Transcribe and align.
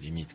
лимит 0.00 0.28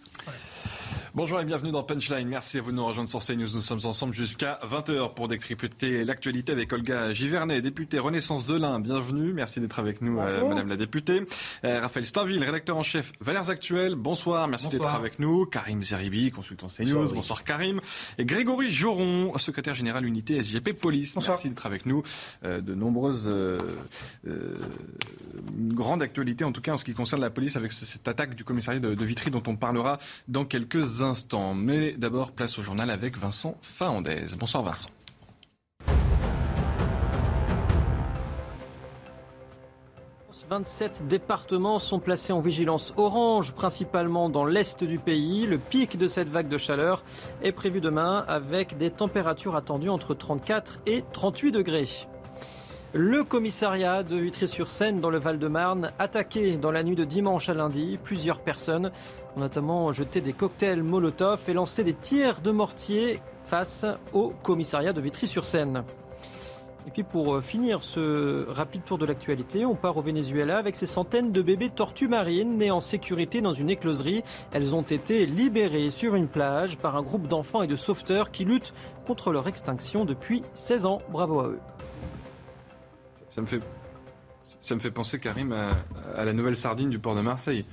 Bonjour 1.16 1.40
et 1.40 1.46
bienvenue 1.46 1.72
dans 1.72 1.82
Punchline. 1.82 2.28
Merci 2.28 2.58
à 2.58 2.62
vous 2.62 2.72
de 2.72 2.76
nous 2.76 2.86
rejoindre 2.86 3.08
sur 3.08 3.20
CNews. 3.24 3.48
Nous 3.56 3.62
sommes 3.62 3.80
ensemble 3.86 4.14
jusqu'à 4.14 4.60
20h 4.70 5.14
pour 5.14 5.30
décrypter 5.30 6.04
l'actualité 6.04 6.52
avec 6.52 6.74
Olga 6.74 7.14
Givernet, 7.14 7.62
députée 7.62 8.00
Renaissance 8.00 8.46
de 8.46 8.54
l'Ain. 8.58 8.82
Bienvenue. 8.82 9.32
Merci 9.32 9.62
d'être 9.62 9.80
avec 9.80 10.02
nous, 10.02 10.20
euh, 10.20 10.50
Madame 10.50 10.68
la 10.68 10.76
députée. 10.76 11.22
Euh, 11.64 11.80
Raphaël 11.80 12.06
Stainville, 12.06 12.44
rédacteur 12.44 12.76
en 12.76 12.84
chef 12.84 13.14
Valeurs 13.22 13.50
Actuelles. 13.50 13.96
Bonsoir. 13.96 14.50
Merci 14.50 14.68
d'être 14.68 14.82
avec 14.98 15.20
nous. 15.20 15.46
Karim 15.46 15.82
Zeribi, 15.84 16.32
consultant 16.32 16.68
CNews. 16.68 17.14
Bonsoir, 17.14 17.46
Karim. 17.46 17.80
Et 18.18 18.26
Grégory 18.26 18.70
Joron, 18.70 19.38
secrétaire 19.38 19.74
général 19.74 20.06
unité 20.06 20.44
SGP 20.44 20.74
Police. 20.74 21.16
Merci 21.30 21.48
d'être 21.50 21.66
avec 21.66 21.86
nous. 21.86 22.04
Euh, 22.44 22.60
de 22.60 22.76
nombreuses 22.76 23.32
grandes 25.50 26.02
actualités, 26.04 26.44
en 26.44 26.52
tout 26.52 26.62
cas 26.62 26.74
en 26.74 26.78
ce 26.78 26.84
qui 26.84 26.94
concerne 26.94 27.22
la 27.22 27.30
police, 27.30 27.56
avec 27.56 27.72
ce- 27.72 27.86
cette 27.86 28.06
attaque 28.10 28.36
du 28.36 28.44
commissariat 28.44 28.82
de, 28.82 28.94
de 28.96 29.06
Vitry 29.06 29.32
dont 29.32 29.44
on 29.48 29.56
parlera 29.56 29.98
dans 30.28 30.44
quelques 30.44 30.76
instants. 30.76 31.05
Mais 31.56 31.94
d'abord, 31.94 32.32
place 32.32 32.58
au 32.58 32.64
journal 32.64 32.90
avec 32.90 33.18
Vincent 33.18 33.56
Fahandez. 33.62 34.36
Bonsoir 34.38 34.64
Vincent. 34.64 34.90
27 40.50 41.08
départements 41.08 41.80
sont 41.80 42.00
placés 42.00 42.32
en 42.32 42.40
vigilance 42.40 42.94
orange, 42.98 43.54
principalement 43.54 44.30
dans 44.30 44.46
l'est 44.46 44.84
du 44.84 45.00
pays. 45.00 45.48
Le 45.48 45.58
pic 45.58 45.98
de 45.98 46.08
cette 46.08 46.30
vague 46.30 46.50
de 46.50 46.58
chaleur 46.58 47.04
est 47.42 47.52
prévu 47.52 47.82
demain 47.82 48.24
avec 48.28 48.78
des 48.78 48.92
températures 48.92 49.56
attendues 49.56 49.90
entre 49.90 50.14
34 50.14 50.82
et 50.86 51.04
38 51.14 51.52
degrés. 51.52 51.88
Le 52.98 53.26
commissariat 53.26 54.04
de 54.04 54.16
Vitry-sur-Seine 54.16 55.02
dans 55.02 55.10
le 55.10 55.20
Val-de-Marne, 55.20 55.92
attaqué 56.00 56.56
dans 56.56 56.72
la 56.72 56.82
nuit 56.82 56.96
de 56.96 57.04
dimanche 57.04 57.50
à 57.50 57.54
lundi, 57.54 58.00
plusieurs 58.02 58.40
personnes 58.40 58.90
ont 59.36 59.42
notamment 59.42 59.92
jeté 59.92 60.22
des 60.22 60.32
cocktails 60.32 60.82
Molotov 60.82 61.42
et 61.50 61.54
lancé 61.54 61.84
des 61.84 61.94
tirs 61.94 62.40
de 62.40 62.52
mortier 62.52 63.20
face 63.44 63.86
au 64.14 64.30
commissariat 64.42 64.94
de 64.94 65.02
Vitry-sur-Seine. 65.02 65.84
Et 66.88 66.92
puis 66.92 67.04
pour 67.04 67.36
euh, 67.36 67.42
finir 67.42 67.84
ce 67.84 68.50
rapide 68.50 68.86
tour 68.86 68.98
de 68.98 69.06
l'actualité, 69.06 69.66
on 69.66 69.76
part 69.76 69.98
au 69.98 70.02
Venezuela 70.02 70.58
avec 70.58 70.78
ces 70.78 70.86
centaines 70.86 71.34
de 71.34 71.42
bébés 71.42 71.72
tortues 71.72 72.08
marines 72.08 72.58
nés 72.58 72.72
en 72.72 72.80
sécurité 72.80 73.42
dans 73.42 73.52
une 73.52 73.70
écloserie. 73.70 74.24
Elles 74.54 74.74
ont 74.74 74.84
été 74.84 75.26
libérées 75.26 75.90
sur 75.90 76.16
une 76.16 76.30
plage 76.30 76.78
par 76.78 76.96
un 76.96 77.02
groupe 77.02 77.28
d'enfants 77.28 77.62
et 77.62 77.68
de 77.68 77.76
sauveteurs 77.76 78.32
qui 78.32 78.46
luttent 78.46 78.74
contre 79.06 79.34
leur 79.34 79.50
extinction 79.50 80.06
depuis 80.06 80.44
16 80.54 80.86
ans. 80.86 81.00
Bravo 81.12 81.42
à 81.42 81.48
eux. 81.48 81.60
Ça 83.36 83.42
me 83.42 83.48
fait, 83.48 83.60
ça 84.62 84.76
me 84.76 84.80
fait 84.80 84.92
penser, 84.92 85.20
Karim, 85.20 85.52
à, 85.52 85.84
à 86.16 86.24
la 86.24 86.32
nouvelle 86.32 86.56
sardine 86.56 86.90
du 86.90 87.00
port 87.00 87.16
de 87.16 87.22
Marseille. 87.22 87.66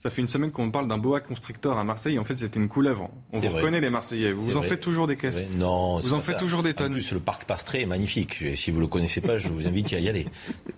Ça 0.00 0.10
fait 0.10 0.22
une 0.22 0.28
semaine 0.28 0.52
qu'on 0.52 0.70
parle 0.70 0.86
d'un 0.86 0.96
boa 0.98 1.18
constrictor 1.18 1.76
à 1.76 1.82
Marseille. 1.82 2.20
En 2.20 2.24
fait, 2.24 2.36
c'était 2.36 2.60
une 2.60 2.68
couleuvre. 2.68 3.10
On 3.32 3.40
vous 3.40 3.48
vrai. 3.48 3.58
reconnaît, 3.62 3.80
les 3.80 3.90
Marseillais. 3.90 4.30
Vous 4.30 4.56
en 4.56 4.60
vrai. 4.60 4.68
faites 4.68 4.80
toujours 4.80 5.08
des 5.08 5.16
caisses. 5.16 5.42
Non, 5.56 5.98
Vous 5.98 6.14
en 6.14 6.20
faites 6.20 6.36
ça. 6.36 6.40
toujours 6.40 6.62
des 6.62 6.70
En 6.70 6.74
tonnes. 6.74 6.92
plus, 6.92 7.10
le 7.10 7.18
parc 7.18 7.46
Pastré 7.46 7.82
est 7.82 7.86
magnifique. 7.86 8.44
Si 8.54 8.70
vous 8.70 8.78
le 8.78 8.86
connaissez 8.86 9.20
pas, 9.20 9.38
je 9.38 9.48
vous 9.48 9.66
invite 9.66 9.92
à 9.94 9.98
y 9.98 10.08
aller. 10.08 10.28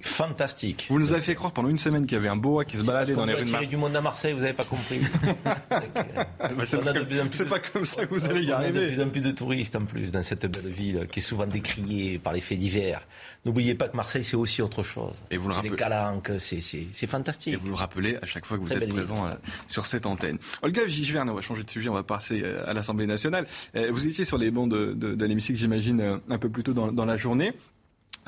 Fantastique. 0.01 0.87
Vous 0.89 0.99
nous 0.99 1.13
avez 1.13 1.21
fait 1.21 1.35
croire 1.35 1.53
pendant 1.53 1.69
une 1.69 1.77
semaine 1.77 2.07
qu'il 2.07 2.17
y 2.17 2.19
avait 2.19 2.29
un 2.29 2.37
boa 2.37 2.65
qui 2.65 2.79
se 2.79 2.83
baladait 2.83 3.13
dans 3.15 3.27
les 3.27 3.35
rues 3.35 3.45
de 3.45 3.51
Marseille. 3.51 3.69
du 3.69 3.77
monde 3.77 3.95
à 3.95 4.01
Marseille, 4.01 4.33
vous 4.33 4.41
n'avez 4.41 4.55
pas 4.55 4.65
compris. 4.65 5.01
C'est 6.65 6.81
pas, 6.83 6.93
de 6.95 7.01
en 7.21 7.73
comme 7.75 7.85
ça 7.85 8.07
que 8.07 8.15
vous 8.15 8.25
allez 8.31 8.45
y 8.45 8.53
On 8.53 8.57
a 8.57 8.61
de 8.61 8.65
arriver. 8.65 8.87
plus 8.87 9.03
en 9.03 9.09
plus 9.11 9.21
de 9.21 9.31
touristes 9.33 9.77
en 9.77 9.85
plus 9.85 10.13
dans 10.13 10.23
cette 10.23 10.47
belle 10.47 10.73
ville 10.73 11.07
qui 11.13 11.19
est 11.19 11.23
souvent 11.23 11.47
décriée 11.47 12.19
par 12.19 12.33
les 12.33 12.41
faits 12.41 12.59
divers. 12.59 13.03
N'oubliez 13.47 13.75
pas 13.75 13.89
que 13.89 13.97
Marseille 13.97 14.23
c'est 14.25 14.37
aussi 14.37 14.61
autre 14.61 14.83
chose. 14.83 15.25
Et 15.31 15.39
vous 15.39 15.49
le 15.49 15.55
rappelez- 15.55 15.75
calanques, 15.75 16.31
c'est 16.39 16.61
c'est 16.61 16.87
c'est 16.93 17.05
Et 17.05 17.09
fantastique. 17.09 17.59
vous 17.63 17.69
le 17.69 17.75
rappelez 17.75 18.17
à 18.21 18.27
chaque 18.27 18.45
fois 18.45 18.59
que 18.59 18.63
vous 18.65 18.73
êtes 18.73 18.89
présent 18.89 19.27
euh, 19.27 19.31
sur 19.67 19.87
cette 19.87 20.05
antenne. 20.05 20.39
Olga 20.63 20.87
Giverne, 20.87 21.31
on 21.31 21.35
va 21.35 21.41
changer 21.41 21.65
de 21.65 21.71
sujet, 21.71 21.89
on 21.89 21.95
va 21.95 22.03
passer 22.03 22.43
euh, 22.45 22.69
à 22.69 22.75
l'Assemblée 22.75 23.07
nationale. 23.07 23.47
Euh, 23.77 23.89
Vous 23.93 24.07
étiez 24.07 24.25
sur 24.27 24.37
les 24.37 24.51
bancs 24.51 24.71
de, 24.71 24.93
de, 24.93 25.15
de 25.15 25.25
l'hémicycle, 25.25 25.59
j'imagine, 25.59 26.21
un 26.29 26.39
peu 26.39 26.51
plus 26.51 26.63
tôt 26.63 26.75
dans, 26.75 26.93
dans 26.93 27.07
la 27.07 27.17
journée. 27.17 27.55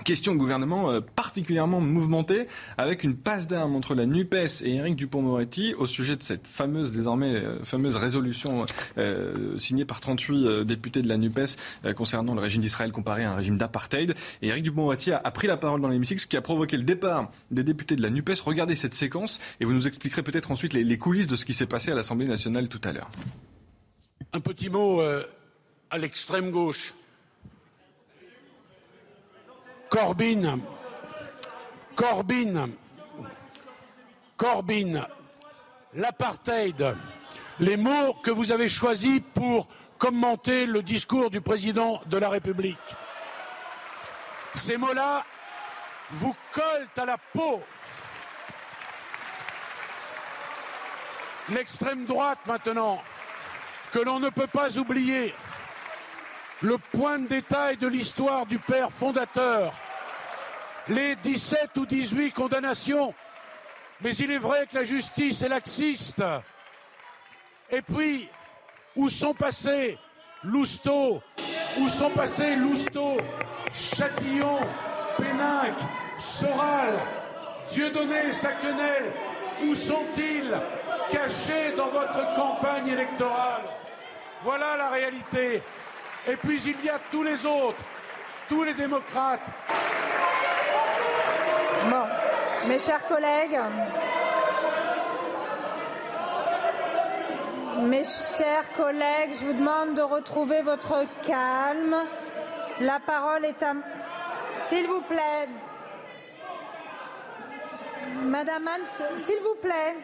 Question 0.05 0.33
de 0.33 0.39
gouvernement 0.39 0.91
euh, 0.91 1.01
particulièrement 1.01 1.81
mouvementée, 1.81 2.47
avec 2.77 3.05
une 3.05 3.17
passe 3.17 3.47
d'armes 3.47 3.75
entre 3.75 3.95
la 3.95 4.05
NUPES 4.05 4.63
et 4.65 4.75
Éric 4.75 4.97
Dupont-Moretti 4.97 5.75
au 5.79 5.87
sujet 5.87 6.17
de 6.17 6.23
cette 6.23 6.47
fameuse, 6.47 6.93
désormais, 6.93 7.37
euh, 7.37 7.65
fameuse 7.65 7.97
résolution 7.97 8.67
euh, 8.99 9.57
signée 9.59 9.85
par 9.85 10.01
38 10.01 10.47
euh, 10.47 10.65
députés 10.65 11.01
de 11.01 11.09
la 11.09 11.17
NUPES 11.17 11.57
concernant 11.97 12.35
le 12.35 12.41
régime 12.41 12.61
d'Israël 12.61 12.93
comparé 12.93 13.25
à 13.25 13.33
un 13.33 13.37
régime 13.37 13.57
d'apartheid. 13.57 14.15
Et 14.43 14.49
Éric 14.49 14.65
Dupond-Moretti 14.65 15.13
a, 15.13 15.31
pris 15.31 15.47
la 15.47 15.57
parole 15.57 15.81
dans 15.81 15.89
l'hémicycle, 15.89 16.21
ce 16.21 16.27
qui 16.27 16.37
a 16.37 16.43
provoqué 16.43 16.77
le 16.77 16.83
départ 16.83 17.31
des 17.51 17.63
députés 17.63 17.97
de 17.97 18.03
la 18.03 18.11
NUPES. 18.11 18.41
Regardez 18.45 18.77
cette 18.77 18.95
séquence 18.95 19.39
et 19.61 19.65
vous 19.65 19.73
nous 19.73 19.87
expliquerez 19.87 20.23
peut-être 20.23 20.51
ensuite 20.51 20.75
les, 20.75 20.99
coulisses 20.99 21.27
de 21.27 21.37
ce 21.37 21.47
qui 21.47 21.55
s'est 21.55 21.67
passé 21.67 21.93
à 21.93 21.95
l'Assemblée 21.95 22.27
nationale 22.27 22.69
tout 22.69 22.81
à 22.85 22.93
l'heure. 22.93 23.11
Un 24.33 24.41
petit 24.41 24.69
mot 24.69 25.01
à 25.91 25.99
l'extrême 25.99 26.51
gauche. 26.51 26.95
Corbyn. 29.93 30.59
Corbyn. 31.95 32.71
Corbyn. 34.39 35.07
L'apartheid. 35.93 36.97
Les 37.61 37.77
mots 37.77 38.15
que 38.23 38.31
vous 38.31 38.53
avez 38.53 38.71
choisis 38.71 39.21
pour 39.35 39.69
commenter 39.99 40.65
le 40.65 40.83
discours 40.83 41.29
du 41.29 41.43
président 41.43 42.01
de 42.07 42.17
la 42.17 42.31
République. 42.31 42.79
Ces 44.55 44.79
mots-là 44.79 45.27
vous 46.13 46.35
collent 46.53 46.89
à 46.97 47.05
la 47.05 47.19
peau. 47.19 47.61
L'extrême 51.51 52.07
droite 52.07 52.39
maintenant 52.47 53.03
que 53.91 53.99
l'on 53.99 54.21
ne 54.21 54.31
peut 54.31 54.47
pas 54.47 54.79
oublier. 54.79 55.35
Le 56.63 56.79
point 56.79 57.19
de 57.19 57.27
détail 57.27 57.77
de 57.77 57.89
l'histoire 57.89 58.47
du 58.47 58.59
père 58.59 58.93
fondateur. 58.93 59.73
Les 60.89 61.17
17 61.17 61.71
ou 61.77 61.87
18 61.87 62.31
condamnations. 62.33 63.13
Mais 64.01 64.15
il 64.15 64.31
est 64.31 64.39
vrai 64.39 64.67
que 64.71 64.77
la 64.77 64.85
justice 64.85 65.43
est 65.43 65.49
laxiste. 65.49 66.23
Et 67.71 67.83
puis, 67.83 68.29
où 68.95 69.09
sont 69.09 69.35
passés 69.35 69.99
Lousteau? 70.45 71.21
Où 71.81 71.89
sont 71.89 72.11
passés 72.11 72.55
Lousteau, 72.55 73.17
Châtillon, 73.73 74.59
Péninck, 75.17 75.75
Soral, 76.19 76.95
Dieudonné, 77.71 78.33
Sacquenel 78.33 79.13
Où 79.65 79.75
sont-ils 79.75 80.53
cachés 81.11 81.73
dans 81.77 81.89
votre 81.89 82.35
campagne 82.37 82.89
électorale? 82.89 83.63
Voilà 84.43 84.77
la 84.77 84.91
réalité. 84.91 85.63
Et 86.29 86.37
puis 86.37 86.63
il 86.63 86.85
y 86.85 86.89
a 86.89 86.99
tous 87.11 87.23
les 87.23 87.45
autres, 87.47 87.83
tous 88.49 88.63
les 88.63 88.75
démocrates, 88.75 89.51
Bon, 91.91 92.05
mes 92.69 92.79
chers 92.79 93.05
collègues, 93.07 93.59
mes 97.81 98.05
chers 98.05 98.71
collègues, 98.73 99.33
je 99.41 99.47
vous 99.47 99.53
demande 99.53 99.95
de 99.95 100.03
retrouver 100.03 100.63
votre 100.63 101.05
calme. 101.27 101.97
La 102.81 103.01
parole 103.01 103.45
est 103.45 103.61
à... 103.65 103.75
S'il 104.67 104.87
vous 104.87 105.01
plaît. 105.01 105.49
Madame 108.23 108.69
Hans, 108.69 109.19
s'il 109.19 109.41
vous 109.41 109.57
plaît. 109.61 109.97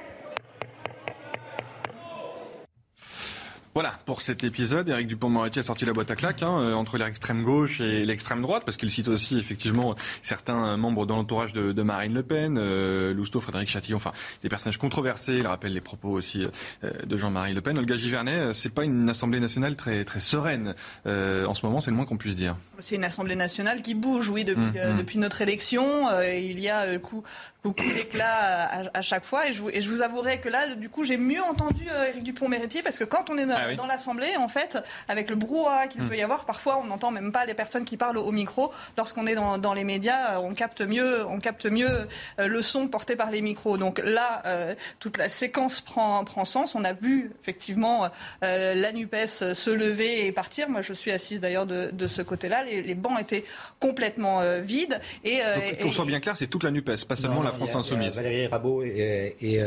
Voilà, 3.75 3.99
pour 4.07 4.23
cet 4.23 4.45
épisode, 4.45 4.89
Éric 4.89 5.07
Dupont-Moretti 5.07 5.59
a 5.61 5.63
sorti 5.63 5.85
la 5.85 5.93
boîte 5.93 6.11
à 6.11 6.17
claques 6.17 6.43
hein, 6.43 6.61
euh, 6.61 6.75
entre 6.75 6.99
l'extrême 6.99 7.43
gauche 7.43 7.81
et 7.81 8.05
l'extrême 8.05 8.43
droite, 8.43 8.65
parce 8.65 8.77
qu'il 8.77 8.91
cite 8.91 9.09
aussi 9.09 9.39
effectivement 9.39 9.95
certains 10.23 10.77
membres 10.77 11.07
de 11.07 11.13
l'entourage 11.13 11.53
de, 11.53 11.73
de, 11.73 11.83
Marine 11.83 12.15
Le 12.15 12.23
Pen, 12.23 12.59
euh, 12.59 13.13
Lousteau, 13.15 13.41
Frédéric 13.41 13.69
Chatillon, 13.69 13.97
enfin 13.97 14.13
des 14.43 14.49
personnages 14.49 14.79
controversés. 14.79 15.39
Il 15.39 15.47
rappelle 15.47 15.73
les 15.73 15.81
propos 15.81 16.11
aussi 16.11 16.45
euh, 16.85 16.91
de 17.05 17.17
Jean-Marie 17.17 17.55
Le 17.55 17.61
Pen. 17.61 17.79
Olga 17.79 17.97
Givernet, 17.97 18.33
euh, 18.33 18.53
c'est 18.53 18.69
pas 18.73 18.85
une 18.85 19.09
Assemblée 19.09 19.41
nationale 19.41 19.77
très 19.77 20.05
très 20.05 20.21
sereine 20.21 20.75
euh, 21.07 21.47
en 21.47 21.55
ce 21.55 21.65
moment, 21.65 21.81
c'est 21.81 21.91
le 21.91 21.97
moins 21.97 22.07
qu'on 22.07 22.17
puisse 22.17 22.37
dire. 22.37 22.57
C'est 22.79 22.97
une 22.97 23.05
Assemblée 23.05 23.37
nationale 23.37 23.83
qui 23.83 23.95
bouge, 23.95 24.29
oui, 24.29 24.45
depuis, 24.45 24.63
mmh, 24.63 24.93
mmh. 24.93 24.97
depuis 24.97 25.19
notre 25.19 25.41
élection. 25.43 25.85
il 26.23 26.61
y 26.61 26.69
a 26.69 26.99
coup, 26.99 27.23
beaucoup 27.63 27.91
d'éclat 27.93 28.65
à, 28.65 28.99
à, 28.99 29.03
chaque 29.03 29.25
fois, 29.25 29.49
et 29.49 29.53
je, 29.53 29.63
vous, 29.63 29.71
et 29.71 29.81
je 29.81 29.89
vous 29.89 30.03
avouerai 30.03 30.41
que 30.41 30.49
là, 30.49 30.75
du 30.75 30.89
coup, 30.89 31.05
j'ai 31.05 31.17
mieux 31.17 31.43
entendu 31.43 31.87
Éric 32.09 32.23
Dupont-Moretti 32.23 32.83
parce 32.83 32.99
que 32.99 33.05
quand 33.05 33.31
on 33.31 33.39
est 33.39 33.47
dans, 33.47 33.58
oui. 33.69 33.77
dans 33.77 33.87
l'Assemblée, 33.87 34.37
en 34.39 34.49
fait, 34.49 34.79
avec 35.09 35.31
le 35.31 35.37
brouhaha 35.37 35.89
qu'il 35.89 36.03
mmh. 36.03 36.09
peut 36.09 36.17
y 36.17 36.23
avoir, 36.23 36.45
parfois 36.45 36.79
on 36.83 36.85
n'entend 36.85 37.11
même 37.11 37.33
pas 37.33 37.45
les 37.45 37.55
personnes 37.55 37.85
qui 37.85 37.97
parlent 37.97 38.19
au 38.19 38.33
micro. 38.33 38.73
Lorsqu'on 38.97 39.27
est 39.27 39.35
dans, 39.35 39.59
dans, 39.59 39.75
les 39.75 39.85
médias, 39.85 40.41
on 40.41 40.53
capte 40.53 40.83
mieux, 40.83 41.27
on 41.27 41.39
capte 41.39 41.67
mieux 41.67 42.07
le 42.39 42.63
son 42.63 42.89
porté 42.89 43.17
par 43.17 43.31
les 43.31 43.43
micros. 43.43 43.77
Donc 43.77 44.01
là, 44.05 44.43
euh, 44.47 44.75
toute 44.99 45.17
la 45.17 45.29
séquence 45.29 45.81
prend, 45.81 46.25
prend, 46.25 46.45
sens. 46.45 46.75
On 46.75 46.85
a 46.85 46.93
vu 46.93 47.33
effectivement 47.41 48.09
euh, 48.45 48.75
la 48.75 48.93
NUPES 48.93 49.55
se 49.55 49.71
lever 49.71 50.27
et 50.27 50.33
partir. 50.33 50.69
Moi, 50.69 50.83
je 50.83 50.93
suis 50.93 51.11
assise 51.11 51.41
d'ailleurs 51.41 51.67
de, 51.67 51.91
de, 51.93 52.07
ce 52.07 52.23
côté-là. 52.23 52.65
Les, 52.65 52.83
les, 52.83 52.95
bancs 52.95 53.21
étaient 53.21 53.45
complètement 53.81 54.41
euh, 54.41 54.61
vides. 54.61 55.01
Et, 55.25 55.41
qu'on 55.81 55.93
soit 55.93 56.05
bien 56.05 56.21
clair, 56.21 56.37
c'est 56.37 56.47
toute 56.47 56.65
la 56.65 56.71
NUPES, 56.71 57.05
pas 57.07 57.17
seulement 57.17 57.37
non, 57.37 57.43
la 57.43 57.53
France 57.53 57.73
y 57.73 57.77
a, 57.77 57.79
Insoumise. 57.79 58.15
Y 58.15 58.19
a 58.19 58.23
Valérie 58.23 58.47
Rabault 58.47 58.83
et, 58.83 59.37
et 59.41 59.61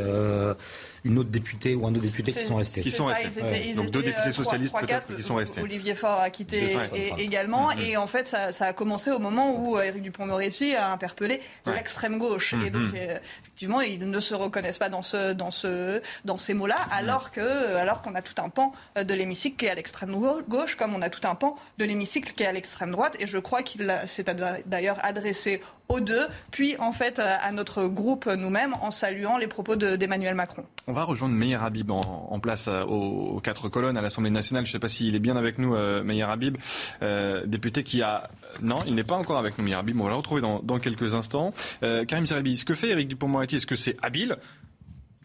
une 1.04 1.18
autre 1.18 1.30
députée 1.30 1.76
ou 1.76 1.86
un 1.86 1.92
autre 1.92 2.02
député 2.02 2.32
qui 2.32 2.44
sont 2.44 2.58
restés. 2.58 2.82
Qui 2.82 2.92
sont 2.92 3.08
ça, 3.08 3.16
restés. 3.16 3.42
Ils 3.42 3.46
étaient, 3.46 3.68
ils 3.70 3.80
Donc 3.84 3.92
deux 3.92 4.04
députés 4.04 4.32
3, 4.32 4.34
socialistes 4.44 4.74
3, 4.74 4.82
peut-être 4.82 5.16
qui 5.16 5.24
sont 5.24 5.36
restés. 5.36 5.62
Olivier 5.62 5.96
Faure 5.96 6.20
a 6.20 6.30
quitté 6.30 6.78
et, 6.96 7.14
également. 7.22 7.72
Et 7.72 7.98
en 7.98 8.08
fait, 8.08 8.28
ça, 8.28 8.52
ça, 8.52 8.66
a 8.68 8.74
commencé 8.74 9.12
au 9.12 9.20
moment 9.20 9.56
où 9.62 9.80
Éric 9.80 10.02
Dupond-Moretti 10.04 10.76
a 10.76 10.92
interpellé 10.92 11.42
Ouais. 11.66 11.76
l'extrême 11.76 12.18
gauche. 12.18 12.54
Et 12.66 12.70
donc, 12.70 12.94
euh, 12.96 13.18
effectivement, 13.42 13.82
ils 13.82 14.10
ne 14.10 14.20
se 14.20 14.34
reconnaissent 14.34 14.78
pas 14.78 14.90
dans, 14.90 15.02
ce, 15.02 15.34
dans, 15.34 15.52
ce, 15.52 16.02
dans 16.26 16.38
ces 16.38 16.54
mots-là, 16.54 16.76
alors 16.92 17.32
que 17.32 17.76
alors 17.76 18.02
qu'on 18.02 18.16
a 18.16 18.22
tout 18.22 18.42
un 18.42 18.50
pan 18.50 18.72
de 18.96 19.14
l'hémicycle 19.14 19.58
qui 19.58 19.66
est 19.66 19.70
à 19.70 19.76
l'extrême 19.76 20.12
gauche, 20.48 20.76
comme 20.76 20.96
on 20.96 21.02
a 21.02 21.10
tout 21.10 21.28
un 21.28 21.36
pan 21.36 21.56
de 21.78 21.86
l'hémicycle 21.86 22.34
qui 22.34 22.44
est 22.44 22.48
à 22.48 22.52
l'extrême 22.52 22.92
droite. 22.92 23.16
Et 23.20 23.28
je 23.28 23.38
crois 23.38 23.62
qu'il 23.64 23.94
s'est 24.08 24.26
d'ailleurs 24.66 24.98
adressé 25.04 25.62
aux 25.92 26.00
deux, 26.00 26.28
puis 26.52 26.76
en 26.80 26.92
fait 26.92 27.20
à 27.20 27.52
notre 27.52 27.88
groupe 27.88 28.28
nous-mêmes 28.28 28.74
en 28.82 28.92
saluant 28.92 29.38
les 29.38 29.48
propos 29.48 29.76
d'Emmanuel 29.76 30.36
Macron. 30.36 30.64
On 30.88 30.94
va 30.94 31.04
rejoindre 31.04 31.36
Meir 31.36 31.64
Habib 31.64 31.92
en, 31.92 32.40
place 32.40 32.68
euh, 32.68 32.84
aux, 32.84 33.40
quatre 33.42 33.70
colonnes 33.70 33.98
à 33.98 34.02
l'Assemblée 34.02 34.32
nationale. 34.32 34.66
Je 34.66 34.70
ne 34.70 34.74
sais 34.74 34.80
pas 34.80 34.88
s'il 34.88 35.16
est 35.16 35.20
bien 35.20 35.36
avec 35.38 35.58
nous, 35.58 35.76
euh, 35.76 36.04
Meir 36.04 36.30
Habib, 36.30 36.58
euh, 37.02 37.46
député 37.46 37.84
qui 37.84 38.02
a... 38.02 38.30
Non, 38.62 38.80
il 38.86 38.96
n'est 38.96 39.04
pas 39.04 39.16
encore 39.16 39.38
avec 39.38 39.58
nous, 39.58 39.64
Meir 39.64 39.80
Habib. 39.80 40.00
On 40.00 40.04
va 40.04 40.10
le 40.10 40.16
retrouver 40.16 40.42
dans, 40.42 40.80
quelques 40.80 41.14
instants. 41.14 41.54
Euh, 41.84 42.06
Karim 42.06 42.26
Zeribi, 42.26 42.58
ce 42.58 42.66
que 42.66 42.74
fait 42.74 42.90
Éric 42.90 43.08
Dupond-Moretti, 43.08 43.58
est-ce 43.58 43.68
que 43.68 43.76
c'est 43.76 43.98
habile 44.02 44.38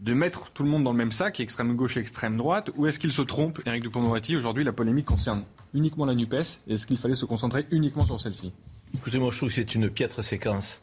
de 0.01 0.13
mettre 0.13 0.51
tout 0.51 0.63
le 0.63 0.69
monde 0.69 0.85
dans 0.85 0.93
le 0.93 0.99
même 0.99 1.13
sac, 1.13 1.41
extrême 1.41 1.75
gauche 1.75 1.97
et 1.97 2.01
extrême 2.01 2.37
droite, 2.37 2.71
ou 2.77 2.87
est-ce 2.87 2.99
qu'il 2.99 3.13
se 3.13 3.23
trompe, 3.23 3.61
Éric 3.65 3.83
Dupond-Moretti 3.83 4.37
Aujourd'hui, 4.37 4.63
la 4.63 4.73
polémique 4.73 5.07
concerne 5.07 5.45
uniquement 5.73 6.05
la 6.05 6.15
NUPES. 6.15 6.61
Est-ce 6.69 6.87
qu'il 6.87 6.99
fallait 6.99 7.15
se 7.15 7.25
concentrer 7.25 7.67
uniquement 7.71 8.05
sur 8.05 8.21
celle-ci? 8.21 8.53
Écoutez, 8.97 9.19
moi 9.19 9.31
je 9.31 9.37
trouve 9.37 9.51
que 9.51 9.55
c'est 9.55 9.75
une 9.75 9.91
piètre 9.91 10.25
séquence 10.25 10.81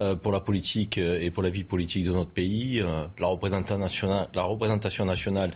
euh, 0.00 0.16
pour 0.16 0.32
la 0.32 0.40
politique 0.40 0.96
et 0.96 1.30
pour 1.30 1.42
la 1.42 1.50
vie 1.50 1.62
politique 1.62 2.04
de 2.04 2.10
notre 2.10 2.30
pays. 2.30 2.80
Euh, 2.80 3.04
la, 3.18 3.26
représentation 3.26 3.76
nationale, 3.78 4.28
la 4.32 4.44
représentation 4.44 5.04
nationale 5.04 5.52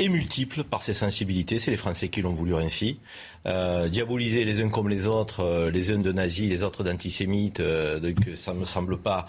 est 0.00 0.08
multiple 0.08 0.64
par 0.64 0.82
ses 0.82 0.92
sensibilités. 0.92 1.60
C'est 1.60 1.70
les 1.70 1.76
Français 1.76 2.08
qui 2.08 2.20
l'ont 2.20 2.34
voulu 2.34 2.56
ainsi. 2.56 2.98
Euh, 3.46 3.88
diaboliser 3.88 4.44
les 4.44 4.60
uns 4.60 4.68
comme 4.68 4.88
les 4.88 5.06
autres, 5.06 5.40
euh, 5.40 5.70
les 5.70 5.92
uns 5.92 5.98
de 5.98 6.10
nazis, 6.10 6.48
les 6.48 6.64
autres 6.64 6.82
d'antisémites, 6.82 7.60
euh, 7.60 8.00
donc 8.00 8.16
ça 8.34 8.52
me 8.52 8.64
semble 8.64 8.98
pas 8.98 9.26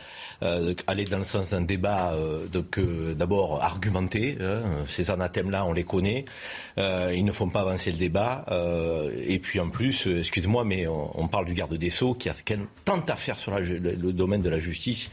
aller 0.87 1.05
dans 1.05 1.17
le 1.17 1.23
sens 1.23 1.49
d'un 1.49 1.61
débat 1.61 2.13
donc 2.51 2.79
d'abord 3.15 3.63
argumenté. 3.63 4.37
Hein, 4.39 4.61
ces 4.87 5.09
anathèmes-là, 5.09 5.65
on 5.65 5.73
les 5.73 5.83
connaît. 5.83 6.25
ils 6.77 7.25
ne 7.25 7.31
font 7.31 7.49
pas 7.49 7.61
avancer 7.61 7.91
le 7.91 7.97
débat. 7.97 8.45
et 9.27 9.39
puis 9.39 9.59
en 9.59 9.69
plus, 9.69 10.07
excusez-moi, 10.07 10.63
mais 10.63 10.85
on, 10.87 11.19
on, 11.19 11.27
parle 11.27 11.45
du 11.45 11.53
garde 11.53 11.73
des 11.73 11.89
sceaux 11.89 12.13
qui 12.13 12.29
a 12.29 12.35
tant 12.85 13.03
à 13.07 13.15
faire 13.15 13.39
sur 13.39 13.51
la, 13.51 13.61
le, 13.61 13.77
le, 13.77 14.13
domaine 14.13 14.41
de 14.41 14.49
la 14.49 14.59
justice 14.59 15.11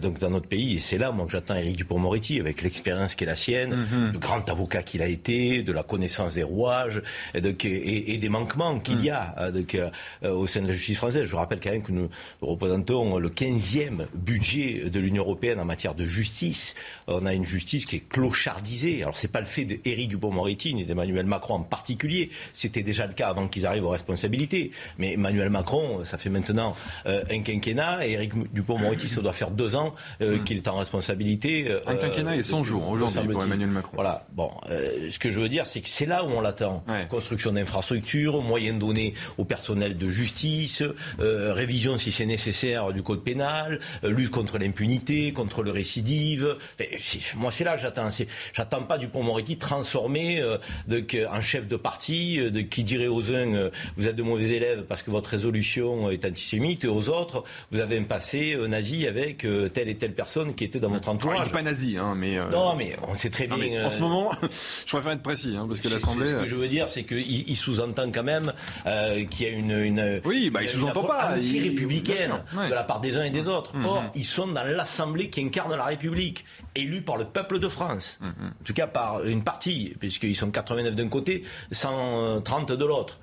donc 0.00 0.18
dans 0.18 0.30
notre 0.30 0.48
pays. 0.48 0.74
Et 0.74 0.78
c'est 0.80 0.98
là, 0.98 1.12
moi, 1.12 1.26
que 1.26 1.32
j'attends 1.32 1.54
Éric 1.54 1.76
Dupond-Moretti 1.76 2.40
avec 2.40 2.62
l'expérience 2.62 3.14
qui 3.14 3.22
est 3.24 3.28
la 3.28 3.36
sienne, 3.36 3.74
mm 3.74 3.86
-hmm. 3.92 4.12
le 4.12 4.18
grand 4.18 4.48
avocat 4.50 4.82
qu'il 4.82 5.02
a 5.02 5.06
été, 5.08 5.62
de 5.62 5.72
la 5.72 5.84
connaissance 5.84 6.34
des 6.34 6.42
rouages 6.42 7.00
et, 7.34 7.38
et, 7.38 8.14
et 8.14 8.16
des 8.16 8.28
manquements 8.44 8.78
qu'il 8.78 9.02
y 9.02 9.10
a 9.10 9.50
donc, 9.50 9.74
euh, 9.74 9.90
au 10.22 10.46
sein 10.46 10.60
de 10.60 10.66
la 10.66 10.72
justice 10.72 10.98
française. 10.98 11.24
Je 11.24 11.36
rappelle 11.36 11.60
quand 11.60 11.70
même 11.70 11.82
que 11.82 11.92
nous 11.92 12.08
représentons 12.40 13.18
le 13.18 13.28
15e 13.28 14.06
budget 14.14 14.90
de 14.90 15.00
l'Union 15.00 15.22
européenne 15.22 15.60
en 15.60 15.64
matière 15.64 15.94
de 15.94 16.04
justice. 16.04 16.74
On 17.06 17.26
a 17.26 17.32
une 17.32 17.44
justice 17.44 17.86
qui 17.86 17.96
est 17.96 18.08
clochardisée. 18.08 19.02
Alors 19.02 19.16
c'est 19.16 19.28
pas 19.28 19.40
le 19.40 19.46
fait 19.46 19.64
d'Éric 19.64 20.10
Dupond-Moretti 20.10 20.74
ni 20.74 20.84
d'Emmanuel 20.84 21.26
Macron 21.26 21.54
en 21.54 21.60
particulier. 21.60 22.30
C'était 22.52 22.82
déjà 22.82 23.06
le 23.06 23.12
cas 23.12 23.28
avant 23.28 23.48
qu'ils 23.48 23.66
arrivent 23.66 23.84
aux 23.84 23.90
responsabilités. 23.90 24.70
Mais 24.98 25.14
Emmanuel 25.14 25.50
Macron, 25.50 26.04
ça 26.04 26.18
fait 26.18 26.30
maintenant 26.30 26.76
euh, 27.06 27.22
un 27.30 27.40
quinquennat 27.40 28.06
et 28.06 28.12
Éric 28.12 28.52
Dupond-Moretti, 28.52 29.08
ça 29.08 29.20
doit 29.20 29.32
faire 29.32 29.50
deux 29.50 29.76
ans 29.76 29.94
euh, 30.20 30.36
mmh. 30.36 30.44
qu'il 30.44 30.56
est 30.58 30.68
en 30.68 30.76
responsabilité. 30.76 31.68
Un 31.86 31.96
quinquennat 31.96 32.36
et 32.36 32.42
100 32.42 32.62
jours 32.62 32.88
aujourd'hui 32.88 33.28
pour 33.28 33.42
Emmanuel 33.42 33.70
Macron. 33.70 33.92
Voilà. 33.94 34.26
Bon, 34.32 34.50
ce 34.68 35.18
que 35.18 35.30
je 35.30 35.40
veux 35.40 35.48
dire, 35.48 35.66
c'est 35.66 35.80
que 35.80 35.88
c'est 35.88 36.06
là 36.06 36.24
où 36.24 36.28
on 36.28 36.40
l'attend. 36.40 36.82
Ouais. 36.88 37.06
Construction 37.08 37.52
d'infrastructures, 37.52 38.23
moyens 38.32 38.78
donnés 38.78 39.14
au 39.38 39.44
personnel 39.44 39.96
de 39.96 40.08
justice, 40.08 40.82
euh, 41.20 41.52
révision 41.52 41.98
si 41.98 42.12
c'est 42.12 42.26
nécessaire 42.26 42.92
du 42.92 43.02
code 43.02 43.22
pénal, 43.22 43.80
euh, 44.04 44.10
lutte 44.10 44.30
contre 44.30 44.58
l'impunité, 44.58 45.32
contre 45.32 45.62
le 45.62 45.70
récidive. 45.70 46.56
Enfin, 46.80 46.96
moi, 47.36 47.50
c'est 47.50 47.64
là 47.64 47.74
que 47.76 47.82
j'attends. 47.82 48.08
J'attends 48.52 48.82
pas 48.82 48.98
du 48.98 49.08
Pont-Moretti 49.08 49.56
transformé 49.56 50.40
euh, 50.40 50.58
de, 50.88 51.04
en 51.26 51.40
chef 51.40 51.68
de 51.68 51.76
parti, 51.76 52.38
de, 52.38 52.60
qui 52.60 52.84
dirait 52.84 53.06
aux 53.06 53.32
uns 53.32 53.70
vous 53.96 54.08
êtes 54.08 54.16
de 54.16 54.22
mauvais 54.22 54.48
élèves 54.48 54.84
parce 54.88 55.02
que 55.02 55.10
votre 55.10 55.30
résolution 55.30 56.10
est 56.10 56.24
antisémite, 56.24 56.84
et 56.84 56.88
aux 56.88 57.08
autres 57.08 57.44
vous 57.70 57.80
avez 57.80 57.98
un 57.98 58.04
passé 58.04 58.56
nazi 58.68 59.06
avec 59.06 59.46
telle 59.72 59.88
et 59.88 59.96
telle 59.96 60.14
personne 60.14 60.54
qui 60.54 60.64
était 60.64 60.80
dans 60.80 60.90
votre 60.90 61.08
entourage. 61.08 61.52
Pas 61.52 61.62
nazi, 61.62 61.96
hein, 61.96 62.14
mais 62.16 62.36
non, 62.50 62.74
mais 62.76 62.96
on 63.06 63.14
sait 63.14 63.30
très 63.30 63.46
bien. 63.46 63.86
en 63.86 63.90
ce 63.90 64.00
moment, 64.00 64.32
je 64.86 64.92
préfère 64.92 65.12
être 65.12 65.22
précis, 65.22 65.54
hein, 65.56 65.66
parce 65.68 65.80
que 65.80 65.88
l'Assemblée. 65.88 66.30
Ce 66.30 66.34
que 66.34 66.44
je 66.44 66.56
veux 66.56 66.68
dire, 66.68 66.88
c'est 66.88 67.04
qu'il 67.04 67.48
il 67.48 67.56
sous-entend 67.56 68.10
quand 68.14 68.22
même 68.22 68.52
euh, 68.86 69.24
qu'il 69.24 69.46
y 69.46 69.50
a 69.50 69.52
une, 69.52 69.72
une 69.72 70.20
oui, 70.24 70.50
bah, 70.50 70.60
pas 70.92 71.34
anti-républicaine 71.36 72.32
ouais. 72.56 72.68
de 72.68 72.74
la 72.74 72.84
part 72.84 73.00
des 73.00 73.16
uns 73.16 73.24
et 73.24 73.30
des 73.30 73.48
autres. 73.48 73.76
Mmh. 73.76 73.84
Or, 73.86 74.04
ils 74.14 74.24
sont 74.24 74.46
dans 74.46 74.64
l'Assemblée 74.64 75.30
qui 75.30 75.42
incarne 75.42 75.74
la 75.74 75.84
République, 75.84 76.44
élue 76.74 77.02
par 77.02 77.16
le 77.16 77.24
peuple 77.24 77.58
de 77.58 77.68
France. 77.68 78.18
Mmh. 78.20 78.26
En 78.26 78.64
tout 78.64 78.74
cas, 78.74 78.86
par 78.86 79.24
une 79.24 79.42
partie, 79.42 79.94
puisqu'ils 79.98 80.36
sont 80.36 80.50
89 80.50 80.94
d'un 80.94 81.08
côté, 81.08 81.44
130 81.70 82.72
de 82.72 82.84
l'autre. 82.84 83.20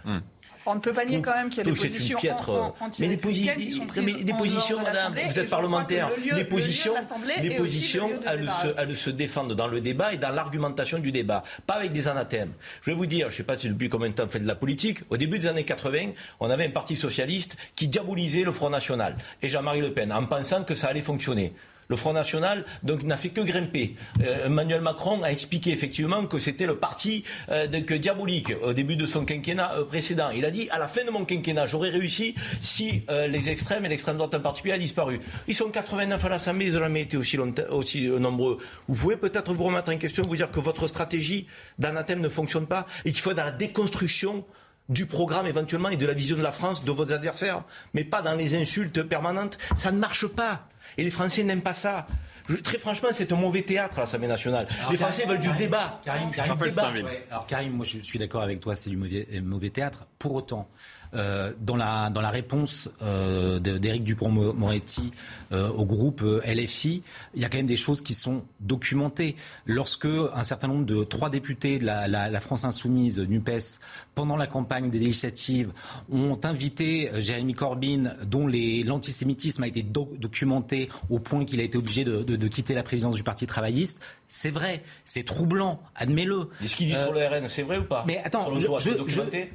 On 0.66 0.76
ne 0.76 0.80
peut 0.80 0.94
pas 0.94 1.06
nier 1.06 1.22
quand 1.22 1.34
même 1.34 1.50
qu'il 1.50 1.60
y 1.60 1.62
a 1.62 1.72
des 1.72 1.80
positions 1.80 2.20
piètre, 2.20 2.50
en, 2.50 2.76
en, 2.80 2.90
mais 3.00 3.08
les, 3.08 3.18
posi 3.18 3.50
mais 3.96 4.14
les 4.24 4.34
positions, 4.34 4.82
madame, 4.82 5.14
vous 5.14 5.40
êtes 5.40 5.50
parlementaire, 5.50 6.10
lieu, 6.10 6.36
les 6.36 6.46
positions, 6.46 6.94
les 7.42 7.56
positions, 7.56 8.10
elles 8.28 8.50
se, 8.62 8.68
elles 8.78 8.96
se, 8.96 9.10
défendent 9.10 9.54
dans 9.54 9.68
le 9.68 9.82
débat 9.82 10.14
et 10.14 10.18
dans 10.18 10.30
l'argumentation 10.30 11.00
du 11.00 11.12
débat, 11.12 11.44
pas 11.66 11.76
avec 11.76 11.92
des 11.92 12.08
anathèmes. 12.08 12.54
Je 12.82 12.92
vais 12.92 12.96
vous 12.96 13.08
dire, 13.08 13.30
je 13.30 13.34
ne 13.34 13.38
sais 13.38 13.44
pas 13.44 13.58
si 13.58 13.70
depuis 13.70 13.90
combien 13.90 14.10
de 14.10 14.14
temps 14.14 14.26
vous 14.26 14.32
faites 14.32 14.44
de 14.44 14.48
la 14.48 14.56
politique, 14.56 15.00
au 15.10 15.18
début 15.18 15.40
des 15.40 15.48
années 15.48 15.66
80, 15.66 16.12
on 16.40 16.50
avait 16.50 16.66
un 16.66 16.72
parti 16.72 16.96
socialiste 16.96 17.58
qui 17.76 17.88
diabolisait 17.88 18.44
le 18.44 18.52
Front 18.52 18.70
National 18.70 19.16
et 19.42 19.50
Jean-Marie 19.50 19.82
Le 19.82 19.94
Pen 19.94 20.14
en 20.14 20.26
pensant 20.26 20.64
que 20.64 20.76
ça 20.76 20.88
allait 20.88 21.02
fonctionner. 21.02 21.54
Le 21.92 21.98
Front 21.98 22.14
National 22.14 22.64
n'a 22.86 23.18
fait 23.18 23.32
que 23.32 23.42
grimper. 23.42 23.96
Euh, 24.22 24.46
Emmanuel 24.46 24.80
Macron 24.80 25.24
a 25.24 25.28
expliqué 25.30 25.72
effectivement 25.72 26.26
que 26.26 26.40
c'était 26.40 26.66
le 26.66 26.78
parti 26.78 27.26
euh, 27.50 27.68
diabolique 27.68 28.54
au 28.64 28.72
début 28.72 28.96
de 28.96 29.06
son 29.06 29.26
quinquennat 29.26 29.74
euh, 29.74 29.84
précédent. 29.84 30.30
Il 30.34 30.46
a 30.46 30.52
dit 30.52 30.70
à 30.70 30.80
la 30.80 30.88
fin 30.88 31.04
de 31.04 31.12
mon 31.12 31.26
quinquennat, 31.26 31.66
j'aurais 31.68 31.90
réussi 31.90 32.34
si 32.62 33.04
les 33.10 33.50
extrêmes 33.50 33.86
et 33.86 33.90
l'extrême 33.90 34.16
droite 34.16 34.34
en 34.36 34.40
particulier 34.40 34.76
a 34.76 34.78
disparu. 34.78 35.20
Ils 35.50 35.56
sont 35.56 35.70
89 35.70 36.24
à 36.24 36.30
l'Assemblée, 36.30 36.68
ils 36.68 36.74
n'ont 36.74 36.80
jamais 36.80 37.02
été 37.02 37.18
aussi, 37.18 38.08
nombreux. 38.08 38.60
Vous 38.88 38.96
pouvez 38.96 39.18
peut-être 39.18 39.54
vous 39.54 39.66
remettre 39.66 39.92
en 39.92 39.98
question, 39.98 40.26
vous 40.26 40.38
dire 40.38 40.50
que 40.50 40.62
votre 40.62 40.88
stratégie 40.88 41.48
d'anathème 41.78 42.22
ne 42.22 42.30
fonctionne 42.30 42.68
pas 42.68 42.88
et 43.04 43.12
qu'il 43.12 43.20
faut 43.20 43.34
dans 43.34 43.44
la 43.44 43.52
déconstruction 43.52 44.46
du 44.88 45.08
programme 45.08 45.48
éventuellement 45.48 45.90
et 45.90 45.98
de 45.98 46.06
la 46.06 46.14
vision 46.14 46.38
de 46.38 46.44
la 46.44 46.54
France 46.54 46.86
de 46.86 46.92
vos 46.92 47.12
adversaires, 47.12 47.64
mais 47.94 48.06
pas 48.06 48.22
dans 48.22 48.36
les 48.36 48.56
insultes 48.56 49.04
permanentes. 49.04 49.58
Ça 49.76 49.92
ne 49.92 49.98
marche 49.98 50.28
pas. 50.28 50.70
Et 50.98 51.04
les 51.04 51.10
Français 51.12 51.44
n'aiment 51.44 51.62
pas 51.62 51.74
ça. 51.74 52.08
très 52.64 52.78
franchement, 52.78 53.10
c'est 53.12 53.32
un 53.32 53.36
mauvais 53.36 53.62
théâtre 53.64 54.00
à 54.00 54.02
l'Assemblée 54.02 54.28
nationale. 54.28 54.68
les 54.90 54.98
Français 54.98 55.26
veulent 55.26 55.40
du 55.40 55.52
débat. 55.54 56.00
Karim, 56.04 56.32
Karim, 56.32 56.58
débat. 56.58 56.92
alors 57.30 57.46
Karim, 57.48 57.74
moi 57.74 57.86
je 57.86 58.00
suis 58.00 58.20
d'accord 58.20 58.42
avec 58.42 58.60
toi, 58.60 58.76
c'est 58.76 58.90
du 58.90 58.98
mauvais, 58.98 59.28
mauvais 59.44 59.70
théâtre. 59.70 60.08
Pour 60.20 60.34
autant, 60.36 60.70
euh, 61.14 61.52
dans, 61.60 61.76
la, 61.76 62.10
dans 62.10 62.22
la 62.22 62.30
réponse 62.30 62.90
euh, 63.02 63.60
d'Éric 63.60 64.04
Dupont-Moretti 64.04 65.12
euh, 65.52 65.68
au 65.70 65.86
groupe 65.86 66.22
euh, 66.22 66.42
LFI, 66.46 67.04
il 67.34 67.42
y 67.42 67.46
a 67.46 67.50
quand 67.50 67.58
même 67.58 67.66
des 67.68 67.76
choses 67.76 68.02
qui 68.02 68.14
sont 68.14 68.44
documentées. 68.60 69.36
Lorsque 69.66 70.06
un 70.06 70.44
certain 70.44 70.68
nombre 70.68 70.86
de 70.86 71.04
trois 71.04 71.30
députés 71.30 71.80
de 71.80 71.86
la, 71.86 72.08
la, 72.08 72.30
la 72.30 72.40
France 72.40 72.64
insoumise, 72.64 73.20
NUPES, 73.20 73.80
pendant 74.16 74.38
la 74.38 74.48
campagne 74.48 74.90
des 74.90 75.00
législatives, 75.00 75.72
ont 76.12 76.40
invité 76.44 77.10
euh, 77.10 77.22
Jérémy 77.22 77.54
Corbyn, 77.54 78.16
dont 78.26 78.48
l'antisémitisme 78.48 79.64
a 79.64 79.68
été 79.68 79.84
documenté 79.84 80.90
au 81.10 81.20
point 81.20 81.46
qu'il 81.46 81.60
a 81.60 81.64
été 81.64 81.78
obligé 81.78 82.04
de, 82.04 82.24
de, 82.24 82.36
de, 82.36 82.48
quitter 82.48 82.74
la 82.74 82.84
présidence 82.84 83.16
du 83.16 83.24
Parti 83.24 83.48
travailliste, 83.48 84.02
c'est 84.28 84.50
vrai, 84.50 84.84
c'est 85.06 85.24
troublant, 85.24 85.82
admettez-le. 85.96 86.50
Ce 86.66 86.76
qu'il 86.76 86.88
dit 86.88 86.96
sur 86.96 87.14
le 87.14 87.26
RN, 87.26 87.48
c'est 87.48 87.64
vrai 87.64 87.78
ou 87.78 87.86
pas? 87.86 88.04
Mais 88.06 88.20
attends, 88.24 88.58
je, 88.58 88.68
je, 88.80 88.92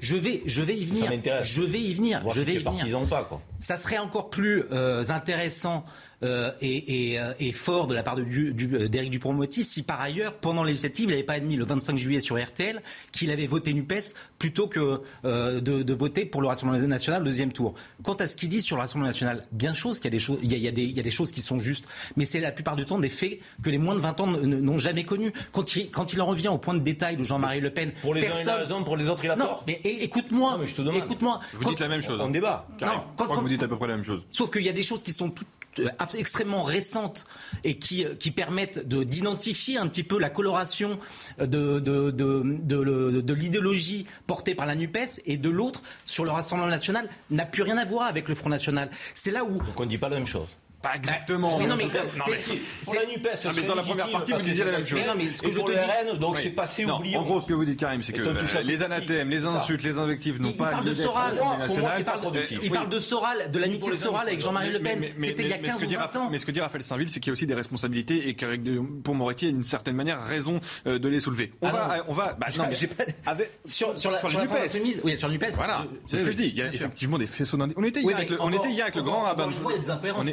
je, 0.01 0.17
vais, 0.17 0.43
je 0.47 0.63
vais 0.63 0.77
y 0.77 0.85
venir. 0.85 1.11
Je 1.43 1.63
vais 1.63 1.81
y 1.81 1.95
venir. 1.95 2.23
je 2.35 2.41
vais 2.41 2.55
y 2.55 2.59
venir. 2.59 3.07
Pas, 3.09 3.25
quoi. 3.25 3.41
Ça 3.59 3.77
serait 3.77 3.99
encore 3.99 4.31
plus 4.31 4.65
euh, 4.73 5.05
intéressant 5.11 5.85
euh, 6.23 6.51
et, 6.61 7.19
euh, 7.19 7.33
et, 7.39 7.53
fort 7.53 7.87
de 7.87 7.95
la 7.95 8.03
part 8.03 8.17
d'Éric 8.17 8.55
du, 8.55 9.09
Dupond-Moretti 9.11 9.65
si 9.65 9.83
par 9.83 10.01
ailleurs, 10.01 10.35
pendant 10.35 10.63
les 10.65 10.71
législatives, 10.73 11.07
il 11.07 11.11
n'avait 11.11 11.23
pas 11.23 11.35
admis 11.35 11.57
le 11.57 11.65
25 11.65 11.99
juillet 11.99 12.21
sur 12.21 12.43
RTL 12.43 12.83
qu'il 13.13 13.31
avait 13.31 13.47
voté 13.47 13.73
NUPES 13.75 14.15
plutôt 14.39 14.67
que 14.67 15.01
de, 15.25 15.61
de, 15.61 15.95
voter 15.95 16.25
pour 16.25 16.41
le 16.41 16.49
Rassemblement 16.49 16.87
national 16.87 17.23
au 17.23 17.25
deuxième 17.25 17.53
tour. 17.53 17.75
Quant 18.03 18.15
à 18.15 18.27
ce 18.29 18.35
qu'il 18.35 18.49
dit 18.49 18.63
sur 18.63 18.77
le 18.77 18.83
Rassemblement 18.83 19.09
national, 19.09 19.45
bien 19.53 19.75
chose 19.75 19.99
qu'il 19.99 20.07
y 20.07 20.15
a 20.15 20.17
des 20.17 20.21
choses, 20.21 20.39
il 20.43 20.51
y 20.51 20.55
a, 20.55 20.59
il 20.59 20.63
y 20.63 20.69
a, 20.69 20.73
des, 20.73 20.85
il 20.85 20.97
y 20.97 21.01
a 21.01 21.03
des 21.03 21.11
choses 21.11 21.33
qui 21.33 21.43
sont 21.43 21.59
justes, 21.59 21.87
mais 22.17 22.25
c'est 22.25 22.41
la 22.41 22.53
plupart 22.53 22.77
du 22.77 22.85
temps 22.85 22.99
des 22.99 23.09
faits 23.09 23.39
que 23.63 23.71
les 23.71 23.79
moins 23.79 23.95
de 23.95 24.01
20 24.01 24.21
ans 24.21 24.27
n'ont 24.27 24.79
jamais 24.79 25.05
connus. 25.05 25.33
Quand 25.53 25.77
il, 25.77 25.91
quand 25.91 26.13
il 26.13 26.21
en 26.21 26.27
revient 26.27 26.49
au 26.49 26.59
point 26.59 26.75
de 26.75 26.81
détail 26.81 27.17
de 27.17 27.25
Jean-Marie 27.25 27.61
Le 27.61 27.71
Pen, 27.71 27.93
pour 28.03 28.15
les 28.15 28.23
personne... 28.23 28.41
uns 28.41 28.43
il 28.43 28.49
a 28.51 28.57
raison, 28.63 28.85
pour 28.85 28.97
les 28.97 29.09
autres 29.09 29.25
il 29.25 29.31
a 29.31 29.37
non, 29.37 29.47
tort. 29.47 29.65
Mais 29.67 29.81
écoute-moi, 29.85 30.59
écoute-moi. 30.63 31.41
Vous 31.55 31.71
dites 31.71 31.81
la 31.81 31.89
même 31.89 32.03
chose. 32.03 32.21
On 32.21 32.31
débat. 32.31 32.67
Non, 32.81 33.05
quand, 33.17 33.27
quand, 33.27 33.43
vous 33.43 33.49
dites 33.49 33.63
à 33.63 33.69
peu 33.69 33.77
près 33.77 33.89
la 33.89 33.97
même 33.97 34.05
chose. 34.05 34.23
Sauf 34.31 34.51
qu'il 34.51 34.63
y 34.63 34.69
a 34.69 34.73
des 34.73 34.83
choses 34.83 35.03
qui 35.03 35.13
sont 35.13 35.31
toutes 35.31 35.47
euh, 35.79 35.89
extrêmement 36.15 36.63
récentes 36.63 37.27
et 37.65 37.79
qui, 37.79 38.05
euh, 38.05 38.15
permettent 38.35 38.87
d'identifier 38.87 39.79
un 39.79 39.87
petit 39.87 40.03
peu 40.03 40.19
la 40.19 40.29
coloration 40.29 40.99
de, 41.39 41.81
de, 41.81 42.11
de 42.11 43.35
l'idéologie 43.35 44.07
portée 44.27 44.55
par 44.55 44.67
la 44.67 44.75
NUPES 44.75 45.23
et 45.25 45.37
de 45.37 45.49
l'autre 45.49 45.83
sur 46.05 46.25
le 46.25 46.31
Rassemblement 46.31 46.69
national 46.69 47.09
n'a 47.31 47.47
plus 47.47 47.63
rien 47.63 47.79
à 47.79 47.85
voir 47.85 48.07
avec 48.07 48.29
le 48.29 48.35
Front 48.35 48.51
national. 48.51 48.91
C'est 49.15 49.31
là 49.31 49.45
où... 49.45 49.59
Donc 49.59 49.81
on 49.81 49.85
ne 49.85 49.89
dit 49.89 49.99
pas 49.99 50.09
la 50.09 50.17
même 50.17 50.27
chose. 50.27 50.57
Pas 50.83 50.95
exactement. 50.95 51.59
Mais 51.59 51.67
non, 51.67 51.77
mais 51.77 51.87
c'est 52.83 52.95
la 52.95 53.07
NUPES. 53.07 53.29
Mais 53.57 53.63
dans 53.63 53.75
la 53.75 53.83
première 53.83 54.11
partie, 54.11 54.33
vous 54.33 54.43
disiez 54.43 54.65
la 54.65 54.73
même 54.73 54.87
chose. 54.87 55.01
Mais 55.01 55.07
non, 55.07 55.15
mais 55.17 55.33
ce 55.33 55.43
que 55.43 55.51
je 55.51 55.59
te 55.59 55.71
dis, 55.71 56.19
donc 56.19 56.37
c'est 56.37 56.51
passé 56.51 56.85
oublié. 56.85 57.17
En 57.17 57.23
gros, 57.23 57.41
ce 57.41 57.47
que 57.47 57.55
vous 57.55 57.65
dites, 57.65 57.81
Karim, 57.81 58.03
c'est 58.03 58.13
que 58.13 58.23
les 58.63 58.83
anathèmes, 58.83 59.29
les 59.29 59.45
insultes, 59.45 59.83
les 59.83 59.99
invectives 59.99 60.41
n'ont 60.41 60.53
pas 60.53 60.81
l'Assemblée 60.83 61.59
nationale. 61.59 62.05
Il 62.63 62.71
parle 62.71 62.89
de 62.89 63.01
Soral, 63.01 63.51
de 63.51 63.59
l'amitié 63.59 63.91
de 63.91 63.97
Soral 63.97 64.29
avec 64.29 64.41
Jean-Marie 64.41 64.71
Le 64.71 64.81
Pen. 64.81 65.05
C'était 65.19 65.43
il 65.43 65.49
y 65.49 65.53
a 65.53 65.59
15 65.59 65.85
ou 65.85 65.89
20 65.89 66.17
ans. 66.17 66.29
Mais 66.31 66.39
ce 66.39 66.47
que 66.47 66.51
dit 66.51 66.61
Raphaël 66.61 66.85
Saint-Ville, 66.85 67.09
c'est 67.09 67.21
qu'il 67.21 67.31
y 67.31 67.33
a 67.33 67.35
aussi 67.35 67.47
des 67.47 67.55
responsabilités 67.55 68.29
et 68.29 68.35
que 68.35 68.81
pour 69.03 69.15
Moretti 69.15 69.49
a 69.49 69.51
d'une 69.51 69.65
certaine 69.65 69.97
manière 69.97 70.23
raison 70.23 70.61
de 70.85 71.09
les 71.09 71.21
soulever. 71.21 71.53
On 71.63 71.71
va, 71.71 72.05
on 72.09 72.13
va. 72.13 72.35
Pas. 72.35 72.47
Sur 73.65 73.97
sur 73.99 74.11
la 74.11 74.23
NUPES. 74.23 75.03
Oui, 75.05 75.19
sur 75.19 75.29
NUPES. 75.29 75.55
Voilà, 75.57 75.85
c'est 76.07 76.19
ce 76.19 76.25
que 76.25 76.31
je 76.31 76.37
dis. 76.37 76.49
Il 76.49 76.57
y 76.57 76.63
a 76.63 76.67
effectivement 76.67 77.19
des 77.19 77.27
faisceaux 77.27 77.59
On 77.77 77.83
était 77.83 78.01
hier 78.03 78.17
avec 78.17 78.95
le 78.97 79.03
grand 79.03 79.23
rabbin. 79.23 79.49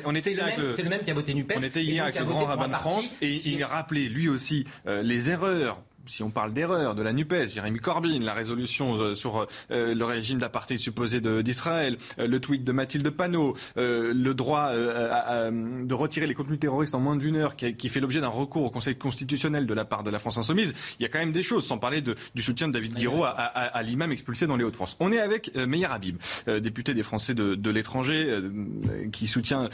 On 0.05 0.15
était 0.15 0.32
C'est 0.69 0.83
le 0.83 0.89
même 0.89 1.01
qui 1.01 1.11
a 1.11 1.13
voté 1.13 1.33
NUPES. 1.33 1.55
On 1.57 1.63
était 1.63 1.83
hier 1.83 2.03
avec 2.03 2.19
le 2.19 2.25
grand 2.25 2.45
rabbin 2.45 2.67
de 2.67 2.73
France 2.73 3.15
et 3.21 3.35
il 3.35 3.63
rappelait 3.63 4.05
lui 4.05 4.29
aussi 4.29 4.65
euh, 4.87 5.01
les 5.01 5.29
erreurs 5.29 5.81
si 6.05 6.23
on 6.23 6.29
parle 6.29 6.53
d'erreur 6.53 6.95
de 6.95 7.01
la 7.01 7.13
NUPES, 7.13 7.53
Jérémy 7.53 7.79
Corbyn, 7.79 8.19
la 8.19 8.33
résolution 8.33 8.95
euh, 8.95 9.15
sur 9.15 9.47
euh, 9.71 9.93
le 9.93 10.05
régime 10.05 10.37
d'apartheid 10.39 10.77
supposé 10.77 11.21
d'Israël, 11.21 11.97
euh, 12.19 12.27
le 12.27 12.39
tweet 12.39 12.63
de 12.63 12.71
Mathilde 12.71 13.09
Panot, 13.09 13.55
le 13.75 14.31
droit 14.33 14.73
de 14.73 15.93
retirer 15.93 16.27
les 16.27 16.33
contenus 16.33 16.59
terroristes 16.59 16.95
en 16.95 16.99
moins 16.99 17.15
d'une 17.15 17.35
heure 17.35 17.55
qui, 17.55 17.89
fait 17.89 17.99
l'objet 17.99 18.21
d'un 18.21 18.27
recours 18.27 18.63
au 18.63 18.69
Conseil 18.69 18.95
constitutionnel 18.95 19.65
de 19.65 19.73
la 19.73 19.85
part 19.85 20.03
de 20.03 20.09
la 20.09 20.19
France 20.19 20.37
insoumise, 20.37 20.73
il 20.99 21.03
y 21.03 21.05
a 21.05 21.09
quand 21.09 21.19
même 21.19 21.31
des 21.31 21.43
choses, 21.43 21.65
sans 21.65 21.77
parler 21.77 22.01
de, 22.01 22.15
du 22.35 22.41
soutien 22.41 22.67
de 22.67 22.73
David 22.73 22.95
Guiraud 22.95 23.23
à, 23.23 23.83
l'imam 23.83 24.11
expulsé 24.11 24.47
dans 24.47 24.55
les 24.55 24.63
Hauts-de-France. 24.63 24.97
On 24.99 25.11
est 25.11 25.19
avec 25.19 25.55
Meyer 25.55 25.85
Habib, 25.85 26.17
député 26.47 26.93
des 26.93 27.03
Français 27.03 27.33
de, 27.33 27.55
de 27.55 27.69
l'étranger, 27.69 28.39
qui 29.11 29.27
soutient 29.27 29.69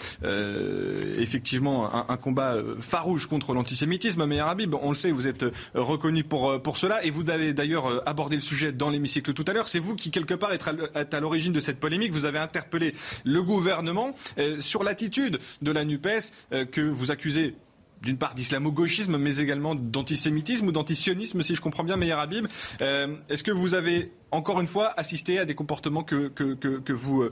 effectivement 1.17 1.93
un, 1.93 2.05
un, 2.09 2.17
combat 2.17 2.55
farouche 2.79 3.27
contre 3.27 3.53
l'antisémitisme. 3.53 4.25
Meyer 4.25 4.41
Habib, 4.41 4.75
on 4.81 4.89
le 4.89 4.95
sait, 4.95 5.12
vous 5.12 5.27
êtes 5.27 5.45
reconnu 5.74 6.18
pour, 6.23 6.49
euh, 6.49 6.59
pour 6.59 6.77
cela. 6.77 7.03
Et 7.03 7.09
vous 7.09 7.29
avez 7.29 7.53
d'ailleurs 7.53 7.88
euh, 7.88 8.01
abordé 8.05 8.35
le 8.35 8.41
sujet 8.41 8.71
dans 8.71 8.89
l'hémicycle 8.89 9.33
tout 9.33 9.45
à 9.47 9.53
l'heure. 9.53 9.67
C'est 9.67 9.79
vous 9.79 9.95
qui, 9.95 10.11
quelque 10.11 10.33
part, 10.33 10.51
êtes 10.53 11.13
à 11.13 11.19
l'origine 11.19 11.53
de 11.53 11.59
cette 11.59 11.79
polémique. 11.79 12.11
Vous 12.11 12.25
avez 12.25 12.39
interpellé 12.39 12.93
le 13.23 13.43
gouvernement 13.43 14.13
euh, 14.38 14.59
sur 14.59 14.83
l'attitude 14.83 15.39
de 15.61 15.71
la 15.71 15.85
NUPES 15.85 16.31
que 16.71 16.81
vous 16.81 17.11
accusez 17.11 17.55
d'une 18.01 18.17
part 18.17 18.33
d'islamo-gauchisme, 18.33 19.17
mais 19.17 19.38
également 19.38 19.75
d'antisémitisme 19.75 20.67
ou 20.67 20.71
d'antisionisme, 20.71 21.43
si 21.43 21.55
je 21.55 21.61
comprends 21.61 21.83
bien, 21.83 21.97
Meyer 21.97 22.13
Habib. 22.13 22.47
Est-ce 22.79 23.43
que 23.43 23.51
vous 23.51 23.73
avez, 23.73 24.11
encore 24.31 24.61
une 24.61 24.67
fois, 24.67 24.93
assisté 24.97 25.38
à 25.39 25.45
des 25.45 25.55
comportements 25.55 26.03
que, 26.03 26.93
vous 26.93 27.29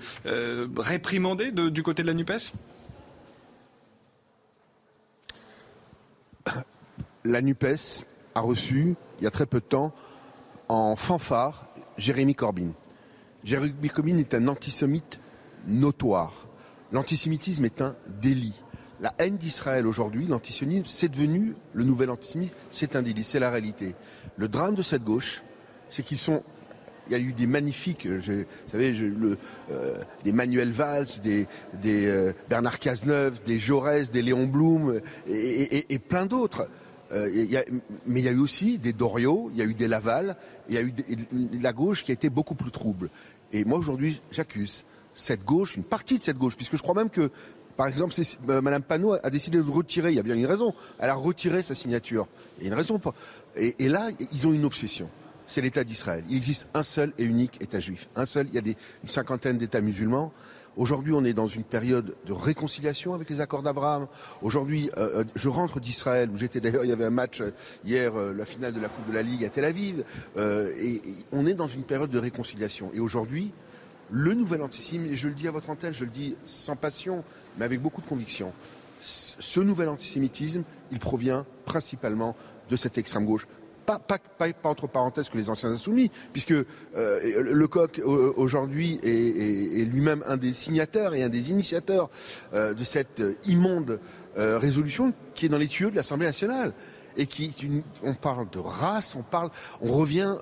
réprimandez 0.78 1.52
du 1.52 1.84
côté 1.84 2.02
de 2.02 2.08
la 2.08 2.14
NUPES? 2.14 2.52
La 7.24 7.42
NUPES 7.42 8.06
a 8.38 8.42
reçu, 8.42 8.96
il 9.18 9.24
y 9.24 9.28
a 9.28 9.32
très 9.32 9.46
peu 9.46 9.60
de 9.60 9.66
temps, 9.66 9.92
en 10.70 10.96
fanfare, 10.96 11.68
Jérémy 11.98 12.36
Corbyn. 12.36 12.72
Jérémy 13.44 13.90
Corbyn 13.90 14.18
est 14.18 14.34
un 14.34 14.48
antisémite 14.48 15.20
notoire. 15.68 16.48
L'antisémitisme 16.92 17.66
est 17.66 17.82
un 17.82 17.96
délit. 18.22 18.64
La 19.00 19.14
haine 19.18 19.38
d'Israël 19.38 19.86
aujourd'hui, 19.86 20.28
l'antisionisme, 20.28 20.86
c'est 20.88 21.10
devenu 21.10 21.56
le 21.74 21.84
nouvel 21.84 22.10
antisémitisme, 22.10 22.58
c'est 22.70 22.96
un 22.96 23.02
délit, 23.02 23.24
c'est 23.24 23.40
la 23.40 23.50
réalité. 23.50 23.96
Le 24.38 24.48
drame 24.48 24.76
de 24.76 24.84
cette 24.84 25.04
gauche, 25.04 25.44
c'est 25.90 26.04
qu'ils 26.04 26.18
sont 26.18 26.44
il 27.10 27.14
y 27.14 27.16
a 27.16 27.20
eu 27.20 27.32
des 27.32 27.48
magnifiques, 27.48 28.06
vous 28.06 28.44
savez, 28.70 28.94
euh, 29.72 29.96
des 30.26 30.34
Manuel 30.34 30.74
Valls, 30.74 31.08
des, 31.24 31.48
euh, 31.86 32.34
Bernard 32.50 32.80
Cazeneuve, 32.80 33.42
des 33.46 33.60
Jaurès, 33.60 34.12
des 34.12 34.22
Léon 34.22 34.46
Blum 34.46 35.00
et 35.26 36.00
plein 36.00 36.26
d'autres. 36.26 36.68
Euh, 37.12 37.30
mais 38.06 38.20
il 38.20 38.26
y 38.26 38.28
a 38.28 38.32
eu 38.32 38.40
aussi 38.40 38.78
des 38.78 38.94
Doriot, 38.94 39.50
il 39.54 39.60
y 39.60 39.62
a 39.62 39.66
eu 39.66 39.74
des 39.74 39.88
Laval, 39.88 40.36
il 40.68 40.76
y 40.76 40.78
a 40.78 40.82
eu 40.82 40.94
la 41.62 41.74
gauche 41.74 42.04
qui 42.04 42.12
a 42.12 42.14
été 42.14 42.30
beaucoup 42.30 42.56
plus 42.56 42.72
trouble. 42.72 43.10
Et 43.54 43.64
moi 43.64 43.80
aujourd'hui, 43.80 44.22
j'accuse 44.32 44.84
cette 45.16 45.44
gauche, 45.44 45.76
une 45.76 45.84
partie 45.84 46.18
de 46.18 46.24
cette 46.24 46.38
gauche, 46.38 46.56
puisque 46.56 46.78
je 46.78 46.82
crois 46.84 46.94
même 46.94 47.10
que, 47.10 47.32
par 47.76 47.88
exemple, 47.88 48.14
euh, 48.50 48.62
Madame 48.62 48.84
Panot 48.84 49.16
a 49.24 49.30
décidé 49.30 49.58
de 49.58 49.70
retirer. 49.70 50.12
Il 50.12 50.16
y 50.16 50.20
a 50.20 50.24
bien 50.24 50.36
une 50.36 50.46
raison. 50.46 50.74
Elle 51.00 51.10
a 51.10 51.16
retiré 51.16 51.64
sa 51.64 51.76
signature. 51.76 52.28
Il 52.58 52.64
y 52.64 52.68
a 52.68 52.70
une 52.70 52.78
raison. 52.78 53.00
Et 53.56 53.88
là, 53.88 54.10
ils 54.32 54.48
ont 54.48 54.54
une 54.54 54.66
obsession. 54.66 55.10
C'est 55.48 55.62
l'État 55.62 55.84
d'Israël. 55.84 56.24
Il 56.30 56.38
existe 56.38 56.68
un 56.74 56.84
seul 56.84 57.14
et 57.18 57.24
unique 57.24 57.62
État 57.62 57.80
juif. 57.80 58.10
Un 58.16 58.26
seul. 58.26 58.48
Il 58.50 58.56
y 58.56 58.58
a 58.58 58.62
des, 58.62 58.76
une 59.04 59.10
cinquantaine 59.10 59.58
d'États 59.58 59.82
musulmans. 59.82 60.34
Aujourd'hui, 60.78 61.14
on 61.14 61.26
est 61.26 61.34
dans 61.34 61.48
une 61.48 61.64
période 61.64 62.16
de 62.28 62.34
réconciliation 62.34 63.16
avec 63.16 63.32
les 63.32 63.42
accords 63.42 63.64
d'Abraham. 63.64 64.08
Aujourd'hui, 64.44 64.92
euh, 64.96 65.22
euh, 65.22 65.24
je 65.34 65.50
rentre 65.50 65.80
d'Israël, 65.80 66.30
où 66.30 66.38
j'étais 66.38 66.62
d'ailleurs, 66.62 66.86
il 66.86 66.90
y 66.90 66.94
avait 66.94 67.06
un 67.06 67.10
match 67.10 67.42
euh, 67.42 67.50
hier, 67.84 68.14
la 68.16 68.46
finale 68.46 68.74
de 68.74 68.80
la 68.80 68.88
Coupe 68.88 69.08
de 69.08 69.14
la 69.14 69.24
Ligue 69.24 69.44
à 69.44 69.50
Tel 69.50 69.66
Aviv, 69.66 70.04
et, 70.38 71.02
on 71.32 71.48
est 71.48 71.56
dans 71.56 71.68
une 71.68 71.82
période 71.82 72.12
de 72.12 72.20
réconciliation. 72.20 72.92
Et 72.94 73.00
aujourd'hui, 73.00 73.52
le 74.12 74.36
nouvel 74.36 74.62
antisémitisme, 74.62 75.14
et 75.14 75.18
je 75.18 75.28
le 75.28 75.34
dis 75.34 75.48
à 75.48 75.52
votre 75.52 75.72
antenne, 75.72 75.96
je 75.96 76.06
le 76.06 76.12
dis 76.12 76.36
sans 76.46 76.76
passion, 76.76 77.24
mais 77.58 77.66
avec 77.66 77.82
beaucoup 77.82 78.02
de 78.02 78.08
conviction, 78.08 78.54
ce 79.02 79.60
nouvel 79.60 79.90
antisémitisme, 79.90 80.64
il 80.92 81.00
provient 81.00 81.46
principalement 81.66 82.36
de 82.70 82.76
cette 82.76 83.00
extrême 83.00 83.26
gauche 83.26 83.48
pas, 83.88 84.00
pas, 84.00 84.18
pas, 84.20 84.52
pas, 84.52 84.70
entre 84.70 84.86
parenthèses 84.86 85.30
que 85.30 85.38
les 85.38 85.50
anciens 85.50 85.70
insoumis, 85.70 86.12
puisque 86.34 86.52
euh, 86.52 86.66
le 86.94 87.68
coq 87.68 88.02
aujourd'hui 88.04 89.00
est, 89.02 89.82
est, 89.82 89.86
lui-même 89.86 90.24
un 90.28 90.36
des 90.36 90.54
signataires 90.54 91.14
et 91.14 91.24
un 91.24 91.30
des 91.30 91.52
initiateurs 91.52 92.10
euh, 92.54 92.74
de 92.74 92.84
cette 92.84 93.24
immonde 93.46 94.00
euh, 94.38 94.60
résolution 94.60 95.14
qui 95.34 95.46
est 95.46 95.50
dans 95.50 95.58
les 95.58 95.70
tuyaux 95.70 95.90
de 95.90 95.96
l'Assemblée 95.96 96.28
nationale 96.28 96.74
et 97.16 97.26
qui 97.26 97.52
on 98.04 98.14
parle 98.14 98.48
de 98.50 98.60
race, 98.60 99.16
on 99.16 99.24
parle, 99.24 99.50
on 99.82 99.92
revient 99.92 100.36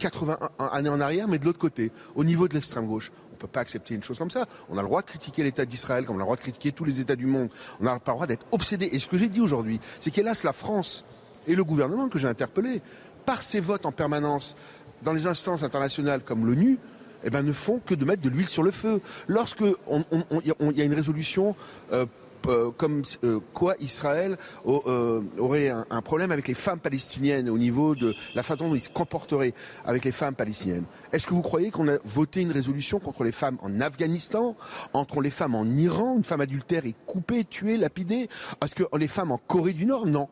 80 0.00 0.36
années 0.58 0.88
en 0.88 1.00
arrière, 1.00 1.28
mais 1.28 1.38
de 1.38 1.44
l'autre 1.44 1.60
côté, 1.60 1.92
au 2.16 2.24
niveau 2.24 2.48
de 2.48 2.54
l'extrême 2.54 2.88
gauche. 2.88 3.12
On 3.30 3.34
ne 3.34 3.38
peut 3.38 3.46
pas 3.46 3.60
accepter 3.60 3.94
une 3.94 4.02
chose 4.02 4.18
comme 4.18 4.30
ça. 4.30 4.46
On 4.68 4.78
a 4.78 4.82
le 4.82 4.88
droit 4.88 5.02
de 5.02 5.06
critiquer 5.06 5.44
l'État 5.44 5.64
d'Israël, 5.64 6.04
comme 6.04 6.16
on 6.16 6.18
a 6.18 6.22
le 6.22 6.24
droit 6.24 6.36
de 6.36 6.40
critiquer 6.40 6.72
tous 6.72 6.84
les 6.84 6.98
États 6.98 7.14
du 7.14 7.26
monde. 7.26 7.50
On 7.80 7.84
n'a 7.84 8.00
pas 8.00 8.12
le 8.12 8.16
droit 8.16 8.26
d'être 8.26 8.46
obsédé. 8.50 8.86
Et 8.92 8.98
ce 8.98 9.06
que 9.06 9.16
j'ai 9.16 9.28
dit 9.28 9.40
aujourd'hui, 9.40 9.78
c'est 10.00 10.10
qu'hélas, 10.10 10.42
la 10.42 10.52
France 10.52 11.04
et 11.46 11.54
le 11.54 11.64
gouvernement 11.64 12.08
que 12.08 12.18
j'ai 12.18 12.28
interpellé, 12.28 12.82
par 13.24 13.42
ses 13.42 13.60
votes 13.60 13.86
en 13.86 13.92
permanence 13.92 14.56
dans 15.02 15.12
les 15.12 15.26
instances 15.26 15.62
internationales 15.62 16.22
comme 16.24 16.46
l'ONU, 16.46 16.78
eh 17.24 17.30
ben, 17.30 17.42
ne 17.42 17.52
font 17.52 17.80
que 17.84 17.94
de 17.94 18.04
mettre 18.04 18.22
de 18.22 18.28
l'huile 18.28 18.48
sur 18.48 18.62
le 18.62 18.70
feu. 18.70 19.00
Lorsque 19.28 19.60
y 19.62 20.80
a 20.80 20.84
une 20.84 20.94
résolution 20.94 21.54
euh, 21.92 22.06
comme 22.76 23.02
quoi 23.52 23.74
Israël 23.80 24.36
aurait 24.64 25.68
un, 25.68 26.02
problème 26.02 26.32
avec 26.32 26.48
les 26.48 26.54
femmes 26.54 26.80
palestiniennes 26.80 27.48
au 27.48 27.58
niveau 27.58 27.94
de 27.94 28.14
la 28.34 28.42
façon 28.42 28.68
dont 28.68 28.74
il 28.74 28.80
se 28.80 28.90
comporterait 28.90 29.54
avec 29.84 30.04
les 30.04 30.12
femmes 30.12 30.34
palestiniennes. 30.34 30.84
Est-ce 31.12 31.26
que 31.26 31.34
vous 31.34 31.42
croyez 31.42 31.70
qu'on 31.70 31.88
a 31.88 31.98
voté 32.04 32.40
une 32.40 32.52
résolution 32.52 32.98
contre 32.98 33.24
les 33.24 33.32
femmes 33.32 33.58
en 33.62 33.80
Afghanistan, 33.80 34.56
entre 34.92 35.20
les 35.20 35.30
femmes 35.30 35.54
en 35.54 35.64
Iran, 35.64 36.16
une 36.16 36.24
femme 36.24 36.40
adultère 36.40 36.84
est 36.86 36.96
coupée, 37.06 37.44
tuée, 37.44 37.76
lapidée? 37.76 38.28
Est-ce 38.62 38.74
que 38.74 38.84
les 38.96 39.08
femmes 39.08 39.32
en 39.32 39.38
Corée 39.38 39.72
du 39.72 39.86
Nord? 39.86 40.06
Non. 40.06 40.28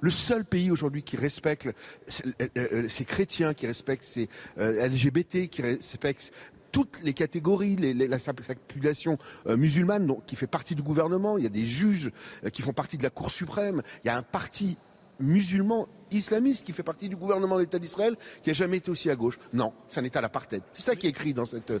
Le 0.00 0.10
seul 0.10 0.44
pays 0.44 0.70
aujourd'hui 0.70 1.02
qui 1.02 1.16
respecte 1.16 1.68
ces 2.06 3.04
chrétiens, 3.04 3.54
qui 3.54 3.66
respecte 3.66 4.04
ces 4.04 4.28
LGBT, 4.56 5.48
qui 5.48 5.62
respecte 5.62 6.32
toutes 6.72 7.00
les 7.02 7.12
catégories, 7.12 7.76
la, 7.76 8.18
population 8.18 9.18
euh, 9.46 9.56
musulmane 9.56 10.14
qui 10.26 10.36
fait 10.36 10.46
partie 10.46 10.74
du 10.74 10.82
gouvernement, 10.82 11.38
il 11.38 11.44
y 11.44 11.46
a 11.46 11.50
des 11.50 11.66
juges 11.66 12.10
euh, 12.44 12.50
qui 12.50 12.62
font 12.62 12.72
partie 12.72 12.98
de 12.98 13.02
la 13.02 13.10
Cour 13.10 13.30
suprême, 13.30 13.82
il 14.04 14.08
y 14.08 14.10
a 14.10 14.16
un 14.16 14.22
parti 14.22 14.76
musulman 15.20 15.88
islamiste 16.10 16.64
qui 16.64 16.72
fait 16.72 16.82
partie 16.82 17.08
du 17.08 17.16
gouvernement 17.16 17.56
de 17.56 17.62
l'État 17.62 17.78
d'Israël 17.78 18.16
qui 18.42 18.50
a 18.50 18.52
jamais 18.52 18.76
été 18.76 18.90
aussi 18.90 19.10
à 19.10 19.16
gauche. 19.16 19.38
Non, 19.52 19.72
c'est 19.88 20.00
un 20.00 20.04
État 20.04 20.20
d'apartheid. 20.20 20.62
C'est 20.72 20.82
ça 20.82 20.96
qui 20.96 21.06
est 21.06 21.10
écrit 21.10 21.34
dans 21.34 21.44
cette, 21.44 21.70
euh, 21.70 21.80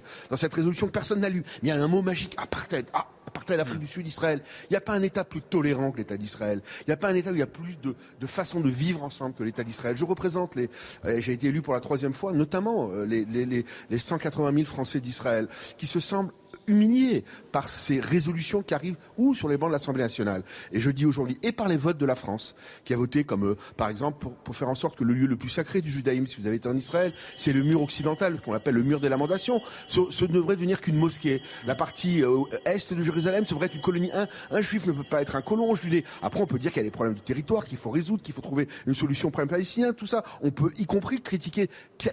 résolution 0.52 0.86
que 0.86 0.92
personne 0.92 1.20
n'a 1.20 1.28
lu. 1.28 1.44
Il 1.62 1.68
y 1.68 1.70
a 1.70 1.80
un 1.80 1.88
mot 1.88 2.02
magique, 2.02 2.34
apartheid. 2.36 2.86
Ah, 2.92 3.06
apartheid, 3.38 3.58
l'Afrique 3.58 3.80
du 3.80 3.86
Sud, 3.86 4.06
Israël. 4.06 4.42
Il 4.64 4.72
n'y 4.72 4.76
a 4.76 4.80
pas 4.80 4.92
un 4.92 5.02
État 5.02 5.24
plus 5.24 5.42
tolérant 5.42 5.90
que 5.90 5.98
l'État 5.98 6.16
d'Israël. 6.16 6.60
Il 6.80 6.84
n'y 6.88 6.94
a 6.94 6.96
pas 6.96 7.08
un 7.08 7.14
État 7.14 7.30
où 7.30 7.34
il 7.34 7.38
y 7.40 7.42
a 7.42 7.46
plus 7.46 7.76
de, 7.82 7.94
de 8.20 8.26
façons 8.26 8.60
de 8.60 8.68
vivre 8.68 9.02
ensemble 9.02 9.34
que 9.34 9.44
l'État 9.44 9.64
d'Israël. 9.64 9.96
Je 9.96 10.04
représente 10.04 10.56
les, 10.56 10.68
euh, 11.04 11.20
j'ai 11.20 11.32
été 11.32 11.48
élu 11.48 11.62
pour 11.62 11.74
la 11.74 11.80
troisième 11.80 12.14
fois, 12.14 12.32
notamment 12.32 12.90
euh, 12.90 13.04
les, 13.04 13.24
les, 13.24 13.46
les, 13.46 13.64
les 13.90 13.98
180 13.98 14.52
000 14.54 14.66
Français 14.66 15.00
d'Israël, 15.00 15.48
qui 15.76 15.86
se 15.86 16.00
semblent 16.00 16.32
humiliés 16.68 17.24
par 17.52 17.68
ces 17.68 18.00
résolutions 18.00 18.62
qui 18.62 18.74
arrivent 18.74 18.96
ou 19.16 19.34
sur 19.34 19.48
les 19.48 19.56
bancs 19.56 19.70
de 19.70 19.72
l'Assemblée 19.72 20.02
nationale. 20.02 20.42
Et 20.72 20.80
je 20.80 20.90
dis 20.90 21.06
aujourd'hui, 21.06 21.38
et 21.42 21.52
par 21.52 21.68
les 21.68 21.76
votes 21.76 21.98
de 21.98 22.06
la 22.06 22.14
France, 22.14 22.54
qui 22.84 22.94
a 22.94 22.96
voté 22.96 23.24
comme, 23.24 23.44
euh, 23.44 23.56
par 23.76 23.88
exemple, 23.88 24.28
pour, 24.44 24.56
faire 24.56 24.68
en 24.68 24.74
sorte 24.74 24.96
que 24.96 25.04
le 25.04 25.14
lieu 25.14 25.26
le 25.26 25.36
plus 25.36 25.50
sacré 25.50 25.80
du 25.80 25.90
judaïsme, 25.90 26.26
si 26.26 26.40
vous 26.40 26.46
avez 26.46 26.56
été 26.56 26.68
en 26.68 26.76
Israël, 26.76 27.12
c'est 27.14 27.52
le 27.52 27.62
mur 27.62 27.82
occidental, 27.82 28.40
qu'on 28.40 28.54
appelle 28.54 28.74
le 28.74 28.82
mur 28.82 29.00
des 29.00 29.08
lamentations. 29.08 29.58
Ce, 29.88 30.24
ne 30.24 30.32
devrait 30.32 30.56
devenir 30.56 30.80
qu'une 30.80 30.96
mosquée. 30.96 31.40
La 31.66 31.74
partie 31.74 32.24
euh, 32.24 32.44
est 32.64 32.92
de 32.92 33.02
Jérusalem, 33.02 33.44
ce 33.44 33.54
devrait 33.54 33.66
être 33.66 33.76
une 33.76 33.82
colonie. 33.82 34.10
Un, 34.12 34.26
un 34.50 34.60
juif 34.60 34.86
ne 34.86 34.92
peut 34.92 35.04
pas 35.10 35.22
être 35.22 35.36
un 35.36 35.42
colon 35.42 35.74
juif. 35.74 36.18
Après, 36.22 36.40
on 36.40 36.46
peut 36.46 36.58
dire 36.58 36.72
qu'il 36.72 36.80
y 36.80 36.86
a 36.86 36.88
des 36.88 36.90
problèmes 36.90 37.14
de 37.14 37.20
territoire 37.20 37.64
qu'il 37.64 37.78
faut 37.78 37.90
résoudre, 37.90 38.22
qu'il 38.22 38.34
faut 38.34 38.40
trouver 38.40 38.68
une 38.86 38.94
solution 38.94 39.30
problème 39.30 39.48
palestinien, 39.48 39.92
tout 39.92 40.06
ça. 40.06 40.22
On 40.42 40.50
peut 40.50 40.70
y 40.78 40.86
compris 40.86 41.20
critiquer 41.20 41.68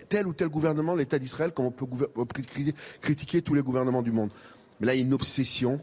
tel 0.10 0.28
ou 0.28 0.34
tel 0.34 0.50
gouvernement 0.50 0.96
l'État 0.96 1.20
d'Israël, 1.20 1.52
comme 1.52 1.66
on 1.66 1.72
peut 1.72 1.86
critiquer 3.02 3.42
tous 3.42 3.54
les 3.54 3.62
gouvernements 3.62 4.02
du 4.02 4.12
monde. 4.12 4.30
Mais 4.80 4.88
là, 4.88 4.94
il 4.96 4.98
y 4.98 5.02
a 5.02 5.06
une 5.06 5.14
obsession. 5.14 5.80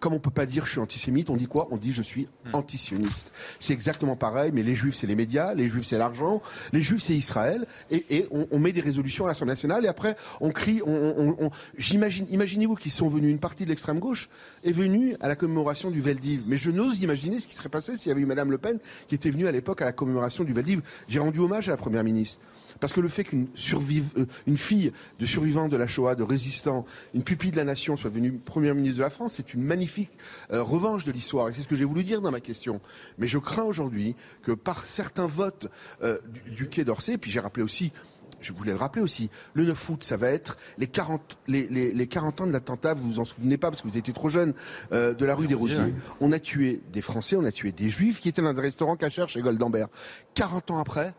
Comme 0.00 0.14
on 0.14 0.20
peut 0.20 0.30
pas 0.30 0.46
dire 0.46 0.64
je 0.64 0.70
suis 0.70 0.78
antisémite, 0.78 1.28
on 1.28 1.34
dit 1.34 1.48
quoi? 1.48 1.66
On 1.72 1.76
dit 1.76 1.90
je 1.90 2.02
suis 2.02 2.28
hmm. 2.44 2.54
antisioniste. 2.54 3.32
C'est 3.58 3.72
exactement 3.72 4.14
pareil, 4.14 4.52
mais 4.54 4.62
les 4.62 4.76
juifs 4.76 4.94
c'est 4.94 5.08
les 5.08 5.16
médias, 5.16 5.54
les 5.54 5.68
juifs 5.68 5.86
c'est 5.86 5.98
l'argent, 5.98 6.40
les 6.72 6.82
juifs 6.82 7.02
c'est 7.02 7.16
Israël, 7.16 7.66
et, 7.90 8.28
on, 8.30 8.60
met 8.60 8.70
des 8.70 8.80
résolutions 8.80 9.24
à 9.24 9.28
l'Assemblée 9.28 9.54
nationale, 9.54 9.84
et 9.84 9.88
après 9.88 10.14
on 10.40 10.52
crie, 10.52 10.80
on, 10.86 11.50
j'imagine, 11.76 12.26
imaginez-vous 12.30 12.76
qu'ils 12.76 12.92
sont 12.92 13.08
venus, 13.08 13.28
une 13.28 13.40
partie 13.40 13.64
de 13.64 13.70
l'extrême 13.70 13.98
gauche 13.98 14.28
est 14.62 14.70
venue 14.70 15.16
à 15.18 15.26
la 15.26 15.34
commémoration 15.34 15.90
du 15.90 16.00
Veldiv, 16.00 16.44
mais 16.46 16.58
je 16.58 16.70
n'ose 16.70 17.02
imaginer 17.02 17.40
ce 17.40 17.48
qui 17.48 17.56
serait 17.56 17.68
passé 17.68 17.96
s'il 17.96 18.10
y 18.10 18.12
avait 18.12 18.20
eu 18.20 18.26
Madame 18.26 18.52
Le 18.52 18.58
Pen 18.58 18.78
qui 19.08 19.16
était 19.16 19.30
venue 19.30 19.48
à 19.48 19.52
l'époque 19.52 19.82
à 19.82 19.84
la 19.84 19.92
commémoration 19.92 20.44
du 20.44 20.52
Veldiv. 20.52 20.80
J'ai 21.08 21.18
rendu 21.18 21.40
hommage 21.40 21.68
à 21.68 21.72
la 21.72 21.76
Première 21.76 22.04
ministre. 22.04 22.40
Parce 22.80 22.92
que 22.92 23.00
le 23.00 23.08
fait 23.08 23.24
qu'une 23.24 23.48
euh, 23.48 24.26
une 24.46 24.58
fille 24.58 24.92
de 25.18 25.26
survivant 25.26 25.68
de 25.68 25.76
la 25.76 25.86
Shoah, 25.86 26.14
de 26.14 26.22
résistant, 26.22 26.84
une 27.14 27.22
pupille 27.22 27.50
de 27.50 27.56
la 27.56 27.64
nation 27.64 27.96
soit 27.96 28.10
devenue 28.10 28.32
première 28.32 28.74
ministre 28.74 28.98
de 28.98 29.02
la 29.02 29.10
France, 29.10 29.34
c'est 29.34 29.54
une 29.54 29.62
magnifique 29.62 30.10
euh, 30.52 30.62
revanche 30.62 31.04
de 31.04 31.12
l'histoire. 31.12 31.48
Et 31.48 31.52
c'est 31.52 31.62
ce 31.62 31.68
que 31.68 31.76
j'ai 31.76 31.84
voulu 31.84 32.04
dire 32.04 32.20
dans 32.20 32.30
ma 32.30 32.40
question. 32.40 32.80
Mais 33.18 33.26
je 33.26 33.38
crains 33.38 33.64
aujourd'hui 33.64 34.14
que 34.42 34.52
par 34.52 34.86
certains 34.86 35.26
votes 35.26 35.70
euh, 36.02 36.18
du, 36.54 36.68
Quai 36.68 36.84
d'Orsay, 36.84 37.18
puis 37.18 37.30
j'ai 37.30 37.40
rappelé 37.40 37.62
aussi 37.62 37.92
je 38.40 38.52
voulais 38.52 38.70
le 38.70 38.78
rappeler 38.78 39.02
aussi, 39.02 39.30
le 39.52 39.64
9 39.64 39.88
août, 39.88 40.04
ça 40.04 40.16
va 40.16 40.28
être 40.28 40.58
les 40.76 40.86
40, 40.86 41.38
les, 41.48 41.66
les, 41.66 42.06
40 42.06 42.42
ans 42.42 42.46
de 42.46 42.52
l'attentat, 42.52 42.94
vous 42.94 43.08
vous 43.08 43.18
en 43.18 43.24
souvenez 43.24 43.56
pas 43.56 43.68
parce 43.68 43.82
que 43.82 43.88
vous 43.88 43.98
étiez 43.98 44.12
trop 44.12 44.28
jeune, 44.28 44.54
de 44.92 45.24
la 45.24 45.34
rue 45.34 45.48
des 45.48 45.56
Rosiers. 45.56 45.92
On 46.20 46.30
a 46.30 46.38
tué 46.38 46.80
des 46.92 47.00
Français, 47.00 47.34
on 47.34 47.44
a 47.44 47.50
tué 47.50 47.72
des 47.72 47.90
Juifs 47.90 48.20
qui 48.20 48.28
étaient 48.28 48.40
dans 48.40 48.56
un 48.56 48.60
restaurant 48.60 48.94
cachère 48.94 49.28
chez 49.28 49.42
Goldambert. 49.42 49.88
40 50.34 50.70
ans 50.70 50.78
après, 50.78 51.14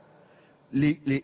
les, 0.74 1.24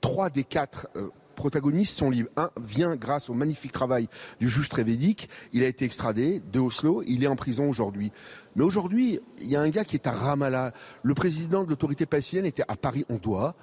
trois 0.00 0.30
des 0.30 0.44
quatre 0.44 0.88
euh, 0.96 1.08
protagonistes 1.36 1.96
sont 1.96 2.10
libres. 2.10 2.30
Un 2.36 2.50
vient 2.60 2.96
grâce 2.96 3.30
au 3.30 3.34
magnifique 3.34 3.72
travail 3.72 4.08
du 4.40 4.48
juge 4.48 4.68
Trévédic. 4.68 5.28
Il 5.52 5.62
a 5.62 5.66
été 5.66 5.84
extradé 5.84 6.40
de 6.52 6.60
Oslo. 6.60 7.02
Il 7.06 7.22
est 7.22 7.28
en 7.28 7.36
prison 7.36 7.68
aujourd'hui. 7.68 8.12
Mais 8.56 8.64
aujourd'hui, 8.64 9.20
il 9.40 9.48
y 9.48 9.56
a 9.56 9.60
un 9.60 9.68
gars 9.68 9.84
qui 9.84 9.96
est 9.96 10.06
à 10.06 10.12
Ramallah. 10.12 10.72
Le 11.02 11.14
président 11.14 11.64
de 11.64 11.70
l'autorité 11.70 12.06
palestinienne 12.06 12.46
était 12.46 12.64
à 12.68 12.76
Paris. 12.76 13.04
On 13.08 13.16
doit 13.16 13.54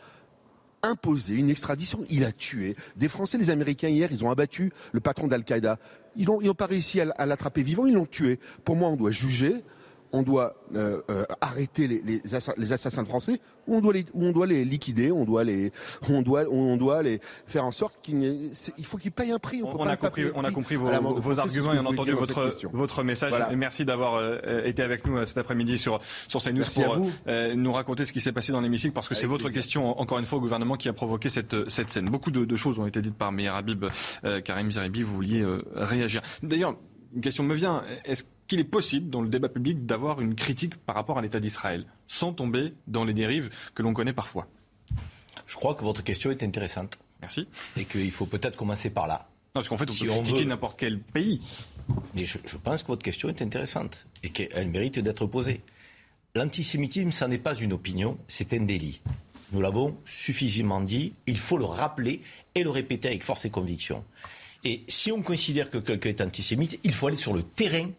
imposer 0.84 1.34
une 1.34 1.50
extradition. 1.50 2.06
Il 2.10 2.24
a 2.24 2.32
tué 2.32 2.76
des 2.96 3.10
Français, 3.10 3.38
les 3.38 3.50
Américains 3.50 3.90
hier. 3.90 4.10
Ils 4.12 4.24
ont 4.24 4.30
abattu 4.30 4.72
le 4.94 5.00
patron 5.00 5.28
d'Al-Qaïda. 5.28 5.78
Ils 6.16 6.28
n'ont 6.28 6.54
pas 6.54 6.68
réussi 6.68 7.02
à 7.02 7.26
l'attraper 7.26 7.64
vivant. 7.64 7.86
Ils 7.86 7.94
l'ont 7.94 8.06
tué. 8.06 8.40
Pour 8.64 8.76
moi, 8.76 8.90
on 8.90 8.96
doit 8.96 9.12
juger 9.12 9.64
on 10.16 10.24
doit 10.24 10.56
euh, 10.76 11.02
euh, 11.12 11.26
arrêter 11.42 11.88
les, 11.88 12.22
assassins 12.34 13.06
français 13.06 13.40
ou 13.68 13.76
on 13.76 13.82
doit 13.82 13.94
les, 13.94 14.06
on 14.14 14.32
doit 14.32 14.46
les 14.46 14.64
liquider, 14.64 15.12
on 15.12 15.26
doit 15.26 15.44
les, 15.44 15.72
on 16.10 16.22
doit, 16.22 16.44
on 16.50 16.78
doit 16.78 17.04
les 17.04 17.20
faire 17.48 17.66
en 17.66 17.72
sorte 17.72 17.96
qu'il 18.02 18.52
il 18.78 18.86
faut 18.86 18.98
qu'ils 18.98 19.12
payent 19.12 19.32
un 19.32 19.40
prix. 19.40 19.62
On, 19.62 19.86
a, 19.86 19.98
compris, 19.98 20.26
on 20.34 20.44
a 20.44 20.52
compris 20.52 20.76
vos, 20.76 20.88
arguments 20.88 21.74
et 21.74 21.80
on 21.80 21.86
a 21.86 21.90
entendu 21.90 22.12
votre, 22.14 22.50
votre 22.72 23.04
message. 23.04 23.34
Merci 23.56 23.84
d'avoir 23.84 24.16
euh, 24.16 24.64
été 24.64 24.82
avec 24.82 25.06
nous 25.06 25.26
cet 25.26 25.38
après-midi 25.38 25.78
sur, 25.78 26.00
sur 26.28 26.42
CNews 26.42 26.64
pour 26.74 27.08
nous 27.56 27.74
raconter 27.74 28.06
ce 28.06 28.14
qui 28.14 28.22
s'est 28.22 28.32
passé 28.32 28.52
dans 28.52 28.62
l'hémicycle 28.62 28.94
parce 28.94 29.10
que 29.10 29.16
c'est 29.16 29.28
votre 29.28 29.50
question, 29.50 30.00
encore 30.00 30.20
une 30.20 30.26
fois, 30.26 30.38
au 30.38 30.42
gouvernement 30.42 30.78
qui 30.78 30.88
a 30.88 30.94
provoqué 30.94 31.30
cette, 31.30 31.70
cette 31.70 31.90
scène. 31.90 32.10
Beaucoup 32.10 32.32
de, 32.32 32.56
choses 32.56 32.80
ont 32.80 32.88
été 32.88 33.02
dites 33.02 33.16
par 33.16 33.32
Meir 33.32 33.56
Habib, 33.56 33.86
Karim 34.46 34.72
Zeribi, 34.72 35.04
vous 35.04 35.14
vouliez 35.14 35.46
réagir. 35.76 36.22
D'ailleurs, 36.42 36.76
une 37.14 37.22
question 37.22 37.44
me 37.44 37.54
vient. 37.54 37.84
Est-ce 38.06 38.24
qu'il 38.48 38.60
est 38.60 38.64
possible, 38.64 39.10
dans 39.10 39.22
le 39.22 39.30
débat 39.30 39.50
public, 39.50 39.86
d'avoir 39.86 40.22
une 40.22 40.36
critique 40.36 40.76
par 40.76 40.96
rapport 40.96 41.18
à 41.18 41.22
l'État 41.22 41.40
d'Israël, 41.40 41.86
sans 42.08 42.34
tomber 42.34 42.74
dans 42.88 43.04
les 43.04 43.14
dérives 43.14 43.50
que 43.74 43.82
l'on 43.82 43.94
connaît 43.94 44.14
parfois 44.14 44.48
Je 45.48 45.56
crois 45.56 45.76
que 45.76 45.84
votre 45.84 46.04
question 46.04 46.32
est 46.32 46.44
intéressante. 46.44 46.98
Merci. 47.22 47.48
Et 47.78 47.86
qu'il 47.86 48.12
faut 48.12 48.26
peut-être 48.26 48.56
commencer 48.56 48.90
par 48.90 49.08
là. 49.08 49.28
Non, 49.56 49.62
parce 49.62 49.70
qu'en 49.70 49.78
fait, 49.78 49.90
on 49.90 49.94
peut 49.94 50.08
critiquer 50.08 50.46
n'importe 50.46 50.80
quel 50.80 51.00
pays. 51.00 51.42
Mais 52.14 52.26
je, 52.26 52.38
pense 52.58 52.84
que 52.84 52.88
votre 52.88 53.04
question 53.04 53.30
est 53.30 53.42
intéressante 53.42 54.06
et 54.24 54.30
qu'elle 54.30 54.68
mérite 54.70 55.00
d'être 55.00 55.26
posée. 55.26 55.62
L'antisémitisme, 56.36 57.12
ça 57.12 57.28
n'est 57.28 57.38
pas 57.38 57.56
une 57.56 57.72
opinion, 57.72 58.18
c'est 58.28 58.54
un 58.54 58.62
délit. 58.62 59.02
Nous 59.54 59.62
l'avons 59.62 59.96
suffisamment 60.04 60.82
dit, 60.82 61.14
il 61.28 61.38
faut 61.38 61.58
le 61.58 61.66
rappeler 61.66 62.22
et 62.56 62.64
le 62.64 62.70
répéter 62.70 63.08
avec 63.08 63.24
force 63.24 63.46
et 63.46 63.50
conviction. 63.50 64.04
Et 64.66 64.84
si 64.88 65.12
on 65.12 65.22
considère 65.22 65.70
que 65.70 65.78
quelqu'un 65.78 66.10
est 66.10 66.22
antisémite, 66.22 66.80
il 66.84 66.94
faut 66.94 67.08
aller 67.08 67.16
sur 67.16 67.34
le 67.34 67.44
terrain 67.44 67.90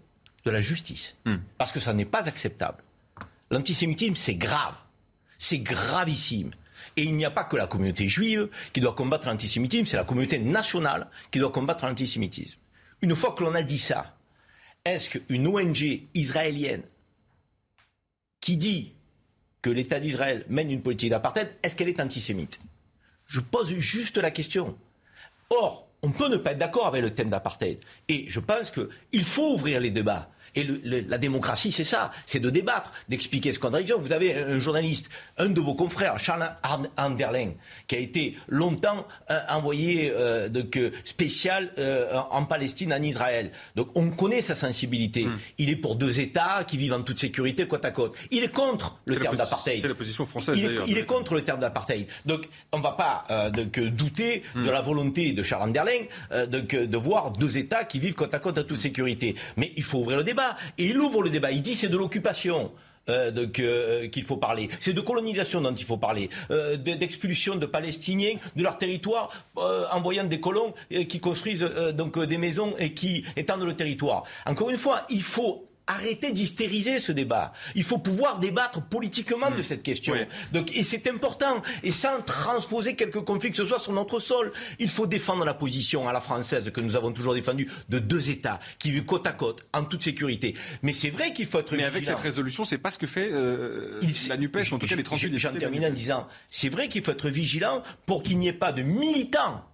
de 0.46 0.50
la 0.52 0.62
justice. 0.62 1.16
Hmm. 1.26 1.36
Parce 1.58 1.72
que 1.72 1.80
ça 1.80 1.92
n'est 1.92 2.06
pas 2.06 2.26
acceptable. 2.28 2.82
L'antisémitisme, 3.50 4.14
c'est 4.14 4.36
grave. 4.36 4.74
C'est 5.38 5.58
gravissime. 5.58 6.52
Et 6.96 7.02
il 7.02 7.14
n'y 7.14 7.24
a 7.24 7.30
pas 7.30 7.44
que 7.44 7.56
la 7.56 7.66
communauté 7.66 8.08
juive 8.08 8.48
qui 8.72 8.80
doit 8.80 8.94
combattre 8.94 9.26
l'antisémitisme, 9.26 9.84
c'est 9.84 9.96
la 9.96 10.04
communauté 10.04 10.38
nationale 10.38 11.08
qui 11.30 11.40
doit 11.40 11.50
combattre 11.50 11.84
l'antisémitisme. 11.84 12.58
Une 13.02 13.14
fois 13.14 13.32
que 13.32 13.42
l'on 13.42 13.54
a 13.54 13.62
dit 13.62 13.78
ça, 13.78 14.16
est-ce 14.84 15.10
qu'une 15.10 15.48
ONG 15.48 16.02
israélienne 16.14 16.82
qui 18.40 18.56
dit 18.56 18.92
que 19.60 19.70
l'État 19.70 19.98
d'Israël 19.98 20.46
mène 20.48 20.70
une 20.70 20.80
politique 20.80 21.10
d'apartheid, 21.10 21.50
est-ce 21.62 21.74
qu'elle 21.74 21.88
est 21.88 22.00
antisémite? 22.00 22.60
Je 23.26 23.40
pose 23.40 23.74
juste 23.74 24.16
la 24.18 24.30
question. 24.30 24.78
Or, 25.50 25.88
on 26.02 26.12
peut 26.12 26.28
ne 26.28 26.36
pas 26.36 26.52
être 26.52 26.58
d'accord 26.58 26.86
avec 26.86 27.02
le 27.02 27.12
thème 27.12 27.30
d'apartheid. 27.30 27.80
Et 28.08 28.26
je 28.28 28.38
pense 28.38 28.70
qu'il 28.70 29.24
faut 29.24 29.54
ouvrir 29.54 29.80
les 29.80 29.90
débats. 29.90 30.30
Et 30.56 30.66
la 30.82 31.18
démocratie, 31.18 31.70
c'est 31.70 31.84
ça, 31.84 32.10
c'est 32.26 32.40
de 32.40 32.48
débattre, 32.48 32.90
d'expliquer 33.10 33.52
ce 33.52 33.58
qu'on 33.58 33.74
a 33.74 33.82
Vous 33.82 34.12
avez 34.12 34.34
un 34.34 34.58
journaliste, 34.58 35.10
un 35.36 35.50
de 35.50 35.60
vos 35.60 35.74
confrères, 35.74 36.18
Charles 36.18 36.50
Anderling, 36.96 37.52
qui 37.86 37.94
a 37.94 37.98
été 37.98 38.36
longtemps 38.48 39.06
euh, 39.30 39.38
envoyé 39.50 40.12
euh, 40.16 40.48
spécial 41.04 41.72
euh, 41.78 42.14
en 42.30 42.46
Palestine, 42.46 42.94
en 42.94 43.02
Israël. 43.02 43.52
Donc 43.74 43.90
on 43.94 44.08
connaît 44.08 44.40
sa 44.40 44.54
sensibilité. 44.54 45.26
Hmm. 45.26 45.36
Il 45.58 45.68
est 45.68 45.76
pour 45.76 45.96
deux 45.96 46.20
États 46.20 46.64
qui 46.66 46.78
vivent 46.78 46.94
en 46.94 47.02
toute 47.02 47.18
sécurité 47.18 47.68
côte 47.68 47.84
à 47.84 47.90
côte. 47.90 48.16
Il 48.30 48.42
est 48.42 48.52
contre 48.52 48.98
le 49.04 49.16
terme 49.16 49.36
d'apartheid. 49.36 49.82
C'est 49.82 49.88
la 49.88 49.94
position 49.94 50.24
française. 50.24 50.56
Il, 50.58 50.64
est, 50.64 50.78
il 50.88 50.96
est 50.96 51.04
contre 51.04 51.34
le 51.34 51.42
terme 51.42 51.60
d'apartheid. 51.60 52.06
Donc 52.24 52.48
on 52.72 52.78
ne 52.78 52.82
va 52.82 52.92
pas 52.92 53.50
douter 53.74 54.42
de 54.54 54.60
hmm. 54.60 54.70
la 54.70 54.80
volonté 54.80 55.32
de 55.32 55.42
Charles 55.42 55.68
Anderling 55.68 56.06
de 56.30 56.96
voir 56.96 57.32
deux 57.32 57.58
États 57.58 57.84
qui 57.84 57.98
vivent 57.98 58.14
côte 58.14 58.32
à 58.32 58.38
côte 58.38 58.58
en 58.58 58.62
toute 58.62 58.78
sécurité. 58.78 59.34
Mais 59.58 59.72
il 59.76 59.82
faut 59.82 59.98
ouvrir 59.98 60.16
le 60.16 60.24
débat. 60.24 60.45
Et 60.78 60.86
il 60.86 60.98
ouvre 60.98 61.22
le 61.22 61.30
débat. 61.30 61.50
Il 61.50 61.62
dit 61.62 61.74
c'est 61.74 61.88
de 61.88 61.96
l'occupation. 61.96 62.70
Euh, 63.08 63.30
euh, 63.60 64.08
qu'il 64.08 64.24
faut 64.24 64.36
parler. 64.36 64.68
C'est 64.80 64.92
de 64.92 65.00
colonisation 65.00 65.60
dont 65.60 65.72
il 65.72 65.84
faut 65.84 65.96
parler, 65.96 66.28
euh, 66.50 66.76
d'expulsion 66.76 67.54
de 67.54 67.64
Palestiniens 67.64 68.34
de 68.56 68.62
leur 68.64 68.78
territoire 68.78 69.30
en 69.54 70.00
voyant 70.00 70.24
des 70.24 70.40
colons 70.40 70.74
qui 71.08 71.20
construisent 71.20 71.68
donc 71.94 72.18
des 72.18 72.38
maisons 72.38 72.74
et 72.78 72.94
qui 72.94 73.24
étendent 73.36 73.62
le 73.62 73.74
territoire. 73.74 74.24
Encore 74.44 74.70
une 74.70 74.76
fois, 74.76 75.02
il 75.08 75.22
faut 75.22 75.68
arrêter 75.86 76.32
d'hystériser 76.32 76.98
ce 76.98 77.12
débat. 77.12 77.52
Il 77.74 77.84
faut 77.84 77.98
pouvoir 77.98 78.38
débattre 78.38 78.82
politiquement 78.82 79.50
de 79.50 79.62
cette 79.62 79.82
question. 79.82 80.14
Donc, 80.52 80.76
et 80.76 80.82
c'est 80.82 81.06
important. 81.08 81.62
Et 81.82 81.92
sans 81.92 82.20
transposer 82.22 82.94
quelques 82.96 83.20
conflits 83.20 83.50
que 83.50 83.56
ce 83.56 83.64
soit 83.64 83.78
sur 83.78 83.92
notre 83.92 84.18
sol, 84.18 84.52
il 84.78 84.88
faut 84.88 85.06
défendre 85.06 85.44
la 85.44 85.54
position 85.54 86.08
à 86.08 86.12
la 86.12 86.20
française 86.20 86.70
que 86.70 86.80
nous 86.80 86.96
avons 86.96 87.12
toujours 87.12 87.34
défendue 87.34 87.70
de 87.88 87.98
deux 87.98 88.30
États 88.30 88.58
qui 88.78 88.90
vivent 88.90 89.04
côte 89.04 89.26
à 89.26 89.32
côte 89.32 89.66
en 89.72 89.84
toute 89.84 90.02
sécurité. 90.02 90.54
Mais 90.82 90.92
c'est 90.92 91.10
vrai 91.10 91.32
qu'il 91.32 91.46
faut 91.46 91.60
être 91.60 91.74
Mais 91.76 91.84
avec 91.84 92.04
cette 92.04 92.18
résolution, 92.18 92.64
c'est 92.64 92.78
pas 92.78 92.90
ce 92.90 92.98
que 92.98 93.06
fait 93.06 93.30
euh, 93.32 94.00
la 94.28 94.36
NUPES, 94.36 94.72
en 94.72 94.78
tout 94.78 94.86
cas 94.86 94.96
les 94.96 95.02
38 95.02 95.36
J'en 95.38 95.52
termine 95.52 95.84
en 95.84 95.90
disant, 95.90 96.26
c'est 96.50 96.68
vrai 96.68 96.88
qu'il 96.88 97.04
faut 97.04 97.12
être 97.12 97.28
vigilant 97.28 97.82
pour 98.06 98.22
qu'il 98.22 98.38
n'y 98.38 98.48
ait 98.48 98.52
pas 98.52 98.72
de 98.72 98.82
militants 98.82 99.64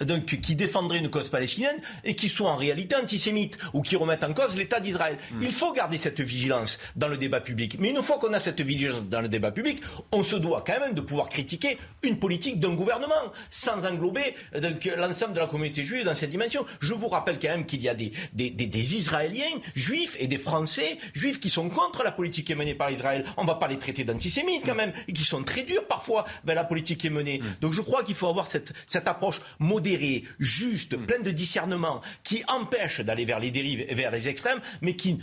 donc, 0.00 0.24
qui 0.24 0.54
défendraient 0.54 0.98
une 0.98 1.10
cause 1.10 1.28
palestinienne 1.28 1.76
et 2.04 2.14
qui 2.14 2.28
soient 2.28 2.50
en 2.50 2.56
réalité 2.56 2.96
antisémites 2.96 3.58
ou 3.74 3.82
qui 3.82 3.96
remettent 3.96 4.24
en 4.24 4.32
cause 4.32 4.56
l'État 4.56 4.80
d'Israël. 4.80 5.18
Hmm. 5.32 5.42
Il 5.42 5.52
faut 5.52 5.72
garder 5.72 5.96
cette 5.98 6.20
vigilance 6.20 6.78
dans 6.96 7.08
le 7.08 7.16
débat 7.16 7.40
public. 7.40 7.76
Mais 7.78 7.90
une 7.90 8.02
fois 8.02 8.18
qu'on 8.18 8.32
a 8.32 8.40
cette 8.40 8.60
vigilance 8.60 9.02
dans 9.04 9.20
le 9.20 9.28
débat 9.28 9.52
public, 9.52 9.80
on 10.12 10.22
se 10.22 10.36
doit 10.36 10.64
quand 10.66 10.80
même 10.80 10.94
de 10.94 11.00
pouvoir 11.00 11.28
critiquer 11.28 11.78
une 12.02 12.18
politique 12.18 12.60
d'un 12.60 12.74
gouvernement 12.74 13.32
sans 13.50 13.86
englober 13.86 14.34
euh, 14.54 14.72
l'ensemble 14.96 15.34
de 15.34 15.40
la 15.40 15.46
communauté 15.46 15.84
juive 15.84 16.04
dans 16.04 16.14
cette 16.14 16.30
dimension. 16.30 16.64
Je 16.80 16.94
vous 16.94 17.08
rappelle 17.08 17.38
quand 17.38 17.48
même 17.48 17.66
qu'il 17.66 17.82
y 17.82 17.88
a 17.88 17.94
des, 17.94 18.12
des, 18.32 18.50
des, 18.50 18.96
Israéliens 18.96 19.60
juifs 19.74 20.16
et 20.18 20.26
des 20.26 20.38
Français 20.38 20.98
juifs 21.14 21.40
qui 21.40 21.50
sont 21.50 21.68
contre 21.68 22.02
la 22.02 22.12
politique 22.12 22.50
menée 22.56 22.74
par 22.74 22.90
Israël. 22.90 23.24
On 23.36 23.42
ne 23.42 23.46
va 23.46 23.54
pas 23.54 23.68
les 23.68 23.78
traiter 23.78 24.04
d'antisémites 24.04 24.62
quand 24.64 24.74
même 24.74 24.92
et 25.08 25.12
qui 25.12 25.24
sont 25.24 25.42
très 25.42 25.62
durs 25.62 25.86
parfois 25.86 26.24
vers 26.44 26.56
la 26.56 26.64
politique 26.64 27.00
qui 27.00 27.06
est 27.08 27.10
menée. 27.10 27.40
Hmm. 27.40 27.54
Donc 27.60 27.72
je 27.72 27.82
crois 27.82 28.02
qu'il 28.02 28.14
faut 28.14 28.28
avoir 28.28 28.46
cette, 28.46 28.72
cette 28.86 29.08
approche 29.08 29.40
modérée 29.80 30.24
juste, 30.38 30.96
mm. 30.96 31.06
plein 31.06 31.20
de 31.20 31.30
discernement, 31.30 32.02
qui 32.22 32.42
empêche 32.48 33.00
d'aller 33.00 33.24
vers 33.24 33.40
les 33.40 33.50
dérives 33.50 33.84
et 33.88 33.94
vers 33.94 34.10
les 34.10 34.28
extrêmes, 34.28 34.60
mais 34.82 34.94
qui 34.94 35.18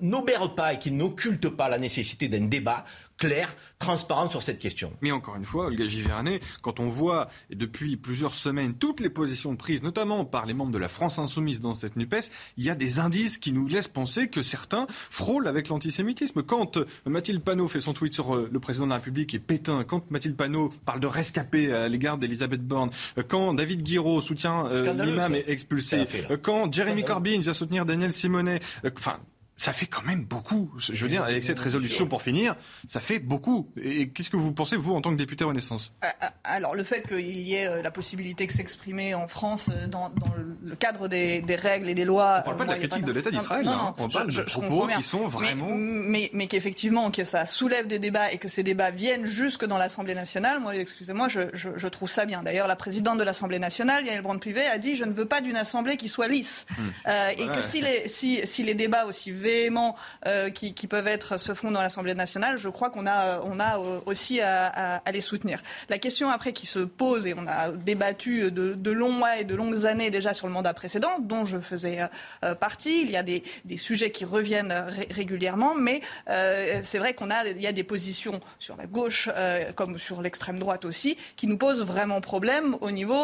n'obère 0.00 0.54
pas 0.54 0.72
et 0.72 0.78
qui 0.78 0.90
n'occulte 0.90 1.48
pas 1.50 1.68
la 1.68 1.78
nécessité 1.78 2.28
d'un 2.28 2.46
débat 2.46 2.84
claire, 3.18 3.54
transparente 3.78 4.30
sur 4.30 4.42
cette 4.42 4.58
question. 4.58 4.92
Mais 5.02 5.10
encore 5.10 5.36
une 5.36 5.44
fois, 5.44 5.66
Olga 5.66 5.86
Givernet, 5.86 6.40
quand 6.62 6.80
on 6.80 6.86
voit 6.86 7.28
depuis 7.50 7.96
plusieurs 7.96 8.34
semaines 8.34 8.74
toutes 8.74 9.00
les 9.00 9.10
positions 9.10 9.56
prises, 9.56 9.82
notamment 9.82 10.24
par 10.24 10.46
les 10.46 10.54
membres 10.54 10.72
de 10.72 10.78
la 10.78 10.88
France 10.88 11.18
insoumise 11.18 11.60
dans 11.60 11.74
cette 11.74 11.96
NUPES, 11.96 12.30
il 12.56 12.64
y 12.64 12.70
a 12.70 12.74
des 12.74 13.00
indices 13.00 13.38
qui 13.38 13.52
nous 13.52 13.66
laissent 13.66 13.88
penser 13.88 14.28
que 14.28 14.42
certains 14.42 14.86
frôlent 14.88 15.48
avec 15.48 15.68
l'antisémitisme. 15.68 16.42
Quand 16.42 16.78
euh, 16.78 16.86
Mathilde 17.06 17.42
Panot 17.42 17.68
fait 17.68 17.80
son 17.80 17.92
tweet 17.92 18.14
sur 18.14 18.34
euh, 18.34 18.48
le 18.50 18.60
président 18.60 18.86
de 18.86 18.90
la 18.90 18.96
République 18.96 19.34
et 19.34 19.38
Pétain, 19.38 19.84
quand 19.84 20.10
Mathilde 20.10 20.36
Panot 20.36 20.70
parle 20.86 21.00
de 21.00 21.06
rescapé 21.06 21.72
à 21.72 21.88
l'égard 21.88 22.18
d'Elisabeth 22.18 22.62
Borne, 22.62 22.90
euh, 23.18 23.22
quand 23.26 23.52
David 23.54 23.82
Guiraud 23.82 24.22
soutient 24.22 24.66
l'imam 24.68 25.34
expulsé, 25.34 26.04
quand 26.42 26.72
Jeremy 26.72 27.04
Corbyn 27.04 27.40
vient 27.40 27.52
soutenir 27.52 27.84
Daniel 27.84 28.12
Simonet, 28.12 28.60
enfin 28.96 29.18
ça 29.58 29.72
fait 29.72 29.86
quand 29.86 30.04
même 30.04 30.24
beaucoup. 30.24 30.72
Je 30.78 30.92
veux 31.02 31.10
dire, 31.10 31.24
avec 31.24 31.42
cette 31.42 31.58
résolution 31.58 32.06
pour 32.06 32.22
finir, 32.22 32.54
ça 32.86 33.00
fait 33.00 33.18
beaucoup. 33.18 33.68
Et 33.82 34.08
qu'est-ce 34.08 34.30
que 34.30 34.36
vous 34.36 34.52
pensez, 34.52 34.76
vous, 34.76 34.94
en 34.94 35.00
tant 35.00 35.10
que 35.10 35.16
député 35.16 35.42
Renaissance? 35.42 35.92
Euh, 36.04 36.06
euh, 36.22 36.26
Alors, 36.44 36.76
le 36.76 36.84
fait 36.84 37.06
qu'il 37.06 37.40
y 37.40 37.54
ait 37.56 37.66
euh, 37.66 37.82
la 37.82 37.90
possibilité 37.90 38.46
de 38.46 38.52
s'exprimer 38.52 39.14
en 39.14 39.26
France 39.26 39.68
dans, 39.90 40.12
le 40.62 40.76
cadre 40.76 41.08
des, 41.08 41.42
règles 41.60 41.88
et 41.88 41.94
des 41.94 42.04
lois. 42.04 42.44
On 42.46 42.52
ne 42.52 42.56
parle 42.56 42.56
pas 42.56 42.64
de 42.66 42.70
la 42.70 42.78
critique 42.78 43.04
de 43.04 43.10
l'État 43.10 43.32
d'Israël, 43.32 43.66
hein. 43.66 43.94
on 43.98 44.08
parle 44.08 44.32
de 44.32 44.42
propos 44.42 44.88
qui 44.96 45.02
sont 45.02 45.26
vraiment. 45.26 45.74
Mais, 45.74 46.30
mais, 46.32 46.46
qu'effectivement, 46.46 47.10
que 47.10 47.24
ça 47.24 47.44
soulève 47.44 47.88
des 47.88 47.98
débats 47.98 48.30
et 48.30 48.38
que 48.38 48.48
ces 48.48 48.62
débats 48.62 48.92
viennent 48.92 49.24
jusque 49.24 49.64
dans 49.64 49.76
l'Assemblée 49.76 50.14
nationale, 50.14 50.60
moi, 50.60 50.76
excusez-moi, 50.76 51.26
je, 51.26 51.40
je, 51.52 51.88
trouve 51.88 52.08
ça 52.08 52.26
bien. 52.26 52.44
D'ailleurs, 52.44 52.68
la 52.68 52.76
présidente 52.76 53.18
de 53.18 53.24
l'Assemblée 53.24 53.58
nationale, 53.58 54.06
Yael 54.06 54.22
Brand-Pivet, 54.22 54.66
a 54.66 54.78
dit 54.78 54.94
Je 54.94 55.04
ne 55.04 55.12
veux 55.12 55.26
pas 55.26 55.40
d'une 55.40 55.56
Assemblée 55.56 55.96
qui 55.96 56.08
soit 56.08 56.28
lisse. 56.28 56.66
Hmm. 56.78 57.08
et 57.36 57.48
que 57.48 57.60
si 57.60 57.80
les, 57.80 58.06
si, 58.06 58.46
si 58.46 58.62
les 58.62 58.74
débats 58.74 59.06
aussi 59.06 59.32
euh, 60.26 60.50
qui, 60.50 60.72
peuvent 60.86 61.06
être 61.06 61.38
se 61.38 61.54
font 61.54 61.70
dans 61.70 61.82
l'Assemblée 61.82 62.14
nationale, 62.14 62.58
je 62.58 62.68
crois 62.68 62.90
qu'on 62.90 63.06
a, 63.06 63.10
a 63.10 63.78
euh, 63.78 64.00
aussi 64.06 64.40
à, 64.40 65.02
les 65.12 65.20
soutenir. 65.20 65.62
La 65.88 65.98
question 65.98 66.28
après 66.30 66.52
qui 66.52 66.66
se 66.66 66.80
pose, 66.80 67.26
et 67.26 67.34
on 67.34 67.46
a 67.46 67.70
débattu 67.70 68.50
de, 68.50 68.90
longs 68.90 69.12
mois 69.12 69.38
et 69.38 69.44
de 69.44 69.54
longues 69.54 69.86
années 69.86 70.10
déjà 70.10 70.34
sur 70.34 70.46
le 70.46 70.52
mandat 70.52 70.74
précédent, 70.74 71.18
dont 71.20 71.44
je 71.44 71.58
faisais 71.58 72.00
euh, 72.44 72.54
partie, 72.54 73.02
il 73.02 73.10
y 73.10 73.16
a 73.16 73.22
des, 73.22 73.42
sujets 73.76 74.10
qui 74.10 74.24
reviennent 74.24 74.74
régulièrement, 75.10 75.74
mais 75.74 76.00
c'est 76.82 76.98
vrai 76.98 77.14
qu'on 77.14 77.30
a, 77.30 77.46
il 77.46 77.62
y 77.62 77.66
a 77.66 77.72
des 77.72 77.84
positions 77.84 78.40
sur 78.58 78.76
la 78.76 78.86
gauche 78.86 79.30
comme 79.76 79.98
sur 79.98 80.20
l'extrême 80.20 80.58
droite 80.58 80.84
aussi, 80.84 81.16
qui 81.36 81.46
nous 81.46 81.56
posent 81.56 81.84
vraiment 81.84 82.20
problème 82.20 82.76
au 82.80 82.90
niveau 82.90 83.22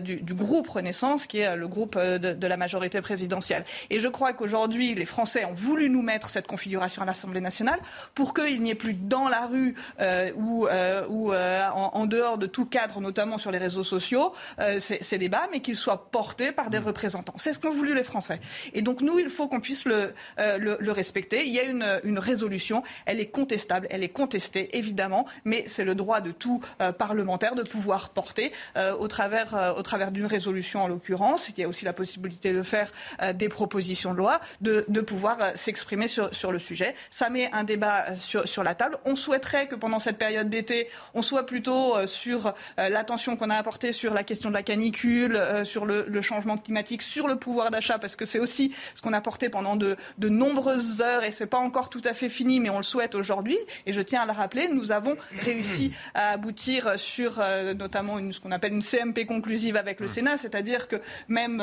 du, 0.00 0.34
groupe 0.34 0.68
Renaissance, 0.68 1.26
qui 1.26 1.38
est 1.38 1.56
le 1.56 1.68
groupe 1.68 1.98
de, 1.98 2.34
de 2.34 2.46
la 2.46 2.56
majorité 2.56 3.00
présidentielle. 3.00 3.64
Et 3.88 3.98
je 3.98 4.08
crois 4.08 4.34
qu'aujourd'hui, 4.34 4.83
les 4.92 5.06
Français 5.06 5.44
ont 5.44 5.54
voulu 5.54 5.88
nous 5.88 6.02
mettre 6.02 6.28
cette 6.28 6.46
configuration 6.46 7.02
à 7.02 7.04
l'Assemblée 7.04 7.40
nationale 7.40 7.78
pour 8.14 8.34
qu'il 8.34 8.62
n'y 8.62 8.70
ait 8.70 8.74
plus 8.74 8.94
dans 8.94 9.28
la 9.28 9.46
rue 9.46 9.74
euh, 10.00 10.30
ou, 10.36 10.66
euh, 10.66 11.06
ou 11.08 11.32
euh, 11.32 11.68
en, 11.70 12.06
dehors 12.06 12.38
de 12.38 12.46
tout 12.46 12.66
cadre, 12.66 13.00
notamment 13.00 13.38
sur 13.38 13.50
les 13.50 13.58
réseaux 13.58 13.84
sociaux, 13.84 14.32
ces, 14.78 15.18
débats, 15.18 15.48
mais 15.52 15.60
qu'ils 15.60 15.76
soient 15.76 16.10
portés 16.10 16.52
par 16.52 16.70
des 16.70 16.80
mm. 16.80 16.84
représentants. 16.84 17.34
C'est 17.36 17.52
ce 17.52 17.58
qu'ont 17.58 17.72
voulu 17.72 17.94
les 17.94 18.04
Français. 18.04 18.40
Et 18.74 18.82
donc 18.82 19.00
nous, 19.00 19.18
il 19.18 19.30
faut 19.30 19.48
qu'on 19.48 19.60
puisse 19.60 19.86
le, 19.86 20.12
le, 20.38 20.92
respecter. 20.92 21.46
Il 21.46 21.52
y 21.52 21.60
a 21.60 21.64
une, 21.64 21.86
une, 22.04 22.18
résolution, 22.18 22.82
elle 23.06 23.20
est 23.20 23.28
contestable, 23.28 23.86
elle 23.90 24.02
est 24.02 24.08
contestée, 24.08 24.76
évidemment, 24.76 25.26
mais 25.44 25.64
c'est 25.66 25.84
le 25.84 25.94
droit 25.94 26.20
de 26.20 26.30
tout 26.30 26.60
parlementaire 26.98 27.54
de 27.54 27.62
pouvoir 27.62 28.10
porter 28.10 28.52
au 28.98 29.08
travers, 29.08 29.74
au 29.76 29.82
travers 29.82 30.10
d'une 30.10 30.26
résolution 30.26 30.82
en 30.82 30.88
l'occurrence. 30.88 31.48
Il 31.48 31.60
y 31.60 31.64
a 31.64 31.68
aussi 31.68 31.84
la 31.84 31.92
possibilité 31.92 32.52
de 32.52 32.62
faire 32.62 32.90
des 33.34 33.48
propositions 33.48 34.12
de 34.12 34.18
loi, 34.18 34.40
de, 34.60 34.73
de 34.88 35.00
pouvoir 35.00 35.14
pouvoir 35.14 35.38
euh, 35.40 35.52
s'exprimer 35.54 36.08
sur, 36.08 36.34
sur 36.34 36.50
le 36.50 36.58
sujet. 36.58 36.94
Ça 37.08 37.30
met 37.30 37.48
un 37.52 37.62
débat 37.62 38.10
euh, 38.10 38.16
sur, 38.16 38.48
sur 38.48 38.64
la 38.64 38.74
table. 38.74 38.98
On 39.04 39.14
souhaiterait 39.14 39.68
que 39.68 39.76
pendant 39.76 40.00
cette 40.00 40.18
période 40.18 40.50
d'été, 40.50 40.88
on 41.14 41.22
soit 41.22 41.46
plutôt 41.46 41.96
euh, 41.96 42.06
sur 42.06 42.52
l'attention 42.76 43.36
qu'on 43.36 43.50
a 43.50 43.54
apportée 43.54 43.92
sur 43.92 44.12
la 44.12 44.24
question 44.24 44.48
de 44.48 44.54
la 44.54 44.62
canicule, 44.62 45.40
sur 45.64 45.86
le, 45.86 46.06
le 46.08 46.22
changement 46.22 46.56
climatique, 46.56 47.02
sur 47.02 47.28
le 47.28 47.36
pouvoir 47.36 47.70
d'achat, 47.70 47.98
parce 47.98 48.16
que 48.16 48.26
c'est 48.26 48.38
aussi 48.38 48.74
ce 48.94 49.02
qu'on 49.02 49.12
a 49.12 49.20
porté 49.20 49.48
pendant 49.48 49.76
de, 49.76 49.96
de 50.18 50.28
nombreuses 50.28 51.00
heures 51.00 51.24
et 51.24 51.32
c'est 51.32 51.46
pas 51.46 51.58
encore 51.58 51.88
tout 51.88 52.02
à 52.04 52.12
fait 52.12 52.28
fini, 52.28 52.60
mais 52.60 52.70
on 52.70 52.78
le 52.78 52.82
souhaite 52.82 53.14
aujourd'hui. 53.14 53.56
Et 53.86 53.92
je 53.92 54.00
tiens 54.00 54.22
à 54.22 54.26
le 54.26 54.32
rappeler, 54.32 54.68
nous 54.68 54.92
avons 54.92 55.16
réussi 55.40 55.92
à 56.14 56.30
aboutir 56.30 56.98
sur 56.98 57.42
notamment 57.76 58.18
une, 58.18 58.32
ce 58.32 58.40
qu'on 58.40 58.52
appelle 58.52 58.72
une 58.72 58.82
CMP 58.82 59.26
conclusive 59.26 59.76
avec 59.76 60.00
le 60.00 60.08
Sénat, 60.08 60.36
c'est-à-dire 60.36 60.88
que 60.88 60.96
même 61.28 61.62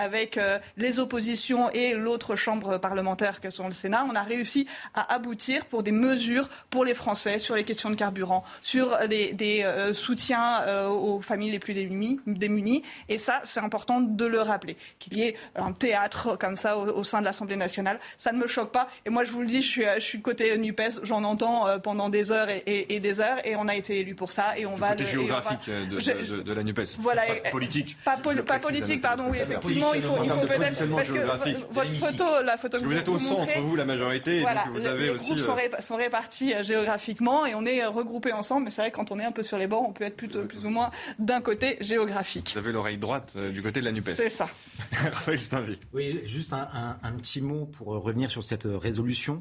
avec 0.00 0.38
les 0.76 0.98
oppositions 0.98 1.70
et 1.70 1.94
l'autre 1.94 2.36
chambre 2.46 2.78
parlementaires 2.78 3.40
que 3.40 3.50
sont 3.50 3.66
le 3.66 3.72
Sénat, 3.72 4.06
on 4.08 4.14
a 4.14 4.22
réussi 4.22 4.68
à 4.94 5.12
aboutir 5.14 5.66
pour 5.66 5.82
des 5.82 5.90
mesures 5.90 6.48
pour 6.70 6.84
les 6.84 6.94
Français 6.94 7.40
sur 7.40 7.56
les 7.56 7.64
questions 7.64 7.90
de 7.90 7.96
carburant, 7.96 8.44
sur 8.62 8.96
des, 9.08 9.64
euh, 9.64 9.92
soutiens 9.92 10.62
euh, 10.68 10.88
aux 10.88 11.20
familles 11.20 11.50
les 11.50 11.58
plus 11.58 11.74
démunies. 11.74 12.82
Et 13.08 13.18
ça, 13.18 13.40
c'est 13.44 13.58
important 13.58 14.00
de 14.00 14.26
le 14.26 14.40
rappeler. 14.40 14.76
Qu'il 15.00 15.14
y 15.18 15.22
ait 15.22 15.34
un 15.56 15.72
théâtre 15.72 16.36
comme 16.38 16.56
ça 16.56 16.78
au, 16.78 17.02
sein 17.02 17.18
de 17.18 17.24
l'Assemblée 17.24 17.56
nationale, 17.56 17.98
ça 18.16 18.30
ne 18.30 18.38
me 18.38 18.46
choque 18.46 18.70
pas. 18.70 18.86
Et 19.04 19.10
moi, 19.10 19.24
je 19.24 19.32
vous 19.32 19.40
le 19.40 19.48
dis, 19.48 19.60
je 19.60 19.68
suis, 19.68 19.84
je 19.96 20.00
suis 20.00 20.22
côté 20.22 20.56
NUPES, 20.56 21.00
j'en 21.02 21.24
entends 21.24 21.66
euh, 21.66 21.78
pendant 21.78 22.08
des 22.10 22.30
heures 22.30 22.48
et, 22.48 23.00
des 23.00 23.20
heures, 23.20 23.44
et 23.44 23.56
on 23.56 23.66
a 23.66 23.74
été 23.74 23.98
élu 23.98 24.14
pour 24.14 24.30
ça. 24.30 24.56
Et 24.56 24.66
on 24.66 24.76
va 24.76 24.90
côté 24.90 25.06
géographique 25.06 25.68
de, 25.68 26.42
de, 26.42 26.52
la 26.52 26.62
NUPES. 26.62 26.98
Voilà, 27.00 27.22
pas 27.42 27.50
politique. 27.50 27.96
Pas, 28.04 28.18
politique, 28.60 29.00
pardon, 29.00 29.24
oui, 29.30 29.38
effectivement, 29.42 29.94
il 29.94 30.02
faut, 30.02 30.22
il 30.22 30.30
faut 30.30 30.46
peut-être. 30.46 30.94
Parce 30.94 31.10
que 31.10 31.72
votre 31.72 31.94
photo, 31.94 32.25
la 32.44 32.56
photo 32.56 32.78
vous 32.82 32.92
êtes 32.92 33.08
au 33.08 33.18
centre, 33.18 33.60
vous, 33.60 33.76
la 33.76 33.84
majorité. 33.84 34.40
Voilà, 34.40 34.64
donc 34.64 34.74
vous 34.74 34.86
avez 34.86 35.04
les 35.04 35.10
aussi, 35.10 35.34
groupes 35.34 35.58
euh, 35.58 35.80
sont, 35.80 35.96
répartis 35.96 36.54
euh, 36.54 36.62
géographiquement 36.62 37.46
et 37.46 37.54
on 37.54 37.64
est 37.64 37.82
euh, 37.82 37.90
regroupés 37.90 38.32
ensemble. 38.32 38.64
Mais 38.64 38.70
c'est 38.70 38.82
vrai, 38.82 38.90
quand 38.90 39.10
on 39.10 39.18
est 39.18 39.24
un 39.24 39.30
peu 39.30 39.42
sur 39.42 39.58
les 39.58 39.66
bords, 39.66 39.84
on 39.86 39.92
peut 39.92 40.04
être 40.04 40.16
plus, 40.16 40.28
plus 40.28 40.66
ou 40.66 40.70
moins 40.70 40.90
d'un 41.18 41.40
côté 41.40 41.76
géographique. 41.80 42.50
Vous 42.52 42.58
avez 42.58 42.72
l'oreille 42.72 42.98
droite 42.98 43.36
du 43.36 43.62
côté 43.62 43.80
de 43.80 43.84
la 43.84 43.92
NUPES. 43.92 44.10
C'est 44.14 44.28
ça. 44.28 44.48
Raphaël 44.92 45.40
Stinvy. 45.40 45.78
Oui, 45.92 46.22
juste 46.26 46.52
un, 46.52 47.12
petit 47.16 47.40
mot 47.40 47.66
pour 47.66 47.88
revenir 47.88 48.30
sur 48.30 48.42
cette 48.42 48.64
résolution 48.66 49.40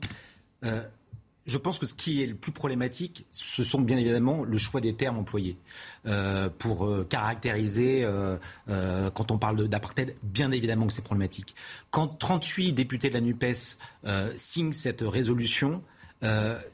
je 1.46 1.58
pense 1.58 1.78
que 1.78 1.86
ce 1.86 1.94
qui 1.94 2.24
est 2.24 2.26
le 2.26 2.36
plus 2.36 2.52
problématique, 2.52 3.26
ce 3.32 3.64
sont 3.64 3.80
bien 3.80 3.98
évidemment 3.98 4.44
le 4.44 4.58
choix 4.58 4.82
des 4.82 4.96
termes 4.96 5.18
employés 5.18 5.58
euh, 6.08 6.50
pour 6.50 6.86
euh, 6.86 7.06
caractériser, 7.08 8.04
euh, 8.04 8.38
quand 9.12 9.32
on 9.32 9.38
parle 9.38 9.68
d'apartheid, 9.68 10.16
bien 10.24 10.52
évidemment 10.52 10.88
que 10.88 10.94
c'est 10.94 11.04
problématique. 11.04 11.56
Quand 11.92 12.08
38 12.08 12.74
députés 12.74 13.10
de 13.10 13.14
la 13.14 13.22
NUPES 13.22 13.78
signent 14.36 14.74
cette 14.74 15.02
résolution, 15.02 15.84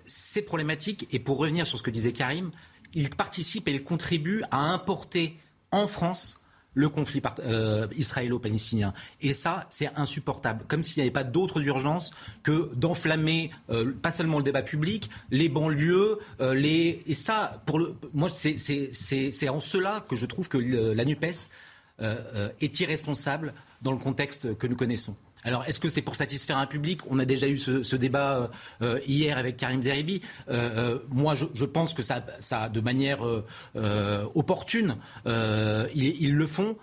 c'est 0.05 0.43
problématique. 0.43 1.07
Et 1.12 1.19
pour 1.19 1.38
revenir 1.38 1.67
sur 1.67 1.77
ce 1.77 1.84
que 1.84 1.91
disait 1.91 2.13
Karim, 2.13 2.51
ils 2.93 3.10
participent 3.10 3.67
et 3.67 3.73
ils 3.73 3.84
contribuent 3.84 4.43
à 4.51 4.71
importer 4.71 5.38
en 5.71 5.88
France 5.88 6.40
le 6.73 6.89
conflit 6.89 7.21
euh, 7.39 7.88
israélo-palestinien. 7.97 8.93
Et 9.21 9.34
ça, 9.34 9.65
c'est 9.69 9.89
insupportable. 9.95 10.65
Comme 10.67 10.84
s'il 10.84 11.01
n'y 11.01 11.01
avait 11.01 11.12
pas 11.12 11.23
d'autres 11.23 11.65
urgences 11.65 12.12
que 12.43 12.71
d'enflammer 12.75 13.49
euh, 13.69 13.93
pas 13.93 14.12
seulement 14.12 14.38
le 14.38 14.43
débat 14.43 14.62
public, 14.62 15.10
les 15.31 15.49
banlieues, 15.49 16.19
euh, 16.39 16.53
les... 16.53 17.01
et 17.05 17.13
ça, 17.13 17.62
pour 17.65 17.79
le... 17.79 17.95
moi, 18.13 18.29
c'est 18.29 19.49
en 19.49 19.60
cela 19.60 20.05
que 20.07 20.15
je 20.15 20.25
trouve 20.25 20.47
que 20.47 20.57
la 20.57 21.05
NUPES 21.05 21.49
est 22.60 22.79
irresponsable 22.79 23.53
dans 23.84 23.91
le 23.91 23.99
contexte 23.99 24.57
que 24.57 24.65
nous 24.65 24.75
connaissons. 24.75 25.15
Alors, 25.43 25.65
est-ce 25.67 25.80
que 25.80 25.89
c'est 25.89 26.01
pour 26.01 26.15
satisfaire 26.15 26.58
un 26.58 26.67
public? 26.67 27.01
On 27.10 27.19
a 27.19 27.25
déjà 27.25 27.47
eu 27.47 27.58
ce, 27.58 27.95
débat 27.95 28.51
euh, 28.82 28.99
hier 29.08 29.38
avec 29.38 29.58
Karim 29.58 29.82
Zeribi. 29.82 30.21
Euh, 30.49 30.69
euh, 30.75 30.99
moi, 31.10 31.34
je, 31.36 31.65
pense 31.65 31.93
que 31.93 32.01
ça, 32.04 32.23
ça 32.39 32.69
de 32.69 32.80
manière 32.82 33.19
opportune, 34.36 34.97
ils, 35.25 36.34
le 36.36 36.47
font. 36.47 36.77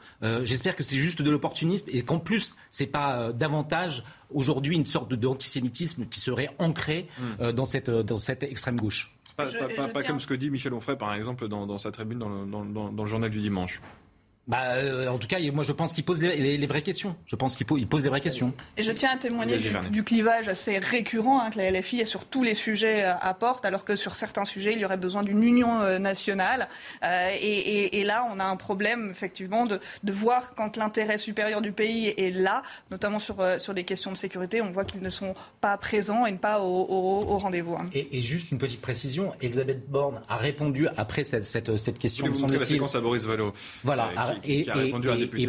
J'espère 0.44 0.76
que 0.76 0.82
c'est 0.82 0.96
juste 0.96 1.22
de 1.22 1.30
l'opportunisme 1.30 1.88
et 1.92 2.02
qu'en 2.02 2.18
plus, 2.18 2.54
c'est 2.70 2.86
pas 2.86 3.32
davantage 3.32 4.02
aujourd'hui 4.34 4.76
une 4.76 4.86
sorte 4.86 5.14
d'antisémitisme 5.14 6.06
qui 6.06 6.20
serait 6.20 6.50
ancré 6.58 7.08
hmm. 7.18 7.52
dans, 7.52 7.64
cette, 7.64 7.90
dans 7.90 8.18
cette 8.18 8.42
extrême 8.42 8.76
gauche. 8.76 9.14
Pas, 9.36 9.46
comme 10.04 10.18
ce 10.18 10.26
que 10.26 10.34
dit 10.34 10.50
Michel 10.50 10.74
Onfray, 10.74 10.96
par 10.96 11.14
exemple, 11.14 11.48
dans, 11.48 11.78
sa 11.78 11.92
tribune 11.92 12.18
dans 12.18 13.04
le 13.04 13.06
journal 13.06 13.30
du 13.30 13.40
dimanche. 13.40 13.80
Bah, 14.48 14.62
euh, 14.76 15.08
en 15.08 15.18
tout 15.18 15.28
cas, 15.28 15.38
moi, 15.52 15.62
je 15.62 15.72
pense 15.72 15.92
qu'il 15.92 16.04
pose 16.04 16.22
les, 16.22 16.66
vraies 16.66 16.80
questions. 16.80 17.14
Je 17.26 17.36
pense 17.36 17.54
qu'il 17.54 17.66
pose, 17.66 18.02
les 18.02 18.08
vraies 18.08 18.22
questions. 18.22 18.54
Et 18.78 18.82
je 18.82 18.92
tiens 18.92 19.10
à 19.12 19.16
témoigner 19.16 19.58
du, 19.90 20.04
clivage 20.04 20.48
assez 20.48 20.78
récurrent 20.78 21.42
hein, 21.42 21.50
que 21.50 21.58
la 21.58 21.70
LFI 21.70 22.00
est 22.00 22.06
sur 22.06 22.24
tous 22.24 22.42
les 22.42 22.54
sujets 22.54 23.04
euh, 23.04 23.12
apporte, 23.20 23.66
alors 23.66 23.84
que 23.84 23.94
sur 23.94 24.14
certains 24.14 24.46
sujets, 24.46 24.72
il 24.72 24.80
y 24.80 24.86
aurait 24.86 24.96
besoin 24.96 25.22
d'une 25.22 25.42
union 25.42 25.82
euh, 25.82 25.98
nationale. 25.98 26.68
et, 27.02 28.04
là, 28.04 28.26
on 28.32 28.40
a 28.40 28.44
un 28.44 28.56
problème, 28.56 29.10
effectivement, 29.10 29.66
de, 29.66 29.78
voir 30.10 30.54
quand 30.54 30.78
l'intérêt 30.78 31.18
supérieur 31.18 31.60
du 31.60 31.72
pays 31.72 32.14
est 32.16 32.30
là, 32.30 32.62
notamment 32.90 33.18
sur, 33.18 33.44
sur 33.58 33.74
les 33.74 33.84
questions 33.84 34.10
de 34.10 34.16
sécurité, 34.16 34.62
on 34.62 34.70
voit 34.70 34.86
qu'ils 34.86 35.02
ne 35.02 35.10
sont 35.10 35.34
pas 35.60 35.76
présents 35.76 36.24
et 36.24 36.32
pas 36.36 36.60
au, 36.60 37.20
rendez-vous. 37.38 37.74
Hein. 37.74 37.86
Et, 37.92 38.22
juste 38.22 38.50
une 38.50 38.58
petite 38.58 38.80
précision, 38.80 39.32
Elisabeth 39.42 39.88
Borne 39.90 40.22
a 40.28 40.36
répondu 40.36 40.88
après 40.96 41.24
cette, 41.24 41.44
cette, 41.44 41.76
cette 41.76 41.98
question. 41.98 42.26
Vous 42.26 42.40
montrer 42.40 42.58
la 42.58 42.64
séquence 42.64 42.94
à 42.94 43.00
Boris 43.00 43.24
Vallot? 43.24 43.52
Voilà 43.84 44.10
et, 44.44 44.66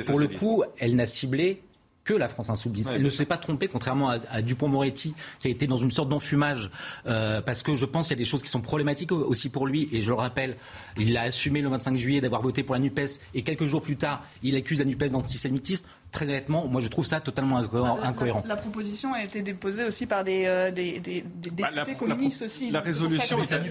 pour 0.06 0.19
le 0.19 0.28
coup, 0.28 0.63
elle 0.80 0.95
n'a 0.95 1.06
ciblé 1.06 1.62
que 2.10 2.13
la 2.15 2.28
France 2.28 2.49
insoumise. 2.49 2.89
elle 2.91 3.04
ne 3.04 3.10
s'est 3.10 3.25
pas 3.25 3.38
trompée, 3.38 3.67
contrairement 3.67 4.10
à, 4.10 4.41
Dupont-Moretti, 4.41 5.13
qui 5.39 5.47
a 5.47 5.52
été 5.52 5.67
dans 5.67 5.78
une 5.78 5.91
sorte 5.91 6.10
d'enfumage, 6.10 6.71
euh, 7.06 7.39
parce 7.39 7.62
que 7.62 7.75
je 7.75 7.86
pense 7.86 8.08
qu'il 8.08 8.17
y 8.17 8.19
a 8.19 8.23
des 8.23 8.25
choses 8.25 8.41
qui 8.41 8.49
sont 8.49 8.62
problématiques 8.62 9.12
aussi 9.12 9.49
pour 9.49 9.67
lui. 9.67 9.89
Et 9.91 10.02
je 10.02 10.08
le 10.08 10.15
rappelle, 10.15 10.56
il 10.97 11.15
a 11.17 11.21
assumé 11.21 11.62
le 11.62 11.69
25 11.69 11.95
juillet 11.97 12.19
d'avoir 12.19 12.41
voté 12.41 12.63
pour 12.63 12.73
la 12.73 12.82
NUPES, 12.82 13.21
et 13.36 13.43
quelques 13.43 13.67
jours 13.67 13.84
plus 13.84 13.95
tard, 13.95 14.23
il 14.41 14.56
accuse 14.56 14.80
la 14.80 14.86
NUPES 14.86 15.12
d'antisémitisme. 15.12 15.86
Très 16.12 16.25
honnêtement, 16.25 16.67
moi 16.67 16.82
je 16.82 16.88
trouve 16.88 17.06
ça 17.06 17.19
totalement 17.19 17.58
incohérent. 17.58 18.43
La, 18.47 18.56
proposition 18.56 19.13
a 19.13 19.23
été 19.23 19.43
déposée 19.43 19.84
aussi 19.84 20.08
par 20.08 20.23
des, 20.23 20.45
euh, 20.47 20.71
des, 20.71 21.23
bah, 21.52 21.69
députés 21.71 21.95
communistes 21.95 22.41
aussi. 22.41 22.71
La 22.71 22.82
résolution, 22.82 23.43
est 23.43 23.52
à, 23.54 23.62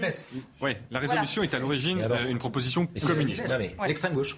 oui, 0.61 0.71
la 0.89 0.99
résolution 0.99 1.43
est 1.43 1.53
à 1.53 1.59
l'origine 1.59 1.99
euh, 2.01 2.29
une 2.29 2.37
proposition 2.37 2.87
communiste. 3.05 3.53
L'extrême 3.85 4.13
gauche. 4.13 4.37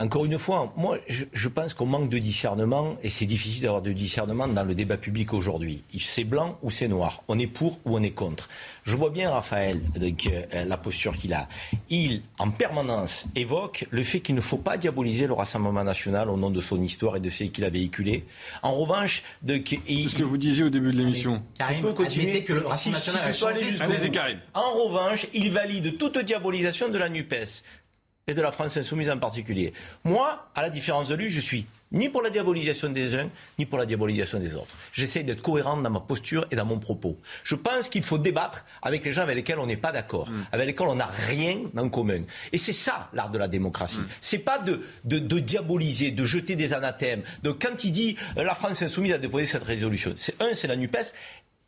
Encore 0.00 0.24
une 0.24 0.38
fois, 0.38 0.72
moi, 0.78 0.96
je, 1.08 1.48
pense 1.48 1.74
qu'on 1.74 1.84
manque 1.84 2.08
de 2.08 2.16
discernement 2.16 2.96
et 3.02 3.10
c'est 3.10 3.26
difficile 3.26 3.64
d'avoir 3.64 3.82
de 3.82 3.92
discernement 3.92 4.48
dans 4.48 4.64
le 4.64 4.74
débat 4.74 4.96
public 4.96 5.34
aujourd'hui. 5.34 5.82
C'est 5.98 6.24
blanc 6.24 6.58
ou 6.62 6.70
c'est 6.70 6.88
noir. 6.88 7.22
On 7.28 7.38
est 7.38 7.46
pour 7.46 7.78
ou 7.84 7.98
on 7.98 8.02
est 8.02 8.12
contre. 8.12 8.48
Je 8.84 8.96
vois 8.96 9.10
bien 9.10 9.30
Raphaël, 9.30 9.78
donc, 10.00 10.26
euh, 10.26 10.64
la 10.64 10.78
posture 10.78 11.14
qu'il 11.14 11.34
a. 11.34 11.48
Il, 11.90 12.22
en 12.38 12.50
permanence, 12.50 13.26
évoque 13.36 13.86
le 13.90 14.02
fait 14.02 14.20
qu'il 14.20 14.34
ne 14.34 14.40
faut 14.40 14.56
pas 14.56 14.78
diaboliser 14.78 15.26
le 15.26 15.34
Rassemblement 15.34 15.84
national 15.84 16.30
au 16.30 16.38
nom 16.38 16.48
de 16.48 16.62
son 16.62 16.80
histoire 16.80 17.16
et 17.16 17.20
de 17.20 17.28
ce 17.28 17.44
qu'il 17.44 17.66
a 17.66 17.70
véhiculé. 17.70 18.24
En 18.62 18.72
revanche, 18.72 19.22
c'est 19.46 19.62
ce 19.68 20.16
que 20.16 20.22
vous 20.22 20.38
disiez 20.38 20.64
au 20.64 20.70
début 20.70 20.92
de 20.92 20.96
l'émission. 20.96 21.42
Karim, 21.58 21.82
peut 21.82 21.92
continuer 21.92 22.42
que 22.44 22.54
le 22.54 22.66
Rassemblement 22.66 23.04
national 23.26 24.40
En 24.54 24.72
revanche, 24.72 25.26
il 25.34 25.50
valide 25.50 25.98
toute 25.98 26.18
diabolisation 26.24 26.88
de 26.88 26.96
la 26.96 27.10
NUPES 27.10 27.64
et 28.30 28.34
de 28.34 28.42
la 28.42 28.52
France 28.52 28.76
insoumise 28.76 29.10
en 29.10 29.18
particulier. 29.18 29.72
Moi, 30.04 30.48
à 30.54 30.62
la 30.62 30.70
différence 30.70 31.08
de 31.08 31.14
lui, 31.14 31.30
je 31.30 31.40
suis 31.40 31.66
ni 31.92 32.08
pour 32.08 32.22
la 32.22 32.30
diabolisation 32.30 32.88
des 32.88 33.14
uns, 33.14 33.28
ni 33.58 33.66
pour 33.66 33.78
la 33.78 33.86
diabolisation 33.86 34.38
des 34.38 34.54
autres. 34.54 34.74
J'essaie 34.92 35.24
d'être 35.24 35.42
cohérent 35.42 35.76
dans 35.76 35.90
ma 35.90 36.00
posture 36.00 36.46
et 36.50 36.56
dans 36.56 36.64
mon 36.64 36.78
propos. 36.78 37.18
Je 37.42 37.56
pense 37.56 37.88
qu'il 37.88 38.04
faut 38.04 38.18
débattre 38.18 38.64
avec 38.82 39.04
les 39.04 39.12
gens 39.12 39.22
avec 39.22 39.36
lesquels 39.36 39.58
on 39.58 39.66
n'est 39.66 39.76
pas 39.76 39.90
d'accord, 39.90 40.30
mm. 40.30 40.46
avec 40.52 40.66
lesquels 40.68 40.86
on 40.86 40.94
n'a 40.94 41.06
rien 41.06 41.58
en 41.76 41.88
commun. 41.88 42.22
Et 42.52 42.58
c'est 42.58 42.72
ça 42.72 43.10
l'art 43.12 43.30
de 43.30 43.38
la 43.38 43.48
démocratie. 43.48 43.96
Ce 43.96 44.00
mm. 44.00 44.08
C'est 44.20 44.38
pas 44.38 44.58
de, 44.58 44.80
de, 45.04 45.38
diaboliser, 45.40 46.12
de 46.12 46.24
jeter 46.24 46.54
des 46.54 46.72
anathèmes. 46.72 47.22
Donc 47.42 47.60
quand 47.60 47.82
il 47.82 47.90
dit 47.90 48.16
euh, 48.36 48.44
la 48.44 48.54
France 48.54 48.82
insoumise 48.82 49.12
a 49.12 49.18
déposé 49.18 49.46
cette 49.46 49.64
résolution, 49.64 50.12
c'est 50.14 50.40
un, 50.40 50.54
c'est 50.54 50.68
la 50.68 50.76
Nupes, 50.76 50.96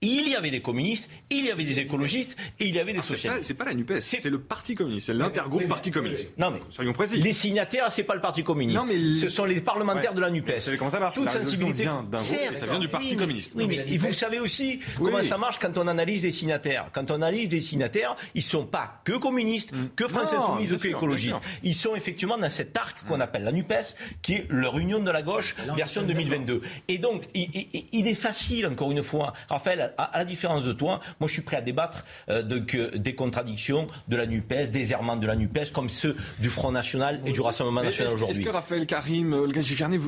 il 0.03 0.29
y 0.29 0.35
avait 0.35 0.51
des 0.51 0.61
communistes, 0.61 1.09
il 1.31 1.47
y 1.47 1.51
avait 1.51 1.65
des 1.65 1.79
écologistes 1.79 2.37
et 2.61 2.67
il 2.67 2.75
y 2.75 2.81
avait 2.81 2.93
des 2.93 2.99
ah, 2.99 3.03
socialistes. 3.03 3.45
C'est 3.45 3.55
pas, 3.55 3.65
pas, 3.65 3.71
la 3.71 3.77
NUPES, 3.77 4.01
c'est 4.01 4.25
le 4.29 4.41
Parti 4.41 4.75
communiste, 4.75 5.07
c'est 5.07 5.15
l'intergroupe 5.15 5.67
Parti 5.69 5.91
communiste. 5.91 6.29
Non 6.37 6.51
mais, 6.51 6.61
soyons 6.71 6.93
précis. 6.93 7.17
Les 7.17 7.33
signataires, 7.33 7.91
c'est 7.91 8.03
pas 8.03 8.15
le 8.15 8.21
Parti 8.21 8.43
communiste. 8.43 8.79
Non, 8.79 8.85
mais 8.87 9.15
ce 9.15 9.29
sont 9.29 9.45
les 9.45 9.61
parlementaires 9.61 10.15
de 10.15 10.21
la 10.21 10.31
NUPES. 10.31 10.55
Vous 10.55 10.61
savez 10.61 10.77
comment 10.77 10.91
ça 10.91 11.01
marche 11.01 11.15
Toute 11.15 11.31
sensibilité. 11.31 11.83
Vient 11.85 12.03
d'un 12.03 12.19
ça 12.21 12.67
vient 12.67 12.79
du 12.79 12.89
Parti 12.89 13.17
communiste. 13.17 13.53
Oui, 13.55 13.67
mais 13.69 13.97
vous 13.97 14.13
savez 14.13 14.41
aussi 14.41 14.81
comment 14.97 15.23
ça 15.23 15.39
marche 15.39 15.59
quand 15.59 15.79
on 15.79 15.87
analyse 15.87 16.23
les 16.23 16.33
signataires. 16.33 16.87
Quand 16.93 17.11
on 17.11 17.15
analyse 17.15 17.49
les 17.51 17.61
signataires, 17.61 18.17
ils 18.35 18.43
sont 18.43 18.67
pas 18.67 19.01
que 19.05 19.13
communistes, 19.13 19.73
mm. 19.73 19.91
que 19.97 20.09
Français 20.09 20.37
Insoumise 20.37 20.73
ou 20.73 20.79
que 20.79 20.89
écologistes. 20.89 21.39
Ils 21.63 21.75
sont 21.75 21.95
effectivement 21.95 22.39
dans 22.39 22.51
cet 22.51 22.77
arc 22.77 23.05
qu'on 23.07 23.19
mm. 23.19 23.23
appelle 23.23 23.45
la 23.45 23.53
NUPES, 23.53 23.97
qui 24.21 24.35
est 24.35 24.47
leur 24.51 24.79
union 24.79 24.99
de 24.99 25.11
la 25.11 25.23
gauche 25.23 25.55
version 25.77 26.03
2022. 26.03 26.61
Et 26.89 26.99
donc, 26.99 27.25
il 27.35 28.09
est 28.09 28.15
facile, 28.15 28.67
encore 28.67 28.91
une 28.91 29.03
fois, 29.03 29.33
Raphaël, 29.49 29.92
à 29.99 30.19
la 30.19 30.25
différence 30.25 30.65
de 30.65 30.73
toi. 30.73 31.01
Moi, 31.21 31.29
je 31.29 31.33
suis 31.33 31.43
prêt 31.43 31.57
à 31.57 31.61
débattre 31.61 32.05
euh, 32.29 32.43
de, 32.43 32.97
des 32.97 33.15
contradictions 33.15 33.87
de 34.09 34.17
la 34.17 34.27
NUPES, 34.27 34.71
des 34.71 34.93
errements 34.93 35.17
de 35.17 35.27
la 35.27 35.37
NUPES, 35.37 35.73
comme 35.73 35.89
ceux 35.89 36.17
du 36.39 36.49
Front 36.49 36.73
National 36.73 37.21
et 37.27 37.33
du 37.33 37.41
Rassemblement 37.41 37.83
National 37.83 38.15
aujourd'hui. 38.15 38.39
Est-ce 38.39 38.45
que 38.45 38.53
Raphaël 38.53 38.87
Karim, 38.87 39.33
Olga 39.33 39.61
Givernet, 39.61 39.99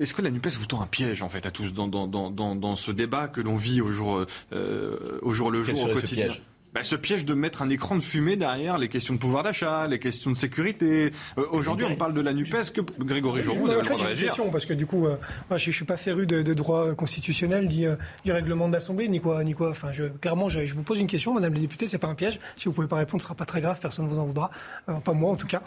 est-ce 0.00 0.14
que 0.14 0.22
la 0.22 0.30
NUPES 0.30 0.56
vous 0.58 0.66
tend 0.66 0.80
un 0.80 0.86
piège, 0.86 1.22
en 1.22 1.28
fait, 1.28 1.46
à 1.46 1.50
tous 1.50 1.72
dans, 1.72 1.88
dans, 1.88 2.06
dans, 2.06 2.30
dans 2.30 2.76
ce 2.76 2.90
débat 2.90 3.28
que 3.28 3.40
l'on 3.40 3.56
vit 3.56 3.80
au 3.80 3.90
jour, 3.90 4.24
euh, 4.52 5.18
au 5.22 5.32
jour 5.32 5.50
le 5.50 5.62
jour, 5.62 5.82
au 5.82 5.92
quotidien? 5.94 6.28
Bah, 6.74 6.82
ce 6.82 6.96
piège 6.96 7.24
de 7.24 7.34
mettre 7.34 7.62
un 7.62 7.68
écran 7.68 7.94
de 7.94 8.02
fumée 8.02 8.34
derrière 8.34 8.78
les 8.78 8.88
questions 8.88 9.14
de 9.14 9.20
pouvoir 9.20 9.44
d'achat, 9.44 9.86
les 9.86 10.00
questions 10.00 10.32
de 10.32 10.36
sécurité. 10.36 11.12
Euh, 11.38 11.44
aujourd'hui, 11.52 11.86
on 11.88 11.94
parle 11.94 12.14
de 12.14 12.20
la 12.20 12.32
NUPES. 12.32 12.72
Que 12.74 12.80
Grégory 12.98 13.44
Joron 13.44 13.68
fait, 13.84 13.96
j'ai 13.96 14.10
une 14.10 14.16
question, 14.16 14.50
parce 14.50 14.66
que 14.66 14.74
du 14.74 14.84
coup, 14.84 15.06
euh, 15.06 15.16
moi, 15.48 15.56
je 15.56 15.70
ne 15.70 15.72
suis 15.72 15.84
pas 15.84 15.96
féru 15.96 16.26
de, 16.26 16.52
droit 16.52 16.92
constitutionnel, 16.94 17.68
dit, 17.68 17.86
euh, 17.86 17.94
du 18.24 18.32
règlement 18.32 18.68
d'assemblée, 18.68 19.06
ni 19.06 19.20
quoi. 19.20 19.44
Ni 19.44 19.54
quoi. 19.54 19.70
Enfin, 19.70 19.92
je, 19.92 20.04
clairement, 20.04 20.48
je, 20.48 20.66
je, 20.66 20.74
vous 20.74 20.82
pose 20.82 20.98
une 20.98 21.06
question, 21.06 21.32
madame 21.32 21.54
la 21.54 21.60
députée, 21.60 21.86
c'est 21.86 21.98
pas 21.98 22.08
un 22.08 22.16
piège. 22.16 22.40
Si 22.56 22.64
vous 22.64 22.72
ne 22.72 22.74
pouvez 22.74 22.88
pas 22.88 22.96
répondre, 22.96 23.22
ce 23.22 23.26
ne 23.26 23.28
sera 23.28 23.36
pas 23.36 23.44
très 23.44 23.60
grave, 23.60 23.78
personne 23.80 24.06
ne 24.06 24.10
vous 24.10 24.18
en 24.18 24.24
voudra. 24.24 24.50
pas 24.86 25.12
moi, 25.12 25.30
en 25.30 25.36
tout 25.36 25.46
cas. 25.46 25.62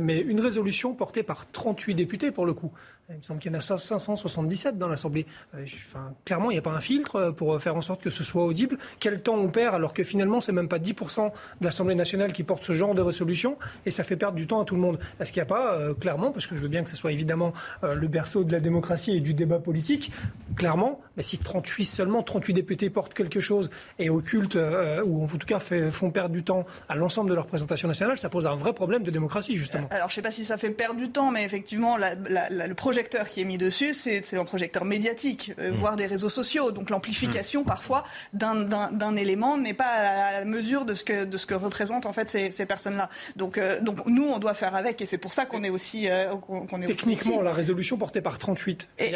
mais 0.00 0.20
une 0.20 0.40
résolution 0.40 0.94
portée 0.94 1.22
par 1.22 1.50
38 1.50 1.94
députés, 1.94 2.30
pour 2.30 2.46
le 2.46 2.54
coup. 2.54 2.72
Il 3.10 3.16
me 3.16 3.22
semble 3.22 3.40
qu'il 3.40 3.52
y 3.52 3.54
en 3.54 3.58
a 3.58 3.60
577 3.60 4.78
dans 4.78 4.88
l'Assemblée. 4.88 5.26
Enfin, 5.54 6.14
clairement, 6.24 6.50
il 6.50 6.54
n'y 6.54 6.58
a 6.58 6.62
pas 6.62 6.72
un 6.72 6.80
filtre 6.80 7.34
pour 7.36 7.60
faire 7.60 7.76
en 7.76 7.82
sorte 7.82 8.02
que 8.02 8.08
ce 8.08 8.24
soit 8.24 8.46
audible. 8.46 8.78
Quel 8.98 9.22
temps 9.22 9.36
on 9.36 9.48
perd 9.48 9.74
alors 9.74 9.92
que 9.92 10.02
finalement, 10.14 10.40
c'est 10.40 10.52
même 10.52 10.68
pas 10.68 10.78
10% 10.78 11.32
de 11.60 11.64
l'Assemblée 11.64 11.96
nationale 11.96 12.32
qui 12.32 12.44
porte 12.44 12.64
ce 12.64 12.72
genre 12.72 12.94
de 12.94 13.02
résolution, 13.02 13.56
et 13.84 13.90
ça 13.90 14.04
fait 14.04 14.14
perdre 14.14 14.36
du 14.36 14.46
temps 14.46 14.62
à 14.62 14.64
tout 14.64 14.76
le 14.76 14.80
monde. 14.80 15.00
Est-ce 15.18 15.32
qu'il 15.32 15.40
n'y 15.40 15.42
a 15.42 15.46
pas, 15.46 15.74
euh, 15.74 15.92
clairement, 15.92 16.30
parce 16.30 16.46
que 16.46 16.54
je 16.54 16.60
veux 16.60 16.68
bien 16.68 16.84
que 16.84 16.90
ce 16.90 16.96
soit 16.96 17.10
évidemment 17.10 17.52
euh, 17.82 17.96
le 17.96 18.06
berceau 18.06 18.44
de 18.44 18.52
la 18.52 18.60
démocratie 18.60 19.16
et 19.16 19.18
du 19.18 19.34
débat 19.34 19.58
politique, 19.58 20.12
clairement, 20.54 21.00
mais 21.16 21.24
si 21.24 21.38
38 21.38 21.84
seulement 21.84 22.22
38 22.22 22.54
députés 22.54 22.90
portent 22.90 23.12
quelque 23.12 23.40
chose 23.40 23.70
et 23.98 24.08
occultent, 24.08 24.54
euh, 24.54 25.02
ou 25.04 25.24
en 25.24 25.26
tout 25.26 25.38
cas 25.38 25.58
font 25.58 26.12
perdre 26.12 26.32
du 26.32 26.44
temps 26.44 26.64
à 26.88 26.94
l'ensemble 26.94 27.28
de 27.28 27.34
leur 27.34 27.42
représentation 27.44 27.88
nationale, 27.88 28.16
ça 28.16 28.28
pose 28.28 28.46
un 28.46 28.54
vrai 28.54 28.72
problème 28.72 29.02
de 29.02 29.10
démocratie, 29.10 29.56
justement. 29.56 29.88
Alors, 29.90 30.10
je 30.10 30.12
ne 30.12 30.14
sais 30.14 30.22
pas 30.22 30.30
si 30.30 30.44
ça 30.44 30.58
fait 30.58 30.70
perdre 30.70 31.00
du 31.00 31.10
temps, 31.10 31.32
mais 31.32 31.42
effectivement, 31.42 31.96
le 31.98 32.72
projecteur 32.74 33.30
qui 33.30 33.40
est 33.40 33.44
mis 33.44 33.58
dessus, 33.58 33.94
c'est 33.94 34.36
un 34.36 34.44
projecteur 34.44 34.84
médiatique, 34.84 35.52
mmh. 35.58 35.76
voire 35.80 35.96
des 35.96 36.06
réseaux 36.06 36.28
sociaux. 36.28 36.70
Donc, 36.70 36.90
l'amplification, 36.90 37.62
mmh. 37.62 37.66
parfois, 37.66 38.04
d'un 38.32 39.16
élément 39.16 39.58
n'est 39.58 39.74
pas 39.74 40.03
à 40.04 40.44
mesure 40.44 40.84
de 40.84 40.94
ce 40.94 41.04
que, 41.04 41.24
de 41.24 41.36
ce 41.36 41.46
que 41.46 41.54
représentent 41.54 42.06
en 42.06 42.12
fait 42.12 42.30
ces, 42.30 42.50
ces 42.50 42.66
personnes-là. 42.66 43.08
Donc, 43.36 43.58
euh, 43.58 43.80
donc 43.80 44.06
nous, 44.06 44.24
on 44.24 44.38
doit 44.38 44.54
faire 44.54 44.74
avec, 44.74 45.00
et 45.02 45.06
c'est 45.06 45.18
pour 45.18 45.34
ça 45.34 45.46
qu'on 45.46 45.62
est 45.62 45.70
aussi. 45.70 46.08
Euh, 46.08 46.34
qu'on 46.36 46.82
est 46.82 46.86
Techniquement, 46.86 47.40
la 47.40 47.52
résolution 47.52 47.96
portée 47.96 48.20
par 48.20 48.38
38. 48.38 48.88
Et, 48.98 49.12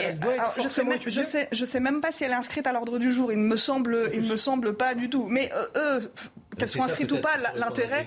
je, 0.62 0.68
sais 0.68 0.84
même, 0.84 0.98
je, 1.06 1.22
sais, 1.22 1.48
je 1.52 1.64
sais 1.64 1.80
même 1.80 2.00
pas 2.00 2.12
si 2.12 2.24
elle 2.24 2.32
est 2.32 2.34
inscrite 2.34 2.66
à 2.66 2.72
l'ordre 2.72 2.98
du 2.98 3.12
jour. 3.12 3.32
Il 3.32 3.38
me 3.38 3.56
semble, 3.56 4.10
il 4.14 4.22
me 4.22 4.36
semble 4.36 4.74
pas 4.74 4.94
du 4.94 5.10
tout. 5.10 5.26
Mais 5.28 5.50
euh, 5.76 6.00
eux 6.00 6.12
qu'elles 6.58 6.68
soient 6.68 6.84
inscrites 6.84 7.12
ou 7.12 7.18
pas, 7.18 7.36
l'intérêt, 7.56 8.06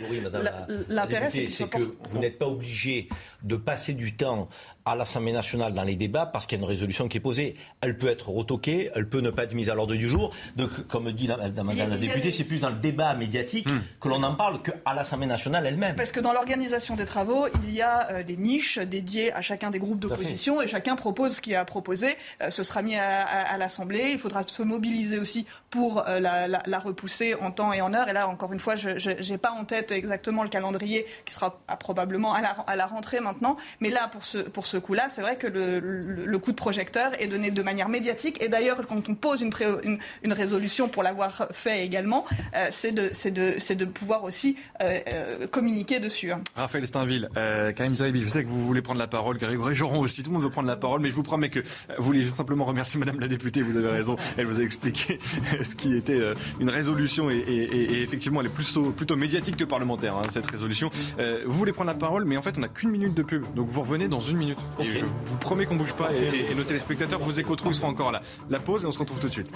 l'intérêt, 0.90 1.30
c'est 1.32 1.70
que 1.70 1.96
vous 2.10 2.20
n'êtes 2.20 2.38
pas 2.38 2.48
obligé 2.48 3.10
de 3.44 3.56
passer 3.56 3.94
du 3.94 4.16
temps 4.16 4.50
à 4.86 4.96
l'Assemblée 4.96 5.32
nationale 5.32 5.74
dans 5.74 5.84
les 5.84 5.96
débats 5.96 6.26
parce 6.26 6.46
qu'il 6.46 6.58
y 6.58 6.62
a 6.62 6.64
une 6.64 6.70
résolution 6.70 7.08
qui 7.08 7.18
est 7.18 7.22
posée. 7.22 7.56
Elle 7.82 7.98
peut 7.98 8.08
être 8.08 8.30
retoquée, 8.30 8.90
elle 8.96 9.08
peut 9.08 9.20
ne 9.20 9.30
pas 9.30 9.44
être 9.44 9.54
mise 9.54 9.70
à 9.70 9.76
l'ordre 9.76 9.96
du 9.96 10.08
jour. 10.08 10.34
Donc, 10.56 10.88
comme 10.88 11.12
dit 11.12 11.28
la, 11.28 11.38
madame 11.38 11.72
la 11.78 11.98
députée, 11.98 12.32
c'est 12.32 12.44
plus 12.44 12.60
dans 12.60 12.70
le 12.70 12.76
débat 12.76 13.14
médiatique 13.14 13.70
hmm. 13.70 13.82
que 14.00 14.10
l'on 14.10 14.20
n'en 14.20 14.36
parle 14.36 14.62
qu'à 14.62 14.94
l'Assemblée 14.94 15.28
nationale 15.28 15.66
elle-même. 15.66 15.96
Parce 15.96 16.12
que 16.12 16.20
dans 16.20 16.34
l'organisation 16.34 16.96
des 16.96 17.06
travaux, 17.06 17.48
il 17.64 17.74
y 17.74 17.82
a 17.82 18.12
euh, 18.12 18.24
des 18.24 18.38
niches 18.38 18.80
dédiées 18.80 19.32
à 19.34 19.42
chacun 19.42 19.70
des 19.70 19.80
groupes 19.80 20.00
d'opposition 20.00 20.62
et 20.62 20.68
chacun 20.68 20.96
propose 20.96 21.36
ce 21.36 21.42
qu'il 21.42 21.56
a 21.56 21.66
proposé. 21.66 22.08
Euh, 22.42 22.50
ce 22.50 22.64
sera 22.64 22.82
mis 22.82 22.96
à, 22.96 23.58
l'Assemblée. 23.58 24.10
Il 24.14 24.20
faudra 24.20 24.42
se 24.46 24.64
mobiliser 24.64 25.20
aussi 25.20 25.46
pour 25.70 26.04
euh, 26.08 26.20
la, 26.20 26.80
repousser 26.80 27.36
en 27.36 27.52
temps 27.52 27.72
et 27.74 27.82
en 27.82 27.94
heure. 27.94 28.10
Et 28.10 28.14
là, 28.14 28.28
encore 28.28 28.41
une 28.54 28.60
fois, 28.60 28.76
je 28.76 29.32
n'ai 29.32 29.38
pas 29.38 29.52
en 29.52 29.66
tête 29.66 29.92
exactement 29.92 30.44
le 30.44 30.50
calendrier 30.50 31.06
qui 31.26 31.34
sera 31.34 31.60
probablement 31.80 32.34
à 32.34 32.76
la, 32.76 32.86
rentrée 32.86 33.20
maintenant. 33.20 33.58
Mais 33.80 33.90
là, 33.90 34.10
pour 34.10 34.68
ce, 34.68 34.78
coup-là, 34.78 35.08
c'est 35.10 35.22
vrai 35.22 35.38
que 35.38 35.48
le, 35.48 36.38
coup 36.40 36.52
de 36.52 36.58
projecteur 36.58 37.12
est 37.22 37.28
donné 37.28 37.52
de 37.52 37.62
manière 37.62 37.90
médiatique. 37.90 38.42
Et 38.42 38.50
d'ailleurs, 38.50 38.86
quand 38.88 39.10
on 39.10 39.16
pose 39.16 39.42
une, 39.42 40.34
résolution 40.34 40.88
pour 40.88 41.04
l'avoir 41.04 41.48
fait 41.52 41.84
également, 41.86 42.26
euh, 42.56 42.68
c'est 42.72 42.92
de, 42.94 43.86
pouvoir 43.86 44.24
aussi 44.24 44.56
euh, 44.82 45.00
euh, 45.08 45.48
communiquer 45.48 46.00
dessus. 46.00 46.32
Hein. 46.32 46.42
Raphaël 46.56 46.88
Steinville, 46.88 47.30
Karim 47.76 47.96
Zeribi, 47.96 48.22
je 48.22 48.30
sais 48.30 48.44
que 48.44 48.50
vous 48.50 48.66
voulez 48.66 48.82
prendre 48.82 49.00
la 49.00 49.08
parole, 49.08 49.38
Grégory 49.38 49.76
Joron 49.76 50.00
aussi, 50.00 50.24
tout 50.24 50.30
le 50.30 50.36
monde 50.36 50.44
veut 50.44 50.50
prendre 50.50 50.68
la 50.68 50.78
parole, 50.78 51.02
mais 51.02 51.10
je 51.10 51.16
vous 51.16 51.24
promets 51.24 51.50
que 51.50 51.60
vous 51.98 52.04
voulez 52.04 52.28
simplement 52.30 52.66
remercier 52.66 53.00
Madame 53.00 53.20
la 53.20 53.28
députée, 53.28 53.62
vous 53.62 53.78
avez 53.78 53.90
raison, 53.90 54.16
elle 54.38 54.46
vous 54.46 54.60
a 54.60 54.64
expliqué 54.64 55.20
ce 55.64 55.76
qui 55.76 55.96
était 55.96 56.20
une 56.60 56.70
résolution 56.70 57.30
et, 57.30 58.02
effectivement 58.02 58.31
elle 58.40 58.48
est 58.48 58.54
plutôt, 58.54 58.92
plutôt 58.92 59.18
médiatique 59.18 59.58
que 59.58 59.66
parlementaire, 59.66 60.16
hein, 60.16 60.22
cette 60.32 60.50
résolution. 60.50 60.90
vous 61.18 61.52
voulez 61.52 61.74
prendre 61.74 61.90
la 61.90 61.98
parole, 61.98 62.26
mais 62.26 62.38
en 62.38 62.42
fait 62.42 62.58
on 62.58 62.62
n'a 62.62 62.70
qu'une 62.70 62.92
minute 62.92 63.14
de 63.14 63.24
pub, 63.24 63.44
donc 63.56 63.68
vous 63.68 63.82
revenez 63.82 64.08
dans 64.08 64.22
une 64.22 64.38
minute. 64.38 64.60
Et 64.80 64.90
je 64.90 65.06
vous 65.06 65.38
promets 65.38 65.66
qu'on 65.66 65.76
bouge 65.76 65.94
pas 65.94 66.10
et, 66.14 66.56
nos 66.56 66.64
téléspectateurs 66.64 67.20
vous 67.20 67.40
écouteront, 67.40 67.70
ils 67.70 67.76
seront 67.76 67.90
encore 67.90 68.12
là. 68.12 68.22
La 68.50 68.60
pause 68.60 68.84
et 68.84 68.88
on 68.88 68.92
se 68.92 69.00
retrouve 69.00 69.20
tout 69.20 69.28
de 69.28 69.34
suite. 69.34 69.52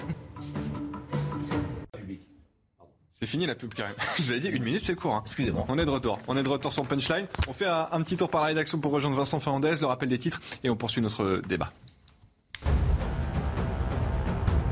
C'est 3.18 3.28
fini 3.28 3.46
la 3.46 3.56
pub 3.56 3.74
carrément. 3.74 3.96
Je 4.18 4.24
vous 4.24 4.34
ai 4.34 4.40
dit 4.42 4.50
une 4.50 4.64
minute, 4.64 4.84
c'est 4.84 4.94
court. 4.94 5.16
Hein. 5.16 5.24
Excusez-moi. 5.26 5.66
On 5.70 5.80
est 5.80 5.86
de 5.86 5.90
retour. 5.90 6.20
On 6.28 6.36
est 6.36 6.44
de 6.44 6.50
retour 6.50 6.74
sur 6.74 6.86
Punchline. 6.86 7.28
On 7.48 7.54
fait 7.54 7.66
un, 7.66 8.02
petit 8.02 8.18
tour 8.18 8.30
par 8.30 8.42
la 8.42 8.48
rédaction 8.48 8.78
pour 8.78 8.92
rejoindre 8.92 9.16
Vincent 9.16 9.40
Fernandez, 9.40 9.76
le 9.80 9.88
rappel 9.88 10.10
des 10.10 10.20
titres 10.20 10.42
et 10.66 10.70
on 10.70 10.76
poursuit 10.76 11.02
notre 11.02 11.42
débat. 11.48 11.72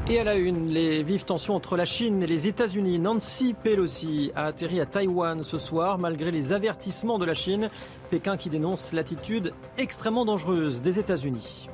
Et 0.09 0.19
à 0.19 0.25
la 0.25 0.35
une, 0.35 0.67
les 0.67 1.01
vives 1.01 1.23
tensions 1.23 1.55
entre 1.55 1.77
la 1.77 1.85
Chine 1.85 2.21
et 2.21 2.27
les 2.27 2.45
États-Unis. 2.45 2.99
Nancy 2.99 3.53
Pelosi 3.53 4.33
a 4.35 4.47
atterri 4.47 4.81
à 4.81 4.85
Taïwan 4.85 5.45
ce 5.45 5.57
soir 5.57 5.97
malgré 5.97 6.29
les 6.29 6.51
avertissements 6.51 7.17
de 7.17 7.23
la 7.23 7.33
Chine. 7.33 7.69
Pékin 8.09 8.35
qui 8.35 8.49
dénonce 8.49 8.91
l'attitude 8.91 9.53
extrêmement 9.77 10.25
dangereuse 10.25 10.81
des 10.81 10.99
États-Unis. 10.99 11.69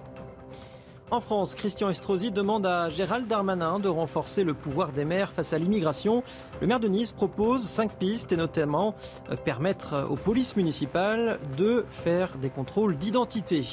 En 1.09 1.21
France, 1.21 1.55
Christian 1.55 1.89
Estrosi 1.89 2.29
demande 2.29 2.67
à 2.67 2.91
Gérald 2.91 3.25
Darmanin 3.25 3.79
de 3.79 3.89
renforcer 3.89 4.43
le 4.43 4.53
pouvoir 4.53 4.91
des 4.91 5.05
maires 5.05 5.31
face 5.31 5.53
à 5.53 5.57
l'immigration. 5.57 6.21
Le 6.61 6.67
maire 6.67 6.79
de 6.79 6.87
Nice 6.87 7.11
propose 7.11 7.63
cinq 7.63 7.93
pistes 7.93 8.31
et 8.31 8.37
notamment 8.37 8.93
euh, 9.31 9.37
permettre 9.37 10.05
aux 10.07 10.17
polices 10.17 10.55
municipales 10.55 11.39
de 11.57 11.83
faire 11.89 12.37
des 12.37 12.51
contrôles 12.51 12.95
d'identité. 12.95 13.65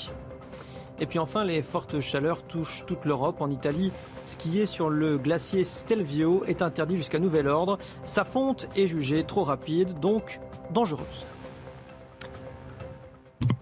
Et 1.01 1.07
puis 1.07 1.19
enfin, 1.19 1.45
les 1.45 1.63
fortes 1.63 2.01
chaleurs 2.01 2.43
touchent 2.43 2.85
toute 2.87 3.05
l'Europe. 3.05 3.41
En 3.41 3.51
Italie, 3.51 3.93
skier 4.25 4.67
sur 4.67 4.91
le 4.91 5.19
glacier 5.19 5.65
Stelvio 5.65 6.45
est 6.47 6.63
interdit 6.63 6.97
jusqu'à 6.97 7.19
nouvel 7.19 7.49
ordre. 7.49 7.79
Sa 8.05 8.25
fonte 8.25 8.69
est 8.77 8.87
jugée 8.87 9.25
trop 9.25 9.45
rapide, 9.45 9.99
donc 10.01 10.41
dangereuse. 10.73 11.27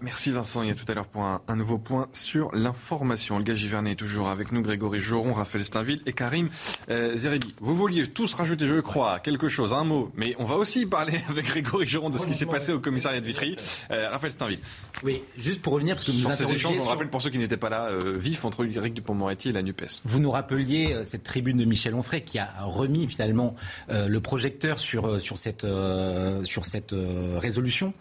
Merci 0.01 0.31
Vincent. 0.31 0.61
Il 0.61 0.69
y 0.69 0.71
a 0.71 0.75
tout 0.75 0.85
à 0.87 0.93
l'heure 0.93 1.07
pour 1.07 1.23
un, 1.23 1.55
nouveau 1.55 1.77
point 1.77 2.07
sur 2.13 2.53
l'information. 2.53 3.37
Le 3.37 3.43
gars 3.43 3.55
Givernet 3.55 3.91
est 3.91 3.95
toujours 3.95 4.29
avec 4.29 4.51
nous, 4.51 4.61
Grégory 4.61 4.99
Joron, 4.99 5.33
Raphaël 5.33 5.65
Steinville 5.65 6.01
et 6.05 6.13
Karim 6.13 6.49
euh, 6.89 7.17
Vous 7.59 7.75
vouliez 7.75 8.07
tous 8.07 8.33
rajouter, 8.33 8.67
je 8.67 8.79
crois, 8.79 9.19
quelque 9.19 9.47
chose, 9.47 9.73
un 9.73 9.83
mot, 9.83 10.11
mais 10.15 10.35
on 10.39 10.43
va 10.43 10.55
aussi 10.55 10.85
parler 10.85 11.21
avec 11.29 11.45
Grégory 11.45 11.87
Joron 11.87 12.09
de 12.09 12.17
ce 12.17 12.25
qui 12.25 12.35
s'est 12.35 12.45
passé 12.45 12.71
au 12.71 12.79
commissariat 12.79 13.19
de 13.19 13.25
Vitry. 13.25 13.55
Euh, 13.91 14.09
Raphaël 14.09 14.33
Steinville. 14.33 14.59
Oui, 15.03 15.23
juste 15.37 15.61
pour 15.61 15.73
revenir, 15.73 15.95
parce 15.95 16.05
que 16.05 16.11
nous 16.11 16.33
ces 16.33 16.53
échanges, 16.53 16.77
on 16.79 16.87
rappelle 16.87 17.09
pour 17.09 17.21
ceux 17.21 17.29
qui 17.29 17.39
n'étaient 17.39 17.57
pas 17.57 17.69
là, 17.69 17.89
euh, 17.89 18.17
vif 18.17 18.45
entre 18.45 18.65
Eric 18.65 18.93
Dupont-Moretti 18.93 19.49
et 19.49 19.51
la 19.51 19.61
NUPES. 19.63 20.01
Vous 20.05 20.19
nous 20.19 20.31
rappeliez 20.31 20.93
euh, 20.93 21.03
cette 21.03 21.23
tribune 21.23 21.57
de 21.57 21.65
Michel 21.65 21.95
Onfray 21.95 22.21
qui 22.21 22.39
a 22.39 22.53
remis 22.61 23.07
finalement 23.07 23.55
le 23.89 24.19
projecteur 24.19 24.79
sur, 24.79 25.21
sur 25.21 25.37
cette, 25.37 25.65
sur 26.43 26.65
cette 26.65 26.95
résolution 27.37 27.93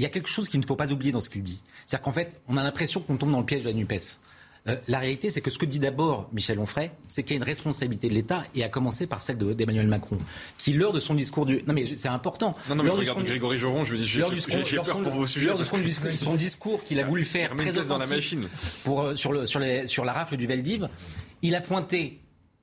il 0.00 0.02
y 0.02 0.06
a 0.06 0.08
quelque 0.08 0.30
chose 0.30 0.48
qu'il 0.48 0.60
ne 0.60 0.64
faut 0.64 0.76
pas 0.76 0.92
oublier 0.92 1.12
dans 1.12 1.20
ce 1.20 1.28
qu'il 1.28 1.42
dit. 1.42 1.60
C'est-à-dire 1.84 2.04
qu'en 2.04 2.12
fait, 2.12 2.40
on 2.48 2.56
a 2.56 2.62
l'impression 2.62 3.00
qu'on 3.00 3.18
tombe 3.18 3.32
dans 3.32 3.40
le 3.40 3.44
piège 3.44 3.64
de 3.64 3.68
la 3.68 3.74
NUPES. 3.74 4.22
Euh, 4.66 4.76
la 4.88 4.98
réalité, 4.98 5.28
c'est 5.28 5.42
que 5.42 5.50
ce 5.50 5.58
que 5.58 5.66
dit 5.66 5.78
d'abord 5.78 6.30
Michel 6.32 6.58
Onfray, 6.58 6.90
c'est 7.06 7.22
qu'il 7.22 7.32
y 7.32 7.34
a 7.34 7.36
une 7.36 7.42
responsabilité 7.42 8.08
de 8.08 8.14
l'État, 8.14 8.42
et 8.54 8.64
à 8.64 8.70
commencer 8.70 9.06
par 9.06 9.20
celle 9.20 9.36
d'Emmanuel 9.36 9.88
Macron, 9.88 10.16
qui, 10.56 10.72
lors 10.72 10.94
de 10.94 11.00
son 11.00 11.12
discours 11.12 11.44
du. 11.44 11.62
Non, 11.66 11.74
mais 11.74 11.84
c'est 11.96 12.08
important. 12.08 12.54
Non, 12.70 12.76
non, 12.76 12.82
mais 12.82 12.90
je 12.90 12.96
regarde 12.96 13.24
Grégory 13.24 13.58
Joron, 13.58 13.84
je 13.84 13.92
me 13.92 13.98
dis, 13.98 14.06
j'ai 14.06 14.20
peur 14.76 15.02
pour 15.02 15.12
vos 15.12 15.26
sujets. 15.26 15.48
Lors 15.48 15.58
de 15.58 15.64
son, 15.64 16.34
discours 16.34 16.82
qu'il 16.82 16.98
a 16.98 17.04
voulu 17.04 17.26
faire 17.26 17.54
très 17.54 17.70
dans 17.70 17.98
la 17.98 18.06
machine. 18.06 18.48
Pour, 18.84 19.02
euh, 19.02 19.16
sur, 19.16 19.32
le, 19.32 19.46
sur, 19.46 19.60
les, 19.60 19.86
sur 19.86 20.06
la 20.06 20.14
rafle 20.14 20.38
du 20.38 20.46
Veldiv, 20.46 20.88
il 21.42 21.54
a 21.54 21.60
pointé 21.60 22.20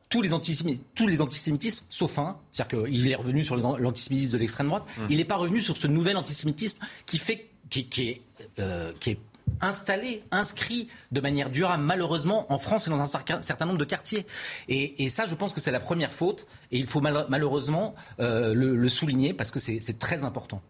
tous 0.09 0.21
les, 0.21 0.33
antisémitismes, 0.33 0.83
tous 0.95 1.07
les 1.07 1.21
antisémitismes, 1.21 1.83
sauf 1.89 2.17
un. 2.19 2.37
C'est-à-dire 2.51 2.83
qu'il 2.83 3.11
est 3.11 3.15
revenu 3.15 3.43
sur 3.43 3.57
l'antisémitisme 3.57 4.33
de 4.33 4.37
l'extrême 4.37 4.67
droite. 4.67 4.83
Hum. 4.97 5.07
Il 5.09 5.17
n'est 5.17 5.25
pas 5.25 5.35
revenu 5.35 5.61
sur 5.61 5.75
ce 5.77 5.87
nouvel 5.87 6.17
antisémitisme 6.17 6.79
qui, 7.05 7.17
fait, 7.17 7.49
qui, 7.69 7.87
qui 7.87 8.09
est, 8.09 8.21
euh, 8.59 8.93
qui 8.99 9.11
est 9.11 9.19
installé, 9.61 10.23
inscrit 10.31 10.87
de 11.11 11.21
manière 11.21 11.49
durable, 11.49 11.83
malheureusement, 11.83 12.51
en 12.51 12.59
France 12.59 12.87
et 12.87 12.89
dans 12.89 13.01
un 13.01 13.41
certain 13.41 13.65
nombre 13.65 13.77
de 13.77 13.85
quartiers. 13.85 14.25
Et, 14.67 15.03
et 15.03 15.09
ça, 15.09 15.25
je 15.25 15.35
pense 15.35 15.53
que 15.53 15.61
c'est 15.61 15.71
la 15.71 15.79
première 15.79 16.11
faute, 16.11 16.47
et 16.71 16.77
il 16.77 16.87
faut 16.87 17.01
malheureusement 17.01 17.95
euh, 18.19 18.53
le, 18.53 18.75
le, 18.75 18.89
souligner 18.89 19.33
parce 19.33 19.51
que 19.51 19.59
c'est 19.59 19.99
très 19.99 20.23
important. 20.23 20.61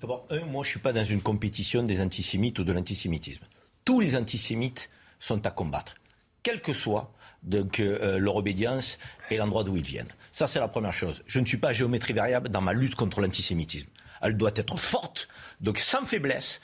D'abord, 0.00 0.26
moi, 0.48 0.64
je 0.64 0.68
ne 0.68 0.72
suis 0.72 0.80
pas 0.80 0.92
dans 0.92 1.04
une 1.04 1.22
compétition 1.22 1.82
des 1.82 2.00
antisémites 2.00 2.58
ou 2.58 2.64
de 2.64 2.72
l'antisémitisme. 2.72 3.44
Tous 3.84 4.00
les 4.00 4.16
antisémites 4.16 4.90
sont 5.18 5.46
à 5.46 5.50
combattre, 5.50 5.94
quel 6.42 6.60
que 6.60 6.72
soit 6.72 7.12
donc 7.42 7.80
euh, 7.80 8.18
leur 8.18 8.36
obédience 8.36 8.98
et 9.30 9.36
l'endroit 9.36 9.64
d'où 9.64 9.76
ils 9.76 9.82
viennent. 9.82 10.08
Ça, 10.32 10.46
c'est 10.46 10.60
la 10.60 10.68
première 10.68 10.94
chose. 10.94 11.22
Je 11.26 11.40
ne 11.40 11.46
suis 11.46 11.56
pas 11.56 11.68
à 11.68 11.72
géométrie 11.72 12.12
variable 12.12 12.48
dans 12.48 12.60
ma 12.60 12.72
lutte 12.72 12.94
contre 12.94 13.20
l'antisémitisme. 13.20 13.88
Elle 14.22 14.36
doit 14.36 14.52
être 14.54 14.78
forte, 14.78 15.28
donc 15.60 15.78
sans 15.78 16.04
faiblesse, 16.04 16.60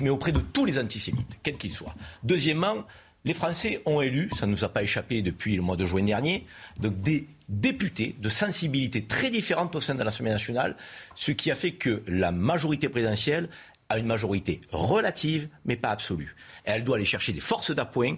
mais 0.00 0.10
auprès 0.10 0.32
de 0.32 0.40
tous 0.40 0.64
les 0.64 0.78
antisémites, 0.78 1.38
quels 1.42 1.56
qu'ils 1.56 1.72
soient. 1.72 1.94
Deuxièmement, 2.24 2.84
les 3.24 3.34
Français 3.34 3.80
ont 3.86 4.00
élu, 4.00 4.30
ça 4.36 4.46
ne 4.46 4.52
nous 4.52 4.64
a 4.64 4.68
pas 4.68 4.82
échappé 4.82 5.22
depuis 5.22 5.56
le 5.56 5.62
mois 5.62 5.76
de 5.76 5.86
juin 5.86 6.02
dernier, 6.02 6.46
des 6.80 7.28
députés 7.48 8.16
de 8.18 8.28
sensibilités 8.28 9.04
très 9.04 9.30
différentes 9.30 9.74
au 9.76 9.80
sein 9.80 9.94
de 9.94 10.02
l'Assemblée 10.02 10.32
nationale, 10.32 10.76
ce 11.14 11.30
qui 11.32 11.50
a 11.50 11.54
fait 11.54 11.72
que 11.72 12.02
la 12.08 12.32
majorité 12.32 12.88
présidentielle 12.88 13.48
a 13.88 13.98
une 13.98 14.06
majorité 14.06 14.60
relative, 14.70 15.48
mais 15.64 15.76
pas 15.76 15.90
absolue. 15.90 16.34
Et 16.66 16.70
elle 16.70 16.84
doit 16.84 16.96
aller 16.96 17.04
chercher 17.04 17.32
des 17.32 17.40
forces 17.40 17.70
d'appoint 17.70 18.16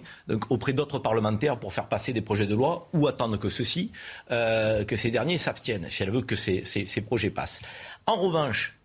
auprès 0.49 0.73
d'autres 0.73 0.99
parlementaires 0.99 1.59
pour 1.59 1.73
faire 1.73 1.87
passer 1.87 2.13
des 2.13 2.21
projets 2.21 2.47
de 2.47 2.55
loi 2.55 2.89
ou 2.93 3.07
attendre 3.07 3.37
que 3.37 3.49
ceux-ci, 3.49 3.91
euh, 4.31 4.83
que 4.83 4.95
ces 4.95 5.11
derniers 5.11 5.37
s'abstiennent, 5.37 5.89
si 5.89 6.03
elle 6.03 6.11
veut 6.11 6.21
que 6.21 6.35
ces, 6.35 6.63
ces, 6.63 7.01
projets 7.01 7.29
passent. 7.29 7.61
En 8.05 8.15
revanche, 8.15 8.77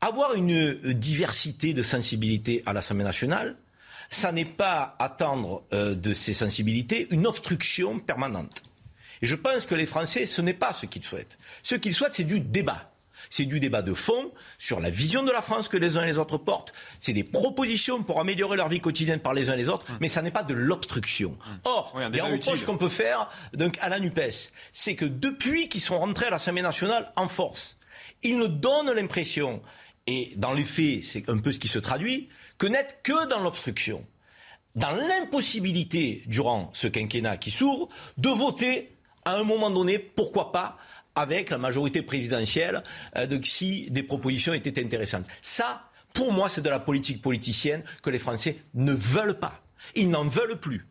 avoir 0.00 0.34
une 0.34 0.74
diversité 0.94 1.74
de 1.74 1.82
sensibilités 1.82 2.62
à 2.66 2.72
l'Assemblée 2.72 3.04
nationale, 3.04 3.56
ça 4.08 4.32
n'est 4.32 4.44
pas 4.44 4.96
attendre 4.98 5.62
euh, 5.72 5.94
de 5.94 6.12
ces 6.12 6.32
sensibilités 6.32 7.06
une 7.10 7.26
obstruction 7.26 8.00
permanente. 8.00 8.62
Et 9.22 9.26
je 9.26 9.36
pense 9.36 9.66
que 9.66 9.74
les 9.74 9.86
Français, 9.86 10.26
ce 10.26 10.40
n'est 10.40 10.54
pas 10.54 10.72
ce 10.72 10.86
qu'ils 10.86 11.04
souhaitent. 11.04 11.38
Ce 11.62 11.74
qu'ils 11.74 11.94
souhaitent, 11.94 12.14
c'est 12.14 12.24
du 12.24 12.40
débat. 12.40 12.89
C'est 13.30 13.44
du 13.44 13.60
débat 13.60 13.82
de 13.82 13.94
fond 13.94 14.32
sur 14.58 14.80
la 14.80 14.90
vision 14.90 15.22
de 15.22 15.30
la 15.30 15.40
France 15.40 15.68
que 15.68 15.76
les 15.76 15.96
uns 15.96 16.02
et 16.02 16.06
les 16.06 16.18
autres 16.18 16.36
portent. 16.36 16.72
C'est 16.98 17.12
des 17.12 17.24
propositions 17.24 18.02
pour 18.02 18.20
améliorer 18.20 18.56
leur 18.56 18.68
vie 18.68 18.80
quotidienne 18.80 19.20
par 19.20 19.34
les 19.34 19.48
uns 19.48 19.54
et 19.54 19.56
les 19.56 19.68
autres, 19.68 19.86
hum. 19.88 19.98
mais 20.00 20.08
ça 20.08 20.20
n'est 20.20 20.30
pas 20.30 20.42
de 20.42 20.52
l'obstruction. 20.52 21.38
Hum. 21.46 21.60
Or, 21.64 21.94
il 21.96 22.16
y 22.16 22.20
a 22.20 22.26
un 22.26 22.32
reproche 22.32 22.64
qu'on 22.64 22.76
peut 22.76 22.88
faire 22.88 23.30
donc, 23.54 23.78
à 23.80 23.88
la 23.88 24.00
NUPES, 24.00 24.50
c'est 24.72 24.96
que 24.96 25.04
depuis 25.04 25.68
qu'ils 25.68 25.80
sont 25.80 25.98
rentrés 25.98 26.26
à 26.26 26.30
l'Assemblée 26.30 26.62
nationale 26.62 27.12
en 27.16 27.28
force, 27.28 27.78
ils 28.22 28.36
nous 28.36 28.48
donnent 28.48 28.92
l'impression, 28.92 29.62
et 30.06 30.32
dans 30.36 30.52
les 30.52 30.64
faits, 30.64 31.04
c'est 31.04 31.28
un 31.28 31.38
peu 31.38 31.52
ce 31.52 31.58
qui 31.58 31.68
se 31.68 31.78
traduit, 31.78 32.28
que 32.58 32.66
n'être 32.66 33.02
que 33.02 33.26
dans 33.28 33.40
l'obstruction 33.40 34.04
dans 34.74 34.92
l'impossibilité, 34.92 36.22
durant 36.26 36.70
ce 36.72 36.86
quinquennat 36.86 37.36
qui 37.36 37.50
s'ouvre, 37.50 37.88
de 38.18 38.28
voter 38.28 38.92
à 39.24 39.36
un 39.36 39.44
moment 39.44 39.70
donné, 39.70 39.98
pourquoi 39.98 40.52
pas, 40.52 40.78
avec 41.14 41.50
la 41.50 41.58
majorité 41.58 42.02
présidentielle 42.02 42.82
euh, 43.16 43.26
si 43.42 43.90
des 43.90 44.02
propositions 44.02 44.52
étaient 44.52 44.82
intéressantes. 44.82 45.26
Ça, 45.42 45.82
pour 46.12 46.32
moi, 46.32 46.48
c'est 46.48 46.60
de 46.60 46.70
la 46.70 46.80
politique 46.80 47.22
politicienne 47.22 47.82
que 48.02 48.10
les 48.10 48.18
Français 48.18 48.56
ne 48.74 48.92
veulent 48.92 49.38
pas. 49.38 49.60
Ils 49.94 50.10
n'en 50.10 50.24
veulent 50.24 50.58
plus. 50.58 50.86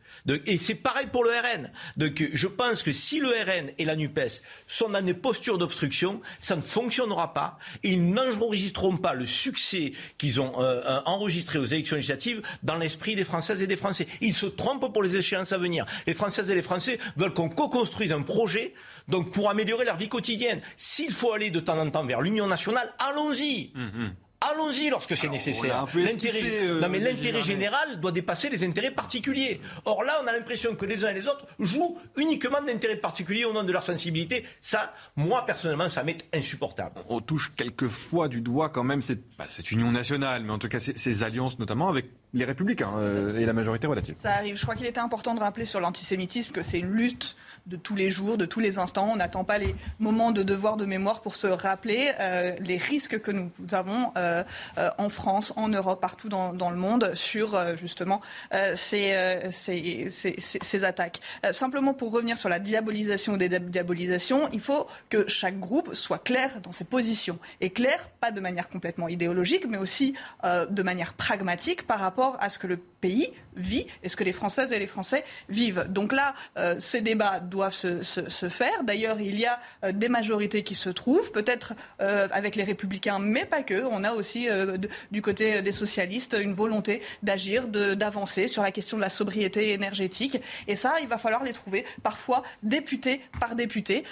et 0.46 0.58
c'est 0.58 0.76
pareil 0.76 1.08
pour 1.12 1.24
le 1.24 1.32
RN. 1.32 1.72
Donc, 1.98 2.30
je 2.34 2.48
pense 2.48 2.84
que 2.84 2.92
si 2.92 3.20
le 3.20 3.30
RN 3.30 3.72
et 3.78 3.86
la 3.86 3.96
NUPES 3.96 4.42
sont 4.68 4.90
dans 4.90 5.02
des 5.02 5.14
postures 5.14 5.58
d'obstruction, 5.58 6.22
ça 6.40 6.56
ne 6.56 6.62
fonctionnera 6.62 7.34
pas. 7.34 7.58
ils 7.84 8.12
n'enregistreront 8.12 8.98
pas 8.98 9.14
le 9.14 9.26
succès 9.26 9.94
qu'ils 10.18 10.42
ont 10.42 10.62
euh, 10.62 10.82
euh, 10.86 11.02
enregistré 11.06 11.60
aux 11.60 11.66
élections 11.66 11.96
législatives 11.96 12.42
dans 12.64 12.78
l'esprit 12.78 13.16
des 13.16 13.26
Françaises 13.26 13.62
et 13.62 13.68
des 13.68 13.78
Français. 13.78 14.08
Ils 14.22 14.34
se 14.34 14.46
trompent 14.46 14.92
pour 14.92 15.04
les 15.04 15.16
échéances 15.16 15.52
à 15.52 15.58
venir. 15.58 15.86
Les 16.08 16.14
Françaises 16.14 16.50
et 16.50 16.56
les 16.56 16.62
Français 16.62 17.00
veulent 17.16 17.34
qu'on 17.34 17.50
co-construise 17.50 18.12
un 18.12 18.22
projet 18.22 18.74
donc 19.08 19.32
pour 19.32 19.50
améliorer 19.50 19.86
leur 19.86 19.98
vie 19.98 20.10
quotidienne. 20.10 20.62
S'il 20.78 21.12
faut 21.12 21.34
aller 21.34 21.50
de 21.50 21.60
temps 21.60 21.78
en 21.80 21.90
temps 21.90 22.06
vers 22.06 22.22
l'union 22.22 22.48
nationale, 22.48 22.94
allons-y. 23.00 23.72
Hum, 23.76 23.92
hum. 23.96 24.16
Allons-y 24.42 24.90
lorsque 24.90 25.18
c'est 25.18 25.28
nécessaire. 25.28 25.86
L'intérêt, 25.96 26.40
euh, 26.64 26.80
non 26.80 26.88
mais 26.88 27.00
l'intérêt 27.00 27.42
général 27.42 28.00
doit 28.00 28.14
dépasser 28.14 28.50
les 28.50 28.64
intérêts 28.64 28.92
particuliers. 28.92 29.60
Or 29.84 30.04
là, 30.04 30.22
on 30.24 30.28
a 30.28 30.32
l'impression 30.32 30.76
que 30.76 30.86
les 30.86 31.04
uns 31.04 31.10
et 31.10 31.14
les 31.14 31.28
autres 31.28 31.46
jouent 31.60 31.98
uniquement 32.16 32.62
d'intérêts 32.62 32.96
particuliers 32.96 33.44
au 33.44 33.52
nom 33.52 33.64
de 33.64 33.72
leur 33.72 33.84
sensibilité. 33.84 34.46
Ça, 34.62 34.94
moi 35.18 35.46
personnellement, 35.46 35.90
ça 35.90 36.04
m'est 36.04 36.24
insupportable. 36.34 37.02
On 37.10 37.20
touche 37.20 37.52
quelquefois 37.56 38.30
du 38.30 38.40
doigt 38.40 38.70
quand 38.70 38.86
même 38.86 39.02
cette, 39.02 39.24
bah, 39.38 39.46
cette 39.50 39.72
union 39.72 39.92
nationale, 39.92 40.44
mais 40.44 40.52
en 40.52 40.60
tout 40.60 40.70
cas 40.70 40.80
ces, 40.80 41.24
alliances 41.24 41.60
notamment 41.60 41.90
avec 41.90 42.06
les 42.34 42.46
républicains 42.46 43.02
et 43.38 43.46
la 43.46 43.54
majorité 43.54 43.88
relative. 43.88 44.16
Ça 44.16 44.36
arrive. 44.36 44.56
Je 44.56 44.62
crois 44.62 44.76
qu'il 44.76 44.86
était 44.86 45.00
important 45.00 45.34
de 45.36 45.40
rappeler 45.40 45.66
sur 45.66 45.82
l'antisémitisme 45.82 46.52
que 46.52 46.64
c'est 46.64 46.80
une 46.80 46.92
lutte 46.92 47.36
de 47.70 47.78
tous 47.78 47.96
les 47.96 48.10
jours, 48.10 48.38
de 48.38 48.46
tous 48.46 48.60
les 48.60 48.80
instants. 48.80 49.10
On 49.14 49.16
n'attend 49.16 49.44
pas 49.44 49.58
les 49.58 49.76
moments 50.00 50.32
de 50.32 50.44
devoir 50.44 50.76
de 50.76 50.86
mémoire 50.86 51.22
pour 51.22 51.36
se 51.36 51.48
rappeler 51.48 52.12
euh, 52.20 52.56
les 52.60 52.78
risques 52.78 53.22
que 53.22 53.32
nous 53.32 53.52
avons 53.72 54.12
euh, 54.18 54.44
euh, 54.78 54.90
en 54.98 55.10
France, 55.10 55.54
en 55.56 55.70
Europe, 55.70 56.02
partout 56.02 56.30
dans, 56.30 56.52
le 56.70 56.76
monde 56.76 57.12
sur 57.16 57.78
justement 57.78 58.22
ces, 58.76 59.14
attaques. 60.84 61.20
simplement 61.52 61.94
pour 61.94 62.12
revenir 62.12 62.38
sur 62.38 62.50
la 62.50 62.60
diabolisation 62.60 63.38
des 63.38 63.50
diabolisations, 63.60 64.50
il 64.54 64.60
faut 64.60 64.88
que 65.10 65.28
chaque 65.28 65.60
groupe 65.60 65.94
soit 65.94 66.24
clair 66.24 66.62
dans 66.62 66.72
ses 66.72 66.86
positions. 66.86 67.40
Et 67.62 67.70
clair, 67.70 68.10
pas 68.20 68.32
de 68.32 68.40
manière 68.40 68.70
complètement 68.70 69.08
idéologique, 69.08 69.66
mais 69.68 69.78
aussi 69.78 70.14
de 70.44 70.84
manière 70.84 71.14
pragmatique 71.14 71.86
par 71.88 72.00
rapport 72.00 72.38
à 72.40 72.50
ce 72.50 72.60
que 72.60 72.68
le 72.68 72.78
pays 72.78 73.32
vit 73.56 73.88
et 74.04 74.10
ce 74.10 74.16
que 74.16 74.24
les 74.24 74.34
Françaises 74.34 74.72
et 74.72 74.80
les 74.80 74.88
Français 74.88 75.24
vivent. 75.50 75.86
Donc 75.90 76.14
là, 76.14 76.34
ces 76.80 77.02
débats 77.02 77.40
doivent 77.40 77.59
se, 77.70 78.50
faire. 78.50 78.84
D'ailleurs, 78.84 79.20
il 79.20 79.40
y 79.40 79.46
a 79.46 79.60
euh, 79.84 79.92
des 79.92 80.10
majorités 80.10 80.64
qui 80.64 80.76
se 80.76 80.90
trouvent, 80.90 81.32
peut-être 81.32 81.74
euh, 82.02 82.28
avec 82.32 82.56
les 82.56 82.64
républicains, 82.64 83.20
mais 83.20 83.46
pas 83.46 83.64
que. 83.64 83.84
On 83.92 84.04
a 84.04 84.14
aussi 84.14 84.50
euh, 84.50 84.78
du 85.12 85.22
côté 85.22 85.62
des 85.62 85.72
socialistes 85.72 86.38
une 86.40 86.54
volonté 86.54 87.02
d'agir, 87.24 87.68
d'avancer 87.68 88.48
sur 88.48 88.64
la 88.64 88.72
question 88.72 88.98
de 88.98 89.02
la 89.02 89.10
sobriété 89.10 89.74
énergétique. 89.74 90.42
Et 90.68 90.76
ça, 90.76 90.96
il 91.02 91.08
va 91.08 91.18
falloir 91.18 91.44
les 91.44 91.52
trouver 91.52 91.86
parfois 92.04 92.44
député 92.64 93.22
par 93.40 93.56
député 93.56 94.04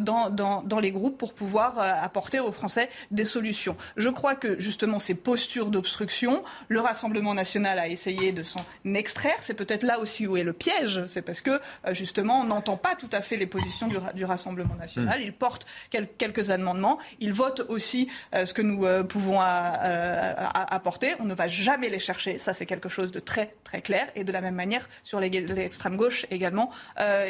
dans, 0.00 0.30
dans, 0.30 0.80
les 0.80 0.90
groupes 0.90 1.18
pour 1.18 1.34
pouvoir 1.34 1.78
apporter 1.78 2.40
aux 2.40 2.52
Français 2.52 2.88
des 3.10 3.24
solutions. 3.24 3.76
Je 3.96 4.08
crois 4.08 4.34
que 4.34 4.58
justement 4.60 4.98
ces 4.98 5.14
postures 5.14 5.66
d'obstruction, 5.66 6.42
le 6.68 6.80
Rassemblement 6.80 7.34
national 7.34 7.78
a 7.78 7.88
essayé 7.88 8.32
de 8.32 8.42
s'en 8.42 8.64
extraire. 8.94 9.36
C'est 9.40 9.54
peut-être 9.54 9.82
là 9.82 9.98
aussi 9.98 10.26
où 10.26 10.36
est 10.36 10.44
le 10.44 10.52
piège. 10.52 11.04
C'est 11.06 11.22
parce 11.22 11.40
que 11.40 11.60
justement 11.92 12.40
on 12.40 12.44
n'entend 12.44 12.77
pas 12.78 12.94
tout 12.94 13.10
à 13.12 13.20
fait 13.20 13.36
les 13.36 13.46
positions 13.46 13.88
du, 14.14 14.24
Rassemblement 14.24 14.74
national. 14.74 15.18
Hmm. 15.18 15.22
Il 15.22 15.32
porte 15.32 15.66
quelques 15.90 16.50
amendements. 16.50 16.98
Il 17.20 17.32
vote 17.32 17.64
aussi 17.68 18.08
euh, 18.34 18.46
ce 18.46 18.54
que 18.54 18.62
nous 18.62 18.84
euh, 18.84 19.02
pouvons 19.02 19.40
euh, 19.40 20.34
apporter. 20.52 21.14
On 21.20 21.24
ne 21.24 21.34
va 21.34 21.48
jamais 21.48 21.88
les 21.88 21.98
chercher. 21.98 22.38
Ça, 22.38 22.54
c'est 22.54 22.66
quelque 22.66 22.88
chose 22.88 23.10
de 23.10 23.20
très, 23.20 23.54
très 23.64 23.80
clair. 23.80 24.06
Et 24.14 24.24
de 24.24 24.32
la 24.32 24.40
même 24.40 24.54
manière, 24.54 24.88
sur 25.04 25.20
l'extrême 25.20 25.96
gauche 25.96 26.26
également, 26.30 26.70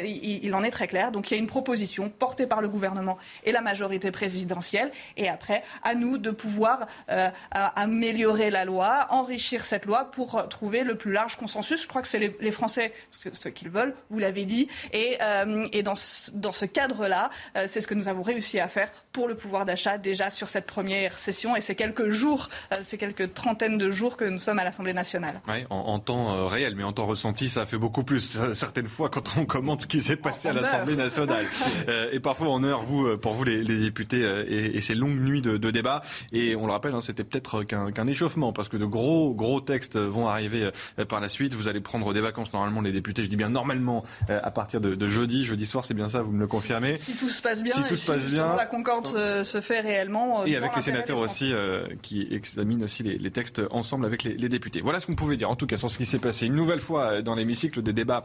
il, 0.03 0.53
en 0.53 0.63
est 0.63 0.71
très 0.71 0.87
clair. 0.87 1.11
Donc 1.11 1.29
il 1.29 1.35
y 1.35 1.37
a 1.37 1.39
une 1.39 1.47
proposition 1.47 2.09
portée 2.09 2.47
par 2.47 2.61
le 2.61 2.69
gouvernement 2.69 3.17
et 3.43 3.51
la 3.51 3.61
majorité 3.61 4.11
présidentielle. 4.11 4.91
Et 5.17 5.29
après, 5.29 5.63
à 5.83 5.95
nous 5.95 6.17
de 6.17 6.31
pouvoir 6.31 6.87
améliorer 7.51 8.51
la 8.51 8.65
loi, 8.65 9.07
enrichir 9.09 9.65
cette 9.65 9.85
loi 9.85 10.11
pour 10.11 10.47
trouver 10.49 10.83
le 10.83 10.95
plus 10.95 11.11
large 11.11 11.35
consensus. 11.35 11.81
Je 11.83 11.87
crois 11.87 12.01
que 12.01 12.07
c'est 12.07 12.35
les, 12.39 12.51
Français 12.51 12.93
ce, 13.09 13.49
qu'ils 13.49 13.69
veulent, 13.69 13.95
vous 14.09 14.19
l'avez 14.19 14.45
dit. 14.45 14.67
Et, 14.93 15.17
et 15.73 15.83
dans 15.83 15.95
ce, 15.95 16.31
dans 16.31 16.53
ce 16.53 16.65
cadre-là, 16.65 17.29
euh, 17.55 17.65
c'est 17.67 17.81
ce 17.81 17.87
que 17.87 17.93
nous 17.93 18.07
avons 18.07 18.21
réussi 18.21 18.59
à 18.59 18.67
faire 18.67 18.91
pour 19.11 19.27
le 19.27 19.35
pouvoir 19.35 19.65
d'achat 19.65 19.97
déjà 19.97 20.29
sur 20.29 20.49
cette 20.49 20.65
première 20.65 21.17
session 21.17 21.55
et 21.55 21.61
ces 21.61 21.75
quelques 21.75 22.09
jours, 22.09 22.49
euh, 22.73 22.77
ces 22.83 22.97
quelques 22.97 23.33
trentaines 23.33 23.77
de 23.77 23.91
jours 23.91 24.17
que 24.17 24.25
nous 24.25 24.37
sommes 24.37 24.59
à 24.59 24.63
l'Assemblée 24.63 24.93
nationale. 24.93 25.41
Oui, 25.47 25.65
en, 25.69 25.99
temps 25.99 26.33
euh, 26.33 26.47
réel, 26.47 26.75
mais 26.75 26.83
en 26.83 26.93
temps 26.93 27.05
ressenti, 27.05 27.49
ça 27.49 27.65
fait 27.65 27.77
beaucoup 27.77 28.03
plus 28.03 28.39
certaines 28.53 28.87
fois 28.87 29.09
quand 29.09 29.37
on 29.37 29.45
commente 29.45 29.81
ce 29.81 29.87
qui 29.87 30.01
s'est 30.01 30.15
passé 30.15 30.49
à 30.49 30.53
l'Assemblée 30.53 30.95
nationale. 30.95 31.45
et 32.11 32.19
parfois 32.19 32.49
en 32.49 32.63
heure, 32.63 32.83
vous, 32.83 33.17
pour 33.17 33.33
vous 33.33 33.43
les, 33.43 33.63
députés, 33.63 34.21
et, 34.47 34.81
ces 34.81 34.95
longues 34.95 35.19
nuits 35.19 35.41
de, 35.41 35.57
de 35.57 35.71
débat. 35.71 36.01
Et 36.31 36.55
on 36.55 36.65
le 36.65 36.71
rappelle, 36.71 36.93
hein, 36.93 37.01
c'était 37.01 37.23
peut-être 37.23 37.63
qu'un 37.63 38.07
échauffement 38.07 38.53
parce 38.53 38.69
que 38.69 38.77
de 38.77 38.85
gros 38.85 39.33
gros 39.33 39.61
textes 39.61 39.97
vont 39.97 40.27
arriver 40.27 40.69
par 41.07 41.19
la 41.19 41.29
suite. 41.29 41.53
Vous 41.53 41.67
allez 41.67 41.81
prendre 41.81 42.13
des 42.13 42.21
vacances 42.21 42.53
normalement 42.53 42.81
les 42.81 42.91
députés, 42.91 43.23
je 43.23 43.29
dis 43.29 43.35
bien 43.35 43.49
normalement 43.49 44.03
à 44.27 44.51
partir 44.51 44.81
de, 44.81 44.95
de 44.95 45.07
jeudi, 45.07 45.28
jeudi 45.43 45.65
soir, 45.65 45.85
c'est 45.85 45.93
bien 45.93 46.09
ça, 46.09 46.21
vous 46.21 46.31
me 46.31 46.39
le 46.39 46.47
confirmez. 46.47 46.97
Si, 46.97 47.13
tout 47.13 47.29
se 47.29 47.41
passe 47.41 47.63
bien, 47.63 47.73
si 47.73 47.83
tout 47.83 47.97
se 47.97 48.11
passe 48.11 48.25
bien, 48.25 48.55
la 48.55 48.65
concorde 48.65 49.07
se, 49.07 49.61
fait 49.61 49.79
réellement. 49.79 50.41
Euh, 50.41 50.45
et 50.45 50.55
avec 50.55 50.75
les 50.75 50.81
sénateurs 50.81 51.19
aussi 51.19 51.51
euh, 51.53 51.85
qui 52.01 52.27
examinent 52.31 52.83
aussi 52.83 53.03
les, 53.03 53.31
textes 53.31 53.61
ensemble 53.71 54.05
avec 54.05 54.23
les, 54.23 54.49
députés. 54.49 54.81
Voilà 54.81 54.99
ce 54.99 55.05
qu'on 55.05 55.13
pouvait 55.13 55.37
dire 55.37 55.49
en 55.49 55.55
tout 55.55 55.67
cas 55.67 55.77
sur 55.77 55.91
ce 55.91 55.97
qui 55.97 56.05
s'est 56.05 56.19
passé 56.19 56.47
une 56.47 56.55
nouvelle 56.55 56.79
fois 56.79 57.03
euh, 57.03 57.21
dans 57.21 57.35
l'hémicycle 57.35 57.81
des 57.81 57.93
débats 57.93 58.23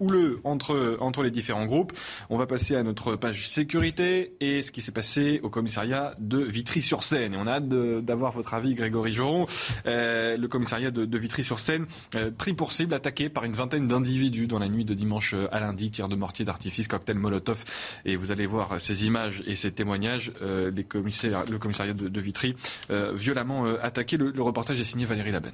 houleux 0.00 0.40
entre, 0.44 0.96
entre 1.00 1.22
les 1.22 1.30
différents 1.30 1.66
groupes. 1.66 1.92
On 2.30 2.38
va 2.38 2.46
passer 2.46 2.74
à 2.76 2.82
notre 2.82 3.16
page 3.16 3.48
sécurité 3.48 4.34
et 4.40 4.62
ce 4.62 4.70
qui 4.70 4.80
s'est 4.80 4.92
passé 4.92 5.40
au 5.42 5.50
commissariat 5.50 6.14
de 6.18 6.38
Vitry-sur-Seine. 6.38 7.34
Et 7.34 7.36
on 7.36 7.46
a 7.46 7.54
hâte 7.54 7.68
d'avoir 7.68 8.32
votre 8.32 8.54
avis, 8.54 8.74
Grégory 8.74 9.12
Joron. 9.12 9.46
le 9.84 10.46
commissariat 10.46 10.90
de, 10.90 11.04
de 11.04 11.18
Vitry-sur-Seine, 11.18 11.86
pris 12.36 12.54
pour 12.54 12.72
cible, 12.72 12.94
attaqué 12.94 13.28
par 13.28 13.44
une 13.44 13.52
vingtaine 13.52 13.88
d'individus 13.88 14.46
dans 14.46 14.58
la 14.58 14.68
nuit 14.68 14.84
de 14.84 14.94
dimanche 14.94 15.34
à 15.52 15.60
lundi, 15.60 15.90
tir 15.90 16.08
de 16.08 16.16
mortier 16.16 16.37
d'artifice, 16.44 16.88
cocktail 16.88 17.16
Molotov. 17.18 17.64
Et 18.04 18.16
vous 18.16 18.30
allez 18.30 18.46
voir 18.46 18.80
ces 18.80 19.04
images 19.04 19.42
et 19.46 19.56
ces 19.56 19.72
témoignages, 19.72 20.32
euh, 20.42 20.70
commissaires, 20.88 21.44
le 21.48 21.58
commissariat 21.58 21.94
de, 21.94 22.20
Vitry, 22.20 22.54
euh, 22.90 23.12
violemment 23.14 23.66
euh, 23.66 23.78
attaqué. 23.82 24.16
Le, 24.16 24.42
reportage 24.42 24.80
est 24.80 24.84
signé 24.84 25.06
Valérie 25.06 25.32
Laben. 25.32 25.52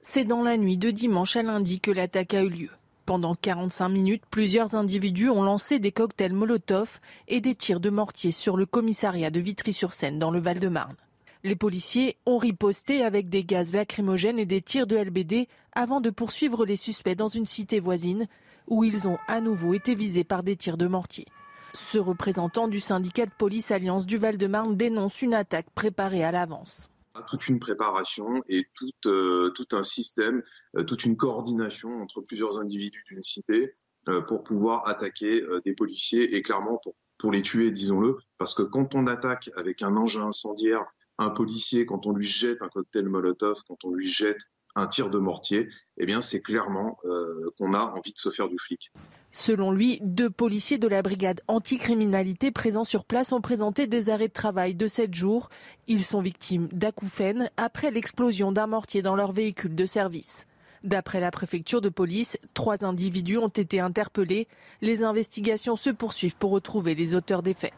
C'est 0.00 0.24
dans 0.24 0.42
la 0.42 0.56
nuit 0.56 0.76
de 0.76 0.90
dimanche 0.90 1.36
à 1.36 1.42
lundi 1.42 1.80
que 1.80 1.90
l'attaque 1.90 2.34
a 2.34 2.42
eu 2.42 2.48
lieu. 2.48 2.70
Pendant 3.06 3.34
45 3.34 3.88
minutes, 3.88 4.22
plusieurs 4.30 4.74
individus 4.74 5.30
ont 5.30 5.42
lancé 5.42 5.78
des 5.78 5.92
cocktails 5.92 6.32
Molotov 6.32 7.00
et 7.28 7.40
des 7.40 7.54
tirs 7.54 7.78
de 7.78 7.90
mortier 7.90 8.32
sur 8.32 8.56
le 8.56 8.66
commissariat 8.66 9.30
de 9.30 9.38
Vitry-sur-Seine 9.38 10.18
dans 10.18 10.30
le 10.32 10.40
Val-de-Marne. 10.40 10.96
Les 11.44 11.54
policiers 11.54 12.16
ont 12.26 12.38
riposté 12.38 13.04
avec 13.04 13.28
des 13.28 13.44
gaz 13.44 13.72
lacrymogènes 13.72 14.40
et 14.40 14.46
des 14.46 14.60
tirs 14.60 14.88
de 14.88 14.96
LBD 14.96 15.46
avant 15.72 16.00
de 16.00 16.10
poursuivre 16.10 16.66
les 16.66 16.74
suspects 16.74 17.14
dans 17.14 17.28
une 17.28 17.46
cité 17.46 17.78
voisine 17.78 18.26
où 18.68 18.84
ils 18.84 19.08
ont 19.08 19.18
à 19.26 19.40
nouveau 19.40 19.74
été 19.74 19.94
visés 19.94 20.24
par 20.24 20.42
des 20.42 20.56
tirs 20.56 20.76
de 20.76 20.86
mortier. 20.86 21.26
Ce 21.74 21.98
représentant 21.98 22.68
du 22.68 22.80
syndicat 22.80 23.26
de 23.26 23.32
police 23.36 23.70
Alliance 23.70 24.06
du 24.06 24.16
Val-de-Marne 24.16 24.76
dénonce 24.76 25.20
une 25.20 25.34
attaque 25.34 25.70
préparée 25.74 26.24
à 26.24 26.32
l'avance. 26.32 26.88
Toute 27.28 27.48
une 27.48 27.58
préparation 27.58 28.42
et 28.48 28.66
tout, 28.74 28.90
euh, 29.06 29.52
un 29.72 29.82
système, 29.82 30.42
euh, 30.76 30.84
toute 30.84 31.04
une 31.04 31.16
coordination 31.16 32.02
entre 32.02 32.20
plusieurs 32.20 32.58
individus 32.58 33.04
d'une 33.08 33.22
cité 33.22 33.72
euh, 34.08 34.20
pour 34.22 34.42
pouvoir 34.42 34.88
attaquer 34.88 35.42
des 35.64 35.74
policiers 35.74 36.36
et 36.36 36.42
clairement 36.42 36.80
pour 37.18 37.32
les 37.32 37.42
tuer, 37.42 37.70
disons-le. 37.70 38.18
Parce 38.38 38.54
que 38.54 38.62
quand 38.62 38.94
on 38.94 39.06
attaque 39.06 39.50
avec 39.56 39.82
un 39.82 39.96
engin 39.96 40.26
incendiaire 40.26 40.84
un 41.18 41.30
policier, 41.30 41.86
quand 41.86 42.06
on 42.06 42.12
lui 42.12 42.26
jette 42.26 42.60
un 42.62 42.68
cocktail 42.68 43.08
Molotov, 43.08 43.58
quand 43.66 43.84
on 43.84 43.92
lui 43.92 44.08
jette 44.08 44.42
un 44.76 44.86
tir 44.86 45.10
de 45.10 45.18
mortier, 45.18 45.68
eh 45.98 46.06
bien 46.06 46.22
c'est 46.22 46.40
clairement 46.40 46.98
euh, 47.04 47.50
qu'on 47.58 47.74
a 47.74 47.80
envie 47.80 48.12
de 48.12 48.18
se 48.18 48.30
faire 48.30 48.48
du 48.48 48.56
flic. 48.58 48.92
Selon 49.32 49.70
lui, 49.70 49.98
deux 50.02 50.30
policiers 50.30 50.78
de 50.78 50.88
la 50.88 51.02
brigade 51.02 51.42
anticriminalité 51.48 52.50
présents 52.50 52.84
sur 52.84 53.04
place 53.04 53.32
ont 53.32 53.40
présenté 53.40 53.86
des 53.86 54.08
arrêts 54.08 54.28
de 54.28 54.32
travail 54.32 54.74
de 54.74 54.86
7 54.86 55.12
jours. 55.14 55.50
Ils 55.88 56.04
sont 56.04 56.22
victimes 56.22 56.68
d'acouphènes 56.72 57.50
après 57.56 57.90
l'explosion 57.90 58.52
d'un 58.52 58.66
mortier 58.66 59.02
dans 59.02 59.16
leur 59.16 59.32
véhicule 59.32 59.74
de 59.74 59.86
service. 59.86 60.46
D'après 60.84 61.20
la 61.20 61.30
préfecture 61.30 61.80
de 61.80 61.88
police, 61.88 62.38
trois 62.54 62.84
individus 62.84 63.38
ont 63.38 63.48
été 63.48 63.80
interpellés. 63.80 64.46
Les 64.82 65.02
investigations 65.02 65.76
se 65.76 65.90
poursuivent 65.90 66.36
pour 66.36 66.52
retrouver 66.52 66.94
les 66.94 67.14
auteurs 67.14 67.42
des 67.42 67.54
faits. 67.54 67.74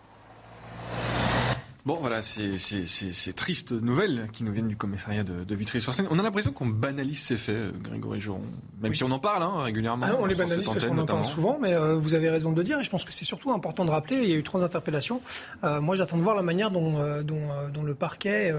Bon, 1.89 1.97
voilà, 2.03 2.21
c'est 2.21 3.33
triste 3.35 3.73
nouvelles 3.73 4.29
qui 4.35 4.45
nous 4.45 4.53
viennent 4.53 4.69
du 4.69 4.77
commissariat 4.77 5.25
de, 5.25 5.55
Vitry-sur-Seine. 5.55 6.07
On 6.11 6.19
a 6.19 6.23
l'impression 6.23 6.53
qu'on 6.53 6.67
banalise 6.67 7.23
ces 7.23 7.39
faits, 7.39 7.57
euh, 7.57 7.73
Grégory 7.83 8.21
Joron. 8.21 8.43
Même 8.83 8.93
si 8.93 9.05
on 9.05 9.11
en 9.11 9.19
parle 9.19 9.43
hein, 9.43 9.63
régulièrement. 9.63 10.05
Ah, 10.07 10.17
on 10.21 10.27
les 10.27 10.35
banalise 10.35 10.67
parce 10.67 10.85
qu'on 10.85 10.99
en 10.99 11.07
parle 11.07 11.25
souvent, 11.25 11.59
mais 11.59 11.73
euh, 11.73 11.95
vous 11.97 12.13
avez 12.13 12.29
raison 12.29 12.53
de 12.53 12.59
le 12.59 12.65
dire. 12.65 12.79
Et 12.79 12.83
je 12.83 12.91
pense 12.91 13.07
que 13.07 13.13
c'est 13.15 13.25
surtout 13.25 13.53
important 13.53 13.87
de 13.87 13.91
rappeler. 13.91 14.19
Il 14.19 14.29
y 14.29 14.35
a 14.35 14.37
eu 14.37 14.43
trois 14.43 14.63
interpellations. 14.65 15.23
Euh, 15.65 15.81
moi, 15.81 15.97
j'attends 15.97 16.19
de 16.19 16.23
voir 16.23 16.37
la 16.37 16.43
manière 16.43 16.71
dont, 16.71 17.23
dont, 17.23 17.83
le 17.83 17.95
parquet 17.95 18.55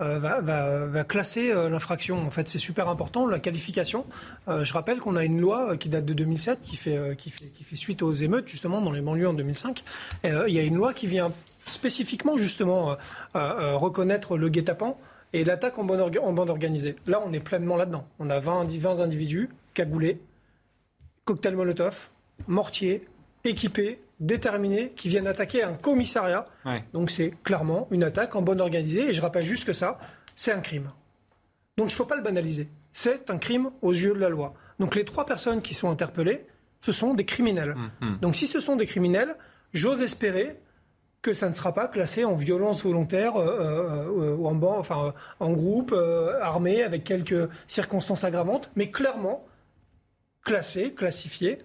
va, 0.00 0.40
va, 0.40 1.04
classer 1.04 1.52
l'infraction. 1.52 2.18
En 2.18 2.30
fait, 2.30 2.48
c'est 2.48 2.58
super 2.58 2.88
important, 2.88 3.26
la 3.26 3.38
qualification. 3.38 4.06
je 4.46 4.72
rappelle 4.72 4.98
qu'on 5.00 5.16
a 5.16 5.24
une 5.24 5.40
loi 5.40 5.76
qui 5.76 5.88
date 5.88 6.04
de 6.04 6.12
2007, 6.12 6.60
qui 6.62 6.76
fait, 6.76 7.16
suite 7.74 8.02
aux 8.02 8.14
émeutes, 8.14 8.48
justement, 8.48 8.80
dans 8.80 8.92
les 8.92 9.00
banlieues 9.00 9.28
en 9.28 9.34
2005. 9.34 9.82
il 10.24 10.54
y 10.54 10.58
a 10.58 10.62
une 10.62 10.76
loi 10.76 10.94
qui 10.94 11.06
vient 11.06 11.32
spécifiquement 11.68 12.36
justement 12.36 12.92
euh, 12.92 12.94
euh, 13.36 13.38
euh, 13.38 13.76
reconnaître 13.76 14.36
le 14.36 14.48
guet-apens 14.48 14.96
et 15.32 15.44
l'attaque 15.44 15.78
en, 15.78 15.84
bande 15.84 16.50
organisée. 16.50 16.96
Là, 17.06 17.22
on 17.24 17.32
est 17.32 17.40
pleinement 17.40 17.76
là-dedans. 17.76 18.06
On 18.18 18.30
a 18.30 18.40
20, 18.40 18.64
20 18.64 19.00
individus 19.00 19.50
cagoulés, 19.74 20.20
cocktail 21.24 21.54
Molotov, 21.54 22.08
mortier, 22.46 23.06
équipés, 23.44 24.00
déterminés, 24.20 24.92
qui 24.96 25.08
viennent 25.08 25.26
attaquer 25.26 25.62
un 25.62 25.74
commissariat. 25.74 26.46
Donc 26.92 27.10
c'est 27.10 27.34
clairement 27.44 27.88
une 27.90 28.04
attaque 28.04 28.34
en 28.34 28.42
bonne 28.42 28.60
organisée. 28.60 29.08
Et 29.08 29.12
je 29.12 29.20
rappelle 29.20 29.44
juste 29.44 29.64
que 29.64 29.72
ça, 29.72 29.98
c'est 30.36 30.52
un 30.52 30.60
crime. 30.60 30.88
Donc 31.76 31.90
il 31.90 31.92
ne 31.92 31.96
faut 31.96 32.04
pas 32.04 32.16
le 32.16 32.22
banaliser. 32.22 32.68
C'est 32.92 33.30
un 33.30 33.38
crime 33.38 33.70
aux 33.82 33.92
yeux 33.92 34.14
de 34.14 34.18
la 34.18 34.28
loi. 34.28 34.54
Donc 34.78 34.94
les 34.94 35.04
trois 35.04 35.26
personnes 35.26 35.62
qui 35.62 35.74
sont 35.74 35.90
interpellées, 35.90 36.46
ce 36.80 36.92
sont 36.92 37.14
des 37.14 37.24
criminels. 37.24 37.72
Hum, 37.72 37.90
hum. 38.00 38.18
Donc 38.20 38.36
si 38.36 38.46
ce 38.46 38.60
sont 38.60 38.76
des 38.76 38.86
criminels, 38.86 39.36
j'ose 39.72 40.02
espérer 40.02 40.58
que 41.22 41.32
ça 41.32 41.48
ne 41.48 41.54
sera 41.54 41.74
pas 41.74 41.88
classé 41.88 42.24
en 42.24 42.34
violence 42.34 42.84
volontaire 42.84 43.34
ou 43.36 44.46
en, 44.46 44.62
enfin, 44.62 45.14
en 45.40 45.52
groupe 45.52 45.94
armé 46.40 46.82
avec 46.82 47.02
quelques 47.02 47.48
circonstances 47.66 48.22
aggravantes, 48.22 48.70
mais 48.76 48.90
clairement 48.90 49.44
classé, 50.44 50.94
classifié, 50.94 51.58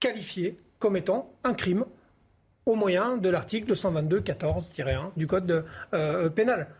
qualifié 0.00 0.56
comme 0.82 0.96
étant 0.96 1.32
un 1.44 1.54
crime 1.54 1.84
au 2.66 2.74
moyen 2.74 3.16
de 3.16 3.28
l'article 3.28 3.72
222-14-1 3.72 5.12
du 5.16 5.28
Code 5.28 5.64
pénal. 6.34 6.74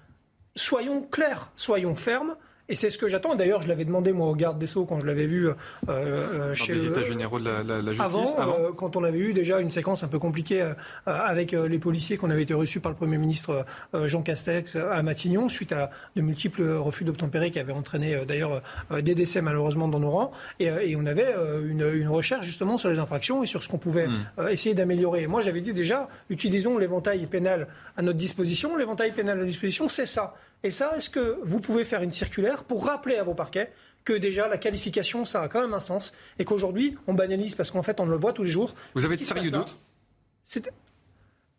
Soyons 0.57 1.03
clairs, 1.03 1.53
soyons 1.55 1.95
fermes. 1.95 2.37
Et 2.73 2.75
c'est 2.75 2.89
ce 2.89 2.97
que 2.97 3.07
j'attends. 3.07 3.35
D'ailleurs, 3.35 3.61
je 3.61 3.69
l'avais 3.69 3.85
demandé 3.85 4.13
moi 4.13 4.29
au 4.29 4.35
garde 4.35 4.59
des 4.59 4.67
Sceaux 4.67 4.87
quand 4.87 4.99
je 4.99 5.05
l'avais 5.05 5.27
vu 5.27 5.47
euh, 5.47 5.53
euh 5.91 6.55
chez 6.55 6.73
les 6.73 6.87
États 6.87 7.03
généraux 7.03 7.39
de 7.39 7.45
la, 7.45 7.83
justice. 7.93 8.01
Avant, 8.01 8.57
euh, 8.59 8.73
quand 8.75 8.97
on 8.97 9.05
avait 9.05 9.19
eu 9.19 9.35
déjà 9.35 9.61
une 9.61 9.69
séquence 9.69 10.03
un 10.05 10.09
peu 10.09 10.19
compliquée 10.19 10.63
euh, 10.63 10.73
avec 11.05 11.53
les 11.53 11.79
policiers 11.79 12.17
qu'on 12.17 12.31
avait 12.31 12.45
été 12.45 12.55
reçus 12.55 12.81
par 12.81 12.91
le 12.91 12.97
Premier 12.97 13.19
ministre 13.19 13.67
Jean 13.93 14.23
Castex 14.23 14.77
à 14.77 15.03
Matignon, 15.03 15.51
suite 15.51 15.73
à 15.73 15.91
de 16.17 16.23
multiples 16.23 16.63
refus 16.63 17.05
d'obtempérer 17.05 17.51
qui 17.51 17.59
avaient 17.59 17.75
entraîné 17.75 18.25
d'ailleurs 18.27 18.63
des 19.03 19.15
décès 19.15 19.43
malheureusement 19.43 19.89
dans 19.89 20.01
nos 20.01 20.09
rangs. 20.09 20.33
Et, 20.59 20.65
et 20.65 20.97
on 20.97 21.05
avait 21.05 21.35
une, 21.69 21.87
une, 21.93 22.09
recherche 22.09 22.47
justement 22.47 22.79
sur 22.79 22.89
les 22.89 22.99
infractions 22.99 23.43
et 23.43 23.47
sur 23.47 23.63
ce 23.63 23.69
qu'on 23.69 23.77
pouvait 23.77 24.09
hmm. 24.09 24.49
essayer 24.49 24.75
d'améliorer. 24.75 25.27
Moi, 25.27 25.43
j'avais 25.43 25.61
dit 25.61 25.75
déjà, 25.75 26.09
utilisons 26.31 26.79
l'éventail 26.79 27.27
pénal 27.27 27.69
à 27.99 28.03
notre 28.03 28.19
disposition. 28.19 28.77
L'éventail 28.77 29.13
pénal 29.13 29.35
à 29.35 29.41
notre 29.41 29.49
disposition, 29.49 29.89
c'est 29.89 30.07
ça. 30.07 30.35
Et 30.65 30.71
ça, 30.71 30.97
est-ce 30.97 31.11
que 31.11 31.39
vous 31.43 31.61
pouvez 31.61 31.85
faire 31.85 32.03
une 32.03 32.13
circulaire 32.13 32.65
pour 32.65 32.87
rappeler 32.87 33.17
à 33.17 33.25
vos 33.25 33.35
parquets 33.35 33.71
que 34.05 34.13
déjà 34.13 34.49
la 34.49 34.59
qualification, 34.59 35.25
ça 35.25 35.43
a 35.43 35.49
quand 35.49 35.61
même 35.61 35.75
un 35.75 35.81
sens 35.81 36.13
et 36.39 36.45
qu'aujourd'hui, 36.45 36.97
on 37.07 37.15
banalise 37.15 37.55
parce 37.55 37.71
qu'en 37.71 37.83
fait, 37.83 38.01
on 38.01 38.07
le 38.07 38.17
voit 38.17 38.33
tous 38.33 38.43
les 38.43 38.51
jours. 38.51 38.75
Vous 38.95 39.05
avez 39.05 39.17
de 39.17 39.25
sérieux 39.25 39.51
doutes 39.51 39.79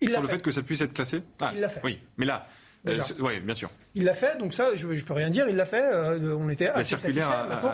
il 0.01 0.09
Sur 0.09 0.21
le 0.21 0.27
fait. 0.27 0.41
que 0.41 0.51
ça 0.51 0.61
puisse 0.61 0.81
être 0.81 0.93
classé 0.93 1.23
ah, 1.39 1.51
Il 1.53 1.61
l'a 1.61 1.69
fait. 1.69 1.79
Oui, 1.83 1.99
mais 2.17 2.25
là, 2.25 2.47
euh, 2.87 2.99
oui, 3.19 3.39
bien 3.39 3.53
sûr. 3.53 3.69
Il 3.95 4.03
l'a 4.03 4.13
fait, 4.13 4.37
donc 4.37 4.53
ça, 4.53 4.75
je 4.75 4.85
ne 4.87 5.01
peux 5.01 5.13
rien 5.13 5.29
dire, 5.29 5.47
il 5.47 5.55
l'a 5.55 5.65
fait. 5.65 5.83
Euh, 5.83 6.35
on 6.37 6.49
était 6.49 6.67
assez. 6.67 6.95
Maintenant, 6.95 7.71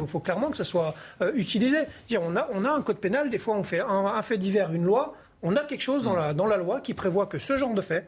il 0.00 0.06
faut, 0.06 0.20
clairement 0.20 0.50
que 0.50 0.56
ça 0.56 0.64
soit 0.64 0.94
euh, 1.20 1.32
utilisé. 1.34 1.78
Dire, 2.08 2.22
on, 2.22 2.36
a, 2.36 2.48
on 2.52 2.64
a 2.64 2.70
un 2.70 2.82
code 2.82 2.98
pénal, 2.98 3.30
des 3.30 3.38
fois 3.38 3.56
on 3.56 3.64
fait 3.64 3.80
un, 3.80 4.22
fait 4.22 4.38
divers, 4.38 4.72
une 4.72 4.84
loi, 4.84 5.14
on 5.42 5.56
a 5.56 5.64
quelque 5.64 5.80
chose 5.80 6.04
dans, 6.04 6.14
mm. 6.14 6.18
la, 6.18 6.34
dans 6.34 6.46
la 6.46 6.56
loi 6.56 6.80
qui 6.80 6.94
prévoit 6.94 7.26
que 7.26 7.40
ce 7.40 7.56
genre 7.56 7.74
de 7.74 7.82
fait 7.82 8.06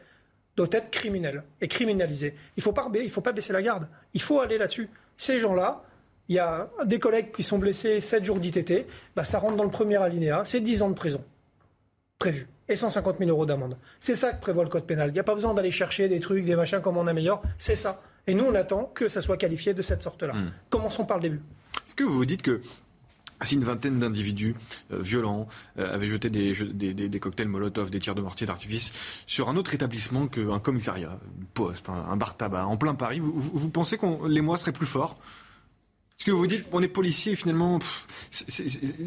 doit 0.58 0.68
être 0.72 0.90
criminel 0.90 1.44
et 1.60 1.68
criminalisé. 1.68 2.34
Il 2.56 2.60
ne 2.60 2.62
faut, 2.62 2.72
pas, 2.72 2.88
faut 3.08 3.20
pas 3.20 3.32
baisser 3.32 3.52
la 3.52 3.62
garde. 3.62 3.88
Il 4.12 4.20
faut 4.20 4.40
aller 4.40 4.58
là-dessus. 4.58 4.90
Ces 5.16 5.38
gens-là, 5.38 5.82
il 6.28 6.36
y 6.36 6.38
a 6.38 6.68
des 6.84 6.98
collègues 6.98 7.32
qui 7.32 7.42
sont 7.42 7.58
blessés 7.58 8.00
7 8.00 8.24
jours 8.24 8.38
d'ITT, 8.38 8.86
bah, 9.16 9.24
ça 9.24 9.38
rentre 9.38 9.56
dans 9.56 9.64
le 9.64 9.70
premier 9.70 9.96
alinéa, 9.96 10.42
c'est 10.44 10.60
10 10.60 10.82
ans 10.82 10.90
de 10.90 10.94
prison 10.94 11.24
prévu 12.18 12.48
et 12.68 12.76
150 12.76 13.18
000 13.18 13.30
euros 13.30 13.46
d'amende. 13.46 13.78
C'est 14.00 14.16
ça 14.16 14.32
que 14.32 14.40
prévoit 14.40 14.64
le 14.64 14.68
code 14.68 14.84
pénal. 14.84 15.08
Il 15.08 15.12
n'y 15.12 15.20
a 15.20 15.24
pas 15.24 15.34
besoin 15.34 15.54
d'aller 15.54 15.70
chercher 15.70 16.08
des 16.08 16.20
trucs, 16.20 16.44
des 16.44 16.56
machins, 16.56 16.80
comme 16.80 16.96
on 16.96 17.06
améliore. 17.06 17.40
C'est 17.58 17.76
ça. 17.76 18.02
Et 18.26 18.34
nous, 18.34 18.44
on 18.44 18.54
attend 18.54 18.90
que 18.92 19.08
ça 19.08 19.22
soit 19.22 19.36
qualifié 19.38 19.72
de 19.72 19.80
cette 19.80 20.02
sorte-là. 20.02 20.34
Hmm. 20.34 20.50
Commençons 20.68 21.06
par 21.06 21.16
le 21.16 21.22
début. 21.22 21.40
Est-ce 21.86 21.94
que 21.94 22.04
vous 22.04 22.12
vous 22.12 22.26
dites 22.26 22.42
que 22.42 22.60
si 23.42 23.54
une 23.54 23.64
vingtaine 23.64 23.98
d'individus 23.98 24.54
euh, 24.92 25.00
violents 25.00 25.48
euh, 25.78 25.94
avaient 25.94 26.06
jeté 26.06 26.30
des, 26.30 26.52
des, 26.54 27.20
cocktails 27.20 27.48
Molotov, 27.48 27.90
des 27.90 28.00
tirs 28.00 28.14
de 28.14 28.20
mortier 28.20 28.46
d'artifice 28.46 28.92
sur 29.26 29.48
un 29.48 29.56
autre 29.56 29.74
établissement 29.74 30.26
qu'un 30.26 30.58
commissariat, 30.58 31.12
un 31.12 31.44
poste, 31.54 31.88
un, 31.88 32.16
bar 32.16 32.36
tabac 32.36 32.66
en 32.66 32.76
plein 32.76 32.94
Paris, 32.94 33.20
vous, 33.20 33.70
pensez 33.70 33.98
que 33.98 34.26
les 34.26 34.40
mois 34.40 34.58
seraient 34.58 34.72
plus 34.72 34.86
forts? 34.86 35.18
Ce 36.18 36.24
que 36.24 36.30
vous 36.32 36.46
dites, 36.48 36.66
on 36.72 36.82
est 36.82 36.88
policier, 36.88 37.36
finalement, 37.36 37.78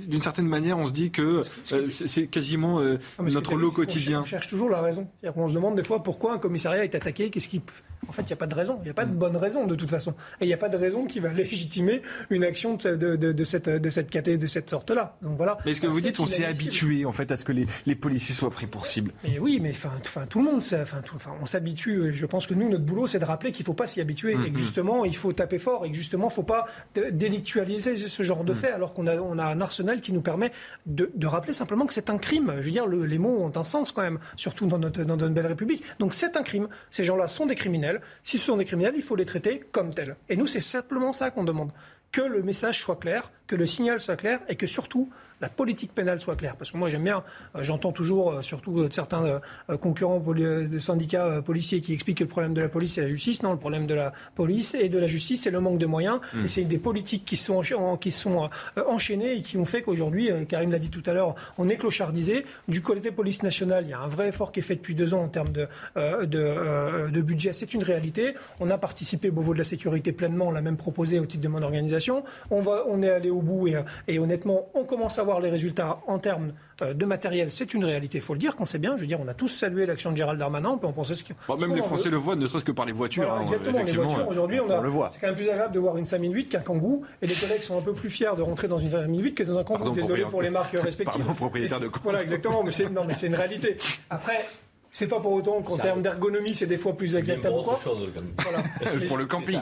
d'une 0.08 0.22
certaine 0.22 0.48
manière, 0.48 0.78
on 0.78 0.86
se 0.86 0.94
dit 0.94 1.12
que 1.12 1.44
euh, 1.74 1.88
c'est 1.92 2.28
quasiment 2.28 2.82
notre 3.20 3.56
lot 3.56 3.72
quotidien. 3.72 4.22
On 4.22 4.26
cherche 4.26 4.48
toujours 4.48 4.70
la 4.70 4.82
raison. 4.82 5.10
On 5.36 5.50
se 5.50 5.54
demande 5.54 5.76
des 5.76 5.84
fois 5.84 6.04
pourquoi 6.04 6.34
un 6.34 6.40
commissariat 6.40 6.86
est 6.86 6.96
attaqué, 6.96 7.30
qu'est-ce 7.30 7.50
qui 7.50 7.62
en 8.08 8.12
fait, 8.12 8.24
il 8.24 8.28
n'y 8.28 8.34
a 8.34 8.38
pas 8.38 8.48
de 8.48 8.56
raison. 8.56 8.78
Il 8.82 8.86
n'y 8.86 8.90
a 8.90 8.94
pas 8.94 9.06
de 9.06 9.14
bonne 9.14 9.38
raison, 9.38 9.66
de 9.66 9.76
toute 9.76 9.90
façon. 9.90 10.12
Et 10.40 10.46
il 10.46 10.48
n'y 10.48 10.54
a 10.54 10.58
pas 10.58 10.70
de 10.70 10.78
raison 10.78 11.06
qui 11.06 11.20
va 11.20 11.32
légitimer 11.34 12.02
une 12.30 12.44
action 12.44 12.76
de, 12.76 12.96
de, 12.96 13.16
de, 13.16 13.32
de 13.32 13.44
cette, 13.44 13.70
de 13.70 13.90
cette, 13.90 14.12
de 14.12 14.48
cette 14.48 14.70
sorte-là. 14.70 15.18
Donc 15.22 15.38
voilà. 15.38 15.58
Mais 15.66 15.72
est-ce 15.72 15.82
que 15.82 15.88
vous 15.88 16.02
dites 16.02 16.18
qu'on 16.18 16.26
s'est 16.26 16.46
habitué, 16.46 17.06
en 17.06 17.12
fait, 17.12 17.32
à 17.32 17.38
ce 17.38 17.46
que 17.46 17.52
les, 17.52 17.66
les, 17.86 17.96
policiers 17.96 18.34
soient 18.34 18.50
pris 18.50 18.68
pour 18.68 18.88
cible 18.88 19.12
Mais 19.24 19.40
oui, 19.40 19.60
mais 19.62 19.72
enfin, 19.72 20.26
tout 20.30 20.40
le 20.40 20.46
monde, 20.46 20.64
enfin, 20.74 21.02
on 21.42 21.46
s'habitue. 21.46 22.12
Je 22.12 22.26
pense 22.26 22.48
que 22.48 22.54
nous, 22.54 22.70
notre 22.70 22.84
boulot, 22.84 23.08
c'est 23.08 23.20
de 23.20 23.26
rappeler 23.26 23.52
qu'il 23.52 23.64
ne 23.64 23.68
faut 23.68 23.74
pas 23.74 23.88
s'y 23.88 24.02
habituer. 24.02 24.34
Et 24.34 24.36
que 24.36 24.42
mm-hmm. 24.42 24.58
justement, 24.58 25.06
il 25.06 25.16
faut 25.16 25.32
taper 25.34 25.60
fort. 25.60 25.86
Et 25.86 25.92
que 25.92 25.98
justement, 25.98 26.26
il 26.26 26.32
ne 26.32 26.34
faut 26.34 26.44
pas 26.44 26.66
délictualiser 27.10 27.96
ce 27.96 28.24
genre 28.24 28.44
de 28.44 28.54
mm. 28.54 28.56
fait, 28.56 28.72
alors 28.72 28.94
qu'on 28.94 29.08
a, 29.08 29.18
on 29.18 29.38
a 29.40 29.46
un 29.46 29.62
arsenal 29.62 30.02
qui 30.02 30.14
nous 30.14 30.22
permet 30.22 30.52
de, 30.86 31.10
rappeler 31.26 31.54
simplement 31.54 31.86
que 31.86 31.94
c'est 31.94 32.10
un 32.10 32.18
crime. 32.18 32.54
Je 32.60 32.66
veux 32.66 32.72
dire, 32.72 32.88
les 32.88 33.18
mots 33.18 33.42
ont 33.42 33.52
un 33.56 33.64
sens 33.64 33.92
quand 33.92 34.02
même, 34.02 34.20
surtout 34.36 34.68
dans 34.68 34.78
notre, 34.78 35.04
dans 35.04 35.18
notre 35.18 35.34
belle 35.34 35.48
République. 35.48 35.84
Donc 36.00 36.14
c'est 36.14 36.38
un 36.38 36.44
crime. 36.44 36.68
Ces 36.90 37.04
gens-là 37.04 37.28
sont 37.28 37.46
des 37.46 37.56
criminels. 37.56 38.02
Si 38.24 38.38
ce 38.38 38.46
sont 38.46 38.58
des 38.58 38.66
criminels, 38.66 38.94
il 38.96 39.02
faut 39.02 39.16
les 39.16 39.26
traiter 39.26 39.64
comme 39.72 39.94
tels. 39.94 40.16
Et 40.30 40.36
nous, 40.36 40.48
c'est 40.48 40.60
simplement 40.60 41.14
ça 41.14 41.32
qu'on 41.32 41.44
demande. 41.44 41.72
Que 42.12 42.22
le 42.22 42.44
message 42.44 42.80
soit 42.80 42.98
clair, 42.98 43.32
que 43.48 43.56
le 43.56 43.66
signal 43.66 44.02
soit 44.02 44.18
clair 44.18 44.42
et 44.50 44.56
que 44.56 44.68
surtout 44.68 45.10
la 45.42 45.50
politique 45.50 45.94
pénale 45.94 46.20
soit 46.20 46.36
claire. 46.36 46.56
Parce 46.56 46.72
que 46.72 46.78
moi, 46.78 46.90
j'aime 46.90 47.04
bien, 47.04 47.24
euh, 47.56 47.64
j'entends 47.64 47.92
toujours, 47.92 48.32
euh, 48.32 48.42
surtout 48.42 48.80
euh, 48.80 48.90
certains 48.92 49.42
concurrents 49.80 50.20
de 50.20 50.80
syndicats 50.80 51.42
policiers 51.42 51.82
qui 51.82 51.94
expliquent 51.94 52.20
que 52.20 52.24
le 52.24 52.30
problème 52.30 52.54
de 52.54 52.62
la 52.62 52.70
police, 52.70 52.94
c'est 52.96 53.02
la 53.02 53.10
justice. 53.10 53.44
Non, 53.44 53.52
le 53.52 53.58
problème 53.58 53.88
de 53.88 53.94
la 53.94 54.14
police 54.36 54.76
et 54.76 54.90
de 54.90 55.00
la 55.00 55.08
justice, 55.08 55.42
c'est 55.44 55.52
le 55.52 55.60
manque 55.60 55.78
de 55.78 55.86
moyens. 55.86 56.20
Hmm. 56.34 56.46
Et 56.46 56.48
c'est 56.48 56.64
des 56.64 56.78
politiques 56.78 57.26
qui 57.26 57.38
sont, 57.38 57.62
qui 58.00 58.12
sont 58.12 58.50
enchaînées 58.88 59.38
et 59.38 59.42
qui 59.42 59.58
ont 59.58 59.66
fait 59.66 59.82
qu'aujourd'hui, 59.82 60.30
Karim 60.48 60.72
l'a 60.72 60.80
dit 60.80 60.90
tout 60.90 61.04
à 61.06 61.14
l'heure, 61.14 61.36
on 61.58 61.70
est 61.70 61.78
clochardisé. 61.78 62.46
Du 62.68 62.82
côté 62.82 63.12
police 63.12 63.44
nationale, 63.44 63.86
il 63.86 63.92
y 63.92 63.94
a 63.94 64.00
un 64.00 64.08
vrai 64.08 64.30
effort 64.30 64.52
qui 64.52 64.60
est 64.60 64.64
fait 64.64 64.76
depuis 64.76 64.96
deux 64.96 65.14
ans 65.14 65.24
en 65.24 65.28
termes 65.28 65.50
de, 65.50 65.68
de, 65.96 67.10
de 67.10 67.22
budget. 67.22 67.54
C'est 67.54 67.74
une 67.74 67.84
réalité. 67.84 68.34
On 68.60 68.70
a 68.70 68.78
participé 68.78 69.30
au 69.30 69.34
Beauvau 69.34 69.54
de 69.54 69.60
la 69.60 69.64
sécurité 69.64 70.12
pleinement. 70.12 70.48
On 70.48 70.52
l'a 70.52 70.62
même 70.62 70.78
proposé 70.78 71.20
au 71.20 71.26
titre 71.26 71.44
de 71.44 71.48
mon 71.48 71.62
organisation. 71.62 72.24
On, 72.50 72.62
va, 72.62 72.84
on 72.88 73.02
est 73.02 73.10
allé 73.10 73.30
au 73.30 73.42
bout 73.42 73.68
et, 73.68 73.78
et 74.08 74.20
honnêtement, 74.20 74.68
on 74.74 74.84
commence 74.84 75.18
à 75.20 75.24
voir 75.24 75.31
les 75.40 75.50
résultats 75.50 76.00
en 76.08 76.20
termes 76.20 76.54
euh, 76.82 76.94
de 76.94 77.06
matériel, 77.06 77.52
c'est 77.52 77.74
une 77.74 77.86
réalité, 77.86 78.18
il 78.18 78.22
faut 78.22 78.34
le 78.34 78.40
dire, 78.40 78.56
qu'on 78.56 78.66
sait 78.66 78.80
bien. 78.80 78.96
Je 78.98 79.02
veux 79.02 79.08
dire, 79.08 79.20
on 79.22 79.28
a 79.28 79.34
tous 79.34 79.48
salué 79.48 79.86
l'action 79.86 80.12
de 80.12 80.18
Gérald 80.18 80.40
Darmanin, 80.40 80.70
on 80.70 80.78
peut 80.78 80.88
en 80.88 80.94
penser 80.94 81.14
ce 81.14 81.24
bon, 81.48 81.58
Même 81.58 81.76
les 81.76 81.82
Français 81.82 82.10
le 82.10 82.18
voient, 82.18 82.36
ne 82.36 82.48
serait-ce 82.48 82.66
que 82.66 82.72
par 82.72 82.86
les 82.86 82.92
voitures. 82.92 83.32
Hein, 83.32 83.42
exactement, 83.42 83.84
les 83.84 83.92
voitures, 83.94 84.28
aujourd'hui, 84.28 84.60
on, 84.60 84.70
on, 84.70 84.82
le 84.82 84.90
voit. 84.90 85.10
C'est 85.12 85.20
quand 85.20 85.28
même 85.28 85.36
plus 85.36 85.50
agréable 85.50 85.74
de 85.74 85.80
voir 85.80 85.98
une 85.98 86.06
5008 86.06 86.50
qu'un 86.50 86.60
Kangoo, 86.60 87.04
et 87.22 87.28
les 87.28 87.36
collègues 87.36 87.62
sont 87.62 87.78
un 87.78 87.82
peu 87.82 87.94
plus 87.94 88.10
fiers 88.10 88.36
de 88.36 88.42
rentrer 88.42 88.68
dans 88.68 88.80
une 88.80 88.90
5008 88.90 89.36
que 89.36 89.44
dans 89.44 89.58
un 89.58 89.64
Kangoo. 89.64 89.92
Désolé 89.92 90.26
pour 90.26 90.42
les 90.42 90.50
marques 90.50 90.74
respectives. 90.74 91.22
Pardon, 91.24 91.34
propriétaire 91.34 91.80
de 91.80 91.90
Voilà, 92.04 92.22
exactement, 92.22 92.64
mais 92.64 92.72
c'est 93.14 93.28
une 93.28 93.36
réalité. 93.36 93.78
Après, 94.10 94.46
c'est 94.92 95.08
pas 95.08 95.20
pour 95.20 95.32
autant 95.32 95.62
qu'en 95.62 95.78
termes 95.78 96.02
d'ergonomie, 96.02 96.54
c'est 96.54 96.68
des 96.68 96.78
fois 96.78 96.98
plus 96.98 97.16
exact 97.16 97.42
pour 99.08 99.18
le 99.18 99.26
camping. 99.26 99.60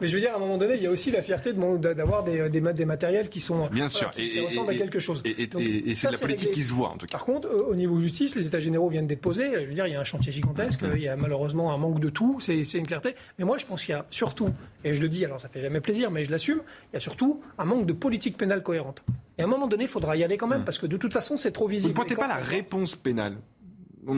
mais, 0.00 0.06
je 0.06 0.14
veux 0.14 0.20
dire, 0.20 0.32
à 0.32 0.36
un 0.36 0.38
moment 0.38 0.56
donné, 0.56 0.74
il 0.76 0.82
y 0.82 0.86
a 0.86 0.90
aussi 0.90 1.10
la 1.10 1.20
fierté 1.20 1.52
d'avoir 1.52 2.22
des, 2.22 2.48
des, 2.48 2.60
des, 2.60 2.84
matériels 2.84 3.28
qui 3.28 3.40
sont 3.40 3.66
bien 3.66 3.88
sûr 3.88 4.10
qui, 4.12 4.40
ressemblent 4.40 4.70
à 4.70 4.74
quelque 4.76 5.00
chose. 5.00 5.22
Et, 5.24 5.94
c'est 5.94 6.10
la 6.10 6.18
politique 6.18 6.52
qui 6.52 6.62
se 6.62 6.72
voit 6.72 6.90
en 6.90 6.96
tout 6.96 7.06
cas. 7.06 7.18
Par 7.18 7.24
contre, 7.24 7.48
au 7.48 7.74
niveau 7.74 7.98
justice, 8.00 8.36
les 8.36 8.46
États 8.46 8.60
généraux 8.60 8.88
viennent 8.88 9.06
d'être 9.06 9.20
posés. 9.20 9.50
Je 9.52 9.66
veux 9.66 9.74
dire, 9.74 9.86
il 9.86 9.92
y 9.92 9.96
a 9.96 10.00
un 10.00 10.04
chantier 10.04 10.30
gigantesque. 10.32 10.82
Il 10.94 11.02
y 11.02 11.08
a 11.08 11.16
malheureusement 11.16 11.72
un 11.72 11.78
manque 11.78 12.00
de 12.00 12.08
tout. 12.08 12.38
C'est 12.40 12.62
une 12.74 12.86
clarté. 12.86 13.14
Mais 13.38 13.44
moi, 13.44 13.58
je 13.58 13.66
pense 13.66 13.84
qu'il 13.84 13.92
y 13.92 13.98
a 13.98 14.06
surtout, 14.10 14.50
et 14.84 14.92
je 14.92 15.02
le 15.02 15.08
dis, 15.08 15.24
alors 15.24 15.40
ça 15.40 15.48
fait 15.48 15.60
jamais 15.60 15.80
plaisir, 15.80 16.10
mais 16.10 16.24
je 16.24 16.30
l'assume, 16.30 16.60
il 16.92 16.94
y 16.94 16.96
a 16.96 17.00
surtout 17.00 17.42
un 17.58 17.64
manque 17.64 17.86
de 17.86 17.92
politique 17.92 18.36
pénale 18.36 18.62
cohérente. 18.62 19.02
Et 19.38 19.42
à 19.42 19.44
un 19.44 19.48
moment 19.48 19.66
donné, 19.66 19.84
il 19.84 19.88
faudra 19.88 20.16
y 20.16 20.24
aller 20.24 20.36
quand 20.36 20.46
même, 20.46 20.62
hmm. 20.62 20.64
parce 20.64 20.78
que 20.78 20.86
de 20.86 20.96
toute 20.96 21.12
façon, 21.12 21.36
c'est 21.36 21.52
trop 21.52 21.66
visible. 21.66 21.94
Vous 21.94 22.00
ne 22.00 22.06
pointez 22.06 22.16
pas 22.16 22.28
la 22.28 22.36
réponse 22.36 22.96
pénale? 22.96 23.36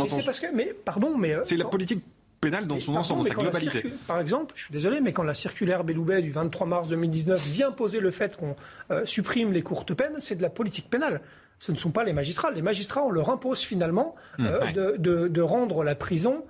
C'est 0.08 0.24
parce 0.24 0.40
que, 0.40 0.54
mais 0.54 0.74
pardon, 0.84 1.16
mais 1.16 1.34
euh, 1.34 1.42
c'est 1.46 1.56
la 1.56 1.64
politique 1.64 2.04
pénale 2.40 2.66
dans 2.66 2.78
son 2.78 2.94
ensemble, 2.94 3.24
sa 3.24 3.34
globalité. 3.34 3.84
Par 4.06 4.20
exemple, 4.20 4.54
je 4.56 4.64
suis 4.64 4.72
désolé, 4.72 5.00
mais 5.00 5.12
quand 5.12 5.22
la 5.22 5.34
circulaire 5.34 5.84
Belloubet 5.84 6.22
du 6.22 6.30
23 6.30 6.66
mars 6.66 6.88
2019 6.88 7.44
vient 7.46 7.72
poser 7.72 8.00
le 8.00 8.10
fait 8.10 8.36
qu'on 8.36 8.54
euh, 8.90 9.04
supprime 9.04 9.52
les 9.52 9.62
courtes 9.62 9.94
peines, 9.94 10.16
c'est 10.20 10.36
de 10.36 10.42
la 10.42 10.50
politique 10.50 10.88
pénale. 10.88 11.20
Ce 11.58 11.72
ne 11.72 11.76
sont 11.76 11.90
pas 11.90 12.04
les 12.04 12.12
magistrats. 12.12 12.52
Les 12.52 12.62
magistrats, 12.62 13.02
on 13.02 13.10
leur 13.10 13.30
impose 13.30 13.60
finalement 13.60 14.14
mmh, 14.38 14.46
euh, 14.46 14.96
de, 14.96 15.40
rendre 15.40 15.82
la 15.82 15.96
prison 15.96 16.44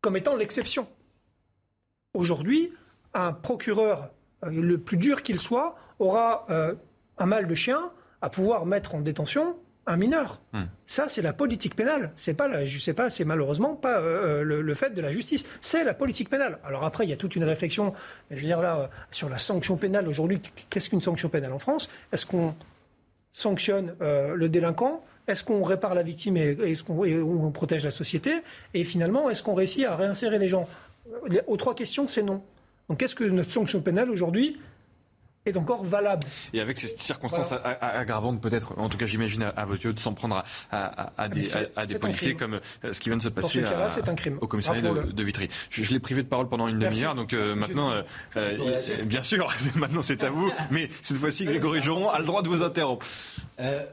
comme 0.00 0.16
étant 0.16 0.36
l'exception. 0.36 0.88
Aujourd'hui, 2.14 2.72
un 3.12 3.34
procureur, 3.34 4.10
le 4.42 4.78
plus 4.78 4.96
dur 4.96 5.22
qu'il 5.22 5.38
soit, 5.38 5.76
aura 5.98 6.46
un 7.18 7.26
mal 7.26 7.46
de 7.46 7.54
chien 7.54 7.90
à 8.22 8.30
pouvoir 8.30 8.64
mettre 8.64 8.94
en 8.94 9.00
détention 9.00 9.56
un 9.90 9.96
mineur. 9.96 10.40
Hmm. 10.52 10.64
Ça, 10.86 11.06
c'est 11.08 11.22
la 11.22 11.32
politique 11.32 11.74
pénale. 11.74 12.12
C'est 12.16 12.34
pas, 12.34 12.64
je 12.64 12.78
sais 12.78 12.94
pas, 12.94 13.10
c'est 13.10 13.24
malheureusement 13.24 13.74
pas 13.74 13.98
euh, 13.98 14.42
euh, 14.42 14.62
le, 14.62 14.74
fait 14.74 14.90
de 14.90 15.00
la 15.00 15.10
justice. 15.10 15.44
C'est 15.60 15.84
la 15.84 15.94
politique 15.94 16.30
pénale. 16.30 16.58
Alors 16.64 16.84
après, 16.84 17.04
il 17.04 17.10
y 17.10 17.12
a 17.12 17.16
toute 17.16 17.36
une 17.36 17.44
réflexion. 17.44 17.92
Je 18.30 18.36
veux 18.36 18.46
dire 18.46 18.62
là 18.62 18.78
euh, 18.78 18.86
sur 19.10 19.28
la 19.28 19.38
sanction 19.38 19.76
pénale 19.76 20.08
aujourd'hui. 20.08 20.40
Qu'est-ce 20.70 20.90
qu'une 20.90 21.00
sanction 21.00 21.28
pénale 21.28 21.52
en 21.52 21.58
France? 21.58 21.90
Est-ce 22.12 22.26
qu'on 22.26 22.54
sanctionne 23.32 23.94
le 24.00 24.48
délinquant? 24.48 25.04
Est-ce 25.28 25.44
qu'on 25.44 25.62
répare 25.62 25.94
la 25.94 26.02
victime 26.02 26.36
et 26.36 26.56
est-ce 26.64 26.82
qu'on 26.82 27.50
protège 27.52 27.84
la 27.84 27.92
société? 27.92 28.32
Et 28.74 28.82
finalement, 28.82 29.30
est-ce 29.30 29.42
qu'on 29.44 29.54
réussit 29.54 29.84
à 29.84 29.94
réinsérer 29.94 30.38
les 30.38 30.48
gens? 30.48 30.68
Aux 31.46 31.56
trois 31.56 31.76
questions, 31.76 32.08
c'est 32.08 32.22
non. 32.22 32.42
Donc, 32.88 33.02
est-ce 33.04 33.14
que 33.14 33.22
notre 33.22 33.52
sanction 33.52 33.80
pénale 33.80 34.10
aujourd'hui 34.10 34.58
est 35.50 35.56
encore 35.56 35.84
valable. 35.84 36.26
Et 36.52 36.60
avec 36.60 36.78
ces 36.78 36.88
circonstances 36.88 37.52
aggravantes, 37.80 38.40
peut-être, 38.40 38.78
en 38.78 38.88
tout 38.88 38.98
cas 38.98 39.06
j'imagine 39.06 39.52
à, 39.56 39.64
vos 39.64 39.74
yeux, 39.74 39.92
de 39.92 40.00
s'en 40.00 40.14
prendre 40.14 40.42
à, 40.70 41.12
ah, 41.16 41.28
des, 41.28 41.48
des 41.86 41.98
policiers 41.98 42.34
comme 42.34 42.60
ce 42.90 42.98
qui 43.00 43.08
vient 43.08 43.18
de 43.18 43.22
se 43.22 43.28
passer 43.28 43.64
un 43.64 44.14
crime. 44.14 44.38
au 44.40 44.46
commissariat 44.46 44.82
de, 44.82 45.22
Vitry. 45.22 45.48
Je, 45.70 45.92
l'ai 45.92 46.00
privé 46.00 46.22
de 46.22 46.28
parole 46.28 46.48
pendant 46.48 46.68
une 46.68 46.78
demi-heure, 46.78 47.14
donc 47.14 47.32
maintenant, 47.32 47.92
bien 49.04 49.22
sûr, 49.22 49.52
maintenant 49.76 50.02
c'est 50.02 50.22
à 50.22 50.30
vous, 50.30 50.50
mais 50.70 50.88
cette 51.02 51.16
fois-ci 51.16 51.44
Grégory 51.44 51.82
Joron 51.82 52.08
a 52.08 52.18
le 52.18 52.24
droit 52.24 52.42
de 52.42 52.48
vous 52.48 52.62
interrompre. 52.62 53.06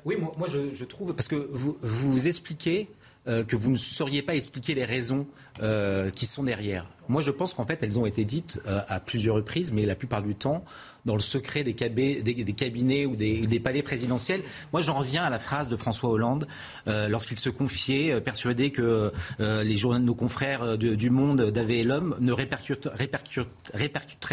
oui, 0.06 0.18
moi, 0.38 0.48
je, 0.48 0.84
trouve, 0.86 1.14
parce 1.14 1.28
que 1.28 1.36
vous, 1.36 1.78
vous 1.82 2.28
expliquez 2.28 2.90
euh, 3.28 3.44
que 3.44 3.58
vous 3.58 3.70
ne 3.70 3.76
sauriez 3.76 4.22
pas 4.22 4.36
expliquer 4.36 4.74
les 4.74 4.86
raisons 4.86 5.28
euh, 5.62 6.10
qui 6.12 6.26
sont 6.26 6.44
derrière. 6.44 6.86
Moi, 7.10 7.22
je 7.22 7.32
pense 7.32 7.54
qu'en 7.54 7.66
fait, 7.66 7.84
elles 7.84 8.00
ont 8.00 8.06
été 8.06 8.24
dites 8.24 8.62
euh, 8.68 8.80
à 8.88 9.02
plusieurs 9.02 9.36
reprises, 9.36 9.74
mais 9.74 9.86
la 9.86 9.96
plupart 9.96 10.22
du 10.22 10.34
temps, 10.34 10.64
dans 11.08 11.16
le 11.16 11.22
secret 11.22 11.64
des, 11.64 11.74
cabinets 11.74 13.06
ou 13.06 13.16
des, 13.16 13.60
palais 13.64 13.82
présidentiels. 13.82 14.44
Moi, 14.72 14.82
j'en 14.82 14.94
reviens 14.94 15.24
à 15.24 15.32
la 15.32 15.40
phrase 15.40 15.70
de 15.70 15.76
François 15.76 16.12
Hollande 16.12 16.48
lorsqu'il 16.86 17.40
se 17.40 17.50
confiait, 17.50 18.22
persuadé 18.22 18.72
que 18.72 19.12
les 19.40 19.78
journaux, 19.78 20.00
nos 20.00 20.16
confrères 20.16 20.78
du 20.78 21.10
Monde, 21.10 21.50
d'Avé 21.50 21.84
l'Homme, 21.84 22.16
ne 22.20 22.34
répercuteraient 22.34 23.08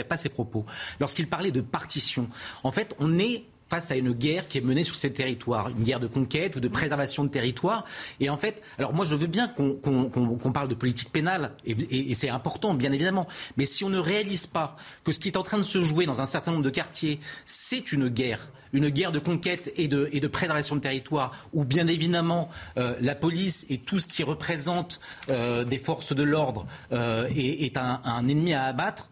pas 0.05 0.16
ses 0.16 0.29
propos. 0.29 0.66
Lorsqu'il 1.01 1.29
parlait 1.29 1.53
de 1.53 1.61
partition, 1.61 2.29
en 2.64 2.72
fait, 2.72 2.95
on 2.99 3.18
est 3.18 3.45
face 3.75 3.91
à 3.91 3.97
une 3.97 4.12
guerre 4.12 4.47
qui 4.47 4.59
est 4.59 4.61
menée 4.61 4.85
sur 4.85 4.95
ces 4.95 5.12
territoires, 5.12 5.68
une 5.68 5.83
guerre 5.83 5.99
de 5.99 6.07
conquête 6.07 6.55
ou 6.55 6.61
de 6.61 6.68
préservation 6.68 7.25
de 7.25 7.29
territoire. 7.29 7.85
Et 8.20 8.31
en 8.31 8.37
fait, 8.37 8.62
alors 8.79 8.95
moi 8.95 9.05
je 9.05 9.16
veux 9.16 9.27
bien 9.27 9.49
qu'on 9.49 10.53
parle 10.53 10.68
de 10.68 10.77
politique 10.77 11.11
pénale, 11.11 11.51
et, 11.66 12.14
c'est 12.14 12.29
important 12.29 12.72
bien 12.72 12.93
évidemment, 12.93 13.27
mais 13.57 13.66
si 13.66 13.83
on 13.83 13.89
ne 13.89 13.99
réalise 13.99 14.47
pas 14.47 14.77
que 15.03 15.11
ce 15.11 15.18
qui 15.18 15.27
est 15.27 15.37
en 15.37 15.43
train 15.43 15.59
de 15.59 15.64
se 15.64 15.83
jouer 15.83 16.07
dans 16.07 16.20
un 16.20 16.27
certain 16.27 16.53
nombre 16.53 16.62
de 16.62 16.70
quartiers, 16.70 17.18
c'est 17.47 17.91
une 17.91 18.07
guerre, 18.09 18.49
une 18.72 18.91
guerre 18.91 19.11
de 19.11 19.18
conquête 19.18 19.72
et 19.75 19.89
de, 19.89 20.29
préservation 20.29 20.77
de 20.77 20.81
territoire, 20.81 21.33
où 21.53 21.64
bien 21.64 21.89
évidemment 21.89 22.51
euh, 22.79 22.95
la 23.01 23.16
police 23.16 23.66
et 23.70 23.79
tout 23.79 23.99
ce 23.99 24.07
qui 24.07 24.22
représente 24.22 25.01
euh, 25.31 25.64
des 25.64 25.79
forces 25.79 26.14
de 26.14 26.22
l'ordre 26.22 26.64
euh, 26.93 27.27
est, 27.35 27.77
un 27.77 28.29
ennemi 28.29 28.55
à 28.55 28.66
abattre, 28.66 29.11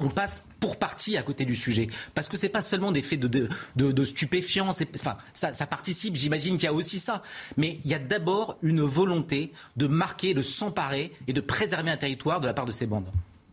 on 0.00 0.08
passe 0.08 0.47
pour 0.60 0.78
partie 0.78 1.16
à 1.16 1.22
côté 1.22 1.44
du 1.44 1.56
sujet. 1.56 1.88
Parce 2.14 2.28
que 2.28 2.36
ce 2.36 2.46
n'est 2.46 2.48
pas 2.48 2.60
sellement 2.60 2.92
des 2.92 3.02
faits 3.02 3.20
de, 3.20 3.48
de, 3.76 4.04
stupéfiants, 4.04 4.68
enfin, 4.68 5.16
ça, 5.32 5.66
participe, 5.66 6.16
j'imagine 6.16 6.54
qu'il 6.54 6.64
y 6.64 6.68
a 6.68 6.72
aussi 6.72 6.98
ça. 6.98 7.22
Mais 7.56 7.78
il 7.84 7.90
y 7.90 7.94
a 7.94 7.98
d'abord 7.98 8.58
une 8.62 8.82
volonté 8.82 9.52
de 9.76 9.86
marquer, 9.86 10.34
de 10.34 10.42
s'emparer 10.42 11.12
et 11.26 11.32
de 11.32 11.40
préserver 11.40 11.90
un 11.90 11.96
territoire 11.96 12.40
de 12.40 12.46
la 12.46 12.54
part 12.54 12.66
de 12.66 12.72
ces 12.72 12.86
bandes. 12.86 13.08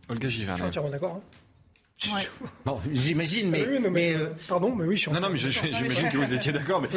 Olga 0.08 0.28
Je 0.28 0.42
suis 0.42 0.62
entièrement 0.62 0.90
d'accord. 0.90 1.20
Hein. 1.20 1.45
Bon, 2.64 2.78
j'imagine, 2.92 3.48
mais, 3.48 3.66
mais, 3.90 4.14
euh, 4.14 4.28
pardon, 4.48 4.74
mais 4.74 4.84
oui, 4.84 4.96
je 4.96 5.02
suis 5.02 5.10
non, 5.10 5.20
non, 5.20 5.30
mais 5.30 5.38
j'imagine 5.38 6.10
que 6.10 6.18
vous 6.18 6.34
étiez 6.34 6.52
d'accord. 6.52 6.82
Mais 6.82 6.88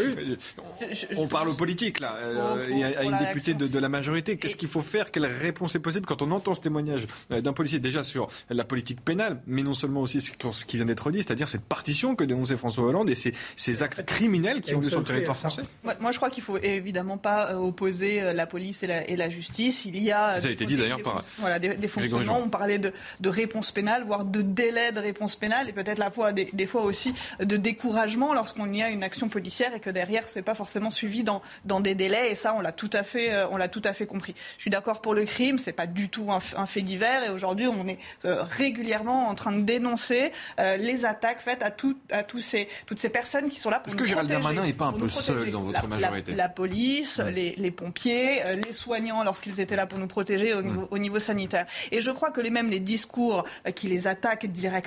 on 1.15 1.25
parle 1.27 1.47
aux 1.47 1.53
politiques 1.53 2.01
là, 2.01 2.17
euh, 2.17 2.65
et 2.67 2.83
à, 2.83 3.03
une 3.03 3.17
députée 3.17 3.53
de, 3.53 3.79
la 3.79 3.87
majorité. 3.87 4.35
Qu'est-ce 4.35 4.57
qu'il 4.57 4.67
faut 4.67 4.81
faire? 4.81 5.11
Quelle 5.11 5.25
réponse 5.25 5.75
est 5.75 5.79
possible 5.79 6.05
quand 6.05 6.21
on 6.21 6.31
entend 6.31 6.53
ce 6.53 6.59
témoignage 6.59 7.07
euh, 7.31 7.39
d'un 7.39 7.53
policier 7.53 7.79
déjà 7.79 8.03
sur 8.03 8.27
la 8.49 8.65
politique 8.65 8.99
pénale, 8.99 9.41
mais 9.47 9.63
non 9.63 9.73
seulement 9.73 10.01
aussi 10.01 10.19
sur 10.19 10.53
ce 10.53 10.65
qui 10.65 10.75
vient 10.75 10.85
d'être 10.85 11.11
dit, 11.11 11.19
c'est-à-dire 11.19 11.47
cette 11.47 11.63
partition 11.63 12.15
que 12.15 12.25
dénonçait 12.25 12.57
François 12.57 12.83
Hollande 12.83 13.09
et 13.09 13.15
ces, 13.15 13.33
ces 13.55 13.83
actes 13.83 14.05
criminels 14.05 14.61
qui 14.61 14.75
ont 14.75 14.81
lieu 14.81 14.89
sur 14.89 14.99
le 14.99 15.05
territoire 15.05 15.37
français. 15.37 15.61
Moi, 15.83 16.11
je 16.11 16.17
crois 16.17 16.29
qu'il 16.29 16.43
faut 16.43 16.57
évidemment 16.57 17.17
pas 17.17 17.55
opposer 17.57 18.33
la 18.33 18.45
police 18.47 18.83
et 18.83 18.87
la, 18.87 19.09
et 19.09 19.15
la 19.15 19.29
justice. 19.29 19.85
Il 19.85 20.03
y 20.03 20.11
a 20.11 20.41
ça 20.41 20.49
a 20.49 20.51
été 20.51 20.65
dit 20.65 20.75
d'ailleurs 20.75 21.01
par 21.01 21.23
voilà 21.37 21.57
des, 21.57 21.75
des 21.75 21.87
fonctionnements. 21.87 22.41
On 22.43 22.49
parlait 22.49 22.79
de, 22.79 22.91
de 23.21 23.29
réponse 23.29 23.71
pénale, 23.71 24.03
voire 24.03 24.25
de 24.25 24.41
délai 24.41 24.88
de 24.91 24.99
réponse 24.99 25.35
pénale 25.35 25.69
et 25.69 25.73
peut-être 25.73 25.99
la 25.99 26.11
fois, 26.11 26.31
des, 26.31 26.67
fois 26.67 26.83
aussi 26.83 27.13
de 27.39 27.57
découragement 27.57 28.33
lorsqu'on 28.33 28.71
y 28.71 28.81
a 28.81 28.89
une 28.89 29.03
action 29.03 29.29
policière 29.29 29.73
et 29.73 29.79
que 29.79 29.89
derrière 29.89 30.27
c'est 30.27 30.41
pas 30.41 30.55
forcément 30.55 30.91
suivi 30.91 31.23
dans, 31.23 31.41
dans 31.65 31.79
des 31.79 31.95
délais. 31.95 32.31
Et 32.31 32.35
ça 32.35 32.53
on 32.55 32.61
l'a 32.61 32.71
tout 32.71 32.89
à 32.93 33.03
fait 33.03 33.33
euh, 33.33 33.47
on 33.51 33.57
l'a 33.57 33.67
tout 33.67 33.81
à 33.83 33.93
fait 33.93 34.05
compris. 34.05 34.35
Je 34.57 34.61
suis 34.61 34.71
d'accord 34.71 35.01
pour 35.01 35.13
le 35.13 35.25
crime, 35.25 35.57
c'est 35.57 35.73
pas 35.73 35.87
du 35.87 36.09
tout 36.09 36.31
un, 36.31 36.65
fait 36.65 36.81
divers. 36.81 37.23
Et 37.25 37.29
aujourd'hui 37.29 37.67
on 37.67 37.87
est 37.87 37.97
euh, 38.25 38.43
régulièrement 38.43 39.27
en 39.27 39.35
train 39.35 39.51
de 39.51 39.61
dénoncer 39.61 40.31
euh, 40.59 40.77
les 40.77 41.05
attaques 41.05 41.41
faites 41.41 41.63
à, 41.63 41.71
tout, 41.71 41.97
à 42.11 42.23
tous 42.23 42.39
ces, 42.39 42.67
toutes 42.85 42.99
ces 42.99 43.09
personnes 43.09 43.49
qui 43.49 43.59
sont 43.59 43.69
là 43.69 43.79
pour 43.79 43.87
Est-ce 43.87 43.95
que 43.95 44.05
Gérald 44.05 44.29
Darmanin 44.29 44.63
n'est 44.63 44.73
pas 44.73 44.85
un 44.85 44.93
peu 44.93 45.09
seul 45.09 45.51
dans 45.51 45.61
votre 45.61 45.87
majorité? 45.87 46.33
la, 46.33 46.49
police, 46.49 47.19
les, 47.19 47.55
les, 47.57 47.71
pompiers, 47.71 48.41
les 48.65 48.73
soignants 48.73 49.23
lorsqu'ils 49.23 49.59
étaient 49.59 49.75
là 49.75 49.85
pour 49.85 49.99
nous 49.99 50.07
protéger 50.07 50.53
au 50.53 50.61
niveau, 50.61 50.87
au 50.91 50.97
niveau 50.97 51.19
sanitaire. 51.19 51.65
Et 51.91 52.01
je 52.01 52.11
crois 52.11 52.31
que 52.31 52.41
les, 52.41 52.49
même 52.49 52.69
les 52.69 52.79
discours 52.79 53.45
qui 53.75 53.87
les 53.87 54.07
attaquent 54.07 54.45
directement 54.45 54.78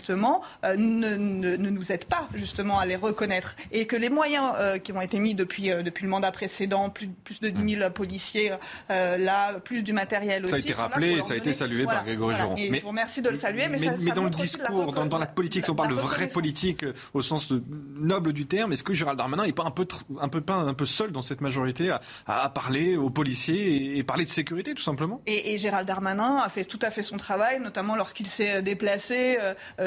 euh, 0.64 0.76
ne, 0.76 1.16
ne, 1.16 1.70
nous 1.70 1.92
aide 1.92 2.04
pas 2.04 2.28
justement 2.34 2.78
à 2.78 2.86
les 2.86 2.96
reconnaître. 2.96 3.56
Et 3.70 3.86
que 3.86 3.96
les 3.96 4.10
moyens 4.10 4.52
euh, 4.58 4.78
qui 4.78 4.92
ont 4.92 5.00
été 5.00 5.18
mis 5.18 5.34
depuis, 5.34 5.70
euh, 5.70 5.82
depuis 5.82 6.04
le 6.04 6.10
mandat 6.10 6.30
précédent, 6.32 6.90
plus, 6.90 7.08
plus 7.08 7.40
de 7.40 7.48
10 7.48 7.76
000 7.78 7.90
policiers 7.90 8.52
là, 8.88 9.54
plus 9.60 9.82
du 9.82 9.92
matériel 9.92 10.44
aussi. 10.44 10.50
Ça 10.50 10.56
a 10.56 10.60
été 10.60 10.72
rappelé, 10.72 11.22
ça 11.22 11.34
a 11.34 11.36
été 11.36 11.52
salué 11.52 11.84
par 11.84 12.04
Grégory 12.04 12.34
mais, 12.70 12.78
je 12.78 12.82
vous 12.82 12.88
remercie 12.88 13.22
de 13.22 13.28
le 13.28 13.36
saluer. 13.36 13.68
Mais, 13.68 13.78
mais, 13.78 14.12
dans 14.12 14.24
le 14.24 14.30
discours, 14.30 14.92
dans, 14.92 15.18
la 15.18 15.26
politique, 15.26 15.64
si 15.64 15.70
on 15.70 15.74
parle 15.74 15.90
de 15.90 16.00
vraie 16.00 16.28
politique 16.28 16.84
au 17.14 17.20
sens 17.20 17.52
noble 17.96 18.32
du 18.32 18.46
terme, 18.46 18.72
est-ce 18.72 18.82
que 18.82 18.94
Gérald 18.94 19.18
Darmanin 19.18 19.46
n'est 19.46 19.52
pas 19.52 19.64
un 19.64 19.70
peu, 19.70 19.86
un 20.20 20.28
peu, 20.28 20.40
pas 20.40 20.54
un 20.54 20.74
peu 20.74 20.86
seul 20.86 21.12
dans 21.12 21.22
cette 21.22 21.40
majorité 21.40 21.90
à, 21.90 22.00
à 22.26 22.48
parler 22.50 22.96
aux 22.96 23.10
policiers 23.10 23.98
et, 23.98 24.02
parler 24.02 24.24
de 24.24 24.30
sécurité 24.30 24.74
tout 24.74 24.82
simplement? 24.82 25.22
Et, 25.26 25.58
Gérald 25.58 25.86
Darmanin 25.86 26.38
a 26.38 26.48
fait 26.48 26.64
tout 26.64 26.78
à 26.82 26.90
fait 26.90 27.02
son 27.02 27.16
travail, 27.16 27.60
notamment 27.60 27.96
lorsqu'il 27.96 28.26
s'est 28.26 28.62
déplacé 28.62 29.38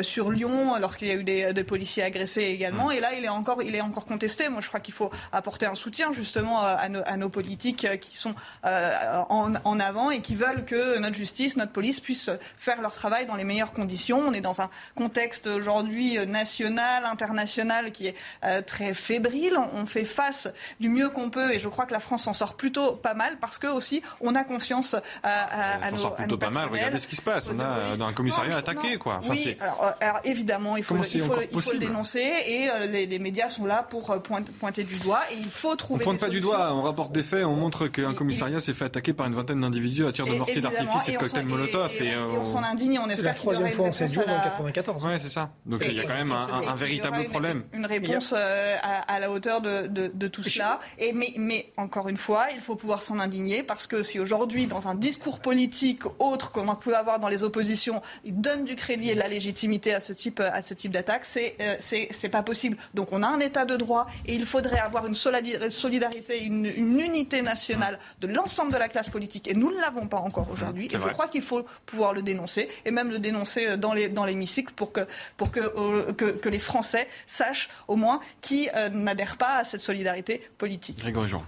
sur 0.02 0.32
Lyon, 0.32 0.76
lorsqu'il 0.80 1.08
y 1.08 1.12
a 1.12 1.16
eu 1.16 1.24
des, 1.24 1.64
policiers 1.64 2.04
agressés 2.04 2.44
également. 2.44 2.92
Et 2.92 3.00
là, 3.00 3.14
il 3.18 3.26
est 3.26 3.30
encore, 3.30 3.64
il 3.64 3.76
est 3.76 3.82
encore 3.82 4.06
contesté. 4.06 4.50
Moi, 4.50 4.62
je 4.62 4.68
crois 4.68 4.80
qu'il 4.80 4.94
faut 4.94 5.10
apporter 5.32 5.66
un 5.66 5.76
soutien 5.76 6.12
justement 6.12 6.62
à 6.62 6.90
nos, 6.90 7.02
à 7.06 7.18
nos 7.18 7.30
politiques 7.30 7.88
qui 8.00 8.18
sont 8.18 8.36
euh, 8.66 9.22
en, 9.30 9.54
en, 9.64 9.80
avant 9.80 10.12
et 10.12 10.22
qui 10.22 10.36
veulent 10.36 10.66
que 10.66 11.00
notre 11.00 11.16
justice, 11.16 11.58
notre 11.58 11.72
police 11.72 12.00
puissent 12.00 12.30
faire 12.58 12.82
leur 12.82 12.94
travail 12.94 13.26
dans 13.26 13.36
les 13.36 13.44
meilleures 13.44 13.74
conditions. 13.74 14.20
On 14.20 14.34
est 14.34 14.42
dans 14.42 14.62
un 14.62 14.70
contexte 14.96 15.48
aujourd'hui 15.48 16.18
national, 16.26 17.06
international 17.06 17.92
qui 17.92 18.08
est 18.08 18.16
euh, 18.44 18.62
très 18.62 18.94
fébrile. 18.94 19.58
On 19.74 19.86
fait 19.86 20.06
face 20.06 20.50
du 20.80 20.90
mieux 20.90 21.10
qu'on 21.10 21.30
peut 21.30 21.54
et 21.54 21.60
je 21.60 21.68
crois 21.68 21.86
que 21.86 21.94
la 21.94 22.00
France 22.00 22.24
s'en 22.24 22.34
sort 22.34 22.56
plutôt 22.56 22.94
pas 22.94 23.14
mal 23.14 23.38
parce 23.40 23.58
que 23.58 23.68
aussi 23.68 24.02
on 24.22 24.36
a 24.36 24.44
confiance 24.44 24.96
à, 25.24 25.84
à, 25.86 25.92
nos, 25.92 25.98
sort 25.98 26.16
plutôt 26.16 26.38
pas 26.38 26.50
mal. 26.50 26.70
Regardez 26.70 27.00
ce 27.00 27.08
qui 27.08 27.16
se 27.16 27.22
passe. 27.22 27.50
On 27.50 27.60
a 27.60 28.06
un 28.06 28.14
commissariat 28.14 28.58
attaqué, 28.58 28.98
quoi. 28.98 29.20
oui, 29.30 29.58
alors, 29.60 29.85
alors, 30.00 30.20
évidemment, 30.24 30.78
il 30.78 30.84
faut, 30.84 30.96
le, 30.96 31.02
il 31.02 31.22
faut, 31.22 31.36
il 31.52 31.62
faut 31.62 31.74
le 31.74 31.80
dénoncer 31.80 32.24
et 32.48 32.70
euh, 32.70 32.88
les, 32.88 33.06
les, 33.06 33.20
médias 33.20 33.50
sont 33.50 33.66
là 33.66 33.84
pour 33.84 34.12
euh, 34.12 34.20
pointer 34.20 34.84
du 34.84 34.96
doigt 34.98 35.22
et 35.32 35.38
il 35.38 35.50
faut 35.50 35.76
trouver. 35.76 36.04
On 36.04 36.06
pointe 36.06 36.20
pas 36.20 36.30
du 36.30 36.42
doigt, 36.42 36.74
on 36.74 36.82
rapporte 36.82 37.12
des 37.12 37.24
faits, 37.24 37.46
on 37.46 37.56
montre 37.56 37.88
qu'un 37.88 38.14
commissariat 38.14 38.60
s'est 38.60 38.74
fait 38.74 38.86
attaquer 38.86 39.14
par 39.14 39.28
une 39.28 39.36
vingtaine 39.36 39.62
d'individus 39.62 40.06
à 40.06 40.12
tir 40.12 40.26
de 40.26 40.34
mortier 40.34 40.62
d'artifice 40.62 41.10
et 41.10 41.12
de 41.14 41.18
cocktail 41.18 41.46
Molotov. 41.46 41.92
Et, 42.00 42.08
et, 42.08 42.16
on 42.16 42.46
s'en 42.46 42.64
indigne, 42.64 43.00
on 43.00 43.10
espère. 43.10 43.34
la 43.34 43.40
troisième 43.40 43.72
fois 43.72 43.88
en 43.88 43.92
7 43.92 44.12
jours 44.12 44.24
en 44.28 44.44
94. 44.44 45.06
Oui, 45.06 45.14
c'est 45.20 45.30
ça. 45.30 45.52
Donc 45.66 45.84
il 45.88 45.96
y 45.96 46.00
a 46.00 46.04
quand 46.04 46.16
même 46.16 46.32
un, 46.32 46.76
véritable 46.76 47.26
problème. 47.26 47.64
Une 47.74 47.86
réponse 47.86 48.34
euh, 48.36 48.76
à, 49.08 49.20
la 49.20 49.32
hauteur 49.32 49.62
de, 49.62 50.28
tout 50.28 50.44
cela. 50.44 50.80
Et 51.00 51.14
mais, 51.14 51.34
mais 51.38 51.72
encore 51.78 52.10
une 52.10 52.18
fois, 52.18 52.48
il 52.54 52.62
faut 52.62 52.76
pouvoir 52.76 53.04
s'en 53.04 53.20
indigner 53.20 53.64
parce 53.64 53.88
que 53.88 54.04
si 54.04 54.20
aujourd'hui, 54.20 54.68
dans 54.68 54.88
un 54.88 54.96
discours 54.96 55.40
politique 55.40 56.02
autre 56.20 56.52
qu'on 56.52 56.76
peut 56.76 56.96
avoir 56.96 57.20
dans 57.20 57.28
les 57.28 57.44
oppositions, 57.44 58.02
il 58.24 58.40
donne 58.40 58.66
du 58.66 58.76
crédit 58.76 59.12
et 59.12 59.16
de 59.16 59.20
la 59.20 59.28
légitimité 59.28 59.75
à 59.86 60.00
ce 60.00 60.14
type 60.14 60.40
à 60.40 60.62
ce 60.62 60.74
type 60.74 60.92
d'attaque, 60.92 61.26
c'est 61.26 61.56
euh, 61.62 61.76
c'est 61.80 62.30
pas 62.30 62.44
possible. 62.44 62.78
Donc 62.94 63.14
on 63.14 63.24
a 63.24 63.28
un 63.28 63.40
État 63.40 63.66
de 63.66 63.76
droit 63.76 64.08
et 64.26 64.34
il 64.34 64.46
faudrait 64.46 64.80
avoir 64.80 65.06
une 65.06 65.16
solidarité, 65.16 66.44
une, 66.44 66.66
unité 66.66 67.42
nationale 67.42 68.00
de 68.22 68.28
l'ensemble 68.28 68.72
de 68.74 68.78
la 68.78 68.88
classe 68.88 69.10
politique 69.10 69.48
et 69.48 69.54
nous 69.54 69.72
ne 69.72 69.80
l'avons 69.80 70.08
pas 70.08 70.18
encore 70.18 70.50
aujourd'hui. 70.52 70.88
Et 70.88 71.00
je 71.00 71.10
crois 71.10 71.28
qu'il 71.28 71.42
faut 71.42 71.66
pouvoir 71.86 72.14
le 72.14 72.22
dénoncer 72.22 72.68
et 72.86 72.92
même 72.92 73.10
le 73.12 73.20
dénoncer 73.20 73.68
euh, 73.68 73.78
dans 73.78 73.94
les 73.94 74.10
dans 74.10 74.26
l'hémicycle 74.26 74.74
pour 74.74 74.92
que 74.92 75.02
pour 75.38 75.52
que, 75.52 75.60
euh, 75.60 76.14
que, 76.14 76.26
que 76.26 76.50
les 76.50 76.60
Français 76.60 77.08
sachent 77.28 77.70
au 77.88 77.96
moins 77.96 78.20
qui 78.42 78.70
n'adhèrent 78.94 79.38
pas 79.38 79.58
à 79.60 79.64
cette 79.64 79.82
solidarité 79.82 80.42
politique. 80.58 81.04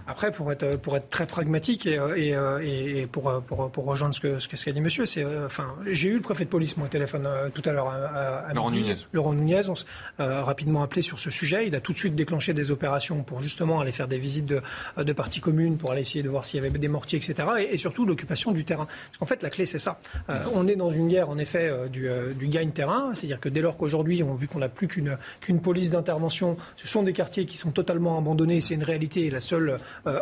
Après 0.06 0.32
pour 0.32 0.52
être 0.52 0.76
pour 0.76 0.96
être 0.96 1.08
très 1.08 1.26
pragmatique 1.26 1.86
et, 1.86 1.98
et, 2.16 3.00
et 3.00 3.06
pour, 3.06 3.42
pour, 3.42 3.70
pour 3.70 3.84
rejoindre 3.84 4.14
ce 4.14 4.20
que 4.20 4.38
ce 4.38 4.48
qu'a 4.48 4.72
dit 4.72 4.80
Monsieur, 4.80 5.06
c'est 5.06 5.24
enfin 5.24 5.74
j'ai 5.86 6.08
eu 6.08 6.14
le 6.14 6.20
préfet 6.20 6.44
de 6.44 6.50
police 6.50 6.76
mon 6.76 6.86
téléphone 6.86 7.28
tout 7.54 7.62
à 7.64 7.72
l'heure 7.72 7.88
à, 8.18 8.48
à 8.48 8.54
Laurent 8.54 8.70
Nunez. 8.70 8.96
Laurent 9.12 9.32
Nunez, 9.32 9.68
on 9.68 9.74
s'est 9.74 9.84
euh, 10.20 10.42
rapidement 10.42 10.82
appelé 10.82 11.02
sur 11.02 11.18
ce 11.18 11.30
sujet. 11.30 11.66
Il 11.66 11.74
a 11.74 11.80
tout 11.80 11.92
de 11.92 11.98
suite 11.98 12.14
déclenché 12.14 12.54
des 12.54 12.70
opérations 12.70 13.22
pour 13.22 13.40
justement 13.40 13.80
aller 13.80 13.92
faire 13.92 14.08
des 14.08 14.18
visites 14.18 14.46
de, 14.46 14.60
de 14.96 15.12
parties 15.12 15.40
communes, 15.40 15.76
pour 15.76 15.92
aller 15.92 16.02
essayer 16.02 16.22
de 16.22 16.28
voir 16.28 16.44
s'il 16.44 16.62
y 16.62 16.66
avait 16.66 16.76
des 16.76 16.88
mortiers, 16.88 17.18
etc. 17.18 17.48
Et, 17.70 17.78
surtout 17.78 18.04
l'occupation 18.04 18.52
du 18.52 18.64
terrain. 18.64 18.86
Parce 18.86 19.18
qu'en 19.18 19.26
fait, 19.26 19.42
la 19.42 19.50
clé, 19.50 19.64
c'est 19.64 19.78
ça. 19.78 20.00
Euh, 20.28 20.42
on 20.52 20.66
est 20.66 20.74
dans 20.76 20.90
une 20.90 21.08
guerre, 21.08 21.30
en 21.30 21.38
effet, 21.38 21.68
euh, 21.68 21.86
du, 21.88 22.08
du 22.34 22.48
gagne-terrain. 22.48 23.12
C'est-à-dire 23.14 23.40
que 23.40 23.48
dès 23.48 23.60
lors 23.60 23.76
qu'aujourd'hui, 23.76 24.22
on 24.22 24.34
vu 24.34 24.48
qu'on 24.48 24.58
n'a 24.58 24.68
plus 24.68 24.88
qu'une 24.88 25.16
qu'une 25.40 25.60
police 25.60 25.90
d'intervention, 25.90 26.56
ce 26.76 26.88
sont 26.88 27.02
des 27.02 27.12
quartiers 27.12 27.46
qui 27.46 27.56
sont 27.56 27.70
totalement 27.70 28.18
abandonnés. 28.18 28.60
C'est 28.60 28.74
une 28.74 28.82
réalité. 28.82 29.26
Et 29.26 29.30
la 29.30 29.40
seule 29.40 29.78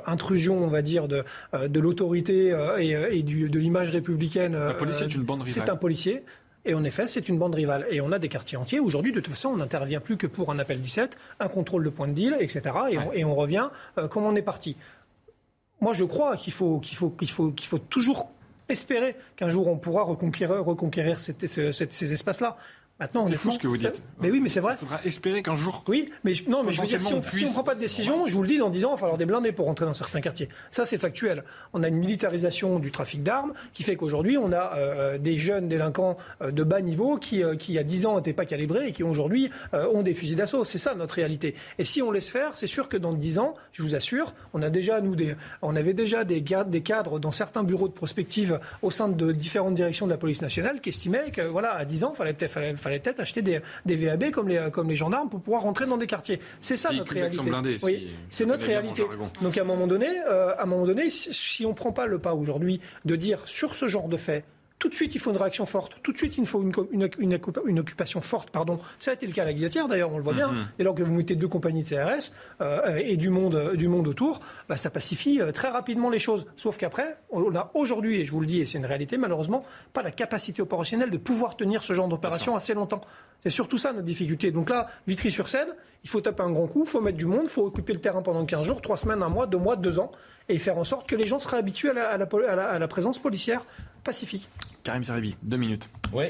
intrusion, 0.06 0.62
on 0.62 0.68
va 0.68 0.82
dire, 0.82 1.08
de, 1.08 1.24
de 1.54 1.80
l'autorité 1.80 2.56
et, 2.78 2.90
et 3.18 3.22
du, 3.22 3.48
de 3.48 3.58
l'image 3.58 3.90
républicaine, 3.90 4.56
la 4.56 4.74
police 4.74 5.00
est 5.00 5.14
une 5.14 5.22
bande 5.22 5.42
C'est 5.46 5.68
un 5.68 5.76
policier. 5.76 6.24
Et 6.66 6.74
en 6.74 6.82
effet, 6.84 7.06
c'est 7.06 7.28
une 7.28 7.38
bande 7.38 7.54
rivale. 7.54 7.86
Et 7.90 8.00
on 8.00 8.10
a 8.12 8.18
des 8.18 8.28
quartiers 8.28 8.58
entiers. 8.58 8.80
Aujourd'hui, 8.80 9.12
de 9.12 9.20
toute 9.20 9.30
façon, 9.30 9.50
on 9.50 9.56
n'intervient 9.56 10.00
plus 10.00 10.16
que 10.16 10.26
pour 10.26 10.50
un 10.50 10.58
appel 10.58 10.80
17, 10.80 11.16
un 11.38 11.48
contrôle 11.48 11.84
de 11.84 11.90
point 11.90 12.08
de 12.08 12.12
deal, 12.12 12.36
etc. 12.40 12.62
Et, 12.90 12.98
on, 12.98 13.12
et 13.12 13.24
on, 13.24 13.34
revient 13.36 13.68
euh, 13.98 14.08
comme 14.08 14.24
on 14.24 14.34
est 14.34 14.42
parti. 14.42 14.76
Moi, 15.80 15.92
je 15.92 16.04
crois 16.04 16.36
qu'il 16.36 16.52
faut, 16.52 16.80
qu'il 16.80 16.96
faut, 16.96 17.10
qu'il 17.10 17.30
faut, 17.30 17.52
qu'il 17.52 17.68
faut 17.68 17.78
toujours 17.78 18.30
espérer 18.68 19.14
qu'un 19.36 19.48
jour 19.48 19.68
on 19.68 19.76
pourra 19.76 20.02
reconquérir, 20.02 21.18
ces 21.18 22.12
espaces-là. 22.12 22.56
Maintenant, 22.98 23.26
c'est 23.26 23.34
fou 23.34 23.52
ce 23.52 23.58
que 23.58 23.66
vous 23.66 23.76
dites. 23.76 24.02
Mais 24.20 24.30
oui, 24.30 24.40
mais 24.40 24.48
c'est 24.48 24.60
vrai. 24.60 24.72
Il 24.74 24.78
faudra 24.78 25.00
espérer 25.04 25.42
qu'un 25.42 25.54
jour. 25.54 25.84
Oui, 25.86 26.10
mais 26.24 26.32
non, 26.48 26.62
mais 26.62 26.72
je 26.72 26.80
veux 26.80 26.86
dire, 26.86 27.02
si 27.02 27.12
on 27.12 27.18
ne 27.18 27.52
prend 27.52 27.62
pas 27.62 27.74
de 27.74 27.80
décision, 27.80 28.26
je 28.26 28.34
vous 28.34 28.40
le 28.40 28.48
dis, 28.48 28.56
dans 28.56 28.70
10 28.70 28.86
ans, 28.86 28.88
il 28.88 28.92
va 28.92 28.96
falloir 28.96 29.18
des 29.18 29.26
blindés 29.26 29.52
pour 29.52 29.66
rentrer 29.66 29.84
dans 29.84 29.92
certains 29.92 30.22
quartiers. 30.22 30.48
Ça, 30.70 30.86
c'est 30.86 30.96
factuel. 30.96 31.44
On 31.74 31.82
a 31.82 31.88
une 31.88 31.96
militarisation 31.96 32.78
du 32.78 32.90
trafic 32.90 33.22
d'armes 33.22 33.52
qui 33.74 33.82
fait 33.82 33.96
qu'aujourd'hui, 33.96 34.38
on 34.38 34.50
a 34.50 34.76
euh, 34.76 35.18
des 35.18 35.36
jeunes 35.36 35.68
délinquants 35.68 36.16
euh, 36.40 36.50
de 36.50 36.62
bas 36.62 36.80
niveau 36.80 37.18
qui, 37.18 37.44
euh, 37.44 37.54
qui, 37.54 37.72
il 37.72 37.74
y 37.74 37.78
a 37.78 37.82
10 37.82 38.06
ans, 38.06 38.16
n'étaient 38.16 38.32
pas 38.32 38.46
calibrés 38.46 38.88
et 38.88 38.92
qui 38.92 39.02
aujourd'hui 39.02 39.50
ont 39.72 40.02
des 40.02 40.14
fusils 40.14 40.36
d'assaut. 40.36 40.64
C'est 40.64 40.78
ça 40.78 40.94
notre 40.94 41.16
réalité. 41.16 41.54
Et 41.78 41.84
si 41.84 42.00
on 42.00 42.10
laisse 42.10 42.30
faire, 42.30 42.56
c'est 42.56 42.66
sûr 42.66 42.88
que 42.88 42.96
dans 42.96 43.12
10 43.12 43.38
ans, 43.38 43.54
je 43.72 43.82
vous 43.82 43.94
assure, 43.94 44.32
on 44.54 44.62
a 44.62 44.70
déjà, 44.70 45.02
nous, 45.02 45.14
des, 45.14 45.36
on 45.60 45.76
avait 45.76 45.92
déjà 45.92 46.24
des, 46.24 46.40
des 46.40 46.80
cadres 46.80 47.18
dans 47.18 47.32
certains 47.32 47.62
bureaux 47.62 47.88
de 47.88 47.92
prospective 47.92 48.58
au 48.80 48.90
sein 48.90 49.08
de 49.08 49.32
différentes 49.32 49.74
directions 49.74 50.06
de 50.06 50.12
la 50.12 50.16
police 50.16 50.40
nationale 50.40 50.80
qui 50.80 50.88
estimaient 50.88 51.30
que, 51.30 51.42
voilà, 51.42 51.74
à 51.74 51.84
10 51.84 52.04
ans, 52.04 52.12
il 52.14 52.16
fallait 52.16 52.32
peut-être 52.32 52.52
fallait, 52.86 53.00
fallait 53.00 53.14
peut 53.14 53.22
acheter 53.22 53.42
des 53.42 53.60
des 53.84 53.96
VAB 53.96 54.30
comme 54.30 54.48
les, 54.48 54.68
comme 54.72 54.88
les 54.88 54.96
gendarmes 54.96 55.28
pour 55.28 55.40
pouvoir 55.40 55.62
rentrer 55.62 55.86
dans 55.86 55.96
des 55.96 56.06
quartiers. 56.06 56.40
C'est 56.60 56.76
ça 56.76 56.92
notre 56.92 57.12
réalité. 57.12 57.78
oui, 57.82 58.10
c'est 58.30 58.46
notre 58.46 58.66
réalité. 58.66 59.02
Donc 59.42 59.58
à 59.58 59.62
un 59.62 59.64
moment 59.64 59.86
donné, 59.86 60.08
euh, 60.28 60.54
à 60.56 60.62
un 60.62 60.66
moment 60.66 60.86
donné, 60.86 61.10
si 61.10 61.64
on 61.66 61.70
ne 61.70 61.74
prend 61.74 61.92
pas 61.92 62.06
le 62.06 62.18
pas 62.18 62.34
aujourd'hui 62.34 62.80
de 63.04 63.16
dire 63.16 63.46
sur 63.46 63.74
ce 63.74 63.88
genre 63.88 64.08
de 64.08 64.16
fait, 64.16 64.44
tout 64.86 64.90
de 64.90 64.94
suite, 64.94 65.16
il 65.16 65.18
faut 65.18 65.32
une 65.32 65.36
réaction 65.36 65.66
forte. 65.66 65.96
Tout 66.04 66.12
de 66.12 66.16
suite, 66.16 66.38
il 66.38 66.46
faut 66.46 66.62
une, 66.62 66.72
une, 66.92 67.40
une, 67.66 67.80
occupation 67.80 68.20
forte. 68.20 68.50
Pardon. 68.50 68.78
Ça 68.98 69.10
a 69.10 69.14
été 69.14 69.26
le 69.26 69.32
cas 69.32 69.42
à 69.42 69.46
la 69.46 69.52
guillotière, 69.52 69.88
d'ailleurs, 69.88 70.12
on 70.12 70.16
le 70.16 70.22
voit 70.22 70.32
bien. 70.32 70.52
Mm-hmm. 70.52 70.66
Et 70.78 70.82
alors 70.82 70.94
que 70.94 71.02
vous 71.02 71.12
mettez 71.12 71.34
deux 71.34 71.48
compagnies 71.48 71.82
de 71.82 71.88
CRS 71.88 72.30
euh, 72.60 73.00
et 73.04 73.16
du 73.16 73.28
monde, 73.28 73.72
du 73.74 73.88
monde 73.88 74.06
autour, 74.06 74.38
bah, 74.68 74.76
ça 74.76 74.88
pacifie 74.90 75.40
euh, 75.40 75.50
très 75.50 75.70
rapidement 75.70 76.08
les 76.08 76.20
choses. 76.20 76.46
Sauf 76.56 76.78
qu'après, 76.78 77.16
on 77.30 77.52
a 77.56 77.72
aujourd'hui, 77.74 78.20
et 78.20 78.24
je 78.24 78.30
vous 78.30 78.38
le 78.38 78.46
dis, 78.46 78.60
et 78.60 78.66
c'est 78.66 78.78
une 78.78 78.86
réalité, 78.86 79.16
malheureusement, 79.16 79.64
pas 79.92 80.04
la 80.04 80.12
capacité 80.12 80.62
opérationnelle 80.62 81.10
de 81.10 81.18
pouvoir 81.18 81.56
tenir 81.56 81.82
ce 81.82 81.92
genre 81.92 82.06
d'opération 82.06 82.54
assez 82.54 82.72
longtemps. 82.72 83.00
C'est 83.40 83.50
surtout 83.50 83.78
ça 83.78 83.92
notre 83.92 84.06
difficulté. 84.06 84.52
Donc 84.52 84.70
là, 84.70 84.86
Vitry-sur-Seine, 85.08 85.74
il 86.04 86.08
faut 86.08 86.20
taper 86.20 86.44
un 86.44 86.52
grand 86.52 86.68
coup, 86.68 86.84
il 86.84 86.88
faut 86.88 87.00
mettre 87.00 87.18
du 87.18 87.26
monde, 87.26 87.42
il 87.42 87.50
faut 87.50 87.66
occuper 87.66 87.92
le 87.92 88.00
terrain 88.00 88.22
pendant 88.22 88.44
15 88.44 88.64
jours, 88.64 88.80
3 88.80 88.96
semaines, 88.98 89.22
un 89.24 89.28
mois, 89.28 89.48
2 89.48 89.58
mois, 89.58 89.74
2 89.74 89.98
ans, 89.98 90.12
et 90.48 90.58
faire 90.58 90.78
en 90.78 90.84
sorte 90.84 91.08
que 91.08 91.16
les 91.16 91.26
gens 91.26 91.40
seraient 91.40 91.58
habitués 91.58 91.90
à 91.90 92.16
la, 92.16 92.24
à 92.24 92.78
la 92.78 92.88
présence 92.88 93.18
policière 93.18 93.64
pacifique. 94.04 94.48
Karim 94.86 95.02
Zeribi, 95.02 95.36
deux 95.42 95.56
minutes. 95.56 95.88
Oui, 96.12 96.26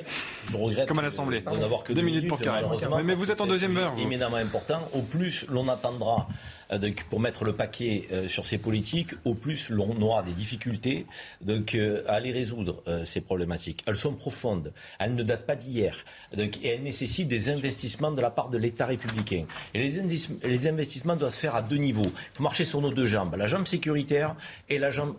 je 0.50 0.56
regrette. 0.56 0.88
Comme 0.88 0.98
à 0.98 1.02
l'Assemblée. 1.02 1.42
Que 1.84 1.92
deux, 1.92 2.00
minutes, 2.00 2.26
pour 2.26 2.40
Karim. 2.40 2.66
Mais, 3.04 3.14
vous 3.14 3.30
êtes 3.30 3.42
en 3.42 3.46
deuxième 3.46 3.76
heure. 3.76 3.92
Éminemment 3.98 4.36
important. 4.36 4.80
Au 4.94 5.02
plus 5.02 5.44
l'on 5.50 5.68
attendra 5.68 6.26
euh, 6.72 6.90
pour 7.10 7.20
mettre 7.20 7.44
le 7.44 7.52
paquet 7.52 8.08
euh, 8.12 8.28
sur 8.28 8.46
ces 8.46 8.56
politiques, 8.56 9.10
au 9.24 9.34
plus 9.34 9.68
l'on 9.68 10.00
aura 10.00 10.22
des 10.22 10.32
difficultés 10.32 11.06
donc, 11.42 11.74
euh, 11.74 12.02
à 12.08 12.18
les 12.18 12.32
résoudre, 12.32 12.82
ces 13.04 13.20
problématiques. 13.20 13.84
Elles 13.86 13.96
sont 13.96 14.14
profondes. 14.14 14.72
Elles 14.98 15.14
ne 15.14 15.22
datent 15.22 15.46
pas 15.46 15.54
d'hier. 15.54 16.04
Et 16.36 16.68
elles 16.68 16.82
nécessitent 16.82 17.28
des 17.28 17.50
investissements 17.50 18.10
de 18.10 18.22
la 18.22 18.30
part 18.30 18.48
de 18.48 18.56
l'État 18.56 18.86
républicain. 18.86 19.44
Et 19.74 19.82
les, 19.82 20.66
investissements 20.66 21.16
doivent 21.16 21.32
se 21.32 21.38
faire 21.38 21.54
à 21.54 21.62
deux 21.62 21.76
niveaux. 21.76 22.02
Il 22.04 22.36
faut 22.36 22.42
marcher 22.42 22.64
sur 22.64 22.80
nos 22.80 22.90
deux 22.90 23.06
jambes. 23.06 23.34
La 23.36 23.48
jambe 23.48 23.66
sécuritaire 23.66 24.34
et 24.70 24.78
la 24.78 24.90
jambe 24.90 25.14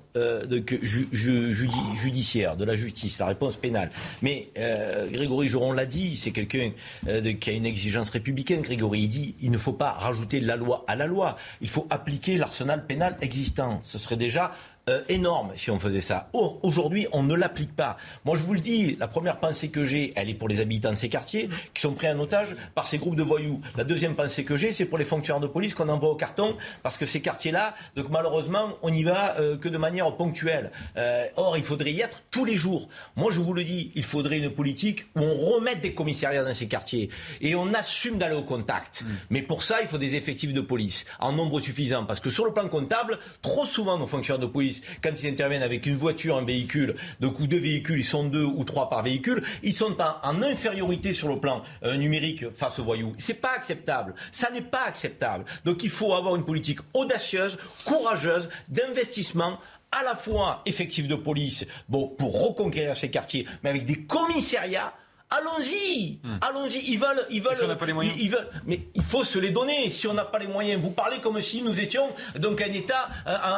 judiciaire 1.11 2.57
de 2.57 2.65
la 2.65 2.75
justice, 2.75 3.19
la 3.19 3.26
réponse 3.27 3.57
pénale. 3.57 3.91
Mais 4.21 4.49
euh, 4.57 5.07
Grégory 5.09 5.47
Joron 5.47 5.71
l'a 5.71 5.85
dit, 5.85 6.17
c'est 6.17 6.31
quelqu'un 6.31 6.71
euh, 7.07 7.33
qui 7.33 7.49
a 7.49 7.53
une 7.53 7.65
exigence 7.65 8.09
républicaine. 8.09 8.61
Grégory, 8.61 9.01
il 9.01 9.07
dit 9.09 9.35
il 9.41 9.51
ne 9.51 9.57
faut 9.57 9.73
pas 9.73 9.91
rajouter 9.91 10.39
la 10.39 10.55
loi 10.55 10.83
à 10.87 10.95
la 10.95 11.07
loi. 11.07 11.35
Il 11.61 11.69
faut 11.69 11.87
appliquer 11.89 12.37
l'arsenal 12.37 12.85
pénal 12.85 13.17
existant. 13.21 13.79
Ce 13.83 13.97
serait 13.97 14.17
déjà 14.17 14.51
euh, 14.89 15.01
énorme 15.09 15.51
si 15.55 15.71
on 15.71 15.79
faisait 15.79 16.01
ça. 16.01 16.29
Or, 16.33 16.59
aujourd'hui, 16.63 17.07
on 17.11 17.23
ne 17.23 17.35
l'applique 17.35 17.75
pas. 17.75 17.97
Moi, 18.25 18.35
je 18.35 18.43
vous 18.43 18.53
le 18.53 18.59
dis, 18.59 18.95
la 18.99 19.07
première 19.07 19.39
pensée 19.39 19.69
que 19.69 19.83
j'ai, 19.83 20.13
elle 20.15 20.29
est 20.29 20.33
pour 20.33 20.47
les 20.47 20.59
habitants 20.59 20.91
de 20.91 20.97
ces 20.97 21.09
quartiers 21.09 21.49
qui 21.73 21.81
sont 21.81 21.93
pris 21.93 22.09
en 22.09 22.19
otage 22.19 22.55
par 22.75 22.85
ces 22.85 22.97
groupes 22.97 23.15
de 23.15 23.23
voyous. 23.23 23.61
La 23.75 23.83
deuxième 23.83 24.15
pensée 24.15 24.43
que 24.43 24.55
j'ai, 24.55 24.71
c'est 24.71 24.85
pour 24.85 24.97
les 24.97 25.05
fonctionnaires 25.05 25.41
de 25.41 25.47
police 25.47 25.73
qu'on 25.73 25.89
envoie 25.89 26.09
au 26.09 26.15
carton 26.15 26.55
parce 26.83 26.97
que 26.97 27.05
ces 27.05 27.21
quartiers-là, 27.21 27.75
donc 27.95 28.09
malheureusement, 28.09 28.73
on 28.81 28.89
n'y 28.89 29.03
va 29.03 29.37
euh, 29.39 29.57
que 29.57 29.69
de 29.69 29.77
manière 29.77 30.15
ponctuelle. 30.15 30.71
Euh, 30.97 31.25
or, 31.35 31.57
il 31.57 31.63
faudrait 31.63 31.91
y 31.91 32.01
être 32.01 32.21
tous 32.31 32.45
les 32.45 32.55
jours. 32.55 32.87
Moi, 33.15 33.31
je 33.31 33.39
vous 33.39 33.53
le 33.53 33.63
dis, 33.63 33.91
il 33.95 34.03
faudrait 34.03 34.37
une 34.37 34.51
politique 34.51 35.05
où 35.15 35.21
on 35.21 35.35
remette 35.53 35.81
des 35.81 35.93
commissariats 35.93 36.43
dans 36.43 36.53
ces 36.53 36.67
quartiers 36.67 37.09
et 37.41 37.55
on 37.55 37.73
assume 37.73 38.17
d'aller 38.17 38.35
au 38.35 38.43
contact. 38.43 39.01
Mm. 39.01 39.05
Mais 39.31 39.41
pour 39.41 39.63
ça, 39.63 39.81
il 39.81 39.87
faut 39.87 39.97
des 39.97 40.15
effectifs 40.15 40.53
de 40.53 40.61
police 40.61 41.05
en 41.19 41.33
nombre 41.33 41.59
suffisant 41.59 42.05
parce 42.05 42.19
que 42.19 42.29
sur 42.29 42.45
le 42.45 42.53
plan 42.53 42.67
comptable, 42.67 43.19
trop 43.41 43.65
souvent 43.65 43.97
nos 43.97 44.07
fonctionnaires 44.07 44.39
de 44.39 44.51
police 44.51 44.76
quand 45.01 45.11
ils 45.21 45.27
interviennent 45.27 45.63
avec 45.63 45.85
une 45.85 45.97
voiture, 45.97 46.37
un 46.37 46.45
véhicule, 46.45 46.95
donc 47.19 47.39
ou 47.39 47.47
deux 47.47 47.59
véhicules, 47.59 47.99
ils 47.99 48.05
sont 48.05 48.25
deux 48.25 48.43
ou 48.43 48.63
trois 48.63 48.89
par 48.89 49.03
véhicule, 49.03 49.43
ils 49.63 49.73
sont 49.73 49.95
en, 50.01 50.41
infériorité 50.41 51.13
sur 51.13 51.27
le 51.27 51.39
plan 51.39 51.63
euh, 51.83 51.95
numérique 51.97 52.45
face 52.55 52.79
aux 52.79 52.83
voyous. 52.83 53.13
C'est 53.17 53.41
pas 53.41 53.53
acceptable. 53.55 54.13
Ça 54.31 54.51
n'est 54.51 54.61
pas 54.61 54.85
acceptable. 54.85 55.45
Donc 55.65 55.83
il 55.83 55.89
faut 55.89 56.13
avoir 56.13 56.35
une 56.35 56.45
politique 56.45 56.79
audacieuse, 56.93 57.57
courageuse, 57.85 58.49
d'investissement 58.67 59.59
à 59.91 60.03
la 60.03 60.15
fois 60.15 60.61
effectif 60.65 61.07
de 61.07 61.15
police, 61.15 61.65
pour 61.89 62.17
reconquérir 62.19 62.95
ces 62.95 63.09
quartiers, 63.09 63.45
mais 63.63 63.69
avec 63.69 63.85
des 63.85 64.03
commissariats 64.03 64.93
Allons-y, 65.29 66.19
hmm. 66.23 66.37
allons-y. 66.41 66.79
Ils 66.91 66.99
veulent, 66.99 67.25
ils 67.29 67.41
veulent, 67.41 67.77
Ils, 68.17 68.29
veulent, 68.29 68.47
mais 68.65 68.87
il 68.95 69.03
faut 69.03 69.23
se 69.23 69.39
les 69.39 69.51
donner. 69.51 69.89
Si 69.89 70.07
on 70.07 70.13
n'a 70.13 70.23
pas 70.23 70.39
les 70.39 70.47
moyens, 70.47 70.81
vous 70.81 70.91
parlez 70.91 71.19
comme 71.19 71.39
si 71.41 71.61
nous 71.61 71.79
étions 71.79 72.09
donc 72.39 72.61
un 72.61 72.71
État 72.71 73.09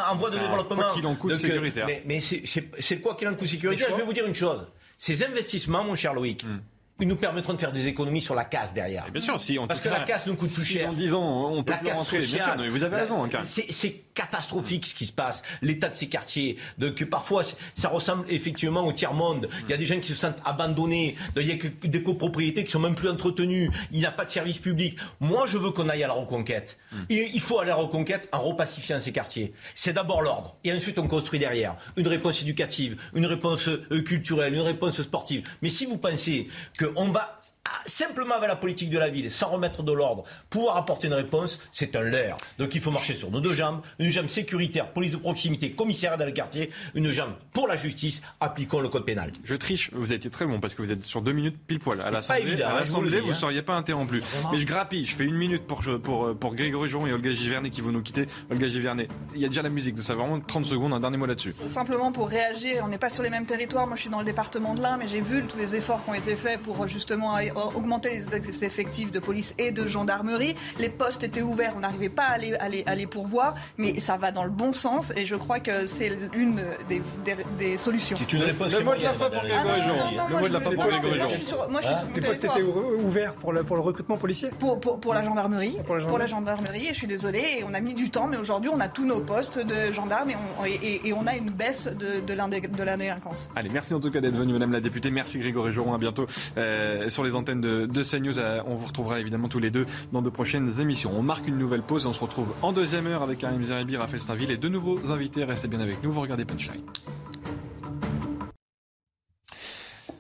en, 0.10 0.16
voie 0.16 0.32
de 0.32 0.40
développement. 0.40 0.76
Quoi 0.76 0.94
qu'il 0.94 1.06
en 1.06 1.16
coûte 1.16 1.36
sécuritaire. 1.36 1.86
Mais, 1.88 2.04
mais 2.06 2.20
c'est 2.22 3.00
quoi 3.02 3.16
qu'il 3.16 3.28
en 3.28 3.36
coûte 3.36 3.48
sécuritaire? 3.48 3.90
Je 3.92 3.96
vais 3.96 4.04
vous 4.04 4.14
dire 4.14 4.26
une 4.26 4.36
chose. 4.36 4.66
Ces 4.98 5.24
investissements, 5.24 5.84
mon 5.84 5.96
cher 5.96 6.14
Loïc. 6.14 6.44
Hmm 6.44 6.60
ils 7.00 7.08
nous 7.08 7.16
permettront 7.16 7.54
de 7.54 7.60
faire 7.60 7.72
des 7.72 7.88
économies 7.88 8.22
sur 8.22 8.36
la 8.36 8.46
casse 8.46 8.74
derrière. 8.74 9.10
bien 9.12 9.22
sûr, 9.22 9.40
si 9.40 9.58
on 9.58 9.68
Parce 9.68 9.82
que 9.82 9.90
la 9.90 10.02
casse 10.02 10.26
nous 10.28 10.36
coûte 10.36 10.54
plus 10.54 10.66
cher. 10.66 10.90
En 10.90 10.94
disant, 10.94 11.52
on 11.52 11.64
peut 11.64 11.74
la 11.84 11.94
rentrer, 11.94 12.18
bien 12.18 12.28
sûr, 12.28 12.56
vous 12.70 12.84
avez 12.84 12.96
raison. 12.96 13.26
Hein, 13.26 13.42
c'est 13.44 14.09
catastrophique 14.20 14.86
ce 14.86 14.96
qui 14.96 15.06
se 15.06 15.14
passe, 15.14 15.44
l'état 15.62 15.88
de 15.88 15.96
ces 15.96 16.08
quartiers. 16.08 16.58
Donc 16.78 17.02
parfois, 17.06 17.42
ça 17.74 17.88
ressemble 17.88 18.26
effectivement 18.28 18.86
au 18.86 18.92
tiers-monde. 18.92 19.48
Il 19.64 19.70
y 19.70 19.74
a 19.74 19.78
des 19.78 19.86
gens 19.86 19.98
qui 19.98 20.10
se 20.10 20.16
sentent 20.16 20.42
abandonnés. 20.44 21.16
Il 21.38 21.48
y 21.48 21.54
a 21.54 21.88
des 21.88 22.04
copropriétés 22.04 22.66
qui 22.66 22.72
sont 22.72 22.82
même 22.82 22.96
plus 22.96 23.08
entretenues. 23.08 23.72
Il 23.94 24.00
n'y 24.00 24.06
a 24.06 24.12
pas 24.12 24.26
de 24.26 24.32
service 24.32 24.60
public. 24.60 24.98
Moi, 25.22 25.46
je 25.46 25.58
veux 25.58 25.72
qu'on 25.72 25.88
aille 25.88 26.04
à 26.04 26.08
la 26.08 26.14
reconquête. 26.14 26.78
Hmm. 26.92 27.04
il 27.10 27.40
faut 27.40 27.60
aller 27.60 27.72
à 27.72 27.76
la 27.76 27.82
reconquête 27.82 28.28
en 28.34 28.42
repacifiant 28.42 29.00
ces 29.00 29.14
quartiers. 29.14 29.54
C'est 29.74 29.94
d'abord 29.94 30.22
l'ordre. 30.22 30.58
Et 30.66 30.74
ensuite, 30.74 31.00
on 31.00 31.08
construit 31.08 31.40
derrière 31.40 31.76
une 31.96 32.08
réponse 32.08 32.42
éducative, 32.42 32.98
une 33.14 33.26
réponse 33.26 33.70
euh, 33.70 34.02
culturelle, 34.02 34.54
une 34.54 34.62
réponse 34.62 35.02
sportive. 35.02 35.44
Mais 35.62 35.70
si 35.70 35.86
vous 35.86 35.98
pensez 35.98 36.50
que 36.78 36.92
on 36.98 37.12
va 37.12 37.40
simplement 37.86 38.36
avec 38.36 38.50
la 38.50 38.56
politique 38.56 38.90
de 38.90 38.98
la 38.98 39.10
ville, 39.10 39.30
sans 39.32 39.50
remettre 39.50 39.84
de 39.84 39.92
l'ordre, 39.92 40.24
pouvoir 40.50 40.78
apporter 40.78 41.08
une 41.08 41.14
réponse, 41.14 41.60
c'est 41.72 41.96
un 41.96 42.02
leurre. 42.02 42.38
Donc 42.58 42.76
il 42.76 42.82
faut 42.82 42.92
marcher 42.92 43.16
sur 43.16 43.32
nos 43.32 43.42
deux 43.42 43.54
jambes, 43.54 43.82
une 44.00 44.10
jambe 44.10 44.28
sécuritaire, 44.28 44.92
police 44.92 45.12
de 45.12 45.18
proximité, 45.18 45.72
commissariat 45.72 46.18
dans 46.18 46.26
le 46.26 46.32
quartier, 46.32 46.72
une 46.96 47.12
jambe 47.12 47.34
pour 47.54 47.68
la 47.68 47.76
justice, 47.76 48.22
appliquons 48.40 48.80
le 48.80 48.90
code 48.90 49.06
pénal. 49.06 49.32
Je 49.44 49.56
triche, 49.56 49.92
vous 49.94 50.06
avez 50.06 50.16
été 50.16 50.30
très 50.30 50.46
bon 50.46 50.60
parce 50.60 50.74
que 50.74 50.82
vous 50.82 50.92
êtes 50.92 51.04
sur 51.04 51.22
deux 51.22 51.32
minutes 51.32 51.58
pile 51.68 51.80
poil. 51.80 52.02
À 52.02 52.12
l'Assemblée, 52.12 52.62
à 52.62 52.80
l'Assemblée, 52.80 53.20
vous 53.20 53.28
ne 53.28 53.32
hein. 53.32 53.36
seriez 53.36 53.62
pas 53.62 53.76
interrompu. 53.76 54.22
Mais 54.52 54.58
je 54.58 54.66
grappille, 54.66 55.06
je 55.06 55.16
fais 55.16 55.26
une 55.26 55.36
minute 55.36 55.66
pour, 55.66 55.82
pour, 56.04 56.36
pour 56.36 56.56
Grégory 56.56 56.90
Joron 56.90 57.08
et 57.08 57.14
Olga 57.14 57.32
Givernet 57.32 57.70
qui 57.70 57.82
vont 57.82 57.92
nous 57.92 58.02
quitter. 58.02 58.28
Olga 58.50 58.68
Givernet, 58.68 59.08
il 59.36 59.42
y 59.42 59.46
a 59.46 59.48
déjà 59.48 59.62
la 59.62 59.70
musique, 59.70 59.96
donc 59.96 60.04
ça 60.04 60.16
vraiment 60.16 60.40
30 60.40 60.66
secondes, 60.66 60.94
un 60.94 61.00
dernier 61.00 61.18
mot 61.18 61.26
là-dessus. 61.26 61.54
Simplement 61.68 62.12
pour 62.12 62.30
réagir, 62.30 62.82
on 62.84 62.88
n'est 62.88 62.98
pas 62.98 63.10
sur 63.10 63.24
les 63.24 63.30
mêmes 63.30 63.46
territoires, 63.46 63.88
moi 63.88 63.96
je 63.96 64.02
suis 64.02 64.10
dans 64.10 64.20
le 64.20 64.26
département 64.26 64.74
de 64.76 64.82
l'Ain, 64.82 64.98
mais 64.98 65.08
j'ai 65.08 65.22
vu 65.22 65.44
tous 65.46 65.58
les 65.58 65.76
efforts 65.76 66.04
qui 66.04 66.10
ont 66.10 66.14
été 66.14 66.36
faits 66.36 66.62
pour 66.62 66.88
justement 66.88 67.36
augmenter 67.68 68.10
les 68.10 68.64
effectifs 68.64 69.12
de 69.12 69.20
police 69.20 69.54
et 69.58 69.72
de 69.72 69.88
gendarmerie. 69.88 70.56
Les 70.80 70.90
postes 70.90 71.24
étaient 71.24 71.42
ouverts, 71.42 71.74
on 71.76 71.82
n'arrivait 71.82 72.10
pas 72.10 72.24
à 72.24 72.38
les, 72.38 72.54
à, 72.56 72.96
les, 72.96 73.08
pourvoir, 73.08 73.56
mais 73.78 74.00
ça 74.00 74.18
va 74.18 74.32
dans 74.32 74.44
le 74.44 74.50
bon 74.50 74.74
sens 74.74 75.14
et 75.16 75.26
je 75.26 75.36
crois 75.36 75.60
que 75.60 75.88
c'est 75.88 76.18
une 76.36 76.62
des, 76.88 77.02
des, 77.58 77.78
solutions. 77.78 78.18
C'est 78.18 78.34
une 78.34 78.44
réponse. 78.44 78.74
Le 78.74 78.84
mot 78.84 78.96
de 78.96 79.04
la 79.04 79.14
fin 79.14 79.30
pour 79.30 79.42
Grégory 79.42 79.82
Le 80.28 80.40
mot 80.40 80.48
de 80.48 80.54
la 80.54 80.62
fin 80.62 80.72
pour 80.72 80.86
Grégory 80.86 81.18
Moi, 81.20 81.28
je 81.28 81.36
suis 81.36 81.46
sur 81.46 81.68
Les 82.16 82.22
postes 82.22 82.44
étaient 82.44 82.62
ouverts 82.62 83.34
pour 83.34 83.54
le, 83.54 83.64
pour 83.64 83.76
le 83.76 83.82
recrutement 83.82 84.18
policier? 84.18 84.50
Pour, 84.60 84.80
pour, 84.80 85.14
la 85.14 85.24
gendarmerie. 85.24 85.78
Pour 85.86 86.18
la 86.18 86.28
gendarmerie. 86.28 86.88
et 86.88 86.90
je 86.90 86.96
suis 86.96 87.08
désolée, 87.08 87.60
et 87.60 87.64
on 87.64 87.74
a 87.74 87.80
mis 87.80 87.94
du 87.94 88.10
temps, 88.10 88.28
mais 88.28 88.38
aujourd'hui, 88.38 88.70
on 88.74 88.80
a 88.80 88.88
tous 88.88 89.06
nos 89.06 89.20
postes 89.20 89.60
de 89.66 89.92
gendarmes 89.94 90.32
et 90.32 90.36
on, 90.36 90.66
et, 90.66 91.14
on 91.14 91.28
a 91.28 91.36
une 91.36 91.50
baisse 91.50 91.88
de, 91.88 92.20
de 92.26 92.84
la 92.84 92.98
délinquance. 92.98 93.50
Allez, 93.56 93.70
merci 93.70 93.94
en 93.94 94.00
tout 94.00 94.12
cas 94.12 94.22
d'être 94.22 94.36
venu, 94.36 94.54
Madame 94.54 94.72
la 94.72 94.82
députée. 94.82 95.12
Merci 95.12 95.40
Grégory 95.40 95.72
Joron. 95.72 95.94
À 95.94 95.98
bientôt 95.98 96.28
euh, 96.58 97.10
sur 97.10 97.24
les 97.24 97.36
antennes 97.40 97.62
de, 97.62 97.86
de 97.86 98.04
CNews. 98.04 98.40
Euh, 98.40 98.62
on 98.68 98.76
vous 98.76 98.86
retrouvera 98.86 99.20
évidemment 99.20 99.48
tous 99.48 99.60
les 99.60 99.72
deux 99.72 99.86
dans 100.12 100.22
de 100.22 100.30
prochaines 100.30 100.80
émissions. 100.80 101.12
On 101.16 101.24
marque 101.24 101.48
une 101.48 101.58
nouvelle 101.58 101.82
pause 101.82 102.06
et 102.06 102.08
on 102.08 102.14
se 102.14 102.20
retrouve 102.20 102.54
en 102.62 102.72
deuxième 102.72 103.08
heure 103.08 103.24
avec 103.24 103.40
Karim 103.40 103.64
Zeribi, 103.64 103.98
Raphaël 103.98 104.22
Stainville 104.22 104.52
et 104.52 104.58
de 104.58 104.68
nouveaux 104.70 105.12
invités. 105.12 105.44
Restez 105.44 105.68
bien 105.68 105.80
avec 105.80 106.04
nous, 106.04 106.12
vous 106.12 106.22
regardez 106.22 106.46
Punchline. 106.46 106.82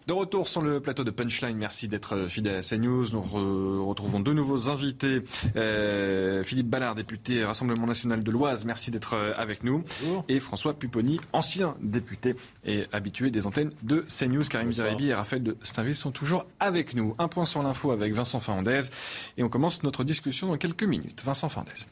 De 0.09 0.13
retour 0.13 0.47
sur 0.47 0.63
le 0.63 0.79
plateau 0.79 1.03
de 1.03 1.11
Punchline, 1.11 1.55
merci 1.55 1.87
d'être 1.87 2.15
euh, 2.15 2.27
fidèle 2.27 2.55
à 2.55 2.61
CNews. 2.63 3.11
Nous 3.13 3.85
retrouvons 3.85 4.19
deux 4.19 4.33
nouveaux 4.33 4.67
invités. 4.67 5.21
Euh, 5.55 6.43
Philippe 6.43 6.67
Ballard, 6.67 6.95
député 6.95 7.45
Rassemblement 7.45 7.85
National 7.85 8.23
de 8.23 8.31
l'Oise, 8.31 8.65
merci 8.65 8.89
d'être 8.89 9.13
euh, 9.13 9.33
avec 9.37 9.63
nous. 9.63 9.83
Et 10.27 10.39
François 10.39 10.73
Pupponi, 10.73 11.19
ancien 11.31 11.75
député 11.79 12.33
et 12.65 12.85
habitué 12.91 13.29
des 13.29 13.45
antennes 13.45 13.71
de 13.83 14.03
CNews. 14.07 14.45
Karim 14.45 14.71
Zeribi 14.71 15.09
et 15.09 15.13
Raphaël 15.13 15.43
de 15.43 15.57
Stainville 15.61 15.93
sont 15.93 16.09
toujours 16.11 16.47
avec 16.59 16.95
nous. 16.95 17.13
Un 17.19 17.27
point 17.27 17.45
sur 17.45 17.61
l'info 17.61 17.91
avec 17.91 18.11
Vincent 18.11 18.39
Fernandez. 18.39 18.89
Et 19.37 19.43
on 19.43 19.49
commence 19.49 19.83
notre 19.83 20.03
discussion 20.03 20.47
dans 20.47 20.57
quelques 20.57 20.85
minutes. 20.85 21.21
Vincent 21.23 21.49
Fernandez. 21.49 21.85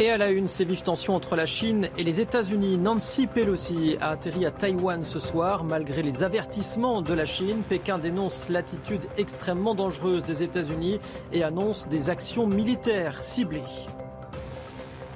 Et 0.00 0.10
à 0.10 0.18
la 0.18 0.30
une, 0.30 0.48
ces 0.48 0.64
vives 0.64 0.82
tensions 0.82 1.14
entre 1.14 1.36
la 1.36 1.46
Chine 1.46 1.88
et 1.96 2.02
les 2.02 2.18
États-Unis. 2.18 2.78
Nancy 2.78 3.28
Pelosi 3.28 3.96
a 4.00 4.10
atterri 4.10 4.44
à 4.44 4.50
Taïwan 4.50 5.04
ce 5.04 5.20
soir. 5.20 5.62
Malgré 5.62 6.02
les 6.02 6.24
avertissements 6.24 7.00
de 7.00 7.14
la 7.14 7.24
Chine, 7.24 7.62
Pékin 7.68 7.98
dénonce 7.98 8.48
l'attitude 8.48 9.02
extrêmement 9.16 9.76
dangereuse 9.76 10.24
des 10.24 10.42
États-Unis 10.42 10.98
et 11.32 11.44
annonce 11.44 11.86
des 11.88 12.10
actions 12.10 12.48
militaires 12.48 13.22
ciblées. 13.22 13.62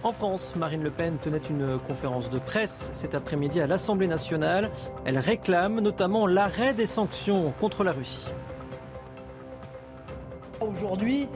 En 0.04 0.12
France, 0.12 0.54
Marine 0.54 0.84
Le 0.84 0.92
Pen 0.92 1.18
tenait 1.20 1.38
une 1.38 1.76
conférence 1.80 2.30
de 2.30 2.38
presse 2.38 2.90
cet 2.92 3.16
après-midi 3.16 3.60
à 3.60 3.66
l'Assemblée 3.66 4.06
nationale. 4.06 4.70
Elle 5.04 5.18
réclame 5.18 5.80
notamment 5.80 6.28
l'arrêt 6.28 6.72
des 6.72 6.86
sanctions 6.86 7.52
contre 7.58 7.82
la 7.82 7.90
Russie. 7.90 8.26
Aujourd'hui, 10.60 11.28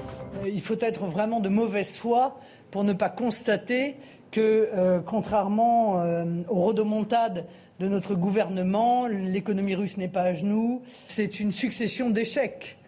euh, 0.42 0.48
il 0.48 0.60
faut 0.60 0.78
être 0.80 1.06
vraiment 1.06 1.40
de 1.40 1.48
mauvaise 1.48 1.96
foi 1.96 2.36
pour 2.72 2.82
ne 2.82 2.94
pas 2.94 3.10
constater 3.10 3.96
que, 4.32 4.70
euh, 4.74 5.00
contrairement 5.00 6.00
euh, 6.00 6.24
aux 6.48 6.58
rodomontades 6.58 7.46
de 7.78 7.86
notre 7.86 8.14
gouvernement, 8.14 9.06
l'économie 9.06 9.74
russe 9.76 9.98
n'est 9.98 10.08
pas 10.08 10.22
à 10.22 10.32
genoux. 10.32 10.82
C'est 11.06 11.38
une 11.38 11.52
succession 11.52 12.10
d'échecs, 12.10 12.78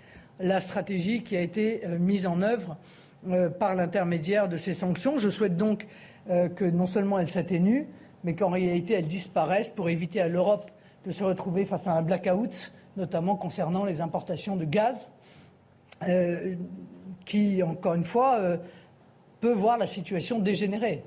la 0.41 0.61
stratégie 0.61 1.23
qui 1.23 1.37
a 1.37 1.43
été 1.43 1.83
euh, 1.85 1.99
mise 1.99 2.27
en 2.27 2.43
œuvre 2.43 2.77
par 3.59 3.75
l'intermédiaire 3.75 4.51
de 4.51 4.59
ces 4.59 4.75
sanctions. 4.75 5.17
Je 5.17 5.31
souhaite 5.31 5.57
donc 5.57 5.87
que 6.29 6.65
non 6.67 6.85
seulement 6.85 7.19
elles 7.19 7.31
s'atténuent, 7.31 7.87
mais 8.23 8.35
qu'en 8.35 8.51
réalité 8.51 8.93
elles 8.93 9.09
disparaissent 9.09 9.71
pour 9.71 9.89
éviter 9.89 10.21
à 10.21 10.29
l'Europe 10.29 10.71
de 11.07 11.11
se 11.11 11.25
retrouver 11.25 11.65
face 11.65 11.87
à 11.87 11.93
un 11.93 12.03
blackout, 12.03 12.71
notamment 12.99 13.37
concernant 13.37 13.87
les 13.87 14.03
importations 14.03 14.57
de 14.57 14.67
gaz, 14.67 15.09
qui, 17.25 17.63
encore 17.63 17.95
une 17.95 18.05
fois, 18.05 18.59
peut 19.45 19.53
voir 19.53 19.77
la 19.77 19.87
situation 19.87 20.39
dégénérer. 20.39 21.05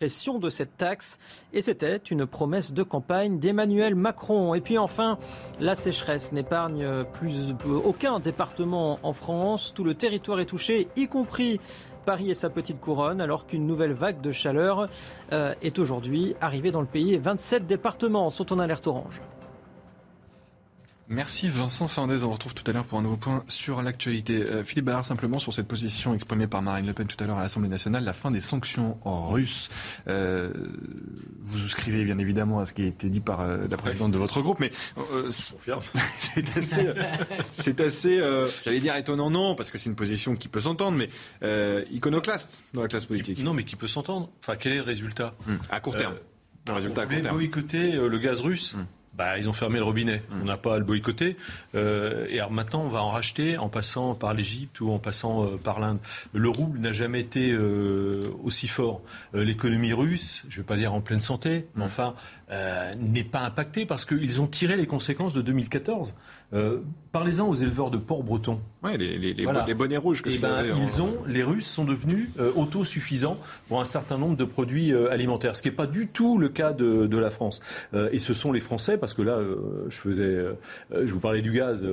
de 0.00 0.50
cette 0.50 0.76
taxe 0.78 1.16
et 1.52 1.62
c'était 1.62 1.98
une 1.98 2.26
promesse 2.26 2.72
de 2.72 2.82
campagne 2.82 3.38
d'Emmanuel 3.38 3.94
Macron. 3.94 4.54
Et 4.54 4.60
puis 4.60 4.76
enfin, 4.76 5.16
la 5.60 5.76
sécheresse 5.76 6.32
n'épargne 6.32 7.04
plus 7.12 7.54
aucun 7.84 8.18
département 8.18 8.98
en 9.04 9.12
France. 9.12 9.72
Tout 9.74 9.84
le 9.84 9.94
territoire 9.94 10.40
est 10.40 10.46
touché, 10.46 10.88
y 10.96 11.06
compris 11.06 11.60
Paris 12.04 12.30
et 12.30 12.34
sa 12.34 12.50
petite 12.50 12.80
couronne, 12.80 13.20
alors 13.20 13.46
qu'une 13.46 13.66
nouvelle 13.66 13.92
vague 13.92 14.20
de 14.20 14.32
chaleur 14.32 14.88
euh, 15.32 15.54
est 15.62 15.78
aujourd'hui 15.78 16.34
arrivée 16.40 16.72
dans 16.72 16.80
le 16.80 16.88
pays 16.88 17.14
et 17.14 17.18
27 17.18 17.68
départements 17.68 18.28
sont 18.30 18.52
en 18.52 18.58
alerte 18.58 18.88
orange. 18.88 19.20
Merci 21.12 21.46
Vincent 21.50 21.88
Fernandez. 21.88 22.24
On 22.24 22.28
vous 22.28 22.32
retrouve 22.32 22.54
tout 22.54 22.64
à 22.70 22.72
l'heure 22.72 22.86
pour 22.86 22.98
un 22.98 23.02
nouveau 23.02 23.18
point 23.18 23.44
sur 23.46 23.82
l'actualité. 23.82 24.42
Euh, 24.42 24.64
Philippe 24.64 24.86
Ballard, 24.86 25.04
simplement 25.04 25.38
sur 25.38 25.52
cette 25.52 25.68
position 25.68 26.14
exprimée 26.14 26.46
par 26.46 26.62
Marine 26.62 26.86
Le 26.86 26.94
Pen 26.94 27.06
tout 27.06 27.22
à 27.22 27.26
l'heure 27.26 27.36
à 27.36 27.42
l'Assemblée 27.42 27.68
nationale, 27.68 28.02
la 28.02 28.14
fin 28.14 28.30
des 28.30 28.40
sanctions 28.40 28.96
russes. 29.04 29.68
Euh, 30.08 30.50
vous 31.42 31.58
souscrivez 31.58 32.04
bien 32.04 32.16
évidemment 32.16 32.60
à 32.60 32.64
ce 32.64 32.72
qui 32.72 32.84
a 32.84 32.86
été 32.86 33.10
dit 33.10 33.20
par 33.20 33.42
euh, 33.42 33.66
la 33.70 33.76
présidente 33.76 34.10
de 34.10 34.16
votre 34.16 34.40
groupe, 34.40 34.58
mais 34.58 34.70
c'est 35.28 36.56
assez, 36.56 36.88
c'est 37.52 37.80
assez 37.82 38.22
j'allais 38.64 38.80
dire 38.80 38.96
étonnant, 38.96 39.28
non, 39.28 39.54
parce 39.54 39.70
que 39.70 39.76
c'est 39.76 39.90
une 39.90 39.96
position 39.96 40.34
qui 40.34 40.48
peut 40.48 40.60
s'entendre, 40.60 40.96
mais 40.96 41.10
iconoclaste 41.90 42.62
dans 42.72 42.80
la 42.80 42.88
classe 42.88 43.04
politique. 43.04 43.38
Non, 43.42 43.52
mais 43.52 43.64
qui 43.64 43.76
peut 43.76 43.86
s'entendre. 43.86 44.30
Enfin, 44.40 44.56
quel 44.56 44.72
est 44.72 44.76
le 44.76 44.82
résultat? 44.82 45.34
Hum, 45.46 45.58
À 45.70 45.80
court 45.80 45.94
terme. 45.94 46.14
le 46.68 46.72
résultat 46.72 47.02
à 47.02 47.06
court 47.06 47.20
terme. 47.20 47.36
boycotter 47.36 47.92
le 47.92 48.18
gaz 48.18 48.40
russe. 48.40 48.72
Hum 48.74 48.86
bah, 49.14 49.38
ils 49.38 49.48
ont 49.48 49.52
fermé 49.52 49.78
le 49.78 49.84
robinet. 49.84 50.22
On 50.40 50.44
n'a 50.44 50.56
pas 50.56 50.76
à 50.76 50.78
le 50.78 50.84
boycotter. 50.84 51.36
Euh, 51.74 52.26
et 52.30 52.38
alors 52.38 52.50
maintenant, 52.50 52.82
on 52.82 52.88
va 52.88 53.02
en 53.02 53.10
racheter 53.10 53.58
en 53.58 53.68
passant 53.68 54.14
par 54.14 54.32
l'Égypte 54.32 54.80
ou 54.80 54.90
en 54.90 54.98
passant 54.98 55.44
euh, 55.44 55.56
par 55.62 55.80
l'Inde. 55.80 55.98
Le 56.32 56.48
rouble 56.48 56.78
n'a 56.78 56.92
jamais 56.92 57.20
été 57.20 57.50
euh, 57.50 58.22
aussi 58.42 58.68
fort. 58.68 59.02
Euh, 59.34 59.44
l'économie 59.44 59.92
russe, 59.92 60.44
je 60.48 60.58
ne 60.58 60.62
vais 60.62 60.66
pas 60.66 60.76
dire 60.76 60.94
en 60.94 61.02
pleine 61.02 61.20
santé, 61.20 61.66
mais 61.74 61.84
enfin, 61.84 62.14
euh, 62.52 62.92
n'est 62.98 63.24
pas 63.24 63.40
impactée 63.40 63.86
parce 63.86 64.04
qu'ils 64.04 64.40
ont 64.40 64.46
tiré 64.46 64.76
les 64.76 64.86
conséquences 64.86 65.32
de 65.32 65.42
2014. 65.42 66.14
Euh, 66.54 66.80
parlez-en 67.12 67.48
aux 67.48 67.54
éleveurs 67.54 67.90
de 67.90 67.96
porc 67.96 68.22
breton. 68.24 68.60
Ouais, 68.82 68.98
les, 68.98 69.16
les, 69.16 69.32
les, 69.32 69.74
bonnets 69.74 69.96
rouges 69.96 70.22
que 70.22 70.28
eh 70.30 70.38
ben, 70.38 70.64
ils 70.76 71.00
ont, 71.00 71.14
Les 71.26 71.42
Russes 71.42 71.66
sont 71.66 71.84
devenus 71.84 72.28
euh, 72.38 72.52
autosuffisants 72.56 73.38
pour 73.68 73.80
un 73.80 73.86
certain 73.86 74.18
nombre 74.18 74.36
de 74.36 74.44
produits 74.44 74.92
euh, 74.92 75.10
alimentaires, 75.10 75.56
ce 75.56 75.62
qui 75.62 75.68
n'est 75.68 75.74
pas 75.74 75.86
du 75.86 76.08
tout 76.08 76.36
le 76.36 76.50
cas 76.50 76.72
de, 76.72 77.06
de 77.06 77.18
la 77.18 77.30
France. 77.30 77.62
et 77.94 78.18
ce 78.18 78.34
sont 78.34 78.52
les 78.52 78.60
Français, 78.60 78.98
parce 78.98 79.14
que 79.14 79.22
là, 79.22 79.38
je 79.88 79.96
faisais, 79.96 80.44
je 80.90 81.12
vous 81.12 81.20
parlais 81.20 81.42
du 81.42 81.52
gaz, 81.52 81.86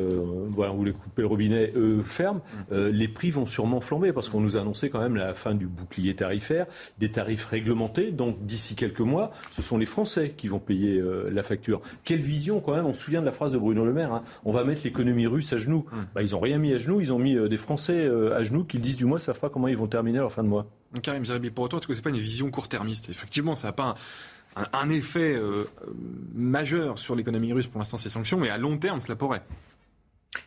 voilà, 0.49 0.73
on 0.73 0.75
voulait 0.75 0.91
couper 0.91 1.21
le 1.21 1.27
robinet, 1.27 1.71
eux 1.75 2.01
ferment. 2.03 2.41
Mm. 2.71 2.87
les 2.87 3.07
prix 3.07 3.29
vont 3.29 3.45
sûrement 3.45 3.81
flamber 3.81 4.13
parce 4.13 4.29
qu'on 4.29 4.39
nous 4.39 4.57
a 4.57 4.61
annoncé 4.61 4.89
quand 4.89 4.99
même 4.99 5.15
la 5.15 5.33
fin 5.33 5.53
du 5.53 5.67
bouclier 5.67 6.15
tarifaire, 6.15 6.65
des 6.97 7.11
tarifs 7.11 7.45
réglementés. 7.45 8.11
Donc 8.11 8.45
d'ici 8.45 8.75
quelques 8.75 8.99
mois, 8.99 9.31
ce 9.51 9.61
sont 9.61 9.77
les 9.77 9.85
Français 9.85 10.33
qui 10.35 10.48
vont 10.49 10.59
payer 10.59 11.01
la 11.31 11.43
facture. 11.43 11.81
Quelle 12.03 12.21
vision 12.21 12.59
quand 12.59 12.73
même 12.73 12.85
On 12.85 12.93
se 12.93 13.01
souvient 13.01 13.21
de 13.21 13.25
la 13.25 13.31
phrase 13.31 13.53
de 13.53 13.57
Bruno 13.57 13.85
Le 13.85 13.93
Maire. 13.93 14.13
Hein 14.13 14.23
on 14.45 14.51
va 14.51 14.63
mettre 14.63 14.81
l'économie 14.83 15.27
russe 15.27 15.53
à 15.53 15.57
genoux. 15.57 15.85
Hum. 15.91 16.05
Bah, 16.13 16.21
ils 16.21 16.31
n'ont 16.31 16.39
rien 16.39 16.57
mis 16.57 16.73
à 16.73 16.77
genoux, 16.77 17.01
ils 17.01 17.13
ont 17.13 17.19
mis 17.19 17.35
euh, 17.35 17.47
des 17.47 17.57
Français 17.57 18.05
euh, 18.05 18.35
à 18.35 18.43
genoux 18.43 18.63
qui 18.63 18.79
disent 18.79 18.95
du 18.95 19.05
mois, 19.05 19.19
ça 19.19 19.33
fera 19.33 19.49
comment 19.49 19.67
ils 19.67 19.77
vont 19.77 19.87
terminer 19.87 20.19
leur 20.19 20.31
fin 20.31 20.43
de 20.43 20.47
mois. 20.47 20.67
Karim 21.01 21.23
Zeribi, 21.25 21.51
pour 21.51 21.69
toi, 21.69 21.79
est-ce 21.79 21.87
que 21.87 21.93
ce 21.93 21.99
n'est 21.99 22.03
pas 22.03 22.09
une 22.09 22.17
vision 22.17 22.49
court-termiste? 22.49 23.09
Effectivement, 23.09 23.55
ça 23.55 23.67
n'a 23.67 23.73
pas 23.73 23.95
un, 24.73 24.89
effet 24.89 25.35
euh, 25.35 25.65
majeur 26.33 26.97
sur 26.97 27.15
l'économie 27.15 27.53
russe 27.53 27.67
pour 27.67 27.79
l'instant, 27.79 27.97
ces 27.97 28.09
sanctions, 28.09 28.37
mais 28.37 28.49
à 28.49 28.57
long 28.57 28.77
terme, 28.77 29.01
cela 29.01 29.15
pourrait. 29.15 29.43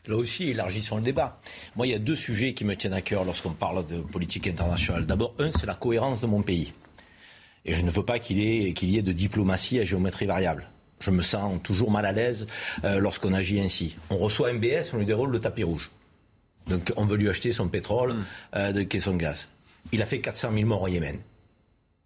Là 0.07 0.16
aussi, 0.16 0.50
élargissons 0.50 0.96
le 0.96 1.03
débat. 1.03 1.40
Moi, 1.76 1.86
il 1.86 1.90
y 1.90 1.94
a 1.94 1.98
deux 1.98 2.16
sujets 2.16 2.55
qui 2.55 2.64
me 2.64 2.76
tiennent 2.76 2.92
à 2.92 3.03
cœur 3.03 3.24
lorsqu'on 3.24 3.50
parle 3.50 3.86
de 3.86 4.00
politique 4.00 4.46
internationale. 4.46 5.07
D'abord, 5.07 5.34
un, 5.38 5.50
c'est 5.50 5.66
la 5.66 5.74
cohérence 5.74 6.20
de 6.20 6.26
mon 6.26 6.42
pays. 6.42 6.72
Et 7.64 7.74
je 7.74 7.84
ne 7.84 7.90
veux 7.90 8.04
pas 8.04 8.18
qu'il 8.18 8.38
y, 8.38 8.98
ait 8.98 9.02
de 9.02 9.12
diplomatie 9.12 9.78
à 9.78 9.84
géométrie 9.84 10.26
variable. 10.26 10.68
Je 11.00 11.10
me 11.10 11.22
sens 11.22 11.60
toujours 11.62 11.90
mal 11.90 12.06
à 12.06 12.12
l'aise 12.12 12.46
euh, 12.84 12.98
lorsqu'on 12.98 13.32
agit 13.32 13.60
ainsi. 13.60 13.96
On 14.10 14.16
reçoit 14.16 14.52
MBS, 14.52 14.92
on 14.92 14.98
lui 14.98 15.06
déroule 15.06 15.30
le 15.30 15.40
tapis 15.40 15.64
rouge. 15.64 15.90
Donc 16.68 16.92
on 16.96 17.04
veut 17.04 17.16
lui 17.16 17.28
acheter 17.28 17.52
son 17.52 17.68
pétrole 17.68 18.14
mm. 18.14 18.24
euh, 18.56 18.84
et 18.90 19.00
son 19.00 19.14
gaz. 19.14 19.48
Il 19.90 20.02
a 20.02 20.06
fait 20.06 20.20
400 20.20 20.50
000 20.54 20.66
morts 20.66 20.82
au 20.82 20.88
Yémen. 20.88 21.16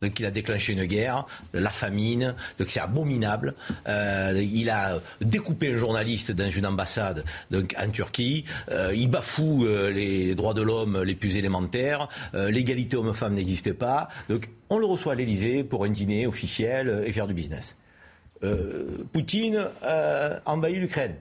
Donc 0.03 0.20
il 0.20 0.26
a 0.26 0.30
déclenché 0.30 0.72
une 0.72 0.84
guerre, 0.84 1.26
la 1.55 1.70
famine, 1.70 2.34
donc 2.59 2.68
c'est 2.70 2.80
abominable. 2.80 3.55
Euh, 3.88 4.40
il 4.53 4.68
a 4.68 5.01
découpé 5.20 5.72
un 5.72 5.76
journaliste 5.76 6.32
dans 6.32 6.51
une 6.51 6.66
ambassade 6.66 7.24
en 7.55 7.90
Turquie. 7.90 8.44
il 8.94 9.09
bafoue 9.09 9.66
les 9.66 10.34
droits 10.34 10.55
de 10.55 10.62
l'homme 10.62 11.03
les 11.03 11.14
plus 11.14 11.36
élémentaires. 11.36 12.09
L'égalité 12.34 12.97
homme-femme 12.97 13.32
n'existe 13.32 13.72
pas. 13.72 14.09
Donc 14.28 14.51
on 14.68 14.78
le 14.78 14.86
reçoit 14.86 15.12
à 15.12 15.16
l'Elysée 15.16 15.64
pour 15.64 15.84
un 15.84 15.90
dîner 15.90 16.26
officiel 16.26 17.05
et 17.07 17.12
faire 17.12 17.26
du 17.26 17.34
business. 17.34 17.76
Euh, 18.42 19.05
Poutine 19.12 19.68
euh, 19.84 20.38
envahit 20.44 20.78
l'Ukraine. 20.78 21.16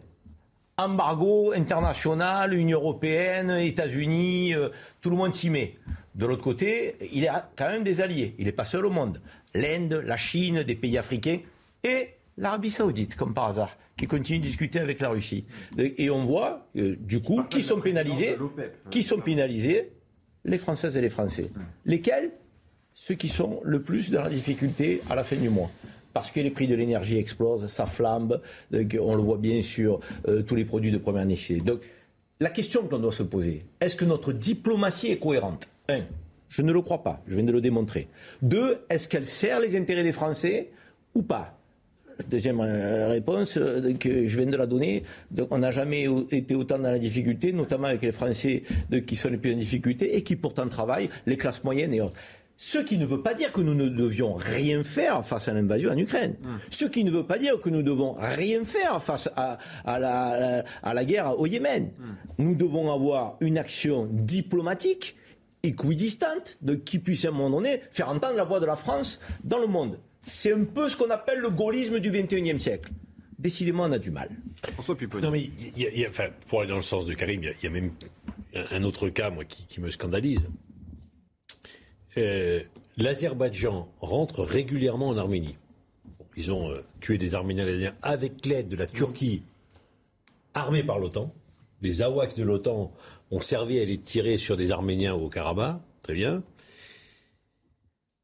Embargo 0.78 1.54
international, 1.54 2.54
Union 2.54 2.80
européenne, 2.80 3.50
États-Unis, 3.52 4.54
euh, 4.54 4.70
tout 5.02 5.10
le 5.10 5.16
monde 5.16 5.34
s'y 5.34 5.50
met. 5.50 5.76
De 6.16 6.26
l'autre 6.26 6.44
côté, 6.44 6.96
il 7.14 7.28
a 7.28 7.50
quand 7.56 7.68
même 7.68 7.84
des 7.84 8.02
alliés. 8.02 8.34
Il 8.40 8.46
n'est 8.46 8.52
pas 8.54 8.66
seul 8.66 8.86
au 8.86 8.90
monde. 8.90 9.22
L'Inde, 9.54 10.02
la 10.06 10.18
Chine, 10.18 10.64
des 10.64 10.76
pays 10.76 10.98
africains 10.98 11.40
et 11.84 12.10
l'Arabie 12.38 12.72
Saoudite, 12.72 13.16
comme 13.16 13.34
par 13.34 13.50
hasard, 13.50 13.78
qui 13.98 14.08
continue 14.08 14.40
de 14.40 14.44
discuter 14.44 14.80
avec 14.80 15.00
la 15.00 15.10
Russie. 15.10 15.46
Et 15.78 16.10
on 16.10 16.26
voit, 16.26 16.68
du 16.74 17.22
coup, 17.22 17.44
qui 17.50 17.62
sont 17.62 17.80
pénalisés 17.80 18.38
Qui 18.90 19.04
sont 19.04 19.20
pénalisés 19.20 19.92
Les 20.46 20.58
Françaises 20.58 20.98
et 20.98 21.02
les 21.02 21.10
Français. 21.10 21.50
Lesquels? 21.86 22.32
Ceux 22.94 23.16
qui 23.16 23.28
sont 23.28 23.60
le 23.64 23.82
plus 23.82 24.10
dans 24.10 24.22
la 24.22 24.30
difficulté 24.30 25.02
à 25.10 25.16
la 25.16 25.26
fin 25.26 25.36
du 25.36 25.50
mois 25.50 25.70
parce 26.14 26.32
que 26.32 26.40
les 26.40 26.50
prix 26.50 26.66
de 26.66 26.76
l'énergie 26.76 27.18
explosent, 27.18 27.68
ça 27.68 27.86
flambe, 27.86 28.42
on 28.72 29.16
le 29.16 29.22
voit 29.22 29.38
bien 29.38 29.62
sur 29.62 30.00
euh, 30.30 30.44
tous 30.44 30.56
les 30.56 30.64
produits 30.64 30.90
de 30.92 30.98
première 30.98 31.26
nécessité. 31.26 31.60
Donc 31.60 31.82
la 32.40 32.50
question 32.52 32.88
qu'on 32.88 33.00
doit 33.00 33.12
se 33.12 33.24
poser, 33.24 33.66
est-ce 33.82 33.98
que 33.98 34.06
notre 34.06 34.32
diplomatie 34.32 35.08
est 35.12 35.20
cohérente? 35.20 35.68
Un, 35.90 36.02
je 36.50 36.62
ne 36.62 36.72
le 36.72 36.82
crois 36.82 37.04
pas, 37.04 37.22
je 37.28 37.36
viens 37.36 37.44
de 37.44 37.52
le 37.52 37.62
démontrer. 37.62 38.08
Deux, 38.42 38.80
est-ce 38.90 39.08
qu'elle 39.08 39.26
sert 39.26 39.60
les 39.60 39.76
intérêts 39.76 40.04
des 40.04 40.12
Français 40.12 40.72
ou 41.14 41.22
pas? 41.22 41.58
Deuxième 42.30 42.62
euh, 42.62 43.10
réponse 43.10 43.58
euh, 43.58 43.94
que 43.94 44.26
je 44.26 44.38
viens 44.38 44.50
de 44.50 44.56
la 44.56 44.66
donner. 44.66 45.04
Donc, 45.32 45.50
on 45.52 45.58
n'a 45.58 45.72
jamais 45.72 46.08
été 46.32 46.56
autant 46.56 46.80
dans 46.80 46.90
la 46.90 47.00
difficulté, 47.00 47.52
notamment 47.52 47.88
avec 47.88 48.02
les 48.04 48.14
Français 48.14 48.64
qui 49.06 49.16
sont 49.16 49.30
les 49.30 49.38
plus 49.38 49.54
en 49.54 49.58
difficulté 49.58 50.16
et 50.16 50.24
qui 50.24 50.38
pourtant 50.38 50.68
travaillent, 50.68 51.10
les 51.26 51.36
classes 51.36 51.64
moyennes 51.64 51.94
et 51.94 52.02
autres. 52.02 52.16
Ce 52.58 52.78
qui 52.78 52.98
ne 52.98 53.06
veut 53.06 53.22
pas 53.22 53.34
dire 53.34 53.52
que 53.52 53.60
nous 53.60 53.76
ne 53.76 53.90
devions 53.90 54.36
rien 54.36 54.82
faire 54.84 55.26
face 55.26 55.50
à 55.50 55.54
l'invasion 55.54 55.92
en 55.92 55.98
Ukraine. 55.98 56.36
Hmm. 56.42 56.56
Ce 56.70 56.86
qui 56.86 57.04
ne 57.04 57.12
veut 57.12 57.26
pas 57.26 57.38
dire 57.38 57.60
que 57.60 57.70
nous 57.70 57.84
devons 57.84 58.16
rien 58.18 58.64
faire 58.64 59.04
face 59.04 59.30
à, 59.36 59.58
la, 59.86 60.64
à 60.82 60.94
la, 60.94 61.06
guerre 61.06 61.38
au 61.38 61.48
Yémen. 61.48 61.92
Hmm. 62.00 62.44
Nous 62.44 62.56
devons 62.56 62.94
avoir 62.94 63.36
une 63.42 63.58
action 63.58 64.08
diplomatique 64.10 65.18
équidistante 65.68 66.58
de 66.62 66.76
qui 66.76 67.00
puisse 67.00 67.26
à 67.26 67.30
un 67.30 67.32
moment 67.32 67.58
donné 67.58 67.82
faire 67.92 68.10
entendre 68.10 68.36
la 68.36 68.44
voix 68.44 68.60
de 68.60 68.66
la 68.66 68.76
France 68.76 69.20
dans 69.44 69.60
le 69.60 69.68
monde. 69.68 70.00
C'est 70.20 70.54
un 70.54 70.64
peu 70.64 70.90
ce 70.90 70.98
qu'on 70.98 71.10
appelle 71.10 71.40
le 71.40 71.50
gaullisme 71.50 72.00
du 72.00 72.10
XXIe 72.10 72.60
siècle. 72.60 72.92
Décidément, 73.38 73.84
on 73.84 73.92
a 73.92 74.00
du 74.00 74.12
mal. 74.12 74.30
François 74.74 74.96
Non, 75.22 75.30
mais 75.30 75.50
pour 76.48 76.62
aller 76.62 76.70
dans 76.70 76.78
le 76.78 76.82
sens 76.82 77.06
de 77.06 77.14
Karim, 77.14 77.44
il 77.44 77.54
y, 77.64 77.68
a 77.68 77.70
même 77.70 77.92
un 78.72 78.84
autre 78.84 79.10
cas, 79.10 79.30
moi, 79.30 79.44
qui 79.46 79.82
me 79.82 79.90
scandalise. 79.90 80.48
Euh, 82.18 82.64
l'Azerbaïdjan 82.98 83.90
rentre 84.00 84.42
régulièrement 84.42 85.08
en 85.08 85.18
Arménie. 85.18 85.56
ils 86.38 86.52
ont 86.52 86.72
euh, 86.72 86.76
tué 87.02 87.18
des 87.18 87.36
Arméniens 87.36 87.94
avec 88.02 88.46
l'aide 88.46 88.70
de 88.70 88.78
la 88.78 88.88
Turquie, 88.88 89.44
armée 90.54 90.84
par 90.84 91.00
l'OTAN. 91.00 91.34
Les 91.86 92.02
AWACS 92.02 92.34
de 92.36 92.44
l'OTAN 92.44 92.92
ont 93.30 93.40
servi 93.40 93.80
à 93.80 93.86
les 93.86 94.00
tirer 94.00 94.38
sur 94.38 94.58
des 94.58 94.72
Arméniens 94.72 95.14
au 95.14 95.30
Karabakh. 95.30 95.78
Très 96.02 96.16
bien. 96.16 96.42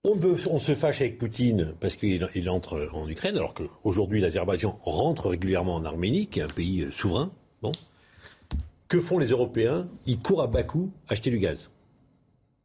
On, 0.03 0.57
se 0.57 0.73
fâche 0.73 1.01
avec 1.01 1.19
Poutine 1.19 1.75
parce 1.79 1.95
qu'il 1.95 2.49
entre 2.49 2.89
en 2.91 3.07
Ukraine, 3.07 3.37
alors 3.37 3.53
qu'aujourd'hui 3.53 4.19
l'Azerbaïdjan 4.19 4.79
rentre 4.81 5.29
régulièrement 5.29 5.75
en 5.75 5.85
Arménie, 5.85 6.25
qui 6.25 6.39
est 6.39 6.43
un 6.43 6.47
pays 6.47 6.81
euh, 6.81 6.91
souverain. 6.91 7.31
Bon. 7.61 7.71
Que 8.87 8.99
font 8.99 9.19
les 9.19 9.27
Européens? 9.27 9.87
Ils 10.07 10.17
courent 10.17 10.41
à 10.41 10.47
Bakou 10.47 10.91
acheter 11.07 11.29
du 11.29 11.37
gaz. 11.37 11.69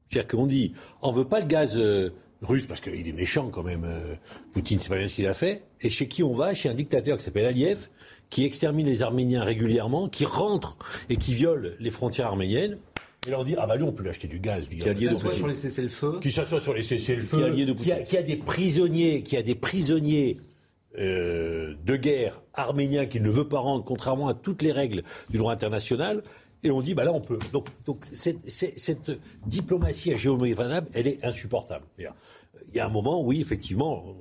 C'est-à-dire 0.09 0.29
qu'on 0.29 0.47
dit, 0.47 0.73
on 1.03 1.13
veut 1.13 1.27
pas 1.27 1.41
le 1.41 1.47
gaz 1.47 1.77
euh, 1.77 2.09
russe 2.41 2.65
parce 2.67 2.81
qu'il 2.81 3.07
est 3.07 3.13
méchant 3.13 3.51
quand 3.51 3.63
même. 3.63 3.85
Euh, 3.85 4.15
Poutine, 4.53 4.81
c'est 4.81 4.89
pas 4.89 4.97
bien 4.97 5.09
ce 5.09 5.15
qu'il 5.15 5.27
a 5.27 5.35
fait. 5.35 5.63
Et 5.83 5.91
chez 5.91 6.09
qui 6.09 6.23
on 6.23 6.33
va? 6.33 6.55
Chez 6.55 6.71
un 6.71 6.75
dictateur 6.75 7.19
qui 7.19 7.25
s'appelle 7.25 7.45
Aliyev, 7.45 7.89
qui 8.31 8.45
extermine 8.45 8.87
les 8.87 9.03
Arméniens 9.03 9.43
régulièrement, 9.43 10.09
qui 10.09 10.25
rentre 10.25 10.77
et 11.09 11.17
qui 11.17 11.35
viole 11.35 11.77
les 11.79 11.91
frontières 11.91 12.27
arméniennes. 12.27 12.79
Et 13.29 13.35
on 13.35 13.43
dit, 13.43 13.55
ah 13.59 13.67
bah 13.67 13.77
lui, 13.77 13.83
on 13.83 13.93
peut 13.93 14.03
lui 14.03 14.11
acheter 14.11 14.29
du 14.29 14.39
gaz. 14.39 14.69
qui 14.69 14.81
s'assoit 14.81 15.33
sur 15.33 15.49
les 15.49 15.55
cessez-le-feu. 15.55 16.19
Qui 16.21 16.31
s'assoit 16.31 16.61
sur 16.61 16.75
les 16.75 16.83
cessez-le-feu. 16.83 17.55
Qui, 17.81 17.93
qui, 18.05 18.17
a 18.17 18.23
des 18.23 18.37
prisonniers, 18.37 19.23
qui 19.23 19.37
a 19.37 19.43
des 19.43 19.57
prisonniers 19.57 20.37
euh, 20.99 21.75
de 21.85 21.97
guerre 21.97 22.41
arméniens 22.55 23.07
qu'il 23.07 23.23
ne 23.23 23.31
veut 23.31 23.49
pas 23.49 23.59
rendre, 23.59 23.85
contrairement 23.85 24.29
à 24.29 24.35
toutes 24.35 24.63
les 24.63 24.73
règles 24.73 25.03
du 25.29 25.39
droit 25.39 25.53
international. 25.53 26.23
Et 26.63 26.71
on 26.71 26.81
dit, 26.81 26.95
bah 26.95 27.05
là, 27.05 27.13
on 27.13 27.21
peut. 27.21 27.39
Donc, 27.53 27.67
donc 27.85 28.05
cette, 28.13 28.49
cette 28.49 29.11
diplomatie 29.47 30.13
à 30.13 30.17
géométrie 30.17 30.53
variable, 30.53 30.89
elle 30.95 31.07
est 31.07 31.25
insupportable. 31.25 31.85
Il 31.99 32.07
y 32.75 32.81
a 32.81 32.87
un 32.87 32.91
moment, 32.91 33.23
oui, 33.23 33.41
effectivement, 33.41 34.17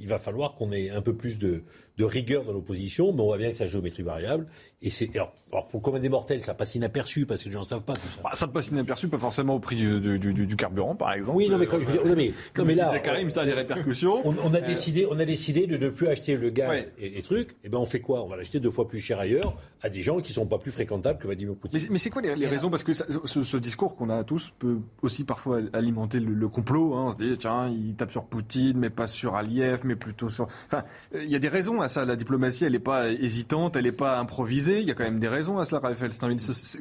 il 0.00 0.08
va 0.08 0.18
falloir 0.18 0.54
qu'on 0.54 0.72
ait 0.72 0.90
un 0.90 1.00
peu 1.00 1.14
plus 1.14 1.38
de, 1.38 1.62
de 1.98 2.04
rigueur 2.04 2.44
dans 2.44 2.52
l'opposition, 2.52 3.12
mais 3.12 3.20
on 3.20 3.26
voit 3.26 3.38
bien 3.38 3.50
que 3.50 3.56
c'est 3.56 3.64
la 3.64 3.70
géométrie 3.70 4.02
variable. 4.02 4.46
Et 4.80 4.90
c'est 4.90 5.14
alors, 5.14 5.32
alors, 5.52 5.68
pour 5.68 5.80
le 5.80 5.84
commun 5.84 6.00
des 6.00 6.08
mortels, 6.08 6.42
ça 6.42 6.54
passe 6.54 6.74
inaperçu 6.74 7.26
parce 7.26 7.42
que 7.42 7.48
les 7.48 7.52
gens 7.52 7.60
ne 7.60 7.64
savent 7.64 7.84
pas 7.84 7.94
tout 7.94 8.08
ça. 8.08 8.20
Bah, 8.24 8.30
ça 8.34 8.48
passe 8.48 8.68
inaperçu, 8.68 9.08
pas 9.08 9.18
forcément 9.18 9.54
au 9.54 9.60
prix 9.60 9.76
du, 9.76 10.00
du, 10.00 10.18
du, 10.18 10.56
carburant, 10.56 10.96
par 10.96 11.12
exemple. 11.12 11.36
Oui, 11.36 11.48
non, 11.48 11.58
mais, 11.58 11.66
quand, 11.66 11.78
je 11.78 11.84
veux 11.84 11.92
dire, 11.92 12.06
non, 12.06 12.16
mais, 12.16 12.32
non, 12.56 12.64
mais 12.64 12.74
là, 12.74 12.98
Karim, 12.98 13.28
ça 13.30 13.42
a 13.42 13.44
des 13.44 13.52
répercussions. 13.52 14.22
On, 14.24 14.54
a 14.54 14.58
euh, 14.58 14.60
décidé, 14.60 15.06
on 15.10 15.18
a 15.18 15.24
décidé 15.24 15.66
de 15.66 15.76
ne 15.76 15.90
plus 15.90 16.08
acheter 16.08 16.36
le 16.36 16.50
gaz 16.50 16.88
et 16.98 17.10
les 17.10 17.22
trucs. 17.22 17.52
Et 17.52 17.56
eh 17.64 17.68
ben, 17.68 17.78
on 17.78 17.84
fait 17.84 18.00
quoi? 18.00 18.24
On 18.24 18.28
va 18.28 18.36
l'acheter 18.36 18.58
deux 18.58 18.70
fois 18.70 18.88
plus 18.88 18.98
cher 18.98 19.20
ailleurs 19.20 19.54
à 19.82 19.88
des 19.88 20.00
gens 20.00 20.20
qui 20.20 20.32
sont 20.32 20.46
pas 20.46 20.58
plus 20.58 20.70
fréquentables 20.70 21.18
que 21.18 21.26
Vladimir 21.26 21.54
Poutine. 21.54 21.80
Mais, 21.90 21.98
c'est 21.98 22.10
quoi 22.10 22.22
les, 22.22 22.46
raisons? 22.46 22.70
Parce 22.70 22.84
que 22.84 22.92
ce, 22.94 23.56
discours 23.58 23.96
qu'on 23.96 24.08
a 24.08 24.24
tous 24.24 24.52
peut 24.58 24.78
aussi 25.02 25.24
parfois 25.24 25.60
alimenter 25.74 26.18
le, 26.18 26.48
complot. 26.48 26.94
Hein. 26.94 27.04
On 27.08 27.10
se 27.12 27.16
dit, 27.16 27.38
tiens, 27.38 27.68
il 27.68 27.94
tape 27.94 28.10
sur 28.10 28.24
Poutine, 28.24 28.78
mais 28.78 28.90
pas 28.90 29.06
sur 29.06 29.36
Aliyev, 29.36 29.82
mais 29.84 29.96
plutôt 29.96 30.28
sur. 30.28 30.44
Enfin, 30.44 30.82
il 31.14 31.30
y 31.30 31.36
a 31.36 31.38
des 31.38 31.48
raisons 31.48 31.81
à 31.82 31.88
ça. 31.88 32.04
La 32.04 32.16
diplomatie, 32.16 32.64
elle 32.64 32.72
n'est 32.72 32.78
pas 32.78 33.10
hésitante, 33.10 33.76
elle 33.76 33.84
n'est 33.84 33.92
pas 33.92 34.18
improvisée. 34.18 34.80
Il 34.80 34.88
y 34.88 34.90
a 34.90 34.94
quand 34.94 35.04
même 35.04 35.18
des 35.18 35.28
raisons 35.28 35.58
à 35.58 35.64
cela, 35.64 35.80
Raphaël 35.80 36.12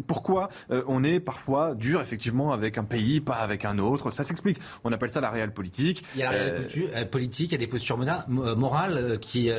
Pourquoi 0.08 0.50
euh, 0.72 0.84
on 0.88 1.04
est 1.04 1.20
parfois 1.20 1.76
dur, 1.76 2.02
effectivement, 2.02 2.54
avec 2.54 2.78
un 2.78 2.84
pays, 2.84 3.22
pas 3.22 3.36
avec 3.36 3.66
un 3.66 3.78
autre 3.80 4.12
Ça 4.12 4.24
s'explique. 4.24 4.58
On 4.84 4.92
appelle 4.92 5.10
ça 5.10 5.22
la 5.22 5.30
réelle 5.30 5.54
politique. 5.54 6.04
Il 6.16 6.22
y 6.22 6.24
a 6.24 6.26
la 6.26 6.32
réelle 6.32 6.68
euh, 6.78 6.88
euh, 6.96 7.06
politique, 7.06 7.52
il 7.52 7.54
y 7.54 7.56
a 7.56 7.60
des 7.60 7.68
postures 7.68 7.98
morales 7.98 9.20
qui, 9.20 9.50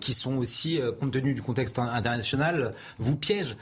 qui 0.00 0.14
sont 0.14 0.36
aussi, 0.36 0.80
compte 0.98 1.12
tenu 1.12 1.34
du 1.34 1.42
contexte 1.42 1.78
international, 1.78 2.72
vous 2.98 3.16
piègent. 3.16 3.56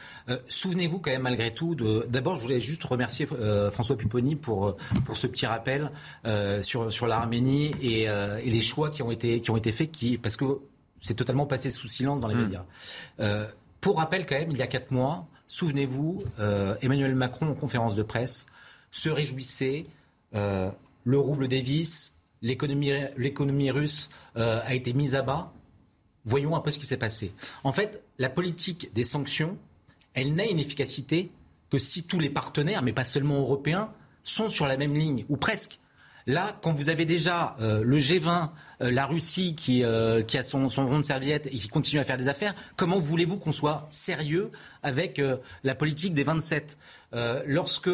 Souvenez-vous 0.48 0.98
quand 0.98 1.10
même, 1.10 1.22
malgré 1.22 1.52
tout, 1.52 1.74
d'abord, 2.08 2.36
je 2.36 2.42
voulais 2.42 2.60
juste 2.60 2.84
remercier 2.84 3.28
François 3.70 3.96
Pupponi 3.96 4.36
pour, 4.36 4.76
pour 5.04 5.16
ce 5.16 5.26
petit 5.26 5.46
rappel 5.46 5.90
sur, 6.60 6.92
sur 6.92 7.06
l'Arménie 7.06 7.72
et, 7.82 8.04
et, 8.04 8.50
les 8.50 8.60
choix 8.60 8.90
qui 8.90 9.02
ont 9.02 9.10
été, 9.10 9.40
qui 9.40 9.50
ont 9.50 9.56
été 9.56 9.72
faits, 9.72 9.90
qui, 9.90 10.18
parce 10.18 10.36
que 10.36 10.44
c'est 11.00 11.14
totalement 11.14 11.46
passé 11.46 11.70
sous 11.70 11.88
silence 11.88 12.20
dans 12.20 12.28
les 12.28 12.34
mmh. 12.34 12.42
médias. 12.42 12.64
Euh, 13.20 13.46
pour 13.80 13.98
rappel, 13.98 14.26
quand 14.26 14.38
même, 14.38 14.50
il 14.50 14.56
y 14.56 14.62
a 14.62 14.66
quatre 14.66 14.90
mois, 14.90 15.26
souvenez-vous, 15.46 16.22
euh, 16.40 16.74
Emmanuel 16.82 17.14
Macron, 17.14 17.48
en 17.48 17.54
conférence 17.54 17.94
de 17.94 18.02
presse, 18.02 18.46
se 18.90 19.08
réjouissait 19.08 19.86
euh, 20.34 20.70
le 21.04 21.18
rouble 21.18 21.48
Davis, 21.48 22.20
l'économie 22.42 23.70
russe 23.70 24.10
a 24.34 24.74
été 24.74 24.92
mise 24.92 25.14
à 25.14 25.22
bas. 25.22 25.52
Voyons 26.24 26.54
un 26.54 26.60
peu 26.60 26.70
ce 26.70 26.78
qui 26.78 26.86
s'est 26.86 26.98
passé. 26.98 27.32
En 27.64 27.72
fait, 27.72 28.02
la 28.18 28.28
politique 28.28 28.92
des 28.92 29.04
sanctions, 29.04 29.56
elle 30.14 30.34
n'a 30.34 30.44
une 30.44 30.58
efficacité 30.58 31.32
que 31.70 31.78
si 31.78 32.04
tous 32.04 32.20
les 32.20 32.30
partenaires, 32.30 32.82
mais 32.82 32.92
pas 32.92 33.04
seulement 33.04 33.40
européens, 33.40 33.92
sont 34.22 34.48
sur 34.48 34.66
la 34.66 34.76
même 34.76 34.94
ligne, 34.94 35.24
ou 35.28 35.36
presque. 35.36 35.78
Là, 36.28 36.54
quand 36.60 36.74
vous 36.74 36.90
avez 36.90 37.06
déjà 37.06 37.56
euh, 37.58 37.82
le 37.82 37.96
G20, 37.96 38.50
euh, 38.82 38.90
la 38.90 39.06
Russie 39.06 39.54
qui, 39.54 39.82
euh, 39.82 40.22
a 40.34 40.42
son, 40.42 40.68
rond 40.68 40.98
de 40.98 41.02
serviette 41.02 41.46
et 41.46 41.56
qui 41.56 41.68
continue 41.68 42.02
à 42.02 42.04
faire 42.04 42.18
des 42.18 42.28
affaires, 42.28 42.54
comment 42.76 43.00
voulez-vous 43.00 43.38
qu'on 43.38 43.50
soit 43.50 43.86
sérieux 43.88 44.50
avec 44.82 45.22
la 45.64 45.74
politique 45.74 46.12
des 46.12 46.24
27 46.24 46.78
Lorsque 47.46 47.90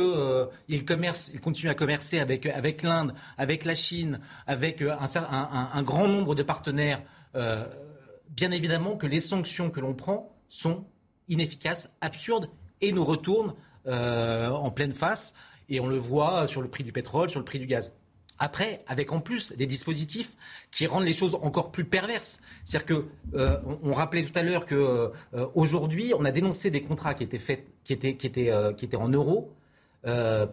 ils 0.69 0.85
continuent 0.85 1.71
à 1.71 1.75
commercer 1.75 2.19
avec, 2.19 2.83
l'Inde, 2.83 3.15
avec 3.39 3.65
la 3.65 3.77
Chine, 3.77 4.19
avec 4.49 4.83
un 4.83 5.83
grand 5.83 6.09
nombre 6.09 6.35
de 6.35 6.43
partenaires, 6.43 7.03
bien 7.33 8.51
évidemment 8.51 8.97
que 8.97 9.07
les 9.07 9.21
sanctions 9.21 9.71
que 9.71 9.81
l'on 9.81 9.95
prend 9.95 10.37
sont 10.49 10.85
inefficaces, 11.29 11.95
absurdes 12.01 12.51
et 12.81 12.93
nous 12.93 13.05
retournent 13.05 13.55
en 13.87 14.71
pleine 14.71 14.95
face. 14.95 15.35
Et 15.69 15.81
on 15.81 15.87
le 15.87 15.97
voit 15.97 16.47
sur 16.49 16.61
le 16.61 16.69
prix 16.69 16.85
du 16.85 16.93
pétrole, 16.93 17.31
sur 17.31 17.41
le 17.41 17.45
prix 17.45 17.59
du 17.59 17.67
gaz. 17.67 17.95
Après, 18.39 18.85
avec 18.89 19.13
en 19.13 19.21
plus 19.21 19.53
des 19.53 19.67
dispositifs 19.67 20.33
qui 20.73 20.87
rendent 20.87 21.05
les 21.05 21.15
choses 21.15 21.37
encore 21.41 21.71
plus 21.71 21.85
perverses. 21.85 22.41
C'est-à-dire 22.65 22.87
que 22.87 23.05
euh, 23.35 23.59
on, 23.83 23.93
rappelait 23.93 24.25
tout 24.25 24.37
à 24.37 24.43
l'heure 24.43 24.67
que 24.67 24.75
euh, 24.75 25.47
aujourd'hui, 25.55 26.13
on 26.19 26.25
a 26.25 26.33
dénoncé 26.33 26.71
des 26.71 26.83
contrats 26.83 27.15
qui 27.15 27.23
étaient 27.23 27.39
faits, 27.39 27.65
qui 27.85 27.93
étaient, 27.93 28.17
qui 28.17 28.27
étaient, 28.27 28.51
euh, 28.51 28.73
qui 28.73 28.85
étaient 28.85 28.97
en 28.97 29.09
euros, 29.09 29.53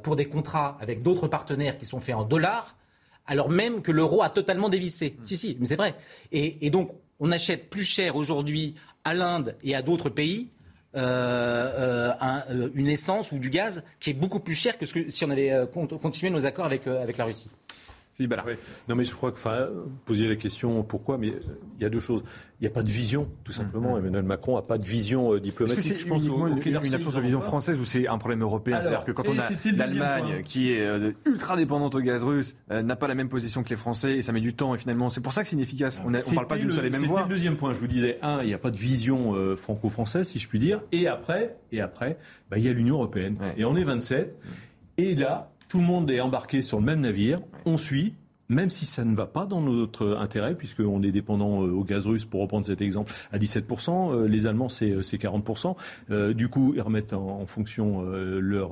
pour 0.04 0.16
des 0.16 0.30
contrats 0.30 0.78
avec 0.80 1.04
d'autres 1.04 1.28
partenaires 1.28 1.78
qui 1.78 1.84
sont 1.84 2.00
faits 2.00 2.16
en 2.16 2.24
dollars, 2.24 2.78
alors 3.28 3.50
même 3.50 3.82
que 3.82 3.92
l'euro 3.92 4.24
a 4.24 4.30
totalement 4.30 4.70
dévissé. 4.70 5.18
Si, 5.24 5.36
si, 5.36 5.58
mais 5.60 5.66
c'est 5.66 5.76
vrai. 5.76 5.94
Et, 6.32 6.66
et, 6.66 6.70
donc, 6.70 6.94
on 7.20 7.34
achète 7.34 7.70
plus 7.70 7.84
cher 7.84 8.16
aujourd'hui 8.16 8.76
à 9.04 9.14
l'Inde 9.14 9.58
et 9.62 9.76
à 9.76 9.82
d'autres 9.82 10.08
pays 10.08 10.48
un, 10.94 12.44
une 12.76 12.88
essence 12.88 13.32
ou 13.32 13.40
du 13.40 13.50
gaz 13.50 13.84
qui 14.00 14.10
est 14.10 14.14
beaucoup 14.14 14.40
plus 14.40 14.56
cher 14.56 14.78
que, 14.78 14.86
que 14.86 15.10
si 15.10 15.26
on 15.26 15.30
avait 15.30 15.54
continué 16.02 16.32
nos 16.32 16.46
accords 16.46 16.66
avec, 16.66 16.88
avec 16.88 17.18
la 17.18 17.26
Russie. 17.26 17.50
Non, 18.88 18.96
mais 18.96 19.06
je 19.06 19.14
crois 19.14 19.32
que, 19.32 19.38
enfin, 19.38 19.68
vous 19.72 19.92
posiez 20.06 20.28
la 20.28 20.36
question 20.36 20.84
pourquoi, 20.84 21.18
mais 21.18 21.34
il 21.78 21.84
y 21.84 21.86
a 21.86 21.90
deux 21.90 22.00
choses. 22.00 22.24
Il 22.60 22.66
n'y 22.66 22.68
a 22.68 22.74
pas 22.74 22.84
de 22.84 22.90
vision, 22.90 23.28
tout 23.44 23.52
simplement. 23.52 23.96
Mm-hmm. 23.96 24.00
Emmanuel 24.02 24.24
Macron 24.24 24.56
n'a 24.56 24.62
pas 24.62 24.78
de 24.78 24.84
vision 24.84 25.34
euh, 25.34 25.40
diplomatique. 25.40 25.94
Que 25.94 25.98
je 25.98 26.08
pense 26.08 26.28
une, 26.28 26.62
une, 26.64 26.76
absence 26.76 27.16
de 27.16 27.22
vision 27.22 27.42
française 27.42 27.80
ou 27.80 27.86
c'est 27.86 28.08
un 28.08 28.20
problème 28.20 28.44
européen? 28.44 28.80
C'est-à-dire 28.82 29.04
que 29.04 29.12
quand 29.12 29.28
on 29.28 29.38
a 29.40 29.50
l'Allemagne 29.76 30.44
qui 30.44 30.72
est 30.72 30.82
euh, 30.82 31.12
ultra 31.26 31.56
dépendante 31.56 31.96
au 31.96 32.02
gaz 32.02 32.24
russe, 32.24 32.56
euh, 32.70 32.84
n'a 32.84 32.96
pas 32.96 33.08
la 33.08 33.16
même 33.16 33.30
position 33.30 33.64
que 33.64 33.70
les 33.70 33.76
Français 33.76 34.18
et 34.18 34.22
ça 34.22 34.32
met 34.32 34.42
du 34.42 34.54
temps 34.54 34.76
et 34.76 34.78
finalement 34.78 35.10
c'est 35.10 35.22
pour 35.22 35.34
ça 35.34 35.42
que 35.42 35.50
c'est 35.50 35.56
inefficace. 35.56 36.02
On 36.06 36.12
ne 36.12 36.36
parle 36.36 36.48
pas 36.48 36.58
d'une 36.58 36.72
seule 36.72 36.86
et 36.86 36.90
même 36.92 37.02
voix. 37.02 37.18
C'était 37.18 37.30
le 37.30 37.36
deuxième 37.36 37.58
point. 37.58 37.74
Je 37.74 37.80
vous 37.80 37.88
disais, 37.88 38.20
un, 38.22 38.42
il 38.42 38.48
n'y 38.48 38.54
a 38.54 38.60
pas 38.60 38.72
de 38.72 38.78
vision 38.78 39.56
franco-française, 39.56 40.28
si 40.28 40.38
je 40.38 40.48
puis 40.48 40.60
dire. 40.60 40.82
Et 40.92 41.08
après, 41.08 41.58
et 41.72 41.82
après, 41.82 42.18
bah, 42.50 42.58
il 42.58 42.64
y 42.64 42.70
a 42.70 42.74
l'Union 42.74 42.96
européenne. 42.96 43.38
Et 43.58 43.66
on 43.66 43.76
est 43.76 43.84
27. 43.84 44.38
Et 44.98 45.16
là, 45.16 45.51
tout 45.72 45.80
le 45.80 45.86
monde 45.86 46.12
est 46.12 46.20
embarqué 46.20 46.62
sur 46.62 46.80
le 46.80 46.84
même 46.84 47.00
navire, 47.00 47.40
on 47.66 47.78
suit, 47.78 48.14
même 48.50 48.70
si 48.70 48.86
ça 48.86 49.06
ne 49.06 49.16
va 49.16 49.26
pas 49.26 49.46
dans 49.46 49.62
notre 49.62 50.18
intérêt, 50.20 50.54
puisqu'on 50.54 51.02
est 51.02 51.14
dépendant 51.14 51.64
euh, 51.64 51.72
au 51.72 51.86
gaz 51.86 52.06
russe, 52.06 52.26
pour 52.26 52.42
reprendre 52.42 52.66
cet 52.66 52.82
exemple, 52.82 53.14
à 53.32 53.38
17%, 53.38 54.12
euh, 54.12 54.28
les 54.28 54.48
Allemands 54.48 54.68
c'est 54.68 54.92
40%. 54.92 55.78
Euh, 56.10 56.34
du 56.34 56.50
coup, 56.50 56.74
ils 56.76 56.82
remettent 56.82 57.14
en, 57.14 57.46
fonction 57.46 58.02
leur 58.02 58.72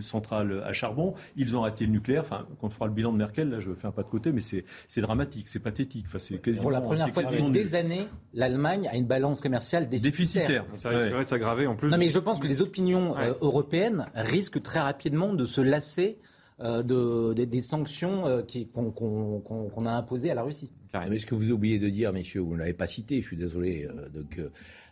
centrale 0.00 0.62
à 0.64 0.72
charbon. 0.72 1.14
Ils 1.36 1.56
ont 1.56 1.62
arrêté 1.62 1.84
le 1.84 1.90
nucléaire. 1.90 2.22
Enfin, 2.22 2.46
quand 2.60 2.68
on 2.68 2.70
fera 2.70 2.86
le 2.86 2.92
bilan 2.92 3.12
de 3.12 3.18
Merkel, 3.18 3.50
là 3.50 3.58
je 3.58 3.74
fais 3.74 3.88
un 3.88 3.90
pas 3.90 4.04
de 4.04 4.08
côté, 4.08 4.30
mais 4.30 4.40
c'est 4.40 5.00
dramatique, 5.00 5.48
c'est 5.48 5.58
pathétique. 5.58 6.04
Enfin, 6.06 6.20
c'est 6.20 6.40
quasiment, 6.40 6.62
pour 6.62 6.70
la 6.70 6.80
première 6.80 7.08
fois 7.08 7.24
depuis 7.24 7.42
des 7.50 7.74
années, 7.74 8.06
l'Allemagne 8.34 8.88
a 8.92 8.94
une 8.94 9.06
balance 9.06 9.40
commerciale 9.40 9.88
déficitaire. 9.88 10.46
déficitaire. 10.46 10.64
Ça 10.76 10.90
risquerait 10.90 11.24
de 11.24 11.28
s'aggraver 11.28 11.66
en 11.66 11.74
plus. 11.74 11.90
Non, 11.90 11.98
mais 11.98 12.10
je 12.10 12.20
pense 12.20 12.38
que 12.38 12.46
les 12.46 12.62
opinions 12.62 13.16
européennes 13.40 14.06
risquent 14.14 14.62
très 14.62 14.80
rapidement 14.80 15.32
de 15.34 15.44
se 15.44 15.60
lasser 15.60 16.18
de, 16.58 17.32
des 17.34 17.60
sanctions 17.60 18.44
qu'on 18.94 19.86
a 19.86 19.92
imposées 19.92 20.30
à 20.30 20.34
la 20.34 20.42
Russie. 20.42 20.70
Mais 21.10 21.18
ce 21.18 21.26
que 21.26 21.34
vous 21.34 21.50
oubliez 21.52 21.78
de 21.78 21.88
dire, 21.88 22.12
messieurs, 22.12 22.40
vous 22.40 22.54
ne 22.54 22.60
l'avez 22.60 22.72
pas 22.72 22.86
cité, 22.86 23.20
je 23.20 23.26
suis 23.26 23.36
désolé, 23.36 23.86
donc, 24.14 24.40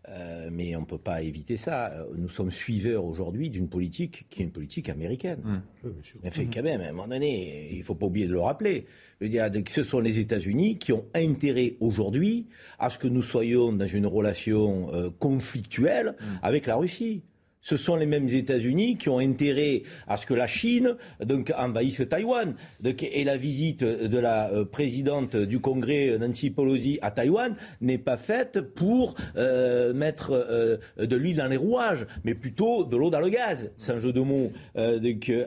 euh, 0.08 0.48
mais 0.52 0.76
on 0.76 0.80
ne 0.80 0.86
peut 0.86 0.98
pas 0.98 1.22
éviter 1.22 1.56
ça. 1.56 1.92
Nous 2.16 2.28
sommes 2.28 2.50
suiveurs 2.50 3.04
aujourd'hui 3.04 3.48
d'une 3.48 3.68
politique 3.68 4.26
qui 4.28 4.42
est 4.42 4.44
une 4.44 4.50
politique 4.50 4.88
américaine. 4.88 5.40
Mmh. 5.42 5.88
Mais 6.22 6.30
fait, 6.30 6.46
quand 6.52 6.62
même, 6.62 6.80
à 6.80 6.88
un 6.88 6.92
moment 6.92 7.08
donné, 7.08 7.70
il 7.72 7.78
ne 7.78 7.82
faut 7.82 7.94
pas 7.94 8.06
oublier 8.06 8.26
de 8.26 8.32
le 8.32 8.40
rappeler. 8.40 8.86
Je 9.20 9.26
veux 9.26 9.30
dire, 9.30 9.48
ce 9.68 9.82
sont 9.82 10.00
les 10.00 10.18
États-Unis 10.18 10.78
qui 10.78 10.92
ont 10.92 11.06
intérêt 11.14 11.76
aujourd'hui 11.80 12.48
à 12.78 12.90
ce 12.90 12.98
que 12.98 13.08
nous 13.08 13.22
soyons 13.22 13.72
dans 13.72 13.86
une 13.86 14.06
relation 14.06 14.92
euh, 14.92 15.10
conflictuelle 15.18 16.16
mmh. 16.18 16.24
avec 16.42 16.66
la 16.66 16.76
Russie 16.76 17.22
ce 17.64 17.76
sont 17.76 17.96
les 17.96 18.06
mêmes 18.06 18.28
États-Unis 18.28 18.96
qui 18.96 19.08
ont 19.08 19.18
intérêt 19.18 19.82
à 20.06 20.16
ce 20.18 20.26
que 20.26 20.34
la 20.34 20.46
Chine 20.46 20.96
donc, 21.24 21.52
envahisse 21.56 22.02
Taïwan. 22.08 22.54
et 22.84 23.24
la 23.24 23.36
visite 23.38 23.82
de 23.82 24.18
la 24.18 24.50
euh, 24.50 24.64
présidente 24.66 25.34
du 25.34 25.60
Congrès, 25.60 26.18
Nancy 26.18 26.50
Pelosi, 26.50 26.98
à 27.00 27.10
Taïwan 27.10 27.56
n'est 27.80 27.98
pas 27.98 28.18
faite 28.18 28.60
pour 28.60 29.14
euh, 29.36 29.94
mettre 29.94 30.32
euh, 30.32 30.76
de 30.98 31.16
l'huile 31.16 31.38
dans 31.38 31.48
les 31.48 31.56
rouages, 31.56 32.06
mais 32.24 32.34
plutôt 32.34 32.84
de 32.84 32.96
l'eau 32.98 33.08
dans 33.08 33.20
le 33.20 33.30
gaz. 33.30 33.72
C'est 33.78 33.92
un 33.92 33.98
jeu 33.98 34.12
de 34.12 34.20
mots 34.20 34.52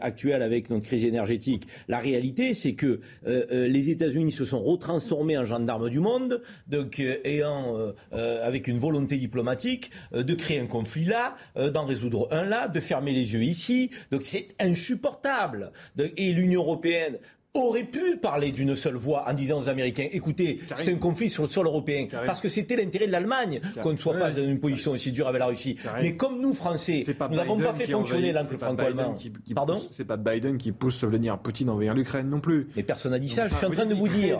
actuel 0.01 0.41
avec 0.41 0.71
notre 0.71 0.85
crise 0.85 1.05
énergétique. 1.05 1.67
La 1.87 1.99
réalité, 1.99 2.55
c'est 2.55 2.73
que 2.73 2.99
les 3.25 3.89
États-Unis 3.89 4.31
se 4.31 4.45
sont 4.45 4.61
retransformés 4.61 5.37
en 5.37 5.45
gendarmes 5.45 5.89
du 5.89 5.99
monde, 5.99 6.41
donc, 6.67 6.99
ayant, 7.23 7.77
avec 8.11 8.67
une 8.67 8.79
volonté 8.79 9.17
diplomatique 9.17 9.91
de 10.13 10.33
créer 10.33 10.59
un 10.59 10.65
conflit 10.65 11.05
là, 11.05 11.35
d'en 11.55 11.85
résoudre 11.85 12.06
là, 12.31 12.67
de 12.67 12.79
fermer 12.79 13.13
les 13.13 13.33
yeux 13.33 13.43
ici. 13.43 13.91
Donc 14.11 14.23
c'est 14.23 14.49
insupportable. 14.59 15.71
Et 16.17 16.33
l'Union 16.33 16.61
européenne 16.61 17.17
aurait 17.61 17.83
pu 17.83 18.17
parler 18.17 18.51
d'une 18.51 18.75
seule 18.75 18.95
voix 18.95 19.25
en 19.27 19.33
disant 19.33 19.59
aux 19.59 19.69
Américains 19.69 20.07
écoutez, 20.11 20.59
c'est 20.75 20.89
un 20.89 20.97
conflit 20.97 21.29
sur 21.29 21.43
le 21.43 21.49
sol 21.49 21.65
européen. 21.65 22.07
Parce 22.25 22.41
que 22.41 22.49
c'était 22.49 22.75
l'intérêt 22.75 23.07
de 23.07 23.11
l'Allemagne 23.11 23.61
qu'on 23.81 23.91
ne 23.91 23.97
soit 23.97 24.13
pas 24.13 24.31
dans 24.31 24.43
une 24.43 24.59
position 24.59 24.91
aussi 24.91 25.11
dure 25.11 25.27
avec 25.27 25.39
la 25.39 25.47
Russie. 25.47 25.77
Mais 26.01 26.15
comme 26.15 26.41
nous, 26.41 26.53
Français, 26.53 27.03
nous 27.29 27.35
n'avons 27.35 27.57
pas 27.57 27.73
fait 27.73 27.87
fonctionner 27.87 28.31
l'encre 28.31 28.57
franco-allemand. 28.57 29.15
Pardon 29.55 29.79
C'est 29.91 30.05
pas 30.05 30.17
Biden 30.17 30.57
qui 30.57 30.71
pousse 30.71 31.03
Vladimir 31.03 31.39
Poutine 31.39 31.69
envers 31.69 31.93
l'Ukraine 31.93 32.29
non 32.29 32.39
plus. 32.39 32.67
Mais 32.75 32.83
personne 32.83 33.11
n'a 33.11 33.19
dit 33.19 33.29
ça. 33.29 33.47
Je 33.47 33.55
suis 33.55 33.65
en 33.65 33.71
train 33.71 33.85
de 33.85 33.95
vous 33.95 34.07
dire. 34.07 34.37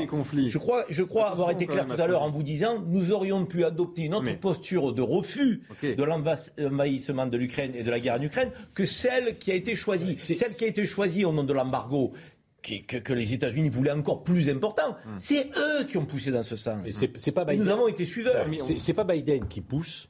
Je 0.48 0.58
crois, 0.58 0.86
je 0.90 1.04
crois 1.04 1.32
avoir 1.32 1.52
été 1.52 1.66
clair 1.66 1.86
tout 1.86 2.00
à 2.00 2.08
l'heure 2.08 2.22
en 2.22 2.32
vous 2.32 2.44
disant 2.44 2.84
nous 2.86 3.12
aurions 3.12 3.46
pu 3.46 3.64
adopter 3.64 4.04
une 4.04 4.16
autre 4.16 4.38
posture 4.40 4.94
de 4.94 5.02
refus 5.02 5.62
de 5.84 6.04
l'envahissement 6.04 7.28
de 7.28 7.38
l'Ukraine 7.38 7.72
et 7.76 7.84
de 7.84 7.92
la 7.92 8.00
guerre 8.00 8.16
en 8.16 8.22
Ukraine 8.22 8.50
que 8.74 8.86
celle 8.86 9.38
qui 9.38 9.52
a 9.52 9.56
été 9.56 9.76
choisie. 9.76 10.16
Celle 10.18 10.54
qui 10.54 10.64
a 10.64 10.68
été 10.68 10.86
choisie 10.86 11.26
au 11.26 11.32
nom 11.32 11.44
de 11.44 11.54
l'embargo 11.54 12.14
que, 12.62 13.14
les 13.14 13.34
États-Unis 13.34 13.70
voulaient 13.70 13.92
encore 13.92 14.24
plus 14.24 14.50
important. 14.50 14.92
Hmm. 15.06 15.16
C'est 15.20 15.50
eux 15.58 15.86
qui 15.86 15.98
ont 15.98 16.06
poussé 16.06 16.32
dans 16.32 16.44
ce 16.44 16.56
sens. 16.56 16.80
C'est 17.16 17.32
pas 17.32 17.46
Biden. 17.46 17.66
nous 17.66 17.72
avons 17.72 17.88
été 17.88 18.06
suiveurs. 18.06 18.48
C'est 18.80 18.94
pas 18.94 19.04
Biden 19.04 19.48
qui 19.48 19.62
pousse. 19.62 20.10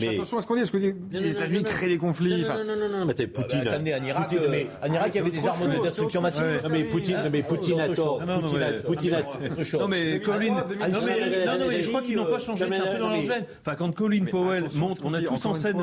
Mais... 0.00 0.14
Attention 0.14 0.38
à 0.38 0.40
ce 0.40 0.46
qu'on 0.46 0.56
dit, 0.56 0.66
ce 0.66 0.72
qu'on 0.72 0.78
dit. 0.78 0.94
les 1.10 1.30
États-Unis 1.32 1.64
créent 1.64 1.88
des 1.88 1.98
conflits. 1.98 2.42
Non, 2.42 2.64
non, 2.64 2.76
non, 2.76 2.98
non, 2.98 3.04
mais 3.04 3.26
Poutine. 3.26 3.64
Bah, 3.64 3.78
en 3.78 3.84
Irak, 4.04 4.28
Poutine, 4.28 4.48
mais, 4.50 4.66
en 4.82 4.92
Irak, 4.92 5.10
il 5.12 5.16
y 5.16 5.20
avait 5.20 5.30
des 5.30 5.46
armes 5.46 5.76
de 5.76 5.82
destruction 5.82 6.20
massive. 6.20 6.60
Non, 6.62 6.70
mais 6.70 6.84
Poutine, 6.84 7.28
mais 7.30 7.42
Poutine 7.42 7.80
a 7.80 7.88
tort. 7.88 8.20
Poutine 8.86 9.14
a 9.14 9.22
Non, 9.78 9.88
mais 9.88 10.20
Colin. 10.20 10.54
Non, 10.54 11.58
non, 11.58 11.66
mais 11.68 11.82
je 11.82 11.88
crois 11.88 12.02
qu'ils 12.02 12.16
n'ont 12.16 12.26
pas 12.26 12.38
changé. 12.38 12.66
C'est 12.68 12.76
un 12.76 12.92
peu 12.92 12.98
dans 12.98 13.10
leur 13.10 13.22
gène. 13.22 13.44
Enfin, 13.60 13.76
quand 13.76 13.94
Colin 13.94 14.24
Powell 14.30 14.64
monte, 14.76 15.00
on 15.04 15.14
a 15.14 15.22
tous 15.22 15.44
en 15.46 15.54
scène 15.54 15.82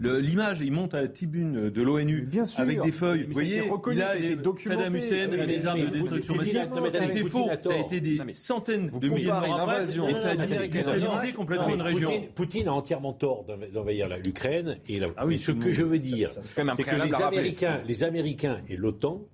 l'image, 0.00 0.60
il 0.60 0.72
monte 0.72 0.94
à 0.94 1.02
la 1.02 1.08
tribune 1.08 1.70
de 1.70 1.82
l'ONU 1.82 2.28
avec 2.58 2.82
des 2.82 2.92
feuilles. 2.92 3.24
Vous 3.24 3.32
voyez, 3.32 3.62
il 3.92 4.02
a 4.02 4.14
Saddam 4.58 4.96
Hussein, 4.96 5.26
les 5.46 5.66
armes 5.66 5.80
de 5.80 5.86
destruction 5.86 6.34
massive. 6.36 6.68
C'était 6.92 7.24
faux. 7.24 7.50
Ça 7.60 7.72
a 7.72 7.76
été 7.76 8.00
des 8.00 8.18
centaines 8.32 8.90
de 8.98 9.08
milliers 9.08 9.24
de 9.24 9.30
morts 9.30 9.60
après. 9.60 10.10
Et 10.10 10.14
ça 10.14 10.30
a 10.30 10.36
déstabilisé 10.36 11.32
complètement 11.34 11.74
une 11.74 11.82
région. 11.82 12.10
Poutine 12.34 12.68
a 12.68 12.72
entièrement 12.72 13.12
tort 13.12 13.33
d'envahir 13.42 14.08
l'Ukraine. 14.18 14.78
Et 14.88 15.00
ah 15.16 15.26
ce 15.36 15.52
que 15.52 15.70
je 15.70 15.82
veux 15.82 15.98
dire, 15.98 16.30
c'est 16.42 16.54
que 16.54 17.04
les 17.04 17.14
Américains, 17.14 17.82
les 17.86 18.04
Américains 18.04 18.62
et 18.68 18.76
l'OTAN 18.76 19.26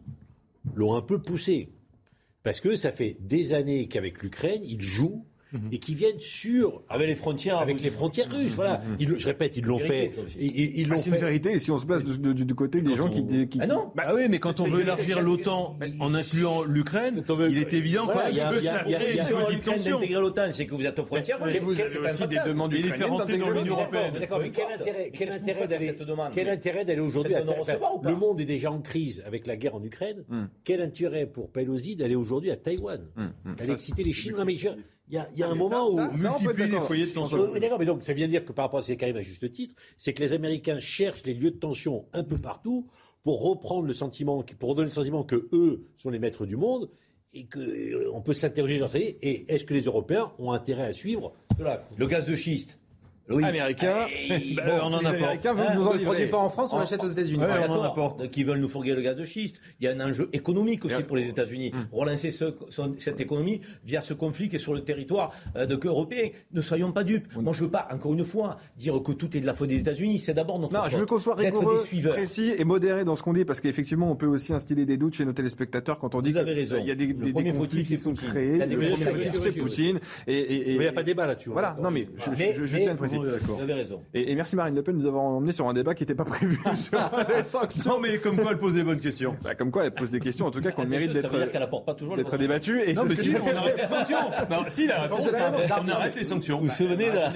l'ont 0.74 0.94
un 0.94 1.02
peu 1.02 1.20
poussé. 1.20 1.70
Parce 2.42 2.60
que 2.60 2.74
ça 2.74 2.90
fait 2.90 3.16
des 3.20 3.52
années 3.52 3.86
qu'avec 3.86 4.22
l'Ukraine, 4.22 4.62
ils 4.64 4.80
jouent 4.80 5.26
et 5.72 5.78
qui 5.78 5.94
viennent 5.94 6.20
sur 6.20 6.82
avec 6.88 7.08
les 7.08 7.14
frontières 7.14 7.58
avec 7.58 7.80
les 7.80 7.90
frontières 7.90 8.30
russes. 8.30 8.54
Voilà, 8.54 8.80
je 8.98 9.26
répète, 9.26 9.56
ils 9.56 9.64
l'ont 9.64 9.78
fait. 9.78 10.10
Ils, 10.38 10.88
l'ont 10.88 10.96
ah, 10.96 10.98
C'est 10.98 11.10
une 11.10 11.16
vérité. 11.16 11.58
Si 11.58 11.70
on 11.70 11.78
se 11.78 11.86
place 11.86 12.02
du, 12.02 12.54
côté 12.54 12.82
des 12.82 12.96
gens 12.96 13.08
qui, 13.08 13.24
ah 13.60 13.66
non, 13.66 13.92
bah, 13.94 14.12
oui, 14.14 14.26
mais 14.28 14.38
quand 14.38 14.60
on 14.60 14.68
veut 14.68 14.82
élargir 14.82 15.20
l'OTAN 15.22 15.78
en 16.00 16.14
incluant 16.14 16.62
l'Ukraine, 16.64 17.22
il 17.48 17.58
est 17.58 17.72
évident 17.72 18.06
qu'il 18.06 18.42
veut 18.42 18.60
s'arrêter 18.60 19.18
une 19.18 19.46
petite 19.46 19.64
tension. 19.64 20.00
l'OTAN, 20.00 20.52
c'est 20.52 20.66
que 20.66 20.74
vous 20.74 20.84
êtes 20.84 20.98
aux 20.98 21.04
frontières. 21.04 21.38
Mais 21.44 21.58
vous 21.58 21.80
avez 21.80 21.98
aussi 21.98 22.28
des 22.28 22.38
demandes 22.46 22.74
et 22.74 22.82
les 22.82 22.90
faire 22.90 23.10
rentrer 23.10 23.38
dans 23.38 23.50
l'Union 23.50 23.74
européenne. 23.74 24.14
D'accord, 24.18 24.40
mais 24.40 24.50
quel 24.50 24.72
intérêt, 24.72 25.10
quel 25.12 25.30
intérêt 25.30 25.68
d'aller, 25.68 25.96
quel 26.32 26.48
intérêt 26.48 26.84
d'aller 26.84 27.00
aujourd'hui 27.00 27.34
à 27.34 27.42
Le 27.42 28.16
monde 28.16 28.40
est 28.40 28.44
déjà 28.44 28.70
en 28.70 28.80
crise 28.80 29.22
avec 29.26 29.46
la 29.46 29.56
guerre 29.56 29.74
en 29.74 29.82
Ukraine. 29.82 30.24
Hmm. 30.28 30.44
Quel 30.64 30.82
intérêt 30.82 31.26
pour 31.26 31.50
Pelosi 31.50 31.96
d'aller 31.96 32.14
aujourd'hui 32.14 32.50
à 32.50 32.56
Taïwan, 32.56 33.00
d'aller 33.56 33.72
exciter 33.72 34.02
les 34.02 34.12
Chinois 34.12 34.44
il 35.10 35.38
y 35.38 35.42
a, 35.42 35.48
un 35.48 35.54
moment 35.54 35.90
où 35.90 36.00
multiplier 36.12 36.68
les 36.68 36.80
foyers 36.80 37.06
de 37.06 37.12
tension. 37.12 37.52
D'accord, 37.54 37.78
mais 37.78 37.86
donc 37.86 38.02
ça 38.02 38.12
vient 38.12 38.28
dire 38.28 38.44
que 38.44 38.52
par 38.52 38.66
rapport 38.66 38.78
à 38.78 38.82
ce 38.82 38.92
qui 38.92 39.04
arrive 39.04 39.16
à 39.16 39.22
juste 39.22 39.50
titre, 39.52 39.74
c'est 39.96 40.12
que 40.12 40.22
les 40.22 40.32
Américains 40.32 40.78
cherchent 40.78 41.24
les 41.24 41.34
lieux 41.34 41.50
de 41.50 41.58
tension 41.58 42.06
un 42.12 42.22
peu 42.22 42.36
partout 42.36 42.86
pour 43.22 43.42
reprendre 43.42 43.86
le 43.86 43.92
sentiment, 43.92 44.42
pour 44.58 44.70
redonner 44.70 44.88
le 44.88 44.94
sentiment 44.94 45.24
que 45.24 45.48
eux 45.52 45.84
sont 45.96 46.10
les 46.10 46.18
maîtres 46.18 46.46
du 46.46 46.56
monde 46.56 46.90
et 47.32 47.46
qu'on 47.46 47.60
euh, 47.60 48.20
peut 48.24 48.32
s'interroger 48.32 48.78
sur 48.78 48.90
ça. 48.90 48.98
Et 48.98 49.52
est-ce 49.52 49.64
que 49.64 49.74
les 49.74 49.82
Européens 49.82 50.32
ont 50.38 50.52
intérêt 50.52 50.86
à 50.86 50.92
suivre 50.92 51.32
cela? 51.58 51.86
Le 51.96 52.06
gaz 52.06 52.26
de 52.26 52.34
schiste 52.34 52.79
oui. 53.30 53.44
américain. 53.44 54.06
Bah, 54.56 54.80
on 54.82 54.92
en 54.92 55.04
apporte. 55.04 55.46
Vous 55.46 55.62
hein, 55.62 55.74
ne 55.74 55.98
le 55.98 56.04
produit 56.04 56.26
pas 56.26 56.38
en 56.38 56.50
France, 56.50 56.72
on 56.72 56.78
l'achète 56.78 57.02
aux 57.02 57.08
États-Unis. 57.08 57.42
on 57.68 57.72
en 57.72 57.82
apporte. 57.82 58.28
Qui 58.30 58.44
veulent 58.44 58.58
nous 58.58 58.68
fourguer 58.68 58.94
le 58.94 59.02
gaz 59.02 59.16
de 59.16 59.24
schiste. 59.24 59.60
Il 59.80 59.84
y 59.84 59.88
a 59.88 59.92
un 59.92 60.00
enjeu 60.00 60.28
économique 60.32 60.84
aussi 60.84 61.02
pour 61.02 61.16
les 61.16 61.28
États-Unis. 61.28 61.72
Hum. 61.74 61.86
Relancer 61.92 62.32
cette 62.98 63.20
économie 63.20 63.60
via 63.84 64.00
ce 64.00 64.14
conflit 64.14 64.48
qui 64.48 64.56
est 64.56 64.60
sur 64.60 64.74
le 64.74 64.82
territoire 64.82 65.32
euh, 65.56 65.66
de, 65.66 65.78
européen. 65.82 66.28
Ne 66.54 66.60
soyons 66.60 66.92
pas 66.92 67.04
dupes. 67.04 67.34
Moi, 67.36 67.52
je 67.52 67.60
ne 67.60 67.64
veux 67.66 67.70
pas, 67.70 67.88
encore 67.92 68.12
une 68.12 68.24
fois, 68.24 68.56
dire 68.76 69.00
que 69.02 69.12
tout 69.12 69.36
est 69.36 69.40
de 69.40 69.46
la 69.46 69.54
faute 69.54 69.68
des 69.68 69.80
États-Unis. 69.80 70.20
C'est 70.20 70.34
d'abord 70.34 70.58
notre 70.58 70.74
non, 70.74 70.88
je 70.88 70.96
veux 70.96 71.06
qu'on 71.06 71.18
soit 71.18 71.34
rigoureux, 71.34 71.78
précis 72.10 72.54
et 72.56 72.64
modéré 72.64 73.04
dans 73.04 73.16
ce 73.16 73.22
qu'on 73.22 73.32
dit, 73.32 73.44
parce 73.44 73.60
qu'effectivement, 73.60 74.10
on 74.10 74.16
peut 74.16 74.26
aussi 74.26 74.52
instiller 74.52 74.86
des 74.86 74.96
doutes 74.96 75.14
chez 75.14 75.24
nos 75.24 75.32
téléspectateurs 75.32 75.98
quand 75.98 76.14
on 76.14 76.22
dit 76.22 76.32
qu'il 76.32 76.38
y 76.86 76.90
a 76.90 76.94
des, 76.94 77.06
des, 77.06 77.32
des 77.32 77.52
conflits 77.52 77.84
qui 77.84 77.98
sont 77.98 78.14
créés. 78.14 78.58
Le 78.58 78.76
premier 78.76 79.30
c'est 79.32 79.52
Poutine. 79.52 80.00
Mais 80.26 80.46
il 80.48 80.78
n'y 80.78 80.86
a 80.86 80.92
pas 80.92 81.02
de 81.02 81.06
débat 81.06 81.26
là-dessus. 81.26 81.50
Voilà. 81.50 81.76
Non, 81.80 81.90
mais 81.90 82.08
je 82.18 82.76
tiens 82.76 82.92
à 82.92 82.94
préciser. 82.94 83.19
Vous 83.22 83.62
avez 83.62 83.74
raison. 83.74 84.02
Et, 84.14 84.34
merci 84.34 84.56
Marine 84.56 84.74
Le 84.74 84.82
Pen 84.82 84.96
de 84.96 85.02
nous 85.02 85.06
avoir 85.06 85.22
emmené 85.22 85.52
sur 85.52 85.68
un 85.68 85.72
débat 85.72 85.94
qui 85.94 86.02
n'était 86.02 86.14
pas 86.14 86.24
prévu 86.24 86.58
sur 86.76 87.10
les 87.28 87.44
sanctions. 87.44 87.92
Non, 87.92 88.00
mais 88.00 88.18
comme 88.18 88.36
quoi 88.36 88.52
elle 88.52 88.58
pose 88.58 88.74
des 88.74 88.84
bonnes 88.84 89.00
questions. 89.00 89.36
Bah, 89.42 89.54
comme 89.54 89.70
quoi 89.70 89.84
elle 89.84 89.94
pose 89.94 90.10
des 90.10 90.20
questions, 90.20 90.46
en 90.46 90.50
tout 90.50 90.60
cas, 90.60 90.72
qu'on 90.72 90.86
mérite 90.86 91.12
d'être. 91.12 91.30
D'être 92.16 92.38
débattu. 92.38 92.80
non, 92.94 93.04
mais 93.04 93.16
si, 93.16 93.34
on 93.34 93.56
arrête 93.56 93.76
les 93.76 93.86
sanctions. 93.86 94.18
Non, 94.50 94.64
si, 94.68 94.86
la 94.86 95.02
réponse, 95.02 95.26
on 95.30 95.88
arrête 95.88 96.16
les 96.16 96.24
sanctions. 96.24 96.58
Vous 96.60 96.66
vous 96.66 96.72
souvenez 96.72 97.10
de 97.10 97.16
la. 97.16 97.30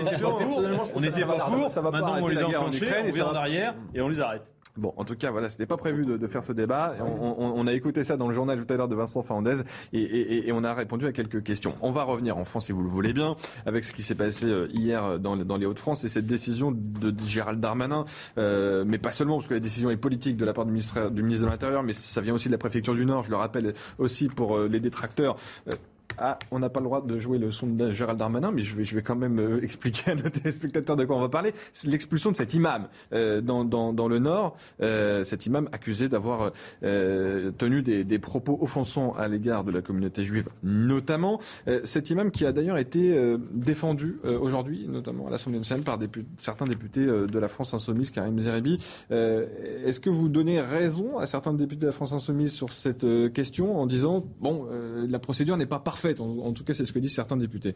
On 0.95 1.01
n'était 1.01 1.25
pas 1.25 1.39
pour, 1.39 1.93
maintenant 1.93 2.17
on 2.21 2.29
les 2.29 2.39
a 2.39 2.49
enclenchés, 2.49 2.87
on 3.07 3.11
vient 3.11 3.27
en 3.27 3.35
arrière 3.35 3.75
et 3.95 4.01
on 4.01 4.09
les 4.09 4.21
arrête. 4.21 4.43
Bon, 4.77 4.93
en 4.97 5.05
tout 5.05 5.15
cas, 5.15 5.31
voilà, 5.31 5.49
c'était 5.49 5.67
pas 5.67 5.77
prévu 5.77 6.05
de, 6.05 6.17
de, 6.17 6.27
faire 6.27 6.43
ce 6.43 6.53
débat. 6.53 6.97
On, 6.99 7.05
on, 7.39 7.53
on, 7.57 7.67
a 7.69 7.73
écouté 7.73 8.03
ça 8.03 8.17
dans 8.17 8.27
le 8.27 8.35
journal 8.35 8.65
tout 8.65 8.73
à 8.73 8.77
l'heure 8.77 8.89
de 8.89 8.97
Vincent 8.97 9.23
Fernandez 9.23 9.63
et, 9.93 10.01
et, 10.03 10.49
et, 10.49 10.53
on 10.53 10.65
a 10.65 10.75
répondu 10.75 11.07
à 11.07 11.13
quelques 11.13 11.45
questions. 11.45 11.77
On 11.81 11.93
va 11.93 12.03
revenir 12.03 12.39
en 12.39 12.45
France, 12.45 12.67
si 12.67 12.73
vous 12.73 12.83
le 12.83 12.89
voulez 12.89 13.13
bien, 13.13 13.37
avec 13.67 13.85
ce 13.85 13.93
qui 13.93 14.03
s'est 14.03 14.17
passé 14.17 14.47
euh, 14.47 14.67
hier 14.73 15.21
dans, 15.21 15.37
dans 15.37 15.57
les 15.57 15.67
Hauts-de-France 15.67 16.03
et 16.03 16.09
cette 16.09 16.27
décision 16.27 16.73
de 16.73 17.15
Gérald 17.25 17.61
Darmanin, 17.61 18.05
euh, 18.37 18.85
mais 18.85 18.99
pas 18.99 19.13
seulement 19.13 19.37
parce 19.37 19.47
que 19.47 19.55
la 19.55 19.61
décision 19.61 19.91
est 19.91 19.97
politique 19.97 20.37
de 20.37 20.45
la 20.45 20.53
part 20.53 20.65
du 20.65 20.73
ministre, 20.73 21.09
du 21.09 21.23
ministre 21.23 21.47
de 21.47 21.51
l'Intérieur, 21.51 21.85
mais 21.85 21.93
ça 21.93 22.21
vient 22.21 22.35
aussi 22.35 22.49
de 22.49 22.53
la 22.53 22.59
préfecture 22.59 22.95
du 22.95 23.07
Nord. 23.07 23.23
Je 23.23 23.31
le 23.31 23.37
rappelle 23.37 23.75
aussi 23.99 24.29
pour 24.29 24.57
euh, 24.57 24.69
les 24.69 24.81
détracteurs. 24.81 25.37
Euh, 25.69 25.73
ah, 26.19 26.39
on 26.51 26.59
n'a 26.59 26.69
pas 26.69 26.81
le 26.81 26.85
droit 26.85 27.03
de 27.03 27.19
jouer 27.19 27.39
le 27.39 27.51
son 27.51 27.67
de 27.67 27.91
Gérald 27.93 28.19
Darmanin, 28.19 28.51
mais 28.53 28.63
je 28.63 28.77
vais, 28.77 29.03
quand 29.03 29.17
même 29.17 29.39
euh, 29.39 29.61
expliquer 29.63 30.13
à 30.13 30.15
nos 30.15 30.29
téléspectateurs 30.29 30.97
de 30.97 31.05
quoi 31.05 31.17
on 31.17 31.21
va 31.21 31.29
parler. 31.29 31.53
C'est 31.73 31.89
l'expulsion 31.89 32.31
de 32.31 32.37
cet 32.37 32.55
imam 32.55 32.89
euh, 33.13 33.41
dans, 33.41 34.09
le 34.09 34.19
Nord, 34.19 34.57
euh, 34.81 35.25
cet 35.25 35.47
imam 35.47 35.69
accusé 35.73 36.09
d'avoir 36.09 36.53
tenu 36.83 37.83
des, 37.83 38.19
propos 38.19 38.59
offensants 38.61 39.15
à 39.15 39.29
l'égard 39.29 39.65
de 39.65 39.71
la 39.71 39.83
communauté 39.83 40.25
juive, 40.25 40.49
notamment. 40.63 41.41
Cet 41.85 42.11
imam 42.11 42.31
qui 42.31 42.47
a 42.47 42.53
d'ailleurs 42.53 42.79
été 42.79 43.37
défendu 43.53 44.19
aujourd'hui, 44.41 44.87
notamment 44.89 45.27
à 45.27 45.31
l'Assemblée 45.31 45.59
nationale, 45.59 45.85
par 45.85 45.99
certains 46.39 46.65
députés 46.65 47.05
de 47.05 47.39
la 47.39 47.49
France 47.49 47.75
insoumise, 47.75 48.11
Karim 48.11 48.39
Zeribi. 48.39 48.79
Est-ce 49.11 50.01
que 50.01 50.11
vous 50.11 50.29
donnez 50.29 50.61
raison 50.61 51.19
à 51.19 51.27
certains 51.27 51.53
députés 51.53 51.83
de 51.83 51.87
la 51.87 51.93
France 51.93 52.13
insoumise 52.13 52.53
sur 52.53 52.73
cette 52.73 53.07
question 53.33 53.79
en 53.79 53.87
disant, 53.87 54.25
bon, 54.41 54.69
la 55.09 55.19
procédure 55.19 55.57
n'est 55.57 55.67
pas 55.67 55.81
parfaite 55.81 56.04
en, 56.07 56.53
tout 56.53 56.65
cas, 56.65 56.75
c'est 56.75 56.85
ce 56.85 56.93
que 56.93 56.99
disent 56.99 57.15
certains 57.15 57.37
députés. 57.37 57.75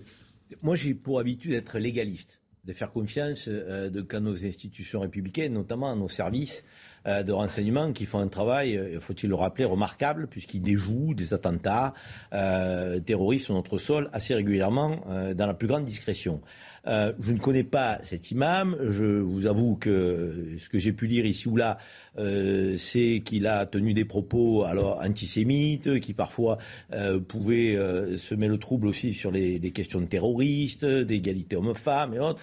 Moi, 0.62 0.76
j'ai 0.76 0.94
pour 0.94 1.18
habitude 1.18 1.52
d'être 1.52 1.78
légaliste, 1.78 2.40
de 2.64 2.72
faire 2.72 2.90
confiance 2.90 3.44
euh, 3.48 3.90
de, 3.90 4.00
qu'à 4.02 4.20
nos 4.20 4.44
institutions 4.44 5.00
républicaines, 5.00 5.52
notamment 5.52 5.92
à 5.92 5.96
nos 5.96 6.09
services, 6.09 6.64
de 7.06 7.32
renseignement 7.32 7.92
qui 7.92 8.04
font 8.04 8.18
un 8.18 8.28
travail, 8.28 8.98
faut-il 9.00 9.28
le 9.28 9.34
rappeler, 9.34 9.64
remarquable, 9.64 10.26
puisqu'ils 10.26 10.60
déjouent 10.60 11.14
des 11.14 11.34
attentats 11.34 11.94
terroristes 12.30 13.46
sur 13.46 13.54
notre 13.54 13.78
sol 13.78 14.10
assez 14.12 14.34
régulièrement 14.34 15.00
dans 15.34 15.46
la 15.46 15.54
plus 15.54 15.68
grande 15.68 15.84
discrétion. 15.84 16.40
Euh, 16.88 17.12
je 17.20 17.32
ne 17.32 17.38
connais 17.38 17.64
pas 17.64 17.98
cet 18.02 18.30
imam. 18.30 18.76
Je 18.88 19.04
vous 19.04 19.46
avoue 19.46 19.76
que 19.76 20.54
ce 20.58 20.68
que 20.68 20.78
j'ai 20.78 20.92
pu 20.92 21.06
lire 21.06 21.26
ici 21.26 21.48
ou 21.48 21.56
là, 21.56 21.78
euh, 22.18 22.76
c'est 22.76 23.22
qu'il 23.24 23.46
a 23.46 23.66
tenu 23.66 23.92
des 23.92 24.04
propos 24.04 24.64
alors 24.64 25.00
antisémites, 25.02 26.00
qui 26.00 26.14
parfois 26.14 26.58
euh, 26.92 27.20
pouvaient 27.20 27.76
semer 28.16 28.48
le 28.48 28.58
trouble 28.58 28.86
aussi 28.86 29.12
sur 29.12 29.30
les, 29.30 29.58
les 29.58 29.70
questions 29.70 30.00
de 30.00 30.06
terroristes, 30.06 30.84
d'égalité 30.84 31.56
homme-femme 31.56 32.14
et 32.14 32.18
autres 32.18 32.40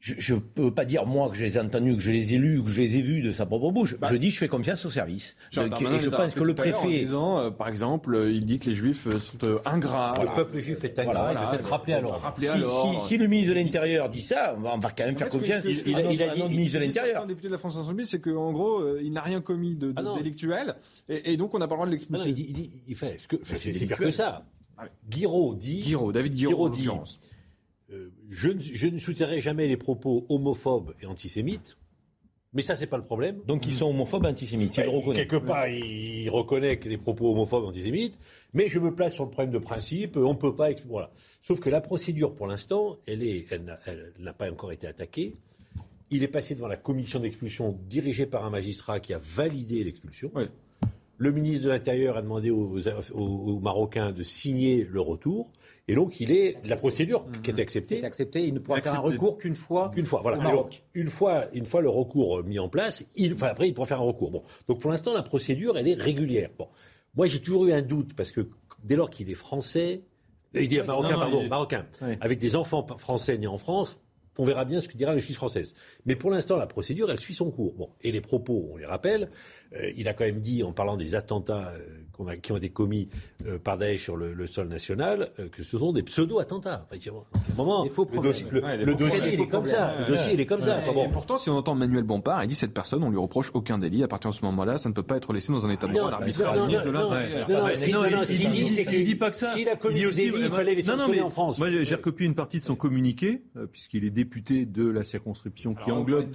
je 0.00 0.34
ne 0.34 0.40
peux 0.40 0.72
pas 0.72 0.86
dire, 0.86 1.04
moi, 1.04 1.28
que 1.28 1.36
je 1.36 1.44
les 1.44 1.58
ai 1.58 1.60
entendus, 1.60 1.94
que 1.94 2.00
je 2.02 2.10
les 2.10 2.32
ai 2.32 2.38
lus, 2.38 2.62
que 2.64 2.70
je 2.70 2.80
les 2.80 2.96
ai 2.96 3.02
vus 3.02 3.20
de 3.20 3.32
sa 3.32 3.44
propre 3.44 3.70
bouche. 3.70 3.98
Bah, 3.98 4.08
je 4.10 4.16
dis, 4.16 4.30
je 4.30 4.38
fais 4.38 4.48
confiance 4.48 4.82
au 4.86 4.90
service. 4.90 5.36
et 5.52 5.60
je 6.00 6.08
pense 6.08 6.34
que 6.34 6.42
le 6.42 6.54
préfet. 6.54 6.86
En 6.86 6.88
disant, 6.88 7.38
euh, 7.38 7.50
par 7.50 7.68
exemple, 7.68 8.14
euh, 8.14 8.32
il 8.32 8.46
dit 8.46 8.58
que 8.58 8.70
les 8.70 8.74
juifs 8.74 9.06
euh, 9.08 9.18
sont 9.18 9.36
ingrats. 9.66 10.14
Le 10.18 10.34
peuple 10.34 10.58
juif 10.58 10.82
est 10.84 10.98
ingrat, 10.98 11.32
il 11.32 11.38
doit 11.38 11.54
être 11.54 11.68
rappelé 11.68 11.94
alors. 11.94 12.34
si, 12.38 13.06
Si, 13.06 13.16
le 13.18 13.26
ministre 13.26 13.52
de 13.54 13.58
l'Intérieur 13.58 14.08
dit 14.08 14.22
ça, 14.22 14.56
on 14.56 14.78
va, 14.78 14.90
quand 14.90 15.04
même 15.04 15.18
faire 15.18 15.28
confiance. 15.28 15.64
Il, 15.64 15.82
il, 15.86 16.12
il, 16.12 16.22
a 16.22 16.34
dit, 16.34 16.42
ministre 16.44 16.78
de 16.78 16.84
l'Intérieur. 16.84 17.22
Un 17.24 17.26
député 17.26 17.48
de 17.48 17.52
la 17.52 17.58
France 17.58 17.76
Insoumise, 17.76 18.08
c'est 18.08 18.20
qu'en 18.20 18.52
gros, 18.52 18.82
il 18.98 19.12
n'a 19.12 19.20
rien 19.20 19.42
commis 19.42 19.74
de, 19.74 19.92
ah 19.96 20.02
délictuel, 20.16 20.76
et, 21.08 21.36
donc 21.36 21.54
on 21.54 21.58
n'a 21.58 21.68
pas 21.68 21.74
le 21.74 21.78
droit 21.78 21.86
de 21.86 21.92
l'expulser. 21.92 22.30
il, 22.30 22.34
dit, 22.34 22.70
il 22.88 22.96
fait. 22.96 23.18
C'est 23.42 23.86
pire 23.86 23.98
que 23.98 24.10
ça. 24.10 24.44
Guiraud 25.10 25.54
dit. 25.54 25.82
Guiraud, 25.82 26.12
David 26.12 26.34
Guiraud, 26.34 26.70
dit 26.70 26.88
euh, 27.92 28.10
je, 28.28 28.48
ne 28.88 28.98
soutiendrai 28.98 29.40
jamais 29.40 29.66
les 29.66 29.76
propos 29.76 30.24
homophobes 30.28 30.94
et 31.00 31.06
antisémites. 31.06 31.76
Mais 32.52 32.62
ça, 32.62 32.74
c'est 32.74 32.88
pas 32.88 32.96
le 32.96 33.04
problème. 33.04 33.40
Donc, 33.46 33.66
ils 33.66 33.72
sont 33.72 33.86
homophobes 33.86 34.24
et 34.24 34.28
antisémites. 34.28 34.76
Reconnaît. 34.76 35.14
Quelque 35.14 35.36
part, 35.36 35.68
il 35.68 36.28
reconnaît 36.30 36.78
que 36.78 36.88
les 36.88 36.98
propos 36.98 37.30
homophobes 37.30 37.64
et 37.64 37.68
antisémites. 37.68 38.18
Mais 38.54 38.66
je 38.66 38.80
me 38.80 38.92
place 38.92 39.14
sur 39.14 39.24
le 39.24 39.30
problème 39.30 39.52
de 39.52 39.58
principe. 39.58 40.16
On 40.16 40.34
peut 40.34 40.56
pas. 40.56 40.70
Voilà. 40.88 41.10
Sauf 41.40 41.60
que 41.60 41.70
la 41.70 41.80
procédure, 41.80 42.34
pour 42.34 42.48
l'instant, 42.48 42.96
elle 43.06 43.22
est, 43.22 43.46
elle 43.50 44.12
n'a 44.18 44.32
pas 44.32 44.50
encore 44.50 44.72
été 44.72 44.88
attaquée. 44.88 45.36
Il 46.10 46.24
est 46.24 46.28
passé 46.28 46.56
devant 46.56 46.66
la 46.66 46.76
commission 46.76 47.20
d'expulsion 47.20 47.78
dirigée 47.88 48.26
par 48.26 48.44
un 48.44 48.50
magistrat 48.50 48.98
qui 48.98 49.14
a 49.14 49.20
validé 49.22 49.84
l'expulsion. 49.84 50.32
Le 51.18 51.32
ministre 51.32 51.64
de 51.64 51.68
l'Intérieur 51.68 52.16
a 52.16 52.22
demandé 52.22 52.50
aux, 52.50 53.60
Marocains 53.60 54.10
de 54.10 54.22
signer 54.24 54.84
le 54.90 55.00
retour. 55.00 55.52
Et 55.90 55.94
donc, 55.96 56.20
il 56.20 56.30
est 56.30 56.56
la 56.68 56.76
procédure 56.76 57.26
qui 57.42 57.50
est 57.50 57.58
acceptée. 57.58 57.98
Est 57.98 58.04
acceptée. 58.04 58.44
Il 58.44 58.54
ne 58.54 58.60
pourra 58.60 58.80
faire 58.80 58.94
un 58.94 59.00
recours 59.00 59.38
qu'une 59.38 59.56
fois. 59.56 59.90
Qu'une 59.92 60.04
fois, 60.04 60.20
voilà. 60.22 60.38
une 60.94 61.08
fois, 61.08 61.46
une 61.52 61.66
fois 61.66 61.80
le 61.80 61.88
recours 61.88 62.44
mis 62.44 62.60
en 62.60 62.68
place, 62.68 63.04
il, 63.16 63.34
enfin 63.34 63.48
après, 63.48 63.66
il 63.66 63.74
pourra 63.74 63.88
faire 63.88 63.98
un 63.98 64.04
recours. 64.04 64.30
Bon. 64.30 64.44
Donc, 64.68 64.78
pour 64.78 64.92
l'instant, 64.92 65.12
la 65.12 65.24
procédure, 65.24 65.76
elle 65.76 65.88
est 65.88 66.00
régulière. 66.00 66.50
Bon. 66.56 66.68
Moi, 67.16 67.26
j'ai 67.26 67.40
toujours 67.40 67.66
eu 67.66 67.72
un 67.72 67.82
doute 67.82 68.14
parce 68.14 68.30
que 68.30 68.48
dès 68.84 68.94
lors 68.94 69.10
qu'il 69.10 69.28
est 69.30 69.34
français, 69.34 70.02
il 70.54 70.68
dit 70.68 70.80
marocain, 70.80 71.18
pardon, 71.18 71.48
marocain, 71.48 71.86
avec 72.20 72.38
des 72.38 72.54
enfants 72.54 72.86
français 72.96 73.36
nés 73.36 73.48
en 73.48 73.58
France, 73.58 74.00
on 74.38 74.44
verra 74.44 74.64
bien 74.64 74.80
ce 74.80 74.86
que 74.86 74.96
dira 74.96 75.10
la 75.10 75.18
justice 75.18 75.38
française. 75.38 75.74
Mais 76.06 76.14
pour 76.14 76.30
l'instant, 76.30 76.56
la 76.56 76.68
procédure, 76.68 77.10
elle 77.10 77.18
suit 77.18 77.34
son 77.34 77.50
cours. 77.50 77.74
Bon, 77.74 77.90
et 78.00 78.12
les 78.12 78.20
propos, 78.20 78.70
on 78.72 78.76
les 78.76 78.86
rappelle. 78.86 79.28
Euh, 79.74 79.90
il 79.96 80.06
a 80.06 80.14
quand 80.14 80.24
même 80.24 80.38
dit, 80.38 80.62
en 80.62 80.72
parlant 80.72 80.96
des 80.96 81.16
attentats 81.16 81.72
euh, 81.74 82.04
qui 82.42 82.52
ont 82.52 82.56
été 82.56 82.70
commis 82.70 83.08
euh, 83.46 83.58
par 83.58 83.78
Daesh 83.78 84.02
sur 84.02 84.16
le, 84.16 84.46
sol 84.46 84.68
national, 84.68 85.28
euh, 85.38 85.48
que 85.48 85.62
ce 85.62 85.78
sont 85.78 85.92
des 85.92 86.02
pseudo-attentats. 86.02 86.86
moment, 87.56 87.84
il 87.84 87.90
faut 87.90 88.08
le, 88.12 88.20
dossier, 88.20 88.46
le, 88.50 88.94
dossier, 88.94 89.34
il 89.34 89.40
est 89.40 89.48
comme 89.48 89.64
ça. 89.64 89.96
Le 89.98 90.06
dossier, 90.06 90.34
il 90.34 90.40
est 90.40 90.46
comme 90.46 90.60
ça. 90.60 90.78
Et 90.80 91.08
pourtant, 91.12 91.38
si 91.38 91.50
on 91.50 91.56
entend 91.56 91.74
Manuel 91.74 92.04
Bompard, 92.04 92.44
il 92.44 92.48
dit 92.48 92.54
cette 92.54 92.74
personne, 92.74 93.02
on 93.04 93.10
lui 93.10 93.18
reproche 93.18 93.50
aucun 93.54 93.78
délit. 93.78 94.02
À 94.02 94.08
partir 94.08 94.30
de 94.30 94.36
ce 94.36 94.44
moment-là, 94.44 94.78
ça 94.78 94.88
ne 94.88 94.94
peut 94.94 95.02
pas 95.02 95.16
être 95.16 95.32
laissé 95.32 95.52
dans 95.52 95.66
un 95.66 95.70
état 95.70 95.86
de 95.86 95.92
droit 95.92 96.12
arbitraire. 96.12 96.54
Non, 96.54 96.66
non, 96.68 98.24
ce 98.24 98.32
qu'il 98.32 98.50
dit, 98.50 98.68
c'est 98.68 98.84
qu'il 98.84 99.04
dit 99.04 99.14
pas 99.14 99.30
que 99.30 99.36
ça. 99.36 99.52
S'il 99.52 99.68
a 99.68 99.76
commis 99.76 100.00
des 100.00 100.10
délits, 100.10 100.38
il 100.40 100.50
fallait 100.50 100.74
les 100.74 100.82
sanctionner 100.82 101.22
en 101.22 101.30
France. 101.30 101.58
Moi, 101.58 101.68
j'ai 101.70 101.94
recopié 101.94 102.26
une 102.26 102.34
partie 102.34 102.58
de 102.58 102.64
son 102.64 102.76
communiqué, 102.76 103.42
euh, 103.56 103.66
puisqu'il 103.66 104.04
est 104.04 104.10
député 104.10 104.66
de 104.66 104.88
la 104.88 105.04
circonscription 105.04 105.74
qui 105.74 105.90
englobe. 105.90 106.26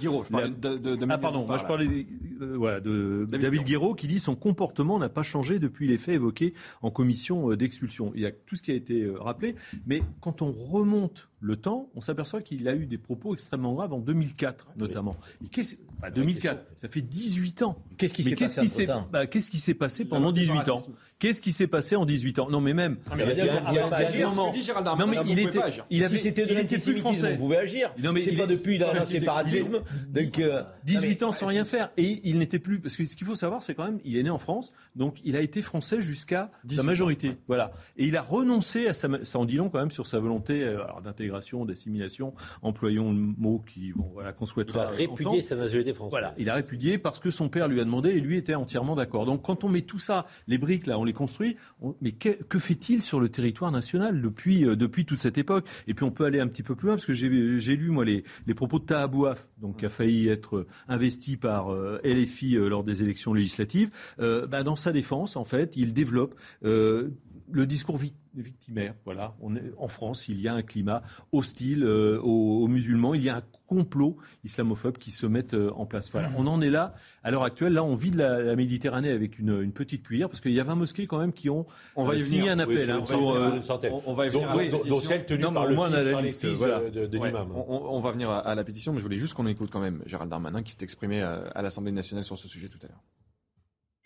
Ah, 1.08 1.18
pardon, 1.18 1.46
moi 1.46 1.58
je 1.58 1.64
parlais 1.64 1.86
de 1.86 3.26
David 3.30 3.64
Guiraud 3.64 3.94
qui 3.94 4.06
dit 4.06 4.20
son 4.20 4.34
comportement 4.34 4.98
n'a 4.98 5.08
pas 5.08 5.22
changé 5.22 5.58
depuis 5.58 5.75
les 5.84 5.98
faits 5.98 6.14
évoqués 6.14 6.54
en 6.80 6.90
commission 6.90 7.50
euh, 7.50 7.56
d'expulsion. 7.56 8.12
Il 8.14 8.22
y 8.22 8.26
a 8.26 8.32
tout 8.32 8.56
ce 8.56 8.62
qui 8.62 8.70
a 8.70 8.74
été 8.74 9.02
euh, 9.02 9.20
rappelé, 9.20 9.54
mais 9.86 10.02
quand 10.20 10.40
on 10.40 10.52
remonte 10.52 11.28
le 11.40 11.56
temps, 11.56 11.90
on 11.94 12.00
s'aperçoit 12.00 12.40
qu'il 12.40 12.66
a 12.68 12.74
eu 12.74 12.86
des 12.86 12.98
propos 12.98 13.34
extrêmement 13.34 13.74
graves 13.74 13.92
en 13.92 14.00
2004 14.00 14.68
notamment. 14.76 15.16
Et 15.44 16.10
2004, 16.10 16.64
ça 16.76 16.88
fait 16.88 17.02
18 17.02 17.62
ans. 17.62 17.76
Qu'est-ce 17.96 18.14
qui 18.14 18.22
s'est 18.22 18.34
passé 18.34 18.88
bah, 19.12 19.26
Qu'est-ce 19.26 19.50
qui 19.50 19.58
s'est 19.58 19.74
passé 19.74 20.04
pendant 20.04 20.32
18 20.32 20.68
ans 20.68 20.82
Qu'est-ce 21.18 21.40
qui 21.40 21.52
s'est 21.52 21.66
passé 21.66 21.96
en 21.96 22.04
18 22.04 22.38
ans 22.40 22.50
Non, 22.50 22.60
mais 22.60 22.74
même. 22.74 22.98
Non, 23.10 25.06
mais 25.06 25.16
il 25.26 25.38
était, 25.38 25.58
il 25.90 26.04
avait, 26.04 26.18
si 26.18 26.24
c'était 26.24 26.44
de 26.44 26.54
l'antisémitisme, 26.54 27.28
on 27.32 27.36
pouvait 27.36 27.56
agir. 27.56 27.92
Non, 28.02 28.12
mais 28.12 28.22
c'est 28.22 28.32
pas 28.32 28.46
depuis 28.46 28.78
le 28.78 28.86
séparatisme. 29.06 29.80
Donc, 30.08 30.40
18 30.84 31.22
ans 31.22 31.32
sans 31.32 31.46
rien 31.46 31.64
faire. 31.64 31.90
Et 31.96 32.20
il 32.24 32.38
n'était 32.38 32.58
plus, 32.58 32.80
parce 32.80 32.96
que 32.96 33.06
ce 33.06 33.16
qu'il 33.16 33.26
faut 33.26 33.34
savoir, 33.34 33.62
c'est 33.62 33.74
quand 33.74 33.84
même, 33.84 34.00
il 34.04 34.16
est 34.16 34.22
né 34.22 34.30
en 34.30 34.38
France, 34.38 34.72
donc 34.94 35.16
il 35.24 35.36
a 35.36 35.40
été 35.40 35.62
français 35.62 36.00
jusqu'à 36.00 36.50
sa 36.68 36.82
majorité. 36.82 37.36
Voilà. 37.48 37.72
Et 37.96 38.06
il 38.06 38.16
a 38.16 38.22
renoncé 38.22 38.88
à 38.88 38.94
sa, 38.94 39.08
ça 39.24 39.38
en 39.38 39.44
dit 39.44 39.56
long 39.56 39.70
quand 39.70 39.78
même 39.78 39.90
sur 39.90 40.06
sa 40.06 40.18
volonté 40.18 40.62
euh, 40.62 40.82
d'intégration, 41.26 41.64
d'assimilation. 41.64 42.32
Employons 42.62 43.12
le 43.12 43.18
mot 43.18 43.62
qui, 43.66 43.92
bon, 43.92 44.08
voilà, 44.12 44.32
qu'on 44.32 44.46
souhaiterait. 44.46 44.78
Il 44.78 44.82
a 44.82 45.08
répudié 45.08 45.40
sa 45.40 45.56
nationalité 45.56 45.94
française. 45.94 46.12
Voilà. 46.12 46.32
Il 46.38 46.50
a 46.50 46.54
répudié 46.54 46.98
parce 46.98 47.20
que 47.20 47.30
son 47.30 47.48
père 47.48 47.68
lui 47.68 47.80
a 47.80 47.84
demandé 47.84 48.10
et 48.10 48.20
lui 48.20 48.36
était 48.36 48.54
entièrement 48.54 48.94
d'accord. 48.94 49.26
Donc, 49.26 49.42
quand 49.42 49.64
on 49.64 49.68
met 49.68 49.82
tout 49.82 49.98
ça, 49.98 50.26
les 50.46 50.58
briques 50.58 50.86
là, 50.86 50.98
on 50.98 51.04
les 51.04 51.12
construit. 51.12 51.56
mais 52.00 52.12
que, 52.12 52.58
fait-il 52.58 53.02
sur 53.02 53.20
le 53.20 53.28
territoire 53.28 53.70
national 53.70 54.20
depuis, 54.20 54.64
euh, 54.64 54.76
depuis 54.76 55.04
toute 55.04 55.18
cette 55.18 55.38
époque? 55.38 55.66
Et 55.86 55.94
puis 55.94 56.04
on 56.04 56.10
peut 56.10 56.24
aller 56.24 56.40
un 56.40 56.48
petit 56.48 56.62
peu 56.62 56.74
plus 56.74 56.86
loin, 56.86 56.96
parce 56.96 57.06
que 57.06 57.14
j'ai 57.14 57.28
lu, 57.28 57.90
moi, 57.90 58.04
les, 58.04 58.24
les 58.46 58.54
propos 58.54 58.78
de 58.78 58.84
Tahabouaf, 58.84 59.48
donc 59.58 59.78
qui 59.78 59.86
a 59.86 59.88
failli 59.88 60.28
être 60.28 60.56
euh, 60.56 60.66
investi 60.88 61.36
par 61.36 61.72
euh, 61.72 62.00
LFI 62.04 62.54
lors 62.54 62.84
des 62.84 63.02
élections 63.02 63.34
législatives. 63.34 63.90
Bah, 64.18 64.62
dans 64.62 64.76
sa 64.76 64.92
défense, 64.92 65.36
en 65.36 65.44
fait, 65.44 65.76
il 65.76 65.92
développe 65.92 66.34
le 67.50 67.66
discours 67.66 67.98
victimaire. 68.34 68.94
Voilà, 69.04 69.34
on 69.40 69.56
est, 69.56 69.62
en 69.78 69.88
France, 69.88 70.28
il 70.28 70.40
y 70.40 70.48
a 70.48 70.54
un 70.54 70.62
climat 70.62 71.02
hostile 71.32 71.84
euh, 71.84 72.20
aux, 72.20 72.66
musulmans, 72.68 73.14
il 73.14 73.22
y 73.22 73.28
a 73.28 73.36
un 73.36 73.42
complot 73.68 74.16
islamophobe 74.44 74.98
qui 74.98 75.10
se 75.10 75.26
met 75.26 75.54
euh, 75.54 75.70
en 75.72 75.86
place. 75.86 76.10
Voilà, 76.10 76.30
on 76.36 76.46
en 76.46 76.60
est 76.60 76.70
là. 76.70 76.94
À 77.22 77.30
l'heure 77.30 77.44
actuelle, 77.44 77.72
là, 77.72 77.84
on 77.84 77.94
vit 77.94 78.10
de 78.10 78.18
la, 78.18 78.56
Méditerranée 78.56 79.10
avec 79.10 79.38
une, 79.38 79.72
petite 79.72 80.02
cuillère, 80.02 80.28
parce 80.28 80.40
qu'il 80.40 80.52
y 80.52 80.60
a 80.60 80.64
20 80.64 80.74
mosquées 80.76 81.06
quand 81.06 81.18
même 81.18 81.32
qui 81.32 81.50
ont 81.50 81.66
on 81.94 82.04
va 82.04 82.14
euh, 82.14 82.18
signé 82.18 82.48
un 82.48 82.58
appel. 82.58 82.90
Hein, 82.90 83.02
on, 84.06 84.14
va 84.14 84.26
y 84.26 84.30
venir. 84.30 84.70
Dont, 84.86 85.00
celle 85.00 85.26
tenue 85.26 85.42
par, 85.52 85.66
le 85.66 85.76
fils, 86.30 86.58
de. 86.58 87.18
On, 87.54 88.00
va 88.00 88.10
venir 88.12 88.30
à, 88.30 88.54
la 88.54 88.64
pétition, 88.64 88.92
mais 88.92 88.98
je 88.98 89.04
voulais 89.04 89.16
juste 89.16 89.34
qu'on 89.34 89.46
écoute 89.46 89.70
quand 89.70 89.80
même 89.80 90.02
Gérald 90.06 90.30
Darmanin 90.30 90.62
qui 90.62 90.72
s'est 90.72 90.82
exprimé 90.82 91.22
à 91.22 91.62
l'Assemblée 91.62 91.92
nationale 91.92 92.24
sur 92.24 92.38
ce 92.38 92.48
sujet 92.48 92.68
tout 92.68 92.78
à 92.82 92.88
l'heure. 92.88 93.02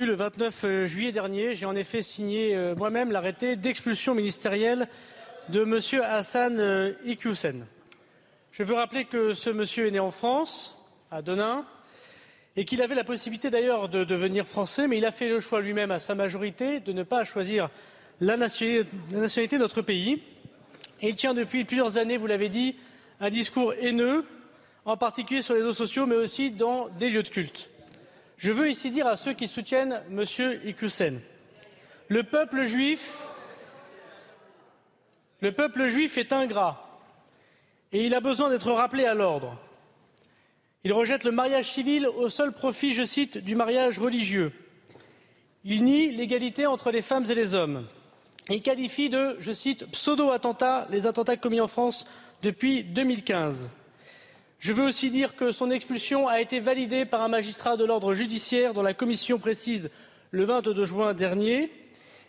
Le 0.02 0.14
29 0.14 0.64
euh, 0.64 0.86
juillet 0.86 1.12
dernier, 1.12 1.55
j'ai 1.55 1.66
en 1.66 1.77
effet 1.77 2.01
signé 2.01 2.56
euh, 2.56 2.74
moi-même 2.74 3.12
l'arrêté 3.12 3.55
d'expulsion 3.55 4.14
ministérielle 4.14 4.89
de 5.51 5.60
M. 5.60 6.02
Hassan 6.02 6.59
euh, 6.59 6.93
Iqiyoussen. 7.05 7.66
Je 8.51 8.62
veux 8.62 8.77
rappeler 8.77 9.05
que 9.05 9.35
ce 9.35 9.51
monsieur 9.51 9.89
est 9.89 9.90
né 9.90 10.01
en 10.01 10.10
France, 10.10 10.78
à 11.10 11.20
Denain, 11.20 11.66
et 12.56 12.64
qu'il 12.64 12.81
avait 12.81 12.94
la 12.94 13.05
possibilité 13.05 13.51
d'ailleurs 13.51 13.90
de 13.90 14.02
devenir 14.02 14.47
français, 14.47 14.89
mais 14.89 14.97
il 14.97 15.05
a 15.05 15.12
fait 15.12 15.28
le 15.28 15.39
choix 15.39 15.60
lui-même 15.60 15.90
à 15.90 15.98
sa 15.98 16.14
majorité 16.14 16.81
de 16.81 16.94
ne 16.94 17.02
pas 17.02 17.24
choisir 17.24 17.68
la 18.22 18.39
nationalité 18.39 19.56
de 19.56 19.62
notre 19.62 19.82
pays. 19.82 20.22
Et 21.02 21.10
il 21.10 21.16
tient 21.16 21.35
depuis 21.35 21.64
plusieurs 21.64 21.98
années, 21.98 22.16
vous 22.16 22.27
l'avez 22.27 22.48
dit, 22.48 22.74
un 23.20 23.28
discours 23.28 23.74
haineux, 23.74 24.24
en 24.86 24.97
particulier 24.97 25.43
sur 25.43 25.52
les 25.52 25.60
réseaux 25.60 25.74
sociaux, 25.74 26.06
mais 26.06 26.16
aussi 26.16 26.51
dans 26.51 26.89
des 26.89 27.10
lieux 27.10 27.22
de 27.22 27.28
culte. 27.28 27.68
Je 28.41 28.53
veux 28.53 28.71
ici 28.71 28.91
dire 28.91 29.07
à 29.07 29.17
ceux 29.17 29.35
qui 29.35 29.47
soutiennent 29.47 30.01
M. 30.11 30.25
Iqiyoussen, 30.65 31.21
le 32.09 32.23
peuple 32.23 32.65
juif, 32.65 33.19
est 35.43 36.33
ingrat 36.33 37.03
et 37.93 38.07
il 38.07 38.15
a 38.15 38.21
besoin 38.21 38.49
d'être 38.49 38.73
rappelé 38.73 39.05
à 39.05 39.12
l'ordre. 39.12 39.59
Il 40.85 40.95
rejette 40.95 41.25
le 41.25 41.33
mariage 41.33 41.71
civil 41.71 42.07
au 42.07 42.31
seul 42.31 42.53
profit, 42.53 42.95
je 42.95 43.05
cite, 43.05 43.37
du 43.37 43.55
mariage 43.55 43.99
religieux. 43.99 44.53
Il 45.62 45.85
nie 45.85 46.11
l'égalité 46.11 46.65
entre 46.65 46.91
les 46.91 47.03
femmes 47.03 47.27
et 47.29 47.35
les 47.35 47.53
hommes. 47.53 47.87
Il 48.49 48.62
qualifie 48.62 49.11
de, 49.11 49.37
je 49.39 49.53
cite, 49.53 49.85
pseudo-attentats 49.91 50.87
les 50.89 51.07
attentats 51.07 51.37
commis 51.37 51.61
en 51.61 51.69
France 51.69 52.07
depuis 52.41 52.85
2015. 52.85 53.69
Je 54.61 54.74
veux 54.74 54.85
aussi 54.85 55.11
dire 55.11 55.37
que 55.37 55.53
son 55.53 55.70
expulsion 55.70 56.28
a 56.28 56.39
été 56.39 56.61
validée 56.61 57.07
par 57.07 57.23
un 57.23 57.28
magistrat 57.28 57.78
de 57.78 57.85
l'ordre 57.87 58.12
judiciaire 58.12 58.74
dont 58.74 58.82
la 58.82 58.93
commission 58.93 59.39
précise 59.39 59.89
le 60.32 60.45
22 60.45 60.85
juin 60.85 61.15
dernier. 61.15 61.73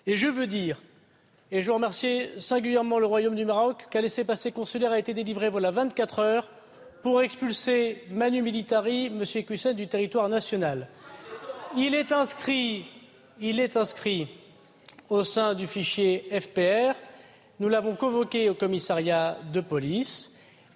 Et 0.07 0.15
je 0.15 0.29
veux 0.29 0.47
dire, 0.47 0.81
et 1.51 1.61
je 1.61 1.69
remercie 1.71 2.29
singulièrement 2.39 2.99
le 2.99 3.05
Royaume 3.05 3.35
du 3.35 3.43
Maroc, 3.43 3.87
qu'un 3.91 3.99
laissez-passer 3.99 4.53
consulaire 4.53 4.93
a 4.93 4.99
été 4.99 5.13
délivré 5.13 5.49
voilà 5.49 5.71
24 5.71 6.19
heures 6.19 6.49
pour 7.03 7.21
expulser 7.21 8.01
Manu 8.09 8.41
Militari, 8.41 9.07
M. 9.07 9.25
Equisen, 9.35 9.73
du 9.73 9.89
territoire 9.89 10.29
national. 10.29 10.87
Il 11.75 11.93
est 11.93 12.13
inscrit, 12.13 12.85
il 13.41 13.59
est 13.59 13.75
inscrit 13.75 14.29
au 15.09 15.25
sein 15.25 15.53
du 15.53 15.67
fichier 15.67 16.29
FPR. 16.39 16.95
Nous 17.59 17.67
l'avons 17.67 17.95
convoqué 17.95 18.49
au 18.49 18.53
commissariat 18.53 19.37
de 19.51 19.59
police 19.59 20.30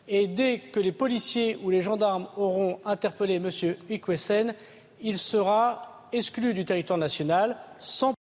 dès 0.07 0.59
que 0.71 0.79
les 0.79 0.91
policiers 0.91 1.57
ou 1.63 1.69
les 1.69 1.81
gendarmes 1.81 2.27
auront 2.37 2.79
interpellé 2.85 3.35
M. 3.35 3.49
Ikwesen, 3.89 4.53
il 5.01 5.17
sera 5.17 6.07
exclu 6.11 6.53
du 6.53 6.65
territoire 6.65 6.99
national 6.99 7.57
sans 7.79 8.13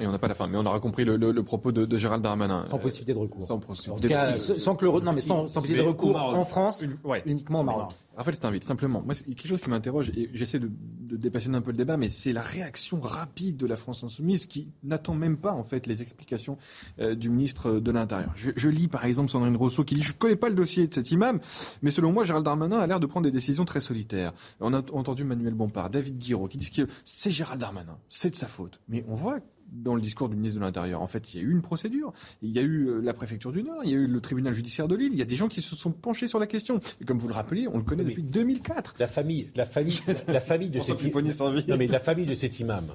et 0.00 0.06
on 0.06 0.12
n'a 0.12 0.18
pas 0.18 0.28
la 0.28 0.34
fin. 0.34 0.46
Mais 0.48 0.58
on 0.58 0.66
aura 0.66 0.80
compris 0.80 1.04
le, 1.04 1.42
propos 1.42 1.72
de, 1.72 1.96
Gérald 1.96 2.22
Darmanin. 2.22 2.64
Sans 2.68 2.78
possibilité 2.78 3.14
de 3.14 3.18
recours. 3.18 3.46
Sans, 3.46 3.58
possibilité 3.58 4.38
sans 4.38 4.74
que 4.74 4.84
le, 4.84 5.00
non, 5.00 5.12
mais 5.12 5.20
sans, 5.20 5.42
possibilité 5.44 5.82
de 5.82 5.88
recours 5.88 6.16
en 6.16 6.44
France, 6.44 6.84
uniquement 7.24 7.60
au 7.60 7.64
Maroc. 7.64 7.92
Raphaël 8.16 8.36
Steinville, 8.36 8.64
simplement, 8.64 9.02
moi, 9.02 9.14
c'est 9.14 9.24
quelque 9.24 9.48
chose 9.48 9.62
qui 9.62 9.70
m'interroge, 9.70 10.10
et 10.10 10.28
j'essaie 10.34 10.58
de, 10.58 10.70
dépassionner 11.16 11.56
un 11.56 11.62
peu 11.62 11.70
le 11.70 11.76
débat, 11.76 11.96
mais 11.96 12.10
c'est 12.10 12.34
la 12.34 12.42
réaction 12.42 13.00
rapide 13.00 13.56
de 13.56 13.66
la 13.66 13.76
France 13.76 14.04
insoumise 14.04 14.44
qui 14.44 14.68
n'attend 14.82 15.14
même 15.14 15.38
pas, 15.38 15.52
en 15.52 15.64
fait, 15.64 15.86
les 15.86 16.02
explications 16.02 16.58
euh, 16.98 17.14
du 17.14 17.30
ministre 17.30 17.80
de 17.80 17.90
l'Intérieur. 17.90 18.30
Je, 18.34 18.68
lis, 18.68 18.88
par 18.88 19.06
exemple, 19.06 19.30
Sandrine 19.30 19.56
Rousseau 19.56 19.84
qui 19.84 19.94
dit 19.94 20.02
Je 20.02 20.12
ne 20.12 20.18
connais 20.18 20.36
pas 20.36 20.50
le 20.50 20.54
dossier 20.54 20.86
de 20.86 20.94
cet 20.94 21.12
imam, 21.12 21.40
mais 21.80 21.90
selon 21.90 22.12
moi, 22.12 22.24
Gérald 22.24 22.44
Darmanin 22.44 22.78
a 22.78 22.86
l'air 22.86 23.00
de 23.00 23.06
prendre 23.06 23.24
des 23.24 23.30
décisions 23.30 23.64
très 23.64 23.80
solitaires. 23.80 24.32
On 24.60 24.74
a 24.74 24.82
entendu 24.92 25.24
Manuel 25.24 25.54
Bompard, 25.54 25.88
David 25.88 26.18
Guiraud, 26.18 26.48
qui 26.48 26.58
disent 26.58 26.70
que 26.70 26.88
c'est 27.06 27.30
Gérald 27.30 27.60
Darmanin, 27.60 27.96
c'est 28.10 28.30
de 28.30 28.36
sa 28.36 28.48
faute. 28.48 28.80
Mais 28.88 29.02
on 29.08 29.14
voit 29.14 29.38
dans 29.72 29.94
le 29.94 30.00
discours 30.00 30.28
du 30.28 30.36
ministre 30.36 30.58
de 30.58 30.64
l'Intérieur. 30.64 31.02
En 31.02 31.06
fait, 31.06 31.34
il 31.34 31.40
y 31.40 31.44
a 31.44 31.46
eu 31.46 31.50
une 31.50 31.62
procédure. 31.62 32.12
Il 32.42 32.50
y 32.50 32.58
a 32.58 32.62
eu 32.62 32.88
euh, 32.88 33.00
la 33.00 33.14
préfecture 33.14 33.52
du 33.52 33.62
Nord, 33.62 33.80
il 33.84 33.90
y 33.90 33.94
a 33.94 33.96
eu 33.96 34.06
le 34.06 34.20
tribunal 34.20 34.52
judiciaire 34.52 34.88
de 34.88 34.96
Lille. 34.96 35.12
Il 35.12 35.18
y 35.18 35.22
a 35.22 35.26
des 35.26 35.36
gens 35.36 35.48
qui 35.48 35.60
se 35.60 35.76
sont 35.76 35.92
penchés 35.92 36.28
sur 36.28 36.38
la 36.38 36.46
question. 36.46 36.80
Et 37.00 37.04
comme 37.04 37.18
vous 37.18 37.28
le 37.28 37.34
rappelez, 37.34 37.68
on 37.68 37.78
le 37.78 37.84
connaît 37.84 38.04
depuis 38.04 38.22
2004. 38.22 38.94
La 38.98 39.06
famille, 39.06 39.50
la 39.54 39.64
famille, 39.64 40.00
la 40.28 40.40
famille 40.40 40.70
de 40.70 40.80
cet 40.80 41.02
imam. 41.02 41.24
Non, 41.68 41.76
mais 41.76 41.86
la 41.86 42.00
famille 42.00 42.26
de 42.26 42.34
cet 42.34 42.60
imam 42.60 42.90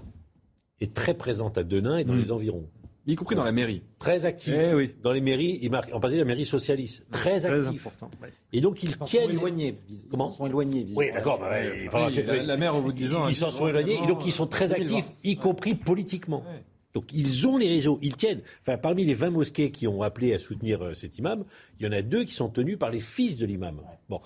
est 0.82 0.94
très 0.94 1.14
présente 1.14 1.58
à 1.58 1.64
Denain 1.64 1.98
et 1.98 2.04
dans 2.04 2.14
mm. 2.14 2.20
les 2.20 2.32
environs. 2.32 2.70
Y 3.08 3.16
compris 3.16 3.36
dans 3.36 3.44
la 3.44 3.52
mairie. 3.52 3.84
Très 4.00 4.26
actif. 4.26 4.54
Eh 4.56 4.96
dans 5.04 5.12
les 5.12 5.22
mairies, 5.22 5.62
en 5.68 6.00
particulier 6.00 6.20
la 6.20 6.26
mairie 6.26 6.46
socialiste. 6.46 7.12
Très, 7.12 7.40
très 7.40 7.68
actif. 7.68 7.86
Important. 7.86 8.10
Et 8.52 8.62
donc 8.62 8.82
ils 8.82 8.98
tiennent. 8.98 9.26
Sont 9.26 9.30
éloignés. 9.30 9.78
Comment 10.10 10.30
Ils 10.32 10.36
sont 10.36 10.48
éloignés. 10.48 10.86
Oui, 10.96 11.12
d'accord. 11.12 11.40
Bah, 11.40 11.50
la, 12.10 12.58
maire, 12.58 12.76
au 12.76 12.82
bout 12.82 12.92
de 12.92 12.98
10 12.98 13.14
ans. 13.14 13.28
Ils 13.28 13.36
s'en 13.36 13.52
sont 13.52 13.68
éloignés 13.68 14.00
et 14.04 14.08
donc 14.08 14.26
ils 14.26 14.32
sont 14.32 14.48
très 14.48 14.74
actifs, 14.74 15.12
y 15.24 15.36
compris 15.38 15.76
politiquement. 15.76 16.44
Donc 16.96 17.12
ils 17.14 17.46
ont 17.46 17.58
les 17.58 17.68
réseaux, 17.68 18.00
ils 18.02 18.16
tiennent. 18.16 18.42
Enfin, 18.62 18.78
parmi 18.78 19.04
les 19.04 19.14
20 19.14 19.32
mosquées 19.32 19.70
qui 19.70 19.86
ont 19.86 20.02
appelé 20.02 20.34
à 20.34 20.40
soutenir 20.40 20.82
euh, 20.82 20.94
cet 20.94 21.18
imam, 21.18 21.44
il 21.78 21.86
y 21.86 21.90
en 21.90 21.92
a 21.92 22.02
deux 22.02 22.24
qui 22.24 22.34
sont 22.34 22.48
tenus 22.48 22.80
par 22.80 22.90
les 22.90 23.02
fils 23.02 23.36
de 23.36 23.46
l'imam. 23.46 23.82
Bon. 24.08 24.22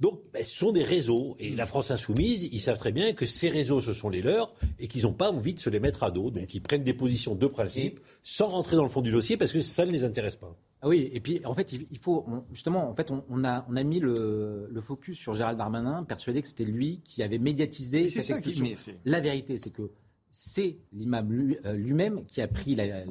Donc, 0.00 0.22
ben, 0.32 0.42
ce 0.42 0.56
sont 0.56 0.72
des 0.72 0.82
réseaux. 0.82 1.36
Et 1.38 1.54
la 1.54 1.66
France 1.66 1.90
insoumise, 1.90 2.44
ils 2.44 2.58
savent 2.58 2.78
très 2.78 2.92
bien 2.92 3.12
que 3.12 3.26
ces 3.26 3.50
réseaux, 3.50 3.80
ce 3.80 3.92
sont 3.92 4.08
les 4.08 4.22
leurs 4.22 4.54
et 4.78 4.88
qu'ils 4.88 5.02
n'ont 5.02 5.12
pas 5.12 5.30
envie 5.30 5.54
de 5.54 5.60
se 5.60 5.68
les 5.68 5.78
mettre 5.78 6.02
à 6.02 6.10
dos. 6.10 6.30
Donc, 6.30 6.54
ils 6.54 6.62
prennent 6.62 6.82
des 6.82 6.94
positions 6.94 7.34
de 7.34 7.46
principe 7.46 8.00
sans 8.22 8.48
rentrer 8.48 8.76
dans 8.76 8.82
le 8.82 8.88
fond 8.88 9.02
du 9.02 9.12
dossier 9.12 9.36
parce 9.36 9.52
que 9.52 9.60
ça 9.60 9.84
ne 9.84 9.90
les 9.90 10.04
intéresse 10.04 10.36
pas. 10.36 10.56
Ah 10.82 10.88
oui, 10.88 11.10
et 11.12 11.20
puis 11.20 11.42
en 11.44 11.54
fait, 11.54 11.72
il 11.72 11.98
faut 11.98 12.24
justement, 12.52 12.88
en 12.88 12.94
fait, 12.94 13.10
on, 13.10 13.44
a, 13.44 13.66
on 13.68 13.76
a 13.76 13.82
mis 13.82 14.00
le, 14.00 14.80
focus 14.80 15.18
sur 15.18 15.34
Gérald 15.34 15.58
Darmanin, 15.58 16.04
persuadé 16.04 16.40
que 16.40 16.48
c'était 16.48 16.64
lui 16.64 17.02
qui 17.04 17.22
avait 17.22 17.38
médiatisé 17.38 18.08
cette 18.08 18.30
expulsion. 18.30 18.94
la 19.04 19.20
vérité, 19.20 19.58
c'est 19.58 19.70
que 19.70 19.90
c'est 20.30 20.78
l'imam 20.92 21.28
euh, 21.66 21.72
lui-même 21.72 22.24
qui 22.24 22.40
a 22.40 22.48
pris 22.48 22.74
la, 22.76 23.04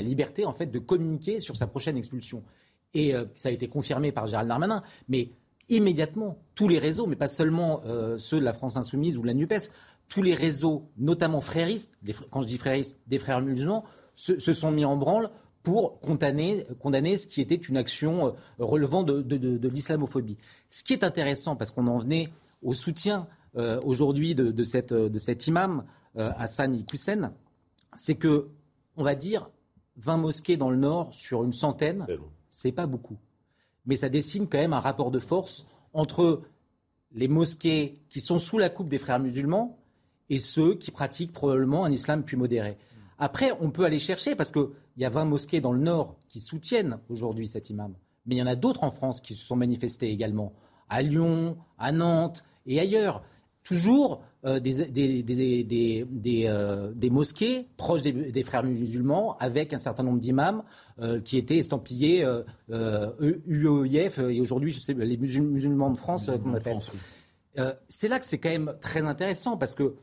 liberté 0.00 0.46
en 0.46 0.52
fait 0.52 0.66
de 0.66 0.78
communiquer 0.78 1.40
sur 1.40 1.56
sa 1.56 1.66
prochaine 1.66 1.98
expulsion. 1.98 2.42
Et 2.94 3.14
euh, 3.14 3.24
ça 3.34 3.50
a 3.50 3.52
été 3.52 3.68
confirmé 3.68 4.12
par 4.12 4.26
Gérald 4.26 4.48
Darmanin. 4.48 4.82
Mais 5.08 5.30
immédiatement, 5.70 6.38
tous 6.54 6.68
les 6.68 6.78
réseaux, 6.78 7.06
mais 7.06 7.16
pas 7.16 7.28
seulement 7.28 7.80
euh, 7.86 8.18
ceux 8.18 8.38
de 8.38 8.44
la 8.44 8.52
France 8.52 8.76
Insoumise 8.76 9.16
ou 9.16 9.22
de 9.22 9.26
la 9.26 9.34
NUPES, 9.34 9.70
tous 10.08 10.22
les 10.22 10.34
réseaux, 10.34 10.90
notamment 10.98 11.40
fréristes, 11.40 11.98
quand 12.30 12.42
je 12.42 12.48
dis 12.48 12.58
fréristes, 12.58 13.00
des 13.06 13.18
frères 13.18 13.40
musulmans, 13.40 13.84
se, 14.16 14.38
sont 14.38 14.70
mis 14.70 14.84
en 14.84 14.96
branle 14.96 15.30
pour 15.62 16.00
condamner, 16.00 16.64
ce 17.16 17.26
qui 17.26 17.40
était 17.40 17.54
une 17.54 17.76
action 17.76 18.34
relevant 18.58 19.02
de, 19.02 19.68
l'islamophobie. 19.68 20.36
Ce 20.68 20.82
qui 20.82 20.92
est 20.92 21.04
intéressant, 21.04 21.54
parce 21.54 21.70
qu'on 21.70 21.86
en 21.86 21.98
venait 21.98 22.28
au 22.62 22.74
soutien 22.74 23.28
aujourd'hui 23.84 24.34
de, 24.34 24.64
cet 24.64 25.46
imam, 25.46 25.84
euh, 26.16 26.32
Hassan 26.36 26.74
Iqiyoussen, 26.74 27.32
c'est 27.94 28.16
que, 28.16 28.48
on 28.96 29.04
va 29.04 29.14
dire, 29.14 29.48
20 29.96 30.16
mosquées 30.16 30.56
dans 30.56 30.70
le 30.70 30.76
nord 30.76 31.14
sur 31.14 31.44
une 31.44 31.52
centaine, 31.52 32.06
c'est 32.48 32.72
pas 32.72 32.86
beaucoup. 32.86 33.16
Mais 33.90 33.96
ça 33.96 34.08
dessine 34.08 34.46
quand 34.46 34.58
même 34.58 34.72
un 34.72 34.78
rapport 34.78 35.10
de 35.10 35.18
force 35.18 35.66
entre 35.94 36.42
les 37.10 37.26
mosquées 37.26 37.94
qui 38.08 38.20
sont 38.20 38.38
sous 38.38 38.56
la 38.56 38.68
coupe 38.68 38.88
des 38.88 39.00
frères 39.00 39.18
musulmans 39.18 39.80
et 40.28 40.38
ceux 40.38 40.76
qui 40.76 40.92
pratiquent 40.92 41.32
probablement 41.32 41.84
un 41.84 41.90
islam 41.90 42.22
plus 42.22 42.36
modéré. 42.36 42.78
Après, 43.18 43.50
on 43.60 43.70
peut 43.70 43.84
aller 43.84 43.98
chercher, 43.98 44.36
parce 44.36 44.52
qu'il 44.52 44.68
y 44.96 45.04
a 45.04 45.10
20 45.10 45.24
mosquées 45.24 45.60
dans 45.60 45.72
le 45.72 45.80
nord 45.80 46.14
qui 46.28 46.40
soutiennent 46.40 47.00
aujourd'hui 47.08 47.48
cet 47.48 47.68
imam. 47.68 47.96
Mais 48.26 48.36
il 48.36 48.38
y 48.38 48.42
en 48.42 48.46
a 48.46 48.54
d'autres 48.54 48.84
en 48.84 48.92
France 48.92 49.20
qui 49.20 49.34
se 49.34 49.44
sont 49.44 49.56
manifestés 49.56 50.12
également, 50.12 50.52
à 50.88 51.02
Lyon, 51.02 51.58
à 51.76 51.90
Nantes 51.90 52.44
et 52.66 52.78
ailleurs. 52.78 53.24
Toujours 53.62 54.22
euh, 54.46 54.58
des, 54.58 54.80
euh, 56.48 56.92
des, 56.94 57.10
mosquées 57.10 57.66
proches 57.76 58.00
des, 58.02 58.42
frères 58.42 58.64
musulmans 58.64 59.36
avec 59.38 59.74
un 59.74 59.78
certain 59.78 60.02
nombre 60.02 60.18
d'imams 60.18 60.62
euh, 61.00 61.20
qui 61.20 61.36
étaient 61.36 61.58
estampillés 61.58 62.26
UOIF 62.70 64.18
et 64.18 64.40
aujourd'hui, 64.40 64.70
je 64.70 64.80
sais, 64.80 64.94
les 64.94 65.18
musulmans 65.18 65.90
de 65.90 65.98
France, 65.98 66.30
qu'on 66.42 66.54
appelle. 66.54 66.78
c'est 67.86 68.08
là 68.08 68.18
que 68.18 68.24
c'est 68.24 68.38
quand 68.38 68.48
même 68.48 68.74
très 68.80 69.02
intéressant 69.02 69.58
parce 69.58 69.74
que 69.74 69.94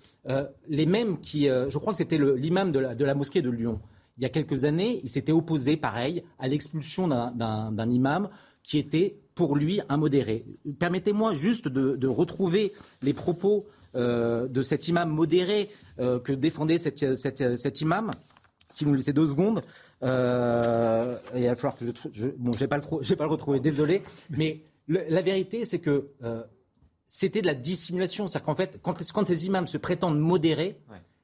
les 0.67 0.85
mêmes 0.85 1.19
qui, 1.19 1.45
je 1.45 1.77
crois 1.77 1.93
que 1.93 1.97
c'était 1.97 2.19
l'imam 2.19 2.71
de 2.71 2.79
la, 2.79 2.95
de 2.95 3.05
la 3.05 3.15
mosquée 3.15 3.41
de 3.41 3.49
Lyon, 3.49 3.79
il 4.17 4.23
y 4.23 4.25
a 4.25 4.29
quelques 4.29 4.65
années, 4.65 4.99
il 5.03 5.09
s'était 5.09 5.31
opposé, 5.31 5.77
pareil, 5.77 6.23
à 6.39 6.47
l'expulsion 6.47 7.07
d'un 7.07 7.89
imam 7.89 8.29
qui 8.63 8.77
était 8.77 9.17
pour 9.37 9.55
lui 9.55 9.79
un 9.87 9.97
modéré. 9.97 10.43
Permettez-moi 10.79 11.35
juste 11.35 11.67
de, 11.67 11.95
de, 11.95 12.07
retrouver 12.07 12.73
les 13.03 13.13
propos 13.13 13.67
euh, 13.95 14.47
de 14.47 14.63
cet 14.63 14.87
imam 14.87 15.09
modéré 15.09 15.69
euh, 15.99 16.19
que 16.19 16.33
défendait 16.33 16.79
cet 16.79 17.81
imam. 17.81 18.11
Si 18.69 18.83
vous 18.83 18.91
me 18.91 18.95
laissez 18.95 19.13
deux 19.13 19.27
secondes, 19.27 19.61
euh, 20.03 21.15
il 21.35 21.45
va 21.45 21.55
falloir 21.55 21.75
que 21.77 21.85
je, 21.85 22.27
bon, 22.37 22.51
je 22.51 22.57
vais 22.57 22.67
pas 22.67 22.77
le, 22.77 22.83
vais 23.01 23.15
pas 23.15 23.25
le 23.25 23.29
retrouver, 23.29 23.59
désolé, 23.59 24.01
mais 24.31 24.63
la 24.89 25.21
vérité 25.21 25.65
c'est 25.65 25.79
que 25.79 26.09
c'était 27.07 27.41
de 27.41 27.47
la 27.47 27.53
dissimulation, 27.53 28.27
c'est-à-dire 28.27 28.45
qu'en 28.45 28.55
fait, 28.55 28.79
quand, 28.81 29.27
ces 29.27 29.45
imams 29.45 29.67
se 29.67 29.77
prétendent 29.77 30.19
modérés, 30.19 30.79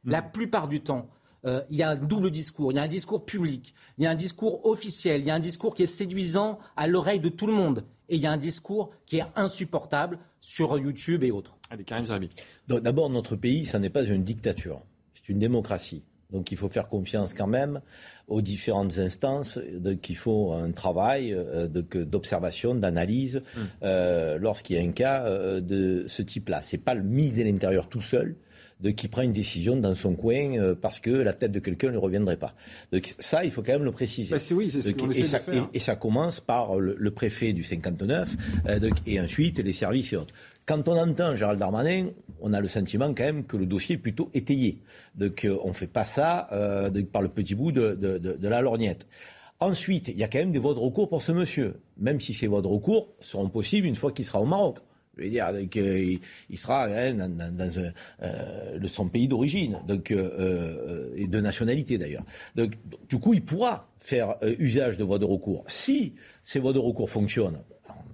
la 0.06 0.22
plupart 0.22 0.68
du 0.68 0.82
temps, 0.82 1.10
il 1.46 1.76
y 1.76 1.84
a 1.84 1.90
un 1.90 1.96
double 1.96 2.32
discours. 2.32 2.72
Il 2.72 2.76
y 2.76 2.80
a 2.80 2.84
un 2.84 2.88
discours 2.88 3.26
public, 3.26 3.74
il 3.98 4.06
y 4.06 4.08
a 4.08 4.12
un 4.12 4.16
discours 4.16 4.66
officiel, 4.66 5.22
il 5.22 5.28
y 5.28 5.32
a 5.32 5.36
un 5.36 5.40
discours 5.42 5.76
qui 5.76 5.84
est 5.84 5.88
séduisant 5.88 6.60
à 6.78 6.88
l'oreille 6.88 7.20
de 7.20 7.30
tout 7.30 7.48
le 7.48 7.54
monde, 7.54 7.84
et 8.10 8.16
il 8.16 8.22
y 8.22 8.28
a 8.28 8.32
un 8.32 8.38
discours 8.38 8.92
qui 9.06 9.18
est 9.18 9.26
insupportable 9.36 10.20
sur 10.40 10.78
YouTube 10.78 11.24
et 11.24 11.32
autres. 11.32 11.58
D'abord, 12.68 13.10
notre 13.10 13.36
pays, 13.36 13.66
ça 13.66 13.80
n'est 13.80 13.90
pas 13.90 14.04
une 14.04 14.24
dictature, 14.24 14.82
c'est 15.14 15.30
une 15.30 15.40
démocratie. 15.40 16.04
Donc 16.34 16.52
il 16.52 16.58
faut 16.58 16.68
faire 16.68 16.90
confiance 16.90 17.34
quand 17.34 17.48
même 17.48 17.80
aux 18.28 18.42
différentes 18.42 18.98
instances, 18.98 19.60
qu'il 20.02 20.18
faut 20.18 20.52
un 20.52 20.72
travail 20.72 21.32
euh, 21.32 21.68
d'observation, 21.68 22.74
d'analyse 22.74 23.38
mmh. 23.38 23.60
euh, 23.84 24.38
lorsqu'il 24.40 24.76
y 24.76 24.80
a 24.80 24.82
un 24.82 24.92
cas 24.92 25.26
euh, 25.26 25.62
de 25.62 26.06
ce 26.08 26.24
type-là. 26.24 26.64
Ce 26.64 26.76
n'est 26.76 26.82
pas 26.82 26.96
le 26.96 27.04
ministre 27.04 27.40
de 27.40 27.44
l'Intérieur 27.44 27.88
tout 27.88 28.02
seul 28.02 28.36
de 28.84 28.92
qui 28.92 29.08
prend 29.08 29.24
une 29.24 29.34
décision 29.34 29.76
dans 29.78 29.96
son 29.96 30.14
coin 30.14 30.76
parce 30.80 31.00
que 31.00 31.10
la 31.10 31.34
tête 31.34 31.52
de 31.52 31.60
quelqu'un 31.60 31.92
ne 31.92 31.98
reviendrait 31.98 32.38
pas. 32.38 32.54
Donc 32.92 33.16
ça, 33.18 33.44
il 33.44 33.52
faut 33.52 33.64
quand 33.64 33.74
même 33.74 33.84
le 33.84 33.92
préciser. 33.92 34.36
Bah, 34.36 34.42
oui, 34.52 34.70
ce 34.70 34.78
et, 34.78 35.24
ça, 35.24 35.40
et, 35.74 35.80
ça, 35.80 35.96
commence 35.96 36.40
par 36.42 36.76
le, 36.80 37.12
préfet 37.12 37.54
du 37.54 37.64
59 37.64 38.36
et 39.08 39.20
ensuite 39.20 39.60
les 39.60 39.74
services 39.74 40.14
et 40.14 40.18
autres. 40.18 40.34
Quand 40.66 40.88
on 40.88 40.98
entend 40.98 41.36
Gérald 41.36 41.60
Darmanin, 41.60 42.08
on 42.40 42.54
a 42.54 42.62
le 42.62 42.70
sentiment 42.70 43.14
quand 43.14 43.24
même 43.24 43.46
que 43.46 43.58
le 43.58 43.66
dossier 43.66 43.96
est 43.96 44.00
plutôt 44.00 44.30
étayé. 44.34 44.80
Donc 45.16 45.46
on 45.64 45.70
ne 45.70 45.74
fait 45.74 45.88
pas 45.88 46.06
ça 46.06 46.48
euh, 46.54 46.90
par 47.12 47.22
le 47.22 47.28
petit 47.28 47.56
bout 47.56 47.72
de, 47.72 48.38
la 48.42 48.62
lorgnette. 48.62 49.06
Ensuite, 49.60 50.10
il 50.10 50.18
y 50.18 50.24
a 50.24 50.28
quand 50.28 50.40
même 50.40 50.52
des 50.52 50.60
voies 50.60 50.74
de 50.74 50.80
recours 50.80 51.10
pour 51.10 51.22
ce 51.22 51.32
monsieur, 51.32 51.82
même 51.98 52.20
si 52.20 52.34
ces 52.34 52.48
voies 52.48 52.62
de 52.62 52.68
recours 52.68 53.10
seront 53.20 53.50
possibles 53.50 53.88
une 53.88 53.96
fois 53.96 54.12
qu'il 54.12 54.26
sera 54.26 54.42
au 54.42 54.46
Maroc. 54.46 54.80
Je 55.18 55.24
veux 55.24 55.30
dire, 55.30 55.48
il, 56.50 56.58
sera 56.58 56.88
dans, 56.88 57.70
euh, 58.24 58.88
son 58.88 59.08
pays 59.08 59.28
d'origine, 59.28 59.80
donc 59.88 60.12
euh, 60.12 61.14
et 61.16 61.28
de 61.28 61.40
nationalité 61.40 61.98
d'ailleurs. 61.98 62.24
Donc, 62.56 62.74
du 63.10 63.20
coup, 63.20 63.34
il 63.34 63.44
pourra 63.44 63.90
faire 63.98 64.36
usage 64.60 64.98
de 64.98 65.04
voies 65.04 65.20
de 65.20 65.26
recours. 65.26 65.64
Si 65.68 66.14
ces 66.42 66.60
voies 66.60 66.74
de 66.74 66.80
recours 66.80 67.10
fonctionnent, 67.10 67.60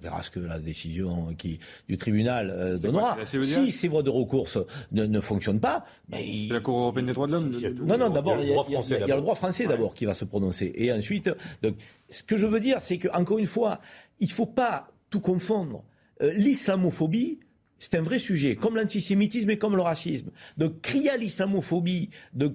verra 0.00 0.22
ce 0.22 0.30
que 0.30 0.40
la 0.40 0.58
décision 0.58 1.34
qui, 1.36 1.58
du 1.88 1.96
tribunal 1.96 2.50
euh, 2.50 2.78
donnera. 2.78 3.16
Si 3.24 3.72
ces 3.72 3.88
voies 3.88 4.02
de 4.02 4.10
recours 4.10 4.48
ne, 4.92 5.06
ne 5.06 5.20
fonctionnent 5.20 5.60
pas, 5.60 5.84
mais 6.08 6.48
la 6.50 6.60
Cour 6.60 6.78
européenne 6.78 7.06
des 7.06 7.12
droits 7.12 7.26
de 7.26 7.32
l'homme. 7.32 7.50
Non, 7.82 7.98
non, 7.98 8.10
d'abord 8.10 8.38
il 8.40 8.48
y, 8.48 8.52
a 8.52 9.16
le 9.16 9.20
droit 9.20 9.34
français 9.34 9.66
d'abord 9.66 9.94
qui 9.94 10.04
va 10.04 10.14
se 10.14 10.24
prononcer, 10.24 10.72
et 10.74 10.92
ensuite. 10.92 11.30
Donc, 11.62 11.76
ce 12.08 12.22
que 12.22 12.36
je 12.36 12.46
veux 12.46 12.60
dire, 12.60 12.80
c'est 12.80 12.98
que 12.98 13.08
encore 13.08 13.38
une 13.38 13.46
fois, 13.46 13.80
il 14.20 14.28
ne 14.28 14.32
faut 14.32 14.46
pas 14.46 14.88
tout 15.10 15.20
confondre. 15.20 15.84
Euh, 16.22 16.32
l'islamophobie, 16.32 17.40
c'est 17.80 17.94
un 17.94 18.02
vrai 18.02 18.18
sujet, 18.18 18.56
comme 18.56 18.76
l'antisémitisme 18.76 19.48
et 19.50 19.58
comme 19.58 19.74
le 19.74 19.80
racisme. 19.80 20.30
Donc 20.58 20.82
crier 20.82 21.10
à 21.10 21.16
l'islamophobie 21.16 22.10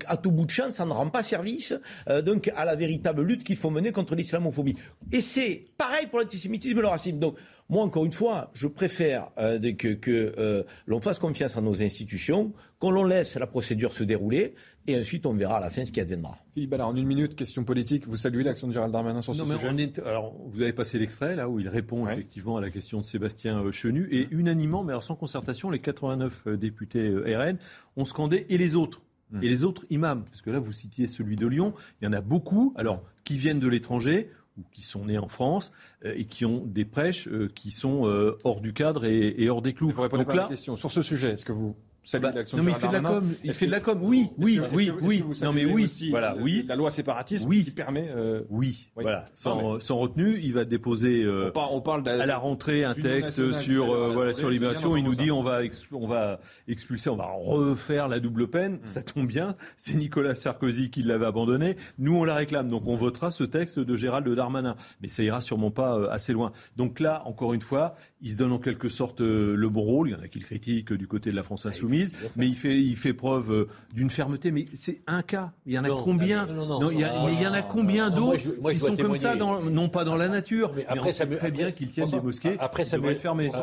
à 0.06 0.18
tout 0.18 0.32
bout 0.32 0.46
de 0.46 0.52
champ, 0.52 0.72
ça 0.72 0.86
ne 0.86 0.92
rend 0.92 1.10
pas 1.10 1.24
service 1.24 1.74
euh, 2.08 2.22
donc 2.22 2.52
à 2.56 2.64
la 2.64 2.76
véritable 2.76 3.24
lutte 3.24 3.44
qu'il 3.44 3.58
faut 3.58 3.72
mener 3.72 3.92
contre 3.92 4.16
l'islamophobie. 4.16 4.76
Et 5.12 5.22
c'est 5.22 5.66
pareil 5.78 6.06
pour 6.08 6.20
l'antisémitisme 6.20 6.78
et 6.78 6.82
le 6.82 6.88
racisme. 6.88 7.20
Moi, 7.68 7.84
encore 7.84 8.06
une 8.06 8.14
fois, 8.14 8.52
je 8.54 8.68
préfère 8.68 9.32
euh, 9.40 9.60
que, 9.74 9.98
euh, 10.08 10.64
l'on 10.86 11.02
fasse 11.02 11.18
confiance 11.18 11.58
à 11.58 11.62
nos 11.62 11.82
institutions, 11.82 12.54
qu'on 12.78 12.92
l'on 12.92 13.04
laisse 13.04 13.36
la 13.36 13.48
procédure 13.48 13.92
se 13.92 14.04
dérouler, 14.04 14.54
et 14.86 15.00
ensuite 15.00 15.26
on 15.26 15.34
verra 15.34 15.58
à 15.58 15.62
la 15.62 15.72
fin 15.72 15.84
ce 15.84 15.92
qui 15.92 16.00
adviendra. 16.00 16.38
Philippe 16.54 16.70
Ballard, 16.70 16.90
en 16.90 16.96
une 16.96 17.08
minute, 17.08 17.36
question 17.36 17.64
politique. 17.64 18.08
Vous 18.08 18.18
saluez 18.18 18.44
l'action 18.44 18.68
de 18.68 18.74
Gérald 18.74 18.94
Darmanin 18.94 19.22
sur 19.24 19.34
ce 19.34 19.44
sujet 19.44 19.94
Alors, 20.06 20.36
vous 20.46 20.62
avez 20.62 20.74
passé 20.74 21.00
l'extrait, 21.00 21.36
là, 21.36 21.50
où 21.50 21.60
il 21.60 21.68
répond 21.68 22.08
effectivement 22.08 22.58
à 22.58 22.62
la 22.62 22.70
question 22.70 23.02
de 23.02 23.06
Sébastien 23.06 23.60
euh, 23.64 23.72
Chenu, 23.72 24.08
et 24.12 24.28
unanimement, 24.30 24.84
mais 24.84 24.92
alors 24.92 25.04
sans 25.04 25.16
concertation, 25.16 25.72
les 25.72 25.80
89 25.80 26.50
députés 26.50 27.10
RN 27.10 27.58
ont 27.98 28.06
scandé 28.06 28.46
«et 28.50 28.58
les 28.58 28.76
autres». 28.76 29.02
Hmm. 29.32 29.42
Et 29.42 29.50
les 29.50 29.64
autres 29.64 29.86
imams, 29.90 30.24
parce 30.24 30.44
que 30.44 30.52
là 30.52 30.60
vous 30.60 30.72
citiez 30.72 31.08
celui 31.08 31.36
de 31.36 31.48
Lyon, 31.48 31.74
il 32.00 32.06
y 32.06 32.08
en 32.08 32.14
a 32.14 32.22
beaucoup, 32.22 32.76
alors 32.76 33.02
qui 33.24 33.38
viennent 33.38 33.60
de 33.60 33.68
l'étranger 33.68 34.30
ou 34.58 34.64
qui 34.72 34.82
sont 34.82 35.06
nés 35.06 35.18
en 35.18 35.28
France 35.28 35.72
euh, 36.06 36.14
et 36.16 36.26
qui 36.26 36.46
ont 36.46 36.64
des 36.66 36.86
prêches 36.86 37.28
euh, 37.28 37.52
qui 37.54 37.72
sont 37.72 38.08
euh, 38.08 38.38
hors 38.44 38.62
du 38.62 38.74
cadre 38.74 39.06
et, 39.06 39.50
hors 39.50 39.62
des 39.62 39.74
clous. 39.74 39.92
Vous 39.92 40.02
répondez 40.02 40.26
pas 40.26 40.34
à 40.34 40.36
la 40.36 40.46
question. 40.46 40.76
Sur 40.76 40.92
ce 40.92 41.02
sujet, 41.02 41.32
est-ce 41.32 41.46
que 41.46 41.52
vous 41.52 41.76
bah, 42.14 42.32
non 42.54 42.64
mais 42.64 42.72
il 42.72 42.76
fait 42.76 42.88
de 42.88 42.94
la 42.94 43.02
com, 43.02 43.34
il 43.44 43.54
fait 43.54 43.66
de 43.66 43.72
la 43.72 43.80
com. 43.80 44.00
Oui, 44.02 44.30
oui, 44.38 44.60
oui, 44.74 44.92
oui. 45.02 45.24
non 45.42 45.54
mais 45.54 45.66
oui, 45.66 45.90
voilà, 46.10 46.36
oui. 46.40 46.66
La 46.68 46.76
loi 46.76 46.92
séparatisme 46.92 47.50
oui. 47.50 47.64
qui 47.64 47.72
permet. 47.72 48.10
Euh... 48.16 48.44
Oui, 48.50 48.92
voilà. 48.96 49.28
Sans, 49.34 49.80
sans, 49.80 49.98
retenue, 49.98 50.40
il 50.42 50.54
va 50.54 50.66
déposer 50.66 51.24
euh, 51.24 51.52
on, 51.56 51.82
parle, 51.82 52.08
à 52.08 52.26
la 52.26 52.38
rentrée 52.38 52.84
un 52.84 52.94
texte 52.94 53.52
sur 53.54 53.92
euh, 53.92 54.12
voilà 54.14 54.34
sur 54.34 54.50
l'immigration. 54.50 54.96
Il 54.98 55.04
nous 55.04 55.16
dit 55.16 55.32
on 55.32 55.44
va 55.44 55.62
on 55.92 56.08
va 56.08 56.40
expulser, 56.68 57.10
on 57.10 57.16
va 57.16 57.26
refaire 57.26 58.08
la 58.08 58.20
double 58.20 58.48
peine. 58.48 58.76
Hmm. 58.76 58.88
Ça 58.88 59.02
tombe 59.02 59.28
bien. 59.28 59.56
C'est 59.78 59.96
Nicolas 59.96 60.36
Sarkozy 60.36 60.90
qui 60.90 61.04
l'avait 61.04 61.26
abandonné. 61.26 61.76
Nous 61.98 62.16
on 62.16 62.24
la 62.24 62.36
réclame, 62.36 62.70
donc 62.70 62.88
on 62.88 62.96
votera 62.96 63.32
ce 63.32 63.44
texte 63.44 63.80
de 63.80 63.96
Gérald 63.96 64.28
Darmanin. 64.28 64.76
Mais 65.02 65.08
ça 65.08 65.24
ira 65.24 65.42
sûrement 65.42 65.72
pas 65.72 65.98
euh, 65.98 66.10
assez 66.10 66.34
loin. 66.34 66.52
Donc 66.76 67.00
là, 67.00 67.24
encore 67.26 67.54
une 67.54 67.62
fois, 67.62 67.96
il 68.26 68.32
se 68.32 68.38
donne 68.38 68.52
en 68.52 68.60
quelque 68.60 68.90
sorte 68.90 69.22
le 69.22 69.70
bon 69.70 69.82
rôle. 69.82 70.10
Il 70.10 70.12
y 70.12 70.16
en 70.16 70.22
a 70.22 70.28
qui 70.28 70.40
le 70.40 70.46
critiquent 70.46 70.92
du 70.92 71.08
côté 71.08 71.30
de 71.30 71.36
la 71.36 71.44
France 71.44 71.66
insoumise 71.66 72.12
mais 72.36 72.48
il 72.48 72.56
fait, 72.56 72.78
il 72.82 72.96
fait 72.96 73.14
preuve 73.14 73.52
euh, 73.52 73.68
d'une 73.94 74.10
fermeté. 74.10 74.52
Mais 74.52 74.66
c'est 74.74 75.02
un 75.08 75.22
cas. 75.22 75.54
Il 75.66 75.74
y 75.74 75.80
en 75.80 75.84
a 75.84 75.90
combien 75.90 76.48
non, 76.48 76.92
il 76.92 77.00
y 77.00 77.04
a, 77.04 77.24
Mais 77.26 77.34
il 77.34 77.42
y 77.42 77.48
en 77.48 77.54
a 77.54 77.62
combien 77.62 78.10
d'autres 78.10 78.38
qui 78.72 78.80
sont 78.80 78.96
comme 78.96 79.16
ça, 79.16 79.36
dans, 79.36 79.62
non 79.62 79.90
pas 79.90 80.04
dans 80.04 80.16
la 80.16 80.28
nature. 80.28 80.72
Mais 80.76 80.86
après, 80.88 81.12
ça 81.12 81.26
très 81.28 81.52
bien 81.52 81.72
qu'ils 81.72 81.92
tiennent 81.92 82.10
des 82.10 82.20
mosquées. 82.20 82.58
Après 82.60 82.84
Samuel, 82.84 83.18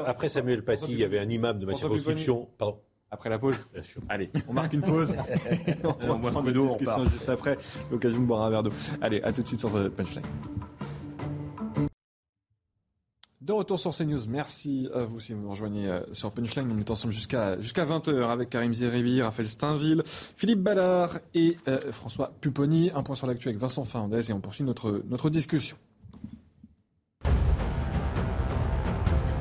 après 0.06 0.28
Samuel 0.28 0.62
Paty, 0.62 0.92
il 0.92 0.98
y 0.98 1.04
avait 1.04 1.18
un 1.18 1.28
imam 1.28 1.58
de 1.58 1.66
ma 1.66 1.74
circonscription. 1.74 2.48
Pardon. 2.56 2.78
Après 3.10 3.28
la 3.28 3.38
pause 3.38 3.56
Allez, 4.08 4.30
on 4.48 4.54
marque 4.54 4.72
une 4.72 4.80
pause. 4.80 5.14
on 5.84 6.18
va 6.18 6.30
prendre 6.30 6.48
une 6.48 6.66
discussion 6.66 7.04
juste 7.04 7.28
après. 7.28 7.58
L'occasion 7.90 8.20
de 8.20 8.26
boire 8.26 8.42
un 8.42 8.50
verre 8.50 8.62
d'eau. 8.62 8.70
Allez, 9.02 9.20
à 9.22 9.32
tout 9.32 9.42
de 9.42 9.46
suite 9.46 9.60
sur 9.60 9.70
Punchline. 9.90 10.22
De 13.42 13.52
retour 13.52 13.76
sur 13.76 13.90
CNews, 13.90 14.28
merci 14.28 14.88
à 14.94 15.02
vous 15.02 15.18
si 15.18 15.32
vous 15.32 15.40
nous 15.40 15.50
rejoignez 15.50 15.88
euh, 15.88 16.00
sur 16.12 16.30
Punchline. 16.30 16.70
On 16.70 16.78
est 16.78 16.92
ensemble 16.92 17.12
jusqu'à 17.12 17.60
jusqu'à 17.60 17.84
20h 17.84 18.30
avec 18.30 18.50
Karim 18.50 18.72
Zeribi, 18.72 19.20
Raphaël 19.20 19.48
Steinville, 19.48 20.04
Philippe 20.06 20.60
Ballard 20.60 21.18
et 21.34 21.56
euh, 21.66 21.90
François 21.90 22.30
Pupponi. 22.40 22.92
Un 22.94 23.02
point 23.02 23.16
sur 23.16 23.26
l'actu 23.26 23.48
avec 23.48 23.58
Vincent 23.58 23.82
Fernandez 23.82 24.30
et 24.30 24.32
on 24.32 24.38
poursuit 24.38 24.62
notre, 24.62 25.02
notre 25.08 25.28
discussion. 25.28 25.76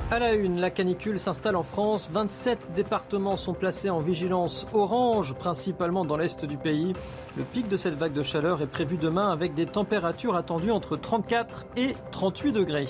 À 0.09 0.17
la 0.17 0.33
une, 0.33 0.59
la 0.59 0.71
canicule 0.71 1.19
s'installe 1.19 1.55
en 1.55 1.61
France. 1.61 2.09
27 2.11 2.73
départements 2.73 3.37
sont 3.37 3.53
placés 3.53 3.91
en 3.91 3.99
vigilance 3.99 4.65
orange, 4.73 5.35
principalement 5.35 6.05
dans 6.05 6.17
l'est 6.17 6.43
du 6.43 6.57
pays. 6.57 6.93
Le 7.37 7.43
pic 7.43 7.67
de 7.67 7.77
cette 7.77 7.99
vague 7.99 8.13
de 8.13 8.23
chaleur 8.23 8.63
est 8.63 8.67
prévu 8.67 8.97
demain 8.97 9.29
avec 9.31 9.53
des 9.53 9.67
températures 9.67 10.35
attendues 10.35 10.71
entre 10.71 10.97
34 10.97 11.67
et 11.77 11.93
38 12.11 12.51
degrés. 12.51 12.87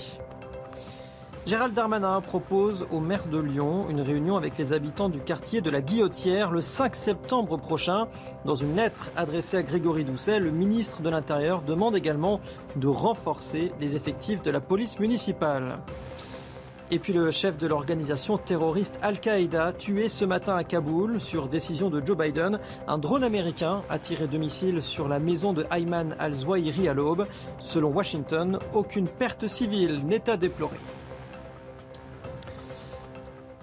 Gérald 1.44 1.74
Darmanin 1.74 2.20
propose 2.20 2.86
au 2.92 3.00
maire 3.00 3.26
de 3.26 3.38
Lyon 3.38 3.86
une 3.90 4.00
réunion 4.00 4.36
avec 4.36 4.56
les 4.58 4.72
habitants 4.72 5.08
du 5.08 5.18
quartier 5.18 5.60
de 5.60 5.70
la 5.70 5.80
Guillotière 5.80 6.52
le 6.52 6.62
5 6.62 6.94
septembre 6.94 7.56
prochain. 7.56 8.06
Dans 8.44 8.54
une 8.54 8.76
lettre 8.76 9.10
adressée 9.16 9.56
à 9.56 9.64
Grégory 9.64 10.04
Doucet, 10.04 10.38
le 10.38 10.52
ministre 10.52 11.02
de 11.02 11.10
l'Intérieur 11.10 11.62
demande 11.62 11.96
également 11.96 12.38
de 12.76 12.86
renforcer 12.86 13.72
les 13.80 13.96
effectifs 13.96 14.40
de 14.42 14.52
la 14.52 14.60
police 14.60 15.00
municipale. 15.00 15.80
Et 16.92 17.00
puis 17.00 17.12
le 17.12 17.28
chef 17.32 17.58
de 17.58 17.66
l'organisation 17.66 18.38
terroriste 18.38 19.00
Al-Qaïda, 19.02 19.72
tué 19.72 20.08
ce 20.08 20.24
matin 20.24 20.54
à 20.54 20.62
Kaboul 20.62 21.20
sur 21.20 21.48
décision 21.48 21.90
de 21.90 22.00
Joe 22.06 22.16
Biden. 22.16 22.60
Un 22.86 22.98
drone 22.98 23.24
américain 23.24 23.82
a 23.90 23.98
tiré 23.98 24.28
de 24.28 24.38
missiles 24.38 24.80
sur 24.80 25.08
la 25.08 25.18
maison 25.18 25.52
de 25.52 25.66
Ayman 25.72 26.14
al-Zawahiri 26.20 26.86
à 26.86 26.94
l'aube. 26.94 27.26
Selon 27.58 27.88
Washington, 27.88 28.60
aucune 28.74 29.08
perte 29.08 29.48
civile 29.48 30.06
n'est 30.06 30.30
à 30.30 30.36
déplorer. 30.36 30.78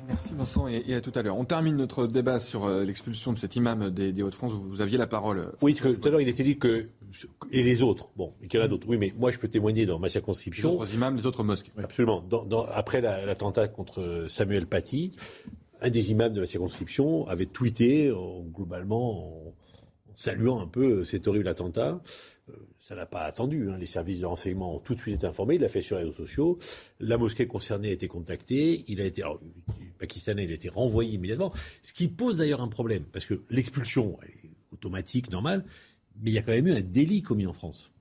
Merci 0.09 0.33
Vincent 0.33 0.67
et, 0.67 0.95
à 0.95 1.01
tout 1.01 1.11
à 1.13 1.21
l'heure. 1.21 1.37
On 1.37 1.43
termine 1.43 1.75
notre 1.75 2.07
débat 2.07 2.39
sur 2.39 2.65
euh, 2.65 2.83
l'expulsion 2.83 3.31
de 3.31 3.37
cet 3.37 3.55
imam 3.55 3.91
des, 3.91 4.23
Hauts-de-France. 4.23 4.51
Vous, 4.51 4.81
aviez 4.81 4.97
la 4.97 5.05
parole. 5.05 5.51
Oui, 5.61 5.73
parce 5.73 5.83
que 5.83 5.99
tout 5.99 6.07
à 6.07 6.11
l'heure 6.11 6.21
il 6.21 6.27
était 6.27 6.41
dit 6.41 6.57
que 6.57 6.89
et 7.51 7.61
les 7.61 7.83
autres. 7.83 8.09
Bon, 8.17 8.33
il 8.41 8.51
y 8.51 8.57
en 8.57 8.63
a 8.63 8.67
d'autres. 8.67 8.87
Oui, 8.89 8.97
mais 8.97 9.13
moi 9.19 9.29
je 9.29 9.37
peux 9.37 9.47
témoigner 9.47 9.85
dans 9.85 9.99
ma 9.99 10.09
circonscription. 10.09 10.71
Les 10.71 10.75
autres 10.77 10.95
imams, 10.95 11.15
les 11.15 11.27
autres 11.27 11.43
mosquées. 11.43 11.71
absolument. 11.77 12.23
après 12.73 13.01
l'attentat 13.01 13.67
contre 13.67 14.25
Samuel 14.27 14.65
Paty, 14.65 15.15
un 15.81 15.89
des 15.91 16.11
imams 16.11 16.33
de 16.33 16.41
la 16.41 16.47
circonscription 16.47 17.27
avait 17.27 17.45
tweeté 17.45 18.11
globalement 18.51 19.27
en 19.27 19.53
saluant 20.15 20.59
un 20.59 20.67
peu 20.67 21.03
cet 21.03 21.27
horrible 21.27 21.47
attentat 21.47 22.01
ça 22.77 22.95
n'a 22.95 23.05
pas 23.05 23.21
attendu. 23.21 23.69
Hein. 23.69 23.77
Les 23.77 23.85
services 23.85 24.19
de 24.19 24.25
renseignement 24.25 24.75
ont 24.75 24.79
tout 24.79 24.95
de 24.95 24.99
suite 24.99 25.15
été 25.15 25.27
informés. 25.27 25.55
Il 25.55 25.61
l'a 25.61 25.67
fait 25.67 25.81
sur 25.81 25.97
les 25.97 26.03
réseaux 26.03 26.15
sociaux. 26.15 26.57
La 26.99 27.17
mosquée 27.17 27.47
concernée 27.47 27.89
a 27.89 27.91
été 27.91 28.07
contactée. 28.07 28.85
Il 28.87 29.01
a 29.01 29.05
été, 29.05 29.21
alors, 29.21 29.39
pakistanais, 29.97 30.45
il 30.45 30.51
a 30.51 30.55
été 30.55 30.69
renvoyé 30.69 31.13
immédiatement. 31.13 31.53
Ce 31.81 31.93
qui 31.93 32.07
pose 32.07 32.37
d'ailleurs 32.37 32.61
un 32.61 32.67
problème, 32.67 33.03
parce 33.11 33.25
que 33.25 33.41
l'expulsion 33.49 34.17
est 34.23 34.49
automatique, 34.71 35.31
normale, 35.31 35.65
mais 36.21 36.31
il 36.31 36.33
y 36.33 36.37
a 36.37 36.41
quand 36.41 36.51
même 36.51 36.67
eu 36.67 36.73
un 36.73 36.81
délit 36.81 37.21
commis 37.21 37.47
en 37.47 37.53
France. 37.53 37.91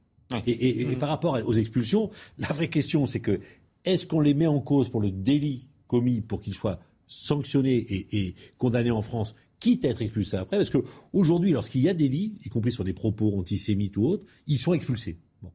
Et, 0.47 0.85
mmh. 0.85 0.99
par 0.99 1.09
rapport 1.09 1.39
aux 1.45 1.55
expulsions, 1.55 2.11
la 2.39 2.49
vraie 2.49 2.69
question, 2.69 3.07
c'est 3.07 3.21
que 3.21 3.41
est-ce 3.85 4.07
qu'on 4.07 4.21
les 4.21 4.35
met 4.35 4.47
en 4.47 4.61
cause 4.61 4.91
pour 4.91 5.01
le 5.01 5.11
délit 5.11 5.69
commis 5.87 6.21
pour 6.21 6.41
qu'ils 6.41 6.55
soient 6.55 6.81
sanctionnés 7.07 7.77
et, 7.77 8.19
et 8.19 8.35
condamnés 8.59 8.91
en 8.91 9.01
France 9.01 9.35
quitte 9.61 9.85
à 9.85 9.89
être 9.89 10.03
expulsés 10.03 10.37
après, 10.37 10.57
parce 10.57 10.71
qu'aujourd'hui, 10.71 11.53
lorsqu'il 11.53 11.81
y 11.81 11.89
a 11.89 11.95
des 11.95 12.09
lits, 12.09 12.35
y 12.45 12.49
compris 12.49 12.73
sur 12.73 12.85
des 12.85 12.93
propos 12.93 13.37
antisémites 13.37 13.97
ou 13.97 14.05
autres, 14.05 14.25
ils 14.47 14.59
sont 14.59 14.73
expulsés. 14.73 15.19
Bon. 15.43 15.51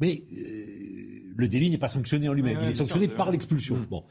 Mais 0.00 0.24
euh, 0.32 1.32
le 1.36 1.48
délit 1.48 1.70
n'est 1.70 1.78
pas 1.78 1.88
sanctionné 1.88 2.28
en 2.28 2.32
lui-même, 2.32 2.58
il 2.62 2.68
est 2.68 2.72
sanctionné 2.72 3.08
par 3.08 3.30
l'expulsion. 3.30 3.76
Mmh. 3.76 3.86
Bon. 3.86 4.04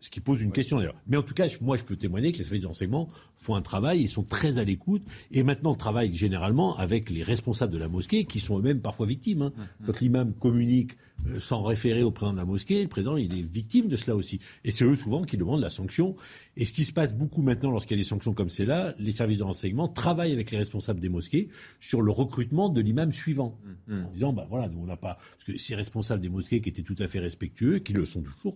Ce 0.00 0.10
qui 0.10 0.20
pose 0.20 0.42
une 0.42 0.52
question 0.52 0.78
d'ailleurs. 0.78 1.00
Mais 1.06 1.16
en 1.16 1.22
tout 1.22 1.34
cas, 1.34 1.46
moi, 1.60 1.76
je 1.76 1.84
peux 1.84 1.96
témoigner 1.96 2.32
que 2.32 2.38
les 2.38 2.44
services 2.44 2.62
de 2.62 2.68
renseignement 2.68 3.08
font 3.36 3.56
un 3.56 3.62
travail, 3.62 4.00
ils 4.00 4.08
sont 4.08 4.22
très 4.22 4.58
à 4.58 4.64
l'écoute, 4.64 5.02
et 5.32 5.42
maintenant 5.42 5.74
travaillent 5.74 6.14
généralement 6.14 6.76
avec 6.76 7.10
les 7.10 7.22
responsables 7.22 7.72
de 7.72 7.78
la 7.78 7.88
mosquée, 7.88 8.24
qui 8.24 8.38
sont 8.38 8.58
eux-mêmes 8.58 8.80
parfois 8.80 9.06
victimes. 9.06 9.42
Hein. 9.42 9.52
Mmh. 9.56 9.86
Quand 9.86 10.00
l'imam 10.00 10.34
communique 10.34 10.92
euh, 11.26 11.40
sans 11.40 11.62
référer 11.62 12.02
au 12.02 12.12
président 12.12 12.32
de 12.32 12.38
la 12.38 12.44
mosquée, 12.44 12.82
le 12.82 12.88
président, 12.88 13.16
il 13.16 13.36
est 13.36 13.42
victime 13.42 13.88
de 13.88 13.96
cela 13.96 14.14
aussi. 14.14 14.38
Et 14.64 14.70
c'est 14.70 14.84
eux 14.84 14.94
souvent 14.94 15.22
qui 15.22 15.36
demandent 15.36 15.60
la 15.60 15.68
sanction. 15.68 16.14
Et 16.56 16.64
ce 16.64 16.72
qui 16.72 16.84
se 16.84 16.92
passe 16.92 17.14
beaucoup 17.14 17.42
maintenant 17.42 17.70
lorsqu'il 17.70 17.96
y 17.96 18.00
a 18.00 18.02
des 18.02 18.08
sanctions 18.08 18.34
comme 18.34 18.48
celle-là, 18.48 18.94
les 18.98 19.12
services 19.12 19.38
de 19.38 19.44
renseignement 19.44 19.88
travaillent 19.88 20.32
avec 20.32 20.50
les 20.52 20.58
responsables 20.58 21.00
des 21.00 21.08
mosquées 21.08 21.48
sur 21.80 22.02
le 22.02 22.12
recrutement 22.12 22.68
de 22.68 22.80
l'imam 22.80 23.10
suivant. 23.10 23.58
Mmh. 23.88 24.04
En 24.04 24.10
disant, 24.10 24.32
ben 24.32 24.46
voilà, 24.48 24.68
nous 24.68 24.78
on 24.78 24.86
n'a 24.86 24.96
pas... 24.96 25.14
Parce 25.14 25.44
que 25.44 25.58
ces 25.58 25.74
responsables 25.74 26.22
des 26.22 26.28
mosquées 26.28 26.60
qui 26.60 26.68
étaient 26.68 26.82
tout 26.82 26.96
à 26.98 27.08
fait 27.08 27.18
respectueux, 27.18 27.80
qui 27.80 27.92
le 27.92 28.04
sont 28.04 28.22
toujours, 28.22 28.54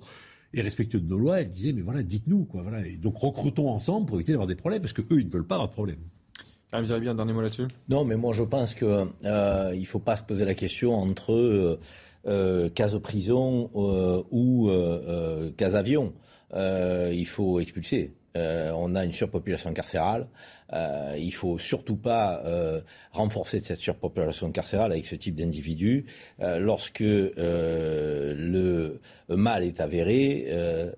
et 0.55 0.61
respectueux 0.61 1.01
de 1.01 1.09
nos 1.09 1.19
lois, 1.19 1.41
elle 1.41 1.51
disait, 1.51 1.73
mais 1.73 1.83
voilà, 1.83 2.03
dites-nous, 2.03 2.45
quoi, 2.45 2.63
voilà. 2.63 2.87
Et 2.87 2.97
donc 2.97 3.17
recrutons 3.17 3.71
ensemble 3.71 4.07
pour 4.07 4.17
éviter 4.17 4.33
d'avoir 4.33 4.49
des 4.49 4.55
problèmes, 4.55 4.83
parce 4.83 4.93
qu'eux, 4.93 5.21
ils 5.21 5.27
ne 5.27 5.31
veulent 5.31 5.47
pas 5.47 5.55
avoir 5.57 5.69
de 5.69 5.75
problème. 5.75 5.99
Ah, 6.75 6.81
vous 6.81 6.91
avez 6.91 7.03
bien 7.03 7.11
un 7.11 7.15
dernier 7.15 7.35
mot 7.35 7.43
là-dessus? 7.43 7.69
Non, 7.91 8.07
mais 8.07 8.17
moi 8.17 8.33
je 8.33 8.43
pense 8.43 8.75
qu'il 8.75 8.89
euh, 8.89 9.75
ne 9.75 9.85
faut 9.85 9.99
pas 9.99 10.17
se 10.17 10.23
poser 10.23 10.47
la 10.47 10.55
question 10.55 10.95
entre 10.95 11.33
euh, 11.33 11.79
euh 12.27 12.71
case 12.71 12.99
prison 13.03 13.71
euh, 13.75 14.23
ou 14.31 14.71
euh, 14.71 15.51
case 15.59 15.77
avion. 15.77 16.15
il 16.55 17.27
faut 17.27 17.61
expulser. 17.61 18.15
on 18.35 18.95
a 18.95 19.05
une 19.05 19.13
surpopulation 19.13 19.75
carcérale. 19.75 20.29
Euh, 20.73 21.17
il 21.19 21.33
faut 21.33 21.59
surtout 21.59 21.97
pas 21.97 22.43
euh, 22.45 22.81
renforcer 23.13 23.61
cette 23.61 23.79
surpopulation 23.79 24.51
carcérale 24.53 24.93
avec 24.93 25.07
ce 25.07 25.15
type 25.15 25.35
d'individu. 25.35 26.07
Euh, 26.41 26.59
lorsque 26.59 27.03
euh, 27.03 28.35
le 28.37 29.01
mal 29.29 29.65
est 29.65 29.81
avéré 29.81 30.49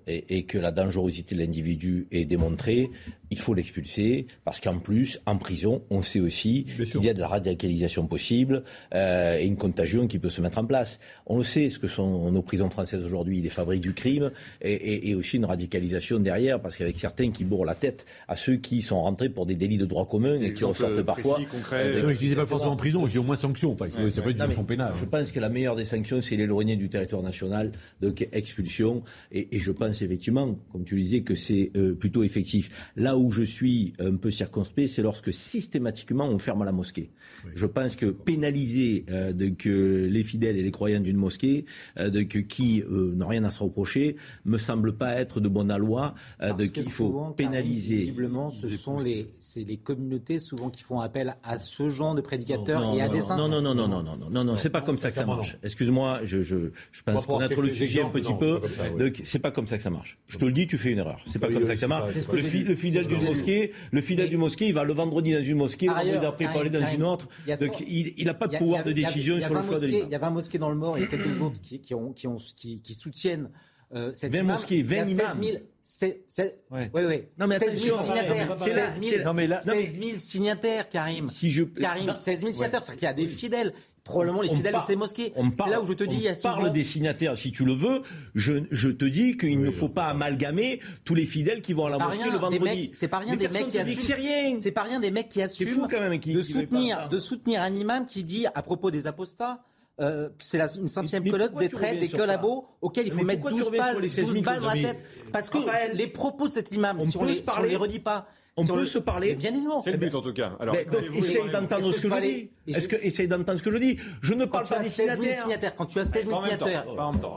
et, 0.07 0.37
et, 0.37 0.45
que 0.45 0.57
la 0.57 0.71
dangerosité 0.71 1.35
de 1.35 1.39
l'individu 1.39 2.07
est 2.11 2.25
démontrée, 2.25 2.89
il 3.29 3.39
faut 3.39 3.53
l'expulser 3.53 4.27
parce 4.43 4.59
qu'en 4.59 4.79
plus, 4.79 5.21
en 5.25 5.37
prison, 5.37 5.83
on 5.89 6.01
sait 6.01 6.19
aussi 6.19 6.65
qu'il 6.65 7.03
y 7.03 7.09
a 7.09 7.13
de 7.13 7.19
la 7.19 7.27
radicalisation 7.27 8.07
possible 8.07 8.63
euh, 8.93 9.37
et 9.37 9.45
une 9.45 9.57
contagion 9.57 10.07
qui 10.07 10.19
peut 10.19 10.29
se 10.29 10.41
mettre 10.41 10.57
en 10.57 10.65
place. 10.65 10.99
On 11.25 11.37
le 11.37 11.43
sait, 11.43 11.69
ce 11.69 11.79
que 11.79 11.87
sont 11.87 12.31
nos 12.31 12.41
prisons 12.41 12.69
françaises 12.69 13.03
aujourd'hui, 13.03 13.41
des 13.41 13.49
fabriques 13.49 13.81
du 13.81 13.93
crime 13.93 14.31
et, 14.61 14.73
et, 14.73 15.09
et 15.09 15.15
aussi 15.15 15.37
une 15.37 15.45
radicalisation 15.45 16.19
derrière 16.19 16.61
parce 16.61 16.75
qu'avec 16.75 16.97
certains 16.97 17.31
qui 17.31 17.43
bourrent 17.43 17.65
la 17.65 17.75
tête 17.75 18.05
à 18.27 18.35
ceux 18.35 18.57
qui 18.57 18.81
sont 18.81 19.01
rentrés 19.01 19.29
pour 19.29 19.45
des 19.45 19.55
délits 19.55 19.77
de 19.77 19.85
droit 19.85 20.07
commun 20.07 20.39
et 20.39 20.53
qui 20.53 20.63
en 20.65 20.73
sortent 20.73 21.01
parfois. 21.01 21.39
Euh, 21.73 22.13
je 22.13 22.19
disais 22.19 22.35
pas 22.35 22.45
forcément 22.45 22.73
en 22.73 22.77
prison, 22.77 23.05
je 23.07 23.13
dis 23.13 23.17
au 23.17 23.23
moins 23.23 23.35
sanction. 23.35 23.71
Enfin, 23.71 23.85
ouais, 23.85 24.11
ça 24.11 24.21
peut 24.21 24.29
être 24.29 24.37
une 24.37 24.41
sanction 24.41 24.63
pénale. 24.63 24.93
Je 24.95 25.05
pense 25.05 25.31
que 25.31 25.39
la 25.39 25.49
meilleure 25.49 25.75
des 25.75 25.85
sanctions, 25.85 26.21
c'est 26.21 26.35
l'éloigner 26.35 26.75
du 26.75 26.89
territoire 26.89 27.21
national, 27.21 27.71
donc 28.01 28.27
expulsion. 28.31 29.03
Et, 29.31 29.55
et, 29.55 29.59
je 29.59 29.71
pense 29.71 30.01
effectivement, 30.01 30.57
comme 30.71 30.83
tu 30.83 30.95
le 30.95 31.01
disais, 31.01 31.21
que 31.21 31.35
c'est 31.35 31.71
euh, 31.75 31.95
plutôt 31.95 32.23
effectif. 32.23 32.91
Là 32.95 33.14
où 33.17 33.31
je 33.31 33.43
suis 33.43 33.93
un 33.99 34.15
peu 34.15 34.31
circonspect, 34.31 34.87
c'est 34.87 35.01
lorsque 35.01 35.33
systématiquement 35.33 36.27
on 36.27 36.39
ferme 36.39 36.63
la 36.63 36.71
mosquée. 36.71 37.11
Oui. 37.45 37.51
Je 37.55 37.65
pense 37.65 37.95
que 37.95 38.07
pénaliser 38.07 39.05
euh, 39.09 39.33
euh, 39.65 40.07
les 40.07 40.23
fidèles 40.23 40.57
et 40.57 40.63
les 40.63 40.71
croyants 40.71 40.99
d'une 40.99 41.17
mosquée, 41.17 41.65
euh, 41.99 42.23
qui 42.25 42.83
n'ont 42.87 43.27
rien 43.27 43.43
à 43.43 43.51
se 43.51 43.61
reprocher, 43.61 44.15
me 44.45 44.57
semble 44.57 44.93
pas 44.93 45.13
être 45.13 45.39
de 45.39 45.49
bonne 45.49 45.75
loi. 45.75 46.15
donc 46.41 46.77
il 46.77 46.83
faut 46.83 47.07
souvent, 47.07 47.31
pénaliser. 47.31 47.97
Visiblement, 47.97 48.49
ce 48.49 48.69
sont 48.69 48.99
les, 48.99 49.27
c'est 49.39 49.63
les 49.63 49.77
communautés 49.77 50.39
souvent 50.39 50.69
qui 50.69 50.83
font 50.83 50.99
appel 50.99 51.35
à 51.43 51.57
ce 51.57 51.89
genre 51.89 52.15
de 52.15 52.21
prédicateurs 52.21 52.81
non, 52.81 52.91
non, 52.91 52.97
et 52.97 53.01
à 53.01 53.07
non, 53.07 53.13
des 53.13 53.21
saints. 53.21 53.37
Non, 53.37 53.47
non, 53.47 53.61
non, 53.61 53.75
non, 53.75 53.87
non, 53.87 54.03
non, 54.03 54.15
non, 54.15 54.29
non, 54.29 54.43
non, 54.43 54.55
c'est 54.57 54.69
pas 54.69 54.81
comme 54.81 54.97
ça 54.97 55.09
que 55.09 55.15
ça 55.15 55.25
marche. 55.25 55.57
Excuse-moi, 55.63 56.21
je, 56.23 56.41
je, 56.41 56.71
je 56.91 57.03
pense 57.03 57.25
connaître 57.25 57.61
le 57.61 57.71
sujet 57.71 58.01
un 58.01 58.09
petit 58.09 58.33
peu. 58.33 58.61
Donc 58.97 59.21
c'est 59.23 59.39
pas 59.39 59.51
comme 59.51 59.67
ça 59.67 59.77
que 59.77 59.83
ça 59.83 59.89
marche. 59.89 60.19
Je 60.27 60.37
te 60.37 60.45
le 60.45 60.51
dis, 60.51 60.67
tu 60.67 60.77
fais 60.77 60.91
une 60.91 60.99
erreur. 60.99 61.19
C'est 61.25 61.39
pas 61.39 61.49
comme 61.51 61.63
ça 61.63 61.73
que 61.73 61.79
ça 61.79 61.87
marche. 61.87 62.13
Le 62.33 62.75
fidèle 62.75 63.04
du 63.07 63.15
mosquée, 63.15 63.71
le 63.91 64.01
fidèle 64.01 64.29
du 64.29 64.37
mosquée, 64.37 64.67
il 64.67 64.73
va 64.73 64.83
le 64.83 64.93
vendredi 64.93 65.33
dans 65.33 65.41
une 65.43 65.57
mosquée, 65.57 65.87
le 65.87 65.93
vendredi 65.93 66.19
d'après, 66.19 66.45
aller 66.45 66.69
dans 66.69 66.85
une 66.85 67.03
autre. 67.03 67.27
Donc 67.47 67.83
il 67.87 68.25
n'a 68.25 68.33
pas 68.33 68.47
de 68.47 68.57
pouvoir 68.57 68.83
de 68.83 68.91
décision 68.91 69.39
sur 69.39 69.53
le 69.53 69.63
choix 69.63 69.79
de 69.79 69.87
Il 69.87 70.09
y 70.09 70.15
a 70.15 70.19
20 70.19 70.29
mosquées 70.31 70.57
dans 70.57 70.69
le 70.69 70.75
Mort, 70.75 70.97
il 70.97 71.01
y 71.01 71.03
a 71.05 71.07
quelques 71.07 71.41
autres 71.41 71.61
qui, 71.61 71.79
qui, 71.79 71.93
ont, 71.93 72.11
qui, 72.13 72.27
ont, 72.27 72.37
qui, 72.55 72.81
qui 72.81 72.93
soutiennent 72.93 73.49
euh, 73.93 74.11
cette 74.13 74.33
20 74.33 74.39
imam. 74.39 74.55
mosquées, 74.55 74.81
20 74.81 74.95
il 74.95 75.15
y 75.15 75.21
a 75.21 75.27
16 75.27 75.37
000, 75.39 75.49
imams. 75.51 75.61
c'est, 75.83 76.23
c'est, 76.27 76.59
ouais. 76.71 76.89
Ouais, 76.93 77.05
ouais. 77.05 77.29
Non, 77.37 77.45
mais 77.47 77.59
16 77.59 77.81
000 77.83 77.95
attention, 77.95 78.13
signataires. 78.15 78.55
c'est 78.57 78.73
là, 78.75 78.89
16 78.89 78.99
000, 78.99 79.11
c'est- 79.17 79.23
non, 79.23 79.33
mais 79.33 79.47
là- 79.47 79.61
non, 79.65 79.73
mais- 79.75 79.83
16 79.83 79.99
000 79.99 80.11
signataires, 80.19 80.89
Karim. 80.89 81.29
Si 81.29 81.51
je- 81.51 81.63
Karim, 81.63 82.07
non. 82.07 82.15
16 82.15 82.39
000 82.39 82.51
signataires, 82.51 82.81
c'est-à-dire 82.83 82.99
qu'il 82.99 83.05
y 83.21 83.23
a 83.23 83.27
des 83.27 83.31
fidèles. 83.31 83.73
Probablement 84.05 84.43
les 84.43 84.49
fidèles 84.49 84.75
de 84.75 84.79
ces 84.81 84.95
mosquées. 84.95 85.33
C'est 85.35 85.55
parle- 85.55 85.71
là 85.71 85.81
où 85.81 85.85
je 85.85 85.93
te 85.93 86.03
dis, 86.03 86.17
il 86.17 86.21
y 86.21 86.27
a 86.27 86.33
on 86.37 86.41
parle 86.41 86.59
souvent- 86.61 86.71
des 86.73 86.83
signataires, 86.83 87.35
si 87.35 87.51
tu 87.51 87.65
le 87.65 87.73
veux. 87.73 88.03
Je, 88.35 88.53
je 88.69 88.89
te 88.89 89.03
dis 89.03 89.35
qu'il 89.35 89.59
ne 89.59 89.71
faut 89.71 89.89
pas 89.89 90.05
amalgamer 90.05 90.79
tous 91.03 91.15
les 91.15 91.25
fidèles 91.25 91.61
qui 91.63 91.73
vont 91.73 91.87
à 91.87 91.89
la 91.89 91.97
mosquée 91.97 92.23
rien, 92.23 92.31
le 92.33 92.37
vendredi. 92.37 92.91
C'est 92.93 93.07
pas 93.07 93.17
rien 93.17 93.35
des 93.35 93.47
mecs 93.47 93.67
qui 93.69 93.79
assument. 93.79 94.59
c'est 94.59 94.71
pas 94.71 94.83
rien 94.83 94.99
des 94.99 95.09
mecs 95.09 95.29
qui 95.29 95.41
assument 95.41 95.69
fou 95.71 95.87
quand 95.89 95.99
même 95.99 96.19
qui- 96.19 96.33
de 96.33 96.41
qui 96.41 96.51
soutenir, 96.51 96.97
pas- 96.99 97.07
de 97.07 97.19
soutenir 97.19 97.61
un 97.63 97.73
imam 97.73 98.05
qui 98.05 98.23
dit 98.23 98.45
à 98.45 98.61
propos 98.61 98.91
des 98.91 99.07
apostats. 99.07 99.61
euh, 100.01 100.27
que 100.27 100.33
c'est 100.43 100.57
la- 100.57 100.67
une 100.75 100.89
centième 100.89 101.23
colonne 101.31 101.53
des 101.57 101.69
traits, 101.69 102.01
des 102.01 102.09
collabos 102.09 102.65
auxquels 102.81 103.05
il 103.07 103.11
faut 103.13 103.19
Mais 103.19 103.23
mettre 103.23 103.43
pourquoi 103.43 103.51
tu 103.51 103.57
12 103.59 103.67
reviens 103.67 103.81
balles, 103.81 103.91
sur 103.93 104.01
les 104.01 104.09
16 104.09 104.25
000 104.25 104.35
12 104.35 104.43
balles 104.43 104.59
dans 104.59 104.67
la 104.67 104.73
tête. 104.73 105.05
Parce 105.31 105.49
que 105.49 105.57
les 105.95 106.07
propos 106.07 106.47
de 106.47 106.51
cet 106.51 106.73
imam, 106.73 106.97
on 106.99 107.05
si 107.05 107.15
on 107.17 107.23
les 107.63 107.75
redit 107.77 107.99
pas, 107.99 108.27
on 108.57 108.65
peut 108.65 108.79
le... 108.79 108.85
se 108.85 108.99
parler. 108.99 109.35
bien 109.35 109.53
évidemment. 109.53 109.81
C'est 109.81 109.91
le 109.91 109.97
eh 109.97 109.99
ben, 109.99 110.09
but 110.09 110.15
en 110.15 110.21
tout 110.21 110.31
cas. 110.31 110.55
Alors, 110.59 110.75
ben, 110.75 110.85
donc, 110.89 111.15
essaye 111.15 111.49
d'entendre 111.51 111.91
ce 111.93 112.01
que, 112.01 112.09
je 112.09 112.21
dis. 112.21 112.49
Est-ce 112.67 112.87
que 112.87 112.95
essaye 112.95 113.27
d'entendre 113.27 113.57
ce 113.57 113.63
que 113.63 113.71
je 113.71 113.77
dis 113.77 113.97
Je 114.21 114.33
ne 114.33 114.45
parle 114.45 114.67
pas 114.67 114.81
des 114.81 114.89
signataires. 114.89 115.75
Quand 115.75 115.85
tu 115.85 115.99
as 115.99 116.05
16 116.05 116.25
000 116.25 116.37
signataires, 116.37 116.75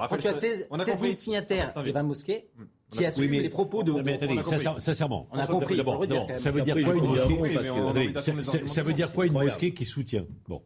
quand 0.09 0.17
tu 0.17 0.29
as 0.29 0.33
16 0.33 0.69
000 1.01 1.13
signataires, 1.13 1.75
Yvan 1.85 2.05
Mosquet 2.05 2.49
mm. 2.57 2.63
qui 2.93 3.05
assume 3.05 3.23
oui, 3.25 3.29
mais, 3.31 3.41
les 3.41 3.49
propos 3.49 3.83
de. 3.83 3.93
Mais 3.93 4.15
attendez, 4.15 4.41
sincèrement, 4.79 5.29
on 5.33 5.39
a 5.39 5.47
compris. 5.47 5.77
D'abord, 5.77 6.05
ça 6.37 6.51
veut 6.51 6.63
dire 6.63 6.77
quoi 6.83 6.95
une 6.95 7.07
mosquée 7.07 8.67
Ça 8.67 8.83
veut 8.83 8.93
dire 8.93 9.13
quoi 9.13 9.27
une 9.27 9.33
mosquée 9.33 9.73
qui 9.73 9.85
soutient 9.85 10.27
Bon, 10.47 10.63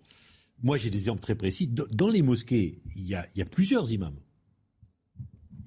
moi 0.63 0.77
j'ai 0.77 0.91
des 0.91 0.99
exemples 0.99 1.23
très 1.23 1.35
précis. 1.35 1.69
Dans 1.69 2.09
les 2.09 2.23
mosquées, 2.23 2.83
il 2.95 3.09
y 3.09 3.15
a 3.15 3.45
plusieurs 3.51 3.91
imams. 3.91 4.19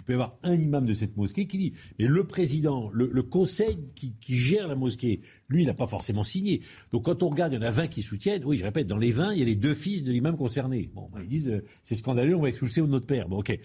Il 0.05 0.09
peut 0.09 0.13
y 0.13 0.15
avoir 0.15 0.37
un 0.43 0.53
imam 0.53 0.85
de 0.85 0.93
cette 0.93 1.17
mosquée 1.17 1.47
qui 1.47 1.57
dit, 1.57 1.73
mais 1.97 2.05
le 2.05 2.25
président, 2.25 2.91
le, 2.93 3.09
le 3.11 3.23
conseil 3.23 3.79
qui, 3.95 4.13
qui 4.21 4.35
gère 4.35 4.67
la 4.67 4.75
mosquée, 4.75 5.21
lui, 5.49 5.63
il 5.63 5.65
n'a 5.65 5.73
pas 5.73 5.87
forcément 5.87 6.23
signé. 6.23 6.61
Donc 6.91 7.05
quand 7.05 7.23
on 7.23 7.29
regarde, 7.29 7.53
il 7.53 7.55
y 7.55 7.59
en 7.59 7.63
a 7.63 7.71
20 7.71 7.87
qui 7.87 8.03
soutiennent. 8.03 8.45
Oui, 8.45 8.57
je 8.59 8.63
répète, 8.63 8.85
dans 8.85 8.99
les 8.99 9.11
20, 9.11 9.33
il 9.33 9.39
y 9.39 9.41
a 9.41 9.45
les 9.45 9.55
deux 9.55 9.73
fils 9.73 10.03
de 10.03 10.11
l'imam 10.11 10.37
concerné. 10.37 10.91
Bon, 10.93 11.09
ils 11.19 11.27
disent, 11.27 11.49
euh, 11.49 11.63
c'est 11.81 11.95
scandaleux, 11.95 12.35
on 12.35 12.41
va 12.41 12.49
expulser 12.49 12.81
notre 12.81 13.07
père. 13.07 13.27
Bon, 13.27 13.39
ok. 13.39 13.57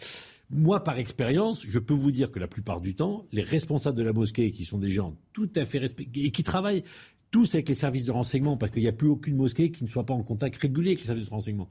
Moi, 0.50 0.82
par 0.82 0.98
expérience, 0.98 1.64
je 1.68 1.78
peux 1.78 1.94
vous 1.94 2.10
dire 2.10 2.30
que 2.30 2.40
la 2.40 2.48
plupart 2.48 2.80
du 2.80 2.94
temps, 2.94 3.26
les 3.32 3.42
responsables 3.42 3.96
de 3.96 4.02
la 4.02 4.12
mosquée, 4.12 4.50
qui 4.50 4.64
sont 4.64 4.78
des 4.78 4.90
gens 4.90 5.16
tout 5.32 5.50
à 5.54 5.64
fait 5.64 5.78
respectés 5.78 6.24
et 6.24 6.30
qui 6.30 6.42
travaillent 6.42 6.82
tous 7.30 7.54
avec 7.54 7.68
les 7.68 7.74
services 7.74 8.06
de 8.06 8.10
renseignement, 8.10 8.56
parce 8.56 8.72
qu'il 8.72 8.82
n'y 8.82 8.88
a 8.88 8.92
plus 8.92 9.08
aucune 9.08 9.36
mosquée 9.36 9.70
qui 9.70 9.84
ne 9.84 9.88
soit 9.88 10.04
pas 10.04 10.14
en 10.14 10.22
contact 10.22 10.56
régulier 10.56 10.90
avec 10.90 11.00
les 11.00 11.06
services 11.06 11.26
de 11.26 11.30
renseignement. 11.30 11.68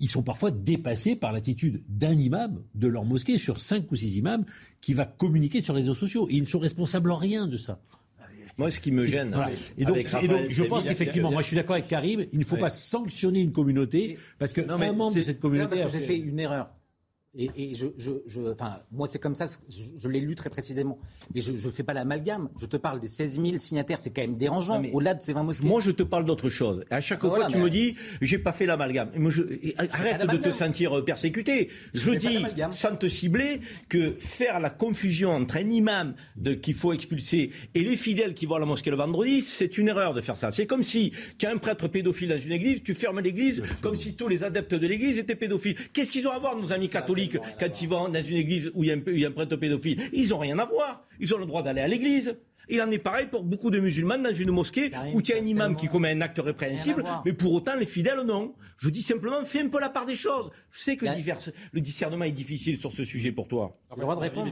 Ils 0.00 0.08
sont 0.08 0.22
parfois 0.22 0.50
dépassés 0.50 1.14
par 1.16 1.32
l'attitude 1.32 1.82
d'un 1.88 2.12
imam 2.12 2.62
de 2.74 2.88
leur 2.88 3.04
mosquée 3.04 3.38
sur 3.38 3.60
cinq 3.60 3.90
ou 3.92 3.96
six 3.96 4.16
imams 4.16 4.44
qui 4.80 4.94
va 4.94 5.04
communiquer 5.04 5.60
sur 5.60 5.74
les 5.74 5.80
réseaux 5.82 5.94
sociaux. 5.94 6.28
Et 6.30 6.34
ils 6.34 6.42
ne 6.42 6.46
sont 6.46 6.58
responsables 6.58 7.10
en 7.10 7.16
rien 7.16 7.46
de 7.46 7.56
ça. 7.56 7.80
Moi, 8.58 8.70
ce 8.70 8.80
qui 8.80 8.90
me 8.92 9.02
gêne. 9.06 9.30
voilà. 9.32 9.50
Et 9.78 9.84
donc, 9.86 9.96
et 9.96 10.04
je 10.52 10.62
pense 10.64 10.84
qu'effectivement, 10.84 11.30
moi 11.32 11.40
je 11.40 11.46
suis 11.46 11.56
d'accord 11.56 11.74
avec 11.76 11.88
Karim, 11.88 12.26
il 12.32 12.38
ne 12.38 12.44
faut 12.44 12.54
Ouais. 12.56 12.60
pas 12.60 12.68
sanctionner 12.70 13.40
une 13.40 13.52
communauté 13.52 14.18
parce 14.38 14.52
que 14.52 14.60
Non, 14.60 14.74
un 14.80 14.92
membre 14.92 15.14
de 15.16 15.22
cette 15.22 15.40
communauté. 15.40 15.82
j'ai 15.90 16.00
fait 16.00 16.18
une 16.18 16.38
erreur. 16.38 16.70
Et, 17.38 17.50
et 17.56 17.74
je, 17.74 17.86
je, 17.96 18.10
je- 18.26 18.52
enfin, 18.52 18.80
moi, 18.90 19.08
c'est 19.08 19.18
comme 19.18 19.34
ça, 19.34 19.46
je, 19.96 20.08
l'ai 20.08 20.20
lu 20.20 20.34
très 20.34 20.50
précisément. 20.50 20.98
Mais 21.34 21.40
je 21.40 21.52
ne 21.52 21.72
fais 21.72 21.82
pas 21.82 21.94
l'amalgame. 21.94 22.50
Je 22.60 22.66
te 22.66 22.76
parle 22.76 23.00
des 23.00 23.06
16 23.06 23.40
000 23.40 23.58
signataires, 23.58 23.98
c'est 24.00 24.10
quand 24.10 24.20
même 24.20 24.36
dérangeant, 24.36 24.82
au-delà 24.92 25.14
de 25.14 25.22
ces 25.22 25.32
20 25.32 25.42
mosquées. 25.42 25.66
Moi, 25.66 25.80
je 25.80 25.90
te 25.92 26.02
parle 26.02 26.26
d'autre 26.26 26.50
chose. 26.50 26.84
À 26.90 27.00
chaque 27.00 27.20
fois, 27.20 27.46
tu 27.46 27.56
me 27.56 27.70
dis, 27.70 27.94
j'ai 28.20 28.38
pas 28.38 28.52
fait 28.52 28.66
l'amalgame. 28.66 29.10
Arrête 29.78 30.26
de 30.30 30.36
te 30.36 30.50
sentir 30.50 31.02
persécuté. 31.04 31.70
Je 31.94 32.10
dis, 32.12 32.44
sans 32.72 32.96
te 32.96 33.08
cibler, 33.08 33.60
que 33.88 34.14
faire 34.18 34.60
la 34.60 34.68
confusion 34.68 35.30
entre 35.30 35.56
un 35.56 35.70
imam 35.70 36.14
qu'il 36.60 36.74
faut 36.74 36.92
expulser 36.92 37.50
et 37.74 37.80
les 37.82 37.96
fidèles 37.96 38.34
qui 38.34 38.44
vont 38.44 38.56
à 38.56 38.60
la 38.60 38.66
mosquée 38.66 38.90
le 38.90 38.96
vendredi, 38.96 39.40
c'est 39.40 39.78
une 39.78 39.88
erreur 39.88 40.12
de 40.12 40.20
faire 40.20 40.36
ça. 40.36 40.52
C'est 40.52 40.66
comme 40.66 40.82
si 40.82 41.12
tu 41.38 41.46
as 41.46 41.50
un 41.50 41.56
prêtre 41.56 41.88
pédophile 41.88 42.28
dans 42.28 42.38
une 42.38 42.52
église, 42.52 42.82
tu 42.82 42.94
fermes 42.94 43.20
l'église 43.20 43.62
comme 43.80 43.96
si 43.96 44.14
tous 44.16 44.28
les 44.28 44.44
adeptes 44.44 44.74
de 44.74 44.86
l'église 44.86 45.16
étaient 45.18 45.34
pédophiles. 45.34 45.76
Qu'est-ce 45.94 46.10
qu'ils 46.10 46.26
ont 46.26 46.30
à 46.32 46.38
voir, 46.38 46.56
nos 46.56 46.72
amis 46.72 46.88
catholiques, 46.90 47.21
quand 47.28 47.82
ils 47.82 47.88
vont 47.88 48.08
dans 48.08 48.22
une 48.22 48.36
église 48.36 48.70
où 48.74 48.84
il 48.84 48.88
y 48.88 48.92
a 48.92 48.94
un, 48.96 49.00
il 49.06 49.18
y 49.20 49.24
a 49.26 49.30
prêtre 49.30 49.56
pédophile 49.56 50.00
Ils 50.12 50.32
ont 50.34 50.38
rien 50.38 50.58
à 50.58 50.66
voir. 50.66 51.04
Ils 51.20 51.34
ont 51.34 51.38
le 51.38 51.46
droit 51.46 51.62
d'aller 51.62 51.80
à 51.80 51.88
l'église. 51.88 52.36
Il 52.68 52.80
en 52.80 52.90
est 52.92 52.98
pareil 52.98 53.26
pour 53.26 53.42
beaucoup 53.42 53.70
de 53.72 53.80
musulmans 53.80 54.18
dans 54.18 54.32
une 54.32 54.52
mosquée 54.52 54.88
Karim, 54.90 55.14
où 55.16 55.20
tu 55.20 55.32
as 55.34 55.36
un 55.38 55.44
imam 55.44 55.74
qui 55.76 55.88
commet 55.88 56.10
un 56.10 56.20
acte 56.20 56.38
répréhensible, 56.38 57.04
mais 57.24 57.32
pour 57.32 57.52
autant 57.52 57.74
les 57.74 57.84
fidèles 57.84 58.20
non. 58.24 58.54
Je 58.78 58.88
dis 58.88 59.02
simplement, 59.02 59.42
fais 59.44 59.60
un 59.60 59.68
peu 59.68 59.80
la 59.80 59.90
part 59.90 60.06
des 60.06 60.14
choses. 60.14 60.50
Je 60.70 60.80
sais 60.80 60.96
que 60.96 61.04
Il 61.04 61.08
y 61.08 61.10
le, 61.10 61.14
a- 61.14 61.18
divers- 61.34 61.52
le 61.72 61.80
discernement 61.80 62.24
est 62.24 62.30
difficile 62.32 62.78
sur 62.78 62.92
ce 62.92 63.04
sujet 63.04 63.32
pour 63.32 63.48
toi. 63.48 63.76
J'ai 63.90 63.96
le 63.96 64.02
droit 64.02 64.14
de 64.14 64.20
répondre 64.20 64.46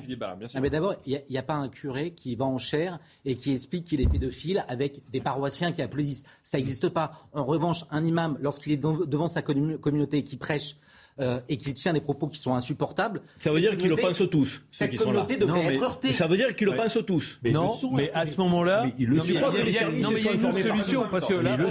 sûr. 0.49 0.59
Ah, 0.59 0.61
mais 0.61 0.71
d'abord, 0.71 0.97
il 1.07 1.21
n'y 1.31 1.39
a, 1.39 1.43
pas 1.43 1.55
un 1.55 1.69
curé 1.69 2.11
qui 2.11 2.35
va 2.35 2.45
en 2.47 2.59
chair 2.59 2.99
et 3.25 3.37
qui 3.37 3.53
explique 3.53 3.85
qu'il 3.85 4.01
est 4.01 4.09
pédophile 4.11 4.65
avec 4.69 5.01
des 5.13 5.21
paroissiens 5.21 5.71
qui 5.73 5.81
applaudissent. 5.81 6.25
Ça 6.43 6.59
n'existe 6.59 6.89
pas. 6.91 7.13
En 7.33 7.45
revanche, 7.45 7.85
un 7.91 8.05
imam, 8.05 8.37
lorsqu'il 8.41 8.73
est 8.73 8.77
devant 8.77 9.29
sa 9.29 9.41
commu- 9.41 9.79
communauté 9.79 10.19
et 10.19 10.23
qui 10.25 10.37
prêche 10.37 10.77
euh, 11.19 11.41
et 11.49 11.57
qu'il 11.59 11.75
tient 11.75 11.93
des 11.93 12.01
propos 12.01 12.29
qui 12.29 12.39
sont 12.39 12.55
insupportables, 12.55 13.21
Ça 13.39 13.51
veut 13.51 13.61
dire 13.61 13.77
qu'ils 13.77 13.89
le 13.91 13.97
pensent 13.97 14.23
tous. 14.31 14.47
ceux 14.47 14.61
Cette 14.69 14.91
qui 14.91 14.97
sont 14.97 15.07
là. 15.13 15.21
communauté 15.23 15.37
devrait 15.37 15.67
être 15.67 15.83
heurtée. 15.83 16.13
Ça 16.13 16.27
veut 16.27 16.37
dire 16.37 16.55
qu'ils 16.55 16.67
le 16.67 16.73
Ouais. 16.73 16.79
pensent 16.79 16.99
tous. 17.07 17.39
Mais 17.43 17.51
non, 17.51 17.71
mais 17.93 18.11
à 18.13 18.25
ce 18.27 18.37
moment-là, 18.39 18.87
il 18.99 19.07
le 19.09 19.21
sait. 19.21 19.35
il 19.35 19.71
y 19.73 19.79
a- 19.79 19.89
une 19.91 20.07
autre 20.07 20.59
solution 20.59 21.07
parce 21.11 21.27
que 21.27 21.35
là, 21.35 21.57
il 21.57 21.65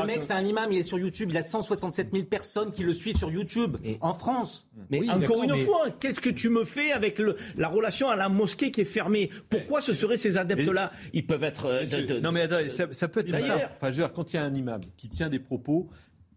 le 0.00 0.06
mec, 0.06 0.22
c'est 0.22 0.32
un 0.32 0.44
imam, 0.44 0.66
il 0.72 0.78
est 0.78 0.82
sur 0.82 0.98
YouTube, 0.98 1.28
il 1.30 1.36
a 1.36 1.42
167 1.42 2.08
000 2.12 2.24
personnes 2.24 2.70
qui 2.70 2.82
le 2.82 2.94
suivent 2.94 3.16
sur 3.16 3.30
YouTube 3.30 3.76
en 4.00 4.14
France. 4.14 4.68
Mais 4.90 5.08
encore 5.08 5.42
une 5.44 5.56
fois, 5.58 5.90
qu'est-ce 6.00 6.20
que 6.20 6.30
tu 6.30 6.48
me 6.48 6.64
fais 6.64 6.92
avec 6.92 7.20
la 7.56 7.68
relation 7.68 8.08
à 8.08 8.16
la 8.16 8.28
mosquée 8.28 8.70
qui 8.70 8.80
est 8.82 8.84
fermée? 8.84 9.30
Pourquoi 9.48 9.80
ce 9.80 9.92
seraient 9.94 10.16
ces 10.16 10.36
adeptes-là? 10.36 10.92
Ils 11.12 11.26
peuvent 11.26 11.44
être. 11.44 11.66
euh, 11.66 12.20
Non 12.20 12.32
mais 12.32 12.42
attendez, 12.42 12.70
ça, 12.70 13.08
peut 13.08 13.20
être. 13.20 13.34
Enfin, 13.34 13.50
je 13.82 13.86
veux 13.86 13.92
dire, 13.92 14.12
quand 14.12 14.32
il 14.32 14.36
y 14.36 14.38
a 14.38 14.42
un 14.44 14.54
imam 14.54 14.80
qui 14.96 15.08
tient 15.08 15.28
des 15.28 15.38
propos 15.38 15.88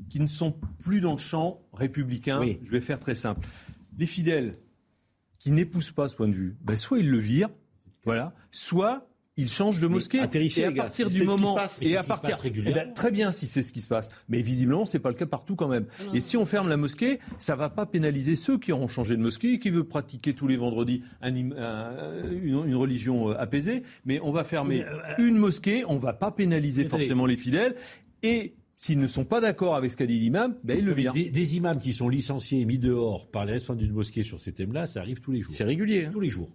qui 0.09 0.19
ne 0.19 0.27
sont 0.27 0.55
plus 0.79 1.01
dans 1.01 1.13
le 1.13 1.17
champ 1.17 1.61
républicain, 1.73 2.39
Oui. 2.39 2.59
je 2.63 2.71
vais 2.71 2.81
faire 2.81 2.99
très 2.99 3.15
simple. 3.15 3.47
Les 3.97 4.05
fidèles 4.05 4.55
qui 5.39 5.51
n'épousent 5.51 5.91
pas 5.91 6.09
ce 6.09 6.15
point 6.15 6.27
de 6.27 6.33
vue, 6.33 6.57
ben 6.61 6.75
soit 6.75 6.99
ils 6.99 7.09
le 7.09 7.17
virent, 7.17 7.49
voilà, 8.05 8.33
soit 8.51 9.09
ils 9.39 9.49
changent 9.49 9.79
de 9.79 9.87
mosquée. 9.87 10.17
et 10.17 10.65
à 10.65 10.71
partir 10.71 11.09
du 11.09 11.23
moment, 11.23 11.57
et 11.81 11.95
à 11.95 12.03
partir, 12.03 12.37
eh 12.43 12.49
ben, 12.49 12.93
très 12.93 13.09
bien 13.09 13.31
si 13.31 13.47
c'est 13.47 13.63
ce 13.63 13.71
qui 13.71 13.79
se 13.79 13.87
passe, 13.87 14.09
mais 14.27 14.41
visiblement 14.41 14.85
c'est 14.85 14.99
pas 14.99 15.09
le 15.09 15.15
cas 15.15 15.25
partout 15.25 15.55
quand 15.55 15.69
même. 15.69 15.85
Et 16.13 16.19
si 16.19 16.35
on 16.35 16.45
ferme 16.45 16.67
la 16.67 16.77
mosquée, 16.77 17.19
ça 17.37 17.55
va 17.55 17.69
pas 17.69 17.85
pénaliser 17.85 18.35
ceux 18.35 18.57
qui 18.57 18.71
auront 18.71 18.89
changé 18.89 19.15
de 19.15 19.21
mosquée, 19.21 19.59
qui 19.59 19.69
veulent 19.69 19.87
pratiquer 19.87 20.33
tous 20.33 20.47
les 20.47 20.57
vendredis 20.57 21.03
une, 21.23 21.53
religion 22.75 23.29
euh, 23.29 23.39
apaisée, 23.39 23.83
mais 24.05 24.19
on 24.21 24.31
va 24.31 24.43
fermer 24.43 24.83
euh, 24.83 24.97
une 25.17 25.37
mosquée, 25.37 25.83
on 25.87 25.97
va 25.97 26.13
pas 26.13 26.31
pénaliser 26.31 26.85
forcément 26.85 27.25
les 27.25 27.37
fidèles 27.37 27.75
et 28.23 28.53
S'ils 28.81 28.97
ne 28.97 29.07
sont 29.07 29.25
pas 29.25 29.41
d'accord 29.41 29.75
avec 29.75 29.91
ce 29.91 29.97
qu'a 29.97 30.05
dit 30.05 30.17
l'imam, 30.17 30.55
ben 30.63 30.79
ils 30.79 30.85
le 30.85 30.93
virent. 30.93 31.11
Des, 31.11 31.57
imams 31.57 31.79
qui 31.79 31.91
sont 31.91 32.07
licenciés 32.07 32.61
et 32.61 32.65
mis 32.65 32.79
dehors 32.79 33.29
par 33.29 33.43
les 33.43 33.51
responsables 33.51 33.81
d'une 33.81 33.91
mosquée 33.91 34.23
sur 34.23 34.39
ces 34.39 34.53
thèmes-là, 34.53 34.85
ça 34.85 35.01
arrive 35.01 35.19
tous 35.19 35.33
les 35.33 35.41
jours. 35.41 35.53
C'est 35.53 35.65
régulier. 35.65 36.07
Tous 36.09 36.21
les 36.21 36.29
jours. 36.29 36.47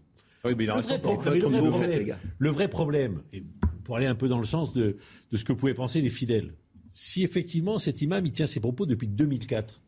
Oui, 0.42 0.54
mais 0.56 0.64
il 0.64 0.68
le, 0.68 0.80
vrai 0.80 0.98
problème, 0.98 2.16
le, 2.38 2.48
vrai 2.48 2.68
problème, 2.68 3.20
et 3.34 3.44
pour 3.84 3.98
aller 3.98 4.06
un 4.06 4.14
peu 4.14 4.26
dans 4.26 4.38
le 4.38 4.46
sens 4.46 4.72
de, 4.72 4.96
de 5.32 5.36
ce 5.36 5.44
que 5.44 5.52
pouvaient 5.52 5.74
penser 5.74 6.00
les 6.00 6.08
fidèles, 6.08 6.54
si 6.90 7.22
effectivement 7.22 7.78
cet 7.78 8.00
imam 8.00 8.24
il 8.24 8.32
tient 8.32 8.46
ses 8.46 8.60
propos 8.60 8.86
depuis 8.86 9.06
2004, 9.06 9.82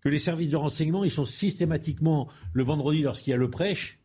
que 0.00 0.08
les 0.08 0.18
services 0.18 0.50
de 0.50 0.56
renseignement 0.56 1.04
ils 1.04 1.12
sont 1.12 1.24
systématiquement 1.24 2.28
le 2.54 2.64
vendredi 2.64 3.02
lorsqu'il 3.02 3.30
y 3.30 3.34
a 3.34 3.36
le 3.36 3.50
prêche 3.50 4.00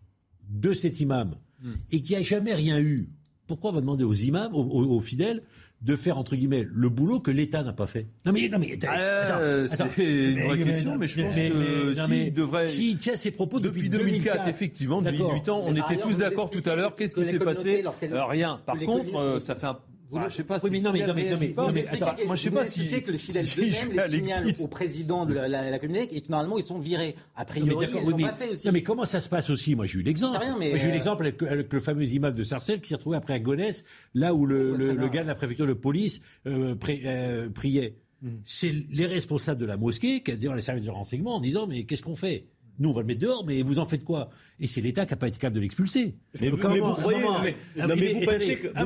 de 0.48 0.74
cet 0.74 1.00
imam 1.00 1.36
hmm. 1.64 1.72
et 1.90 2.04
qu'il 2.04 2.16
n'y 2.16 2.22
a 2.22 2.24
jamais 2.24 2.54
rien 2.54 2.80
eu, 2.80 3.10
pourquoi 3.48 3.72
on 3.72 3.74
va 3.74 3.82
demander 3.82 4.04
aux 4.04 4.14
imams, 4.14 4.54
aux 4.54 5.02
fidèles, 5.02 5.42
de 5.82 5.96
faire 5.96 6.18
entre 6.18 6.36
guillemets 6.36 6.68
le 6.72 6.90
boulot 6.90 7.20
que 7.20 7.32
l'État 7.32 7.64
n'a 7.64 7.74
pas 7.74 7.88
fait. 7.88 8.08
Non 8.26 8.32
mais 8.32 8.50
non 8.50 8.60
mais 8.60 8.78
euh, 8.84 9.68
c'est 9.68 9.98
une 9.98 10.44
vraie 10.44 10.64
question, 10.64 10.98
mais 10.98 11.08
je 11.08 11.22
pense 11.22 11.36
que 11.36 12.14
s'il 12.14 12.34
devrait. 12.34 12.68
Si 12.68 12.98
tient 12.98 13.16
ses 13.16 13.32
propos 13.32 13.60
depuis, 13.60 13.90
2004, 13.90 14.48
effectivement, 14.48 15.02
depuis 15.02 15.18
18 15.18 15.50
ans, 15.50 15.64
on 15.66 15.76
était 15.76 16.00
tous 16.00 16.20
d'accord 16.20 16.50
tout 16.50 16.64
à 16.66 16.76
l'heure. 16.76 16.96
Qu'est-ce 16.96 17.16
qui 17.16 17.26
s'est 17.26 17.40
passé 17.40 17.84
Rien. 18.12 18.62
Par 18.66 18.80
contre, 18.80 19.16
euh, 19.16 19.40
ça 19.40 19.56
fait 19.56 19.68
un 19.68 19.80
je 20.30 20.36
sais 20.36 20.44
pas. 20.44 20.60
Oui, 20.64 20.70
mais 20.72 20.80
non, 20.80 20.92
mais 20.92 21.06
non, 21.06 21.14
mais 21.14 21.30
non, 21.30 21.38
mais, 21.40 21.54
non, 21.56 21.72
mais 21.72 21.88
attends, 21.88 22.16
moi 22.26 22.36
je 22.36 22.44
sais 22.44 22.52
pas 22.52 22.66
si 22.66 22.88
que 22.88 23.12
les 23.12 23.18
fidèles 23.18 23.46
eux-mêmes 23.58 23.92
les 23.92 24.08
signalent 24.08 24.52
au 24.60 24.68
président 24.68 25.26
de 25.26 25.34
la, 25.34 25.48
la, 25.48 25.80
communauté 25.80 26.16
et 26.16 26.22
que 26.22 26.32
normalement 26.32 26.58
ils 26.58 26.64
sont 26.64 26.80
virés. 26.80 27.16
A 27.36 27.46
priori, 27.46 27.88
ils 27.94 28.10
l'ont 28.10 28.18
pas 28.18 28.34
fait 28.34 28.50
aussi. 28.50 28.68
Non, 28.68 28.74
mais 28.74 28.84
comment 28.84 29.06
ça 29.06 29.20
se 29.20 29.30
passe 29.30 29.50
aussi? 29.50 29.76
Moi, 29.76 29.86
j'ai 29.86 30.00
eu 30.00 30.04
l'exemple. 30.04 30.40
J'ai 30.60 30.86
eu 30.86 30.90
euh, 30.90 30.92
l'exemple 30.92 31.26
avec, 31.26 31.74
le 31.74 31.80
fameux 31.80 32.08
imam 32.08 32.34
de 32.34 32.44
Sarcelles 32.44 32.82
qui 32.82 32.90
s'est 32.90 32.96
retrouvé 32.96 33.18
après 33.18 33.34
à 33.34 33.40
Gonesse, 33.40 33.84
là 34.14 34.34
où 34.34 34.46
le, 34.46 34.76
le, 34.76 35.10
gars 35.10 35.24
de 35.24 35.28
la 35.28 35.36
préfecture 35.36 35.68
de 35.68 35.74
police 35.74 36.22
euh, 36.48 36.76
euh, 36.88 37.50
priait. 37.50 37.96
Hmm. 38.22 38.38
C'est 38.44 38.72
les 38.92 39.08
responsables 39.08 39.60
de 39.60 39.66
la 39.66 39.78
mosquée 39.78 40.22
qui 40.22 40.32
a 40.32 40.36
dit 40.36 40.46
dans 40.46 40.54
les 40.54 40.62
services 40.62 40.86
de 40.86 40.92
renseignement 40.92 41.38
en 41.38 41.40
disant 41.40 41.66
mais 41.66 41.86
qu'est-ce 41.86 42.04
qu'on 42.04 42.16
fait? 42.16 42.46
Nous, 42.82 42.90
on 42.90 42.94
va 42.94 43.02
le 43.02 43.08
mettre 43.08 43.22
dehors, 43.22 43.46
mais 43.46 43.62
vous 43.62 43.78
en 43.80 43.86
faites 43.86 44.04
quoi 44.04 44.30
Et 44.60 44.66
c'est 44.68 44.82
l'État 44.82 45.06
qui 45.06 45.14
n'a 45.14 45.18
pas 45.18 45.28
été 45.28 45.38
capable 45.38 45.56
de 45.58 45.62
l'expulser. 45.62 46.16
Mais, 46.42 46.50
vous 46.50 46.58
croyez, 46.58 46.82
vous 46.82 46.96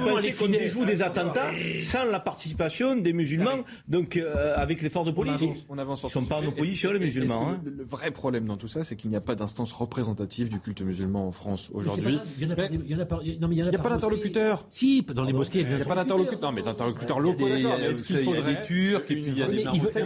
pensez, 0.10 0.34
qu'on 0.34 0.48
déjoue 0.48 0.86
des 0.86 1.02
attentats 1.02 1.52
sans 1.82 2.06
la 2.06 2.20
participation 2.20 2.96
des 2.98 3.14
musulmans, 3.14 3.64
donc 3.88 4.18
euh, 4.18 4.54
avec 4.58 4.82
l'effort 4.82 5.06
de 5.06 5.12
police 5.12 5.66
On 5.70 5.78
avance, 5.78 6.04
Ils 6.04 6.08
ne 6.08 6.12
sont 6.12 6.26
pas 6.26 6.42
en 6.42 6.46
opposition, 6.46 6.92
les 6.92 7.00
musulmans. 7.00 7.50
Hein. 7.50 7.62
Le, 7.64 7.84
vrai 7.84 8.12
problème 8.12 8.46
dans 8.46 8.58
tout 8.58 8.68
ça, 8.68 8.84
c'est 8.84 8.96
qu'il 8.96 9.10
n'y 9.10 9.16
a 9.16 9.22
pas 9.22 9.36
d'instance 9.36 9.72
représentative 9.72 10.50
du 10.50 10.60
culte 10.60 10.82
musulman 10.82 11.28
en 11.28 11.32
France 11.32 11.70
aujourd'hui. 11.74 12.20
Il 12.40 12.48
n'y 12.48 12.54
a 12.54 13.06
pas 13.06 13.90
d'interlocuteur. 13.90 14.66
Si, 14.70 15.04
dans 15.04 15.24
les 15.24 15.34
mosquées, 15.34 15.62
il 15.62 15.74
n'y 15.74 15.82
a 15.82 15.86
pas 15.86 15.96
d'interlocuteur. 15.96 16.42
Non, 16.42 16.52
mais 16.52 16.64
d'interlocuteurs 16.64 17.20
locaux, 17.22 17.48
Est-ce 17.48 18.04
qu'il 18.04 18.18
faudrait 18.18 18.56
des 18.56 18.62
Turcs 18.64 19.04
et 19.10 19.16
puis 19.16 19.24
il 19.28 19.38
y 19.38 19.44
a 19.44 19.48
des 19.48 19.64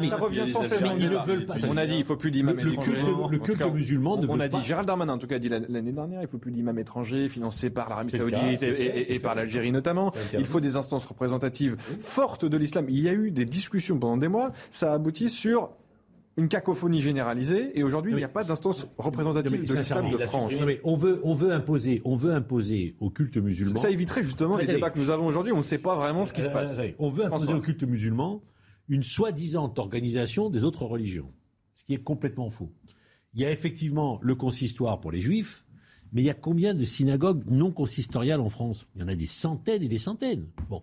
Ça 0.08 0.18
revient 0.18 0.46
sans 0.46 0.62
cesse. 0.62 0.80
Ils 1.00 1.10
ne 1.10 1.26
veulent 1.26 1.46
pas. 1.46 1.56
On 1.68 1.78
a 1.78 1.88
dit, 1.88 1.96
il 1.96 2.00
ne 2.00 2.06
faut 2.06 2.18
plus 2.18 2.30
d'imams 2.30 2.60
Le 2.60 3.38
culte 3.38 3.62
On 4.30 4.40
a 4.40 4.48
dit, 4.48 4.58
Gérald 4.64 4.88
Darmanin 4.88 5.14
en 5.14 5.18
tout 5.18 5.28
cas 5.28 5.40
dit 5.40 5.50
l'année 5.50 5.92
dernière, 5.92 6.22
il 6.22 6.28
faut 6.28 6.38
plus 6.38 6.52
d'imams 6.52 6.80
étrangers 6.80 7.30
financés 7.30 7.70
par 7.70 7.90
l'Arabie 7.90 8.12
Saoudite 8.12 8.64
et, 8.64 9.20
par 9.20 9.36
l'Algérie 9.36 9.72
notamment. 9.72 10.12
Il 10.34 10.46
faut 10.46 10.60
des 10.60 10.76
instances 10.76 11.06
représentatives 11.06 11.78
fortes 12.00 12.46
de 12.46 12.58
l'islam. 12.58 12.86
Il 12.90 13.00
y 13.00 13.10
a 13.10 13.14
eu 13.14 13.32
des 13.32 13.46
discussions 13.46 13.98
pendant 13.98 14.18
des 14.18 14.28
mois. 14.28 14.52
Ça 14.72 14.92
a 14.92 14.96
abouti 14.96 15.30
sur 15.30 15.72
une 16.38 16.48
cacophonie 16.48 17.02
généralisée 17.02 17.78
et 17.78 17.84
aujourd'hui 17.84 18.14
il 18.14 18.18
n'y 18.18 18.24
a 18.24 18.30
pas 18.30 18.44
d'instance 18.44 18.88
représentative 18.98 19.52
de 19.52 19.76
l'islam 19.76 20.10
de 20.10 20.18
France. 20.18 20.54
on 20.84 20.96
veut, 20.96 21.20
on 21.24 21.34
veut 21.34 21.52
imposer, 21.52 22.02
on 22.06 22.16
veut 22.16 22.34
imposer 22.34 22.96
au 23.00 23.10
culte 23.10 23.38
musulman. 23.38 23.76
Ça 23.76 23.90
éviterait 23.90 24.24
justement 24.24 24.58
les 24.58 24.66
débats 24.66 24.90
que 24.90 25.00
nous 25.00 25.10
avons 25.10 25.26
aujourd'hui. 25.26 25.52
On 25.52 25.58
ne 25.58 25.62
sait 25.62 25.78
pas 25.78 25.96
vraiment 25.96 26.26
ce 26.26 26.34
qui 26.34 26.42
se 26.42 26.50
passe. 26.50 26.78
On 26.98 27.10
veut 27.10 27.26
imposer 27.26 27.54
au 27.54 27.62
culte 27.62 27.84
musulman 27.84 28.42
une 28.88 29.04
soi-disant 29.04 29.72
organisation 29.78 30.50
des 30.50 30.64
autres 30.64 30.84
religions, 30.84 31.32
ce 31.74 31.84
qui 31.84 31.94
est 31.94 32.04
complètement 32.04 32.50
faux. 32.50 32.72
Il 33.34 33.42
y 33.42 33.46
a 33.46 33.52
effectivement 33.52 34.20
le 34.22 34.36
consistoire 34.36 35.00
pour 35.00 35.12
les 35.12 35.22
juifs, 35.22 35.66
mais 36.12 36.22
il 36.22 36.26
y 36.26 36.30
a 36.30 36.34
combien 36.34 36.74
de 36.74 36.84
synagogues 36.84 37.44
non 37.50 37.72
consistoriales 37.72 38.42
en 38.42 38.50
France? 38.50 38.88
Il 38.96 39.02
y 39.02 39.04
en 39.04 39.08
a 39.08 39.16
des 39.16 39.28
centaines 39.28 39.84
et 39.84 39.88
des 39.88 39.98
centaines. 39.98 40.48
Bon. 40.70 40.82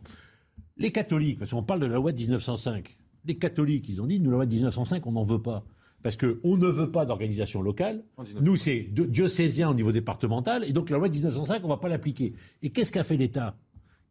Les 0.76 0.92
catholiques, 0.92 1.38
parce 1.38 1.50
qu'on 1.50 1.62
parle 1.62 1.80
de 1.80 1.86
la 1.86 1.96
loi 1.96 2.12
de 2.12 2.18
1905, 2.18 2.96
les 3.24 3.36
catholiques, 3.36 3.88
ils 3.88 4.00
ont 4.00 4.06
dit, 4.06 4.20
nous, 4.20 4.30
la 4.30 4.36
loi 4.36 4.46
de 4.46 4.54
1905, 4.54 5.06
on 5.06 5.12
n'en 5.12 5.24
veut 5.24 5.42
pas. 5.42 5.64
Parce 6.02 6.16
qu'on 6.16 6.56
ne 6.56 6.68
veut 6.68 6.92
pas 6.92 7.04
d'organisation 7.04 7.62
locale. 7.62 8.04
Nous, 8.40 8.54
c'est 8.54 8.82
diocésien 8.92 9.68
au 9.68 9.74
niveau 9.74 9.90
départemental. 9.90 10.62
Et 10.62 10.72
donc, 10.72 10.90
la 10.90 10.98
loi 10.98 11.08
de 11.08 11.14
1905, 11.14 11.64
on 11.64 11.66
ne 11.66 11.72
va 11.72 11.78
pas 11.78 11.88
l'appliquer. 11.88 12.34
Et 12.62 12.70
qu'est-ce 12.70 12.92
qu'a 12.92 13.02
fait 13.02 13.16
l'État? 13.16 13.58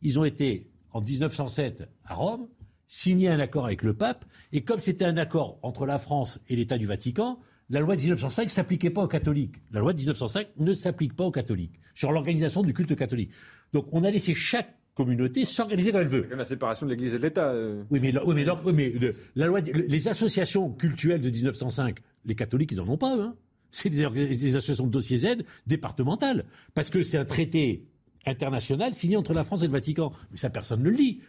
Ils 0.02 0.20
ont 0.20 0.26
été, 0.26 0.70
en 0.92 1.00
1907, 1.00 1.88
à 2.04 2.14
Rome, 2.16 2.50
signé 2.88 3.30
un 3.30 3.40
accord 3.40 3.66
avec 3.66 3.82
le 3.84 3.94
pape. 3.94 4.26
Et 4.52 4.66
comme 4.66 4.80
c'était 4.80 5.06
un 5.06 5.16
accord 5.16 5.58
entre 5.62 5.86
la 5.86 5.98
France 5.98 6.42
et 6.50 6.58
l'État 6.58 6.78
du 6.78 6.88
Vatican, 6.88 7.40
la 7.70 7.80
loi 7.80 7.96
de 7.96 8.02
1905 8.02 8.46
ne 8.46 8.50
s'appliquait 8.50 8.90
pas 8.90 9.04
aux 9.04 9.08
catholiques. 9.08 9.56
La 9.72 9.80
loi 9.80 9.94
de 9.94 9.98
1905 9.98 10.48
ne 10.58 10.74
s'applique 10.74 11.16
pas 11.16 11.24
aux 11.24 11.32
catholiques 11.32 11.80
sur 11.94 12.12
l'organisation 12.12 12.62
du 12.62 12.74
culte 12.74 12.96
catholique. 12.96 13.32
Donc 13.74 13.88
on 13.92 14.04
a 14.04 14.12
laissé 14.12 14.34
chaque 14.34 14.76
communauté 14.94 15.46
s'organiser 15.46 15.92
comme 15.92 16.02
elle 16.02 16.08
veut. 16.08 16.28
la 16.36 16.46
séparation 16.46 16.86
de 16.86 16.92
l'Église 16.92 17.14
et 17.14 17.18
de 17.18 17.24
l'État. 17.24 17.52
Euh. 17.52 17.84
Oui, 17.90 18.00
mais, 18.00 18.14
oui, 18.26 18.34
mais, 18.34 18.46
mais 18.74 18.94
la 19.36 19.48
loi, 19.48 19.60
les 19.60 20.08
associations 20.08 20.72
cultuelles 20.72 21.22
de 21.22 21.30
1905, 21.30 22.00
les 22.26 22.36
catholiques, 22.36 22.72
ils 22.72 22.78
n'en 22.78 22.88
ont 22.88 22.98
pas. 22.98 23.14
Hein. 23.14 23.36
C'est 23.72 23.90
des, 23.90 24.08
des, 24.08 24.56
associations 24.56 24.88
de 24.88 24.92
dossiers 24.92 25.18
Z 25.18 25.28
départementales, 25.68 26.46
parce 26.74 26.90
que 26.90 27.04
c'est 27.04 27.18
un 27.18 27.26
traité 27.26 27.84
international 28.26 28.94
signé 28.94 29.18
entre 29.18 29.34
la 29.34 29.44
France 29.44 29.64
et 29.64 29.68
le 29.68 29.74
Vatican. 29.74 30.12
Mais 30.32 30.38
ça, 30.38 30.50
personne 30.50 30.82
ne 30.82 30.90
le 30.90 30.96
dit. 30.96 31.20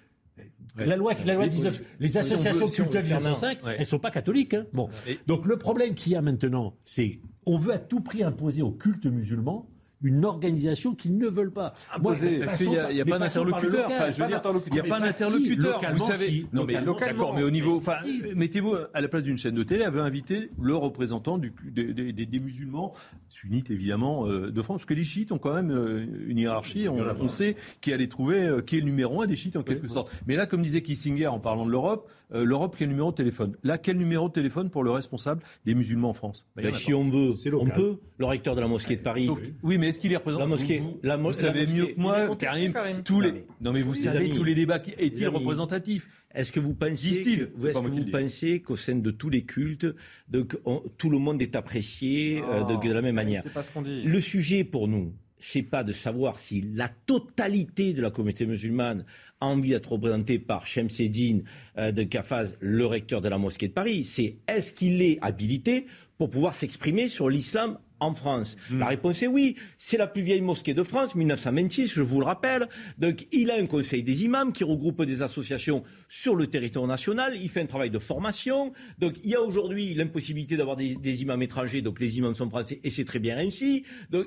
La 0.79 0.97
loi, 0.97 1.15
la 1.25 1.35
loi 1.35 1.49
19, 1.49 1.83
les 2.01 2.17
associations 2.19 2.67
culturelles 2.67 3.09
de 3.09 3.15
1905, 3.15 3.59
elles 3.67 3.81
ne 3.81 3.85
sont 3.85 3.99
pas 3.99 4.11
catholiques. 4.11 4.55
Hein. 4.55 4.67
Bon. 4.73 4.91
Donc 5.27 5.47
le 5.47 5.57
problème 5.57 5.95
qu'il 5.95 6.13
y 6.13 6.17
a 6.17 6.23
maintenant, 6.23 6.77
c'est 6.85 7.19
on 7.47 7.57
veut 7.57 7.73
à 7.73 7.79
tout 7.79 8.01
prix 8.01 8.23
imposer 8.23 8.63
au 8.63 8.73
culte 8.73 9.07
musulman 9.07 9.67
une 10.03 10.25
organisation 10.25 10.95
qu'ils 10.95 11.17
ne 11.17 11.27
veulent 11.27 11.53
pas. 11.53 11.73
parce 12.03 12.21
qu'il 12.57 12.69
n'y 12.71 13.01
a, 13.01 13.05
pas 13.05 13.19
d'interlocuteur. 13.19 13.87
Enfin, 13.87 14.11
je 14.11 14.23
veux 14.23 14.29
dire, 14.29 14.43
il 14.67 14.73
n'y 14.73 14.81
a 14.81 14.83
pas 14.83 15.01
d'interlocuteur. 15.01 15.81
Vous 15.93 16.05
savez, 16.05 16.47
non 16.53 16.65
mais 16.65 16.81
localement, 16.81 17.33
mais 17.33 17.43
au 17.43 17.51
niveau, 17.51 17.77
enfin, 17.77 17.97
mettez-vous 18.35 18.75
à 18.93 19.01
la 19.01 19.09
place 19.09 19.23
d'une 19.23 19.39
chaîne 19.39 19.55
de 19.55 19.63
télé, 19.63 19.85
avait 19.85 20.01
invité 20.01 20.51
le 20.61 20.77
représentant 20.77 21.39
du, 21.39 21.53
des, 21.65 22.13
des, 22.13 22.39
musulmans 22.39 22.93
sunnites 23.29 23.71
évidemment 23.71 24.27
euh, 24.27 24.51
de 24.51 24.63
France, 24.63 24.79
parce 24.79 24.87
que 24.87 24.95
les 24.95 25.05
chiites 25.05 25.33
ont 25.33 25.39
quand 25.39 25.55
même 25.55 25.71
euh, 25.71 26.05
une 26.27 26.39
hiérarchie. 26.39 26.89
On, 26.89 26.99
on 27.21 27.29
sait 27.29 27.57
qui 27.81 27.93
allait 27.93 28.09
trouver, 28.09 28.43
euh, 28.43 28.61
qui 28.61 28.77
est 28.77 28.81
le 28.81 28.87
numéro 28.87 29.23
un 29.23 29.27
des 29.27 29.37
chiites 29.37 29.57
en 29.57 29.63
quelque 29.63 29.89
sorte. 29.89 30.13
Mais 30.27 30.37
là, 30.37 30.47
comme 30.47 30.63
disait 30.63 30.83
Kissinger 30.83 31.29
en 31.29 31.41
parlant 31.41 31.65
de 31.65 31.71
l'Europe, 31.71 32.11
l'Europe 32.33 32.77
quel 32.79 32.89
numéro 32.89 33.11
de 33.11 33.17
téléphone? 33.17 33.57
Là, 33.63 33.79
quel 33.79 33.97
numéro 33.97 34.29
de 34.29 34.33
téléphone 34.33 34.71
pour 34.71 34.85
le 34.85 34.91
responsable 34.91 35.43
des 35.65 35.75
musulmans 35.75 36.11
en 36.11 36.15
France? 36.15 36.47
Ben, 36.57 36.73
Si 36.75 36.93
on 36.93 37.09
veut, 37.09 37.35
on 37.55 37.67
peut. 37.67 37.99
Le 38.19 38.25
recteur 38.25 38.55
de 38.55 38.61
la 38.61 38.69
mosquée 38.69 38.97
de 38.97 39.03
Paris. 39.03 39.29
oui, 39.63 39.79
mais 39.79 39.86
est-ce 39.89 40.01
qu'il 40.01 40.13
est 40.13 40.17
représentant 40.17 40.45
La 40.45 40.49
mosquée. 40.49 40.79
Vous, 40.79 41.01
la 41.03 41.17
vous 41.17 41.33
savez 41.33 41.67
mieux 41.67 41.87
que 41.87 42.01
moi, 42.01 42.37
Karim, 42.37 42.73
tous 43.05 43.21
les. 43.21 43.45
Non, 43.61 43.73
mais 43.73 43.83
vous 43.83 43.95
savez 43.95 44.31
tous 44.31 44.45
les 44.45 44.55
débats. 44.55 44.83
Est-il 44.99 45.29
représentatif 45.29 46.09
Est-ce 46.35 46.53
que 46.53 46.61
vous 46.61 46.75
pensez, 46.75 47.23
que, 47.23 47.67
est 47.67 47.73
que 47.73 47.79
vous 47.79 48.11
pensez 48.11 48.61
qu'au 48.61 48.77
sein 48.77 48.97
de 48.97 49.11
tous 49.11 49.31
les 49.31 49.45
cultes, 49.45 49.87
donc, 50.29 50.57
tout 50.99 51.11
le 51.11 51.19
monde 51.19 51.41
est 51.43 51.57
apprécié 51.57 52.43
euh, 52.49 52.65
de, 52.65 52.93
la 52.93 53.03
même 53.03 53.15
manière 53.15 53.43
pas 53.57 53.63
ce 53.63 53.71
qu'on 53.71 53.83
dit. 53.83 54.03
Le 54.03 54.21
sujet 54.21 54.65
pour 54.65 54.89
nous, 54.89 55.15
c'est 55.39 55.63
pas 55.63 55.85
de 55.85 55.93
savoir 55.93 56.39
si 56.39 56.63
la 56.75 56.89
totalité 56.89 57.93
de 57.93 58.03
la 58.03 58.11
communauté 58.11 58.47
musulmane 58.47 59.05
a 59.41 59.47
envie 59.47 59.71
d'être 59.71 59.93
représentée 59.93 60.39
par 60.39 60.67
Shemseddin 60.67 61.41
euh, 61.79 61.93
de 61.93 62.03
Kafaz, 62.03 62.57
le 62.61 62.87
recteur 62.87 63.21
de 63.21 63.29
la 63.29 63.39
mosquée 63.39 63.69
de 63.69 63.73
Paris. 63.73 64.05
C'est 64.05 64.37
est-ce 64.49 64.73
qu'il 64.73 65.03
est 65.03 65.19
habilité 65.23 65.87
pour 66.19 66.31
pouvoir 66.31 66.55
s'exprimer 66.55 67.09
sur 67.09 67.29
l'islam 67.29 67.79
en 68.01 68.15
France 68.15 68.57
hmm. 68.71 68.79
La 68.79 68.87
réponse 68.87 69.23
est 69.23 69.27
oui. 69.27 69.57
C'est 69.79 69.97
la 69.97 70.07
plus 70.07 70.23
vieille 70.23 70.41
mosquée 70.41 70.75
de 70.75 70.83
France, 70.83 71.15
1926, 71.15 71.93
je 71.93 72.03
vous 72.03 72.21
le 72.21 72.27
rappelle. 72.27 72.69
Donc, 72.99 73.27
il 73.33 73.51
a 73.51 73.55
un 73.55 73.67
conseil 73.67 74.03
des 74.03 74.25
imams 74.25 74.53
qui 74.53 74.65
regroupe 74.65 75.03
des 75.03 75.23
associations 75.23 75.83
sur 76.09 76.35
le 76.37 76.47
territoire 76.47 76.87
national. 76.87 77.37
Il 77.41 77.49
fait 77.49 77.61
un 77.61 77.67
travail 77.67 77.91
de 77.91 77.99
formation. 77.99 78.73
Donc, 78.99 79.15
il 79.25 79.31
y 79.31 79.35
a 79.35 79.43
aujourd'hui 79.43 79.95
l'impossibilité 79.95 80.57
d'avoir 80.57 80.77
des, 80.77 81.23
imams 81.23 81.43
étrangers. 81.43 81.83
Donc, 81.83 82.01
les 82.01 82.19
imams 82.19 82.35
sont 82.35 82.49
français 82.49 82.81
et 82.85 82.91
c'est 82.91 83.05
très 83.05 83.19
bien 83.19 83.39
ainsi. 83.39 83.85
Donc, 84.11 84.27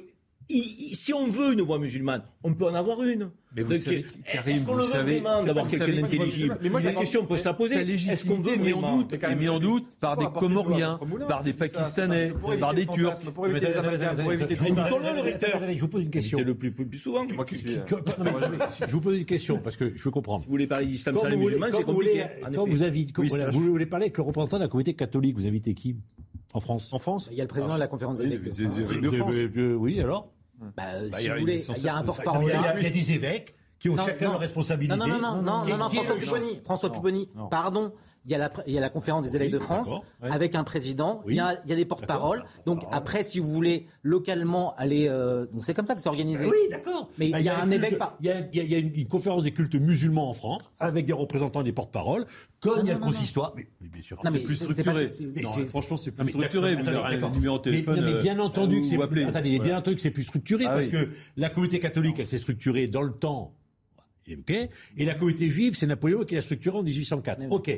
si 0.49 1.13
on 1.13 1.27
veut 1.27 1.53
une 1.53 1.61
voix 1.61 1.77
musulmane, 1.77 2.23
on 2.43 2.53
peut 2.53 2.65
en 2.65 2.73
avoir 2.73 3.03
une. 3.03 3.29
Mais 3.55 3.63
vous 3.63 3.75
savez, 3.75 4.05
Karim, 4.31 4.57
vous 4.57 4.83
savez 4.83 5.21
d'avoir 5.21 5.67
quelqu'un 5.67 6.01
d'intelligible. 6.01 6.57
Mais 6.61 6.69
moi, 6.69 6.81
la 6.81 6.93
question 6.93 7.25
peut 7.25 7.37
se 7.37 7.45
la 7.45 7.53
poser. 7.53 7.75
Est-ce 7.79 8.25
qu'on 8.25 8.39
veut 8.39 8.55
mis 8.55 8.73
en 8.73 8.97
doute, 8.97 9.13
est 9.13 9.35
mis 9.35 9.49
en 9.49 9.59
doute 9.59 9.87
par 9.99 10.17
des 10.17 10.25
Comoriens, 10.25 10.99
par 11.27 11.43
des 11.43 11.53
Pakistanais, 11.53 12.33
par 12.59 12.73
des 12.73 12.85
Turcs. 12.85 13.17
Je 13.23 13.25
vous 15.79 15.87
pose 15.87 16.03
une 16.03 16.09
question. 16.09 16.39
Le 16.39 16.55
plus 16.55 16.97
souvent. 16.97 17.27
Je 17.27 18.91
vous 18.91 19.01
pose 19.01 19.17
une 19.17 19.25
question 19.25 19.59
parce 19.59 19.77
que 19.77 19.95
je 19.95 20.03
veux 20.03 20.11
comprendre. 20.11 20.43
Vous 20.45 20.51
voulez 20.51 20.67
parler 20.67 20.85
d'islam 20.87 21.17
sans 21.17 21.27
les 21.27 21.37
musulmans, 21.37 21.67
c'est 21.71 21.83
compliqué. 21.83 22.25
Quand 22.53 22.65
vous 22.65 23.59
vous 23.59 23.71
voulez 23.71 23.85
parler 23.85 24.05
avec 24.05 24.17
le 24.17 24.23
représentant 24.23 24.57
de 24.57 24.63
la 24.63 24.67
communauté 24.67 24.93
catholique, 24.93 25.35
vous 25.37 25.45
invitez 25.47 25.73
qui 25.73 25.95
en 26.53 26.59
France? 26.59 26.89
En 26.91 26.99
France? 26.99 27.29
Il 27.31 27.37
y 27.37 27.41
a 27.41 27.43
le 27.43 27.47
président 27.47 27.75
de 27.75 27.79
la 27.79 27.87
conférence 27.87 28.19
des 28.19 28.25
évêques 28.25 28.43
de 28.43 29.11
France. 29.11 29.35
Oui, 29.77 29.99
alors 30.01 30.31
bah, 30.59 30.71
bah, 30.75 31.09
si 31.09 31.29
vous 31.29 31.39
voulez, 31.39 31.65
il 31.77 31.83
y 31.83 31.89
a 31.89 31.95
un 31.95 32.03
porte-parole. 32.03 32.51
Il 32.77 32.83
y 32.83 32.87
a 32.87 32.89
des 32.89 33.11
évêques 33.13 33.55
qui 33.79 33.89
ont 33.89 33.97
chacun 33.97 34.31
leur 34.31 34.39
responsabilité. 34.39 34.97
Non, 34.97 35.07
non, 35.07 35.19
non, 35.19 35.41
non, 35.41 35.65
non, 35.65 35.77
non, 35.77 35.89
François 35.89 36.15
Pupponi, 36.15 36.61
François 36.63 36.91
Pupponi, 36.91 37.29
pardon. 37.49 37.93
Il 38.25 38.31
y, 38.31 38.35
a 38.35 38.37
la, 38.37 38.51
il 38.67 38.73
y 38.73 38.77
a 38.77 38.81
la 38.81 38.89
conférence 38.89 39.25
des 39.25 39.35
évêques 39.35 39.51
de 39.51 39.59
France 39.59 39.95
avec 40.21 40.53
un 40.53 40.63
président, 40.63 41.23
il, 41.27 41.35
y 41.35 41.39
a, 41.39 41.59
il 41.63 41.69
y 41.69 41.73
a 41.73 41.75
des 41.75 41.85
porte-paroles. 41.85 42.43
Donc 42.65 42.83
après, 42.91 43.23
si 43.23 43.39
vous 43.39 43.49
voulez 43.49 43.87
localement 44.03 44.75
aller, 44.75 45.07
euh, 45.09 45.45
donc 45.47 45.65
c'est 45.65 45.73
comme 45.73 45.87
ça 45.87 45.95
que 45.95 46.01
c'est 46.01 46.09
organisé. 46.09 46.45
Oui, 46.45 46.57
d'accord. 46.69 47.09
Mais 47.17 47.29
il 47.29 47.41
y, 47.41 47.49
a 47.49 47.59
un 47.59 47.69
évêque. 47.69 47.97
Il 48.19 48.27
y 48.27 48.29
a, 48.29 48.41
il 48.51 48.71
y 48.71 48.75
a 48.75 48.77
une, 48.77 49.07
conférence 49.07 49.43
des 49.43 49.51
cultes 49.51 49.75
musulmans 49.75 50.29
en 50.29 50.33
France 50.33 50.69
avec 50.79 51.05
des 51.05 51.13
représentants 51.13 51.63
des 51.63 51.71
porte-paroles, 51.71 52.25
comme 52.59 52.79
il 52.81 52.87
y 52.87 52.91
a 52.91 52.95
le 52.95 52.99
consistoire. 52.99 53.53
Mais, 53.55 53.67
bien 53.81 54.03
sûr, 54.03 54.19
c'est 54.23 54.43
plus 54.43 54.55
structuré. 54.55 55.09
franchement, 55.67 55.97
c'est 55.97 56.11
plus 56.11 56.29
structuré. 56.29 56.75
Vous 56.75 56.87
avez 56.89 57.23
un 57.23 57.31
numéro 57.31 57.57
de 57.57 57.63
téléphone. 57.63 58.01
Mais, 58.03 58.21
bien 58.21 58.39
entendu 58.39 58.81
que 58.81 58.87
c'est. 58.87 59.01
Attendez, 59.01 59.59
bien 59.59 59.77
entendu 59.77 59.95
que 59.95 60.01
c'est 60.01 60.11
plus 60.11 60.23
structuré 60.23 60.65
parce 60.65 60.87
que 60.87 61.09
la 61.37 61.49
communauté 61.49 61.79
catholique, 61.79 62.19
elle 62.19 62.27
s'est 62.27 62.37
structurée 62.37 62.87
dans 62.87 63.01
le 63.01 63.13
temps. 63.13 63.55
Et 64.27 65.05
la 65.05 65.15
communauté 65.15 65.47
juive, 65.47 65.75
c'est 65.75 65.87
Napoléon 65.87 66.23
qui 66.23 66.35
l'a 66.35 66.41
structurée 66.41 66.77
en 66.77 66.83
1804. 66.83 67.41
Ok. 67.49 67.71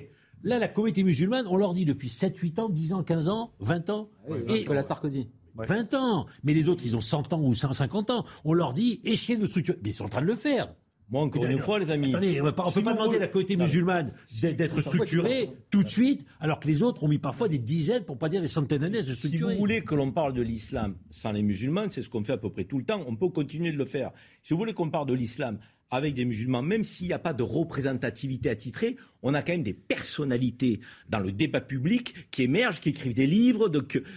Là, 0.44 0.60
la 0.60 0.68
communauté 0.68 1.04
musulmane, 1.04 1.46
on 1.48 1.58
leur 1.58 1.74
dit 1.74 1.86
depuis 1.86 2.10
7, 2.10 2.38
8 2.38 2.60
ans, 2.60 2.70
10 2.70 2.94
ans, 2.94 3.04
15 3.04 3.30
ans, 3.30 3.54
20 3.60 3.90
ans. 3.90 4.10
et 4.48 4.66
la 4.66 4.84
Sarkozy. 4.84 5.30
20 5.56 5.94
ans. 5.94 6.26
Mais 6.44 6.54
les 6.54 6.70
autres, 6.70 6.84
ils 6.86 6.96
ont 6.96 7.02
100 7.02 7.34
ans 7.34 7.42
ou 7.42 7.54
150 7.54 8.10
ans. 8.10 8.26
On 8.46 8.54
leur 8.54 8.74
dit, 8.74 9.02
essayez 9.04 9.38
de 9.38 9.46
structurer. 9.46 9.78
Mais 9.84 9.90
ils 9.90 9.94
sont 9.94 10.06
en 10.06 10.10
train 10.10 10.22
de 10.22 10.28
le 10.28 10.36
faire. 10.36 10.74
Moi, 11.10 11.24
encore 11.24 11.44
une 11.44 11.60
fois, 11.60 11.78
les 11.78 11.92
amis. 11.92 12.12
Attendez, 12.12 12.40
on 12.40 12.46
ne 12.46 12.52
peut 12.52 12.56
pas 12.56 12.94
demander 12.94 13.18
à 13.18 13.20
la 13.20 13.28
communauté 13.28 13.58
musulmane 13.58 14.14
d'être 14.42 14.80
structurée 14.80 15.50
tout 15.70 15.84
de 15.84 15.90
suite, 15.90 16.26
alors 16.40 16.58
que 16.62 16.70
les 16.70 16.84
autres 16.84 17.04
ont 17.04 17.10
mis 17.10 17.18
parfois 17.18 17.50
des 17.50 17.58
dizaines, 17.58 18.06
pour 18.06 18.18
pas 18.18 18.30
dire 18.30 18.40
des 18.40 18.48
centaines 18.48 18.80
d'années 18.80 19.00
à 19.00 19.06
se 19.06 19.14
structurer. 19.14 19.52
Si 19.52 19.56
vous 19.56 19.60
voulez 19.60 19.84
que 19.84 19.94
l'on 19.94 20.14
parle 20.14 20.34
de 20.34 20.42
l'islam 20.42 20.96
sans 21.10 21.34
les 21.34 21.42
musulmans, 21.44 21.88
c'est 21.90 22.02
ce 22.02 22.08
qu'on 22.08 22.24
fait 22.24 22.32
à 22.32 22.38
peu 22.38 22.50
près 22.50 22.64
tout 22.64 22.78
le 22.78 22.86
temps, 22.86 23.04
on 23.08 23.18
peut 23.18 23.28
continuer 23.28 23.74
de 23.74 23.78
le 23.78 23.86
faire. 23.86 24.12
Si 24.42 24.54
vous 24.54 24.60
voulez 24.60 24.74
qu'on 24.74 24.90
parle 24.90 25.08
de 25.08 25.14
l'islam 25.14 25.60
avec 25.92 26.16
des 26.16 26.26
musulmans, 26.26 26.62
même 26.62 26.84
s'il 26.84 27.08
n'y 27.08 27.14
a 27.14 27.20
pas 27.20 27.34
de 27.34 27.44
représentativité 27.44 28.50
attitrée, 28.50 28.96
on 29.22 29.34
a 29.34 29.42
quand 29.42 29.52
même 29.52 29.64
des 29.64 29.74
personnalités 29.74 30.80
dans 31.10 31.20
le 31.20 31.32
débat 31.32 31.62
public 31.62 32.32
qui 32.32 32.44
émergent, 32.44 32.80
qui 32.80 32.90
écrivent 32.90 33.14
des 33.14 33.28
livres, 33.28 33.70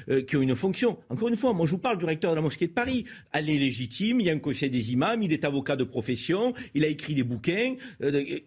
euh, 0.08 0.22
qui 0.22 0.36
ont 0.36 0.42
une 0.42 0.54
fonction. 0.54 0.98
Encore 1.10 1.28
une 1.28 1.36
fois, 1.36 1.52
moi 1.52 1.66
je 1.66 1.72
vous 1.72 1.78
parle 1.78 1.98
du 1.98 2.04
recteur 2.04 2.30
de 2.30 2.36
la 2.36 2.42
mosquée 2.42 2.68
de 2.68 2.72
Paris. 2.72 3.04
Elle 3.32 3.50
est 3.50 3.58
légitime, 3.58 4.20
il 4.20 4.26
y 4.26 4.30
a 4.30 4.32
un 4.32 4.38
conseil 4.38 4.70
des 4.70 4.92
imams, 4.92 5.22
il 5.22 5.32
est 5.32 5.44
avocat 5.44 5.76
de 5.76 5.84
profession, 5.84 6.54
il 6.74 6.84
a 6.84 6.88
écrit 6.88 7.14
des 7.14 7.24
bouquins. 7.24 7.74
Euh, 8.02 8.38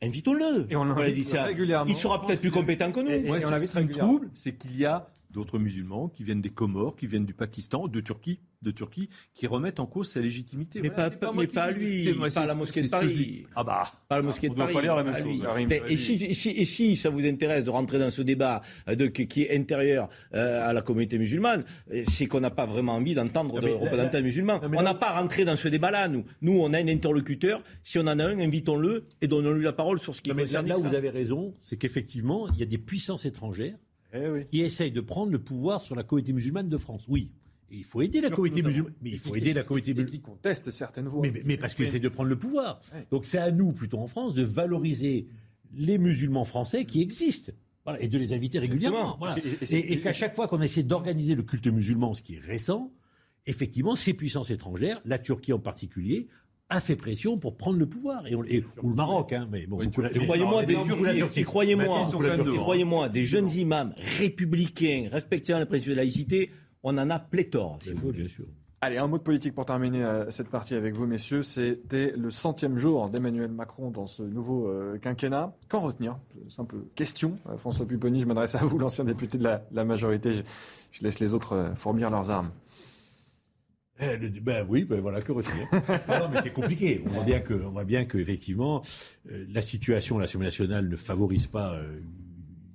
invitons-le. 0.00 0.66
Et 0.70 0.76
on, 0.76 0.84
dit 1.10 1.24
ça. 1.24 1.44
régulièrement. 1.44 1.90
Il 1.90 1.96
sera 1.96 2.24
peut-être 2.24 2.40
plus 2.40 2.52
compétent 2.52 2.92
que 2.92 3.00
nous. 3.00 3.10
Et, 3.10 3.36
et, 3.36 3.40
ce 3.40 3.78
qui 3.78 3.84
me 3.84 3.92
trouble, 3.92 4.30
c'est 4.32 4.56
qu'il 4.56 4.78
y 4.78 4.84
a 4.84 5.08
d'autres 5.36 5.58
musulmans 5.58 6.08
qui 6.08 6.24
viennent 6.24 6.40
des 6.40 6.50
Comores, 6.50 6.96
qui 6.96 7.06
viennent 7.06 7.26
du 7.26 7.34
Pakistan, 7.34 7.88
de 7.88 8.00
Turquie, 8.00 8.40
de 8.62 8.70
Turquie, 8.70 9.10
qui 9.34 9.46
remettent 9.46 9.80
en 9.80 9.86
cause 9.86 10.10
sa 10.10 10.20
légitimité. 10.20 10.80
Mais 10.80 10.88
pas, 10.90 11.10
mais 11.36 11.46
pas 11.46 11.70
lui, 11.70 12.14
pas 12.34 12.46
la 12.46 12.54
mosquée 12.54 12.82
de 12.82 12.88
Paris. 12.88 13.46
Ah 13.54 13.62
bah, 13.62 13.92
pas 14.08 14.16
la 14.16 14.22
mosquée 14.22 14.48
de 14.48 14.54
Paris. 14.54 14.70
On 14.70 14.72
doit 14.72 14.80
pas 14.80 14.86
dire 14.86 14.96
la 14.96 15.04
même 15.04 15.22
chose. 15.22 15.42
Et 15.88 15.96
si, 15.98 16.14
et, 16.14 16.64
si, 16.64 16.96
ça 16.96 17.10
vous 17.10 17.24
intéresse 17.26 17.64
de 17.64 17.70
rentrer 17.70 17.98
dans 17.98 18.10
ce 18.10 18.22
débat 18.22 18.62
euh, 18.88 18.94
de, 18.94 19.06
qui 19.08 19.42
est 19.42 19.54
intérieur 19.54 20.08
euh, 20.34 20.68
à 20.68 20.72
la 20.72 20.80
communauté 20.80 21.18
musulmane, 21.18 21.64
euh, 21.92 22.02
c'est 22.08 22.26
qu'on 22.26 22.40
n'a 22.40 22.50
pas 22.50 22.64
vraiment 22.64 22.94
envie 22.94 23.14
d'entendre 23.14 23.60
de 23.60 23.68
représentants 23.68 24.22
musulmans. 24.22 24.60
On 24.62 24.82
n'a 24.82 24.94
pas 24.94 25.20
rentré 25.20 25.44
dans 25.44 25.56
ce 25.56 25.68
débat-là, 25.68 26.08
nous. 26.08 26.24
Nous, 26.40 26.58
on 26.58 26.72
a 26.72 26.78
un 26.78 26.88
interlocuteur. 26.88 27.62
Si 27.84 27.98
on 27.98 28.02
en 28.02 28.18
a 28.18 28.24
un, 28.24 28.40
invitons-le 28.40 29.04
et 29.20 29.28
donnons-lui 29.28 29.64
la 29.64 29.74
parole 29.74 30.00
sur 30.00 30.14
ce 30.14 30.22
qui 30.22 30.30
concerne 30.30 30.66
Là, 30.66 30.74
là 30.74 30.80
où 30.80 30.82
vous 30.82 30.94
avez 30.94 31.10
raison, 31.10 31.52
c'est 31.60 31.76
qu'effectivement, 31.76 32.48
il 32.54 32.58
y 32.58 32.62
a 32.62 32.66
des 32.66 32.78
puissances 32.78 33.26
étrangères 33.26 33.76
eh 34.16 34.46
qui 34.46 34.60
essaye 34.60 34.90
de 34.90 35.00
prendre 35.00 35.32
le 35.32 35.38
pouvoir 35.38 35.80
sur 35.80 35.94
la 35.94 36.02
communauté 36.02 36.32
musulmane 36.32 36.68
de 36.68 36.76
France. 36.76 37.04
Oui. 37.08 37.30
il 37.70 37.84
faut 37.84 38.02
aider 38.02 38.20
la 38.20 38.30
communauté 38.30 38.62
musulmane. 38.62 38.92
Mais 39.02 39.10
il 39.10 39.18
faut 39.18 39.34
aider 39.34 39.52
la 39.52 39.62
communauté 39.62 39.92
musulmane. 39.92 40.10
qui 40.10 40.20
conteste 40.20 40.70
certaines 40.70 41.08
voix. 41.08 41.26
Mais, 41.44 41.56
parce 41.56 41.74
qu'ils 41.74 41.86
essaient 41.86 42.00
de 42.00 42.08
prendre 42.08 42.28
le 42.28 42.38
pouvoir. 42.38 42.80
Donc 43.10 43.26
c'est 43.26 43.38
à 43.38 43.50
nous, 43.50 43.72
plutôt 43.72 43.98
en 43.98 44.06
France, 44.06 44.34
de 44.34 44.42
valoriser 44.42 45.26
les 45.74 45.98
musulmans 45.98 46.44
français 46.44 46.84
qui 46.84 47.02
existent. 47.02 47.52
et 48.00 48.08
de 48.08 48.18
les 48.18 48.32
inviter 48.32 48.58
régulièrement. 48.58 49.18
Et, 49.70 50.00
qu'à 50.00 50.12
chaque 50.12 50.34
fois 50.34 50.48
qu'on 50.48 50.60
essaie 50.60 50.82
d'organiser 50.82 51.34
le 51.34 51.42
culte 51.42 51.68
musulman, 51.68 52.14
ce 52.14 52.22
qui 52.22 52.34
est 52.34 52.40
récent, 52.40 52.92
effectivement, 53.46 53.94
ces 53.94 54.14
puissances 54.14 54.50
étrangères, 54.50 55.00
la 55.04 55.18
Turquie 55.18 55.52
en 55.52 55.58
particulier, 55.58 56.28
a 56.68 56.80
fait 56.80 56.96
pression 56.96 57.38
pour 57.38 57.56
prendre 57.56 57.78
le 57.78 57.86
pouvoir. 57.86 58.26
Et, 58.26 58.34
ou 58.34 58.42
le 58.42 58.94
Maroc, 58.94 59.32
hein, 59.32 59.48
mais 59.50 59.66
bon. 59.66 59.78
croyez-moi, 59.88 60.64
des, 60.64 60.76
croyez-moi, 61.44 62.04
croyez-moi, 62.58 63.08
des 63.08 63.24
jeunes 63.24 63.50
imams 63.50 63.94
républicains, 64.18 65.08
respectant 65.10 65.58
les 65.58 65.66
principes 65.66 65.90
de 65.90 65.94
laïcité, 65.94 66.50
on 66.82 66.98
en 66.98 67.10
a 67.10 67.18
pléthore. 67.18 67.78
bien 68.12 68.28
sûr. 68.28 68.46
Allez, 68.82 68.98
un 68.98 69.08
mot 69.08 69.16
de 69.16 69.22
politique 69.22 69.54
pour 69.54 69.64
terminer 69.64 70.04
euh, 70.04 70.30
cette 70.30 70.50
partie 70.50 70.74
avec 70.74 70.94
vous, 70.94 71.06
messieurs. 71.06 71.42
C'était 71.42 72.12
le 72.14 72.30
centième 72.30 72.76
jour 72.76 73.08
d'Emmanuel 73.08 73.50
Macron 73.50 73.90
dans 73.90 74.06
ce 74.06 74.22
nouveau 74.22 74.68
euh, 74.68 74.98
quinquennat. 74.98 75.56
Qu'en 75.68 75.80
retenir? 75.80 76.18
Simple 76.48 76.76
question. 76.94 77.34
Euh, 77.48 77.56
François 77.56 77.86
Pupponi, 77.86 78.20
je 78.20 78.26
m'adresse 78.26 78.54
à 78.54 78.58
vous, 78.58 78.78
l'ancien 78.78 79.04
député 79.04 79.38
de 79.38 79.44
la, 79.44 79.84
majorité. 79.84 80.44
Je, 80.92 81.02
laisse 81.02 81.20
les 81.20 81.32
autres 81.32 81.72
fournir 81.74 82.10
leurs 82.10 82.30
armes. 82.30 82.50
Eh, 84.00 84.16
ben 84.40 84.66
oui, 84.68 84.84
ben 84.84 85.00
voilà, 85.00 85.22
que 85.22 85.32
retenir. 85.32 85.66
non, 85.72 86.28
mais 86.30 86.40
c'est 86.42 86.52
compliqué. 86.52 87.02
On 87.06 87.08
voit 87.08 87.24
bien 87.24 87.40
que, 87.40 87.54
on 87.54 87.70
voit 87.70 87.84
bien 87.84 88.04
que 88.04 88.18
effectivement, 88.18 88.82
euh, 89.30 89.46
la 89.50 89.62
situation 89.62 90.18
à 90.18 90.20
l'Assemblée 90.20 90.46
nationale 90.46 90.88
ne 90.88 90.96
favorise 90.96 91.46
pas 91.46 91.74
euh, 91.74 92.00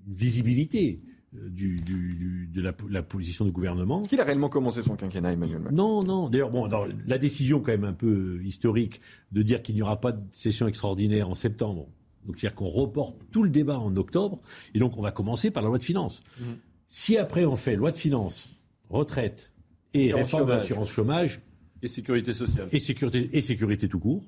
une 0.07 0.13
visibilité 0.13 0.99
euh, 1.35 1.49
du, 1.49 1.75
du, 1.75 2.49
de 2.51 2.61
la, 2.61 2.73
la, 2.89 3.03
position 3.03 3.45
du 3.45 3.51
gouvernement. 3.51 4.01
Est-ce 4.01 4.09
qu'il 4.09 4.19
a 4.19 4.23
réellement 4.23 4.49
commencé 4.49 4.81
son 4.81 4.95
quinquennat, 4.95 5.33
Emmanuel 5.33 5.59
Macron? 5.59 5.75
Non, 5.75 6.03
non. 6.03 6.29
D'ailleurs, 6.29 6.49
bon, 6.49 6.67
la 7.07 7.17
décision 7.19 7.59
quand 7.59 7.71
même 7.71 7.83
un 7.83 7.93
peu 7.93 8.41
historique 8.43 8.99
de 9.31 9.43
dire 9.43 9.61
qu'il 9.61 9.75
n'y 9.75 9.83
aura 9.83 10.01
pas 10.01 10.13
de 10.13 10.23
session 10.31 10.67
extraordinaire 10.67 11.29
en 11.29 11.35
septembre. 11.35 11.87
Donc, 12.25 12.39
c'est-à-dire 12.39 12.55
qu'on 12.55 12.67
reporte 12.67 13.15
tout 13.31 13.43
le 13.43 13.49
débat 13.49 13.79
en 13.79 13.95
octobre, 13.95 14.41
et 14.73 14.79
donc 14.79 14.97
on 14.97 15.01
va 15.01 15.11
commencer 15.11 15.51
par 15.51 15.63
la 15.63 15.69
loi 15.69 15.77
de 15.77 15.83
finances. 15.83 16.21
Mmh. 16.39 16.43
Si 16.87 17.17
après 17.17 17.45
on 17.45 17.55
fait 17.55 17.75
loi 17.75 17.91
de 17.91 17.97
finances, 17.97 18.61
retraite, 18.89 19.50
et 19.93 20.13
réforme 20.13 20.47
de 20.47 20.51
l'assurance 20.53 20.89
chômage. 20.89 21.39
Et 21.83 21.87
sécurité 21.87 22.33
sociale. 22.33 22.67
Et 22.71 22.79
sécurité, 22.79 23.29
et 23.33 23.41
sécurité 23.41 23.87
tout 23.87 23.99
court. 23.99 24.23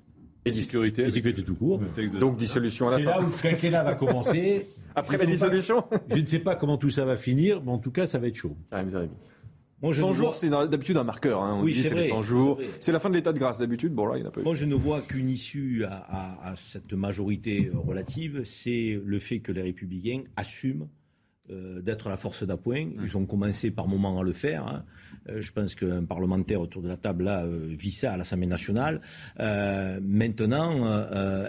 Et 0.45 0.52
sécurité. 0.52 1.03
Et 1.03 1.10
sécurité 1.10 1.44
tout 1.44 1.56
court. 1.56 1.80
Donc 2.19 2.38
dissolution 2.38 2.90
à 2.90 2.98
la 2.98 2.99
fin. 2.99 3.03
C'est 3.03 3.10
là 3.11 3.19
où 3.22 3.26
le 3.26 3.41
quinquennat 3.41 3.84
va 3.84 3.95
commencer. 3.95 4.69
Après 4.95 5.18
la 5.18 5.26
dissolution 5.26 5.85
Je 6.10 6.18
ne 6.18 6.26
sais 6.26 6.40
pas 6.40 6.56
comment 6.56 6.77
tout 6.77 6.90
ça 6.90 7.06
va 7.06 7.15
finir, 7.15 7.61
mais 7.64 7.72
en 7.72 7.80
tout 7.80 7.91
cas, 7.91 8.06
ça 8.06 8.19
va 8.19 8.27
être 8.27 8.35
chaud. 8.35 8.56
Ah, 8.72 8.84
100 9.91 10.14
jours, 10.14 10.35
c'est 10.35 10.49
d'habitude 10.49 10.95
un 10.95 11.03
marqueur. 11.03 11.44
Hein. 11.44 11.60
oui, 11.61 11.76
c'est 11.76 11.94
les 11.94 12.06
100 12.06 12.22
jours. 12.22 12.60
C'est 12.80 12.91
la 12.91 12.99
fin 12.99 13.10
de 13.10 13.15
l'état 13.15 13.34
de 13.34 13.40
grâce 13.40 13.60
d'habitude. 13.60 13.94
Bon, 13.94 14.06
là, 14.06 14.18
il 14.18 14.22
n'y 14.22 14.26
en 14.26 14.30
a 14.30 14.31
pas 14.31 14.41
Moi, 14.41 14.53
je 14.53 14.65
ne 14.65 14.76
vois 14.76 15.02
qu'une 15.02 15.30
issue 15.30 15.84
à, 15.84 16.52
à, 16.52 16.56
cette 16.56 16.94
majorité 16.94 17.69
relative, 17.85 18.44
c'est 18.45 18.99
le 19.03 19.19
fait 19.19 19.40
que 19.40 19.52
les 19.52 19.61
Républicains 19.61 20.23
assument 20.38 20.88
euh, 21.49 21.82
d'être 21.82 22.07
la 22.07 22.15
force 22.15 22.44
d'appoint. 22.44 22.88
Ils 23.03 23.18
ont 23.18 23.26
commencé 23.26 23.70
par 23.70 23.90
moments 23.90 24.18
à 24.18 24.24
le 24.24 24.32
faire. 24.32 24.65
Hein. 24.65 24.86
Euh, 25.28 25.41
je 25.41 25.52
pense 25.52 25.76
qu'un 25.76 26.06
parlementaire 26.06 26.61
autour 26.61 26.82
de 26.82 26.88
la 26.88 26.95
table 26.95 27.26
là 27.26 27.44
euh, 27.44 27.68
vit 27.68 27.91
ça 27.91 28.14
à 28.14 28.18
l'Assemblée 28.18 28.48
nationale. 28.48 29.02
maintenant, 29.38 31.03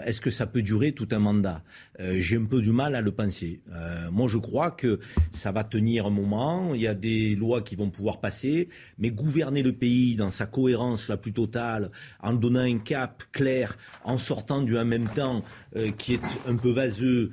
est-ce 0.05 0.19
que 0.19 0.29
ça 0.29 0.47
peut 0.47 0.61
durer 0.61 0.91
tout 0.91 1.07
un 1.11 1.19
mandat? 1.19 1.63
J'ai 1.99 2.35
un 2.35 2.43
peu 2.43 2.59
du 2.59 2.71
mal 2.71 2.93
à 2.95 3.01
le 3.01 3.11
penser. 3.11 3.61
moi, 4.11 4.27
je 4.27 4.37
crois 4.37 4.71
que 4.71 4.99
ça 5.31 5.53
va 5.53 5.63
tenir 5.63 6.07
un 6.07 6.09
moment. 6.09 6.73
Il 6.73 6.81
y 6.81 6.87
a 6.87 6.93
des 6.93 7.35
lois 7.35 7.61
qui 7.61 7.77
vont 7.77 7.89
pouvoir 7.89 8.19
passer, 8.19 8.67
mais 8.97 9.11
gouverner 9.11 9.63
le 9.63 9.71
pays 9.71 10.17
dans 10.17 10.29
sa 10.29 10.45
cohérence 10.45 11.07
la 11.07 11.15
plus 11.15 11.31
totale, 11.31 11.89
en 12.21 12.33
donnant 12.33 12.59
un 12.59 12.79
cap 12.79 13.23
clair, 13.31 13.77
en 14.03 14.17
sortant 14.17 14.61
du 14.61 14.77
en 14.77 14.85
même 14.85 15.07
temps 15.07 15.41
qui 15.97 16.13
est 16.13 16.21
un 16.47 16.55
peu 16.55 16.69
vaseux 16.69 17.31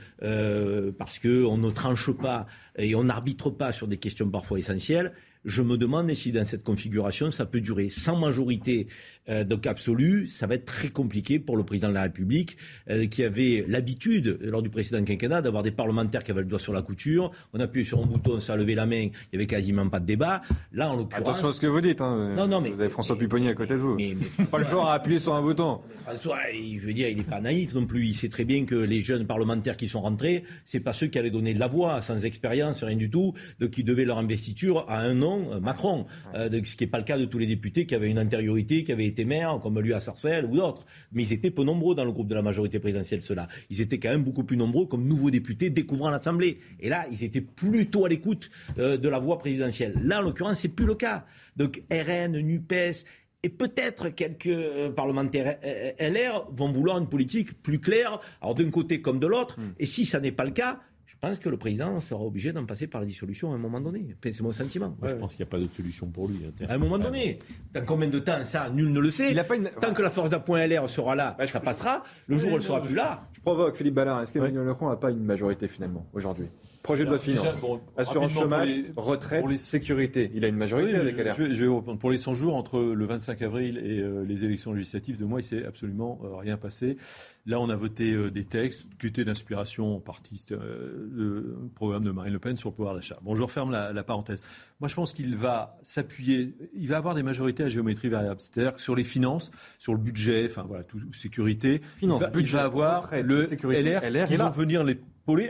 parce 0.99 1.19
qu'on 1.19 1.57
ne 1.57 1.71
tranche 1.71 2.11
pas 2.11 2.47
et 2.77 2.95
on 2.95 3.05
n'arbitre 3.05 3.51
pas 3.51 3.73
sur 3.73 3.87
des 3.87 3.99
questions 3.99 4.29
parfois 4.29 4.59
essentielles, 4.59 5.13
je 5.45 5.63
me 5.63 5.77
demande 5.77 6.13
si 6.15 6.33
dans 6.33 6.47
cette 6.47 6.63
configuration, 6.63 7.31
ça 7.31 7.47
peut 7.47 7.61
durer. 7.61 7.89
Sans 7.89 8.17
majorité 8.17 8.87
euh, 9.29 9.45
donc 9.45 9.67
absolue, 9.67 10.27
ça 10.27 10.47
va 10.47 10.55
être 10.55 10.65
très 10.65 10.89
compliqué 10.89 11.39
pour 11.39 11.57
le 11.57 11.65
président 11.65 11.89
de 11.89 11.95
la 11.95 12.03
République, 12.03 12.57
euh, 12.91 13.07
qui 13.07 13.23
avait 13.23 13.65
l'habitude, 13.69 14.39
lors 14.41 14.63
du 14.63 14.71
précédent 14.71 15.05
quinquennat, 15.05 15.43
d'avoir 15.43 15.63
des 15.63 15.71
parlementaires 15.71 16.23
qui 16.23 16.31
avaient 16.31 16.41
le 16.41 16.47
doigt 16.47 16.59
sur 16.59 16.73
la 16.73 16.83
couture. 16.83 17.31
On 17.53 17.61
appuyait 17.61 17.87
sur 17.87 18.01
un 18.01 18.07
bouton, 18.07 18.41
ça 18.41 18.57
levait 18.57 18.75
la 18.75 18.87
main, 18.87 19.03
il 19.03 19.11
n'y 19.33 19.37
avait 19.37 19.47
quasiment 19.47 19.89
pas 19.89 20.01
de 20.01 20.07
débat. 20.07 20.43
Là, 20.73 20.91
en 20.91 20.97
l'occurrence... 20.97 21.29
Attention 21.29 21.49
à 21.49 21.53
ce 21.53 21.61
que 21.61 21.67
vous 21.67 21.81
dites. 21.81 22.01
Hein. 22.01 22.35
Non, 22.37 22.49
non, 22.49 22.61
mais... 22.61 22.71
Vous 22.71 22.81
avez 22.81 22.91
François 22.91 23.17
Pupponi 23.17 23.49
à 23.49 23.55
côté 23.55 23.75
de 23.75 23.81
vous. 23.81 23.95
Mais, 23.97 24.17
pas 24.51 24.59
le 24.59 24.65
genre 24.65 24.89
à 24.89 24.95
appuyer 24.95 25.19
sur 25.19 25.35
un 25.35 25.43
bouton. 25.43 25.81
François, 26.05 26.39
je 26.53 26.85
veux 26.85 26.93
dire, 26.93 27.09
il 27.09 27.17
n'est 27.17 27.23
pas 27.23 27.41
naïf 27.41 27.75
non 27.75 27.87
plus. 27.87 28.07
Il 28.07 28.15
sait 28.15 28.29
très 28.29 28.45
bien 28.45 28.65
que 28.65 28.75
les 28.75 29.03
jeunes 29.03 29.27
parlementaires 29.27 29.77
qui 29.77 29.89
sont 29.89 30.01
rentrés, 30.01 30.45
c'est 30.65 30.81
pas 30.81 30.93
ceux 30.93 31.07
qui 31.07 31.19
allaient 31.19 31.31
donner 31.31 31.55
de 31.55 31.61
la 31.61 31.69
voix, 31.69 32.01
sans 32.01 32.25
expérience, 32.25 32.83
rien 32.83 32.97
du 32.97 33.11
tout, 33.11 33.35
de 33.61 33.67
qui 33.67 33.85
devaient 33.85 34.05
leur 34.05 34.19
investiture 34.19 34.85
à 34.89 34.99
un 34.99 35.15
nom, 35.15 35.53
euh, 35.53 35.61
Macron. 35.61 36.07
Euh, 36.35 36.49
ce 36.65 36.77
qui 36.77 36.85
n'est 36.85 36.91
pas 36.91 36.99
le 36.99 37.05
cas 37.05 37.19
de 37.19 37.25
tous 37.25 37.39
les 37.39 37.47
députés 37.47 37.87
qui 37.87 37.95
avaient 37.95 38.11
une 38.11 38.19
antériorité, 38.19 38.85
qui 38.85 38.93
avaient 38.93 39.12
été 39.13 39.25
maires, 39.25 39.59
comme 39.63 39.79
lui 39.81 39.95
à 39.95 40.01
Sarcelles 40.01 40.45
ou 40.45 40.57
d'autres. 40.57 40.85
Mais 41.13 41.23
ils 41.23 41.33
étaient 41.33 41.51
peu 41.51 41.65
nombreux 41.65 41.95
dans 41.95 42.05
le 42.05 42.13
groupe 42.13 42.29
de 42.29 42.35
la 42.35 42.43
majorité 42.43 42.79
présidentielle, 42.79 43.23
ceux-là. 43.23 43.49
Ils 43.71 43.81
étaient 43.81 43.99
quand 43.99 44.11
même 44.11 44.25
beaucoup 44.25 44.45
plus 44.45 44.57
nombreux 44.57 44.87
comme 44.87 45.07
nouveaux 45.07 45.31
députés 45.31 45.71
découvrant 45.71 46.11
l'Assemblée. 46.11 46.59
Et 46.81 46.89
là, 46.89 47.07
ils 47.11 47.25
étaient 47.25 47.41
plutôt 47.41 48.05
à 48.05 48.09
l'écoute 48.09 48.51
euh, 48.79 48.97
de 48.97 49.09
la 49.09 49.19
voix 49.19 49.39
présidentielle. 49.39 49.95
Là, 50.03 50.19
en 50.19 50.23
l'occurrence, 50.23 50.61
c'est 50.61 50.69
plus 50.69 50.87
le 50.87 50.95
cas. 50.95 51.25
Donc 51.57 51.83
RN, 51.91 52.39
NUPES, 52.39 53.05
et 53.45 53.49
peut-être 53.49 54.09
quelques 54.11 54.91
parlementaires 54.95 55.59
LR 55.99 56.47
vont 56.53 56.71
vouloir 56.71 56.99
une 56.99 57.09
politique 57.09 57.61
plus 57.61 57.81
claire, 57.81 58.21
alors 58.41 58.55
d'un 58.55 58.71
côté 58.71 59.01
comme 59.03 59.19
de 59.19 59.27
l'autre. 59.27 59.59
Hmm. 59.59 59.73
Et 59.81 59.87
si 59.87 60.07
ça 60.07 60.21
n'est 60.21 60.33
pas 60.33 60.45
le 60.45 60.53
cas, 60.53 60.79
pense 61.23 61.39
que 61.39 61.49
le 61.49 61.57
président 61.57 62.01
sera 62.01 62.21
obligé 62.21 62.53
d'en 62.53 62.67
passer 62.67 62.89
par 62.89 63.01
la 63.01 63.07
dissolution 63.07 63.53
à 63.53 63.55
un 63.55 63.59
moment 63.59 63.81
donné. 63.81 64.17
c'est 64.21 64.41
mon 64.41 64.51
sentiment. 64.51 64.97
Moi, 65.01 65.09
je 65.09 65.15
pense 65.15 65.35
qu'il 65.35 65.45
n'y 65.45 65.49
a 65.49 65.51
pas 65.51 65.59
d'autre 65.59 65.75
solution 65.75 66.09
pour 66.09 66.27
lui. 66.29 66.41
Hein, 66.45 66.67
à 66.69 66.75
un 66.75 66.79
moment 66.79 66.99
donné. 66.99 67.39
Dans 67.73 67.85
combien 67.85 68.09
de 68.09 68.19
temps 68.19 68.45
Ça, 68.45 68.69
nul 68.71 68.93
ne 68.93 69.01
le 69.01 69.11
sait. 69.13 69.33
Tant 69.81 69.95
que 69.95 70.03
la 70.03 70.11
force 70.11 70.31
d'appoint 70.31 70.67
LR 70.67 70.91
sera 70.91 71.15
là, 71.15 71.37
ça 71.47 71.61
passera. 71.61 72.03
Le 72.27 72.39
jour 72.39 72.49
où 72.49 72.53
elle 72.55 72.59
ne 72.59 72.65
sera 72.65 72.83
plus 72.83 72.97
là. 72.97 73.29
Je 73.33 73.41
provoque, 73.41 73.77
Philippe 73.77 73.95
Ballard. 73.95 74.23
Est-ce 74.23 74.33
qu'Emmanuel 74.33 74.65
Macron 74.65 74.89
n'a 74.89 74.97
pas 74.97 75.11
une 75.11 75.25
majorité 75.25 75.69
finalement 75.69 76.07
aujourd'hui? 76.13 76.47
Projet 76.83 77.05
de 77.05 77.11
loi 77.11 77.19
de 77.19 77.23
finances, 77.23 77.65
assurance 77.97 78.33
chômage, 78.33 78.69
retraite, 78.97 79.57
sécurité. 79.57 80.33
Il 80.35 80.45
a 80.45 80.49
une 80.49 80.57
majorité 80.57 80.97
avec 80.97 81.17
LR. 81.17 81.35
Je 81.37 81.43
vais, 81.45 81.55
je 81.55 81.65
vais, 81.65 81.71
reprendre. 81.71 82.01
Pour 82.01 82.11
les 82.11 82.17
100 82.17 82.35
jours 82.35 82.57
entre 82.57 82.81
le 82.81 83.05
25 83.07 83.41
avril 83.43 83.79
et 83.79 84.01
euh, 84.01 84.25
les 84.25 84.43
élections 84.45 84.73
législatives 84.73 85.17
de 85.17 85.25
moi, 85.25 85.39
il 85.41 85.45
s'est 85.45 85.65
absolument 85.65 86.21
euh, 86.25 86.35
rien 86.35 86.57
passé. 86.57 86.97
Là, 87.45 87.59
on 87.59 87.69
a 87.71 87.77
voté 87.77 88.13
euh, 88.13 88.31
des 88.31 88.45
textes 88.45 88.91
qui 89.01 89.09
étaient 89.09 89.25
d'inspiration 89.25 89.97
en 89.97 90.01
partie 90.01 90.45
le 90.51 91.57
programme 91.75 92.05
de 92.05 92.13
Marine 92.13 92.33
Le 92.33 92.39
Pen 92.39 92.57
sur 92.57 92.71
le 92.71 92.75
pouvoir 92.75 92.95
d'achat. 92.95 93.17
Bon, 93.23 93.35
je 93.35 93.43
referme 93.43 93.73
la, 93.73 93.93
la 93.93 94.05
parenthèse. 94.05 94.41
Moi, 94.81 94.89
je 94.89 94.95
pense 94.95 95.13
qu'il 95.13 95.37
va 95.37 95.77
s'appuyer, 95.83 96.55
il 96.73 96.89
va 96.89 96.99
avoir 96.99 97.15
des 97.15 97.25
majorités 97.25 97.65
à 97.65 97.69
géométrie 97.69 98.09
variable. 98.09 98.41
C'est-à-dire 98.41 98.75
que 98.75 98.81
sur 98.81 98.95
les 98.95 99.05
finances, 99.05 99.51
sur 99.79 99.93
le 99.93 99.99
budget, 99.99 100.47
enfin 100.49 100.65
voilà, 100.69 100.85
tout, 100.85 101.01
sécurité, 101.13 101.81
Finance, 101.97 102.23
il, 102.35 102.47
va, 102.47 102.63
avoir 102.63 103.09
le 103.23 103.47
sécurité. 103.47 103.83
LR, 103.83 104.11
LR 104.11 104.29
qui 104.29 104.37
vont 104.37 104.51
venir 104.51 104.85
les 104.85 105.01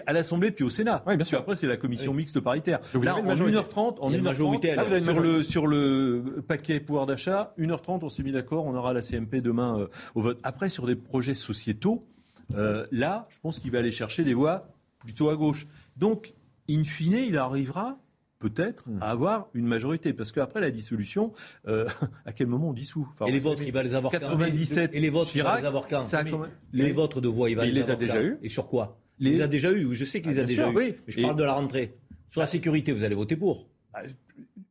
à 0.07 0.13
l'Assemblée 0.13 0.51
puis 0.51 0.65
au 0.65 0.71
Sénat. 0.71 1.03
Oui, 1.07 1.17
bien 1.17 1.25
sûr. 1.25 1.39
Après, 1.39 1.57
c'est 1.57 1.67
la 1.67 1.77
commission 1.77 2.13
mixte 2.13 2.41
paritaire. 2.41 2.81
Là, 3.03 3.17
en 3.17 3.23
1h30, 3.23 3.99
en 4.01 4.11
1h30, 4.11 5.01
sur, 5.01 5.21
le, 5.21 5.43
sur 5.43 5.67
le 5.67 6.43
paquet 6.47 6.81
pouvoir 6.81 7.07
d'achat, 7.07 7.55
1h30, 7.59 8.01
on 8.03 8.09
s'est 8.09 8.23
mis 8.23 8.33
d'accord, 8.33 8.67
on 8.67 8.75
aura 8.75 8.93
la 8.93 9.03
CMP 9.03 9.37
demain 9.37 9.79
euh, 9.79 9.87
au 10.15 10.23
vote. 10.23 10.39
Après, 10.43 10.69
sur 10.69 10.87
des 10.87 10.97
projets 10.97 11.35
sociétaux, 11.35 11.82
euh, 12.55 12.87
là, 12.91 13.27
je 13.31 13.39
pense 13.41 13.59
qu'il 13.59 13.71
va 13.71 13.79
aller 13.79 13.93
chercher 13.93 14.25
des 14.25 14.35
voix 14.35 14.69
plutôt 14.99 15.31
à 15.31 15.37
gauche. 15.37 15.67
Donc, 15.97 16.33
in 16.69 16.85
fine, 16.85 17.15
il 17.15 17.37
arrivera 17.37 17.99
peut-être 18.39 18.89
hmm. 18.89 18.99
à 19.01 19.11
avoir 19.11 19.49
une 19.55 19.67
majorité. 19.67 20.13
Parce 20.13 20.33
qu'après 20.33 20.61
la 20.61 20.71
dissolution, 20.71 21.33
euh, 21.69 21.89
à 22.27 22.33
quel 22.33 22.49
moment 22.49 22.71
on 22.71 22.73
dissout? 22.73 23.09
Et 23.27 23.33
les 23.33 23.39
votes, 23.39 23.61
il 23.65 23.73
va 23.73 23.83
les 23.83 23.95
avoir 23.95 24.13
97, 24.13 24.91
Et 24.95 25.01
les 25.01 25.11
votes, 25.11 25.35
il 25.35 25.43
va 25.43 25.61
les 25.61 25.67
avoir 25.67 25.87
quand? 25.87 26.05
Les 26.73 26.93
votes 26.93 27.19
de 27.19 27.29
voix, 27.29 27.49
il 27.51 27.57
va 27.57 27.65
les, 27.65 27.81
avoir 27.81 27.99
déjà 27.99 28.23
eu. 28.23 28.39
Et 28.43 28.49
sur 28.49 28.69
quoi? 28.69 28.99
Il 29.19 29.31
les 29.31 29.41
a 29.43 29.49
déjà 29.49 29.71
eu, 29.71 29.95
je 29.95 30.05
sais 30.05 30.21
qu'il 30.21 30.33
les 30.33 30.39
a 30.41 30.43
ah, 30.43 30.47
déjà 30.47 30.71
eu. 30.71 30.75
Mais 30.75 30.97
je 31.07 31.23
parle 31.23 31.37
de 31.37 31.45
la 31.45 31.53
rentrée. 31.53 31.97
Sur 32.29 32.41
la 32.41 32.47
sécurité, 32.47 32.93
vous 32.93 33.05
allez 33.05 33.15
voter 33.15 33.37
pour. 33.37 33.69
Bah, 33.93 34.01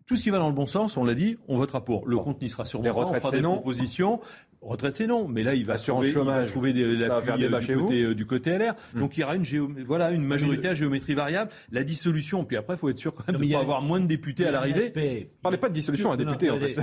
tout 0.07 0.17
ce 0.17 0.23
qui 0.23 0.29
va 0.29 0.39
dans 0.39 0.49
le 0.49 0.55
bon 0.55 0.65
sens, 0.65 0.97
on 0.97 1.05
l'a 1.05 1.13
dit, 1.13 1.37
on 1.47 1.57
votera 1.57 1.85
pour. 1.85 2.05
Le 2.05 2.17
compte 2.17 2.41
n'y 2.41 2.49
sera 2.49 2.65
sûrement 2.65 2.93
pas. 2.93 3.05
On 3.05 3.13
fera 3.13 3.31
des 3.31 3.41
propositions. 3.41 4.19
Retraite, 4.61 4.95
c'est 4.95 5.07
non. 5.07 5.27
Mais 5.27 5.41
là, 5.41 5.55
il 5.55 5.65
va, 5.65 5.75
trouver, 5.75 6.11
chômage, 6.11 6.43
il 6.43 6.45
va 6.45 6.51
trouver 6.51 6.73
des, 6.73 6.95
l'appui 6.95 7.45
euh, 7.45 7.59
du, 7.59 7.75
côté, 7.75 8.03
euh, 8.03 8.15
du 8.15 8.25
côté 8.27 8.57
LR. 8.59 8.75
Hmm. 8.93 8.99
Donc, 8.99 9.17
il 9.17 9.21
y 9.21 9.23
aura 9.23 9.35
une, 9.35 9.43
voilà, 9.87 10.11
une 10.11 10.23
majorité 10.23 10.67
à 10.67 10.75
géométrie 10.75 11.15
variable. 11.15 11.49
La 11.71 11.83
dissolution, 11.83 12.43
puis 12.43 12.57
après, 12.57 12.75
il 12.75 12.77
faut 12.77 12.89
être 12.89 12.99
sûr 12.99 13.15
quand 13.15 13.23
même 13.27 13.41
de 13.41 13.43
ne 13.43 13.53
pas 13.53 13.59
avoir 13.59 13.81
moins 13.81 13.99
de 13.99 14.05
députés 14.05 14.45
à 14.45 14.51
l'arrivée. 14.51 14.93
Parlez 15.41 15.57
pas 15.57 15.69
de 15.69 15.73
dissolution 15.73 16.11
à 16.11 16.17
député, 16.17 16.51
en 16.51 16.59
fait. 16.59 16.75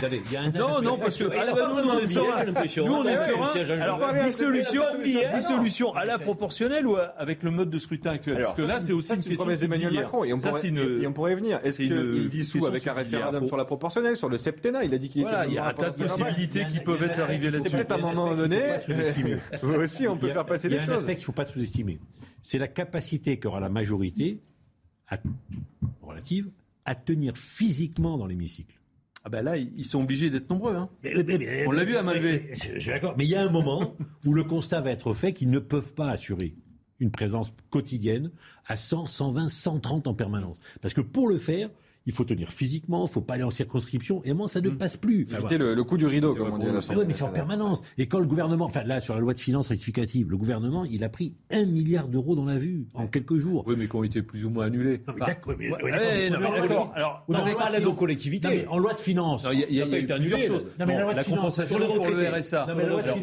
Non, 0.58 0.82
non, 0.82 0.98
parce 0.98 1.16
que 1.16 1.24
nous, 1.24 1.88
on 1.88 1.98
est 1.98 2.06
serein. 2.06 2.44
Nous, 2.84 2.94
on 2.94 3.04
est 3.04 3.16
serein. 3.16 3.80
Alors, 3.80 4.00
dissolution, 4.24 4.82
dissolution 5.34 5.94
à 5.94 6.04
la 6.04 6.18
proportionnelle 6.18 6.86
ou 6.86 6.96
avec 7.16 7.44
le 7.44 7.52
mode 7.52 7.70
de 7.70 7.78
scrutin 7.78 8.10
actuel 8.10 8.42
Parce 8.42 8.56
que 8.56 8.62
là, 8.62 8.80
c'est 8.80 8.92
aussi 8.92 9.14
une 9.14 9.22
question 9.22 9.46
d'Emmanuel 9.46 9.92
Macron. 9.92 10.24
Et 10.24 10.32
on 10.32 11.12
pourrait 11.12 11.36
venir. 11.36 11.60
Est-ce 11.62 11.76
qu'il 11.76 12.28
dissout 12.28 12.66
avec 12.66 12.84
un 12.88 12.92
référendum 12.92 13.46
sur 13.46 13.56
la 13.56 13.64
proportionnelle, 13.64 14.16
sur 14.16 14.28
le 14.28 14.38
septennat 14.38 14.82
Il 14.82 14.92
a 14.94 14.98
dit 14.98 15.08
qu'il 15.08 15.22
était. 15.22 15.30
Il 15.46 15.54
y 15.54 15.58
a 15.58 15.66
un 15.68 15.74
tas 15.74 15.90
de 15.90 15.96
possibilités 15.96 16.66
qui 16.66 16.80
peuvent 16.80 17.02
être 17.04 17.20
arrivées 17.20 17.52
là-dessus 17.70 17.86
peut-être 17.88 17.92
à 17.92 18.08
un 18.08 18.14
moment 18.14 18.34
donné, 18.34 18.60
aussi, 19.62 20.08
on 20.08 20.16
peut 20.16 20.32
faire 20.32 20.46
passer 20.46 20.68
des 20.68 20.78
choses. 20.78 20.86
Il 20.86 20.88
y 20.88 20.90
a 20.90 20.94
un 20.94 20.96
aspect 20.98 21.14
qu'il 21.14 21.22
ne 21.22 21.26
faut 21.26 21.32
pas 21.32 21.44
sous-estimer. 21.44 21.98
C'est 22.42 22.58
la 22.58 22.68
capacité 22.68 23.38
qu'aura 23.38 23.60
la 23.60 23.68
majorité 23.68 24.40
relative 26.02 26.50
à 26.84 26.94
tenir 26.94 27.36
physiquement 27.36 28.16
dans 28.16 28.26
l'hémicycle. 28.26 28.78
Ah 29.24 29.30
ben 29.30 29.42
là, 29.42 29.56
ils 29.56 29.84
sont 29.84 30.02
obligés 30.02 30.30
d'être 30.30 30.48
nombreux. 30.48 30.74
Hein. 30.74 30.88
on 31.66 31.72
l'a 31.72 31.84
vu 31.84 31.96
à 31.96 32.02
Malvé. 32.02 32.52
d'accord. 32.86 33.14
Mais 33.18 33.24
il 33.24 33.30
y 33.30 33.34
a 33.34 33.42
un 33.42 33.50
moment 33.50 33.96
où 34.24 34.32
le 34.32 34.44
constat 34.44 34.80
va 34.80 34.90
être 34.90 35.12
fait 35.12 35.32
qu'ils 35.32 35.50
ne 35.50 35.58
peuvent 35.58 35.92
pas 35.94 36.10
assurer 36.10 36.54
une 37.00 37.10
présence 37.10 37.52
quotidienne 37.70 38.30
à 38.66 38.76
100, 38.76 39.06
120, 39.06 39.48
130 39.48 40.06
en 40.06 40.14
permanence. 40.14 40.58
Parce 40.80 40.94
que 40.94 41.00
pour 41.00 41.28
le 41.28 41.38
faire, 41.38 41.70
il 42.08 42.12
faut 42.14 42.24
tenir 42.24 42.50
physiquement, 42.50 43.04
il 43.04 43.10
faut 43.10 43.20
pas 43.20 43.34
aller 43.34 43.42
en 43.42 43.50
circonscription. 43.50 44.22
Et 44.24 44.32
moi, 44.32 44.48
ça 44.48 44.62
ne 44.62 44.70
hmm. 44.70 44.78
passe 44.78 44.96
plus. 44.96 45.26
Enfin, 45.30 45.46
le, 45.56 45.82
coup 45.82 45.98
du 45.98 46.06
rideau, 46.06 46.34
comme 46.34 46.52
on 46.52 46.58
dit 46.58 46.66
à 46.66 46.96
Oui, 46.96 47.04
mais 47.06 47.12
c'est 47.12 47.22
en 47.22 47.28
permanence. 47.28 47.82
Et 47.98 48.06
quand 48.06 48.18
le 48.18 48.26
gouvernement, 48.26 48.64
enfin 48.64 48.82
là, 48.82 49.00
sur 49.00 49.14
la 49.14 49.20
loi 49.20 49.34
de 49.34 49.38
finances 49.38 49.68
rectificative, 49.68 50.30
le 50.30 50.38
gouvernement, 50.38 50.84
il 50.84 51.04
a 51.04 51.10
pris 51.10 51.34
un 51.50 51.66
milliard 51.66 52.08
d'euros 52.08 52.34
dans 52.34 52.46
la 52.46 52.58
vue 52.58 52.86
en 52.94 53.06
quelques 53.06 53.36
jours. 53.36 53.64
Oui, 53.66 53.74
mais 53.78 53.88
qui 53.88 53.96
ont 53.96 54.04
été 54.04 54.22
plus 54.22 54.46
ou 54.46 54.50
moins 54.50 54.66
annulés. 54.66 55.02
Non, 55.06 55.14
mais 55.18 55.26
d'accord. 55.26 56.92
Alors, 56.94 57.24
on 57.28 57.34
pas 57.34 57.70
l'aide 57.70 57.84
aux 57.84 57.92
collectivités. 57.92 58.66
En 58.68 58.78
loi 58.78 58.94
de 58.94 58.98
finances, 58.98 59.46
il 59.52 59.74
y 59.74 59.82
a 59.82 59.86
eu 59.86 60.06
plusieurs 60.06 60.40
choses. 60.40 60.66
La 60.78 61.24
compensation 61.24 61.78
pour 61.78 62.08
le 62.08 62.28
RSA. 62.28 62.66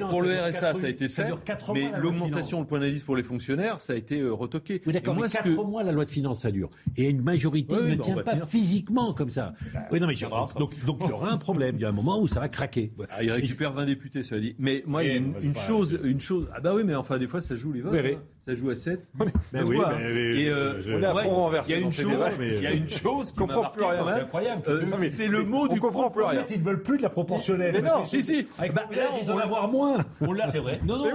Pour 0.10 0.22
le 0.22 0.42
RSA, 0.42 0.74
ça 0.76 0.86
a 0.86 0.90
été 0.90 1.10
fait. 1.10 1.26
Mais 1.74 1.92
l'augmentation, 1.98 2.60
le 2.60 2.68
point 2.68 2.80
d'indice 2.80 3.04
pour 3.04 3.16
les 3.16 3.24
fonctionnaires, 3.24 3.82
ça 3.82 3.94
a 3.94 3.96
été 3.96 4.20
euh, 4.20 4.32
retoqué. 4.32 4.82
Oui, 4.86 4.94
d'accord. 4.94 5.16
Mais 5.16 5.28
quatre 5.28 5.66
mois, 5.66 5.84
la 5.84 5.92
loi 5.92 6.06
de 6.06 6.10
finances, 6.10 6.42
ça 6.42 6.52
dure. 6.52 6.70
Et 6.98 7.10
une 7.10 7.22
majorité 7.22 7.76
ne 7.76 7.96
tient 7.96 8.18
pas 8.18 8.36
physiquement 8.46 8.75
comme 8.84 9.30
ça. 9.30 9.54
Bah, 9.74 9.82
oui, 9.92 10.00
non, 10.00 10.08
mais 10.08 10.16
donc, 10.16 10.86
donc, 10.86 10.98
il 11.02 11.10
y 11.10 11.14
aura 11.14 11.32
un 11.32 11.38
problème. 11.38 11.76
Il 11.78 11.82
y 11.82 11.86
a 11.86 11.90
un 11.90 11.94
moment 11.94 12.20
où 12.20 12.28
ça 12.28 12.40
va 12.40 12.50
craquer. 12.50 12.92
Ah, 13.10 13.24
il 13.24 13.32
récupère 13.32 13.72
20 13.72 13.86
députés, 13.86 14.24
ça 14.24 14.40
dit. 14.40 14.56
Mais 14.60 14.84
moi, 14.86 15.04
il 15.04 15.10
y 15.10 15.14
a 15.14 15.16
une, 15.16 15.56
chose, 15.56 16.00
une 16.04 16.20
chose. 16.20 16.48
Ah 16.54 16.60
bah 16.60 16.74
oui, 16.76 16.84
mais 16.84 16.96
enfin, 16.96 17.18
des 17.18 17.28
fois, 17.28 17.42
ça 17.42 17.56
joue 17.56 17.74
les 17.74 17.82
votes. 17.82 17.94
Hein. 17.94 18.20
Ça 18.46 18.54
joue 18.54 18.70
à 18.70 18.76
7. 18.76 19.00
Ben 19.52 19.64
oui, 19.66 19.78
et 19.78 20.50
euh, 20.50 20.80
on 20.90 21.02
est 21.02 21.06
à 21.06 21.16
fond 21.16 21.30
renversé. 21.30 21.72
Il 21.72 21.80
y 21.80 21.82
a 21.82 21.86
une 21.86 21.92
chose, 21.92 22.40
il 22.40 22.62
y 22.62 22.68
a 22.68 22.74
une 22.74 22.90
chose 22.90 23.32
qu'on 23.32 23.48
comprend 23.48 23.70
plus 23.70 23.84
rien. 23.84 24.04
C'est 24.06 24.22
incroyable. 24.22 24.62
Euh, 24.68 24.86
c'est 24.86 25.28
le 25.28 25.44
mot 25.46 25.68
du 25.68 25.80
comprend 25.80 26.12
plus 26.12 26.24
rien. 26.24 26.44
Ils 26.50 26.60
ne 26.60 26.64
veulent 26.64 26.84
plus 26.84 26.98
de 26.98 27.04
la 27.04 27.10
proportionnelle. 27.10 27.74
Mais 27.74 27.82
non, 27.82 28.06
si 28.06 28.22
si. 28.22 28.46
Bah, 28.60 28.84
là, 28.92 29.10
ils 29.22 29.32
en 29.32 29.38
avoir 29.38 29.68
moins. 29.70 30.06
On 30.22 30.34
l'a. 30.34 30.52
C'est 30.52 30.60
vrai. 30.60 30.80
Non 30.86 30.98
non. 30.98 31.06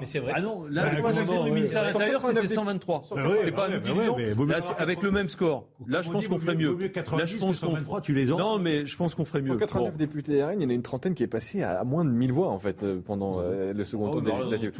Mais 0.00 0.06
c'est 0.06 0.18
vrai. 0.18 0.32
Ah 0.34 0.40
non, 0.40 0.66
là, 0.70 0.90
le 0.92 1.50
ministère 1.50 1.82
de 1.82 1.86
l'Intérieur, 1.88 2.20
c'était 2.20 2.46
123. 2.46 3.04
C'est 3.42 3.52
pas 3.52 3.68
une 3.68 3.80
division. 3.80 4.16
Avec 4.76 5.02
le 5.02 5.10
même 5.10 5.28
score. 5.28 5.68
Là, 5.86 6.02
je 6.02 6.10
pense 6.10 6.28
qu'on 6.28 6.38
ferait 6.38 6.56
mieux. 6.56 6.76
Là, 7.16 7.24
je 7.24 7.36
pense 7.38 7.60
qu'on 7.60 8.00
tu 8.00 8.12
les 8.12 8.30
as. 8.30 8.36
Non, 8.36 8.58
mais 8.58 8.84
je 8.84 8.96
pense 8.96 9.14
qu'on 9.14 9.24
ferait 9.24 9.40
mieux. 9.40 9.58
189 9.58 9.96
députés 9.96 10.42
RN, 10.44 10.60
il 10.60 10.62
y 10.62 10.66
en 10.66 10.70
a 10.70 10.74
une 10.74 10.82
trentaine 10.82 11.14
qui 11.14 11.22
est 11.22 11.28
passée 11.28 11.62
à 11.62 11.82
moins 11.84 12.04
de 12.04 12.10
1000 12.10 12.32
voix 12.32 12.48
en 12.48 12.58
fait 12.58 12.82
euh, 12.82 13.00
pendant 13.04 13.40
le 13.40 13.84
second 13.84 14.10
tour 14.10 14.22
des 14.22 14.32
législatives. 14.32 14.72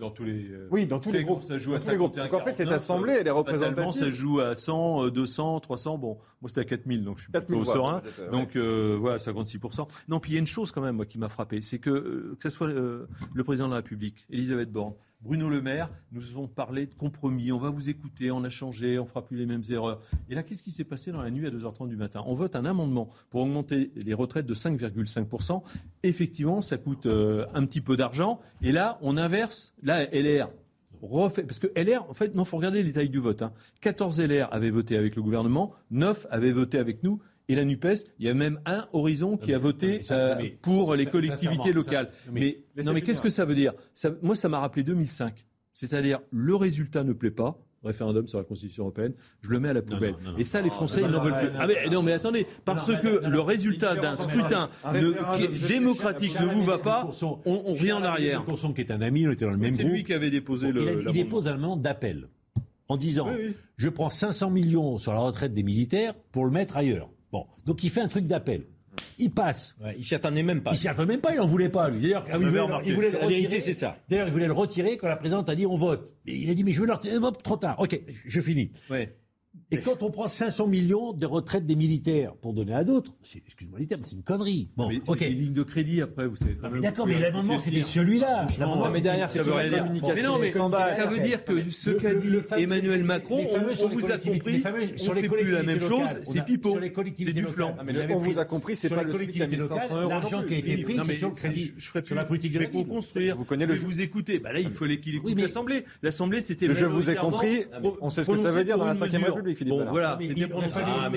Dans 0.00 0.10
tous 0.10 0.24
les. 0.24 0.46
Oui, 0.70 0.86
dans 0.86 0.98
tous 0.98 1.12
les 1.12 1.19
groupes, 1.24 1.42
ça 1.42 1.58
joue 1.58 1.74
à 1.74 1.78
donc 2.08 2.34
en 2.34 2.40
fait, 2.40 2.56
cette 2.56 2.68
assemblée, 2.68 3.14
elle 3.20 3.26
est 3.26 3.30
représentative. 3.30 3.90
ça 3.90 4.10
joue 4.10 4.40
à 4.40 4.54
100, 4.54 5.08
200, 5.08 5.60
300. 5.60 5.98
Bon, 5.98 6.18
moi 6.40 6.48
c'était 6.48 6.60
à 6.60 6.64
4000, 6.64 7.04
donc 7.04 7.18
je 7.18 7.22
suis 7.24 7.32
plutôt 7.32 7.64
serein. 7.64 8.02
Donc 8.32 8.56
euh, 8.56 8.96
voilà, 9.00 9.16
56%. 9.16 9.88
Non, 10.08 10.20
puis 10.20 10.32
il 10.32 10.34
y 10.34 10.36
a 10.36 10.40
une 10.40 10.46
chose 10.46 10.72
quand 10.72 10.82
même, 10.82 10.96
moi, 10.96 11.06
qui 11.06 11.18
m'a 11.18 11.28
frappé, 11.28 11.62
c'est 11.62 11.78
que 11.78 11.90
euh, 11.90 12.36
que 12.38 12.48
ce 12.48 12.56
soit 12.56 12.68
euh, 12.68 13.06
le 13.34 13.44
président 13.44 13.66
de 13.66 13.72
la 13.72 13.78
République, 13.78 14.26
Elisabeth 14.30 14.70
Borne, 14.70 14.94
Bruno 15.22 15.50
Le 15.50 15.60
Maire, 15.60 15.90
nous 16.12 16.28
avons 16.30 16.48
parlé 16.48 16.86
de 16.86 16.94
compromis. 16.94 17.52
On 17.52 17.58
va 17.58 17.68
vous 17.68 17.90
écouter, 17.90 18.30
on 18.30 18.42
a 18.44 18.48
changé, 18.48 18.98
on 18.98 19.04
fera 19.04 19.24
plus 19.24 19.36
les 19.36 19.46
mêmes 19.46 19.62
erreurs. 19.70 20.00
Et 20.30 20.34
là, 20.34 20.42
qu'est-ce 20.42 20.62
qui 20.62 20.70
s'est 20.70 20.84
passé 20.84 21.12
dans 21.12 21.20
la 21.20 21.30
nuit 21.30 21.46
à 21.46 21.50
2h30 21.50 21.88
du 21.88 21.96
matin? 21.96 22.22
On 22.26 22.34
vote 22.34 22.56
un 22.56 22.64
amendement 22.64 23.10
pour 23.28 23.42
augmenter 23.42 23.90
les 23.96 24.14
retraites 24.14 24.46
de 24.46 24.54
5,5%. 24.54 25.62
Effectivement, 26.04 26.62
ça 26.62 26.78
coûte 26.78 27.06
un 27.06 27.66
petit 27.66 27.82
peu 27.82 27.98
d'argent. 27.98 28.40
Et 28.62 28.72
là, 28.72 28.98
on 29.02 29.18
inverse. 29.18 29.74
Là, 29.82 30.04
LR 30.06 30.48
refait. 31.02 31.42
Parce 31.42 31.58
que 31.58 31.68
LR, 31.76 32.08
en 32.08 32.14
fait, 32.14 32.34
non, 32.34 32.44
faut 32.44 32.56
regarder 32.56 32.82
les 32.82 32.92
tailles 32.92 33.08
du 33.08 33.18
vote. 33.18 33.42
Hein. 33.42 33.52
14 33.80 34.20
LR 34.20 34.48
avaient 34.52 34.70
voté 34.70 34.96
avec 34.96 35.16
le 35.16 35.22
gouvernement, 35.22 35.72
9 35.90 36.26
avaient 36.30 36.52
voté 36.52 36.78
avec 36.78 37.02
nous. 37.02 37.20
et 37.48 37.54
la 37.54 37.64
NUPES, 37.64 38.04
il 38.18 38.26
y 38.26 38.28
a 38.28 38.34
même 38.34 38.60
un 38.64 38.86
horizon 38.92 39.36
qui 39.36 39.52
a 39.52 39.58
voté 39.58 40.00
euh, 40.12 40.36
pour 40.62 40.94
les 40.94 41.06
collectivités 41.06 41.72
locales. 41.72 42.06
mais, 42.32 42.64
non, 42.84 42.92
mais 42.92 43.02
qu'est-ce 43.02 43.22
que 43.22 43.30
ça 43.30 43.44
veut 43.44 43.54
dire? 43.56 43.72
Moi, 44.22 44.36
ça 44.36 44.48
m'a 44.48 44.60
rappelé 44.60 44.82
2005. 44.82 45.46
C'est-à-dire, 45.72 46.20
le 46.30 46.54
résultat 46.54 47.04
ne 47.04 47.12
plaît 47.12 47.30
pas, 47.30 47.58
référendum 47.84 48.26
sur 48.26 48.38
la 48.38 48.44
Constitution 48.44 48.84
européenne, 48.84 49.14
je 49.42 49.50
le 49.50 49.60
mets 49.60 49.70
à 49.70 49.72
la 49.72 49.82
poubelle. 49.82 50.14
et 50.38 50.44
ça, 50.44 50.60
les 50.60 50.70
Français, 50.70 51.02
ils 51.02 51.10
n'en 51.10 51.22
veulent 51.22 51.38
plus. 51.38 51.48
Ah 51.58 51.66
mais, 51.66 51.88
non, 51.88 52.02
mais 52.02 52.12
attendez, 52.12 52.46
parce 52.64 52.94
que 52.96 53.26
le 53.26 53.40
résultat 53.40 53.96
d'un 53.96 54.16
scrutin 54.16 54.70
démocratique 55.68 56.38
ne 56.40 56.46
vous 56.46 56.64
va 56.64 56.78
pas, 56.78 57.10
on, 57.46 57.60
revient 57.72 57.92
en 57.92 58.02
arrière. 58.02 58.44
Courson, 58.44 58.72
qui 58.72 58.80
est 58.80 58.90
un 58.90 59.00
ami, 59.00 59.26
on 59.26 59.32
était 59.32 59.44
dans 59.44 59.50
le 59.50 59.56
même 59.56 59.70
groupe. 59.70 59.82
C'est 59.82 59.92
lui 59.92 60.04
qui 60.04 60.12
avait 60.12 60.30
déposé 60.30 60.72
le. 60.72 61.02
Il, 61.06 61.12
dépose 61.12 61.48
un 61.48 61.52
amendement 61.52 61.76
d'appel 61.76 62.28
en 62.88 62.96
disant 62.96 63.28
je 63.76 63.88
prends 63.88 64.10
500 64.10 64.50
millions 64.50 64.98
sur 64.98 65.12
la 65.12 65.20
retraite 65.20 65.52
des 65.52 65.62
militaires 65.62 66.14
pour 66.32 66.44
le 66.44 66.50
mettre 66.50 66.76
ailleurs. 66.76 67.08
Bon, 67.32 67.46
donc 67.66 67.84
il 67.84 67.90
fait 67.90 68.00
un 68.00 68.08
truc 68.08 68.26
d'appel. 68.26 68.66
Il 69.20 69.30
passe. 69.30 69.76
il 69.96 70.04
s'y 70.04 70.14
attendait 70.14 70.42
même 70.42 70.62
pas. 70.62 70.70
Il 70.72 70.76
s'y 70.76 70.88
attendait 70.88 71.12
même 71.12 71.20
pas, 71.20 71.34
il 71.34 71.40
en 71.40 71.46
voulait 71.46 71.68
pas. 71.68 71.90
D'ailleurs, 71.90 72.24
il, 72.32 72.46
voulait, 72.46 72.62
il 72.86 72.94
voulait 72.94 73.10
le 73.10 73.18
retirer. 73.18 73.60
c'est 73.60 73.74
ça. 73.74 73.98
D'ailleurs, 74.08 74.26
il 74.28 74.32
voulait 74.32 74.46
le 74.46 74.52
retirer 74.52 74.96
quand 74.96 75.08
la 75.08 75.16
présidente 75.16 75.48
a 75.48 75.54
dit 75.54 75.66
on 75.66 75.74
vote. 75.74 76.14
Et 76.26 76.36
il 76.36 76.50
a 76.50 76.54
dit 76.54 76.64
mais 76.64 76.72
je 76.72 76.80
veux 76.80 76.86
le 76.86 76.94
retirer. 76.94 77.16
Trop 77.42 77.56
tard. 77.56 77.78
Ok, 77.78 78.00
je 78.24 78.40
finis. 78.40 78.72
Ouais. 78.88 79.14
Et 79.72 79.78
quand 79.78 80.02
on 80.02 80.10
prend 80.10 80.26
500 80.26 80.66
millions 80.66 81.12
de 81.12 81.26
retraites 81.26 81.64
des 81.64 81.76
militaires 81.76 82.34
pour 82.34 82.52
donner 82.52 82.74
à 82.74 82.82
d'autres, 82.84 83.12
excuse-moi 83.34 83.78
les 83.78 83.86
termes, 83.86 84.02
c'est 84.02 84.16
une 84.16 84.22
connerie. 84.22 84.68
Bon, 84.76 84.88
mais 84.88 85.00
ok. 85.06 85.18
Des 85.18 85.30
lignes 85.30 85.52
de 85.52 85.62
crédit 85.62 86.00
après, 86.02 86.26
vous 86.26 86.36
savez. 86.36 86.56
D'accord, 86.80 87.06
mais 87.06 87.18
l'amendement 87.18 87.58
c'était 87.58 87.82
celui-là. 87.82 88.46
Non, 88.58 88.90
mais 88.90 89.00
derrière 89.00 89.28
c'est 89.30 89.38
une 89.38 89.44
communication. 89.44 90.14
Mais 90.14 90.22
non, 90.22 90.38
mais 90.38 90.50
ça 90.50 91.06
veut 91.06 91.20
dire 91.20 91.44
que 91.44 91.70
ce 91.70 91.90
qu'a 91.90 92.14
dit 92.14 92.28
Emmanuel 92.56 93.04
Macron, 93.04 93.46
on 93.52 93.88
vous 93.88 94.10
a 94.10 94.18
compris, 94.18 94.62
on 95.08 95.12
fait 95.14 95.28
plus 95.28 95.50
la 95.50 95.62
même 95.62 95.80
chose, 95.80 96.08
c'est 96.22 96.44
pipeau, 96.44 96.78
c'est 97.16 97.32
du 97.32 97.44
flanc. 97.44 97.76
On 98.10 98.18
vous 98.18 98.38
a 98.38 98.44
compris, 98.44 98.76
c'est 98.76 98.88
pas 98.88 99.02
le 99.02 99.12
collectivité 99.12 99.56
locale. 99.56 99.88
L'argent 100.08 100.42
qui 100.44 100.54
a 100.54 100.58
été 100.58 100.76
pris, 100.78 100.98
c'est 101.04 101.16
sur 101.16 101.28
le 101.28 101.34
crédit. 101.34 101.72
Je 101.76 101.86
ferai 101.86 102.02
la 102.14 102.24
politique 102.24 102.52
de 102.52 102.82
construire. 102.82 103.36
Vous 103.36 103.44
connaissez 103.44 103.76
Je 103.76 103.82
vous 103.82 104.00
écoutez. 104.00 104.38
Bah 104.38 104.52
là, 104.52 104.60
il 104.60 104.70
fallait 104.70 104.98
qu'il 105.00 105.16
écoute 105.16 105.38
l'Assemblée. 105.38 105.84
L'Assemblée, 106.02 106.40
c'était. 106.40 106.72
Je 106.74 106.86
vous 106.86 107.10
ai 107.10 107.14
compris. 107.14 107.64
On 108.00 108.10
sait 108.10 108.24
ce 108.24 108.30
que 108.30 108.36
ça 108.36 108.50
veut 108.50 108.64
dire 108.64 108.78
dans 108.78 108.86
la 108.86 108.94
Cinquième 108.94 109.24
République. 109.24 109.59
Bon, 109.64 109.84
voilà, 109.90 110.18
c'était 110.20 110.46
pour 110.46 110.62
ah, 110.62 111.10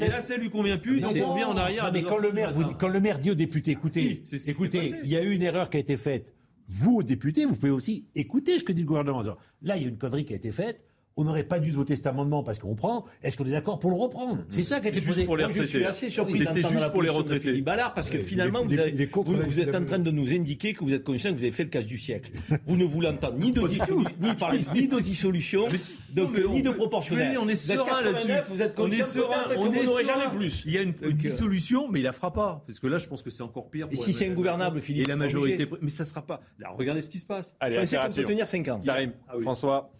Et 0.00 0.06
là, 0.06 0.20
ça 0.20 0.36
lui 0.36 0.50
convient 0.50 0.78
plus, 0.78 1.00
donc 1.00 1.16
on 1.16 1.32
revient 1.32 1.44
en 1.44 1.56
arrière. 1.56 1.90
mais 1.92 2.02
quand 2.02 2.18
le, 2.18 2.32
maire, 2.32 2.52
quand 2.78 2.88
le 2.88 3.00
maire 3.00 3.18
dit 3.18 3.30
aux 3.30 3.34
députés, 3.34 3.72
écoutez, 3.72 4.22
écoutez, 4.46 4.94
il 5.04 5.10
y 5.10 5.16
a 5.16 5.22
eu 5.22 5.32
une 5.32 5.42
erreur 5.42 5.70
qui 5.70 5.76
a 5.76 5.80
été 5.80 5.96
faite. 5.96 6.34
Vous, 6.70 7.02
députés, 7.02 7.46
vous 7.46 7.54
pouvez 7.54 7.70
aussi 7.70 8.06
écouter 8.14 8.58
ce 8.58 8.64
que 8.64 8.72
dit 8.72 8.82
le 8.82 8.86
gouvernement. 8.86 9.22
Là, 9.62 9.76
il 9.76 9.82
y 9.82 9.86
a 9.86 9.88
une 9.88 9.96
connerie 9.96 10.26
qui 10.26 10.34
a 10.34 10.36
été 10.36 10.52
faite 10.52 10.84
on 11.18 11.24
n'aurait 11.24 11.44
pas 11.44 11.58
dû 11.58 11.72
voter 11.72 11.96
cet 11.96 12.06
amendement 12.06 12.44
parce 12.44 12.60
qu'on 12.60 12.76
prend. 12.76 13.04
Est-ce 13.22 13.36
qu'on 13.36 13.44
est 13.44 13.50
d'accord 13.50 13.80
pour 13.80 13.90
le 13.90 13.96
reprendre? 13.96 14.38
C'est 14.48 14.62
ça 14.62 14.78
qui 14.80 14.86
a 14.86 14.90
été 14.90 15.00
posé. 15.00 15.24
Pour 15.24 15.36
les 15.36 15.46
je 15.50 15.62
suis 15.62 15.84
assez 15.84 16.08
surpris 16.10 16.44
d'entendre 16.44 16.70
juste 16.70 16.92
pour 16.92 17.02
les 17.02 17.08
retraités. 17.08 17.48
Philippe 17.48 17.64
Ballard 17.64 17.92
parce 17.92 18.08
que 18.08 18.18
finalement, 18.20 18.64
vous, 18.64 19.60
êtes 19.60 19.74
en 19.74 19.84
train 19.84 19.98
de 19.98 20.10
nous 20.10 20.32
indiquer 20.32 20.74
que 20.74 20.84
vous 20.84 20.94
êtes 20.94 21.04
conscient 21.04 21.30
que 21.30 21.36
vous 21.36 21.42
avez 21.42 21.50
fait 21.50 21.64
le 21.64 21.70
casse 21.70 21.86
du 21.86 21.98
siècle. 21.98 22.30
Vous 22.66 22.76
ne 22.76 22.84
voulez 22.84 23.08
entendre 23.08 23.36
ni 23.36 23.52
de 23.52 23.58
ni 24.20 24.34
parler 24.34 24.60
ni 24.74 24.88
de 24.88 25.00
dissolution, 25.00 25.66
donc 26.14 26.38
ni 26.52 26.62
de 26.62 26.70
proportionnel. 26.70 27.36
On 27.40 27.48
est 27.48 27.56
serein 27.56 28.00
là-dessus. 28.00 28.32
Vous 28.48 28.62
êtes 28.62 28.78
on 28.78 28.90
est 28.90 29.02
serein. 29.02 29.44
On 29.56 29.72
est 29.72 30.04
jamais 30.04 30.30
plus. 30.36 30.62
Il 30.66 30.72
y 30.72 30.78
a 30.78 30.82
une 30.82 30.92
dissolution, 30.92 31.88
mais 31.90 32.00
il 32.00 32.04
la 32.04 32.12
fera 32.12 32.32
pas 32.32 32.62
parce 32.66 32.78
que 32.78 32.86
là, 32.86 32.98
je 32.98 33.08
pense 33.08 33.22
que 33.22 33.30
c'est 33.30 33.42
encore 33.42 33.70
pire. 33.70 33.88
Et 33.90 33.96
si 33.96 34.12
c'est 34.12 34.28
ingouvernable, 34.28 34.80
Philippe 34.80 35.06
Et 35.06 35.08
la 35.08 35.16
majorité, 35.16 35.68
mais 35.82 35.90
ça 35.90 36.04
sera 36.04 36.22
pas. 36.22 36.40
Regardez 36.76 37.02
ce 37.02 37.10
qui 37.10 37.18
se 37.18 37.26
passe. 37.26 37.56
Allez, 37.58 37.84
c'est 37.86 38.24
tenir 38.24 38.46
5 38.46 38.68
ans? 38.68 38.80
Karim, 38.84 39.12
ah 39.28 39.34
François 39.42 39.90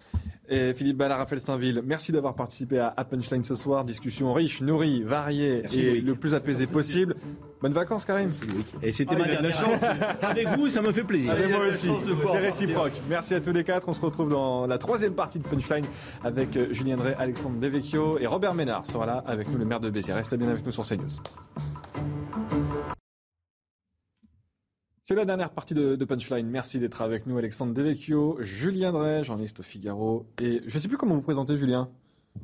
et 0.49 0.73
Philippe 0.75 0.97
Ballard, 0.97 1.19
Raphaël 1.19 1.41
Steinville, 1.41 1.83
merci 1.85 2.12
d'avoir 2.12 2.35
participé 2.35 2.79
à, 2.79 3.05
Punchline 3.05 3.45
ce 3.45 3.55
soir. 3.55 3.85
Discussion 3.85 4.33
riche, 4.33 4.61
nourrie, 4.61 5.03
variée 5.03 5.62
et 5.73 6.01
le 6.01 6.15
plus 6.15 6.35
apaisée 6.35 6.66
possible. 6.66 7.16
Bonnes 7.61 7.73
vacances, 7.73 8.05
Karim. 8.05 8.31
Et 8.83 8.93
c'était 8.93 9.15
ah, 9.16 9.19
ma 9.19 9.27
dernière 9.27 9.53
chance. 9.53 9.81
Avec 10.23 10.49
vous, 10.49 10.69
ça 10.69 10.81
me 10.81 10.93
fait 10.93 11.03
plaisir. 11.03 11.33
Avec 11.33 11.51
moi 11.51 11.66
aussi. 11.66 11.91
C'est 12.33 12.39
réciproque. 12.39 12.93
Merci 13.09 13.35
à 13.35 13.41
tous 13.41 13.53
les 13.53 13.65
quatre. 13.65 13.89
On 13.89 13.93
se 13.93 14.01
retrouve 14.01 14.31
dans 14.31 14.66
la 14.66 14.79
troisième 14.79 15.15
partie 15.15 15.39
de 15.39 15.45
Punchline 15.45 15.85
avec 16.25 16.57
euh, 16.57 16.73
Julien 16.73 16.97
Drey, 16.97 17.15
Alexandre 17.19 17.59
Devecchio 17.59 18.19
et 18.19 18.27
Robert 18.27 18.55
Ménard 18.55 18.87
sera 18.87 19.07
là 19.07 19.25
avec 19.27 19.49
nous, 19.49 19.59
le 19.59 19.65
maire 19.65 19.81
de 19.81 19.91
Béziers. 19.91 20.15
Restez 20.15 20.37
bien 20.37 20.49
avec 20.49 20.65
nous 20.65 20.73
sur 20.73 20.87
CNews. 20.87 21.09
C'est 25.09 25.15
la 25.15 25.25
dernière 25.25 25.49
partie 25.49 25.73
de, 25.73 26.05
Punchline. 26.05 26.47
Merci 26.51 26.79
d'être 26.79 27.01
avec 27.01 27.25
nous, 27.25 27.39
Alexandre 27.39 27.73
Devecchio, 27.73 28.37
Julien 28.41 28.93
Drey, 28.93 29.25
journaliste 29.25 29.61
au 29.61 29.63
Figaro. 29.63 30.27
Et 30.39 30.61
je 30.67 30.75
ne 30.75 30.79
sais 30.79 30.87
plus 30.87 30.99
comment 30.99 31.15
vous 31.15 31.23
présentez, 31.23 31.57
Julien. 31.57 31.89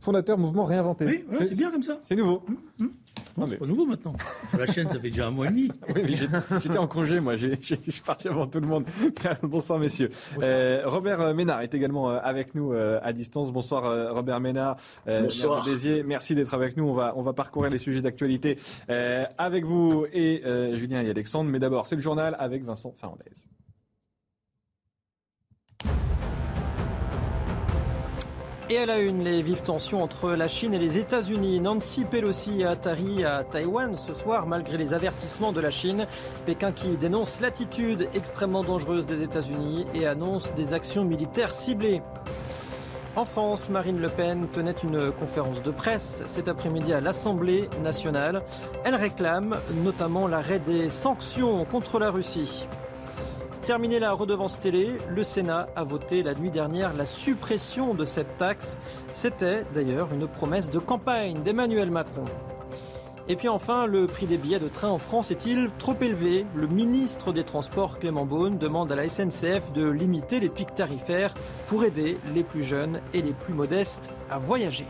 Fondateur 0.00 0.38
Mouvement 0.38 0.64
Réinventé. 0.64 1.04
Oui, 1.06 1.24
c'est 1.38 1.56
bien 1.56 1.70
comme 1.70 1.82
ça. 1.82 1.98
C'est 2.04 2.16
nouveau. 2.16 2.42
Mmh, 2.46 2.84
mmh. 2.84 2.88
Non, 3.36 3.46
c'est 3.48 3.56
pas 3.56 3.66
nouveau 3.66 3.84
maintenant. 3.84 4.12
la 4.56 4.66
chaîne, 4.66 4.88
ça 4.88 5.00
fait 5.00 5.10
déjà 5.10 5.26
un 5.26 5.30
mois 5.30 5.46
et 5.46 5.50
demi. 5.50 5.68
oui, 5.94 6.02
mais 6.04 6.60
j'étais 6.60 6.78
en 6.78 6.86
congé, 6.86 7.18
moi. 7.18 7.36
Je 7.36 7.54
suis 7.60 8.02
parti 8.04 8.28
avant 8.28 8.46
tout 8.46 8.60
le 8.60 8.66
monde. 8.66 8.84
Bonsoir, 9.42 9.78
messieurs. 9.78 10.10
Euh, 10.40 10.82
Robert 10.84 11.34
Ménard 11.34 11.62
est 11.62 11.74
également 11.74 12.10
euh, 12.10 12.18
avec 12.22 12.54
nous 12.54 12.72
euh, 12.72 13.00
à 13.02 13.12
distance. 13.12 13.52
Bonsoir, 13.52 14.14
Robert 14.14 14.40
Ménard. 14.40 14.76
Bonsoir. 15.06 15.66
Merci 16.04 16.34
d'être 16.34 16.54
avec 16.54 16.76
nous. 16.76 16.84
On 16.84 16.94
va, 16.94 17.14
on 17.16 17.22
va 17.22 17.32
parcourir 17.32 17.70
les 17.70 17.78
sujets 17.78 18.02
d'actualité 18.02 18.58
avec 18.88 19.64
vous 19.64 20.06
et 20.12 20.42
Julien 20.74 21.02
et 21.02 21.10
Alexandre. 21.10 21.50
Mais 21.50 21.58
d'abord, 21.58 21.86
c'est 21.86 21.96
le 21.96 22.02
journal 22.02 22.36
avec 22.38 22.64
Vincent 22.64 22.94
Fernandez. 22.96 23.24
Et 28.70 28.78
à 28.78 28.86
la 28.86 28.98
une, 28.98 29.22
les 29.22 29.42
vives 29.42 29.60
tensions 29.60 30.02
entre 30.02 30.30
la 30.30 30.48
Chine 30.48 30.72
et 30.72 30.78
les 30.78 30.96
États-Unis. 30.96 31.60
Nancy 31.60 32.06
Pelosi 32.06 32.64
a 32.64 32.70
atterri 32.70 33.22
à 33.22 33.44
Taïwan 33.44 33.94
ce 33.94 34.14
soir 34.14 34.46
malgré 34.46 34.78
les 34.78 34.94
avertissements 34.94 35.52
de 35.52 35.60
la 35.60 35.70
Chine. 35.70 36.06
Pékin 36.46 36.72
qui 36.72 36.96
dénonce 36.96 37.42
l'attitude 37.42 38.08
extrêmement 38.14 38.64
dangereuse 38.64 39.04
des 39.04 39.22
États-Unis 39.22 39.84
et 39.94 40.06
annonce 40.06 40.54
des 40.54 40.72
actions 40.72 41.04
militaires 41.04 41.52
ciblées. 41.52 42.00
En 43.16 43.26
France, 43.26 43.68
Marine 43.68 44.00
Le 44.00 44.08
Pen 44.08 44.48
tenait 44.50 44.74
une 44.82 45.12
conférence 45.12 45.62
de 45.62 45.70
presse 45.70 46.22
cet 46.26 46.48
après-midi 46.48 46.94
à 46.94 47.02
l'Assemblée 47.02 47.68
nationale. 47.82 48.42
Elle 48.86 48.94
réclame 48.94 49.58
notamment 49.84 50.26
l'arrêt 50.26 50.58
des 50.58 50.88
sanctions 50.88 51.66
contre 51.66 51.98
la 51.98 52.10
Russie. 52.10 52.66
Terminé 53.66 53.98
la 53.98 54.12
redevance 54.12 54.60
télé, 54.60 54.90
le 55.08 55.24
Sénat 55.24 55.68
a 55.74 55.84
voté 55.84 56.22
la 56.22 56.34
nuit 56.34 56.50
dernière 56.50 56.92
la 56.92 57.06
suppression 57.06 57.94
de 57.94 58.04
cette 58.04 58.36
taxe. 58.36 58.76
C'était 59.14 59.64
d'ailleurs 59.72 60.12
une 60.12 60.28
promesse 60.28 60.68
de 60.70 60.78
campagne 60.78 61.42
d'Emmanuel 61.42 61.90
Macron. 61.90 62.26
Et 63.26 63.36
puis 63.36 63.48
enfin, 63.48 63.86
le 63.86 64.06
prix 64.06 64.26
des 64.26 64.36
billets 64.36 64.58
de 64.58 64.68
train 64.68 64.90
en 64.90 64.98
France 64.98 65.30
est-il 65.30 65.70
trop 65.78 65.96
élevé? 66.02 66.44
Le 66.54 66.66
ministre 66.66 67.32
des 67.32 67.42
Transports 67.42 67.98
Clément 67.98 68.26
Beaune 68.26 68.58
demande 68.58 68.92
à 68.92 68.96
la 68.96 69.08
SNCF 69.08 69.72
de 69.72 69.88
limiter 69.88 70.40
les 70.40 70.50
pics 70.50 70.74
tarifaires 70.74 71.32
pour 71.66 71.84
aider 71.84 72.18
les 72.34 72.44
plus 72.44 72.64
jeunes 72.64 73.00
et 73.14 73.22
les 73.22 73.32
plus 73.32 73.54
modestes 73.54 74.10
à 74.30 74.38
voyager. 74.38 74.86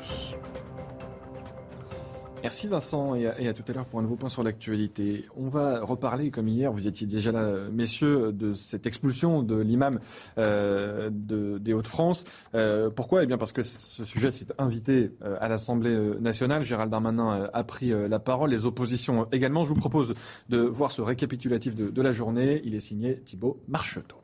Merci 2.44 2.68
Vincent 2.68 3.14
et 3.14 3.26
à, 3.26 3.54
tout 3.54 3.62
à 3.68 3.72
l'heure 3.72 3.86
pour 3.86 4.00
un 4.00 4.02
nouveau 4.02 4.16
point 4.16 4.28
sur 4.28 4.42
l'actualité. 4.42 5.24
On 5.34 5.48
va 5.48 5.80
reparler, 5.80 6.30
comme 6.30 6.46
hier, 6.46 6.70
vous 6.70 6.86
étiez 6.86 7.06
déjà 7.06 7.32
là, 7.32 7.70
messieurs, 7.72 8.32
de 8.34 8.52
cette 8.52 8.86
expulsion 8.86 9.42
de 9.42 9.56
l'imam 9.56 9.98
euh, 10.36 11.08
des 11.10 11.72
Hauts-de-France. 11.72 12.24
Euh, 12.54 12.90
pourquoi? 12.90 13.22
Eh 13.22 13.26
bien 13.26 13.38
parce 13.38 13.52
que 13.52 13.62
ce 13.62 14.04
sujet 14.04 14.30
s'est 14.30 14.48
invité 14.58 15.12
euh, 15.22 15.38
à 15.40 15.48
l'Assemblée 15.48 15.96
nationale. 16.20 16.62
Gérald 16.64 16.90
Darmanin 16.90 17.48
a 17.50 17.64
pris 17.64 17.94
la 18.10 18.18
parole, 18.18 18.50
les 18.50 18.66
oppositions 18.66 19.26
également. 19.32 19.64
Je 19.64 19.70
vous 19.70 19.80
propose 19.80 20.12
de 20.50 20.58
voir 20.58 20.92
ce 20.92 21.00
récapitulatif 21.00 21.74
de, 21.74 22.02
la 22.02 22.12
journée. 22.12 22.60
Il 22.64 22.74
est 22.74 22.80
signé 22.80 23.20
Thibault 23.20 23.62
Marcheteau. 23.68 24.20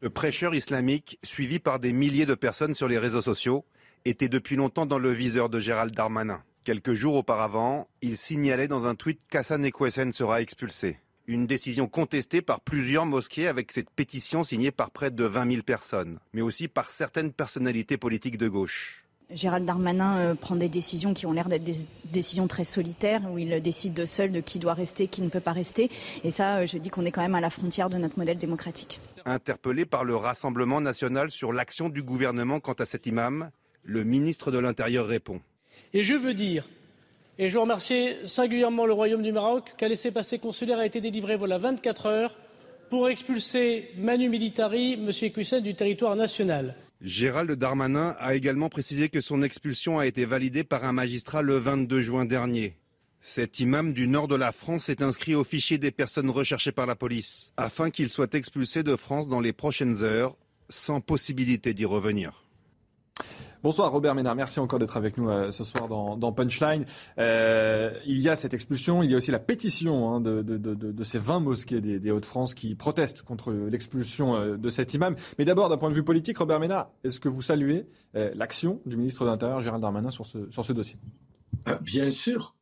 Le 0.00 0.08
prêcheur 0.08 0.54
islamique, 0.54 1.18
suivi 1.22 1.58
par 1.58 1.78
des 1.78 1.92
milliers 1.92 2.24
de 2.24 2.34
personnes 2.34 2.72
sur 2.72 2.88
les 2.88 2.96
réseaux 2.98 3.20
sociaux, 3.20 3.66
était 4.06 4.30
depuis 4.30 4.56
longtemps 4.56 4.86
dans 4.86 4.98
le 4.98 5.10
viseur 5.10 5.50
de 5.50 5.58
Gérald 5.58 5.94
Darmanin. 5.94 6.40
Quelques 6.64 6.94
jours 6.94 7.16
auparavant, 7.16 7.88
il 8.00 8.16
signalait 8.16 8.68
dans 8.68 8.86
un 8.86 8.94
tweet 8.94 9.20
qu'Hassan 9.28 9.62
Ekwesen 9.66 10.12
sera 10.12 10.40
expulsé. 10.40 10.98
Une 11.26 11.46
décision 11.46 11.88
contestée 11.88 12.40
par 12.40 12.62
plusieurs 12.62 13.04
mosquées 13.04 13.48
avec 13.48 13.70
cette 13.70 13.90
pétition 13.90 14.42
signée 14.42 14.70
par 14.70 14.90
près 14.90 15.10
de 15.10 15.24
20 15.24 15.50
000 15.50 15.62
personnes, 15.62 16.20
mais 16.32 16.40
aussi 16.40 16.68
par 16.68 16.88
certaines 16.88 17.32
personnalités 17.32 17.98
politiques 17.98 18.38
de 18.38 18.48
gauche. 18.48 19.04
Gérald 19.30 19.66
Darmanin 19.66 20.16
euh, 20.16 20.34
prend 20.34 20.56
des 20.56 20.70
décisions 20.70 21.12
qui 21.12 21.26
ont 21.26 21.32
l'air 21.32 21.50
d'être 21.50 21.64
des 21.64 21.86
décisions 22.06 22.48
très 22.48 22.64
solitaires, 22.64 23.20
où 23.30 23.36
il 23.36 23.60
décide 23.60 23.92
de 23.92 24.06
seul 24.06 24.32
de 24.32 24.40
qui 24.40 24.58
doit 24.58 24.72
rester, 24.72 25.06
qui 25.06 25.20
ne 25.20 25.28
peut 25.28 25.40
pas 25.40 25.52
rester. 25.52 25.90
Et 26.22 26.30
ça, 26.30 26.60
euh, 26.60 26.66
je 26.66 26.78
dis 26.78 26.88
qu'on 26.88 27.04
est 27.04 27.10
quand 27.10 27.22
même 27.22 27.34
à 27.34 27.42
la 27.42 27.50
frontière 27.50 27.90
de 27.90 27.98
notre 27.98 28.18
modèle 28.18 28.38
démocratique. 28.38 29.00
Interpellé 29.26 29.84
par 29.84 30.04
le 30.04 30.16
Rassemblement 30.16 30.80
national 30.80 31.28
sur 31.28 31.52
l'action 31.52 31.90
du 31.90 32.02
gouvernement 32.02 32.58
quant 32.58 32.72
à 32.72 32.86
cet 32.86 33.04
imam, 33.04 33.50
le 33.82 34.02
ministre 34.04 34.50
de 34.50 34.58
l'Intérieur 34.58 35.06
répond. 35.06 35.42
Et 35.96 36.02
je 36.02 36.14
veux 36.14 36.34
dire, 36.34 36.68
et 37.38 37.50
je 37.50 37.56
remercie 37.56 38.14
singulièrement 38.26 38.84
le 38.84 38.92
Royaume 38.92 39.22
du 39.22 39.30
Maroc, 39.30 39.74
qu'un 39.78 39.86
laissez-passer 39.86 40.40
consulaire 40.40 40.80
a 40.80 40.86
été 40.86 41.00
délivré 41.00 41.36
voilà 41.36 41.56
24 41.56 42.06
heures 42.06 42.36
pour 42.90 43.08
expulser 43.08 43.90
Manu 43.96 44.28
Militari, 44.28 44.94
M. 44.94 45.10
Equissen, 45.22 45.62
du 45.62 45.76
territoire 45.76 46.16
national. 46.16 46.74
Gérald 47.00 47.52
Darmanin 47.52 48.16
a 48.18 48.34
également 48.34 48.68
précisé 48.68 49.08
que 49.08 49.20
son 49.20 49.40
expulsion 49.44 50.00
a 50.00 50.06
été 50.06 50.24
validée 50.24 50.64
par 50.64 50.82
un 50.82 50.92
magistrat 50.92 51.42
le 51.42 51.58
22 51.58 52.00
juin 52.00 52.24
dernier. 52.24 52.76
Cet 53.20 53.60
imam 53.60 53.92
du 53.92 54.08
nord 54.08 54.26
de 54.26 54.34
la 54.34 54.50
France 54.50 54.88
est 54.88 55.00
inscrit 55.00 55.36
au 55.36 55.44
fichier 55.44 55.78
des 55.78 55.92
personnes 55.92 56.28
recherchées 56.28 56.72
par 56.72 56.86
la 56.86 56.96
police, 56.96 57.52
afin 57.56 57.90
qu'il 57.90 58.10
soit 58.10 58.34
expulsé 58.34 58.82
de 58.82 58.96
France 58.96 59.28
dans 59.28 59.40
les 59.40 59.52
prochaines 59.52 60.02
heures, 60.02 60.36
sans 60.68 61.00
possibilité 61.00 61.72
d'y 61.72 61.84
revenir. 61.84 62.43
Bonsoir 63.64 63.90
Robert 63.90 64.14
Ménard, 64.14 64.34
merci 64.34 64.60
encore 64.60 64.78
d'être 64.78 64.98
avec 64.98 65.16
nous 65.16 65.30
euh, 65.30 65.50
ce 65.50 65.64
soir 65.64 65.88
dans, 65.88 66.32
Punchline. 66.34 66.84
Euh, 67.16 67.98
il 68.04 68.20
y 68.20 68.28
a 68.28 68.36
cette 68.36 68.52
expulsion, 68.52 69.02
il 69.02 69.10
y 69.10 69.14
a 69.14 69.16
aussi 69.16 69.30
la 69.30 69.38
pétition 69.38 70.12
hein, 70.12 70.20
de, 70.20 71.02
ces 71.02 71.18
20 71.18 71.40
mosquées 71.40 71.80
des, 71.80 72.10
Hauts-de-France 72.10 72.52
qui 72.52 72.74
protestent 72.74 73.22
contre 73.22 73.54
l'expulsion 73.54 74.36
euh, 74.36 74.58
de 74.58 74.68
cet 74.68 74.92
imam. 74.92 75.16
Mais 75.38 75.46
d'abord, 75.46 75.70
d'un 75.70 75.78
point 75.78 75.88
de 75.88 75.94
vue 75.94 76.04
politique, 76.04 76.36
Robert 76.36 76.60
Ménard, 76.60 76.90
est-ce 77.04 77.18
que 77.20 77.30
vous 77.30 77.40
saluez 77.40 77.86
l'action 78.12 78.82
du 78.84 78.98
ministre 78.98 79.24
de 79.24 79.30
l'Intérieur, 79.30 79.60
Gérald 79.60 79.80
Darmanin, 79.80 80.10
sur 80.10 80.26
ce, 80.26 80.72
dossier? 80.74 80.98
Bien 81.80 82.10
sûr. 82.10 82.54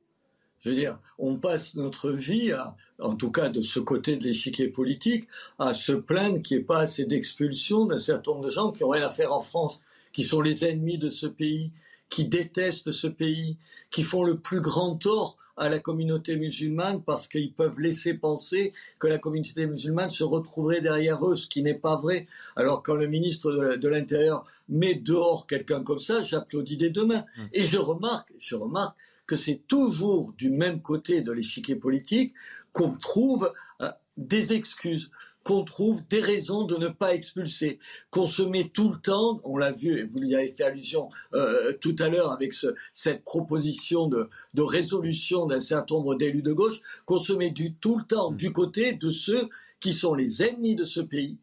Je 0.61 0.70
veux 0.70 0.77
dire, 0.77 1.01
on 1.19 1.35
passe 1.35 1.74
notre 1.74 2.12
vie, 2.12 2.53
en 3.01 3.16
tout 3.16 3.33
cas 3.33 3.49
de 3.49 3.61
ce 3.61 3.81
côté 3.81 4.15
de 4.15 4.23
l'échiquier 4.23 4.69
politique, 4.69 5.27
à 5.59 5.74
se 5.74 5.91
plaindre 5.91 6.41
qu'il 6.43 6.59
n'y 6.59 6.62
ait 6.62 6.65
pas 6.65 6.79
assez 6.79 7.07
d'expulsion 7.07 7.87
d'un 7.87 7.99
certain 7.99 8.31
nombre 8.31 8.45
de 8.45 8.51
gens 8.51 8.70
qui 8.70 8.85
ont 8.85 8.91
rien 8.91 9.05
à 9.05 9.11
faire 9.11 9.33
en 9.33 9.41
France 9.41 9.81
qui 10.13 10.23
sont 10.23 10.41
les 10.41 10.65
ennemis 10.65 10.99
de 10.99 11.09
ce 11.09 11.27
pays, 11.27 11.73
qui 12.09 12.27
détestent 12.27 12.93
ce 12.93 13.07
pays, 13.07 13.57
qui 13.91 14.03
font 14.03 14.25
le 14.25 14.39
plus 14.39 14.61
grand 14.61 14.97
tort 14.97 15.39
à 15.57 15.69
la 15.69 15.79
communauté 15.79 16.37
musulmane 16.37 17.03
parce 17.03 17.29
qu'ils 17.29 17.53
peuvent 17.53 17.79
laisser 17.79 18.15
penser 18.15 18.73
que 18.99 19.07
la 19.07 19.19
communauté 19.19 19.67
musulmane 19.67 20.11
se 20.11 20.25
retrouverait 20.25 20.81
derrière 20.81 21.25
eux, 21.27 21.37
ce 21.37 21.47
qui 21.47 21.63
n'est 21.63 21.75
pas 21.75 21.97
vrai. 21.97 22.27
Alors 22.57 22.83
quand 22.83 22.95
le 22.95 23.07
ministre 23.07 23.77
de 23.77 23.89
l'Intérieur 23.89 24.45
met 24.69 24.95
dehors 24.95 25.47
quelqu'un 25.47 25.83
comme 25.83 25.99
ça, 25.99 26.23
j'applaudis 26.23 26.77
des 26.77 26.91
deux 26.91 27.05
mains. 27.05 27.25
Mmh. 27.37 27.43
Et 27.53 27.65
je 27.65 27.79
remarque, 27.79 28.33
je 28.39 28.57
remarque 28.57 28.97
que 29.27 29.37
c'est 29.37 29.61
toujours 29.67 30.33
du 30.37 30.51
même 30.51 30.81
côté 30.81 31.21
de 31.21 31.33
l'échiquier 31.33 31.77
politique 31.77 32.35
qu'on 32.73 32.93
trouve 32.93 33.53
euh, 33.81 33.91
des 34.17 34.53
excuses 34.53 35.11
qu'on 35.44 35.64
trouve 35.64 36.02
des 36.09 36.20
raisons 36.20 36.64
de 36.64 36.77
ne 36.77 36.89
pas 36.89 37.14
expulser, 37.14 37.78
qu'on 38.10 38.27
se 38.27 38.43
met 38.43 38.69
tout 38.69 38.90
le 38.90 38.98
temps, 38.98 39.40
on 39.44 39.56
l'a 39.56 39.73
vu, 39.73 39.98
et 39.98 40.05
vous 40.05 40.23
y 40.23 40.35
avez 40.35 40.48
fait 40.48 40.64
allusion 40.64 41.09
euh, 41.35 41.73
tout 41.81 41.97
à 41.98 42.09
l'heure 42.09 42.32
avec 42.32 42.55
cette 42.93 43.24
proposition 43.24 44.06
de, 44.06 44.28
résolution 44.56 45.47
d'un 45.47 45.60
certain 45.60 45.97
nombre 45.97 46.14
d'élus 46.14 46.43
de 46.43 46.52
gauche, 46.52 46.81
qu'on 47.06 47.19
se 47.19 47.32
met 47.32 47.51
du, 47.51 47.74
tout 47.74 47.98
le 47.98 48.05
temps 48.05 48.31
du 48.31 48.52
côté 48.52 48.93
de 48.93 49.10
ceux 49.10 49.48
qui 49.81 49.93
sont 49.93 50.14
les 50.14 50.43
ennemis 50.43 50.77
de 50.77 50.85
ce 50.85 51.01
pays, 51.01 51.36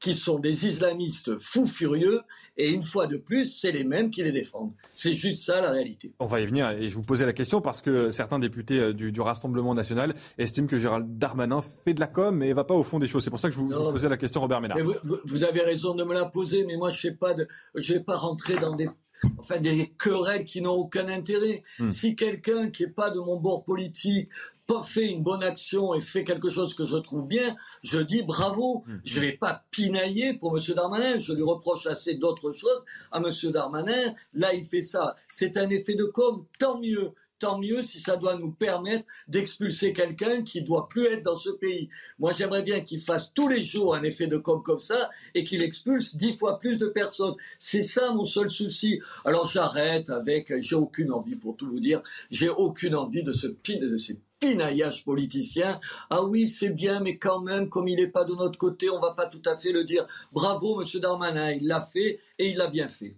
qui 0.00 0.14
sont 0.14 0.38
des 0.38 0.66
islamistes 0.66 1.36
fous 1.38 1.66
furieux, 1.66 2.22
et 2.56 2.70
une 2.70 2.82
fois 2.82 3.06
de 3.06 3.16
plus, 3.16 3.58
c'est 3.60 3.70
les 3.70 3.84
mêmes 3.84 4.10
qui 4.10 4.22
les 4.22 4.32
défendent. 4.32 4.72
C'est 4.92 5.14
juste 5.14 5.46
ça 5.46 5.60
la 5.60 5.70
réalité. 5.70 6.12
On 6.18 6.24
va 6.24 6.40
y 6.40 6.46
venir, 6.46 6.70
et 6.70 6.88
je 6.88 6.94
vous 6.94 7.02
posais 7.02 7.26
la 7.26 7.32
question 7.32 7.60
parce 7.60 7.80
que 7.82 8.10
certains 8.10 8.38
députés 8.38 8.80
euh, 8.80 8.92
du, 8.92 9.20
Rassemblement 9.20 9.74
national 9.74 10.14
estiment 10.38 10.66
que 10.66 10.78
Gérald 10.78 11.18
Darmanin 11.18 11.60
fait 11.60 11.92
de 11.92 12.00
la 12.00 12.06
com, 12.06 12.34
mais 12.34 12.48
ne 12.48 12.54
va 12.54 12.64
pas 12.64 12.74
au 12.74 12.82
fond 12.82 12.98
des 12.98 13.06
choses. 13.06 13.22
C'est 13.22 13.30
pour 13.30 13.38
ça 13.38 13.48
que 13.48 13.54
je 13.54 13.60
vous, 13.60 13.68
posais 13.68 14.08
la 14.08 14.16
question, 14.16 14.40
Robert 14.40 14.62
Ménard. 14.62 14.78
Vous, 15.24 15.44
avez 15.44 15.60
raison 15.60 15.94
de 15.94 16.02
me 16.04 16.14
la 16.14 16.24
poser, 16.24 16.64
mais 16.64 16.76
moi 16.76 16.90
je 16.90 17.08
ne 17.08 17.82
vais 17.82 18.00
pas 18.00 18.16
rentrer 18.16 18.56
dans 18.56 18.74
des 18.74 18.88
enfin 19.38 19.60
des 19.60 19.92
querelles 19.98 20.44
qui 20.44 20.62
n'ont 20.62 20.72
aucun 20.72 21.08
intérêt. 21.08 21.62
Hmm. 21.78 21.90
Si 21.90 22.16
quelqu'un 22.16 22.70
qui 22.70 22.84
n'est 22.84 22.90
pas 22.90 23.10
de 23.10 23.20
mon 23.20 23.36
bord 23.36 23.64
politique 23.64 24.30
fait 24.82 25.10
une 25.10 25.22
bonne 25.22 25.42
action 25.42 25.94
et 25.94 26.00
fait 26.00 26.24
quelque 26.24 26.48
chose 26.48 26.74
que 26.74 26.84
je 26.84 26.96
trouve 26.96 27.26
bien, 27.26 27.56
je 27.82 27.98
dis 28.00 28.22
bravo. 28.22 28.84
Mm. 28.86 28.96
Je 29.04 29.16
ne 29.16 29.26
vais 29.26 29.32
pas 29.32 29.64
pinailler 29.70 30.34
pour 30.34 30.56
M. 30.56 30.74
Darmanin. 30.74 31.18
Je 31.18 31.32
lui 31.32 31.42
reproche 31.42 31.86
assez 31.86 32.14
d'autres 32.14 32.52
choses 32.52 32.84
à 33.12 33.18
M. 33.18 33.52
Darmanin. 33.52 34.14
Là, 34.34 34.54
il 34.54 34.64
fait 34.64 34.82
ça. 34.82 35.16
C'est 35.28 35.56
un 35.56 35.68
effet 35.70 35.94
de 35.94 36.04
com. 36.04 36.44
Tant 36.58 36.80
mieux 36.80 37.12
tant 37.40 37.58
mieux 37.58 37.82
si 37.82 37.98
ça 37.98 38.16
doit 38.16 38.36
nous 38.36 38.52
permettre 38.52 39.04
d'expulser 39.26 39.92
quelqu'un 39.92 40.42
qui 40.42 40.62
doit 40.62 40.88
plus 40.88 41.06
être 41.06 41.24
dans 41.24 41.36
ce 41.36 41.50
pays. 41.50 41.88
Moi, 42.18 42.32
j'aimerais 42.36 42.62
bien 42.62 42.80
qu'il 42.82 43.00
fasse 43.00 43.32
tous 43.32 43.48
les 43.48 43.62
jours 43.62 43.94
un 43.96 44.02
effet 44.04 44.26
de 44.28 44.36
com 44.36 44.62
comme 44.62 44.78
ça 44.78 45.10
et 45.34 45.42
qu'il 45.42 45.62
expulse 45.62 46.14
dix 46.14 46.36
fois 46.36 46.58
plus 46.58 46.78
de 46.78 46.86
personnes. 46.86 47.34
C'est 47.58 47.82
ça 47.82 48.12
mon 48.12 48.26
seul 48.26 48.48
souci. 48.48 49.00
Alors 49.24 49.48
j'arrête 49.48 50.10
avec, 50.10 50.52
j'ai 50.60 50.76
aucune 50.76 51.10
envie 51.10 51.36
pour 51.36 51.56
tout 51.56 51.68
vous 51.68 51.80
dire, 51.80 52.02
j'ai 52.30 52.50
aucune 52.50 52.94
envie 52.94 53.22
de 53.22 53.32
ce 53.32 53.46
de 53.46 53.96
ces 53.96 54.18
pinaillage 54.40 55.04
politicien. 55.04 55.78
Ah 56.08 56.24
oui, 56.24 56.48
c'est 56.48 56.70
bien, 56.70 57.00
mais 57.00 57.18
quand 57.18 57.40
même, 57.42 57.68
comme 57.68 57.88
il 57.88 57.96
n'est 57.96 58.06
pas 58.08 58.24
de 58.24 58.34
notre 58.34 58.58
côté, 58.58 58.90
on 58.90 58.98
va 58.98 59.12
pas 59.12 59.26
tout 59.26 59.42
à 59.46 59.56
fait 59.56 59.72
le 59.72 59.84
dire. 59.84 60.06
Bravo, 60.32 60.80
Monsieur 60.80 60.98
Darmanin, 60.98 61.52
il 61.52 61.66
l'a 61.66 61.80
fait 61.80 62.20
et 62.38 62.48
il 62.48 62.56
l'a 62.56 62.66
bien 62.66 62.88
fait 62.88 63.14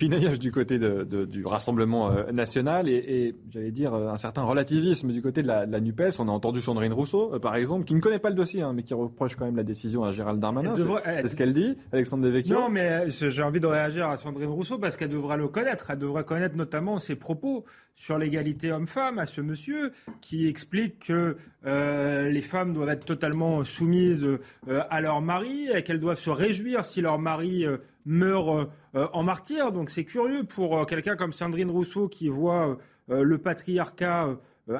pinaillage 0.00 0.38
du 0.38 0.50
côté 0.50 0.78
du 0.78 1.44
Rassemblement 1.44 2.10
euh, 2.10 2.32
national 2.32 2.88
et, 2.88 3.34
j'allais 3.50 3.70
dire 3.70 3.92
euh, 3.92 4.08
un 4.08 4.16
certain 4.16 4.42
relativisme 4.42 5.12
du 5.12 5.20
côté 5.20 5.42
de 5.42 5.46
la, 5.46 5.66
NUPES. 5.66 6.18
On 6.18 6.26
a 6.26 6.30
entendu 6.30 6.62
Sandrine 6.62 6.94
Rousseau, 6.94 7.34
euh, 7.34 7.38
par 7.38 7.54
exemple, 7.54 7.84
qui 7.84 7.94
ne 7.94 8.00
connaît 8.00 8.18
pas 8.18 8.30
le 8.30 8.34
dossier, 8.34 8.62
hein, 8.62 8.72
mais 8.74 8.82
qui 8.82 8.94
reproche 8.94 9.36
quand 9.36 9.44
même 9.44 9.56
la 9.56 9.62
décision 9.62 10.02
à 10.02 10.10
Gérald 10.10 10.40
Darmanin. 10.40 10.74
C'est 10.74 11.28
ce 11.28 11.36
qu'elle 11.36 11.52
dit, 11.52 11.76
Alexandre 11.92 12.24
Devecchio. 12.24 12.54
Non, 12.54 12.70
mais 12.70 13.10
j'ai 13.10 13.42
envie 13.42 13.60
de 13.60 13.66
réagir 13.66 14.08
à 14.08 14.16
Sandrine 14.16 14.48
Rousseau 14.48 14.78
parce 14.78 14.96
qu'elle 14.96 15.10
devra 15.10 15.36
le 15.36 15.48
connaître. 15.48 15.90
Elle 15.90 15.98
devrait 15.98 16.24
connaître 16.24 16.56
notamment 16.56 16.98
ses 16.98 17.14
propos 17.14 17.64
sur 17.94 18.16
l'égalité 18.16 18.72
homme-femme 18.72 19.18
à 19.18 19.26
ce 19.26 19.42
monsieur 19.42 19.92
qui 20.22 20.48
explique 20.48 21.06
que 21.08 21.36
les 21.64 22.42
femmes 22.42 22.72
doivent 22.72 22.88
être 22.88 23.04
totalement 23.04 23.64
soumises 23.64 24.26
à 24.68 25.00
leur 25.00 25.20
mari 25.20 25.68
et 25.74 25.82
qu'elles 25.82 26.00
doivent 26.00 26.18
se 26.18 26.30
réjouir 26.30 26.84
si 26.84 27.00
leur 27.00 27.18
mari 27.18 27.66
meurt 28.04 28.70
euh, 28.96 29.06
en 29.12 29.22
martyr. 29.22 29.72
Donc 29.72 29.90
c'est 29.90 30.04
curieux 30.04 30.44
pour 30.44 30.78
euh, 30.78 30.84
quelqu'un 30.84 31.16
comme 31.16 31.32
Sandrine 31.32 31.70
Rousseau 31.70 32.08
qui 32.08 32.28
voit 32.28 32.76
euh, 33.10 33.22
le 33.22 33.38
patriarcat 33.38 34.36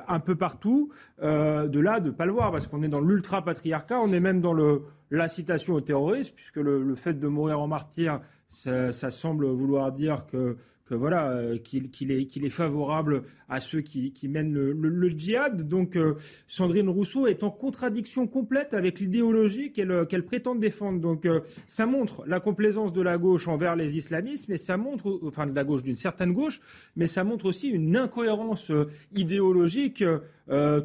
un 0.06 0.20
peu 0.20 0.36
partout, 0.36 0.92
de 1.20 1.80
là 1.80 1.98
de 1.98 2.10
ne 2.10 2.14
pas 2.14 2.24
le 2.24 2.30
voir, 2.30 2.52
parce 2.52 2.68
qu'on 2.68 2.80
est 2.84 2.88
dans 2.88 3.00
l'ultra-patriarcat, 3.00 3.98
on 3.98 4.12
est 4.12 4.20
même 4.20 4.40
dans 4.40 4.52
le, 4.52 4.84
citation 5.26 5.74
au 5.74 5.80
terrorisme, 5.80 6.32
puisque 6.36 6.58
le, 6.58 6.94
fait 6.94 7.14
de 7.14 7.26
mourir 7.26 7.58
en 7.58 7.66
martyr, 7.66 8.20
ça 8.50 9.10
semble 9.10 9.46
vouloir 9.46 9.92
dire 9.92 10.26
que 10.26 10.56
voilà 10.94 11.30
euh, 11.30 11.58
qu'il 11.58 12.10
est, 12.10 12.50
favorable 12.50 13.22
à 13.48 13.60
ceux 13.60 13.80
qui, 13.80 14.12
mènent 14.28 14.52
le, 14.52 15.08
djihad. 15.10 15.68
Donc 15.68 15.96
euh, 15.96 16.14
Sandrine 16.46 16.88
Rousseau 16.88 17.26
est 17.26 17.42
en 17.42 17.50
contradiction 17.50 18.26
complète 18.26 18.74
avec 18.74 19.00
l'idéologie 19.00 19.72
qu'elle 19.72 19.92
euh, 19.92 20.22
prétend 20.26 20.54
défendre. 20.54 21.00
Donc 21.00 21.26
ça 21.66 21.86
montre 21.86 22.24
la 22.26 22.40
complaisance 22.40 22.92
de 22.92 23.02
la 23.02 23.18
gauche 23.18 23.48
envers 23.48 23.76
les 23.76 23.96
islamistes, 23.96 24.48
mais 24.48 24.56
ça 24.56 24.76
montre, 24.76 25.20
enfin 25.24 25.46
de 25.46 25.54
la 25.54 25.64
gauche 25.64 25.82
d'une 25.82 25.96
certaine 25.96 26.32
gauche, 26.32 26.60
mais 26.96 27.06
ça 27.06 27.24
montre 27.24 27.46
aussi 27.46 27.68
une 27.68 27.96
incohérence 27.96 28.70
idéologique 29.14 30.04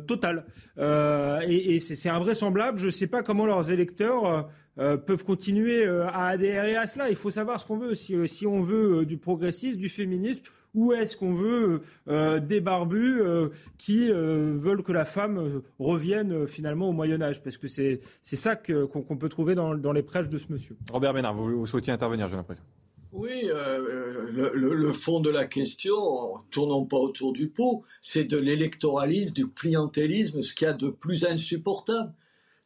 totale. 0.08 0.46
et, 0.78 1.76
et 1.76 1.80
c'est 1.80 2.10
invraisemblable. 2.10 2.78
Je 2.78 2.86
ne 2.86 2.92
sais 2.92 3.08
pas 3.08 3.24
comment 3.24 3.46
leurs 3.46 3.72
électeurs 3.72 4.50
euh, 4.78 4.98
peuvent 4.98 5.24
continuer 5.24 5.86
euh, 5.86 6.06
à 6.08 6.28
adhérer 6.28 6.76
à 6.76 6.86
cela. 6.86 7.10
Il 7.10 7.16
faut 7.16 7.32
savoir 7.32 7.62
ce 7.62 7.66
qu'on 7.66 7.78
veut. 7.78 7.96
Si, 7.96 8.14
euh, 8.14 8.28
si 8.28 8.46
on 8.46 8.62
veut 8.62 9.06
du 9.06 9.18
progressisme, 9.18 9.78
du 9.78 9.88
féminisme, 9.88 10.44
ou 10.74 10.92
est-ce 10.92 11.16
qu'on 11.16 11.32
veut 11.32 11.82
des 12.42 12.60
barbus 12.60 13.22
qui 13.78 14.10
veulent 14.10 14.84
que 14.84 14.92
la 14.92 15.06
femme 15.06 15.62
revienne 15.80 16.48
finalement 16.48 16.90
au 16.90 16.92
Moyen 16.92 17.22
Âge 17.22 17.42
Parce 17.42 17.56
que 17.56 17.70
c'est 17.70 18.02
ça 18.22 18.58
qu'on 18.58 19.16
peut 19.16 19.30
trouver 19.30 19.56
dans, 19.56 19.74
dans, 19.76 19.94
les 19.94 20.04
prêches 20.04 20.28
de 20.28 20.38
ce 20.38 20.52
monsieur. 20.52 20.76
Robert 20.92 21.14
Ménard, 21.14 21.34
vous, 21.34 21.60
vous 21.60 21.66
souhaitiez 21.66 21.94
intervenir, 21.94 22.28
j'ai 22.28 22.36
l'impression. 22.36 22.66
Oui, 23.14 23.50
le, 23.50 24.52
le, 24.54 24.92
fond 24.92 25.22
de 25.22 25.30
la 25.30 25.46
question, 25.46 25.96
tournons 26.52 26.84
pas 26.84 26.98
autour 26.98 27.32
du 27.32 27.48
pot, 27.48 27.84
c'est 28.02 28.26
de 28.26 28.36
l'électoralisme, 28.36 29.34
du 29.34 29.48
clientélisme, 29.48 30.42
ce 30.42 30.54
qu'il 30.54 30.68
y 30.68 30.70
a 30.70 30.74
de 30.74 30.90
plus 30.90 31.24
insupportable 31.24 32.12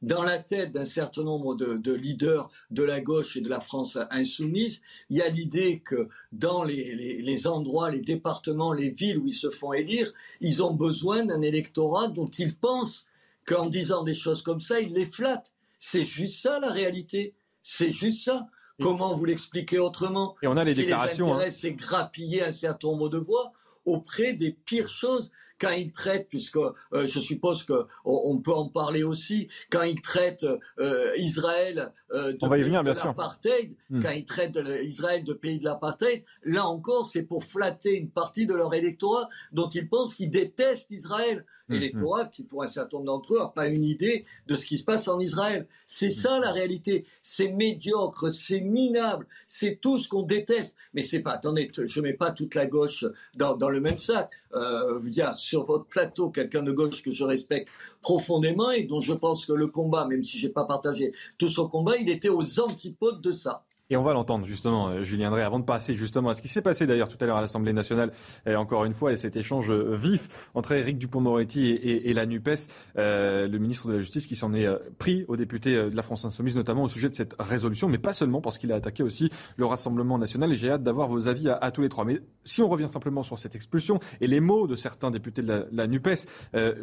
dans 0.02 0.24
la 0.24 0.40
tête 0.40 0.72
d'un 0.72 0.86
certain 0.86 1.24
nombre 1.24 1.56
de, 1.56 1.94
leaders 1.94 2.50
de 2.72 2.84
la 2.84 3.02
gauche 3.02 3.36
et 3.36 3.42
de 3.42 3.50
la 3.50 3.60
France 3.60 3.98
insoumise, 4.12 4.82
il 5.10 5.18
y 5.18 5.22
a 5.22 5.30
l'idée 5.30 5.82
que 5.86 6.10
dans 6.32 6.64
les, 6.64 7.48
endroits, 7.48 7.92
les 7.92 8.02
départements, 8.02 8.74
les 8.74 8.90
villes 8.90 9.18
où 9.18 9.28
ils 9.28 9.34
se 9.34 9.50
font 9.50 9.74
élire, 9.74 10.12
ils 10.42 10.64
ont 10.64 10.74
besoin 10.74 11.26
d'un 11.26 11.42
électorat 11.42 12.08
dont 12.08 12.28
ils 12.28 12.56
pensent 12.56 13.08
qu'en 13.46 13.66
disant 13.66 14.04
des 14.04 14.14
choses 14.14 14.42
comme 14.42 14.62
ça, 14.62 14.80
ils 14.80 14.94
les 14.94 15.06
flattent. 15.06 15.54
C'est 15.80 16.04
juste 16.04 16.42
ça 16.42 16.60
la 16.60 16.72
réalité. 16.72 17.34
C'est 17.64 17.92
juste 17.92 18.24
ça. 18.24 18.48
Comment 18.82 19.18
vous 19.18 19.26
l'expliquez 19.26 19.78
autrement 19.78 20.36
Et 20.42 20.48
on 20.48 20.56
a 20.56 20.64
les 20.64 20.76
déclarations. 20.76 21.38
Ce 21.38 21.44
qui 21.44 21.48
hein. 21.48 21.52
c'est 21.52 21.74
grappiller 21.74 22.44
un 22.44 22.52
certain 22.54 22.88
nombre 22.88 23.10
de 23.10 23.18
voix 23.18 23.52
auprès 23.86 24.34
des 24.34 24.52
pires 24.52 24.90
choses 24.90 25.32
quand 25.60 25.72
il 25.72 25.92
traite, 25.92 26.28
puisque 26.30 26.58
euh, 26.58 26.72
je 26.94 27.20
suppose 27.20 27.64
qu'on 27.64 27.86
on 28.06 28.38
peut 28.38 28.54
en 28.54 28.70
parler 28.70 29.04
aussi, 29.04 29.48
quand 29.70 29.84
il 29.84 30.02
traite 30.02 30.46
euh, 30.80 31.12
Israël 31.18 31.92
euh, 32.14 32.34
de, 32.34 32.48
pays 32.48 32.64
de 32.64 33.06
l'apartheid, 33.06 33.76
hmm. 33.90 34.02
quand 34.02 34.12
il 34.12 34.26
traite 34.26 34.58
Israël 34.84 35.24
de 35.24 35.34
pays 35.34 35.60
de 35.60 35.66
l'apartheid, 35.66 36.24
là 36.44 36.66
encore, 36.66 37.06
c'est 37.06 37.24
pour 37.24 37.44
flatter 37.44 37.98
une 37.98 38.10
partie 38.10 38.46
de 38.46 38.54
leur 38.54 38.74
électorat 38.74 39.30
dont 39.52 39.70
ils 39.70 39.88
pensent 39.88 40.16
qu'ils 40.16 40.30
détestent 40.30 40.90
Israël. 40.92 41.46
Hmm, 41.70 41.76
électorat 41.76 42.26
hmm. 42.26 42.30
qui, 42.32 42.44
pour 42.44 42.64
un 42.64 42.68
certain 42.68 42.98
nombre 42.98 43.06
d'entre 43.06 43.34
eux, 43.36 43.40
n'a 43.40 43.48
pas 43.48 43.68
une 43.68 43.86
idée 43.86 44.26
de 44.48 44.56
ce 44.56 44.66
qui 44.66 44.78
se 44.78 44.84
passe 44.84 45.08
en 45.08 45.20
Israël. 45.20 45.68
C'est 45.88 46.10
ça 46.10 46.40
la 46.40 46.52
réalité. 46.52 47.06
C'est 47.22 47.50
médiocre, 47.50 48.32
c'est 48.32 48.60
minable, 48.60 49.28
c'est 49.48 49.80
tout 49.82 50.00
ce 50.00 50.08
qu'on 50.10 50.24
déteste. 50.24 50.76
Mais 50.94 51.02
c'est 51.02 51.20
pas, 51.20 51.34
attendez, 51.34 51.72
je 51.74 52.02
mets 52.02 52.14
pas 52.14 52.32
toute 52.32 52.56
la 52.56 52.66
gauche 52.66 53.06
dans, 53.36 53.56
dans 53.56 53.70
le 53.70 53.80
même 53.80 53.98
sac. 53.98 54.30
euh, 54.56 55.00
il 55.06 55.16
y 55.16 55.22
a 55.22 55.34
sur 55.34 55.66
votre 55.66 55.86
plateau 55.86 56.30
quelqu'un 56.30 56.64
de 56.64 56.72
gauche 56.72 57.04
que 57.04 57.12
je 57.12 57.24
respecte 57.24 57.70
profondément 58.02 58.72
et 58.72 58.84
dont 58.84 59.02
je 59.02 59.14
pense 59.14 59.46
que 59.46 59.54
le 59.54 59.68
combat, 59.68 60.06
même 60.08 60.24
si 60.24 60.38
j'ai 60.38 60.50
pas 60.50 60.66
partagé 60.66 61.14
tout 61.38 61.50
son 61.50 61.68
combat, 61.68 61.98
il 61.98 62.10
était 62.10 62.30
aux 62.30 62.60
antipodes 62.60 63.22
de 63.22 63.32
ça. 63.32 63.64
Et 63.92 63.98
on 63.98 64.04
va 64.04 64.14
l'entendre 64.14 64.46
justement, 64.46 64.90
euh, 64.90 65.04
Julien 65.04 65.32
Drey, 65.32 65.42
avant 65.42 65.60
de 65.60 65.66
passer 65.66 65.96
justement 65.96 66.30
à 66.30 66.36
ce 66.36 66.44
qui 66.44 66.48
s'est 66.48 66.62
passé 66.62 66.86
d'ailleurs 66.86 67.10
tout 67.10 67.18
à 67.22 67.26
l'heure 67.26 67.38
à 67.38 67.42
l'Assemblée 67.42 67.74
nationale, 67.74 68.12
et 68.46 68.56
encore 68.56 68.86
une 68.86 68.94
fois, 68.94 69.12
et 69.12 69.16
cet 69.16 69.36
échange 69.36 69.72
euh, 69.72 69.96
vif 69.96 70.52
entre 70.54 70.74
Éric 70.74 71.00
Dupont-Moretti 71.00 71.72
et, 71.72 72.14
la 72.14 72.28
NUPES, 72.28 72.68
euh, 73.00 73.48
le 73.48 73.58
ministre 73.58 73.88
de 73.88 73.94
la 73.94 74.00
Justice 74.00 74.28
qui 74.28 74.36
s'en 74.36 74.54
est 74.54 74.68
pris 75.00 75.26
aux 75.28 75.38
députés 75.38 75.90
de 75.90 75.96
la 75.96 76.04
France 76.04 76.24
Insoumise, 76.24 76.56
notamment 76.56 76.84
au 76.84 76.88
sujet 76.88 77.10
de 77.10 77.16
cette 77.16 77.36
résolution, 77.40 77.90
mais 77.90 77.98
pas 77.98 78.14
seulement 78.14 78.42
parce 78.42 78.60
qu'il 78.60 78.72
a 78.72 78.76
attaqué 78.76 79.02
aussi 79.02 79.32
le 79.58 79.66
Rassemblement 79.66 80.20
national, 80.20 80.54
et 80.54 80.56
j'ai 80.56 80.70
hâte 80.70 80.84
d'avoir 80.84 81.08
vos 81.08 81.28
avis 81.28 81.50
à, 81.50 81.72
tous 81.72 81.82
les 81.82 81.90
trois. 81.90 82.06
Mais 82.06 82.20
si 82.44 82.62
on 82.62 82.70
revient 82.70 82.90
simplement 82.90 83.24
sur 83.24 83.40
cette 83.40 83.56
expulsion 83.56 84.00
et 84.22 84.28
les 84.28 84.40
mots 84.40 84.68
de 84.68 84.76
certains 84.76 85.10
députés 85.10 85.42
de 85.42 85.48
la, 85.48 85.66
la 85.72 85.88
NUPES, 85.88 86.28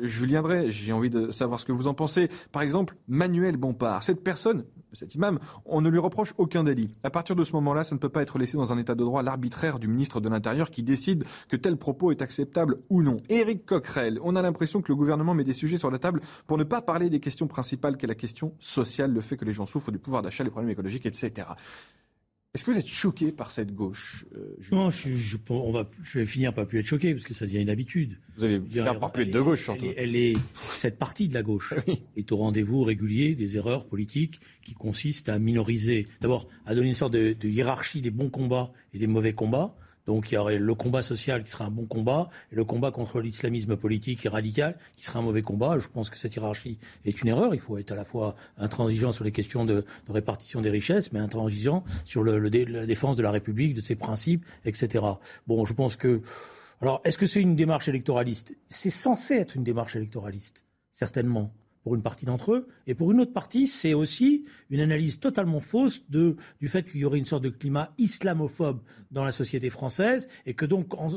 Julien 0.03 0.43
Drey, 0.43 0.71
j'ai 0.71 0.93
envie 0.93 1.11
de 1.11 1.31
savoir 1.31 1.61
ce 1.61 1.67
que 1.67 1.73
vous 1.73 1.87
en 1.87 1.95
pensez. 1.95 2.29
Par 2.51 2.63
exemple, 2.63 2.97
Manuel 3.07 3.57
Bompard, 3.57 4.03
cette 4.03 4.25
personne, 4.25 4.65
cet 4.93 5.15
imam, 5.15 5.39
on 5.65 5.81
ne 5.81 5.89
lui 5.89 5.99
reproche 5.99 6.35
aucun 6.39 6.65
délit. 6.65 6.91
À 7.03 7.11
partir 7.11 7.37
de 7.37 7.45
ce 7.45 7.53
moment-là, 7.53 7.85
ça 7.85 7.95
ne 7.95 8.01
peut 8.01 8.09
pas 8.09 8.23
être 8.23 8.39
laissé 8.39 8.57
dans 8.57 8.73
un 8.73 8.79
état 8.79 8.95
de 8.95 9.05
droit 9.05 9.23
l'arbitraire 9.23 9.79
du 9.79 9.89
ministre 9.89 10.21
de 10.21 10.29
l'Intérieur 10.29 10.71
qui 10.71 10.83
décide 10.83 11.25
que 11.49 11.57
tel 11.57 11.77
propos 11.77 12.11
est 12.11 12.23
acceptable 12.23 12.79
ou 12.89 13.03
non. 13.03 13.17
Éric 13.29 13.67
Coquerel, 13.67 14.19
on 14.23 14.37
a 14.37 14.43
l'impression 14.43 14.83
que 14.83 14.91
le 14.91 14.97
gouvernement 14.97 15.35
met 15.35 15.45
des 15.45 15.53
sujets 15.53 15.79
sur 15.79 15.91
la 15.91 15.99
table 15.99 16.21
pour 16.47 16.59
ne 16.59 16.65
pas 16.65 16.83
parler 16.83 17.11
des 17.11 17.21
questions 17.21 17.47
principales 17.47 17.97
qu'est 17.97 18.07
la 18.07 18.15
question 18.15 18.55
sociale, 18.59 19.13
le 19.13 19.21
fait 19.21 19.37
que 19.37 19.45
les 19.45 19.53
gens 19.53 19.67
souffrent 19.67 19.93
du 19.93 19.99
pouvoir 19.99 20.23
d'achat, 20.23 20.45
les 20.45 20.51
problèmes 20.51 20.71
écologiques, 20.71 21.07
etc. 21.07 21.49
Est-ce 22.57 22.65
que 22.65 22.71
vous 22.71 22.79
êtes 22.79 22.89
choqué 22.89 23.33
par 23.33 23.51
cette 23.51 23.75
gauche 23.75 24.25
euh, 24.35 24.57
Non, 24.73 24.89
je, 24.89 25.37
on 25.51 25.73
va, 25.73 25.87
je 26.05 26.21
vais 26.21 26.25
finir 26.25 26.55
par 26.55 26.67
plus 26.67 26.79
être 26.79 26.87
choqué 26.87 27.13
parce 27.13 27.27
que 27.27 27.35
ça 27.35 27.45
devient 27.45 27.61
une 27.61 27.69
habitude. 27.69 28.17
Vous 28.39 28.45
allez 28.45 28.59
finir 28.67 28.99
par 28.99 29.13
plus 29.13 29.25
être 29.25 29.31
de 29.31 29.41
gauche 29.43 29.63
surtout. 29.63 29.85
Elle 29.95 30.17
est, 30.17 30.33
cette 30.79 30.99
partie 30.99 31.29
de 31.29 31.35
la 31.35 31.43
gauche 31.43 31.75
est 32.17 32.33
au 32.33 32.39
rendez-vous 32.39 32.83
régulier 32.83 33.35
des 33.35 33.59
erreurs 33.59 33.85
politiques 33.85 34.41
qui 34.65 34.73
consistent 34.73 35.29
à 35.29 35.39
minoriser, 35.39 36.07
d'abord 36.23 36.49
à 36.65 36.75
donner 36.75 36.89
une 36.89 36.95
sorte 36.95 37.13
de 37.13 37.37
hiérarchie 37.47 38.01
des 38.01 38.11
bons 38.11 38.31
combats 38.31 38.73
et 38.95 38.99
des 38.99 39.07
mauvais 39.07 39.35
combats 39.35 39.77
donc 40.07 40.31
il 40.31 40.37
y 40.37 40.39
aurait 40.39 40.59
le 40.59 40.75
combat 40.75 41.03
social 41.03 41.43
qui 41.43 41.51
serait 41.51 41.65
un 41.65 41.71
bon 41.71 41.87
combat 41.87 42.31
et 42.53 42.57
le 42.57 42.65
combat 42.65 42.91
contre 42.91 43.21
l'islamisme 43.21 43.77
politique 43.77 44.25
et 44.25 44.29
radical 44.29 44.79
qui 44.97 45.05
serait 45.05 45.19
un 45.19 45.23
mauvais 45.23 45.43
combat. 45.43 45.79
Je 45.79 45.89
pense 45.89 46.11
que 46.11 46.17
cette 46.17 46.35
hiérarchie 46.35 46.79
est 47.05 47.21
une 47.21 47.29
erreur. 47.29 47.55
Il 47.55 47.61
faut 47.61 47.77
être 47.79 47.93
à 47.93 47.97
la 47.97 48.05
fois 48.05 48.37
intransigeant 48.57 49.13
sur 49.13 49.25
les 49.25 49.33
questions 49.33 49.65
de, 49.65 49.85
répartition 50.09 50.61
des 50.61 50.71
richesses, 50.71 51.13
mais 51.13 51.19
intransigeant 51.19 51.85
sur 52.05 52.23
la 52.25 52.39
défense 52.87 53.17
de 53.17 53.23
la 53.23 53.31
République, 53.31 53.75
de 53.75 53.81
ses 53.81 53.97
principes, 53.97 54.45
etc. 54.65 55.05
Bon, 55.47 55.65
je 55.65 55.75
pense 55.75 55.97
que... 55.97 56.23
Alors, 56.81 57.01
est-ce 57.05 57.19
que 57.19 57.27
c'est 57.27 57.41
une 57.41 57.57
démarche 57.57 57.89
électoraliste? 57.89 58.55
C'est 58.69 58.91
censé 58.91 59.35
être 59.35 59.57
une 59.57 59.65
démarche 59.65 59.97
électoraliste, 59.97 60.65
certainement 60.93 61.53
pour 61.87 61.95
une 61.95 62.03
partie 62.03 62.27
d'entre 62.27 62.53
eux. 62.53 62.67
Et 62.89 62.97
pour 62.97 63.13
une 63.13 63.21
autre 63.21 63.33
partie, 63.33 63.69
c'est 63.69 63.95
aussi 63.95 64.45
une 64.71 64.81
analyse 64.81 65.21
totalement 65.21 65.61
fausse 65.61 66.03
du 66.11 66.67
fait 66.67 66.83
qu'il 66.83 66.99
y 66.99 67.05
aurait 67.05 67.21
une 67.21 67.27
sorte 67.27 67.45
de 67.45 67.49
climat 67.49 67.93
islamophobe 67.97 68.81
dans 69.13 69.23
la 69.23 69.31
société 69.31 69.71
française 69.71 70.27
et 70.47 70.55
que 70.55 70.67
donc 70.67 70.95
en, 70.95 71.11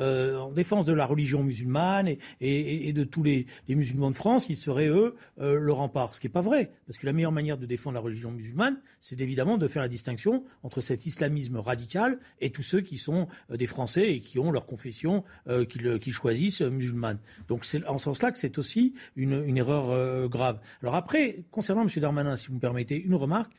euh, 0.00 0.38
en 0.38 0.50
défense 0.50 0.86
de 0.86 0.92
la 0.92 1.06
religion 1.06 1.44
musulmane 1.44 2.08
et, 2.40 2.92
de 2.92 3.04
tous 3.04 3.22
les, 3.22 3.46
musulmans 3.68 4.10
de 4.10 4.16
France, 4.16 4.48
ils 4.48 4.56
seraient, 4.56 4.88
eux, 4.88 5.14
euh, 5.40 5.60
le 5.60 5.72
rempart. 5.72 6.14
Ce 6.16 6.20
qui 6.20 6.26
n'est 6.26 6.32
pas 6.32 6.40
vrai. 6.40 6.72
Parce 6.88 6.98
que 6.98 7.06
la 7.06 7.12
meilleure 7.12 7.30
manière 7.30 7.56
de 7.56 7.64
défendre 7.64 7.94
la 7.94 8.00
religion 8.00 8.32
musulmane, 8.32 8.76
c'est 8.98 9.20
évidemment 9.20 9.56
de 9.56 9.68
faire 9.68 9.82
la 9.82 9.88
distinction 9.88 10.42
entre 10.64 10.80
cet 10.80 11.06
islamisme 11.06 11.58
radical 11.58 12.18
et 12.40 12.50
tous 12.50 12.62
ceux 12.62 12.80
qui 12.80 12.98
sont 12.98 13.28
euh, 13.52 13.56
des 13.56 13.66
Français 13.66 14.14
et 14.14 14.20
qui 14.20 14.40
ont 14.40 14.50
leur 14.50 14.66
confession 14.66 15.22
qu'ils 15.68 16.12
choisissent 16.12 16.62
musulmane. 16.62 17.18
Donc 17.46 17.64
c'est 17.64 17.86
en 17.86 17.98
ce 17.98 18.04
sens-là 18.06 18.32
que 18.32 18.38
c'est 18.38 18.58
aussi 18.58 18.94
une 19.14 19.59
erreur 19.60 19.90
euh, 19.90 20.28
grave. 20.28 20.58
Alors 20.82 20.94
après, 20.94 21.44
concernant 21.50 21.82
M. 21.82 21.88
Darmanin, 21.96 22.36
si 22.36 22.48
vous 22.48 22.54
me 22.54 22.60
permettez, 22.60 23.00
une 23.00 23.14
remarque. 23.14 23.52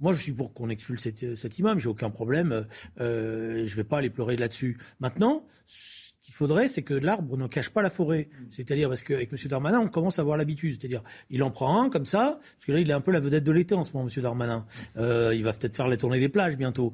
Moi, 0.00 0.12
je 0.12 0.20
suis 0.20 0.32
pour 0.32 0.52
qu'on 0.52 0.70
expulse 0.70 1.02
cet, 1.02 1.36
cet 1.36 1.58
imam, 1.58 1.78
j'ai 1.78 1.88
aucun 1.88 2.10
problème. 2.10 2.66
Euh, 3.00 3.64
je 3.66 3.70
ne 3.70 3.76
vais 3.76 3.84
pas 3.84 3.98
aller 3.98 4.10
pleurer 4.10 4.36
là-dessus. 4.36 4.76
Maintenant, 4.98 5.46
ce 5.66 6.10
qu'il 6.20 6.34
faudrait, 6.34 6.66
c'est 6.66 6.82
que 6.82 6.94
l'arbre 6.94 7.36
ne 7.36 7.46
cache 7.46 7.70
pas 7.70 7.80
la 7.80 7.90
forêt. 7.90 8.28
C'est-à-dire, 8.50 8.88
parce 8.88 9.04
qu'avec 9.04 9.32
M. 9.32 9.38
Darmanin, 9.48 9.78
on 9.78 9.86
commence 9.86 10.18
à 10.18 10.22
avoir 10.22 10.36
l'habitude. 10.36 10.80
C'est-à-dire, 10.80 11.04
il 11.30 11.44
en 11.44 11.52
prend 11.52 11.80
un 11.80 11.90
comme 11.90 12.06
ça, 12.06 12.40
parce 12.40 12.66
que 12.66 12.72
là, 12.72 12.80
il 12.80 12.90
est 12.90 12.94
un 12.94 13.00
peu 13.00 13.12
la 13.12 13.20
vedette 13.20 13.44
de 13.44 13.52
l'été 13.52 13.76
en 13.76 13.84
ce 13.84 13.92
moment, 13.92 14.08
M. 14.08 14.22
Darmanin. 14.22 14.66
Euh, 14.96 15.32
il 15.32 15.44
va 15.44 15.52
peut-être 15.52 15.76
faire 15.76 15.86
la 15.86 15.96
tournée 15.96 16.18
des 16.18 16.28
plages 16.28 16.56
bientôt. 16.56 16.92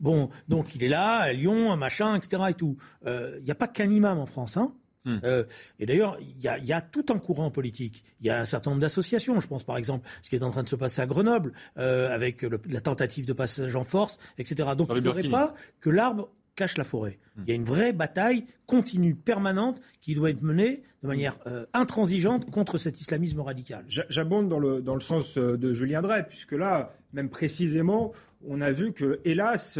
bon, 0.00 0.30
donc 0.48 0.76
il 0.76 0.84
est 0.84 0.88
là, 0.88 1.16
à 1.16 1.32
Lyon, 1.32 1.72
un 1.72 1.76
machin, 1.76 2.14
etc. 2.14 2.44
Et 2.50 2.54
tout. 2.54 2.76
Il 3.04 3.42
n'y 3.44 3.50
a 3.50 3.56
pas 3.56 3.66
qu'un 3.66 3.90
imam 3.90 4.18
en 4.18 4.26
France, 4.26 4.56
hein. 4.56 4.72
Hmm. 5.04 5.18
Euh, 5.24 5.44
et 5.78 5.86
d'ailleurs, 5.86 6.16
il 6.20 6.40
y 6.40 6.72
a, 6.72 6.80
tout 6.80 7.06
un 7.10 7.18
courant 7.18 7.50
politique. 7.50 8.04
Il 8.20 8.26
y 8.26 8.30
a 8.30 8.40
un 8.40 8.44
certain 8.44 8.70
nombre 8.70 8.82
d'associations. 8.82 9.38
Je 9.40 9.48
pense 9.48 9.64
par 9.64 9.76
exemple 9.76 10.08
ce 10.22 10.28
qui 10.28 10.36
est 10.36 10.42
en 10.42 10.50
train 10.50 10.62
de 10.62 10.68
se 10.68 10.76
passer 10.76 11.02
à 11.02 11.06
Grenoble, 11.06 11.52
euh, 11.78 12.12
avec 12.14 12.42
la 12.68 12.80
tentative 12.80 13.26
de 13.26 13.32
passage 13.32 13.74
en 13.74 13.84
force, 13.84 14.18
etc. 14.38 14.70
Donc 14.76 14.88
il 14.90 14.96
ne 14.96 15.00
faudrait 15.02 15.28
pas 15.28 15.54
que 15.80 15.90
l'arbre 15.90 16.30
cache 16.54 16.76
la 16.76 16.84
forêt. 16.84 17.18
Hmm. 17.36 17.42
Il 17.46 17.48
y 17.48 17.52
a 17.52 17.54
une 17.54 17.64
vraie 17.64 17.92
bataille 17.92 18.44
continue, 18.66 19.14
permanente, 19.14 19.80
qui 20.00 20.14
doit 20.14 20.30
être 20.30 20.42
menée 20.42 20.82
de 21.02 21.08
manière 21.08 21.38
euh, 21.46 21.64
intransigeante 21.72 22.50
contre 22.50 22.78
cet 22.78 23.00
islamisme 23.00 23.40
radical. 23.40 23.84
J'abonde 23.88 24.48
dans 24.48 24.58
le, 24.58 24.82
dans 24.82 24.94
le 24.94 25.00
sens 25.00 25.36
de 25.36 25.74
Julien 25.74 26.02
Drey, 26.02 26.24
puisque 26.28 26.52
là, 26.52 26.94
même 27.12 27.28
précisément, 27.30 28.12
on 28.46 28.60
a 28.60 28.70
vu 28.70 28.92
que, 28.92 29.20
hélas, 29.24 29.78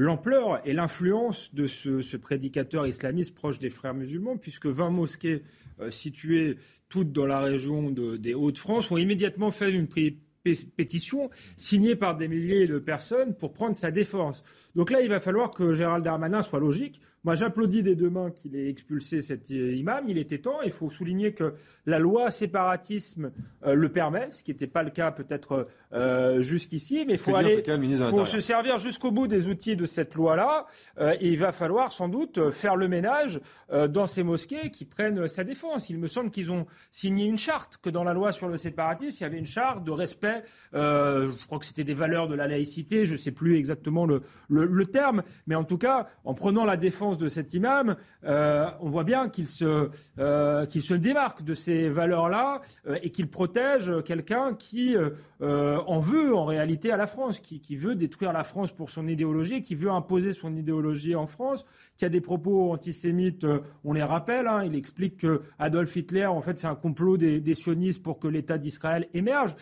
l'ampleur 0.00 0.66
et 0.66 0.72
l'influence 0.72 1.54
de 1.54 1.66
ce, 1.66 2.16
prédicateur 2.16 2.86
islamiste 2.86 3.34
proche 3.34 3.58
des 3.58 3.68
frères 3.68 3.92
musulmans, 3.92 4.38
puisque 4.38 4.64
20 4.64 4.88
mosquées 4.88 5.42
euh, 5.78 5.90
situées 5.90 6.56
toutes 6.88 7.12
dans 7.12 7.26
la 7.26 7.40
région 7.40 7.90
des 7.90 8.32
Hauts-de-France 8.32 8.90
ont 8.90 8.96
immédiatement 8.96 9.50
fait 9.50 9.70
une 9.70 9.88
pétition 9.88 11.28
signée 11.54 11.96
par 11.96 12.16
des 12.16 12.28
milliers 12.28 12.66
de 12.66 12.78
personnes 12.78 13.36
pour 13.36 13.52
prendre 13.52 13.76
sa 13.76 13.90
défense. 13.90 14.42
Donc 14.74 14.90
là, 14.90 15.00
il 15.00 15.08
va 15.08 15.20
falloir 15.20 15.50
que 15.50 15.74
Gérald 15.74 16.04
Darmanin 16.04 16.42
soit 16.42 16.60
logique. 16.60 17.00
Moi, 17.24 17.34
j'applaudis 17.34 17.82
des 17.82 17.96
deux 17.96 18.08
mains 18.08 18.30
qu'il 18.30 18.56
ait 18.56 18.68
expulsé 18.68 19.20
cet 19.20 19.50
imam. 19.50 20.04
Il 20.08 20.16
était 20.16 20.38
temps. 20.38 20.62
Il 20.62 20.72
faut 20.72 20.88
souligner 20.88 21.34
que 21.34 21.54
la 21.86 21.98
loi 21.98 22.30
séparatisme 22.30 23.32
euh, 23.66 23.74
le 23.74 23.88
permet, 23.90 24.30
ce 24.30 24.42
qui 24.42 24.52
n'était 24.52 24.66
pas 24.66 24.82
le 24.82 24.90
cas 24.90 25.10
peut-être 25.10 25.66
euh, 25.92 26.40
jusqu'ici. 26.40 27.04
Mais 27.06 27.14
il 27.14 27.18
faut 27.18 27.36
aller, 27.36 27.62
faut 28.08 28.24
se 28.24 28.40
servir 28.40 28.78
jusqu'au 28.78 29.10
bout 29.10 29.26
des 29.26 29.48
outils 29.48 29.76
de 29.76 29.86
cette 29.86 30.14
loi-là. 30.14 30.66
Euh, 30.98 31.14
et 31.20 31.28
il 31.28 31.38
va 31.38 31.52
falloir 31.52 31.92
sans 31.92 32.08
doute 32.08 32.50
faire 32.50 32.76
le 32.76 32.88
ménage 32.88 33.40
dans 33.88 34.06
ces 34.06 34.22
mosquées 34.22 34.70
qui 34.70 34.84
prennent 34.84 35.28
sa 35.28 35.44
défense. 35.44 35.90
Il 35.90 35.98
me 35.98 36.06
semble 36.06 36.30
qu'ils 36.30 36.50
ont 36.50 36.66
signé 36.90 37.26
une 37.26 37.38
charte, 37.38 37.78
que 37.82 37.90
dans 37.90 38.04
la 38.04 38.14
loi 38.14 38.32
sur 38.32 38.48
le 38.48 38.56
séparatisme, 38.56 39.18
il 39.20 39.22
y 39.22 39.26
avait 39.26 39.38
une 39.38 39.46
charte 39.46 39.84
de 39.84 39.90
respect. 39.90 40.42
je 40.72 41.46
crois 41.46 41.58
que 41.58 41.64
c'était 41.64 41.84
des 41.84 41.94
valeurs 41.94 42.28
de 42.28 42.34
la 42.34 42.46
laïcité. 42.46 43.04
Je 43.04 43.12
ne 43.12 43.18
sais 43.18 43.30
plus 43.30 43.56
exactement 43.56 44.06
le 44.06 44.22
le, 44.59 44.59
terme, 44.90 45.22
mais 45.46 45.54
en 45.54 45.64
tout 45.64 45.78
cas, 45.78 46.08
en 46.24 46.34
prenant 46.34 46.64
la 46.64 46.76
défense 46.76 47.18
de 47.18 47.28
cet 47.28 47.54
imam, 47.54 47.96
euh, 48.24 48.66
on 48.80 48.88
voit 48.88 49.04
bien 49.04 49.28
qu'il 49.28 49.46
se, 49.46 49.90
euh, 50.18 50.66
qu'il 50.66 50.82
se 50.82 50.94
démarque 50.94 51.42
de 51.42 51.54
ces 51.54 51.88
valeurs-là 51.88 52.60
euh, 52.86 52.98
et 53.02 53.10
qu'il 53.10 53.28
protège 53.28 53.90
quelqu'un 54.04 54.54
qui 54.54 54.96
en 55.40 56.00
veut 56.00 56.34
en 56.34 56.44
réalité 56.44 56.92
à 56.92 56.96
la 56.96 57.06
France, 57.06 57.40
qui, 57.40 57.60
qui, 57.60 57.76
veut 57.76 57.94
détruire 57.94 58.32
la 58.32 58.44
France 58.44 58.72
pour 58.72 58.90
son 58.90 59.06
idéologie, 59.06 59.62
qui 59.62 59.74
veut 59.74 59.90
imposer 59.90 60.32
son 60.32 60.54
idéologie 60.54 61.14
en 61.14 61.26
France, 61.26 61.64
qui 61.96 62.04
a 62.04 62.08
des 62.08 62.20
propos 62.20 62.72
antisémites, 62.72 63.46
on 63.84 63.92
les 63.92 64.02
rappelle, 64.02 64.46
hein, 64.46 64.62
il 64.64 64.74
explique 64.74 65.18
que 65.18 65.42
Adolf 65.58 65.94
Hitler, 65.96 66.26
en 66.26 66.40
fait, 66.40 66.58
c'est 66.58 66.66
un 66.66 66.74
complot 66.74 67.16
des, 67.16 67.40
des 67.40 67.54
sionistes 67.54 68.02
pour 68.02 68.18
que 68.18 68.28
l'État 68.28 68.58
d'Israël 68.58 69.08
émerge. 69.14 69.54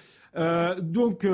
Donc, 0.83 1.27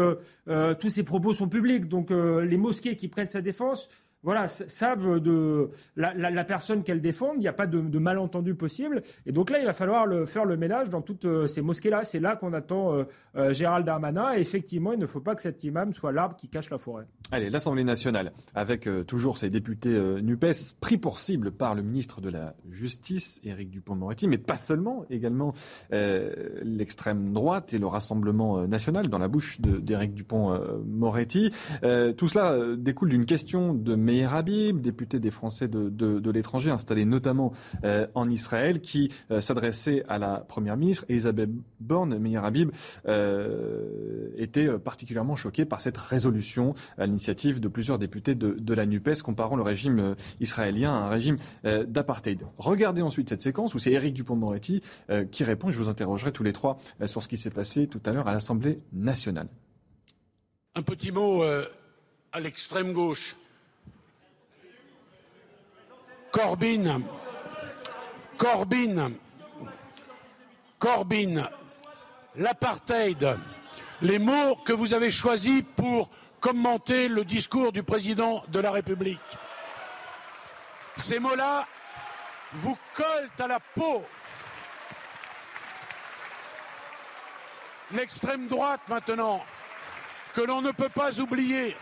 tous 0.78 0.90
ces 0.90 1.02
propos 1.02 1.34
sont 1.34 1.48
publics. 1.48 1.88
Donc, 1.88 2.10
les 2.10 2.56
mosquées 2.56 2.96
qui 2.96 3.08
prennent 3.08 3.26
sa 3.26 3.42
défense 3.42 3.53
First. 3.54 3.96
Voilà, 4.24 4.48
savent 4.48 5.20
de 5.20 5.70
la, 5.96 6.44
personne 6.44 6.82
qu'elle 6.82 7.02
défend. 7.02 7.34
Il 7.34 7.40
n'y 7.40 7.48
a 7.48 7.52
pas 7.52 7.66
de, 7.66 7.98
malentendu 7.98 8.54
possible. 8.54 9.02
Et 9.26 9.32
donc 9.32 9.50
là, 9.50 9.60
il 9.60 9.66
va 9.66 9.74
falloir 9.74 10.06
faire 10.26 10.46
le 10.46 10.56
ménage 10.56 10.88
dans 10.88 11.02
toutes 11.02 11.46
ces 11.46 11.60
mosquées-là. 11.60 12.04
C'est 12.04 12.20
là, 12.20 12.34
qu'on 12.34 12.54
attend 12.54 13.04
Gérald 13.50 13.84
Darmanin. 13.84 14.34
Et 14.34 14.40
effectivement, 14.40 14.92
il 14.92 14.98
ne 14.98 15.06
faut 15.06 15.20
pas 15.20 15.34
que 15.34 15.42
cet 15.42 15.62
imam 15.62 15.92
soit 15.92 16.10
l'arbre 16.10 16.36
qui 16.36 16.48
cache 16.48 16.70
la 16.70 16.78
forêt. 16.78 17.04
Allez, 17.32 17.50
l'Assemblée 17.50 17.84
nationale, 17.84 18.32
avec 18.54 18.88
toujours 19.06 19.36
ses 19.36 19.50
députés 19.50 19.90
NUPES, 20.22 20.78
pris 20.80 20.96
pour 20.96 21.18
cible 21.18 21.50
par 21.50 21.74
le 21.74 21.82
ministre 21.82 22.20
de 22.20 22.30
la 22.30 22.54
Justice, 22.70 23.40
Éric 23.44 23.70
Dupont-Moretti, 23.70 24.26
mais 24.26 24.38
pas 24.38 24.56
seulement, 24.56 25.04
également 25.10 25.52
l'extrême 25.90 27.32
droite 27.32 27.74
et 27.74 27.78
le 27.78 27.86
Rassemblement 27.86 28.66
national 28.66 29.08
dans 29.08 29.18
la 29.18 29.28
bouche 29.28 29.60
d'Éric 29.60 30.14
Dupont-Moretti. 30.14 31.50
tout 32.16 32.28
cela 32.28 32.76
découle 32.76 33.10
d'une 33.10 33.26
question 33.26 33.74
de 33.74 33.94
Meir 34.14 34.32
Habib, 34.32 34.80
député 34.80 35.18
des 35.18 35.32
Français 35.32 35.66
de, 35.66 36.30
l'étranger, 36.30 36.70
installé 36.70 37.04
notamment 37.04 37.52
euh, 37.82 38.06
en 38.14 38.30
Israël, 38.30 38.80
qui 38.80 39.10
euh, 39.30 39.40
s'adressait 39.40 40.04
à 40.08 40.18
la 40.18 40.38
Première 40.38 40.76
ministre, 40.76 41.04
Elisabeth 41.08 41.50
Borne. 41.80 42.16
Meir 42.18 42.44
Habib 42.44 42.70
euh, 43.06 44.30
était 44.36 44.68
particulièrement 44.78 45.34
choquée 45.34 45.64
par 45.64 45.80
cette 45.80 45.96
résolution. 45.96 46.74
Elle 46.96 47.10
l'initiative 47.10 47.60
de 47.60 47.68
plusieurs 47.68 47.98
députés 47.98 48.34
de, 48.34 48.74
la 48.74 48.86
NUPES 48.86 49.22
comparant 49.22 49.56
le 49.56 49.62
régime 49.62 50.16
israélien 50.40 50.92
à 50.92 51.06
un 51.06 51.08
régime 51.08 51.36
d'apartheid. 51.64 52.42
Regardez 52.58 53.02
ensuite 53.02 53.28
cette 53.28 53.42
séquence 53.42 53.74
où 53.74 53.78
c'est 53.78 53.92
Éric 53.92 54.14
Dupont-Moretti 54.14 54.80
qui 55.30 55.44
répond. 55.44 55.70
Je 55.70 55.78
vous 55.78 55.88
interrogerai 55.88 56.32
tous 56.32 56.42
les 56.42 56.52
trois 56.52 56.76
sur 57.06 57.22
ce 57.22 57.28
qui 57.28 57.36
s'est 57.36 57.50
passé 57.50 57.86
tout 57.86 58.00
à 58.04 58.12
l'heure 58.12 58.26
à 58.26 58.32
l'Assemblée 58.32 58.80
nationale. 58.92 59.46
Un 60.74 60.82
petit 60.82 61.12
mot 61.12 61.44
à 61.44 62.40
l'extrême 62.40 62.92
gauche. 62.92 63.36
Corbyn, 66.34 67.00
Corbyn, 68.36 69.12
Corbyn, 70.80 71.48
l'apartheid, 72.34 73.38
les 74.02 74.18
mots 74.18 74.56
que 74.64 74.72
vous 74.72 74.94
avez 74.94 75.12
choisis 75.12 75.62
pour 75.76 76.10
commenter 76.40 77.06
le 77.06 77.24
discours 77.24 77.70
du 77.70 77.84
président 77.84 78.42
de 78.48 78.58
la 78.58 78.72
République. 78.72 79.20
Ces 80.96 81.20
mots-là 81.20 81.68
vous 82.54 82.76
collent 82.94 83.30
à 83.38 83.46
la 83.46 83.60
peau. 83.60 84.02
L'extrême 87.92 88.48
droite 88.48 88.80
maintenant, 88.88 89.40
que 90.32 90.40
l'on 90.40 90.62
ne 90.62 90.72
peut 90.72 90.88
pas 90.88 91.20
oublier, 91.20 91.76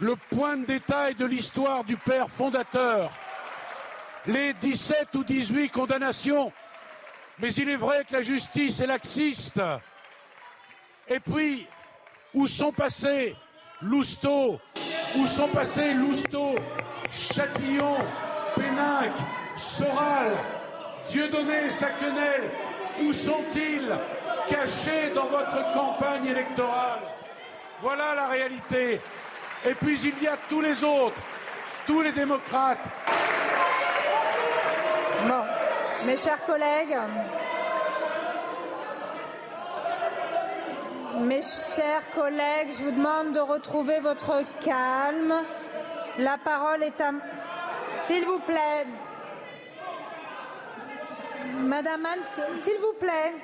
le 0.00 0.16
point 0.16 0.56
de 0.56 0.64
détail 0.64 1.14
de 1.14 1.26
l'histoire 1.26 1.84
du 1.84 1.96
père 1.96 2.30
fondateur, 2.30 3.10
les 4.26 4.54
17 4.54 5.08
ou 5.14 5.24
18 5.24 5.68
condamnations. 5.70 6.52
Mais 7.38 7.52
il 7.54 7.68
est 7.68 7.76
vrai 7.76 8.04
que 8.08 8.14
la 8.14 8.22
justice 8.22 8.80
est 8.80 8.86
laxiste. 8.86 9.60
Et 11.08 11.20
puis, 11.20 11.66
où 12.34 12.46
sont 12.46 12.72
passés 12.72 13.34
Lousteau? 13.82 14.60
Où 15.16 15.26
sont 15.26 15.48
passés 15.48 15.94
Lousteau, 15.94 16.54
Châtillon, 17.10 17.96
Pénac, 18.54 19.12
Soral, 19.56 20.32
Dieudonné, 21.08 21.70
Saquenel? 21.70 22.50
Où 23.02 23.12
sont-ils 23.12 23.90
cachés 24.48 25.10
dans 25.14 25.26
votre 25.26 25.72
campagne 25.72 26.26
électorale? 26.26 27.00
Voilà 27.80 28.14
la 28.14 28.28
réalité. 28.28 29.00
Et 29.66 29.74
puis 29.74 30.00
il 30.00 30.22
y 30.22 30.26
a 30.26 30.36
tous 30.48 30.60
les 30.60 30.82
autres, 30.84 31.20
tous 31.86 32.00
les 32.00 32.12
démocrates. 32.12 32.88
Mes 36.06 36.16
chers 36.16 36.42
collègues, 36.44 36.96
mes 41.18 41.42
chers 41.42 42.08
collègues, 42.10 42.70
je 42.78 42.84
vous 42.84 42.90
demande 42.90 43.32
de 43.32 43.40
retrouver 43.40 44.00
votre 44.00 44.42
calme. 44.64 45.34
La 46.18 46.38
parole 46.38 46.82
est 46.82 47.00
à... 47.00 47.12
S'il 48.06 48.24
vous 48.24 48.38
plaît. 48.40 48.86
Madame 51.58 52.06
Anne, 52.06 52.22
s'il 52.22 52.78
vous 52.78 52.94
plaît. 52.98 53.34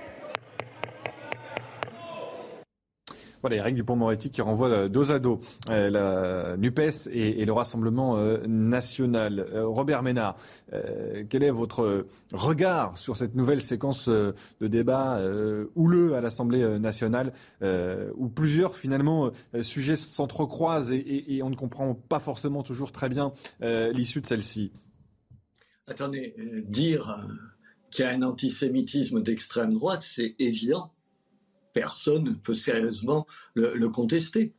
Voilà, 3.47 3.59
Eric 3.59 3.77
Dupont-Moretti 3.77 4.31
qui 4.31 4.43
renvoie 4.43 4.71
euh, 4.71 4.89
dos 4.89 5.13
à 5.13 5.21
dos 5.21 5.39
euh, 5.71 5.89
la 5.89 6.57
NUPES 6.57 7.09
et, 7.13 7.45
le 7.45 7.53
Rassemblement 7.53 8.17
euh, 8.17 8.45
national. 8.49 9.47
Robert 9.55 10.03
Ménard, 10.03 10.35
quel 11.29 11.45
est 11.45 11.51
votre 11.53 12.07
regard 12.33 12.99
sur 12.99 13.17
cette 13.17 13.37
nouvelle 13.37 13.61
séquence 13.61 14.09
de 14.09 14.35
débat 14.63 15.21
houleux 15.77 16.17
à 16.17 16.21
l'Assemblée 16.21 16.79
nationale 16.81 17.33
où 17.63 18.29
plusieurs 18.29 18.77
finalement 18.77 19.31
sujets 19.63 19.95
s'entrecroisent 19.95 20.91
et, 20.91 21.37
et, 21.37 21.43
on 21.45 21.51
ne 21.51 21.55
comprend 21.55 21.95
pas 21.95 22.19
forcément 22.19 22.65
toujours 22.65 22.91
très 22.91 23.09
bien 23.09 23.33
l'issue 23.61 24.21
de 24.21 24.27
celle-ci? 24.27 24.73
Attendez, 25.87 26.35
dire 26.67 27.25
qu'il 27.91 28.05
y 28.05 28.09
a 28.09 28.11
un 28.11 28.23
antisémitisme 28.23 29.23
d'extrême 29.23 29.75
droite, 29.75 30.03
c'est 30.03 30.35
évident 30.41 30.96
personne 31.77 32.25
ne 32.25 32.33
peut 32.33 32.55
sérieusement 32.55 33.27
le, 33.53 33.87
contester. 33.91 34.55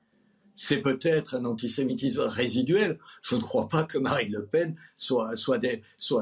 C'est 0.56 0.77
peut-être 0.77 1.34
un 1.34 1.45
antisémitisme 1.45 2.19
résiduel. 2.19 2.99
Je 3.23 3.35
ne 3.35 3.41
crois 3.41 3.68
pas 3.69 3.85
que 3.85 3.98
Marine 3.98 4.34
Le 4.34 4.45
Pen 4.45 4.76
soit, 4.98 5.34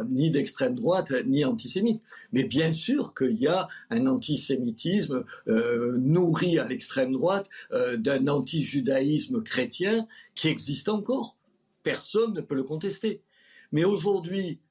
ni 0.10 0.32
d'extrême 0.32 0.74
droite 0.74 1.12
ni 1.26 1.44
antisémite. 1.44 2.02
Mais 2.32 2.46
bien 2.46 2.72
sûr 2.72 3.14
qu'il 3.14 3.36
y 3.36 3.48
a 3.48 3.68
un 3.90 4.08
antisémitisme 4.08 5.26
euh, 5.50 5.98
nourri 5.98 6.60
à 6.60 6.66
l'extrême 6.66 7.12
droite 7.12 7.50
euh, 7.74 7.98
d'un 7.98 8.30
anti-judaïsme 8.30 9.44
chrétien 9.44 10.08
qui 10.34 10.48
existe 10.48 10.88
encore. 10.88 11.36
Personne 11.84 12.34
ne 12.34 12.40
peut 12.40 12.56
le 12.56 12.64
contester. 12.64 13.22
Mais 13.74 13.84
aujourd'hui, 13.84 14.62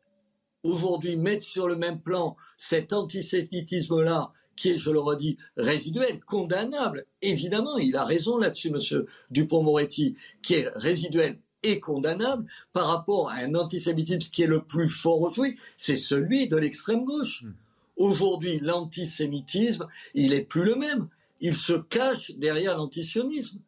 aujourd'hui, 0.62 1.16
mettre 1.16 1.44
sur 1.44 1.68
le 1.68 1.76
même 1.76 2.00
plan 2.00 2.34
cet 2.56 2.94
antisémitisme-là 2.94 4.32
qui 4.56 4.70
est, 4.70 4.76
je 4.76 4.90
le 4.90 5.00
redis, 5.00 5.36
résiduel, 5.56 6.20
condamnable. 6.20 7.06
Évidemment, 7.22 7.76
il 7.78 7.96
a 7.96 8.04
raison 8.04 8.38
là-dessus, 8.38 8.70
monsieur 8.70 9.06
Dupont-Moretti, 9.30 10.16
qui 10.42 10.54
est 10.54 10.68
résiduel 10.74 11.38
et 11.64 11.80
condamnable 11.80 12.46
par 12.72 12.88
rapport 12.88 13.30
à 13.30 13.36
un 13.36 13.54
antisémitisme 13.54 14.30
qui 14.30 14.42
est 14.42 14.46
le 14.46 14.62
plus 14.62 14.88
fort 14.88 15.20
aujourd'hui, 15.22 15.58
c'est 15.76 15.96
celui 15.96 16.48
de 16.48 16.56
l'extrême 16.56 17.04
gauche. 17.04 17.42
Hmm. 17.42 17.52
Aujourd'hui, 17.96 18.58
l'antisémitisme, 18.60 19.86
il 20.14 20.32
est 20.32 20.42
plus 20.42 20.64
le 20.64 20.74
même. 20.74 21.08
Il 21.40 21.54
se 21.54 21.72
cache 21.72 22.32
derrière 22.36 22.76
l'antisionisme. 22.76 23.60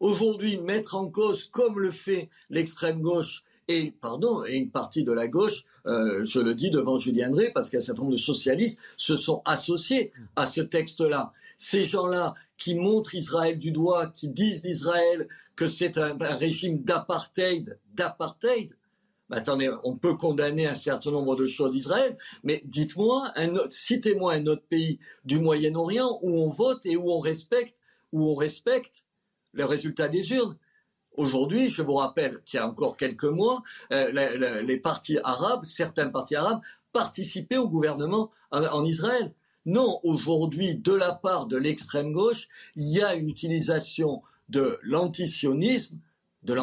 Aujourd'hui, 0.00 0.58
mettre 0.58 0.94
en 0.94 1.08
cause, 1.08 1.44
comme 1.44 1.78
le 1.78 1.90
fait 1.90 2.28
l'extrême 2.50 3.00
gauche, 3.00 3.44
et 3.68 3.92
pardon, 4.00 4.44
et 4.44 4.56
une 4.56 4.70
partie 4.70 5.04
de 5.04 5.12
la 5.12 5.28
gauche, 5.28 5.64
euh, 5.86 6.24
je 6.24 6.40
le 6.40 6.54
dis 6.54 6.70
devant 6.70 6.98
Julien 6.98 7.30
Drey, 7.30 7.50
parce 7.54 7.70
qu'un 7.70 7.80
certain 7.80 8.02
nombre 8.02 8.12
de 8.12 8.18
socialistes 8.18 8.78
se 8.96 9.16
sont 9.16 9.42
associés 9.44 10.12
à 10.36 10.46
ce 10.46 10.60
texte-là. 10.60 11.32
Ces 11.56 11.84
gens-là 11.84 12.34
qui 12.56 12.74
montrent 12.74 13.14
Israël 13.14 13.58
du 13.58 13.70
doigt, 13.70 14.08
qui 14.08 14.28
disent 14.28 14.62
d'Israël 14.62 15.28
que 15.56 15.68
c'est 15.68 15.98
un, 15.98 16.16
régime 16.20 16.82
d'apartheid, 16.82 17.78
d'apartheid. 17.94 18.74
attendez, 19.30 19.70
on 19.84 19.96
peut 19.96 20.14
condamner 20.14 20.66
un 20.66 20.74
certain 20.74 21.10
nombre 21.10 21.36
de 21.36 21.46
choses 21.46 21.72
d'Israël, 21.72 22.16
mais 22.42 22.62
dites-moi, 22.64 23.32
citez-moi 23.70 24.34
un 24.34 24.46
autre 24.46 24.64
pays 24.68 24.98
du 25.24 25.38
Moyen-Orient 25.38 26.18
où 26.22 26.30
on 26.30 26.50
vote 26.50 26.84
et 26.86 26.96
où 26.96 27.10
on 27.10 27.20
respecte, 27.20 27.76
où 28.12 28.30
on 28.30 28.34
respecte 28.34 29.06
le 29.52 29.64
résultat 29.64 30.08
des 30.08 30.32
urnes. 30.32 30.56
Aujourd'hui, 31.16 31.68
je 31.68 31.82
vous 31.82 31.94
rappelle 31.94 32.40
qu'il 32.44 32.58
y 32.58 32.60
a 32.60 32.68
encore 32.68 32.96
quelques 32.96 33.24
mois, 33.24 33.62
euh, 33.92 34.62
les, 34.62 34.76
partis 34.78 35.18
arabes, 35.22 35.64
certains 35.64 36.08
partis 36.08 36.34
arabes, 36.34 36.60
participaient 36.92 37.56
au 37.56 37.68
gouvernement 37.68 38.30
en, 38.50 38.84
Israël. 38.84 39.32
Non, 39.66 40.00
aujourd'hui, 40.02 40.74
de 40.74 40.92
la 40.92 41.12
part 41.12 41.46
de 41.46 41.56
l'extrême 41.56 42.12
gauche, 42.12 42.48
il 42.76 42.88
y 42.88 43.00
a 43.00 43.14
une 43.14 43.28
utilisation 43.28 44.22
de 44.48 44.78
l'antisionisme, 44.82 45.98
de 46.42 46.54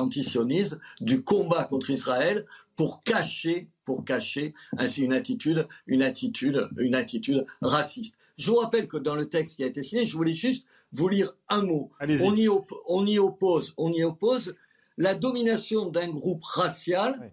du 1.02 1.24
combat 1.24 1.64
contre 1.64 1.90
Israël 1.90 2.46
pour 2.76 3.04
cacher, 3.04 3.70
pour 3.84 4.06
cacher 4.06 4.54
ainsi 4.78 5.02
une 5.02 5.14
attitude, 5.14 5.68
une 5.88 6.04
attitude, 6.04 6.70
une 6.78 6.96
attitude 6.96 7.46
raciste. 7.62 8.16
Je 8.38 8.52
vous 8.52 8.58
rappelle 8.58 8.88
que 8.88 8.98
dans 8.98 9.16
le 9.16 9.28
texte 9.28 9.56
qui 9.58 9.64
a 9.64 9.68
été 9.68 9.82
signé, 9.82 10.06
je 10.06 10.16
voulais 10.16 10.34
juste 10.34 10.66
vous 10.94 11.08
lire 11.08 11.34
un 11.50 11.62
mot. 11.62 11.92
On 12.00 12.36
y, 12.36 12.50
on 12.50 13.06
y, 13.06 13.20
oppose, 13.20 13.74
on 13.78 13.92
y 13.92 14.04
oppose 14.04 14.56
la 14.98 15.16
domination 15.16 15.90
d'un 15.90 16.10
groupe 16.10 16.44
racial 16.44 17.32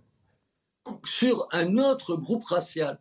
sur 1.04 1.48
un 1.52 1.76
autre 1.78 2.16
groupe 2.16 2.44
racial. 2.44 3.00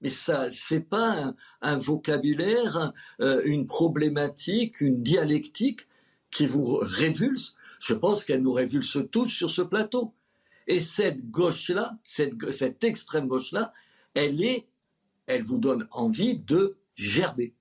Mais 0.00 0.10
ça, 0.10 0.48
c'est 0.48 0.80
pas 0.80 1.34
un, 1.60 1.76
vocabulaire, 1.76 2.92
euh, 3.20 3.42
une 3.44 3.66
problématique, 3.66 4.80
une 4.80 5.02
dialectique 5.02 5.86
qui 6.30 6.46
vous 6.46 6.78
révulse. 6.80 7.56
Je 7.80 7.94
pense 7.94 8.24
qu'elle 8.24 8.42
nous 8.42 8.52
révulse 8.52 8.98
tous 9.10 9.28
sur 9.28 9.50
ce 9.50 9.62
plateau. 9.62 10.14
Et 10.66 10.80
cette 10.80 11.30
gauche-là, 11.30 11.98
cette, 12.04 12.50
cette 12.52 12.84
extrême 12.84 13.26
gauche-là, 13.26 13.72
elle 14.14 14.42
est, 14.42 14.66
elle 15.26 15.42
vous 15.42 15.58
donne 15.58 15.86
envie 15.90 16.36
de 16.36 16.76
gerber. 16.94 17.54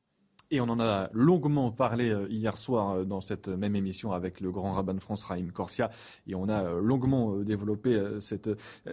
Et 0.51 0.61
on 0.61 0.65
en 0.65 0.79
a 0.79 1.09
longuement 1.13 1.71
parlé 1.71 2.09
euh, 2.09 2.27
hier 2.29 2.57
soir 2.57 2.91
euh, 2.91 3.05
dans 3.05 3.21
cette 3.21 3.47
même 3.47 3.75
émission 3.75 4.11
avec 4.13 4.41
le 4.41 4.51
grand 4.51 4.73
rabbin 4.73 4.95
de 4.95 4.99
France, 4.99 5.23
Raïm 5.23 5.51
Corsia. 5.51 5.89
Et 6.27 6.35
on 6.35 6.49
a 6.49 6.63
euh, 6.63 6.81
longuement 6.81 7.37
développé 7.37 7.99
cette, 8.19 8.49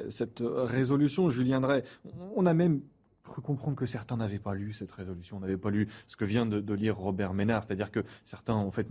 cette 0.08 0.42
résolution. 0.44 1.28
Julien 1.28 1.60
Drey, 1.60 1.82
on 2.34 2.46
a 2.46 2.54
même 2.54 2.80
cru 3.26 3.42
comprendre 3.42 3.76
que 3.76 3.86
certains 3.86 4.16
n'avaient 4.16 4.38
pas 4.38 4.54
lu 4.54 4.72
cette 4.72 4.92
résolution, 4.92 5.40
n'avaient 5.40 5.56
pas 5.56 5.70
lu 5.70 5.88
ce 6.06 6.16
que 6.16 6.24
vient 6.24 6.46
de, 6.46 6.74
lire 6.74 6.96
Robert 6.96 7.34
Ménard, 7.34 7.64
c'est-à-dire 7.64 7.90
que 7.90 8.00
certains 8.24 8.54
en 8.54 8.70
fait 8.70 8.86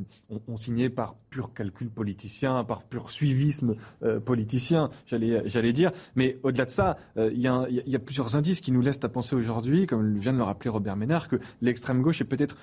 ont, 0.47 0.57
signé 0.57 0.89
par 0.89 1.15
pur 1.29 1.53
calcul 1.53 1.89
politicien, 1.89 2.63
par 2.63 2.83
pur 2.83 3.11
suivisme 3.11 3.75
euh, 4.03 4.19
politicien, 4.19 4.89
j'allais 5.07 5.73
dire. 5.73 5.91
Mais 6.15 6.39
au-delà 6.43 6.65
de 6.65 6.71
ça, 6.71 6.97
euh, 7.17 7.31
il 7.33 7.41
y, 7.41 7.47
a 7.95 7.99
plusieurs 7.99 8.35
indices 8.35 8.61
qui 8.61 8.71
nous 8.71 8.81
laissent 8.81 9.03
à 9.03 9.09
penser 9.09 9.35
aujourd'hui, 9.35 9.85
comme 9.87 10.17
vient 10.17 10.33
de 10.33 10.37
le 10.37 10.43
rappeler 10.43 10.69
Robert 10.69 10.95
Ménard, 10.95 11.27
que 11.27 11.37
l'extrême 11.61 12.01
gauche 12.01 12.21
est 12.21 12.25
peut-être 12.25 12.55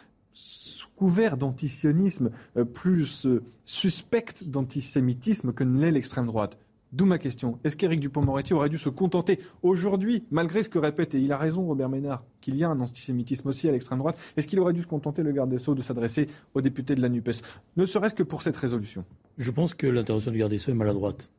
couvert 0.96 1.36
d'antisionisme, 1.36 2.30
plus 2.74 3.26
suspecte 3.64 4.44
d'antisémitisme 4.44 5.52
que 5.52 5.64
ne 5.64 5.80
l'est 5.80 5.90
l'extrême 5.90 6.26
droite. 6.26 6.58
D'où 6.92 7.06
ma 7.06 7.18
question. 7.18 7.58
Est-ce 7.64 7.74
qu'Éric 7.74 8.00
Dupont-Moretti 8.00 8.52
aurait 8.52 8.68
dû 8.68 8.76
se 8.76 8.90
contenter 8.90 9.38
aujourd'hui, 9.62 10.24
malgré 10.30 10.62
ce 10.62 10.68
que 10.68 10.78
répète, 10.78 11.14
et 11.14 11.20
il 11.20 11.32
a 11.32 11.38
raison 11.38 11.66
Robert 11.66 11.88
Ménard, 11.88 12.22
qu'il 12.42 12.54
y 12.54 12.64
a 12.64 12.68
un 12.68 12.78
antisémitisme 12.80 13.48
aussi 13.48 13.66
à 13.66 13.72
l'extrême 13.72 13.98
droite, 13.98 14.18
est-ce 14.36 14.46
qu'il 14.46 14.60
aurait 14.60 14.74
dû 14.74 14.82
se 14.82 14.86
contenter, 14.86 15.22
le 15.22 15.32
garde 15.32 15.48
des 15.48 15.58
Sceaux, 15.58 15.74
de 15.74 15.80
s'adresser 15.80 16.26
aux 16.52 16.60
députés 16.60 16.94
de 16.94 17.00
la 17.00 17.08
NUPES? 17.08 17.42
Ne 17.78 17.86
serait-ce 17.86 18.14
que 18.14 18.22
pour 18.22 18.42
cette 18.42 18.56
résolution. 18.56 19.06
Je 19.38 19.50
pense 19.50 19.72
que 19.72 19.86
l'intervention 19.86 20.32
du 20.32 20.38
garde 20.38 20.50
des 20.50 20.58
Sceaux 20.58 20.72
est 20.72 20.74
maladroite. 20.74 21.32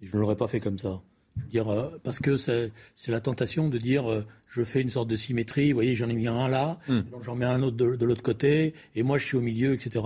Et 0.00 0.06
je 0.06 0.16
ne 0.16 0.22
l'aurais 0.22 0.36
pas 0.36 0.48
fait 0.48 0.60
comme 0.60 0.78
ça. 0.78 1.02
dire, 1.50 1.68
euh, 1.68 1.90
parce 2.02 2.18
que 2.18 2.38
c'est 2.38 2.72
la 3.08 3.20
tentation 3.20 3.68
de 3.68 3.76
dire 3.76 4.10
euh, 4.10 4.24
je 4.46 4.64
fais 4.64 4.80
une 4.80 4.88
sorte 4.88 5.08
de 5.08 5.16
symétrie, 5.16 5.72
vous 5.72 5.76
voyez, 5.76 5.94
j'en 5.94 6.08
ai 6.08 6.14
mis 6.14 6.28
un 6.28 6.48
là, 6.48 6.78
hmm. 6.88 7.00
j'en 7.22 7.34
mets 7.34 7.44
un 7.44 7.62
autre 7.62 7.76
de, 7.76 8.04
l'autre 8.06 8.22
côté, 8.22 8.72
et 8.94 9.02
moi 9.02 9.18
je 9.18 9.26
suis 9.26 9.36
au 9.36 9.42
milieu, 9.42 9.74
etc. 9.74 10.02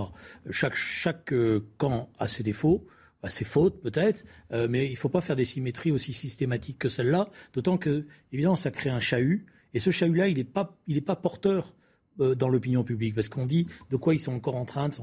Chaque, 0.51 0.74
chaque 0.74 1.32
euh, 1.32 1.64
camp 1.78 2.10
a 2.18 2.27
ses 2.27 2.43
défauts. 2.43 2.85
Bah, 3.22 3.28
c'est 3.28 3.44
faute 3.44 3.82
peut-être, 3.82 4.24
euh, 4.52 4.66
mais 4.70 4.86
il 4.86 4.92
ne 4.92 4.97
faut 4.97 5.10
pas 5.10 5.20
faire 5.20 5.36
des 5.36 5.44
symétries 5.44 5.90
aussi 5.90 6.12
systématiques 6.12 6.78
que 6.78 6.88
celle-là, 6.88 7.28
d'autant 7.52 7.76
que, 7.76 8.06
évidemment, 8.32 8.56
ça 8.56 8.70
crée 8.70 8.88
un 8.88 9.01
chahut, 9.01 9.44
et 9.74 9.80
ce 9.80 9.90
chahut-là, 9.90 10.28
il 10.28 10.38
n'est 10.38 10.44
pas, 10.44 10.78
pas 11.05 11.16
porteur 11.16 11.74
euh, 12.20 12.34
dans 12.34 12.48
l'opinion 12.48 12.82
publique, 12.82 13.14
parce 13.14 13.28
qu'on 13.28 13.44
dit 13.44 13.66
de 13.90 13.97
quoi 13.97 14.14
ils 14.14 14.20
sont 14.20 14.32
encore 14.32 14.56
en 14.56 14.64
train 14.64 14.88
de, 14.88 14.94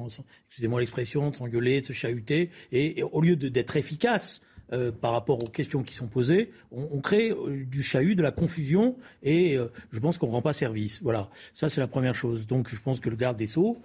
excusez-moi 0.48 0.80
l'expression, 0.80 1.30
de 1.30 1.36
s'engueuler, 1.36 1.82
de 1.82 1.86
se 1.86 1.94
chahuter, 1.94 2.50
et, 2.72 3.04
au 3.04 3.22
lieu 3.22 3.36
d'être 3.36 3.78
efficace 3.78 4.42
euh, 4.74 4.92
par 4.92 5.12
rapport 5.12 5.44
aux 5.44 5.50
questions 5.50 5.84
qui 5.84 5.94
sont 5.94 6.08
posées, 6.08 6.50
on, 6.72 7.00
crée 7.00 7.32
du 7.68 7.84
chahut, 7.84 8.16
de 8.16 8.24
la 8.24 8.32
confusion, 8.32 8.98
et 9.22 9.58
je 9.92 10.00
pense 10.00 10.18
qu'on 10.18 10.28
ne 10.28 10.32
rend 10.32 10.42
pas 10.42 10.54
service. 10.54 11.04
Voilà, 11.04 11.30
ça 11.54 11.70
c'est 11.70 11.82
la 11.82 11.88
première 11.88 12.16
chose. 12.16 12.48
Donc 12.48 12.74
je 12.74 12.82
pense 12.82 13.00
que 13.00 13.12
le 13.12 13.16
garde 13.16 13.38
des 13.38 13.48
Sceaux, 13.48 13.80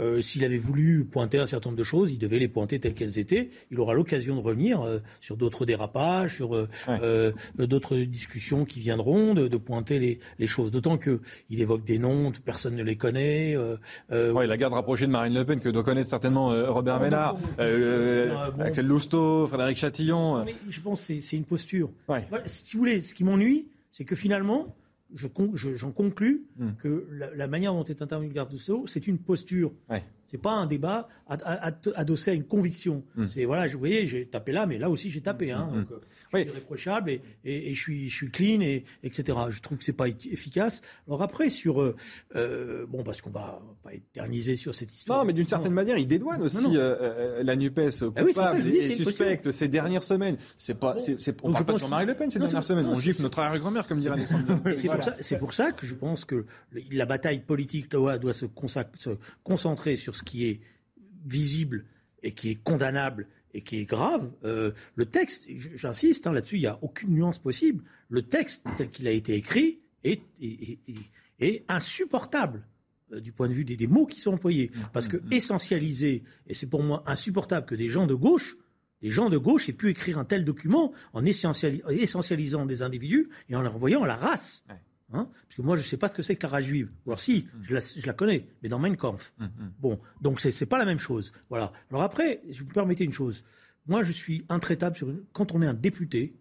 euh, 0.00 0.20
s'il 0.20 0.44
avait 0.44 0.58
voulu 0.58 1.04
pointer 1.04 1.38
un 1.38 1.46
certain 1.46 1.70
nombre 1.70 1.78
de 1.78 1.84
choses, 1.84 2.12
il 2.12 2.18
devait 2.18 2.38
les 2.38 2.48
pointer 2.48 2.78
telles 2.78 2.94
qu'elles 2.94 3.18
étaient. 3.18 3.50
Il 3.70 3.80
aura 3.80 3.94
l'occasion 3.94 4.36
de 4.36 4.40
revenir 4.40 4.80
euh, 4.80 4.98
sur 5.20 5.36
d'autres 5.36 5.66
dérapages, 5.66 6.36
sur 6.36 6.54
euh, 6.54 7.32
d'autres 7.56 7.96
discussions 7.96 8.64
qui 8.64 8.80
viendront, 8.80 9.34
de, 9.34 9.56
pointer 9.56 9.98
les, 9.98 10.20
les 10.38 10.46
choses. 10.46 10.70
D'autant 10.70 10.98
qu'il 10.98 11.60
évoque 11.60 11.84
des 11.84 11.98
noms, 11.98 12.32
personne 12.44 12.76
ne 12.76 12.82
les 12.82 12.96
connaît. 12.96 13.56
Oui, 14.10 14.46
la 14.46 14.56
garde 14.56 14.72
rapprochée 14.72 15.06
de 15.06 15.12
Marine 15.12 15.34
Le 15.34 15.44
Pen, 15.44 15.60
que 15.60 15.68
doit 15.68 15.82
connaître 15.82 16.08
certainement 16.08 16.48
Robert 16.72 16.96
ah, 17.00 17.02
Ménard, 17.02 17.36
Axel 18.60 18.86
Lousteau, 18.86 19.46
Frédéric 19.46 19.78
Chatillon. 19.78 20.44
Mais 20.44 20.54
je 20.68 20.80
pense 20.80 21.06
que 21.06 21.20
c'est 21.20 21.36
une 21.36 21.44
posture. 21.44 21.90
si 22.46 22.76
vous 22.76 22.80
voulez, 22.80 23.00
ce 23.00 23.14
qui 23.14 23.24
m'ennuie, 23.24 23.66
c'est 23.90 24.04
que 24.04 24.14
finalement, 24.14 24.74
j'en 25.14 25.30
je, 25.54 25.86
conclus 25.86 26.46
hmm. 26.56 26.72
que 26.78 27.06
la, 27.10 27.46
manière 27.46 27.72
dont 27.72 27.84
est 27.84 28.02
intervenu 28.02 28.28
le 28.28 28.34
garde 28.34 28.50
de 28.50 28.56
Sceaux, 28.56 28.86
c'est 28.86 29.06
une 29.06 29.18
posture. 29.18 29.72
Ouais. 29.88 30.04
C'est 30.28 30.36
pas 30.36 30.52
un 30.52 30.66
débat 30.66 31.08
adossé 31.26 32.32
à 32.32 32.34
une 32.34 32.44
conviction. 32.44 33.02
Hmm. 33.16 33.26
C'est 33.28 33.46
voilà, 33.46 33.66
vous 33.66 33.78
voyez, 33.78 34.06
j'ai 34.06 34.26
tapé 34.26 34.52
là, 34.52 34.66
mais 34.66 34.76
là 34.76 34.90
aussi 34.90 35.10
j'ai 35.10 35.22
tapé. 35.22 35.52
Hein, 35.52 35.70
hmm. 35.72 35.78
donc, 35.78 35.90
euh, 35.90 36.00
je 36.34 36.38
suis 36.38 36.48
irréprochable 36.48 37.10
et, 37.10 37.20
et, 37.44 37.74
je 37.74 37.80
suis 37.80 38.10
je 38.10 38.14
suis 38.14 38.30
clean 38.30 38.60
et 38.60 38.84
etc. 39.02 39.38
Je 39.48 39.62
trouve 39.62 39.78
que 39.78 39.84
c'est 39.84 39.94
pas 39.94 40.06
efficace. 40.08 40.82
Alors 41.06 41.22
après 41.22 41.48
sur 41.48 41.80
euh, 41.80 41.96
euh, 42.36 42.86
bon 42.86 43.04
parce 43.04 43.22
qu'on 43.22 43.30
va 43.30 43.58
pas 43.82 43.94
éterniser 43.94 44.56
sur 44.56 44.74
cette 44.74 44.92
histoire. 44.92 45.20
Non, 45.20 45.24
mais 45.24 45.32
d'une 45.32 45.48
certaine 45.48 45.72
manière, 45.72 45.96
il 45.96 46.06
dédouane 46.06 46.42
aussi 46.42 46.74
la 46.74 47.56
Nupes 47.56 47.80
ah 47.80 48.22
coupable 48.22 48.66
et 48.66 48.82
suspecte 48.96 49.50
ces 49.50 49.68
dernières 49.68 50.02
semaines. 50.02 50.36
C'est 50.58 50.78
pas 50.78 50.96
c'est 50.98 51.34
on 51.42 51.52
parle 51.52 51.64
pas 51.64 51.72
de 51.72 51.78
Jean-Marie 51.78 52.04
Le 52.04 52.14
Pen 52.14 52.30
ces 52.30 52.38
dernières 52.38 52.62
semaines. 52.62 52.86
On 52.86 52.98
gifle 52.98 53.22
notre 53.22 53.38
arrière-grand-mère 53.38 53.86
comme 53.86 54.00
dirait 54.00 54.16
Alexandre. 54.16 54.60
C'est 55.20 55.38
pour 55.38 55.54
ça 55.54 55.72
que 55.72 55.86
je 55.86 55.94
pense 55.94 56.26
que 56.26 56.44
la 56.90 57.06
bataille 57.06 57.40
politique 57.40 57.90
doit, 57.90 58.18
doit 58.18 58.34
se, 58.34 58.46
concentrer 59.42 59.96
sur 59.96 60.17
ce 60.18 60.22
qui 60.22 60.46
est 60.46 60.60
visible 61.26 61.84
et 62.22 62.32
qui 62.32 62.50
est 62.50 62.62
condamnable 62.62 63.26
et 63.54 63.62
qui 63.62 63.78
est 63.78 63.84
grave. 63.84 64.30
Euh, 64.44 64.72
le 64.94 65.06
texte, 65.06 65.46
j'insiste 65.48 66.26
hein, 66.26 66.32
là-dessus, 66.32 66.56
il 66.56 66.60
n'y 66.60 66.66
a 66.66 66.78
aucune 66.82 67.10
nuance 67.10 67.38
possible. 67.38 67.84
Le 68.08 68.22
texte 68.22 68.66
tel 68.76 68.90
qu'il 68.90 69.06
a 69.08 69.10
été 69.10 69.34
écrit 69.34 69.80
est, 70.04 70.22
est, 71.40 71.64
insupportable 71.68 72.66
euh, 73.12 73.20
du 73.20 73.32
point 73.32 73.48
de 73.48 73.54
vue 73.54 73.64
des, 73.64 73.86
mots 73.86 74.06
qui 74.06 74.20
sont 74.20 74.34
employés. 74.34 74.70
Parce 74.92 75.08
que 75.08 75.16
essentialiser, 75.30 76.24
et 76.46 76.54
c'est 76.54 76.68
pour 76.68 76.82
moi 76.82 77.02
insupportable 77.06 77.66
que 77.66 77.74
des 77.74 77.88
gens 77.88 78.06
de 78.06 78.14
gauche 78.14 78.56
des 79.00 79.10
gens 79.10 79.30
de 79.30 79.38
gauche 79.38 79.68
aient 79.68 79.74
pu 79.74 79.90
écrire 79.90 80.18
un 80.18 80.24
tel 80.24 80.44
document 80.44 80.92
en 81.12 81.24
essentialisant 81.24 82.66
des 82.66 82.82
individus 82.82 83.28
et 83.48 83.54
en 83.54 83.62
les 83.62 83.68
renvoyant 83.68 84.02
à 84.02 84.08
la 84.08 84.16
race. 84.16 84.64
Hein? 85.12 85.28
Parce 85.44 85.56
que 85.56 85.62
moi, 85.62 85.76
je 85.76 85.82
ne 85.82 85.86
sais 85.86 85.96
pas 85.96 86.08
ce 86.08 86.14
que 86.14 86.22
c'est 86.22 86.36
que 86.36 86.46
la 86.46 86.50
race 86.50 86.64
juive. 86.64 86.90
Ou 87.06 87.10
alors 87.10 87.20
si, 87.20 87.46
mm. 87.54 87.80
je, 87.96 88.06
la, 88.06 88.12
connais, 88.12 88.46
mais 88.62 88.68
dans 88.68 88.78
Mein 88.78 88.96
Kampf. 88.96 89.32
Mm, 89.38 89.44
mm. 89.44 89.72
Bon, 89.78 90.00
donc 90.20 90.40
c'est 90.40 90.58
n'est 90.60 90.66
pas 90.66 90.78
la 90.78 90.84
même 90.84 90.98
chose. 90.98 91.32
Voilà. 91.48 91.72
Alors 91.90 92.02
après, 92.02 92.40
je 92.50 92.62
vous 92.62 92.68
permettez 92.68 93.04
une 93.04 93.12
chose. 93.12 93.44
Moi, 93.86 94.02
je 94.02 94.12
suis 94.12 94.44
intraitable 94.48 94.96
sur 94.96 95.08
une... 95.08 95.22
quand 95.32 95.52
on 95.52 95.62
est 95.62 95.66
un 95.66 95.74
député, 95.74 96.36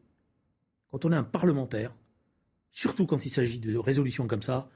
quand 0.92 1.06
on 1.06 1.12
est 1.12 1.16
un 1.16 1.24
parlementaire, 1.24 1.96
surtout 2.72 3.06
quand 3.06 3.26
il 3.26 3.30
s'agit 3.30 3.60
de 3.60 3.78
résolutions 3.78 4.28
comme 4.28 4.44
ça, 4.44 4.70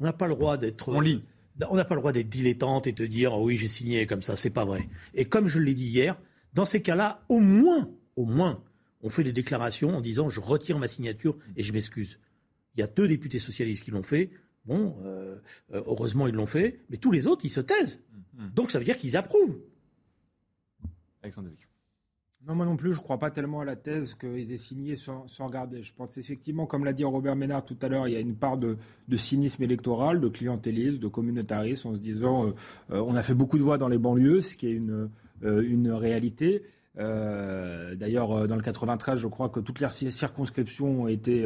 on 0.00 0.04
n'a 0.04 0.12
pas 0.12 0.26
le 0.26 0.34
droit 0.34 0.56
d'être. 0.56 0.88
On 0.88 1.00
lit. 1.00 1.22
On 1.68 1.76
n'a 1.76 1.84
pas 1.84 1.94
le 1.94 2.00
droit 2.00 2.12
d'être 2.12 2.28
dilettante 2.28 2.86
et 2.88 2.92
de 2.92 3.06
dire 3.06 3.32
oh 3.32 3.44
oui 3.44 3.56
j'ai 3.56 3.68
signé 3.68 4.06
comme 4.06 4.22
ça, 4.22 4.34
c'est 4.34 4.50
pas 4.50 4.64
vrai. 4.64 4.88
Et 5.14 5.26
comme 5.26 5.46
je 5.46 5.60
l'ai 5.60 5.74
dit 5.74 5.86
hier, 5.86 6.18
dans 6.52 6.64
ces 6.64 6.82
cas-là, 6.82 7.22
au 7.28 7.38
moins, 7.38 7.90
au 8.16 8.24
moins, 8.24 8.64
on 9.02 9.10
fait 9.10 9.22
des 9.22 9.32
déclarations 9.32 9.96
en 9.96 10.00
disant 10.00 10.28
je 10.30 10.40
retire 10.40 10.78
ma 10.78 10.88
signature 10.88 11.36
et 11.56 11.62
je 11.62 11.72
m'excuse. 11.72 12.18
Il 12.76 12.80
y 12.80 12.82
a 12.82 12.86
deux 12.86 13.08
députés 13.08 13.38
socialistes 13.38 13.84
qui 13.84 13.90
l'ont 13.90 14.02
fait. 14.02 14.30
Bon, 14.64 14.96
euh, 15.02 15.38
euh, 15.72 15.82
heureusement, 15.86 16.26
ils 16.26 16.34
l'ont 16.34 16.46
fait. 16.46 16.80
Mais 16.90 16.96
tous 16.96 17.12
les 17.12 17.26
autres, 17.26 17.44
ils 17.44 17.50
se 17.50 17.60
taisent. 17.60 18.02
Mm, 18.34 18.44
mm. 18.44 18.50
Donc, 18.54 18.70
ça 18.70 18.78
veut 18.78 18.84
dire 18.84 18.98
qu'ils 18.98 19.16
approuvent. 19.16 19.58
Alexandre 21.22 21.50
non, 22.46 22.54
moi 22.54 22.66
non 22.66 22.76
plus, 22.76 22.92
je 22.92 22.98
ne 22.98 23.02
crois 23.02 23.18
pas 23.18 23.30
tellement 23.30 23.60
à 23.60 23.64
la 23.64 23.74
thèse 23.74 24.12
qu'ils 24.12 24.52
aient 24.52 24.58
signé 24.58 24.96
sans, 24.96 25.24
regarder. 25.40 25.82
Je 25.82 25.94
pense 25.94 26.18
effectivement, 26.18 26.66
comme 26.66 26.84
l'a 26.84 26.92
dit 26.92 27.02
Robert 27.02 27.36
Ménard 27.36 27.64
tout 27.64 27.78
à 27.80 27.88
l'heure, 27.88 28.06
il 28.06 28.12
y 28.12 28.16
a 28.16 28.20
une 28.20 28.36
part 28.36 28.58
de, 28.58 28.76
cynisme 29.16 29.62
électoral, 29.62 30.20
de 30.20 30.28
clientélisme, 30.28 30.98
de 30.98 31.08
communautarisme, 31.08 31.88
en 31.88 31.94
se 31.94 32.00
disant 32.00 32.48
euh, 32.48 32.52
on 32.90 33.14
a 33.14 33.22
fait 33.22 33.32
beaucoup 33.32 33.56
de 33.56 33.62
voix 33.62 33.78
dans 33.78 33.88
les 33.88 33.96
banlieues, 33.96 34.42
ce 34.42 34.58
qui 34.58 34.66
est 34.66 34.72
une, 34.72 35.08
une 35.40 35.90
réalité. 35.90 36.62
Euh, 36.98 37.94
d'ailleurs, 37.94 38.30
euh, 38.32 38.46
dans 38.46 38.56
le 38.56 38.62
93, 38.62 39.18
je 39.18 39.26
crois 39.26 39.48
que 39.48 39.58
toutes 39.58 39.80
les 39.80 39.88
circonscriptions 39.88 41.02
ont 41.02 41.08
été 41.08 41.44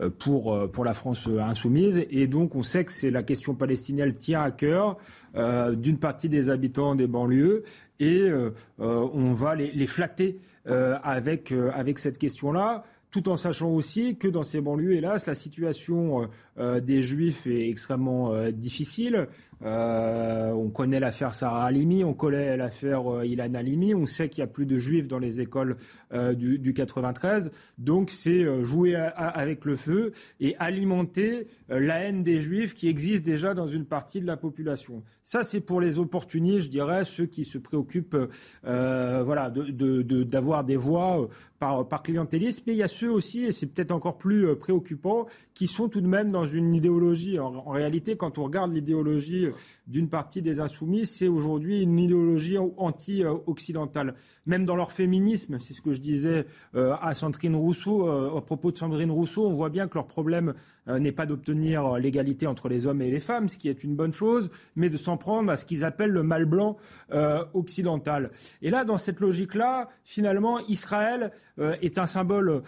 euh, 0.00 0.10
pour, 0.10 0.84
la 0.84 0.94
France 0.94 1.28
insoumise. 1.40 2.04
Et 2.10 2.26
donc, 2.26 2.54
on 2.54 2.62
sait 2.62 2.84
que 2.84 2.92
c'est 2.92 3.10
la 3.10 3.22
question 3.22 3.54
palestinienne 3.54 4.12
tient 4.12 4.42
à 4.42 4.50
cœur 4.50 4.98
d'une 5.34 5.98
partie 5.98 6.28
des 6.28 6.48
habitants 6.48 6.94
des 6.94 7.06
banlieues. 7.06 7.62
Et 8.00 8.30
on 8.78 9.32
va 9.32 9.54
les, 9.54 9.86
flatter 9.86 10.38
avec, 10.66 11.52
avec 11.52 11.98
cette 11.98 12.18
question-là 12.18 12.84
tout 13.10 13.30
en 13.30 13.36
sachant 13.36 13.70
aussi 13.70 14.16
que 14.16 14.28
dans 14.28 14.44
ces 14.44 14.60
banlieues, 14.60 14.92
hélas, 14.92 15.26
la 15.26 15.34
situation 15.34 16.28
des 16.58 17.02
Juifs 17.02 17.46
est 17.46 17.68
extrêmement 17.68 18.50
difficile. 18.50 19.28
Euh, 19.64 20.52
on 20.52 20.70
connaît 20.70 21.00
l'affaire 21.00 21.34
Sarah 21.34 21.64
Halimi, 21.64 22.04
on 22.04 22.14
connaît 22.14 22.56
l'affaire 22.56 23.12
euh, 23.12 23.26
Ilan 23.26 23.54
Halimi, 23.54 23.94
on 23.94 24.06
sait 24.06 24.28
qu'il 24.28 24.40
y 24.40 24.44
a 24.44 24.46
plus 24.46 24.66
de 24.66 24.78
juifs 24.78 25.08
dans 25.08 25.18
les 25.18 25.40
écoles 25.40 25.76
euh, 26.12 26.34
du, 26.34 26.58
du, 26.58 26.74
93. 26.74 27.50
Donc 27.78 28.10
c'est 28.10 28.64
jouer 28.64 28.94
avec 28.94 29.64
le 29.64 29.76
feu 29.76 30.12
et 30.40 30.56
alimenter 30.58 31.48
la 31.68 32.00
haine 32.00 32.22
des 32.22 32.40
juifs 32.40 32.74
qui 32.74 32.88
existe 32.88 33.24
déjà 33.24 33.54
dans 33.54 33.66
une 33.66 33.84
partie 33.84 34.20
de 34.20 34.26
la 34.26 34.36
population. 34.36 35.02
Ça 35.24 35.42
c'est 35.42 35.60
pour 35.60 35.80
les 35.80 35.98
opportunistes, 35.98 36.66
je 36.66 36.70
dirais, 36.70 37.04
ceux 37.04 37.26
qui 37.26 37.44
se 37.44 37.58
préoccupent 37.58 38.16
voilà, 38.62 39.50
d'avoir 39.50 40.64
de, 40.64 40.68
des 40.68 40.76
voix 40.76 41.28
par, 41.58 42.02
clientélisme. 42.02 42.64
Mais 42.66 42.74
il 42.74 42.78
y 42.78 42.82
a 42.82 42.88
ceux 42.88 43.10
aussi, 43.10 43.44
et 43.44 43.52
c'est 43.52 43.66
peut-être 43.66 43.92
encore 43.92 44.18
plus 44.18 44.56
préoccupant, 44.56 45.26
qui 45.54 45.66
sont 45.66 45.88
tout 45.88 46.00
de 46.00 46.06
même 46.06 46.30
dans 46.30 46.46
une 46.46 46.74
idéologie. 46.74 47.38
En 47.38 47.70
réalité, 47.70 48.16
quand 48.16 48.38
on 48.38 48.44
regarde 48.44 48.72
l'idéologie 48.72 49.47
d'une 49.86 50.08
partie 50.08 50.42
des 50.42 50.60
insoumis, 50.60 51.06
c'est 51.06 51.28
aujourd'hui 51.28 51.82
une 51.82 51.98
idéologie 51.98 52.58
anti-occidentale. 52.58 54.14
Même 54.46 54.64
dans 54.64 54.76
leur 54.76 54.92
féminisme, 54.92 55.58
c'est 55.58 55.74
ce 55.74 55.80
que 55.80 55.92
je 55.92 56.00
disais 56.00 56.46
euh, 56.74 56.94
à 57.00 57.14
Sandrine 57.14 57.56
Rousseau, 57.56 58.08
euh, 58.08 58.36
à 58.36 58.40
propos 58.42 58.70
de 58.70 58.76
Sandrine 58.76 59.10
Rousseau, 59.10 59.46
on 59.46 59.52
voit 59.52 59.70
bien 59.70 59.88
que 59.88 59.94
leur 59.94 60.06
problème 60.06 60.54
euh, 60.88 60.98
n'est 60.98 61.12
pas 61.12 61.26
d'obtenir 61.26 61.94
l'égalité 61.94 62.46
entre 62.46 62.68
les 62.68 62.86
hommes 62.86 63.00
et 63.00 63.10
les 63.10 63.20
femmes, 63.20 63.48
ce 63.48 63.56
qui 63.56 63.68
est 63.68 63.82
une 63.82 63.96
bonne 63.96 64.12
chose, 64.12 64.50
mais 64.76 64.90
de 64.90 64.96
s'en 64.96 65.16
prendre 65.16 65.50
à 65.50 65.56
ce 65.56 65.64
qu'ils 65.64 65.84
appellent 65.84 66.10
le 66.10 66.22
mal 66.22 66.44
blanc 66.44 66.76
occidental. 67.54 68.30
Et 68.62 68.70
là, 68.70 68.84
dans 68.84 68.96
cette 68.96 69.20
logique-là, 69.20 69.88
finalement, 70.04 70.58
Israël 70.68 71.32
est 71.58 71.98
un 71.98 72.06
symbole 72.06 72.62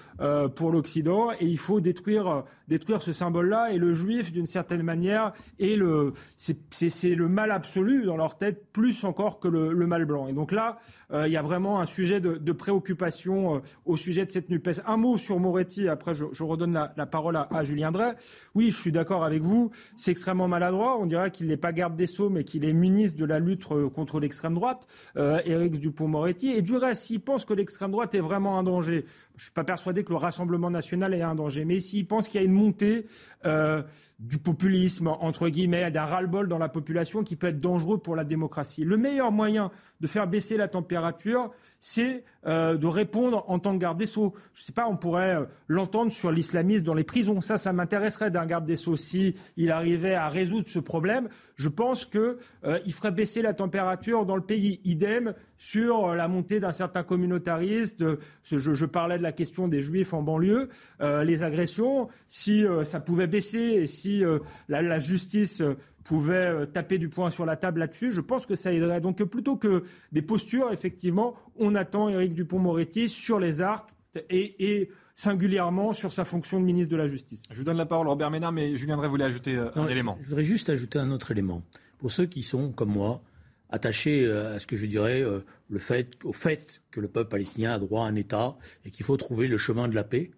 pour 0.56 0.70
l'Occident 0.70 1.30
et 1.32 1.46
il 1.46 1.58
faut 1.58 1.80
détruire, 1.80 2.44
détruire 2.68 3.02
ce 3.02 3.12
symbole-là. 3.12 3.72
Et 3.72 3.78
le 3.78 3.94
juif, 3.94 4.32
d'une 4.32 4.46
certaine 4.46 4.82
manière, 4.82 5.32
est 5.58 5.76
le, 5.76 6.12
c'est, 6.36 6.58
le 6.70 7.28
mal 7.28 7.50
absolu 7.50 8.04
dans 8.04 8.16
leur 8.16 8.38
tête, 8.38 8.72
plus 8.72 9.04
encore 9.04 9.40
que 9.40 9.48
le, 9.48 9.86
mal 9.86 10.04
blanc. 10.04 10.28
Et 10.28 10.32
donc 10.32 10.52
là, 10.52 10.78
il 11.12 11.32
y 11.32 11.36
a 11.36 11.42
vraiment 11.42 11.80
un 11.80 11.86
sujet 11.86 12.20
de, 12.20 12.52
préoccupation 12.52 13.62
au 13.84 13.96
sujet 13.96 14.26
de 14.26 14.30
cette 14.30 14.50
NUPES. 14.50 14.82
Un 14.86 14.96
mot 14.96 15.16
sur 15.16 15.38
Moretti, 15.38 15.88
après 15.88 16.14
je, 16.14 16.42
redonne 16.42 16.72
la, 16.72 17.06
parole 17.06 17.36
à, 17.36 17.48
à 17.50 17.64
Julien 17.64 17.90
Drey. 17.90 18.14
Oui, 18.54 18.70
je 18.70 18.76
suis 18.76 18.92
d'accord 18.92 19.24
avec 19.24 19.42
vous, 19.42 19.70
c'est 19.96 20.10
extrêmement 20.10 20.48
maladroit. 20.48 20.98
On 20.98 21.06
dirait 21.06 21.30
qu'il 21.30 21.46
n'est 21.46 21.56
pas 21.56 21.72
garde 21.72 21.96
des 21.96 22.06
Sceaux, 22.06 22.30
mais 22.30 22.44
qu'il 22.44 22.64
est 22.64 22.72
ministre 22.72 23.18
de 23.18 23.24
la 23.24 23.38
lutte 23.38 23.64
contre 23.94 24.20
l'extrême 24.20 24.54
droite, 24.54 24.86
euh, 25.16 25.40
Éric 25.44 25.78
Dupont-Moretti. 25.78 26.50
Et 26.50 26.62
du 26.62 26.76
reste, 26.76 27.04
s'il 27.04 27.20
pense 27.20 27.44
que 27.44 27.54
l'extrême 27.54 27.90
droite 27.90 28.14
est 28.14 28.20
vraiment 28.20 28.58
un 28.58 28.62
danger, 28.62 29.04
je 29.40 29.44
ne 29.44 29.46
suis 29.46 29.54
pas 29.54 29.64
persuadé 29.64 30.04
que 30.04 30.10
le 30.10 30.18
Rassemblement 30.18 30.68
national 30.68 31.14
est 31.14 31.22
un 31.22 31.34
danger, 31.34 31.64
mais 31.64 31.80
s'il 31.80 32.06
pense 32.06 32.28
qu'il 32.28 32.42
y 32.42 32.44
a 32.44 32.46
une 32.46 32.52
montée 32.52 33.06
euh, 33.46 33.82
du 34.18 34.36
populisme, 34.36 35.06
entre 35.06 35.48
guillemets, 35.48 35.90
d'un 35.90 36.04
ras-le-bol 36.04 36.46
dans 36.46 36.58
la 36.58 36.68
population 36.68 37.22
qui 37.22 37.36
peut 37.36 37.46
être 37.46 37.58
dangereux 37.58 37.96
pour 37.96 38.16
la 38.16 38.24
démocratie, 38.24 38.84
le 38.84 38.98
meilleur 38.98 39.32
moyen 39.32 39.70
de 40.02 40.06
faire 40.06 40.26
baisser 40.26 40.58
la 40.58 40.68
température, 40.68 41.52
c'est 41.80 42.24
euh, 42.46 42.76
de 42.76 42.86
répondre 42.86 43.44
en 43.48 43.58
tant 43.58 43.72
que 43.72 43.78
garde 43.78 43.98
des 43.98 44.06
Sceaux. 44.06 44.34
Je 44.54 44.62
ne 44.62 44.64
sais 44.66 44.72
pas, 44.72 44.86
on 44.86 44.96
pourrait 44.96 45.36
euh, 45.36 45.44
l'entendre 45.66 46.12
sur 46.12 46.30
l'islamisme 46.30 46.84
dans 46.84 46.94
les 46.94 47.04
prisons. 47.04 47.40
Ça, 47.40 47.56
ça 47.56 47.72
m'intéresserait 47.72 48.30
d'un 48.30 48.46
garde 48.46 48.66
des 48.66 48.76
Sceaux 48.76 48.96
si 48.96 49.34
arrivait 49.70 50.14
à 50.14 50.28
résoudre 50.28 50.68
ce 50.68 50.78
problème. 50.78 51.28
Je 51.56 51.68
pense 51.68 52.04
qu'il 52.04 52.36
euh, 52.64 52.78
ferait 52.90 53.12
baisser 53.12 53.40
la 53.40 53.54
température 53.54 54.26
dans 54.26 54.36
le 54.36 54.42
pays. 54.42 54.80
Idem 54.84 55.34
sur 55.56 56.14
la 56.14 56.28
montée 56.28 56.60
d'un 56.60 56.72
certain 56.72 57.02
communautarisme. 57.02 58.18
je, 58.44 58.84
parlais 58.86 59.18
de 59.18 59.22
la 59.22 59.32
question 59.32 59.68
des 59.68 59.82
juifs 59.82 60.14
en 60.14 60.22
banlieue, 60.22 60.70
les 61.00 61.42
agressions. 61.42 62.08
Si 62.28 62.64
ça 62.84 62.98
pouvait 62.98 63.26
baisser 63.26 63.58
et 63.58 63.86
si 63.86 64.22
la, 64.70 64.98
justice 64.98 65.62
pouvait 66.04 66.34
euh, 66.34 66.66
taper 66.66 66.98
du 66.98 67.08
poing 67.08 67.30
sur 67.30 67.46
la 67.46 67.56
table 67.56 67.80
là-dessus. 67.80 68.12
Je 68.12 68.20
pense 68.20 68.46
que 68.46 68.54
ça 68.54 68.72
aiderait. 68.72 69.00
Donc 69.00 69.22
plutôt 69.24 69.56
que 69.56 69.82
des 70.12 70.22
postures, 70.22 70.72
effectivement, 70.72 71.34
on 71.56 71.74
attend 71.74 72.08
Éric 72.08 72.34
Dupont-Moretti 72.34 73.08
sur 73.08 73.38
les 73.38 73.60
arcs 73.60 73.90
et, 74.30 74.90
singulièrement 75.14 75.92
sur 75.92 76.12
sa 76.12 76.24
fonction 76.24 76.58
de 76.58 76.64
ministre 76.64 76.90
de 76.90 76.96
la 76.96 77.06
Justice. 77.06 77.42
Je 77.50 77.58
vous 77.58 77.64
donne 77.64 77.76
la 77.76 77.86
parole, 77.86 78.08
Robert 78.08 78.30
Ménard, 78.30 78.52
mais 78.52 78.76
Julien 78.76 78.96
Drey 78.96 79.08
voulait 79.08 79.26
ajouter 79.26 79.56
euh, 79.56 79.70
un 79.74 79.86
élément. 79.86 80.16
Je 80.20 80.28
voudrais 80.28 80.42
juste 80.42 80.70
ajouter 80.70 80.98
un 80.98 81.10
autre 81.10 81.30
élément. 81.30 81.62
Pour 81.98 82.10
ceux 82.10 82.26
qui 82.26 82.42
sont, 82.42 82.72
comme 82.72 82.90
moi, 82.90 83.22
attachés 83.68 84.24
euh, 84.24 84.56
à 84.56 84.58
ce 84.58 84.66
que 84.66 84.76
je 84.76 84.86
dirais 84.86 85.22
le 85.68 85.78
fait, 85.78 86.12
au 86.24 86.32
fait 86.32 86.82
que 86.90 87.00
le 87.00 87.08
peuple 87.08 87.30
palestinien 87.30 87.72
a 87.72 87.78
droit 87.78 88.06
à 88.06 88.08
un 88.08 88.16
État 88.16 88.56
et 88.84 88.90
qu'il 88.90 89.04
faut 89.04 89.16
trouver 89.16 89.46
le 89.46 89.58
chemin 89.58 89.86
de 89.86 89.94
la 89.94 90.04
paix, 90.04 90.30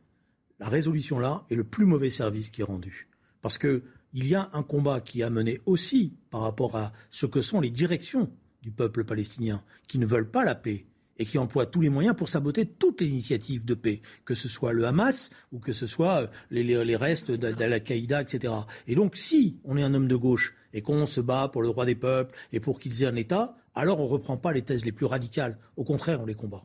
la 0.59 0.69
résolution 0.69 1.19
là 1.19 1.45
est 1.51 1.55
le 1.55 1.65
plus 1.65 1.87
mauvais 1.87 2.11
service 2.11 2.51
qui 2.51 2.61
est 2.61 2.65
rendu. 2.65 3.09
Parce 3.41 3.59
que 3.59 3.83
il 4.13 4.27
y 4.27 4.35
a 4.35 4.51
un 4.53 4.63
combat 4.63 5.01
qui 5.01 5.23
a 5.23 5.31
mené 5.31 5.61
aussi 5.67 6.15
par 6.31 6.43
rapport 6.43 6.77
à 6.77 6.93
ce 7.11 7.27
que 7.27 7.41
sont 7.41 7.61
les 7.61 7.71
directions 7.71 8.31
du 8.63 8.71
peuple 8.71 9.05
palestinien, 9.05 9.63
qui 9.89 9.99
ne 9.99 10.07
veulent 10.07 10.31
pas 10.31 10.45
la 10.45 10.55
paix 10.55 10.87
et 11.19 11.25
qui 11.25 11.39
emploient 11.39 11.67
tous 11.67 11.81
les 11.81 11.89
moyens 11.89 12.17
pour 12.17 12.29
saboter 12.29 12.67
toutes 12.67 13.01
les 13.01 13.11
initiatives 13.11 13.65
de 13.65 13.75
paix, 13.75 14.01
que 14.25 14.35
ce 14.35 14.49
soit 14.49 14.73
le 14.73 14.87
Hamas 14.87 15.31
ou 15.53 15.59
que 15.59 15.73
ce 15.73 15.87
soit 15.87 16.23
euh, 16.23 16.27
les, 16.51 16.97
restes 16.97 17.31
d'Al-Qaïda, 17.31 18.23
etc. 18.23 18.53
Et 18.87 18.95
donc, 18.95 19.17
si 19.17 19.61
on 19.65 19.77
est 19.77 19.83
un 19.83 19.95
homme 19.95 20.09
de 20.09 20.17
gauche 20.17 20.55
et 20.73 20.83
qu'on 20.83 21.07
se 21.07 21.21
bat 21.21 21.49
pour 21.49 21.63
le 21.63 21.69
droit 21.69 21.85
des 21.85 21.95
peuples 21.95 22.35
et 22.53 22.61
pour 22.61 22.81
qu'ils 22.81 23.03
aient 23.03 23.07
un 23.07 23.17
État, 23.17 23.57
alors 23.75 24.01
on 24.01 24.05
ne 24.05 24.09
reprend 24.09 24.37
pas 24.37 24.53
les 24.53 24.63
thèses 24.63 24.85
les 24.85 24.93
plus 24.93 25.07
radicales. 25.07 25.57
Au 25.77 25.85
contraire, 25.85 26.21
on 26.21 26.27
les 26.27 26.35
combat. 26.35 26.65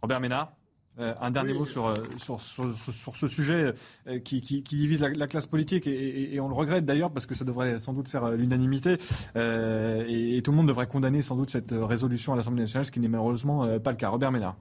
Robert 0.00 0.20
Ménard 0.20 0.56
euh, 0.98 1.14
un 1.22 1.30
dernier 1.30 1.54
mot 1.54 1.64
sur, 1.64 1.86
euh, 1.86 1.94
sur, 2.18 2.38
sur, 2.38 3.16
ce 3.16 3.26
sujet 3.26 3.72
euh, 4.06 4.18
qui, 4.18 4.42
qui, 4.42 4.60
divise 4.62 5.00
la, 5.00 5.26
classe 5.26 5.46
politique 5.46 5.86
et, 5.86 6.38
on 6.38 6.48
le 6.48 6.54
regrette 6.54 6.84
d'ailleurs 6.84 7.10
parce 7.10 7.24
que 7.24 7.34
ça 7.34 7.46
devrait 7.46 7.80
sans 7.80 7.94
doute 7.94 8.08
faire 8.08 8.32
l'unanimité 8.32 8.98
et, 9.34 10.40
tout 10.44 10.50
le 10.50 10.56
monde 10.56 10.68
devrait 10.68 10.86
condamner 10.86 11.22
sans 11.22 11.36
doute 11.36 11.48
cette 11.48 11.72
résolution 11.72 12.34
à 12.34 12.36
l'Assemblée 12.36 12.60
nationale, 12.62 12.84
ce 12.84 12.92
qui 12.92 13.00
n'est 13.00 13.08
malheureusement 13.08 13.78
pas 13.78 13.90
le 13.90 13.96
cas. 13.96 14.10
Robert 14.10 14.32
Ménard. 14.32 14.56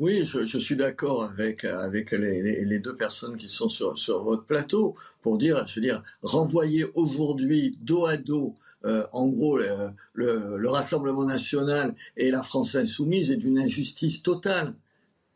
Oui, 0.00 0.24
je, 0.24 0.58
suis 0.58 0.76
d'accord 0.76 1.24
avec 1.24 1.64
avec 1.64 2.12
les, 2.12 2.64
les, 2.64 2.78
deux 2.78 2.96
personnes 2.96 3.36
qui 3.36 3.48
sont 3.48 3.68
sur, 3.68 3.98
sur 3.98 4.22
votre 4.22 4.44
plateau 4.44 4.94
pour 5.20 5.36
dire, 5.36 5.66
je 5.66 5.74
veux 5.80 5.86
dire, 5.86 6.02
renvoyer 6.22 6.86
aujourd'hui 6.94 7.76
dos 7.82 8.06
à 8.06 8.16
dos 8.16 8.54
en 8.84 9.28
gros, 9.28 9.58
le, 9.58 9.90
le, 10.14 10.68
Rassemblement 10.70 11.24
national 11.24 11.94
et 12.16 12.30
la 12.30 12.42
France 12.42 12.74
insoumise 12.74 13.30
est 13.30 13.36
d'une 13.36 13.58
injustice 13.58 14.22
totale 14.22 14.74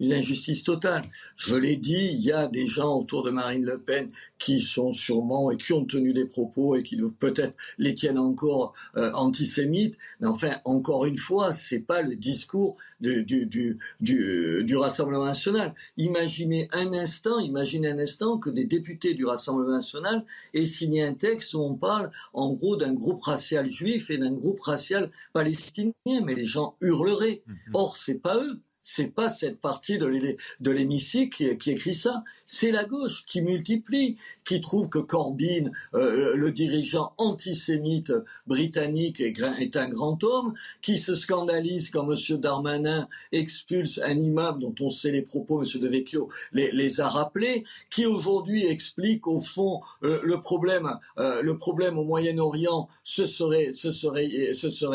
une 0.00 0.12
injustice 0.12 0.64
totale. 0.64 1.02
Je 1.36 1.54
l'ai 1.54 1.76
dit, 1.76 2.10
il 2.12 2.20
y 2.20 2.32
a 2.32 2.48
des 2.48 2.66
gens 2.66 2.98
autour 2.98 3.22
de 3.22 3.30
Marine 3.30 3.64
Le 3.64 3.78
Pen 3.78 4.08
qui 4.38 4.60
sont 4.60 4.92
sûrement 4.92 5.50
et 5.50 5.56
qui 5.56 5.72
ont 5.72 5.84
tenu 5.84 6.12
des 6.12 6.24
propos 6.24 6.76
et 6.76 6.82
qui 6.82 7.00
peut-être 7.18 7.56
les 7.78 7.94
tiennent 7.94 8.18
encore 8.18 8.74
euh, 8.96 9.12
antisémites. 9.12 9.96
Mais 10.20 10.26
enfin, 10.26 10.56
encore 10.64 11.06
une 11.06 11.18
fois, 11.18 11.52
c'est 11.52 11.80
pas 11.80 12.02
le 12.02 12.16
discours 12.16 12.76
du, 13.00 13.24
du, 13.24 13.46
du, 13.46 13.78
du, 14.00 14.76
Rassemblement 14.76 15.26
national. 15.26 15.74
Imaginez 15.96 16.68
un 16.72 16.92
instant, 16.92 17.38
imaginez 17.38 17.88
un 17.88 17.98
instant 17.98 18.38
que 18.38 18.50
des 18.50 18.64
députés 18.64 19.14
du 19.14 19.24
Rassemblement 19.24 19.72
national 19.72 20.24
aient 20.54 20.66
signé 20.66 21.04
un 21.04 21.14
texte 21.14 21.54
où 21.54 21.60
on 21.60 21.74
parle 21.74 22.10
en 22.32 22.52
gros 22.52 22.76
d'un 22.76 22.92
groupe 22.92 23.22
racial 23.22 23.68
juif 23.68 24.10
et 24.10 24.18
d'un 24.18 24.32
groupe 24.32 24.60
racial 24.60 25.10
palestinien, 25.32 25.92
mais 26.24 26.34
les 26.34 26.44
gens 26.44 26.74
hurleraient. 26.80 27.42
Mhm. 27.46 27.56
Or, 27.74 27.96
c'est 27.96 28.18
pas 28.18 28.36
eux 28.36 28.60
c'est 28.82 29.14
pas 29.14 29.28
cette 29.28 29.60
partie 29.60 29.98
de 29.98 30.70
l'hémicycle 30.70 31.56
qui, 31.56 31.70
écrit 31.70 31.94
ça, 31.94 32.24
c'est 32.44 32.72
la 32.72 32.84
gauche 32.84 33.24
qui 33.26 33.40
multiplie, 33.40 34.16
qui 34.44 34.60
trouve 34.60 34.88
que 34.88 34.98
Corbyn, 34.98 35.70
euh, 35.94 36.34
le 36.36 36.50
dirigeant 36.50 37.14
antisémite 37.16 38.12
britannique, 38.46 39.20
est, 39.20 39.76
un 39.76 39.88
grand 39.88 40.22
homme, 40.24 40.54
qui 40.80 40.98
se 40.98 41.14
scandalise 41.14 41.90
quand 41.90 42.10
M. 42.10 42.38
Darmanin 42.38 43.08
expulse 43.30 44.00
un 44.04 44.18
immeuble 44.18 44.60
dont 44.60 44.74
on 44.80 44.88
sait 44.88 45.12
les 45.12 45.22
propos, 45.22 45.62
M. 45.62 45.80
De 45.80 45.88
Vecchio 45.88 46.28
les, 46.52 47.00
a 47.00 47.08
rappelés, 47.08 47.64
qui 47.90 48.04
aujourd'hui 48.06 48.66
explique 48.66 49.26
au 49.26 49.40
fond 49.40 49.80
euh, 50.02 50.20
le 50.22 50.40
problème, 50.40 50.98
euh, 51.18 51.40
le 51.42 51.56
problème 51.56 51.98
au 51.98 52.04
Moyen-Orient, 52.04 52.88
ce 53.04 53.26
serait 53.26 53.70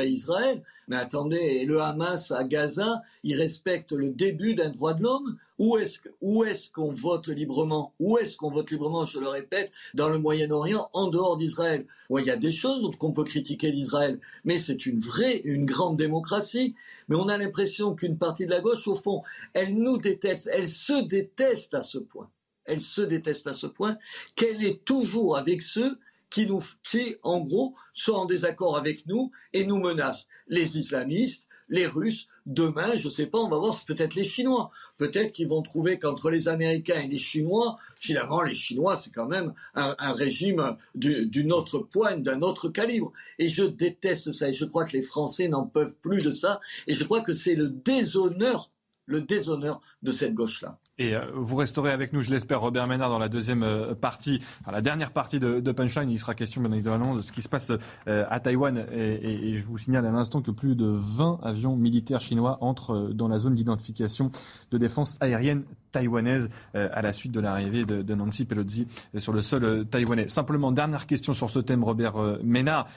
Israël. 0.09 0.61
Mais 0.87 0.95
attendez, 0.95 1.65
le 1.65 1.81
Hamas 1.81 2.31
à 2.31 2.45
Gaza, 2.45 3.01
il 3.23 3.37
respecte 3.37 3.91
le 3.91 4.09
début 4.09 4.55
d'un 4.55 4.69
droit 4.69 4.93
de 4.93 5.03
l'homme? 5.03 5.37
Où 5.59 5.77
est-ce 5.77 6.71
qu'on 6.71 6.93
vote 6.93 7.27
librement? 7.27 7.93
Où 7.99 8.17
est-ce 8.17 8.37
qu'on 8.37 8.51
vote 8.51 8.71
librement, 8.71 9.05
je 9.05 9.19
le 9.19 9.27
répète, 9.27 9.71
dans 9.95 10.07
le 10.07 10.17
Moyen-Orient, 10.17 10.89
en 10.93 11.07
dehors 11.07 11.35
d'Israël? 11.35 11.85
Il 12.09 12.25
y 12.25 12.31
a 12.31 12.37
des 12.37 12.51
choses 12.51 12.89
qu'on 12.97 13.11
peut 13.11 13.23
critiquer 13.23 13.71
d'Israël, 13.71 14.19
mais 14.45 14.57
c'est 14.59 14.85
une 14.85 14.99
vraie, 14.99 15.41
une 15.43 15.65
grande 15.65 15.97
démocratie. 15.97 16.75
Mais 17.09 17.15
on 17.15 17.27
a 17.27 17.37
l'impression 17.37 17.93
qu'une 17.95 18.17
partie 18.17 18.45
de 18.45 18.51
la 18.51 18.61
gauche, 18.61 18.87
au 18.87 18.95
fond, 18.95 19.23
elle 19.53 19.73
nous 19.73 19.97
déteste, 19.97 20.49
elle 20.53 20.67
se 20.67 21.03
déteste 21.03 21.73
à 21.73 21.81
ce 21.81 21.97
point. 21.97 22.29
Elle 22.63 22.81
se 22.81 23.01
déteste 23.01 23.47
à 23.47 23.53
ce 23.53 23.65
point 23.65 23.97
qu'elle 24.35 24.63
est 24.63 24.83
toujours 24.83 25.37
avec 25.37 25.61
ceux 25.61 25.99
qui, 26.29 26.45
nous, 26.45 26.63
qui, 26.83 27.15
en 27.23 27.39
gros, 27.39 27.75
sont 27.93 28.13
en 28.13 28.25
désaccord 28.25 28.77
avec 28.77 29.05
nous 29.05 29.31
et 29.53 29.65
nous 29.65 29.79
menacent. 29.79 30.27
Les 30.47 30.77
islamistes, 30.77 31.47
les 31.69 31.85
Russes, 31.85 32.27
demain, 32.45 32.95
je 32.95 33.05
ne 33.05 33.09
sais 33.09 33.25
pas, 33.25 33.39
on 33.39 33.49
va 33.49 33.57
voir, 33.57 33.73
c'est 33.73 33.85
peut-être 33.85 34.15
les 34.15 34.23
Chinois. 34.23 34.71
Peut-être 34.97 35.31
qu'ils 35.33 35.47
vont 35.47 35.61
trouver 35.61 35.99
qu'entre 35.99 36.29
les 36.29 36.47
Américains 36.47 37.01
et 37.01 37.07
les 37.07 37.17
Chinois, 37.17 37.77
finalement, 37.99 38.41
les 38.41 38.55
Chinois, 38.55 38.95
c'est 38.95 39.11
quand 39.11 39.27
même 39.27 39.53
un, 39.75 40.13
régime 40.13 40.77
d'une 40.95 41.51
autre 41.51 41.79
poigne, 41.79 42.23
d'un 42.23 42.41
autre 42.41 42.69
calibre. 42.69 43.11
Et 43.37 43.49
je 43.49 43.63
déteste 43.63 44.31
ça. 44.31 44.49
Et 44.49 44.53
je 44.53 44.65
crois 44.65 44.85
que 44.85 44.93
les 44.93 45.01
Français 45.01 45.47
n'en 45.49 45.65
peuvent 45.65 45.95
plus 46.01 46.23
de 46.23 46.31
ça. 46.31 46.59
Et 46.87 46.93
je 46.93 47.03
crois 47.03 47.21
que 47.21 47.33
c'est 47.33 47.55
le 47.55 47.69
déshonneur, 47.69 48.71
le 49.05 49.21
déshonneur 49.21 49.81
de 50.01 50.11
cette 50.11 50.33
gauche-là. 50.33 50.79
Et 50.99 51.15
euh, 51.15 51.21
vous 51.35 51.55
resterez 51.55 51.91
avec 51.91 52.11
nous, 52.11 52.21
je 52.21 52.31
l'espère, 52.31 52.59
Robert 52.59 52.87
Ménard, 52.87 53.11
dans 53.11 53.19
la 53.19 53.29
deuxième 53.29 53.61
euh, 53.61 53.93
partie, 53.93 54.41
enfin, 54.61 54.71
la 54.71 54.81
dernière 54.81 55.11
partie 55.11 55.39
de, 55.39 55.59
de, 55.59 55.71
Punchline. 55.71 56.09
Il 56.09 56.17
sera 56.17 56.33
question, 56.33 56.59
bien 56.59 56.71
évidemment, 56.71 57.15
de 57.15 57.21
ce 57.21 57.31
qui 57.31 57.43
se 57.43 57.49
passe 57.49 57.71
euh, 58.07 58.25
à 58.31 58.39
Taïwan. 58.39 58.83
Et, 58.91 59.51
et, 59.51 59.59
je 59.59 59.65
vous 59.65 59.77
signale 59.77 60.07
à 60.07 60.11
l'instant 60.11 60.41
que 60.41 60.49
plus 60.49 60.75
de 60.75 60.87
20 60.87 61.41
avions 61.43 61.75
militaires 61.75 62.19
chinois 62.19 62.57
entrent 62.61 63.11
dans 63.13 63.27
la 63.27 63.37
zone 63.37 63.53
d'identification 63.53 64.31
de 64.71 64.77
défense 64.79 65.17
aérienne 65.19 65.65
taïwanaise 65.91 66.49
à 66.73 67.01
la 67.01 67.13
suite 67.13 67.31
de 67.31 67.39
l'arrivée 67.39 67.85
de, 67.85 68.01
de, 68.01 68.15
Nancy 68.15 68.45
Pelosi 68.45 68.87
sur 69.17 69.33
le 69.33 69.41
sol 69.41 69.85
taïwanais. 69.85 70.27
Simplement, 70.27 70.71
dernière 70.71 71.07
question 71.07 71.33
sur 71.33 71.49
ce 71.49 71.59
thème, 71.59 71.83
Robert 71.83 72.15
Ménard, 72.43 72.87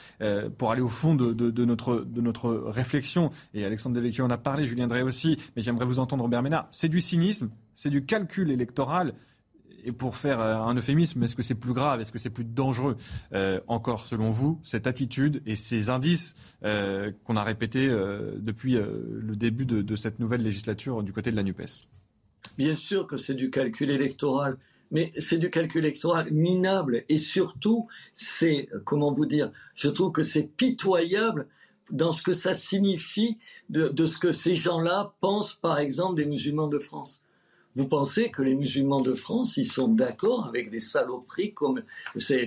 pour 0.57 0.71
aller 0.71 0.81
au 0.81 0.89
fond 0.89 1.15
de, 1.15 1.33
de, 1.33 1.65
notre, 1.65 2.01
de 2.01 2.21
notre 2.21 2.49
réflexion. 2.49 3.31
Et 3.53 3.65
Alexandre 3.65 3.95
Devecchio 3.95 4.25
en 4.25 4.29
a 4.29 4.37
parlé, 4.37 4.65
Julien 4.65 4.87
Drey 4.87 5.03
aussi, 5.03 5.37
mais 5.55 5.61
j'aimerais 5.61 5.85
vous 5.85 5.99
entendre, 5.99 6.23
Robert 6.23 6.43
Ménard. 6.43 6.67
C'est 6.71 6.89
du 6.89 6.99
cynisme 6.99 7.49
c'est 7.81 7.89
du 7.89 8.05
calcul 8.05 8.51
électoral. 8.51 9.13
Et 9.83 9.91
pour 9.91 10.15
faire 10.15 10.39
euh, 10.39 10.55
un 10.57 10.75
euphémisme, 10.75 11.23
est-ce 11.23 11.35
que 11.35 11.41
c'est 11.41 11.55
plus 11.55 11.73
grave, 11.73 11.99
est-ce 11.99 12.11
que 12.11 12.19
c'est 12.19 12.29
plus 12.29 12.45
dangereux 12.45 12.95
euh, 13.33 13.59
encore 13.67 14.05
selon 14.05 14.29
vous, 14.29 14.59
cette 14.61 14.85
attitude 14.85 15.41
et 15.47 15.55
ces 15.55 15.89
indices 15.89 16.35
euh, 16.63 17.11
qu'on 17.23 17.35
a 17.35 17.43
répétés 17.43 17.87
depuis 18.37 18.73
le 18.73 19.35
début 19.35 19.65
de, 19.65 19.95
cette 19.95 20.19
nouvelle 20.19 20.43
législature 20.43 21.01
du 21.01 21.11
côté 21.11 21.31
de 21.31 21.35
la 21.35 21.41
NUPES? 21.41 21.87
Bien 22.59 22.75
sûr 22.75 23.07
que 23.07 23.17
c'est 23.17 23.33
du 23.33 23.49
calcul 23.49 23.89
électoral, 23.89 24.57
mais 24.91 25.11
c'est 25.17 25.39
du 25.39 25.49
calcul 25.49 25.83
électoral 25.83 26.31
minable 26.31 27.03
et 27.09 27.17
surtout, 27.17 27.87
c'est, 28.13 28.67
comment 28.83 29.11
vous 29.11 29.25
dire, 29.25 29.51
je 29.73 29.89
trouve 29.89 30.11
que 30.11 30.21
c'est 30.21 30.43
pitoyable 30.43 31.47
dans 31.89 32.11
ce 32.11 32.21
que 32.21 32.33
ça 32.33 32.53
signifie 32.53 33.39
de, 33.69 34.05
ce 34.05 34.17
que 34.19 34.31
ces 34.31 34.53
gens-là 34.53 35.15
pensent, 35.19 35.55
par 35.55 35.79
exemple, 35.79 36.15
des 36.15 36.27
musulmans 36.27 36.67
de 36.67 36.77
France. 36.77 37.23
Vous 37.75 37.87
pensez 37.87 38.29
que 38.29 38.41
les 38.41 38.55
musulmans 38.55 39.01
de 39.01 39.13
France, 39.13 39.57
ils 39.57 39.65
sont 39.65 39.87
d'accord 39.87 40.47
avec 40.47 40.69
des 40.69 40.79
saloperies 40.79 41.53
comme, 41.53 41.83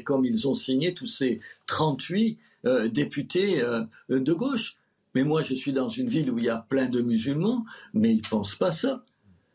comme 0.04 0.24
ils 0.24 0.48
ont 0.48 0.54
signé 0.54 0.94
tous 0.94 1.06
ces 1.06 1.40
38 1.66 2.38
euh, 2.66 2.88
députés 2.88 3.62
euh, 3.62 3.84
de 4.08 4.32
gauche? 4.32 4.76
Mais 5.14 5.24
moi, 5.24 5.42
je 5.42 5.54
suis 5.54 5.72
dans 5.72 5.88
une 5.88 6.08
ville 6.08 6.30
où 6.30 6.38
il 6.38 6.44
y 6.44 6.50
a 6.50 6.58
plein 6.58 6.86
de 6.86 7.00
musulmans, 7.00 7.64
mais 7.92 8.12
ils 8.12 8.22
ne 8.22 8.28
pensent 8.28 8.56
pas 8.56 8.72
ça. 8.72 9.04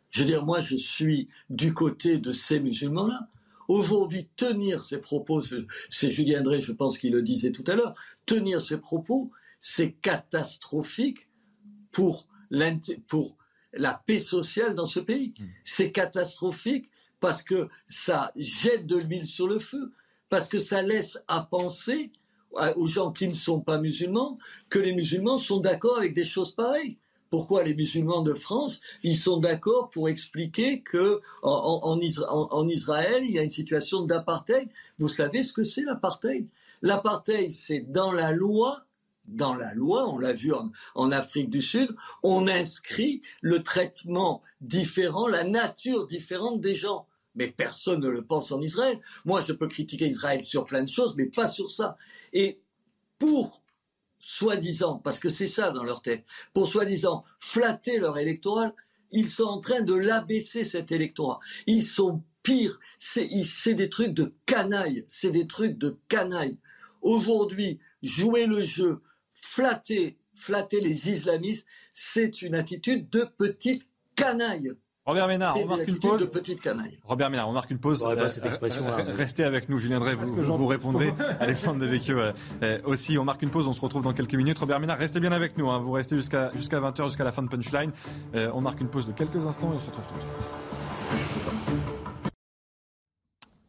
Je 0.09 0.21
veux 0.21 0.25
dire, 0.25 0.45
moi, 0.45 0.59
je 0.61 0.75
suis 0.75 1.27
du 1.49 1.73
côté 1.73 2.17
de 2.17 2.31
ces 2.31 2.59
musulmans-là. 2.59 3.27
Aujourd'hui, 3.67 4.27
tenir 4.35 4.83
ces 4.83 4.97
propos, 4.97 5.41
c'est 5.89 6.09
Julien 6.09 6.41
Drey, 6.41 6.59
je 6.59 6.71
pense 6.71 6.97
qu'il 6.97 7.11
le 7.11 7.21
disait 7.21 7.51
tout 7.51 7.63
à 7.67 7.75
l'heure, 7.75 7.93
tenir 8.25 8.61
ces 8.61 8.77
propos, 8.77 9.29
c'est 9.59 9.91
catastrophique 9.91 11.29
pour, 11.91 12.27
pour 13.07 13.35
la 13.73 14.01
paix 14.05 14.19
sociale 14.19 14.75
dans 14.75 14.85
ce 14.85 14.99
pays. 14.99 15.33
Hmm. 15.39 15.45
C'est 15.63 15.91
catastrophique 15.91 16.89
parce 17.19 17.43
que 17.43 17.67
ça 17.87 18.31
jette 18.35 18.85
de 18.85 18.97
l'huile 18.97 19.25
sur 19.25 19.47
le 19.47 19.59
feu, 19.59 19.91
parce 20.29 20.47
que 20.47 20.59
ça 20.59 20.81
laisse 20.81 21.19
à 21.27 21.41
penser 21.41 22.11
aux 22.77 22.87
gens 22.87 23.11
qui 23.11 23.27
ne 23.27 23.33
sont 23.33 23.59
pas 23.59 23.77
musulmans 23.77 24.39
que 24.69 24.79
les 24.79 24.93
musulmans 24.93 25.37
sont 25.37 25.59
d'accord 25.59 25.97
avec 25.97 26.13
des 26.13 26.23
choses 26.23 26.51
pareilles 26.51 26.97
pourquoi 27.29 27.63
les 27.63 27.75
musulmans 27.75 28.21
de 28.21 28.33
France, 28.33 28.81
ils 29.03 29.17
sont 29.17 29.37
d'accord 29.37 29.89
pour 29.89 30.09
expliquer 30.09 30.81
que 30.81 31.21
en, 31.43 31.99
Israël, 32.67 33.23
il 33.23 33.31
y 33.31 33.39
a 33.39 33.43
une 33.43 33.51
situation 33.51 34.03
d'apartheid. 34.03 34.67
Vous 34.97 35.09
savez 35.09 35.43
ce 35.43 35.53
que 35.53 35.63
c'est 35.63 35.83
l'apartheid? 35.83 36.47
L'apartheid, 36.81 37.51
c'est 37.51 37.81
dans 37.91 38.11
la 38.11 38.31
loi 38.31 38.83
dans 39.29 39.55
la 39.55 39.73
loi, 39.73 40.09
on 40.09 40.17
l'a 40.17 40.33
vu 40.33 40.53
en, 40.53 41.11
Afrique 41.11 41.49
du 41.49 41.61
Sud, 41.61 41.95
on 42.23 42.47
inscrit 42.47 43.21
le 43.41 43.63
traitement 43.63 44.41
différent, 44.61 45.27
la 45.27 45.43
nature 45.43 46.07
différente 46.07 46.61
des 46.61 46.75
gens. 46.75 47.07
Mais 47.35 47.47
personne 47.47 48.01
ne 48.01 48.09
le 48.09 48.25
pense 48.25 48.51
en 48.51 48.61
Israël. 48.61 48.99
Moi, 49.23 49.41
je 49.41 49.53
peux 49.53 49.67
critiquer 49.67 50.07
Israël 50.07 50.41
sur 50.41 50.65
plein 50.65 50.83
de 50.83 50.89
choses, 50.89 51.15
mais 51.15 51.25
pas 51.25 51.47
sur 51.47 51.69
ça. 51.69 51.95
Et 52.33 52.59
pour 53.17 53.61
soi-disant, 54.19 54.97
parce 54.97 55.19
que 55.19 55.29
c'est 55.29 55.47
ça 55.47 55.69
dans 55.71 55.83
leur 55.83 56.01
tête, 56.01 56.25
pour 56.53 56.67
soi-disant 56.67 57.23
flatter 57.39 57.97
leur 57.97 58.17
électorat, 58.17 58.73
ils 59.11 59.27
sont 59.27 59.45
en 59.45 59.59
train 59.59 59.81
de 59.81 59.93
l'abaisser 59.93 60.63
cet 60.63 60.91
électorat. 60.91 61.39
Ils 61.67 61.83
sont 61.83 62.23
pires. 62.43 62.79
C'est 62.99 63.73
des 63.73 63.89
trucs 63.89 64.13
de 64.13 64.31
canaille. 64.45 65.03
C'est 65.07 65.31
des 65.31 65.47
trucs 65.47 65.77
de 65.77 65.97
canaille. 66.07 66.57
Aujourd'hui, 67.01 67.79
jouer 68.03 68.45
le 68.45 68.63
jeu, 68.63 69.01
flatter, 69.41 70.17
flatter 70.33 70.81
les 70.81 71.09
islamistes, 71.09 71.65
c'est 71.93 72.41
une 72.41 72.55
attitude 72.55 73.09
de 73.09 73.23
petite 73.23 73.87
canaille. 74.15 74.73
Robert 75.09 75.27
Ménard, 75.27 75.57
on 75.57 75.65
marque 75.65 75.87
une 75.87 75.97
pause. 75.97 76.29
Robert 77.03 77.29
Ménard, 77.31 77.49
on 77.49 77.53
marque 77.53 77.71
une 77.71 77.79
pause. 77.79 78.05
restez 78.05 79.43
avec 79.43 79.67
nous, 79.67 79.79
Julien 79.79 79.99
Drey, 79.99 80.13
vous, 80.13 80.35
vous, 80.35 80.67
répondrez. 80.67 81.11
Alexandre 81.39 81.79
Devecchio 81.79 82.15
euh, 82.61 82.79
aussi. 82.83 83.17
On 83.17 83.25
marque 83.25 83.41
une 83.41 83.49
pause, 83.49 83.67
on 83.67 83.73
se 83.73 83.81
retrouve 83.81 84.03
dans 84.03 84.13
quelques 84.13 84.35
minutes. 84.35 84.59
Robert 84.59 84.79
Ménard, 84.79 84.99
restez 84.99 85.19
bien 85.19 85.31
avec 85.31 85.57
nous. 85.57 85.67
Hein. 85.71 85.79
Vous 85.79 85.93
restez 85.93 86.15
jusqu'à 86.15 86.51
jusqu'à 86.53 86.79
20h, 86.79 87.05
jusqu'à 87.05 87.23
la 87.23 87.31
fin 87.31 87.41
de 87.41 87.47
Punchline. 87.47 87.91
Euh, 88.35 88.51
on 88.53 88.61
marque 88.61 88.81
une 88.81 88.89
pause 88.89 89.07
de 89.07 89.13
quelques 89.13 89.47
instants 89.47 89.71
et 89.71 89.75
on 89.77 89.79
se 89.79 89.87
retrouve 89.87 90.05
tout 90.05 90.13
de 90.13 90.21
suite. 90.21 90.68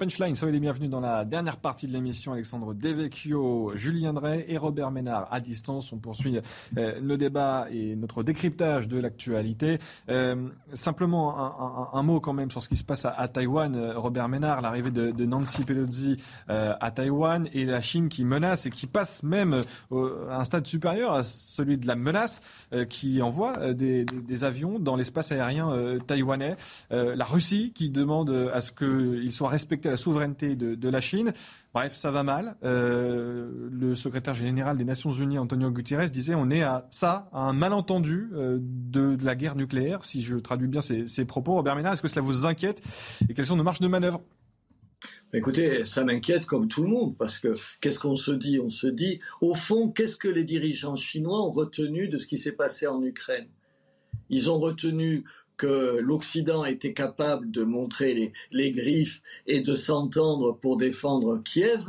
Punchline, 0.00 0.34
soyez 0.34 0.54
les 0.54 0.60
bienvenus 0.60 0.88
dans 0.88 1.00
la 1.00 1.26
dernière 1.26 1.58
partie 1.58 1.86
de 1.86 1.92
l'émission. 1.92 2.32
Alexandre 2.32 2.72
Devecchio, 2.72 3.72
Julien 3.74 4.14
Drey 4.14 4.46
et 4.48 4.56
Robert 4.56 4.90
Ménard 4.90 5.28
à 5.30 5.40
distance. 5.40 5.92
On 5.92 5.98
poursuit 5.98 6.40
euh, 6.78 6.98
nos 7.02 7.18
débats 7.18 7.66
et 7.70 7.96
notre 7.96 8.22
décryptage 8.22 8.88
de 8.88 8.98
l'actualité. 8.98 9.78
Euh, 10.08 10.48
simplement 10.72 11.94
un, 11.94 12.02
mot 12.02 12.18
quand 12.18 12.32
même 12.32 12.50
sur 12.50 12.62
ce 12.62 12.70
qui 12.70 12.76
se 12.76 12.84
passe 12.84 13.04
à, 13.04 13.28
Taïwan. 13.28 13.76
Euh, 13.76 13.98
Robert 13.98 14.30
Ménard, 14.30 14.62
l'arrivée 14.62 14.90
de, 14.90 15.24
Nancy 15.26 15.64
Pelosi 15.64 16.16
à 16.48 16.90
Taïwan 16.90 17.46
et 17.52 17.66
la 17.66 17.82
Chine 17.82 18.08
qui 18.08 18.24
menace 18.24 18.64
et 18.64 18.70
qui 18.70 18.86
passe 18.86 19.22
même 19.22 19.64
à 19.92 20.40
un 20.40 20.44
stade 20.44 20.66
supérieur 20.66 21.12
à 21.12 21.24
celui 21.24 21.76
de 21.76 21.86
la 21.86 21.94
menace 21.94 22.40
qui 22.88 23.20
envoie 23.20 23.74
des, 23.74 24.06
avions 24.44 24.78
dans 24.78 24.96
l'espace 24.96 25.30
aérien 25.30 25.98
taïwanais. 26.06 26.56
la 26.90 27.24
Russie 27.26 27.72
qui 27.74 27.90
demande 27.90 28.30
à 28.54 28.62
ce 28.62 28.72
qu'il 28.72 29.30
soit 29.30 29.50
la 29.90 29.96
souveraineté 29.96 30.56
de, 30.56 30.88
la 30.88 31.00
Chine. 31.00 31.32
Bref, 31.74 31.94
ça 31.94 32.10
va 32.10 32.22
mal. 32.22 32.56
Euh, 32.64 33.68
le 33.70 33.94
secrétaire 33.94 34.34
général 34.34 34.76
des 34.76 34.84
Nations 34.84 35.12
Unies, 35.12 35.38
Antonio 35.38 35.70
Guterres, 35.70 36.10
disait 36.10 36.34
on 36.34 36.50
est 36.50 36.62
à 36.62 36.86
ça, 36.90 37.28
à 37.32 37.42
un 37.42 37.52
malentendu 37.52 38.30
euh, 38.32 38.58
de, 38.60 39.16
la 39.22 39.34
guerre 39.34 39.56
nucléaire, 39.56 40.04
si 40.04 40.22
je 40.22 40.36
traduis 40.36 40.68
bien 40.68 40.80
ses, 40.80 41.24
propos. 41.24 41.54
Robert 41.54 41.76
Ménard, 41.76 41.92
est-ce 41.92 42.02
que 42.02 42.08
cela 42.08 42.22
vous 42.22 42.46
inquiète 42.46 42.82
et 43.28 43.34
quelles 43.34 43.46
sont 43.46 43.56
nos 43.56 43.64
marches 43.64 43.80
de 43.80 43.88
manœuvre? 43.88 44.20
Écoutez, 45.32 45.84
ça 45.84 46.02
m'inquiète 46.02 46.44
comme 46.44 46.66
tout 46.66 46.82
le 46.82 46.88
monde, 46.88 47.16
parce 47.16 47.38
que 47.38 47.54
qu'est-ce 47.80 48.00
qu'on 48.00 48.16
se 48.16 48.32
dit? 48.32 48.58
On 48.58 48.68
se 48.68 48.88
dit, 48.88 49.20
au 49.40 49.54
fond, 49.54 49.88
qu'est-ce 49.88 50.16
que 50.16 50.26
les 50.26 50.42
dirigeants 50.42 50.96
chinois 50.96 51.46
ont 51.46 51.50
retenu 51.50 52.08
de 52.08 52.18
ce 52.18 52.26
qui 52.26 52.36
s'est 52.36 52.52
passé 52.52 52.88
en 52.88 53.00
Ukraine? 53.02 53.46
Ils 54.28 54.50
ont 54.50 54.58
retenu 54.58 55.24
que 55.60 55.98
l'Occident 56.00 56.64
était 56.64 56.94
capable 56.94 57.50
de 57.50 57.64
montrer 57.64 58.32
les, 58.50 58.72
griffes 58.72 59.20
et 59.46 59.60
de 59.60 59.74
s'entendre 59.74 60.52
pour 60.52 60.78
défendre 60.78 61.42
Kiev, 61.44 61.84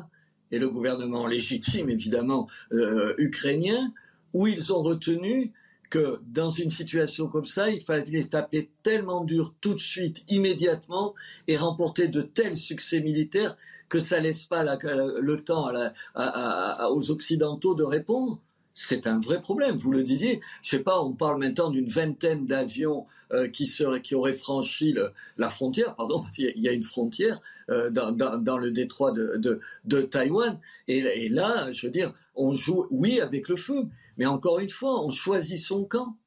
et 0.51 0.59
le 0.59 0.67
gouvernement 0.67 1.25
légitime 1.25 1.89
évidemment 1.89 2.49
euh, 2.73 3.13
ukrainien, 3.17 3.93
où 4.33 4.45
ils 4.45 4.73
ont 4.73 4.81
retenu 4.81 5.53
que 5.89 6.19
dans 6.27 6.49
une 6.49 6.69
situation 6.69 7.27
comme 7.27 7.45
ça, 7.45 7.69
il 7.69 7.79
fallait 7.79 8.25
taper 8.25 8.69
tellement 8.83 9.23
dur 9.23 9.53
tout 9.61 9.73
de 9.73 9.79
suite, 9.79 10.25
immédiatement, 10.27 11.15
et 11.47 11.55
remporter 11.55 12.09
de 12.09 12.21
tels 12.21 12.57
succès 12.57 12.99
militaires 12.99 13.55
que 13.87 13.99
ça 13.99 14.19
laisse 14.19 14.43
pas 14.43 14.65
le 14.65 15.35
temps 15.37 15.71
aux 16.89 17.11
Occidentaux 17.11 17.73
de 17.73 17.83
répondre 17.83 18.37
c'est 18.87 19.07
un 19.07 19.19
vrai 19.19 19.41
problème. 19.41 19.75
Vous 19.75 19.91
le 19.91 20.03
disiez, 20.03 20.41
je 20.61 20.69
sais 20.71 20.79
pas, 20.79 21.01
on 21.01 21.13
parle 21.13 21.39
maintenant 21.39 21.69
d'une 21.69 21.87
vingtaine 21.87 22.45
d'avions 22.45 23.05
euh, 23.31 23.47
qui 23.47 23.67
seraient, 23.67 24.01
qui 24.01 24.15
auraient 24.15 24.33
franchi 24.33 24.95
la 25.37 25.49
frontière, 25.49 25.95
pardon, 25.95 26.25
il 26.37 26.61
y 26.61 26.67
a 26.67 26.71
une 26.71 26.83
frontière 26.83 27.39
euh, 27.69 27.89
dans, 27.89 28.57
le 28.57 28.71
détroit 28.71 29.11
de, 29.11 29.59
de, 29.85 30.01
Taïwan. 30.01 30.59
Et, 30.87 30.97
et, 30.97 31.29
là, 31.29 31.71
je 31.71 31.87
veux 31.87 31.91
dire, 31.91 32.13
on 32.35 32.55
joue, 32.55 32.87
oui, 32.89 33.21
avec 33.21 33.47
le 33.47 33.55
feu, 33.55 33.87
mais 34.17 34.25
encore 34.25 34.59
une 34.59 34.69
fois, 34.69 35.03
on 35.05 35.11
choisit 35.11 35.59
son 35.59 35.83
camp. 35.83 36.17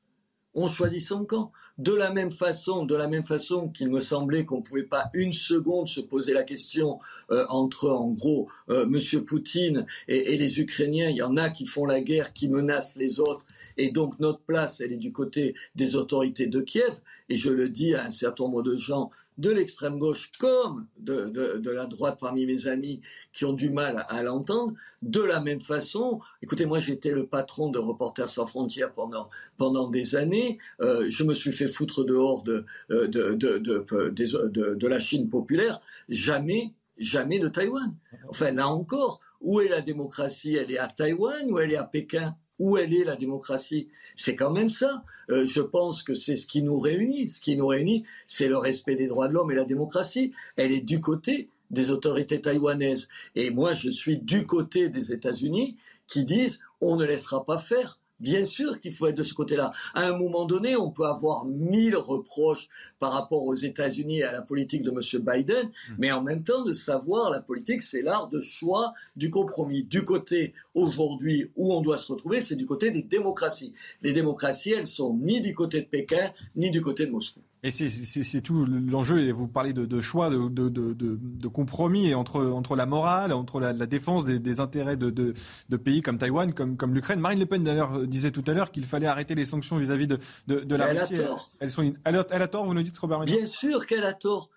On 0.54 0.68
choisit 0.68 1.00
son 1.00 1.24
camp. 1.24 1.52
De 1.78 1.92
la 1.92 2.10
même 2.10 2.30
façon, 2.30 2.86
de 2.86 2.94
la 2.94 3.08
même 3.08 3.24
façon 3.24 3.68
qu'il 3.68 3.90
me 3.90 3.98
semblait 3.98 4.44
qu'on 4.44 4.58
ne 4.58 4.62
pouvait 4.62 4.84
pas 4.84 5.10
une 5.12 5.32
seconde 5.32 5.88
se 5.88 6.00
poser 6.00 6.32
la 6.32 6.44
question 6.44 7.00
euh, 7.32 7.44
entre, 7.48 7.90
en 7.90 8.10
gros, 8.10 8.48
euh, 8.70 8.86
Monsieur 8.86 9.24
Poutine 9.24 9.84
et, 10.06 10.36
les 10.36 10.60
Ukrainiens. 10.60 11.10
Il 11.10 11.16
y 11.16 11.22
en 11.22 11.36
a 11.36 11.50
qui 11.50 11.66
font 11.66 11.84
la 11.84 12.00
guerre, 12.00 12.32
qui 12.32 12.48
menacent 12.48 12.94
les 12.96 13.18
autres, 13.18 13.44
et 13.76 13.90
donc 13.90 14.20
notre 14.20 14.38
place, 14.38 14.80
elle 14.80 14.92
est 14.92 14.98
du 14.98 15.10
côté 15.10 15.56
des 15.74 15.96
autorités 15.96 16.46
de 16.46 16.60
Kiev. 16.60 17.00
Et 17.28 17.34
je 17.34 17.50
le 17.50 17.68
dis 17.68 17.94
à 17.94 18.04
un 18.04 18.10
certain 18.10 18.44
nombre 18.44 18.62
de 18.62 18.76
gens 18.76 19.10
de 19.38 19.50
l'extrême 19.50 19.98
gauche 19.98 20.30
comme 20.38 20.86
de, 20.98 21.60
la 21.70 21.86
droite 21.86 22.18
parmi 22.20 22.46
mes 22.46 22.66
amis 22.66 23.00
qui 23.32 23.44
ont 23.44 23.52
du 23.52 23.70
mal 23.70 24.04
à, 24.08 24.22
l'entendre. 24.22 24.74
De 25.02 25.20
la 25.20 25.40
même 25.40 25.60
façon, 25.60 26.20
écoutez, 26.42 26.66
moi 26.66 26.78
j'étais 26.80 27.10
le 27.10 27.26
patron 27.26 27.68
de 27.68 27.78
Reporters 27.78 28.28
sans 28.28 28.46
frontières 28.46 28.92
pendant, 28.92 29.28
pendant 29.56 29.88
des 29.88 30.16
années. 30.16 30.58
Euh, 30.80 31.06
je 31.10 31.24
me 31.24 31.34
suis 31.34 31.52
fait 31.52 31.66
foutre 31.66 32.04
dehors 32.04 32.42
de, 32.42 32.64
euh, 32.90 33.06
de, 33.08 33.34
de, 33.34 34.86
la 34.86 34.98
Chine 34.98 35.28
populaire. 35.28 35.80
Jamais, 36.08 36.72
jamais 36.96 37.38
de 37.38 37.48
Taïwan. 37.48 37.94
Enfin, 38.28 38.52
là 38.52 38.68
encore, 38.68 39.20
où 39.40 39.60
est 39.60 39.68
la 39.68 39.82
démocratie? 39.82 40.54
Elle 40.54 40.70
est 40.70 40.78
à 40.78 40.88
Taïwan 40.88 41.50
ou 41.50 41.58
elle 41.58 41.72
est 41.72 41.76
à 41.76 41.84
Pékin? 41.84 42.36
Où 42.64 42.78
elle 42.78 42.94
est 42.94 43.04
la 43.04 43.14
démocratie 43.14 43.88
C'est 44.16 44.36
quand 44.36 44.50
même 44.50 44.70
ça. 44.70 45.04
Euh, 45.28 45.44
je 45.44 45.60
pense 45.60 46.02
que 46.02 46.14
c'est 46.14 46.34
ce 46.34 46.46
qui 46.46 46.62
nous 46.62 46.78
réunit. 46.78 47.28
Ce 47.28 47.38
qui 47.38 47.56
nous 47.56 47.66
réunit, 47.66 48.04
c'est 48.26 48.48
le 48.48 48.56
respect 48.56 48.96
des 48.96 49.06
droits 49.06 49.28
de 49.28 49.34
l'homme 49.34 49.50
et 49.50 49.54
la 49.54 49.66
démocratie. 49.66 50.32
Elle 50.56 50.72
est 50.72 50.80
du 50.80 51.02
côté 51.02 51.50
des 51.70 51.90
autorités 51.90 52.40
taïwanaises. 52.40 53.08
Et 53.34 53.50
moi, 53.50 53.74
je 53.74 53.90
suis 53.90 54.18
du 54.18 54.46
côté 54.46 54.88
des 54.88 55.12
États-Unis 55.12 55.76
qui 56.06 56.24
disent 56.24 56.60
on 56.80 56.96
ne 56.96 57.04
laissera 57.04 57.44
pas 57.44 57.58
faire. 57.58 57.98
Bien 58.20 58.44
sûr 58.44 58.80
qu'il 58.80 58.92
faut 58.92 59.08
être 59.08 59.16
de 59.16 59.22
ce 59.22 59.34
côté-là. 59.34 59.72
À 59.94 60.06
un 60.06 60.16
moment 60.16 60.44
donné, 60.44 60.76
on 60.76 60.90
peut 60.90 61.04
avoir 61.04 61.44
mille 61.44 61.96
reproches 61.96 62.68
par 62.98 63.12
rapport 63.12 63.44
aux 63.44 63.54
États-Unis 63.54 64.20
et 64.20 64.24
à 64.24 64.32
la 64.32 64.42
politique 64.42 64.82
de 64.82 64.90
M. 64.90 65.22
Biden, 65.22 65.66
hmm. 65.66 65.94
mais 65.98 66.12
en 66.12 66.22
même 66.22 66.44
temps, 66.44 66.62
de 66.62 66.72
savoir, 66.72 67.30
la 67.30 67.40
politique, 67.40 67.82
c'est 67.82 68.02
l'art 68.02 68.28
de 68.28 68.40
choix 68.40 68.94
du 69.16 69.30
compromis. 69.30 69.82
Du 69.84 70.04
côté, 70.04 70.54
aujourd'hui, 70.74 71.50
où 71.56 71.72
on 71.74 71.80
doit 71.80 71.98
se 71.98 72.12
retrouver, 72.12 72.40
c'est 72.40 72.56
du 72.56 72.66
côté 72.66 72.90
des 72.90 73.02
démocraties. 73.02 73.74
Les 74.02 74.12
démocraties, 74.12 74.72
elles 74.72 74.86
sont 74.86 75.14
ni 75.14 75.40
du 75.40 75.54
côté 75.54 75.80
de 75.80 75.86
Pékin, 75.86 76.30
ni 76.56 76.70
du 76.70 76.80
côté 76.80 77.06
de 77.06 77.10
Moscou. 77.10 77.40
Et 77.66 77.70
c'est 77.70 78.42
tout 78.42 78.66
l'enjeu, 78.66 79.20
et 79.20 79.32
vous 79.32 79.48
parlez 79.48 79.72
de, 79.72 80.00
choix, 80.02 80.28
de, 80.28 80.48
de, 80.50 80.68
de, 80.68 81.48
compromis 81.48 82.12
entre, 82.12 82.44
entre 82.44 82.76
la 82.76 82.84
morale, 82.84 83.32
entre 83.32 83.58
la, 83.58 83.72
défense 83.86 84.26
des, 84.26 84.60
intérêts 84.60 84.98
de, 84.98 85.76
pays 85.78 86.02
comme 86.02 86.18
Taïwan, 86.18 86.52
comme, 86.52 86.76
comme 86.76 86.92
l'Ukraine. 86.92 87.20
Marine 87.20 87.38
Le 87.38 87.46
Pen, 87.46 87.64
d'ailleurs, 87.64 88.06
disait 88.06 88.32
tout 88.32 88.44
à 88.46 88.52
l'heure 88.52 88.70
qu'il 88.70 88.84
fallait 88.84 89.06
arrêter 89.06 89.34
les 89.34 89.46
sanctions 89.46 89.78
vis-à-vis 89.78 90.06
de, 90.06 90.18
de, 90.46 90.76
la 90.76 90.88
Russie. 90.88 91.14
Elle 91.14 91.20
a 91.20 91.24
tort. 91.24 91.50
Elles 91.58 91.70
sont, 91.70 91.94
elle, 92.04 92.16
a, 92.16 92.48
tort, 92.48 92.66
vous 92.66 92.74
nous 92.74 92.82
dites, 92.82 92.98
Robert 92.98 93.20
Bien 93.20 93.46
sûr 93.46 93.86
qu'elle 93.86 94.04
a 94.04 94.12
tort. 94.12 94.50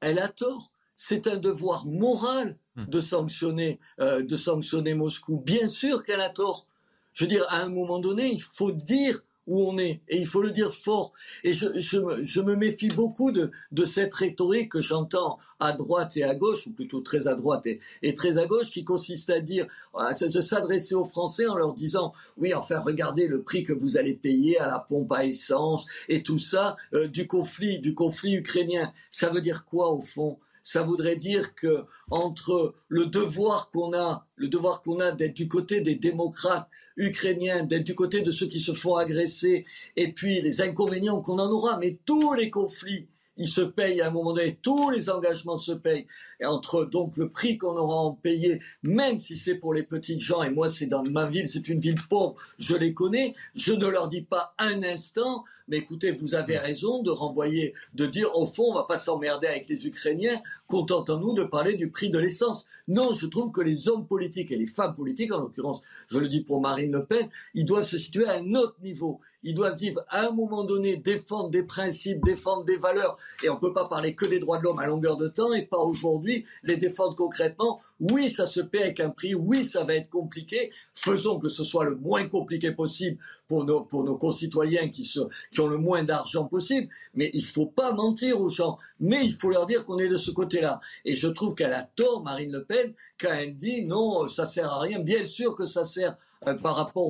Elle 0.00 0.18
a 0.18 0.28
tort. 0.28 0.70
C'est 0.96 1.26
un 1.26 1.36
devoir 1.36 1.84
moral 1.84 2.56
hmm. 2.76 2.86
de 2.86 3.00
sanctionner, 3.00 3.78
euh, 4.00 4.22
de 4.22 4.36
sanctionner 4.36 4.94
Moscou. 4.94 5.38
Bien 5.38 5.68
sûr 5.68 6.02
qu'elle 6.02 6.22
a 6.22 6.30
tort. 6.30 6.66
Je 7.12 7.24
veux 7.24 7.28
dire, 7.28 7.44
à 7.50 7.60
un 7.60 7.68
moment 7.68 7.98
donné, 7.98 8.32
il 8.32 8.40
faut 8.40 8.72
dire 8.72 9.20
où 9.46 9.68
on 9.68 9.78
est. 9.78 10.00
Et 10.08 10.18
il 10.18 10.26
faut 10.26 10.42
le 10.42 10.50
dire 10.50 10.74
fort. 10.74 11.12
Et 11.42 11.52
je, 11.52 11.66
je, 11.76 12.40
me 12.40 12.56
méfie 12.56 12.88
beaucoup 12.88 13.32
de, 13.32 13.50
de 13.72 13.84
cette 13.84 14.14
rhétorique 14.14 14.72
que 14.72 14.80
j'entends 14.80 15.38
à 15.60 15.72
droite 15.72 16.16
et 16.16 16.24
à 16.24 16.34
gauche, 16.34 16.66
ou 16.66 16.72
plutôt 16.72 17.00
très 17.00 17.26
à 17.26 17.34
droite 17.34 17.66
et, 17.66 17.80
et 18.02 18.14
très 18.14 18.38
à 18.38 18.46
gauche, 18.46 18.70
qui 18.70 18.84
consiste 18.84 19.30
à 19.30 19.40
dire, 19.40 19.66
à 19.96 20.12
s'adresser 20.14 20.94
aux 20.94 21.04
Français 21.04 21.46
en 21.46 21.56
leur 21.56 21.74
disant, 21.74 22.12
oui, 22.36 22.54
enfin, 22.54 22.80
regardez 22.80 23.28
le 23.28 23.42
prix 23.42 23.64
que 23.64 23.72
vous 23.72 23.96
allez 23.96 24.14
payer 24.14 24.58
à 24.58 24.66
la 24.66 24.78
pompe 24.78 25.12
à 25.12 25.24
essence 25.24 25.86
et 26.08 26.22
tout 26.22 26.38
ça 26.38 26.76
euh, 26.94 27.08
du 27.08 27.26
conflit, 27.26 27.78
du 27.78 27.94
conflit 27.94 28.34
ukrainien. 28.34 28.92
Ça 29.10 29.30
veut 29.30 29.40
dire 29.40 29.64
quoi 29.64 29.90
au 29.90 30.00
fond? 30.00 30.38
Ça 30.62 30.82
voudrait 30.82 31.16
dire 31.16 31.54
que 31.54 31.84
entre 32.10 32.74
le 32.88 33.04
devoir 33.04 33.70
qu'on 33.70 33.92
a, 33.92 34.26
le 34.36 34.48
devoir 34.48 34.80
qu'on 34.80 34.98
a 34.98 35.12
d'être 35.12 35.34
du 35.34 35.46
côté 35.46 35.80
des 35.82 35.94
démocrates 35.94 36.68
ukrainiens, 36.96 37.62
d'être 37.62 37.84
du 37.84 37.94
côté 37.94 38.20
de 38.20 38.30
ceux 38.30 38.46
qui 38.46 38.60
se 38.60 38.72
font 38.72 38.96
agresser, 38.96 39.64
et 39.96 40.12
puis 40.12 40.40
les 40.40 40.60
inconvénients 40.60 41.20
qu'on 41.20 41.38
en 41.38 41.50
aura, 41.50 41.78
mais 41.78 41.98
tous 42.04 42.34
les 42.34 42.50
conflits 42.50 43.08
ils 43.36 43.48
se 43.48 43.60
payent 43.60 44.00
à 44.00 44.08
un 44.08 44.10
moment 44.10 44.32
donné, 44.32 44.58
tous 44.62 44.90
les 44.90 45.10
engagements 45.10 45.56
se 45.56 45.72
payent. 45.72 46.06
Et 46.40 46.46
entre 46.46 46.84
donc 46.84 47.16
le 47.16 47.28
prix 47.28 47.58
qu'on 47.58 47.76
aura 47.76 47.96
en 47.96 48.12
payé, 48.12 48.60
même 48.82 49.18
si 49.18 49.36
c'est 49.36 49.56
pour 49.56 49.74
les 49.74 49.82
petites 49.82 50.20
gens, 50.20 50.42
et 50.42 50.50
moi 50.50 50.68
c'est 50.68 50.86
dans 50.86 51.02
ma 51.02 51.26
ville, 51.26 51.48
c'est 51.48 51.68
une 51.68 51.80
ville 51.80 52.00
pauvre, 52.08 52.36
je 52.58 52.76
les 52.76 52.94
connais, 52.94 53.34
je 53.54 53.72
ne 53.72 53.86
leur 53.86 54.08
dis 54.08 54.22
pas 54.22 54.54
un 54.58 54.82
instant, 54.82 55.44
mais 55.68 55.78
écoutez, 55.78 56.12
vous 56.12 56.34
avez 56.34 56.58
raison 56.58 57.02
de 57.02 57.10
renvoyer, 57.10 57.74
de 57.94 58.06
dire 58.06 58.28
au 58.34 58.46
fond, 58.46 58.64
on 58.70 58.74
va 58.74 58.84
pas 58.84 58.98
s'emmerder 58.98 59.46
avec 59.46 59.68
les 59.68 59.86
Ukrainiens, 59.86 60.40
contentons-nous 60.66 61.32
de 61.34 61.44
parler 61.44 61.74
du 61.74 61.90
prix 61.90 62.10
de 62.10 62.18
l'essence. 62.18 62.66
Non, 62.86 63.14
je 63.14 63.26
trouve 63.26 63.50
que 63.50 63.62
les 63.62 63.88
hommes 63.88 64.06
politiques 64.06 64.52
et 64.52 64.56
les 64.56 64.66
femmes 64.66 64.94
politiques, 64.94 65.32
en 65.32 65.40
l'occurrence, 65.40 65.80
je 66.08 66.18
le 66.18 66.28
dis 66.28 66.42
pour 66.42 66.60
Marine 66.60 66.92
Le 66.92 67.04
Pen, 67.04 67.28
ils 67.54 67.64
doivent 67.64 67.86
se 67.86 67.96
situer 67.96 68.26
à 68.26 68.34
un 68.34 68.54
autre 68.54 68.76
niveau. 68.82 69.20
Ils 69.42 69.54
doivent 69.54 69.76
dire, 69.76 70.00
à 70.08 70.26
un 70.26 70.30
moment 70.30 70.64
donné, 70.64 70.96
défendre 70.96 71.50
des 71.50 71.62
principes, 71.62 72.24
défendre 72.24 72.64
des 72.64 72.78
valeurs. 72.78 73.18
Et 73.42 73.50
on 73.50 73.54
ne 73.54 73.60
peut 73.60 73.74
pas 73.74 73.86
parler 73.86 74.14
que 74.14 74.24
des 74.24 74.38
droits 74.38 74.58
de 74.58 74.64
l'homme 74.64 74.78
à 74.78 74.86
longueur 74.86 75.18
de 75.18 75.28
temps 75.28 75.52
et 75.52 75.62
pas 75.62 75.78
aujourd'hui 75.78 76.46
les 76.62 76.76
défendre 76.76 77.14
concrètement 77.14 77.80
oui, 78.00 78.30
ça 78.30 78.46
se 78.46 78.60
paie 78.60 78.82
avec 78.82 79.00
un 79.00 79.10
prix. 79.10 79.34
Oui, 79.34 79.64
ça 79.64 79.84
va 79.84 79.94
être 79.94 80.10
compliqué. 80.10 80.70
Faisons 80.94 81.38
que 81.38 81.48
ce 81.48 81.64
soit 81.64 81.84
le 81.84 81.94
moins 81.94 82.26
compliqué 82.28 82.72
possible 82.72 83.18
pour 83.46 83.64
nos, 83.64 83.84
concitoyens 84.16 84.88
qui, 84.88 85.02
qui 85.02 85.60
ont 85.60 85.68
le 85.68 85.78
moins 85.78 86.02
d'argent 86.02 86.44
possible. 86.44 86.88
Mais 87.14 87.30
il 87.34 87.42
ne 87.42 87.46
faut 87.46 87.66
pas 87.66 87.92
mentir 87.92 88.40
aux 88.40 88.50
gens. 88.50 88.78
Mais 88.98 89.24
il 89.24 89.32
faut 89.32 89.50
leur 89.50 89.66
dire 89.66 89.84
qu'on 89.84 89.98
est 89.98 90.08
de 90.08 90.16
ce 90.16 90.30
côté-là. 90.30 90.80
Et 91.04 91.14
je 91.14 91.28
trouve 91.28 91.54
qu'elle 91.54 91.72
a 91.72 91.82
tort, 91.82 92.22
Marine 92.24 92.52
Le 92.52 92.64
Pen, 92.64 92.94
quand 93.18 93.32
elle 93.32 93.54
dit 93.54 93.84
non, 93.84 94.26
ça 94.28 94.44
sert 94.44 94.70
à 94.70 94.80
rien. 94.80 94.98
Bien 94.98 95.24
sûr 95.24 95.54
que 95.54 95.66
ça 95.66 95.84
sert 95.84 96.16
euh, 96.46 96.54
par 96.54 96.76
rapport 96.76 97.08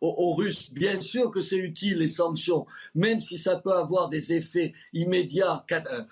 aux, 0.00 0.34
Russes. 0.34 0.72
Bien 0.72 1.00
sûr 1.00 1.30
que 1.30 1.40
c'est 1.40 1.56
utile 1.56 1.98
les 1.98 2.08
sanctions, 2.08 2.66
même 2.94 3.20
si 3.20 3.36
ça 3.36 3.56
peut 3.56 3.72
avoir 3.72 4.08
des 4.08 4.32
effets 4.32 4.72
immédiats, 4.92 5.64
euh, 5.72 6.02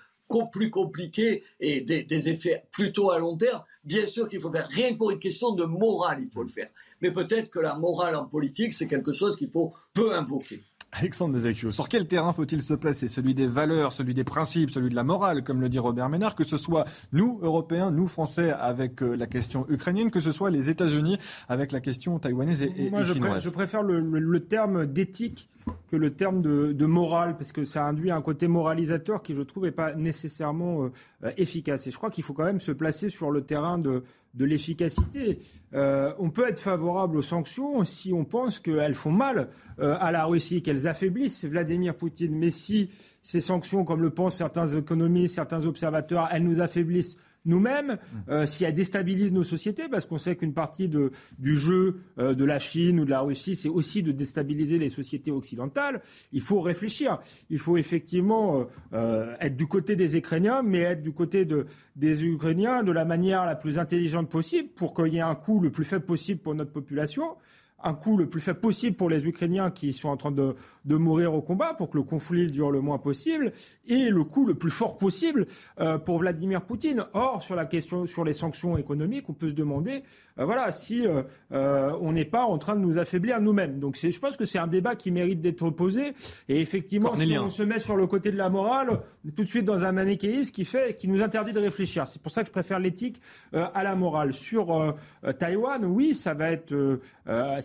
plus 0.51 0.69
compliqués 0.69 1.43
et 1.59 1.81
des, 1.81 2.29
effets 2.29 2.63
plutôt 2.71 3.11
à 3.11 3.19
long 3.19 3.35
terme, 3.35 3.63
bien 3.83 4.05
sûr 4.05 4.29
qu'il 4.29 4.39
faut 4.39 4.51
faire. 4.51 4.67
Rien 4.69 4.93
pour 4.95 5.11
une 5.11 5.19
question 5.19 5.51
de 5.51 5.65
morale, 5.65 6.19
il 6.21 6.31
faut 6.31 6.43
le 6.43 6.49
faire. 6.49 6.69
Mais 7.01 7.11
peut-être 7.11 7.49
que 7.49 7.59
la 7.59 7.75
morale 7.75 8.15
en 8.15 8.25
politique, 8.25 8.73
c'est 8.73 8.87
quelque 8.87 9.11
chose 9.11 9.35
qu'il 9.35 9.49
faut 9.49 9.73
peu 9.93 10.13
invoquer. 10.13 10.61
Alexandre 10.91 11.35
Devecchio, 11.35 11.71
sur 11.71 11.87
quel 11.87 12.07
terrain 12.07 12.33
faut-il 12.33 12.63
se 12.63 12.73
placer? 12.73 13.07
Celui 13.07 13.35
des 13.35 13.45
valeurs, 13.45 13.91
celui 13.91 14.15
des 14.15 14.23
principes, 14.23 14.71
celui 14.71 14.89
de 14.89 14.95
la 14.95 15.03
morale, 15.03 15.43
comme 15.43 15.61
le 15.61 15.69
dit 15.69 15.77
Robert 15.77 16.09
Ménard, 16.09 16.33
que 16.33 16.43
ce 16.43 16.57
soit 16.57 16.85
nous, 17.13 17.39
Européens, 17.43 17.91
nous, 17.91 18.07
Français, 18.07 18.49
avec 18.51 19.03
euh, 19.03 19.15
la 19.15 19.27
question 19.27 19.67
ukrainienne, 19.69 20.09
que 20.09 20.19
ce 20.19 20.31
soit 20.31 20.49
les 20.49 20.69
États-Unis 20.69 21.17
avec 21.47 21.71
la 21.71 21.79
question 21.79 22.17
taïwanaise 22.17 22.63
et, 22.63 22.89
Moi, 22.89 23.03
chinoise. 23.03 23.43
je, 23.43 23.49
préfère 23.49 23.83
le, 23.83 24.39
terme 24.39 24.87
d'éthique 24.87 25.49
que 25.91 25.95
le 25.95 26.11
terme 26.15 26.41
de, 26.41 26.85
morale, 26.85 27.37
parce 27.37 27.51
que 27.51 27.63
ça 27.63 27.85
induit 27.85 28.09
un 28.09 28.21
côté 28.21 28.47
moralisateur 28.47 29.21
qui, 29.21 29.35
je 29.35 29.43
trouve, 29.43 29.65
n'est 29.65 29.71
pas 29.71 29.93
nécessairement 29.93 30.85
euh, 30.85 31.31
efficace. 31.37 31.85
Et 31.85 31.91
je 31.91 31.97
crois 31.97 32.09
qu'il 32.09 32.23
faut 32.23 32.33
quand 32.33 32.45
même 32.45 32.59
se 32.59 32.71
placer 32.71 33.09
sur 33.09 33.29
le 33.29 33.41
terrain 33.41 33.77
de, 33.77 34.03
de 34.33 34.45
l'efficacité. 34.45 35.39
Euh, 35.73 36.13
on 36.19 36.29
peut 36.29 36.47
être 36.47 36.59
favorable 36.59 37.17
aux 37.17 37.21
sanctions 37.21 37.83
si 37.83 38.13
on 38.13 38.25
pense 38.25 38.59
qu'elles 38.59 38.93
font 38.93 39.11
mal 39.11 39.49
euh, 39.79 39.97
à 39.99 40.11
la 40.11 40.25
Russie, 40.25 40.61
qu'elles 40.61 40.87
affaiblissent 40.87 41.45
Vladimir 41.45 41.95
Poutine. 41.95 42.37
Mais 42.37 42.51
si 42.51 42.89
ces 43.21 43.41
sanctions, 43.41 43.83
comme 43.83 44.01
le 44.01 44.11
pensent 44.11 44.37
certains 44.37 44.67
économistes, 44.67 45.35
certains 45.35 45.65
observateurs, 45.65 46.29
elles 46.31 46.43
nous 46.43 46.61
affaiblissent 46.61 47.17
nous-mêmes, 47.45 47.97
euh, 48.29 48.45
si 48.45 48.63
elle 48.63 48.73
déstabilise 48.73 49.31
nos 49.31 49.43
sociétés, 49.43 49.87
parce 49.89 50.05
qu'on 50.05 50.17
sait 50.17 50.35
qu'une 50.35 50.53
partie 50.53 50.89
de, 50.89 51.11
du 51.37 51.57
jeu 51.57 52.01
euh, 52.17 52.33
de 52.33 52.45
la 52.45 52.59
Chine 52.59 52.99
ou 52.99 53.05
de 53.05 53.09
la 53.09 53.21
Russie, 53.21 53.55
c'est 53.55 53.69
aussi 53.69 54.03
de 54.03 54.11
déstabiliser 54.11 54.77
les 54.77 54.89
sociétés 54.89 55.31
occidentales, 55.31 56.01
il 56.31 56.41
faut 56.41 56.61
réfléchir. 56.61 57.19
Il 57.49 57.59
faut 57.59 57.77
effectivement 57.77 58.65
euh, 58.93 59.35
être 59.39 59.55
du 59.55 59.67
côté 59.67 59.95
des 59.95 60.17
Ukrainiens, 60.17 60.61
mais 60.63 60.79
être 60.79 61.01
du 61.01 61.13
côté 61.13 61.45
de, 61.45 61.65
des 61.95 62.25
Ukrainiens 62.25 62.83
de 62.83 62.91
la 62.91 63.05
manière 63.05 63.45
la 63.45 63.55
plus 63.55 63.77
intelligente 63.79 64.29
possible 64.29 64.69
pour 64.69 64.93
qu'il 64.93 65.13
y 65.13 65.17
ait 65.17 65.21
un 65.21 65.35
coût 65.35 65.59
le 65.59 65.71
plus 65.71 65.85
faible 65.85 66.05
possible 66.05 66.41
pour 66.41 66.55
notre 66.55 66.71
population 66.71 67.35
un 67.83 67.93
coût 67.93 68.17
le 68.17 68.27
plus 68.27 68.41
faible 68.41 68.59
possible 68.59 68.95
pour 68.95 69.09
les 69.09 69.25
Ukrainiens 69.25 69.71
qui 69.71 69.93
sont 69.93 70.09
en 70.09 70.17
train 70.17 70.31
de, 70.31 70.55
de, 70.85 70.95
mourir 70.95 71.33
au 71.33 71.41
combat, 71.41 71.73
pour 71.73 71.89
que 71.89 71.97
le 71.97 72.03
conflit 72.03 72.47
dure 72.47 72.71
le 72.71 72.81
moins 72.81 72.97
possible, 72.97 73.53
et 73.87 74.09
le 74.09 74.23
coût 74.23 74.45
le 74.45 74.55
plus 74.55 74.71
fort 74.71 74.97
possible 74.97 75.47
euh, 75.79 75.97
pour 75.97 76.19
Vladimir 76.19 76.61
Poutine. 76.61 77.05
Or, 77.13 77.41
sur 77.41 77.55
la 77.55 77.65
question, 77.65 78.05
sur 78.05 78.23
les 78.23 78.33
sanctions 78.33 78.77
économiques, 78.77 79.29
on 79.29 79.33
peut 79.33 79.49
se 79.49 79.53
demander, 79.53 80.03
euh, 80.39 80.45
voilà, 80.45 80.71
si 80.71 81.07
euh, 81.07 81.93
on 82.01 82.11
n'est 82.11 82.25
pas 82.25 82.43
en 82.43 82.57
train 82.57 82.75
de 82.75 82.81
nous 82.81 82.97
affaiblir 82.97 83.39
nous-mêmes. 83.39 83.79
Donc, 83.79 83.97
je 83.97 84.19
pense 84.19 84.35
que 84.35 84.45
c'est 84.45 84.59
un 84.59 84.67
débat 84.67 84.95
qui 84.95 85.11
mérite 85.11 85.41
d'être 85.41 85.69
posé. 85.69 86.13
Et 86.47 86.61
effectivement, 86.61 87.15
si 87.15 87.37
on 87.37 87.49
se 87.49 87.63
met 87.63 87.79
sur 87.79 87.95
le 87.95 88.07
côté 88.07 88.31
de 88.31 88.37
la 88.37 88.49
morale, 88.49 89.01
on 89.25 89.29
est 89.29 89.31
tout 89.31 89.43
de 89.43 89.49
suite 89.49 89.65
dans 89.65 89.83
un 89.83 89.91
manichéisme 89.91 90.51
qui 90.51 90.65
fait, 90.65 90.95
qui 90.95 91.07
nous 91.07 91.21
interdit 91.21 91.53
de 91.53 91.59
réfléchir. 91.59 92.07
C'est 92.07 92.21
pour 92.21 92.31
ça 92.31 92.41
que 92.41 92.47
je 92.47 92.51
préfère 92.51 92.79
l'éthique 92.79 93.21
à 93.53 93.83
la 93.83 93.95
morale. 93.95 94.33
Sur 94.33 94.95
Taïwan, 95.37 95.85
oui, 95.85 96.13
ça 96.13 96.33
va 96.33 96.51
être 96.51 96.99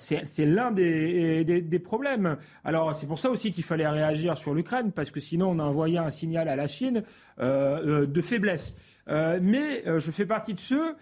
c'est 0.04 0.46
l'un 0.46 0.70
des, 0.70 1.80
problèmes. 1.82 2.36
Alors 2.64 2.94
c'est 2.94 3.06
pour 3.06 3.18
ça 3.18 3.30
aussi 3.30 3.52
qu'il 3.52 3.64
fallait 3.64 3.88
réagir 3.88 4.36
sur 4.36 4.54
l'Ukraine, 4.54 4.92
parce 4.92 5.10
que 5.10 5.20
sinon 5.20 5.50
on 5.50 5.58
a 5.58 5.64
envoyé 5.64 5.98
un 5.98 6.10
signal 6.10 6.48
à 6.48 6.56
la 6.56 6.68
Chine 6.68 7.02
euh, 7.40 8.02
euh, 8.02 8.06
de 8.06 8.20
faiblesse. 8.20 8.76
Euh, 9.08 9.38
mais 9.42 9.82
je 9.98 10.10
fais 10.10 10.26
partie 10.26 10.54
de 10.54 10.60
ceux 10.60 10.96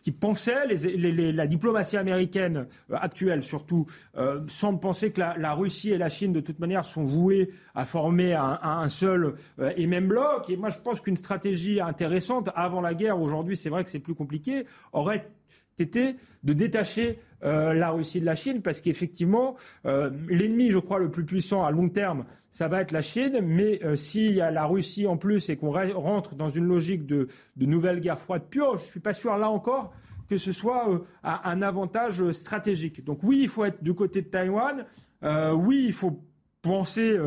qui, 0.00 0.12
pensaient, 0.12 0.66
la 0.66 1.46
diplomatie 1.46 1.96
américaine 1.96 2.66
actuelle 2.92 3.42
surtout, 3.42 3.84
semble 4.46 4.78
penser 4.78 5.10
que 5.10 5.20
la, 5.20 5.54
Russie 5.54 5.90
et 5.90 5.98
la 5.98 6.08
Chine 6.08 6.32
de 6.32 6.40
toute 6.40 6.60
manière 6.60 6.84
sont 6.84 7.02
vouées 7.04 7.50
à 7.74 7.84
former 7.84 8.34
un, 8.34 8.60
un 8.62 8.88
seul 8.88 9.34
et 9.76 9.86
même 9.86 10.06
bloc. 10.06 10.48
Et 10.50 10.56
moi 10.56 10.70
je 10.70 10.78
pense 10.78 11.00
qu'une 11.00 11.16
stratégie 11.16 11.80
intéressante 11.80 12.50
avant 12.54 12.80
la 12.80 12.94
guerre, 12.94 13.20
aujourd'hui 13.20 13.56
c'est 13.56 13.70
vrai 13.70 13.82
que 13.82 13.90
c'est 13.90 13.98
plus 13.98 14.14
compliqué, 14.14 14.66
aurait 14.92 15.28
été 15.80 16.16
de 16.44 16.52
détacher 16.52 17.18
euh, 17.42 17.72
la 17.72 17.90
Russie 17.90 18.20
de 18.20 18.26
la 18.26 18.34
Chine, 18.34 18.60
parce 18.60 18.82
qu'effectivement, 18.82 19.56
euh, 19.86 20.10
l'ennemi, 20.28 20.70
je 20.70 20.78
crois, 20.78 20.98
le 20.98 21.10
plus 21.10 21.24
puissant 21.24 21.64
à 21.64 21.70
long 21.70 21.88
terme, 21.88 22.26
ça 22.50 22.68
va 22.68 22.82
être 22.82 22.92
la 22.92 23.00
Chine, 23.00 23.40
mais 23.42 23.82
euh, 23.82 23.94
s'il 23.94 24.32
y 24.32 24.42
a 24.42 24.50
la 24.50 24.66
Russie 24.66 25.06
en 25.06 25.16
plus 25.16 25.48
et 25.48 25.56
qu'on 25.56 25.72
rentre 25.72 26.34
dans 26.34 26.50
une 26.50 26.66
logique 26.66 27.06
de, 27.06 27.28
nouvelle 27.56 28.00
guerre 28.00 28.18
froide 28.18 28.42
pure, 28.50 28.76
je 28.76 28.84
ne 28.84 28.88
suis 28.88 29.00
pas 29.00 29.14
sûr 29.14 29.36
là 29.38 29.48
encore 29.48 29.92
que 30.28 30.38
ce 30.38 30.52
soit 30.52 31.02
un 31.24 31.60
avantage 31.60 32.30
stratégique. 32.30 33.02
Donc 33.04 33.24
oui, 33.24 33.40
il 33.42 33.48
faut 33.48 33.64
être 33.64 33.82
du 33.82 33.94
côté 33.94 34.22
de 34.22 34.28
Taïwan, 34.28 34.86
oui, 35.56 35.86
il 35.88 35.92
faut 35.92 36.22
penser 36.62 37.18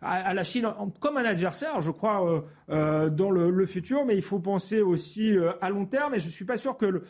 à, 0.00 0.34
la 0.34 0.42
Chine 0.42 0.66
comme 0.98 1.18
un 1.18 1.24
adversaire, 1.24 1.80
je 1.80 1.92
crois, 1.92 2.44
dans 2.66 3.30
le, 3.30 3.64
futur, 3.66 4.04
mais 4.04 4.16
il 4.16 4.22
faut 4.22 4.40
penser 4.40 4.80
aussi 4.80 5.36
à 5.60 5.70
long 5.70 5.86
terme, 5.86 6.16
et 6.16 6.18
je 6.18 6.26
ne 6.26 6.32
suis 6.32 6.44
pas 6.44 6.56
sûr 6.58 6.76
que... 6.76 7.04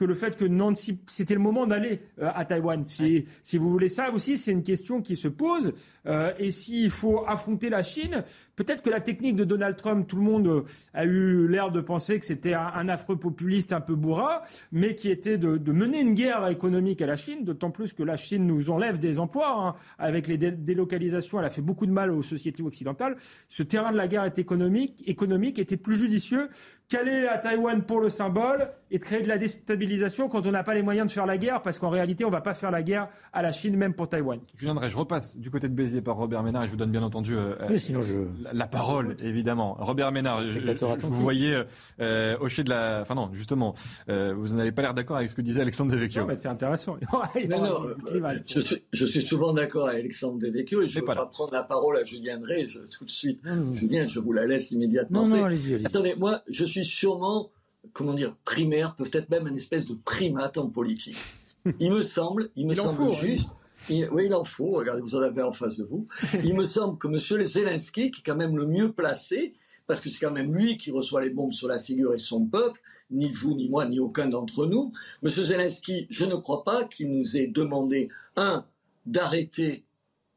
Que 0.00 0.06
le 0.06 0.14
fait 0.14 0.34
que 0.34 0.46
Nancy, 0.46 0.98
c'était 1.06 1.34
le 1.34 1.40
moment 1.40 1.66
d'aller 1.66 2.00
euh, 2.22 2.30
à 2.34 2.46
Taïwan. 2.46 2.86
Si, 2.86 3.26
si 3.42 3.58
vous 3.58 3.70
voulez 3.70 3.90
ça 3.90 4.10
aussi, 4.10 4.38
c'est 4.38 4.50
une 4.50 4.62
question 4.62 5.02
qui 5.02 5.14
se 5.14 5.28
pose. 5.28 5.74
Euh, 6.06 6.32
et 6.38 6.52
s'il 6.52 6.90
faut 6.90 7.22
affronter 7.26 7.68
la 7.68 7.82
Chine, 7.82 8.24
Peut-être 8.60 8.82
que 8.82 8.90
la 8.90 9.00
technique 9.00 9.36
de 9.36 9.44
Donald 9.44 9.74
Trump, 9.74 10.06
tout 10.06 10.16
le 10.16 10.22
monde 10.22 10.46
euh, 10.46 10.64
a 10.92 11.06
eu 11.06 11.48
l'air 11.48 11.70
de 11.70 11.80
penser 11.80 12.18
que 12.18 12.26
c'était 12.26 12.52
un, 12.52 12.90
affreux 12.90 13.16
populiste 13.16 13.72
un 13.72 13.80
peu 13.80 13.94
bourrin, 13.94 14.42
mais 14.70 14.94
qui 14.94 15.08
était 15.08 15.38
de, 15.38 15.72
mener 15.72 15.98
une 15.98 16.12
guerre 16.12 16.46
économique 16.46 17.00
à 17.00 17.06
la 17.06 17.16
Chine, 17.16 17.42
d'autant 17.42 17.70
plus 17.70 17.94
que 17.94 18.02
la 18.02 18.18
Chine 18.18 18.46
nous 18.46 18.68
enlève 18.68 18.98
des 18.98 19.18
emplois. 19.18 19.54
Hein. 19.56 19.76
Avec 19.98 20.28
les 20.28 20.36
délocalisations, 20.36 21.40
elle 21.40 21.46
a 21.46 21.50
fait 21.50 21.62
beaucoup 21.62 21.86
de 21.86 21.90
mal 21.90 22.10
aux 22.10 22.20
sociétés 22.20 22.62
occidentales. 22.62 23.16
Ce 23.48 23.62
terrain 23.62 23.92
de 23.92 23.96
la 23.96 24.08
guerre 24.08 24.30
économique, 24.36 25.04
économique 25.08 25.58
était 25.58 25.78
plus 25.78 25.96
judicieux 25.96 26.50
qu'aller 26.90 27.28
à 27.28 27.38
Taïwan 27.38 27.82
pour 27.82 28.00
le 28.00 28.10
symbole 28.10 28.68
et 28.90 28.98
de 28.98 29.04
créer 29.04 29.22
de 29.22 29.28
la 29.28 29.38
déstabilisation 29.38 30.28
quand 30.28 30.44
on 30.44 30.50
n'a 30.50 30.64
pas 30.64 30.74
les 30.74 30.82
moyens 30.82 31.06
de 31.06 31.12
faire 31.12 31.24
la 31.24 31.38
guerre, 31.38 31.62
parce 31.62 31.78
qu'en 31.78 31.88
réalité, 31.88 32.24
on 32.24 32.28
ne 32.28 32.32
va 32.32 32.40
pas 32.40 32.54
faire 32.54 32.72
la 32.72 32.82
guerre 32.82 33.08
à 33.32 33.42
la 33.42 33.52
Chine, 33.52 33.76
même 33.76 33.94
pour 33.94 34.08
Taïwan. 34.08 34.40
Je 34.56 34.64
viendrai, 34.64 34.90
je 34.90 34.96
repasse 34.96 35.36
du 35.36 35.50
côté 35.50 35.68
de 35.68 35.72
Béziers 35.72 36.02
par 36.02 36.16
Robert 36.16 36.42
Ménard 36.42 36.64
et 36.64 36.66
je 36.66 36.72
vous 36.72 36.76
donne 36.76 36.90
bien 36.90 37.02
entendu 37.02 37.36
euh, 37.36 37.78
sinon 37.78 38.02
je... 38.02 38.26
la, 38.42 38.49
parole, 38.66 39.16
évidemment. 39.22 39.76
Robert 39.78 40.12
Ménard, 40.12 40.44
je, 40.44 40.60
vous 41.02 41.20
voyez 41.20 41.62
euh, 42.00 42.36
hocher 42.40 42.64
de 42.64 42.70
la... 42.70 43.00
Enfin 43.02 43.14
non, 43.14 43.30
justement, 43.32 43.74
euh, 44.08 44.34
vous 44.36 44.54
n'avez 44.54 44.72
pas 44.72 44.82
l'air 44.82 44.94
d'accord 44.94 45.16
avec 45.16 45.30
ce 45.30 45.34
que 45.34 45.42
disait 45.42 45.60
Alexandre 45.60 45.92
Devecchio. 45.92 46.26
c'est 46.38 46.48
intéressant. 46.48 46.96
non, 47.48 47.62
non, 47.62 47.80
je, 48.46 48.60
suis, 48.60 48.82
je, 48.92 49.06
suis, 49.06 49.22
souvent 49.22 49.52
d'accord 49.52 49.88
avec 49.88 50.00
Alexandre 50.00 50.38
Devecchio 50.38 50.82
et 50.82 50.88
je 50.88 50.98
ne 50.98 51.00
vais 51.00 51.14
pas, 51.14 51.26
prendre 51.26 51.52
la 51.52 51.62
parole 51.62 51.96
à 51.96 52.04
Julien 52.04 52.38
Drey 52.38 52.66
tout 52.66 53.04
de 53.04 53.10
suite. 53.10 53.40
Julien, 53.72 54.06
je 54.06 54.20
vous 54.20 54.32
la 54.32 54.46
laisse 54.46 54.70
immédiatement. 54.70 55.26
Non, 55.26 55.36
non, 55.36 55.44
allez-y. 55.44 55.74
Allez 55.74 55.86
Attendez, 55.86 56.14
moi, 56.16 56.42
je 56.48 56.64
suis 56.64 56.84
sûrement 56.84 57.50
comment 57.92 58.14
dire, 58.14 58.34
primaire, 58.44 58.94
peut-être 58.94 59.30
même 59.30 59.46
une 59.46 59.56
espèce 59.56 59.86
de 59.86 59.94
primate 59.94 60.58
en 60.58 60.68
politique. 60.68 61.16
Il 61.80 61.90
me 61.90 62.02
semble, 62.02 62.50
il 62.56 62.66
me 62.66 62.74
semble 62.74 63.12
juste. 63.12 63.50
Oui, 63.90 64.26
il 64.26 64.34
en 64.34 64.44
faut. 64.44 64.70
Regardez, 64.70 65.02
vous 65.02 65.14
en 65.14 65.22
avez 65.22 65.42
en 65.42 65.52
face 65.52 65.76
de 65.76 65.84
vous. 65.84 66.06
Il 66.44 66.54
me 66.54 66.64
semble 66.64 66.98
que 66.98 67.08
M. 67.08 67.44
Zelensky, 67.44 68.10
qui 68.10 68.20
est 68.20 68.24
quand 68.24 68.36
même 68.36 68.56
le 68.56 68.66
mieux 68.66 68.92
placé, 68.92 69.54
parce 69.86 70.00
que 70.00 70.08
c'est 70.08 70.20
quand 70.20 70.30
même 70.30 70.54
lui 70.54 70.76
qui 70.76 70.90
reçoit 70.90 71.22
les 71.22 71.30
bombes 71.30 71.52
sur 71.52 71.68
la 71.68 71.78
figure 71.78 72.14
et 72.14 72.18
son 72.18 72.46
peuple, 72.46 72.80
ni 73.10 73.30
vous, 73.30 73.54
ni 73.54 73.68
moi, 73.68 73.86
ni 73.86 73.98
aucun 73.98 74.28
d'entre 74.28 74.66
nous. 74.66 74.92
M. 75.22 75.30
Zelensky, 75.30 76.06
je 76.10 76.24
ne 76.24 76.36
crois 76.36 76.64
pas 76.64 76.84
qu'il 76.84 77.10
nous 77.10 77.36
ait 77.36 77.48
demandé, 77.48 78.08
un, 78.36 78.64
d'arrêter 79.06 79.84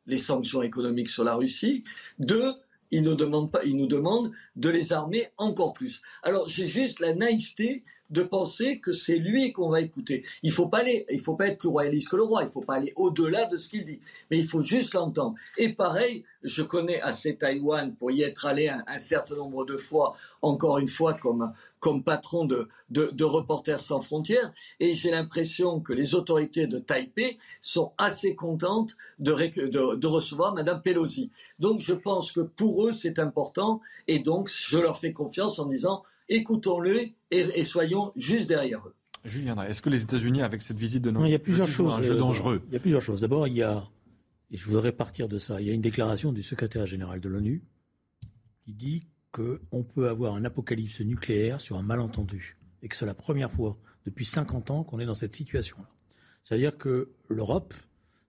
les 0.05 0.17
sanctions 0.17 0.61
économiques 0.61 1.09
sur 1.09 1.23
la 1.23 1.35
Russie, 1.35 1.83
deux, 2.19 2.53
il 2.91 3.01
nous 3.01 3.15
demande 3.15 3.51
pas, 3.51 3.63
il 3.63 3.75
nous 3.77 3.87
demande 3.87 4.31
de 4.55 4.69
les 4.69 4.93
armer 4.93 5.27
encore 5.37 5.73
plus. 5.73 6.01
Alors 6.21 6.47
j'ai 6.47 6.67
juste 6.67 6.99
la 6.99 7.13
naïveté 7.13 7.83
de 8.13 8.21
penser 8.21 8.79
que 8.79 8.93
c'est 8.93 9.17
lui 9.17 9.51
qu'on 9.51 9.69
va 9.69 9.81
écouter. 9.81 10.23
Il 10.43 10.51
faut 10.51 10.67
pas 10.67 10.79
aller, 10.79 11.05
il 11.09 11.19
faut 11.19 11.35
pas 11.35 11.47
être 11.47 11.57
plus 11.57 11.69
royaliste 11.69 12.09
que 12.09 12.15
le 12.15 12.23
roi. 12.23 12.43
Il 12.43 12.49
faut 12.49 12.61
pas 12.61 12.75
aller 12.75 12.93
au-delà 12.95 13.45
de 13.45 13.57
ce 13.57 13.69
qu'il 13.69 13.85
dit. 13.85 13.99
Mais 14.29 14.37
il 14.37 14.47
faut 14.47 14.61
juste 14.61 14.93
l'entendre. 14.93 15.35
Et 15.57 15.69
pareil, 15.69 16.23
je 16.43 16.61
connais 16.61 17.01
assez 17.01 17.35
Taïwan 17.35 17.95
pour 17.95 18.11
y 18.11 18.21
être 18.21 18.45
allé 18.45 18.69
un, 18.69 18.97
certain 18.97 19.35
nombre 19.35 19.65
de 19.65 19.77
fois, 19.77 20.15
encore 20.41 20.77
une 20.77 20.87
fois 20.87 21.13
comme, 21.13 21.51
comme 21.79 22.03
patron 22.03 22.45
de, 22.45 22.67
de, 22.89 23.23
Reporters 23.23 23.79
sans 23.79 24.01
frontières. 24.01 24.53
Et 24.79 24.93
j'ai 24.93 25.09
l'impression 25.09 25.79
que 25.79 25.93
les 25.93 26.13
autorités 26.13 26.67
de 26.67 26.77
Taipei 26.77 27.39
sont 27.61 27.93
assez 27.97 28.35
contentes 28.35 28.95
de, 29.17 29.33
de, 29.33 29.95
de 29.95 30.07
recevoir 30.07 30.53
Madame 30.53 30.81
Pelosi. 30.81 31.31
Donc 31.57 31.79
je 31.79 31.93
pense 31.93 32.31
que 32.31 32.41
pour 32.41 32.85
eux, 32.85 32.93
c'est 32.93 33.17
important. 33.17 33.81
Et 34.07 34.19
donc, 34.19 34.51
je 34.53 34.77
leur 34.77 34.97
fais 34.99 35.13
confiance 35.13 35.57
en 35.57 35.65
disant, 35.65 36.03
écoutons-le 36.29 37.09
et, 37.31 37.63
soyons 37.63 38.11
juste 38.15 38.49
derrière 38.49 38.85
eux. 38.87 38.93
Julien, 39.25 39.55
est-ce 39.63 39.81
que 39.81 39.89
les 39.89 40.03
États-Unis, 40.03 40.41
avec 40.41 40.61
cette 40.61 40.77
visite 40.77 41.01
de 41.01 41.11
nos... 41.11 41.25
il 41.25 41.31
y 41.31 41.35
a 41.35 41.39
plusieurs 41.39 41.67
choses. 41.67 41.93
Un 41.93 42.01
jeu 42.01 42.13
euh, 42.13 42.19
dangereux? 42.19 42.61
Il 42.67 42.73
y 42.73 42.77
a 42.77 42.79
plusieurs 42.79 43.01
choses. 43.01 43.21
D'abord, 43.21 43.47
il 43.47 43.53
y 43.53 43.63
a, 43.63 43.81
et 44.51 44.57
je 44.57 44.69
voudrais 44.69 44.91
partir 44.91 45.27
de 45.29 45.39
ça, 45.39 45.61
il 45.61 45.67
y 45.67 45.69
a 45.69 45.73
une 45.73 45.81
déclaration 45.81 46.33
du 46.33 46.43
secrétaire 46.43 46.87
général 46.87 47.21
de 47.21 47.29
l'ONU 47.29 47.63
qui 48.65 48.73
dit 48.73 49.07
qu'on 49.31 49.83
peut 49.83 50.09
avoir 50.09 50.35
un 50.35 50.45
apocalypse 50.45 51.01
nucléaire 51.01 51.59
sur 51.59 51.77
un 51.77 51.83
malentendu. 51.83 52.57
Et 52.81 52.89
que 52.89 52.95
c'est 52.95 53.05
la 53.05 53.15
première 53.15 53.51
fois 53.51 53.77
depuis 54.05 54.25
50 54.25 54.71
ans 54.71 54.83
qu'on 54.83 54.99
est 54.99 55.05
dans 55.05 55.15
cette 55.15 55.33
situation-là. 55.33 55.87
C'est-à-dire 56.43 56.77
que 56.77 57.09
l'Europe, 57.29 57.73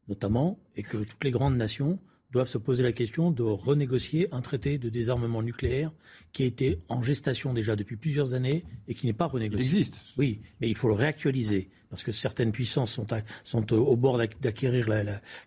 notamment, 0.08 0.60
et 0.76 0.82
que 0.82 0.98
toutes 0.98 1.24
les 1.24 1.32
grandes 1.32 1.56
nations 1.56 1.98
doivent 2.34 2.48
se 2.48 2.58
poser 2.58 2.82
la 2.82 2.92
question 2.92 3.30
de 3.30 3.44
renégocier 3.44 4.26
un 4.34 4.40
traité 4.40 4.76
de 4.76 4.88
désarmement 4.88 5.40
nucléaire 5.40 5.92
qui 6.32 6.42
a 6.42 6.46
été 6.46 6.80
en 6.88 7.00
gestation 7.00 7.54
déjà 7.54 7.76
depuis 7.76 7.94
plusieurs 7.94 8.34
années 8.34 8.64
et 8.88 8.94
qui 8.96 9.06
n'est 9.06 9.12
pas 9.12 9.26
renégocié. 9.26 9.64
Il 9.64 9.76
existe. 9.76 9.94
Oui, 10.18 10.40
mais 10.60 10.68
il 10.68 10.76
faut 10.76 10.88
le 10.88 10.94
réactualiser 10.94 11.68
parce 11.90 12.02
que 12.02 12.10
certaines 12.10 12.50
puissances 12.50 12.90
sont, 12.90 13.06
sont 13.44 13.72
au 13.72 13.96
bord 13.96 14.18
d'acquérir 14.18 14.88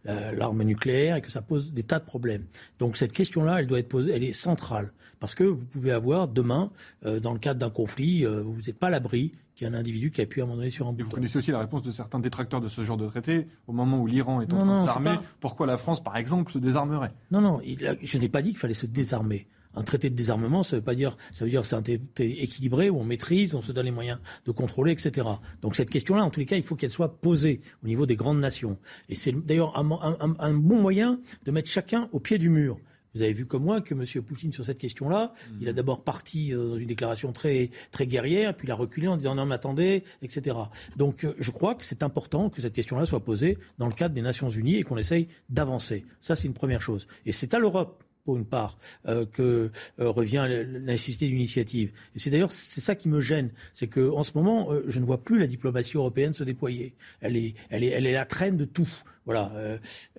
l'arme 0.05 0.63
nucléaire 0.63 1.17
et 1.17 1.21
que 1.21 1.29
ça 1.29 1.41
pose 1.41 1.73
des 1.73 1.83
tas 1.83 1.99
de 1.99 2.05
problèmes. 2.05 2.45
Donc 2.79 2.95
cette 2.95 3.11
question-là, 3.11 3.59
elle 3.59 3.67
doit 3.67 3.79
être 3.79 3.89
posée, 3.89 4.13
elle 4.13 4.23
est 4.23 4.31
centrale 4.31 4.93
parce 5.19 5.35
que 5.35 5.43
vous 5.43 5.65
pouvez 5.65 5.91
avoir 5.91 6.29
demain, 6.29 6.71
euh, 7.05 7.19
dans 7.19 7.33
le 7.33 7.39
cadre 7.39 7.59
d'un 7.59 7.69
conflit, 7.69 8.25
euh, 8.25 8.43
vous 8.43 8.61
n'êtes 8.61 8.79
pas 8.79 8.87
à 8.87 8.91
l'abri 8.91 9.33
qu'il 9.57 9.67
y 9.67 9.69
a 9.69 9.73
un 9.73 9.77
individu 9.77 10.11
qui 10.11 10.21
a 10.21 10.25
pu 10.27 10.39
à 10.39 10.43
un 10.43 10.45
moment 10.45 10.57
donné 10.57 10.69
sur 10.69 10.87
un 10.87 10.93
bouton. 10.93 11.05
Vous 11.05 11.15
connaissez 11.15 11.39
aussi 11.39 11.51
la 11.51 11.59
réponse 11.59 11.81
de 11.81 11.91
certains 11.91 12.19
détracteurs 12.19 12.61
de 12.61 12.67
ce 12.67 12.83
genre 12.85 12.97
de 12.97 13.07
traité 13.07 13.47
au 13.65 13.73
moment 13.73 13.99
où 13.99 14.05
l'Iran 14.05 14.41
est 14.41 14.53
en 14.53 14.63
train 14.63 14.81
de 14.83 14.87
s'armer. 14.87 15.15
Pourquoi 15.39 15.65
la 15.65 15.77
France, 15.77 16.03
par 16.03 16.15
exemple, 16.15 16.51
se 16.51 16.59
désarmerait? 16.59 17.11
Non, 17.31 17.41
non, 17.41 17.59
je 17.63 18.17
n'ai 18.17 18.29
pas 18.29 18.41
dit 18.41 18.51
qu'il 18.51 18.59
fallait 18.59 18.73
se 18.75 18.85
désarmer. 18.85 19.47
Un 19.75 19.83
traité 19.83 20.09
de 20.09 20.15
désarmement, 20.15 20.63
ça 20.63 20.77
veut 20.77 20.81
pas 20.81 20.95
dire, 20.95 21.17
ça 21.31 21.43
veut 21.43 21.51
dire 21.51 21.61
que 21.61 21.67
c'est 21.67 21.75
un 21.75 21.81
traité 21.81 22.43
équilibré 22.43 22.89
où 22.89 22.97
on 22.97 23.03
maîtrise, 23.03 23.53
on 23.53 23.61
se 23.61 23.71
donne 23.71 23.85
les 23.85 23.91
moyens 23.91 24.19
de 24.45 24.51
contrôler, 24.51 24.91
etc. 24.91 25.27
Donc 25.61 25.75
cette 25.75 25.89
question-là, 25.89 26.23
en 26.23 26.29
tous 26.29 26.39
les 26.39 26.45
cas, 26.45 26.55
il 26.55 26.63
faut 26.63 26.75
qu'elle 26.75 26.91
soit 26.91 27.19
posée 27.19 27.61
au 27.83 27.87
niveau 27.87 28.05
des 28.05 28.15
grandes 28.15 28.39
nations. 28.39 28.77
Et 29.09 29.15
c'est 29.15 29.33
d'ailleurs 29.33 29.77
un, 29.77 30.53
bon 30.53 30.81
moyen 30.81 31.19
de 31.45 31.51
mettre 31.51 31.69
chacun 31.69 32.09
au 32.11 32.19
pied 32.19 32.37
du 32.37 32.49
mur. 32.49 32.79
Vous 33.17 33.23
avez 33.23 33.33
vu 33.33 33.47
comme 33.47 33.63
moi 33.63 33.81
que 33.81 33.95
M. 33.95 34.23
Poutine, 34.23 34.53
sur 34.53 34.63
cette 34.63 34.77
question-là, 34.77 35.33
mm. 35.33 35.57
il 35.61 35.69
a 35.69 35.73
d'abord 35.73 36.03
parti 36.03 36.53
euh, 36.53 36.69
dans 36.69 36.77
une 36.77 36.85
déclaration 36.85 37.33
très, 37.33 37.71
très 37.91 38.05
guerrière, 38.05 38.55
puis 38.55 38.67
il 38.67 38.71
a 38.71 38.75
reculé 38.75 39.07
en 39.07 39.17
disant 39.17 39.33
non, 39.33 39.47
mais 39.47 39.55
attendez, 39.55 40.03
etc. 40.21 40.55
Donc 40.97 41.23
euh, 41.23 41.33
je 41.39 41.49
crois 41.49 41.73
que 41.73 41.83
c'est 41.83 42.03
important 42.03 42.51
que 42.51 42.61
cette 42.61 42.73
question-là 42.73 43.07
soit 43.07 43.21
posée 43.21 43.57
dans 43.79 43.87
le 43.87 43.93
cadre 43.93 44.13
des 44.13 44.21
Nations 44.21 44.51
Unies 44.51 44.75
et 44.75 44.83
qu'on 44.83 44.97
essaye 44.97 45.29
d'avancer. 45.49 46.05
Ça, 46.21 46.35
c'est 46.35 46.47
une 46.47 46.53
première 46.53 46.81
chose. 46.81 47.07
Et 47.25 47.31
c'est 47.31 47.55
à 47.55 47.59
l'Europe 47.59 48.03
pour 48.23 48.37
une 48.37 48.45
part, 48.45 48.77
euh, 49.07 49.25
que 49.25 49.71
revient 49.97 50.45
la 50.49 50.63
nécessité 50.65 51.27
d'initiative. 51.27 51.93
Et 52.13 52.19
c'est 52.19 52.29
d'ailleurs 52.29 52.51
c'est 52.51 52.81
ça 52.81 52.93
qui 52.93 53.07
me 53.07 53.21
gêne, 53.21 53.49
c'est 53.73 53.87
que 53.87 54.11
en 54.11 54.23
ce 54.23 54.33
moment, 54.35 54.69
je 54.85 54.99
ne 54.99 55.05
vois 55.05 55.23
plus 55.23 55.39
la 55.39 55.47
diplomatie 55.47 55.95
européenne 55.95 56.33
se 56.33 56.43
déployer. 56.43 56.93
Elle 57.21 57.37
est, 57.37 57.55
elle 57.69 57.83
est, 57.83 57.87
elle 57.87 58.05
est 58.05 58.13
la 58.13 58.25
traîne 58.25 58.57
de 58.57 58.65
tout. 58.65 58.89
Voilà. 59.25 59.51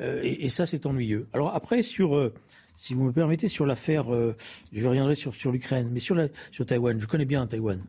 Et, 0.01 0.47
et, 0.47 0.49
ça, 0.49 0.67
c'est 0.67 0.87
ennuyeux. 0.87 1.29
Alors 1.33 1.55
après, 1.55 1.83
sur 1.83 2.31
si 2.79 2.95
vous 2.95 3.03
me 3.03 3.13
permettez, 3.13 3.49
sur 3.49 3.67
l'affaire, 3.67 4.15
euh, 4.15 4.37
je 4.73 4.87
reviendrai 4.87 5.17
sur, 5.17 5.51
l'Ukraine, 5.51 5.91
mais 5.93 5.99
sur, 5.99 6.17
Taïwan, 6.65 7.01
je 7.01 7.07
connais 7.07 7.25
bien 7.25 7.45
Taïwan. 7.45 7.83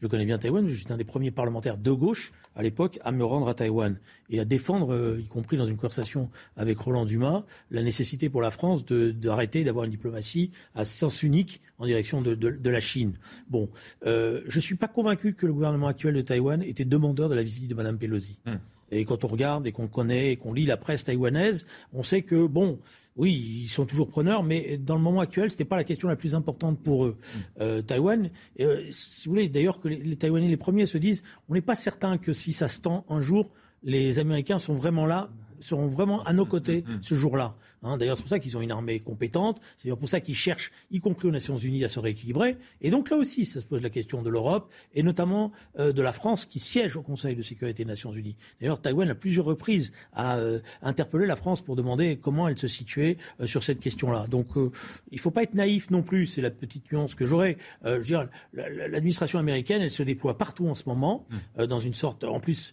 Je 0.00 0.06
connais 0.06 0.24
bien 0.24 0.38
Taïwan, 0.38 0.68
j'étais 0.68 0.92
un 0.92 0.96
des 0.96 1.02
premiers 1.02 1.32
parlementaires 1.32 1.76
de 1.76 1.90
gauche 1.90 2.30
à 2.54 2.62
l'époque 2.62 3.00
à 3.02 3.10
me 3.10 3.24
rendre 3.24 3.48
à 3.48 3.54
Taïwan 3.54 3.98
et 4.30 4.38
à 4.38 4.44
défendre, 4.44 4.94
euh, 4.94 5.20
y 5.20 5.26
compris 5.26 5.56
dans 5.56 5.66
une 5.66 5.74
conversation 5.74 6.30
avec 6.56 6.78
Roland 6.78 7.04
Dumas, 7.04 7.42
la 7.72 7.82
nécessité 7.82 8.28
pour 8.30 8.40
la 8.40 8.52
France 8.52 8.86
d'arrêter 8.86 9.64
d'avoir 9.64 9.86
une 9.86 9.90
diplomatie 9.90 10.52
à 10.76 10.84
sens 10.84 11.24
unique 11.24 11.60
en 11.78 11.86
direction 11.86 12.22
de, 12.22 12.70
la 12.70 12.80
Chine. 12.80 13.14
Bon, 13.50 13.68
euh, 14.06 14.42
je 14.46 14.60
suis 14.60 14.76
pas 14.76 14.86
convaincu 14.86 15.34
que 15.34 15.46
le 15.46 15.52
gouvernement 15.52 15.88
actuel 15.88 16.14
de 16.14 16.20
Taïwan 16.20 16.62
était 16.62 16.84
demandeur 16.84 17.28
de 17.28 17.34
la 17.34 17.42
visite 17.42 17.66
de 17.66 17.74
Madame 17.74 17.98
Pelosi. 17.98 18.38
Hmm. 18.46 18.58
Et 18.90 19.04
quand 19.04 19.24
on 19.24 19.28
regarde 19.28 19.66
et 19.66 19.72
qu'on 19.72 19.88
connaît 19.88 20.32
et 20.32 20.36
qu'on 20.36 20.52
lit 20.52 20.64
la 20.64 20.76
presse 20.76 21.04
taïwanaise, 21.04 21.66
on 21.92 22.02
sait 22.02 22.22
que 22.22 22.46
bon, 22.46 22.78
oui, 23.16 23.62
ils 23.64 23.68
sont 23.68 23.84
toujours 23.84 24.08
preneurs, 24.08 24.44
mais 24.44 24.78
dans 24.78 24.94
le 24.94 25.02
moment 25.02 25.20
actuel, 25.20 25.50
ce 25.50 25.54
n'était 25.54 25.64
pas 25.64 25.76
la 25.76 25.84
question 25.84 26.08
la 26.08 26.16
plus 26.16 26.34
importante 26.34 26.80
pour 26.82 27.04
eux. 27.04 27.16
Mm. 27.18 27.38
Euh, 27.60 27.82
Taïwan, 27.82 28.30
euh, 28.60 28.84
si 28.90 29.28
vous 29.28 29.32
voulez, 29.32 29.48
d'ailleurs 29.48 29.80
que 29.80 29.88
les, 29.88 29.96
les, 29.96 30.16
Taïwanais, 30.16 30.48
les 30.48 30.56
premiers, 30.56 30.86
se 30.86 30.98
disent, 30.98 31.22
on 31.48 31.54
n'est 31.54 31.60
pas 31.60 31.74
certain 31.74 32.16
que 32.16 32.32
si 32.32 32.52
ça 32.52 32.68
se 32.68 32.80
tend 32.80 33.04
un 33.08 33.20
jour, 33.20 33.50
les 33.82 34.18
Américains 34.18 34.58
sont 34.58 34.74
vraiment 34.74 35.06
là 35.06 35.30
seront 35.60 35.88
vraiment 35.88 36.22
à 36.24 36.32
nos 36.32 36.46
côtés 36.46 36.82
mm, 36.86 36.90
mm, 36.90 36.94
mm. 36.96 37.02
ce 37.02 37.14
jour-là. 37.14 37.54
Hein, 37.82 37.96
D'ailleurs, 37.96 38.16
c'est 38.16 38.22
pour 38.22 38.30
ça 38.30 38.38
qu'ils 38.38 38.56
ont 38.56 38.60
une 38.60 38.72
armée 38.72 39.00
compétente. 39.00 39.60
C'est 39.76 39.90
pour 39.90 40.08
ça 40.08 40.20
qu'ils 40.20 40.34
cherchent, 40.34 40.72
y 40.90 41.00
compris 41.00 41.28
aux 41.28 41.30
Nations 41.30 41.56
Unies, 41.56 41.84
à 41.84 41.88
se 41.88 42.00
rééquilibrer. 42.00 42.56
Et 42.80 42.90
donc 42.90 43.10
là 43.10 43.16
aussi, 43.16 43.44
ça 43.44 43.60
se 43.60 43.66
pose 43.66 43.82
la 43.82 43.90
question 43.90 44.22
de 44.22 44.30
l'Europe 44.30 44.72
et 44.94 45.02
notamment 45.02 45.52
euh, 45.78 45.92
de 45.92 46.02
la 46.02 46.12
France 46.12 46.44
qui 46.44 46.60
siège 46.60 46.96
au 46.96 47.02
Conseil 47.02 47.36
de 47.36 47.42
sécurité 47.42 47.84
des 47.84 47.88
Nations 47.88 48.12
Unies. 48.12 48.36
D'ailleurs, 48.60 48.80
Taïwan, 48.80 49.08
à 49.08 49.14
plusieurs 49.14 49.44
reprises, 49.44 49.92
a 50.12 50.38
euh, 50.38 50.60
interpellé 50.82 51.26
la 51.26 51.36
France 51.36 51.60
pour 51.60 51.76
demander 51.76 52.16
comment 52.16 52.48
elle 52.48 52.58
se 52.58 52.68
situait 52.68 53.18
euh, 53.40 53.46
sur 53.46 53.62
cette 53.62 53.80
question-là. 53.80 54.26
Donc, 54.26 54.48
il 54.56 55.14
ne 55.14 55.18
faut 55.18 55.30
pas 55.30 55.42
être 55.42 55.54
naïf 55.54 55.90
non 55.90 56.02
plus. 56.02 56.26
C'est 56.26 56.42
la 56.42 56.50
petite 56.50 56.90
nuance 56.92 57.14
que 57.14 57.26
j'aurais. 57.26 57.56
je 57.84 57.90
veux 57.90 58.02
dire, 58.02 58.28
l'administration 58.52 59.38
américaine, 59.38 59.82
elle 59.82 59.90
se 59.90 60.02
déploie 60.02 60.36
partout 60.36 60.68
en 60.68 60.74
ce 60.74 60.84
moment, 60.86 61.26
dans 61.56 61.78
une 61.78 61.94
sorte, 61.94 62.24
en 62.24 62.40
plus 62.40 62.72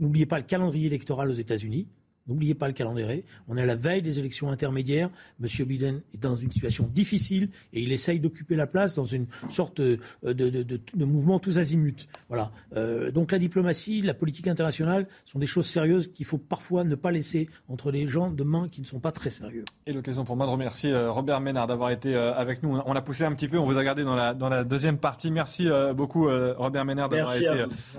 N'oubliez 0.00 0.26
pas 0.26 0.38
le 0.38 0.44
calendrier 0.44 0.86
électoral 0.86 1.30
aux 1.30 1.34
États-Unis. 1.34 1.88
N'oubliez 2.28 2.54
pas 2.54 2.68
le 2.68 2.74
calendrier. 2.74 3.24
On 3.48 3.56
est 3.56 3.62
à 3.62 3.66
la 3.66 3.74
veille 3.74 4.02
des 4.02 4.18
élections 4.18 4.50
intermédiaires. 4.50 5.10
Monsieur 5.40 5.64
Biden 5.64 6.02
est 6.12 6.18
dans 6.18 6.36
une 6.36 6.52
situation 6.52 6.88
difficile 6.92 7.48
et 7.72 7.82
il 7.82 7.90
essaye 7.90 8.20
d'occuper 8.20 8.54
la 8.54 8.66
place 8.66 8.94
dans 8.94 9.06
une 9.06 9.26
sorte 9.48 9.80
de, 9.80 9.98
de, 10.22 11.04
mouvement 11.04 11.38
tous 11.38 11.58
azimuts. 11.58 12.06
Voilà. 12.28 12.52
Euh, 12.76 13.10
donc 13.10 13.32
la 13.32 13.38
diplomatie, 13.38 14.02
la 14.02 14.14
politique 14.14 14.46
internationale 14.46 15.06
sont 15.24 15.38
des 15.38 15.46
choses 15.46 15.66
sérieuses 15.66 16.12
qu'il 16.12 16.26
faut 16.26 16.38
parfois 16.38 16.84
ne 16.84 16.94
pas 16.94 17.10
laisser 17.10 17.48
entre 17.68 17.90
les 17.90 18.06
gens 18.06 18.30
de 18.30 18.44
main 18.44 18.68
qui 18.68 18.80
ne 18.80 18.86
sont 18.86 19.00
pas 19.00 19.12
très 19.12 19.30
sérieux. 19.30 19.64
Et 19.86 19.92
l'occasion 19.92 20.24
pour 20.24 20.36
moi 20.36 20.46
de 20.46 20.50
remercier 20.50 20.92
euh, 20.92 21.10
Robert 21.10 21.40
Ménard 21.40 21.66
d'avoir 21.66 21.90
été 21.90 22.14
euh, 22.14 22.34
avec 22.34 22.62
nous. 22.62 22.78
On 22.84 22.92
a 22.92 23.00
poussé 23.00 23.24
un 23.24 23.32
petit 23.32 23.48
peu, 23.48 23.58
on 23.58 23.64
vous 23.64 23.78
a 23.78 23.84
gardé 23.84 24.04
dans 24.04 24.16
la, 24.16 24.34
dans 24.34 24.50
la 24.50 24.64
deuxième 24.64 24.98
partie. 24.98 25.30
Merci 25.30 25.68
beaucoup 25.94 26.28
Robert 26.28 26.84
Ménard 26.84 27.08
d'avoir 27.08 27.34
été 27.34 27.48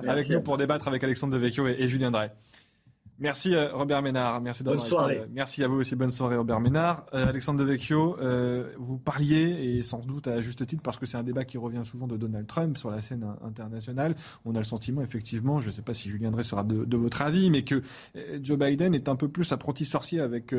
avec 0.08 0.30
nous 0.30 0.42
pour 0.42 0.58
débattre 0.58 0.88
avec 0.88 1.04
Alexandre 1.04 1.34
Devecchio 1.34 1.68
et, 1.68 1.76
et 1.80 1.88
Julien 1.88 2.12
Drey. 2.12 2.32
Merci 3.20 3.54
euh, 3.54 3.74
Robert 3.74 4.02
Ménard. 4.02 4.42
Merci 4.42 4.64
Bonne 4.64 4.80
soirée. 4.80 5.24
Merci 5.32 5.64
à 5.64 5.68
vous 5.68 5.76
aussi. 5.76 5.96
Bonne 5.96 6.12
soirée 6.12 6.38
Robert 6.38 6.60
Ménard. 6.60 7.06
Euh, 7.14 7.28
Alexandre 7.28 7.60
Devecchio, 7.60 8.18
euh, 8.22 8.72
vous 8.78 8.98
parliez, 8.98 9.78
et 9.78 9.84
sans 9.84 10.00
doute 10.00 10.28
à 10.28 10.40
juste 10.42 10.66
titre, 10.66 10.82
parce 10.82 10.98
que 10.98 11.06
c'est 11.06 11.18
un 11.18 11.24
débat 11.24 11.44
qui 11.44 11.58
revient 11.58 11.82
souvent 11.84 12.08
de 12.08 12.16
Donald 12.16 12.48
Trump 12.48 12.78
sur 12.78 12.90
la 12.90 13.02
scène 13.02 13.26
internationale. 13.44 14.16
On 14.46 14.56
a 14.56 14.60
le 14.60 14.64
sentiment, 14.64 15.02
effectivement, 15.02 15.60
je 15.60 15.68
ne 15.68 15.72
sais 15.72 15.82
pas 15.82 15.94
si 15.94 16.10
Julien 16.10 16.32
Drey 16.32 16.44
sera 16.44 16.64
de, 16.64 16.86
de, 16.86 16.98
votre 16.98 17.22
avis, 17.22 17.50
mais 17.50 17.64
que 17.64 17.82
Joe 18.42 18.58
Biden 18.58 18.96
est 18.96 19.10
un 19.10 19.16
peu 19.16 19.28
plus 19.28 19.52
apprenti 19.52 19.86
sorcier 19.86 20.22
avec 20.22 20.56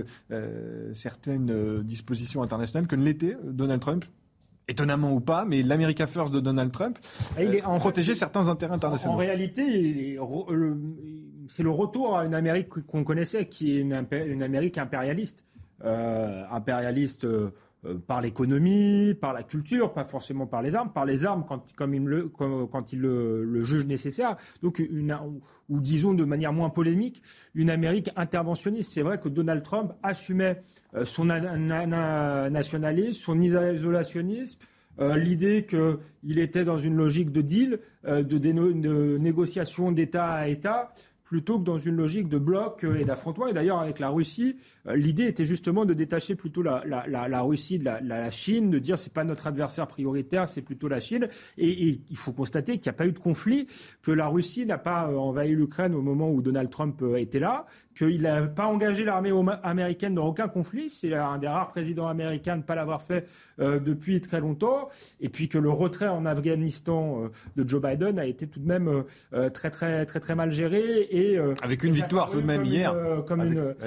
certaines 0.93 1.83
dispositions 1.83 2.43
internationales 2.43 2.87
que 2.87 2.97
ne 2.97 3.05
l'était 3.05 3.37
Donald 3.45 3.81
Trump 3.81 4.05
étonnamment 4.71 5.13
ou 5.13 5.21
pas, 5.21 5.45
mais 5.45 5.63
l'America 5.63 6.07
First 6.07 6.33
de 6.33 6.41
Donald 6.41 6.71
Trump 6.71 6.99
ah, 7.37 7.43
il 7.43 7.57
est, 7.57 7.65
en 7.65 7.79
protéger 7.79 8.15
certains 8.15 8.49
intérêts 8.49 8.75
internationaux. 8.75 9.15
En 9.15 9.17
réalité, 9.17 10.17
c'est 11.51 11.65
le 11.65 11.71
retour 11.71 12.17
à 12.17 12.25
une 12.25 12.35
Amérique 12.35 12.69
qu'on 12.69 13.03
connaissait, 13.03 13.47
qui 13.47 13.77
est 13.77 13.81
une, 13.81 13.93
Amérique 13.93 14.79
impérialiste. 14.79 15.45
Euh, 15.83 16.45
impérialiste 16.53 17.25
euh, 17.25 17.51
par 18.07 18.21
l'économie, 18.21 19.15
par 19.15 19.33
la 19.33 19.43
culture, 19.43 19.93
pas 19.93 20.05
forcément 20.05 20.47
par 20.47 20.63
les 20.63 20.77
armes, 20.77 20.93
par 20.93 21.07
les 21.07 21.25
armes 21.25 21.45
quand, 21.49 22.93
il 22.93 23.01
le, 23.01 23.65
juge 23.65 23.87
nécessaire. 23.87 24.37
Donc, 24.63 24.81
ou 25.69 25.81
disons 25.81 26.15
de 26.15 26.25
manière 26.25 26.53
moins 26.53 26.71
polémique, 26.71 27.21
une 27.55 27.71
Amérique 27.71 28.11
interventionniste. 28.15 28.93
C'est 28.93 29.03
vrai 29.03 29.19
que 29.19 29.29
Donald 29.29 29.63
Trump 29.65 29.95
assumait 30.05 30.63
euh, 30.95 31.05
son 31.05 31.25
nationalisme, 31.25 33.21
son 33.21 33.41
isolationnisme, 33.41 34.61
l'idée 35.17 35.65
qu'il 35.65 36.39
était 36.39 36.65
dans 36.65 36.79
une 36.79 36.95
logique 36.95 37.33
de 37.33 37.41
deal, 37.41 37.79
de, 38.07 38.21
de 38.21 39.17
négociation 39.17 39.93
d'État 39.93 40.31
à 40.31 40.49
État 40.49 40.91
plutôt 41.31 41.61
que 41.61 41.65
dans 41.65 41.79
une 41.79 41.95
logique 41.95 42.29
de 42.29 42.39
bloc 42.39 42.83
euh, 42.83 42.97
et 42.97 43.05
d'affrontement. 43.05 43.47
Et 43.47 43.53
d'ailleurs, 43.53 43.79
avec 43.79 44.01
la 44.01 44.09
Russie, 44.09 44.57
euh, 44.89 44.97
l'idée 44.97 45.27
était 45.27 45.47
justement 45.47 45.85
de 45.85 45.95
détacher 45.95 46.35
plutôt 46.35 46.61
la, 46.61 46.83
Russie 47.43 47.79
de 47.79 47.85
la, 47.85 48.31
Chine, 48.33 48.69
de 48.69 48.81
dire 48.81 48.99
c'est 48.99 49.13
pas 49.13 49.23
notre 49.23 49.47
adversaire 49.47 49.87
prioritaire, 49.87 50.49
c'est 50.49 50.61
plutôt 50.61 50.89
la 50.89 50.99
Chine. 50.99 51.29
Et, 51.57 52.01
il 52.11 52.17
faut 52.17 52.33
constater 52.33 52.79
qu'il 52.79 52.91
n'y 52.91 52.97
a 52.97 52.99
pas 52.99 53.07
eu 53.07 53.13
de 53.13 53.21
conflit, 53.21 53.69
que 54.03 54.11
la 54.11 54.27
Russie 54.27 54.67
n'a 54.67 54.77
pas 54.77 55.09
euh, 55.09 55.15
envahi 55.15 55.53
l'Ukraine 55.53 55.95
au 55.95 56.03
moment 56.03 56.33
où 56.33 56.43
Donald 56.43 56.69
Trump 56.69 57.01
était 57.17 57.39
là, 57.39 57.65
qu'il 58.03 58.23
n'a 58.23 58.47
pas 58.49 58.67
engagé 58.67 59.05
l'armée 59.05 59.33
américaine 59.63 60.15
dans 60.15 60.27
aucun 60.27 60.49
conflit. 60.49 60.91
C'est 60.91 61.15
un 61.15 61.39
des 61.39 61.49
rares 61.49 61.69
présidents 61.69 62.09
américains 62.09 62.55
de 62.55 62.63
ne 62.63 62.67
pas 62.67 62.75
l'avoir 62.75 63.03
fait 63.03 63.27
depuis 63.59 64.21
très 64.21 64.41
longtemps. 64.41 64.89
Et 65.21 65.29
puis 65.29 65.49
que 65.49 65.59
le 65.59 65.71
retrait 65.71 66.09
en 66.09 66.25
Afghanistan 66.25 67.25
de 67.57 67.69
Joe 67.69 67.83
Biden 67.83 68.19
a 68.19 68.27
été 68.27 68.47
tout 68.47 68.61
de 68.61 68.67
même 68.67 69.05
très 69.53 69.71
très 69.71 70.07
très 70.07 70.21
très 70.21 70.35
mal 70.35 70.51
géré. 70.51 71.09
Euh, 71.51 71.55
avec 71.63 71.85
une 71.85 71.93
victoire 71.93 72.31
tout 72.31 72.41
de 72.41 72.47
même 72.47 72.65
hier. 72.65 72.93
Euh, 72.93 73.23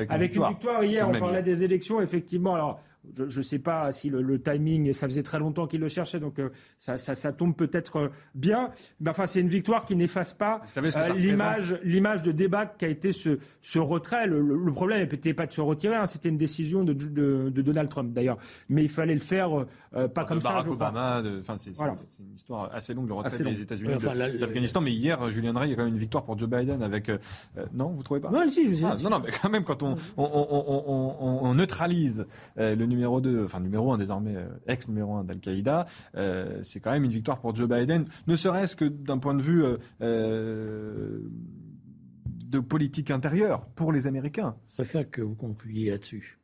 avec, 0.10 0.36
une, 0.36 0.48
victoire 0.48 0.84
hier, 0.84 1.08
on 1.10 1.20
parlait 1.20 1.44
des 1.44 1.64
élections, 1.64 2.02
effectivement. 2.02 2.56
Alors, 2.56 2.80
je 3.16 3.38
ne 3.38 3.44
sais 3.44 3.60
pas 3.60 3.92
si 3.92 4.10
le, 4.10 4.42
timing, 4.42 4.94
ça 4.94 5.08
faisait 5.08 5.24
très 5.24 5.40
longtemps 5.40 5.68
qu'il 5.68 5.82
le 5.82 5.88
cherchait, 5.88 6.20
donc 6.20 6.40
euh, 6.40 6.50
ça, 6.78 6.98
ça, 6.98 7.32
tombe 7.34 7.56
peut-être 7.56 7.98
euh, 7.98 8.10
bien. 8.34 8.72
Mais 9.00 9.10
enfin, 9.10 9.28
c'est 9.28 9.42
une 9.42 9.50
victoire 9.50 9.86
qui 9.86 9.96
n'efface 9.96 10.34
pas 10.34 10.62
euh, 10.78 11.14
l'image, 11.16 11.78
l'image 11.84 12.24
de 12.24 12.32
débat 12.32 12.66
qu'a 12.66 12.88
été 12.88 13.12
ce, 13.12 13.38
ce 13.62 13.80
retrait. 13.80 14.28
Le, 14.28 14.72
problème 14.74 15.08
n'était 15.08 15.34
pas 15.34 15.46
de 15.46 15.54
se 15.54 15.62
retirer, 15.62 15.96
hein, 15.96 16.06
c'était 16.06 16.30
une 16.30 16.38
décision 16.38 16.84
de, 16.84 16.94
de, 16.94 17.50
de 17.50 17.62
Donald 17.62 17.90
Trump 17.90 18.14
d'ailleurs. 18.14 18.38
Mais 18.70 18.84
il 18.84 18.90
fallait 18.90 19.14
le 19.14 19.20
faire 19.20 19.66
pas 20.14 20.26
comme 20.26 20.42
ça. 20.42 20.62
Je 20.64 20.70
Obama, 20.70 21.22
c'est, 21.58 21.72
une 22.20 22.36
histoire 22.36 22.74
assez 22.74 22.94
longue, 22.94 23.08
le 23.08 23.14
retrait 23.14 23.44
des 23.44 23.62
États-Unis 23.62 23.94
de 23.94 24.40
l'Afghanistan. 24.40 24.82
Mais 24.82 24.92
hier, 24.92 25.30
Julien 25.30 25.54
Drey, 25.54 25.68
il 25.68 25.72
y 25.72 25.74
a 25.74 25.76
quand 25.76 25.84
même 25.84 25.94
une 25.94 26.00
victoire 26.00 26.24
pour 26.24 26.38
Joe 26.38 26.50
Biden 26.50 26.82
avec. 26.82 27.12
non, 27.74 27.90
vous 27.90 28.04
trouvez 28.04 28.20
pas? 28.20 28.32
Non, 28.32 28.48
si, 28.50 28.70
je 28.70 28.76
sais. 28.76 28.86
Ah, 28.86 28.96
non, 29.04 29.10
non, 29.12 29.22
mais 29.24 29.32
quand 29.32 29.50
même, 29.50 29.64
quand 29.64 29.84
on, 29.84 29.96
on, 30.18 30.24
on, 30.24 31.40
on 31.42 31.54
neutralise 31.54 32.26
le 32.56 32.86
numéro 32.94 33.22
2, 33.22 33.44
enfin 33.44 33.60
numéro 33.60 33.92
1 33.92 33.98
désormais, 33.98 34.36
euh, 34.36 34.48
ex 34.68 34.88
numéro 34.88 35.16
1 35.16 35.24
d'Al-Qaïda, 35.24 35.86
euh, 36.16 36.60
c'est 36.64 36.80
quand 36.80 36.92
même 36.92 37.04
une 37.04 37.12
victoire 37.12 37.40
pour 37.40 37.56
Joe 37.56 37.68
Biden, 37.68 38.06
ne 38.28 38.36
serait-ce 38.36 38.76
que 38.76 38.86
d'un 38.86 39.18
point 39.18 39.34
de 39.34 39.42
vue 39.42 39.64
euh, 40.02 41.20
de 42.46 42.60
politique 42.60 43.12
intérieure 43.12 43.66
pour 43.68 43.92
les 43.92 44.08
Américains. 44.08 44.56
Je 44.68 44.76
préfère 44.76 45.10
que 45.10 45.22
vous 45.22 45.36
concluiez 45.36 45.92
là-dessus. 45.92 46.40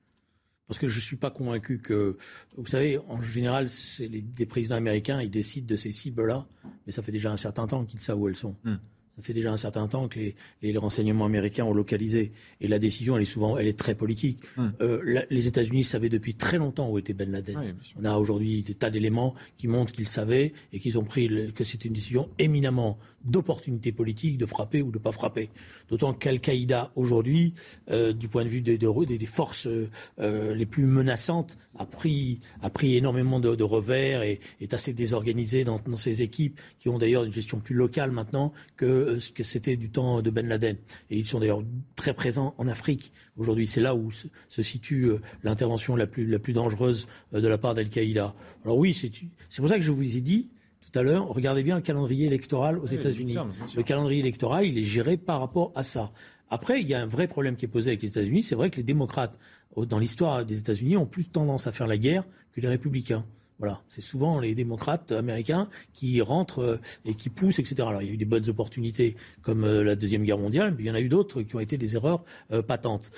Parce 0.67 0.77
que 0.77 0.87
je 0.87 0.97
ne 0.97 1.01
suis 1.01 1.17
pas 1.17 1.31
convaincu 1.31 1.79
que. 1.79 2.15
Vous 2.55 2.67
savez, 2.67 2.99
en 3.07 3.19
général, 3.21 3.71
c'est 3.71 4.07
les, 4.07 4.21
des 4.21 4.45
présidents 4.45 4.75
américains, 4.75 5.19
ils 5.19 5.31
décident 5.31 5.65
de 5.65 5.75
ces 5.75 5.89
cibles-là, 5.89 6.45
mais 6.85 6.91
ça 6.91 7.01
fait 7.01 7.11
déjà 7.11 7.31
un 7.31 7.37
certain 7.37 7.65
temps 7.65 7.85
qu'ils 7.85 8.01
savent 8.01 8.19
où 8.19 8.27
elles 8.27 8.35
sont. 8.35 8.55
Hmm. 8.63 8.75
Ça 9.19 9.25
fait 9.25 9.33
déjà 9.33 9.51
un 9.51 9.57
certain 9.57 9.87
temps 9.89 10.07
que 10.07 10.19
les, 10.61 10.77
renseignements 10.77 11.25
américains 11.25 11.65
ont 11.65 11.73
localisé. 11.73 12.31
Et 12.61 12.69
la 12.69 12.79
décision, 12.79 13.17
elle 13.17 13.23
est 13.23 13.25
souvent, 13.25 13.57
elle 13.57 13.67
est 13.67 13.77
très 13.77 13.95
politique. 13.95 14.39
Hum. 14.57 14.71
Euh, 14.79 15.23
les 15.29 15.47
États-Unis 15.47 15.83
savaient 15.83 16.09
depuis 16.09 16.35
très 16.35 16.57
longtemps 16.57 16.89
où 16.89 16.97
était 16.97 17.13
Ben 17.13 17.29
Laden. 17.29 17.75
On 17.99 18.05
a 18.05 18.15
aujourd'hui 18.15 18.63
des 18.63 18.75
tas 18.75 18.89
d'éléments 18.89 19.35
qui 19.57 19.67
montrent 19.67 19.91
qu'ils 19.91 20.07
savaient 20.07 20.53
et 20.71 20.79
qu'ils 20.79 20.97
ont 20.97 21.03
pris 21.03 21.51
que 21.53 21.63
c'était 21.65 21.89
une 21.89 21.93
décision 21.93 22.29
éminemment 22.39 22.97
d'opportunité 23.25 23.91
politique 23.91 24.37
de 24.37 24.45
frapper 24.45 24.81
ou 24.81 24.91
de 24.91 24.97
pas 24.97 25.11
frapper. 25.11 25.49
D'autant 25.89 26.13
qu'Al-Qaïda 26.13 26.91
aujourd'hui, 26.95 27.53
euh, 27.89 28.13
du 28.13 28.29
point 28.29 28.43
de 28.43 28.49
vue 28.49 28.61
des, 28.61 28.77
des, 28.77 29.25
forces 29.25 29.67
euh, 29.67 30.55
les 30.55 30.65
plus 30.65 30.85
menaçantes, 30.85 31.57
a 31.77 31.85
pris, 31.85 32.39
a 32.61 32.69
pris 32.69 32.95
énormément 32.95 33.39
de, 33.39 33.63
revers 33.63 34.23
et 34.23 34.39
est 34.61 34.73
assez 34.73 34.93
désorganisé 34.93 35.63
dans, 35.63 35.79
dans 35.85 35.97
ses 35.97 36.21
équipes 36.21 36.59
qui 36.79 36.89
ont 36.89 36.97
d'ailleurs 36.97 37.23
une 37.25 37.33
gestion 37.33 37.59
plus 37.59 37.75
locale 37.75 38.11
maintenant 38.11 38.53
que 38.77 39.08
ce 39.17 39.31
que 39.31 39.43
c'était 39.43 39.77
du 39.77 39.89
temps 39.89 40.21
de 40.21 40.29
Ben 40.29 40.47
Laden. 40.47 40.77
Et 41.09 41.17
ils 41.17 41.25
sont 41.25 41.39
d'ailleurs 41.39 41.63
très 41.95 42.13
présents 42.13 42.53
en 42.57 42.67
Afrique. 42.67 43.11
Aujourd'hui, 43.37 43.65
c'est 43.65 43.81
là 43.81 43.95
où 43.95 44.11
se, 44.11 44.61
situe 44.61 45.05
euh, 45.05 45.21
l'intervention 45.43 45.95
la 45.95 46.05
plus, 46.05 46.25
la 46.25 46.37
plus 46.37 46.53
dangereuse 46.53 47.07
euh, 47.33 47.41
de 47.41 47.47
la 47.47 47.57
part 47.57 47.73
d'Al-Qaïda. 47.73 48.35
Alors 48.63 48.77
oui, 48.77 48.93
c'est 48.93 49.11
pour 49.57 49.69
ça 49.69 49.75
que 49.75 49.83
je 49.83 49.91
vous 49.91 50.15
ai 50.15 50.21
dit 50.21 50.49
tout 50.91 50.97
à 50.97 51.03
l'heure, 51.03 51.27
regardez 51.27 51.61
bien 51.61 51.75
le 51.75 51.81
calendrier 51.81 52.25
électoral 52.25 52.79
aux 52.79 52.87
États-Unis. 52.87 53.35
Le 53.75 53.83
calendrier 53.83 54.19
électoral, 54.19 54.65
il 54.65 54.77
est 54.77 54.83
géré 54.83 55.17
par 55.17 55.39
rapport 55.39 55.71
à 55.75 55.83
ça. 55.83 56.11
Après, 56.49 56.81
il 56.81 56.87
y 56.87 56.95
a 56.95 57.01
un 57.01 57.05
vrai 57.05 57.27
problème 57.27 57.55
qui 57.55 57.65
est 57.65 57.69
posé 57.69 57.91
avec 57.91 58.01
les 58.01 58.07
États-Unis. 58.07 58.41
C'est 58.41 58.55
vrai 58.55 58.71
que 58.71 58.77
les 58.77 58.83
démocrates, 58.83 59.37
dans 59.77 59.99
l'histoire 59.99 60.43
des 60.45 60.57
États-Unis, 60.57 60.97
ont 60.97 61.05
plus 61.05 61.25
tendance 61.25 61.67
à 61.67 61.71
faire 61.71 61.85
la 61.85 61.97
guerre 61.97 62.23
que 62.53 62.61
les 62.61 62.67
républicains. 62.67 63.23
Voilà, 63.59 63.81
c'est 63.89 64.01
souvent 64.01 64.39
les 64.39 64.55
démocrates 64.55 65.11
américains 65.11 65.69
qui 65.93 66.21
rentrent 66.21 66.59
euh, 66.59 66.77
et 67.03 67.13
qui 67.13 67.29
poussent, 67.29 67.59
etc. 67.59 67.89
Il 67.99 68.07
y 68.07 68.09
a 68.09 68.13
eu 68.13 68.17
des 68.17 68.25
bonnes 68.25 68.47
opportunités 68.47 69.17
comme 69.41 69.65
euh, 69.65 69.83
la 69.83 69.95
deuxième 69.95 70.23
guerre 70.23 70.37
mondiale, 70.37 70.73
mais 70.77 70.83
il 70.83 70.87
y 70.87 70.91
en 70.91 70.95
a 70.95 71.01
eu 71.01 71.09
d'autres 71.09 71.41
qui 71.41 71.55
ont 71.57 71.59
été 71.59 71.77
des 71.77 71.95
erreurs 71.95 72.23
euh, 72.51 72.61
patentes. 72.61 73.11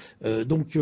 donc 0.45 0.78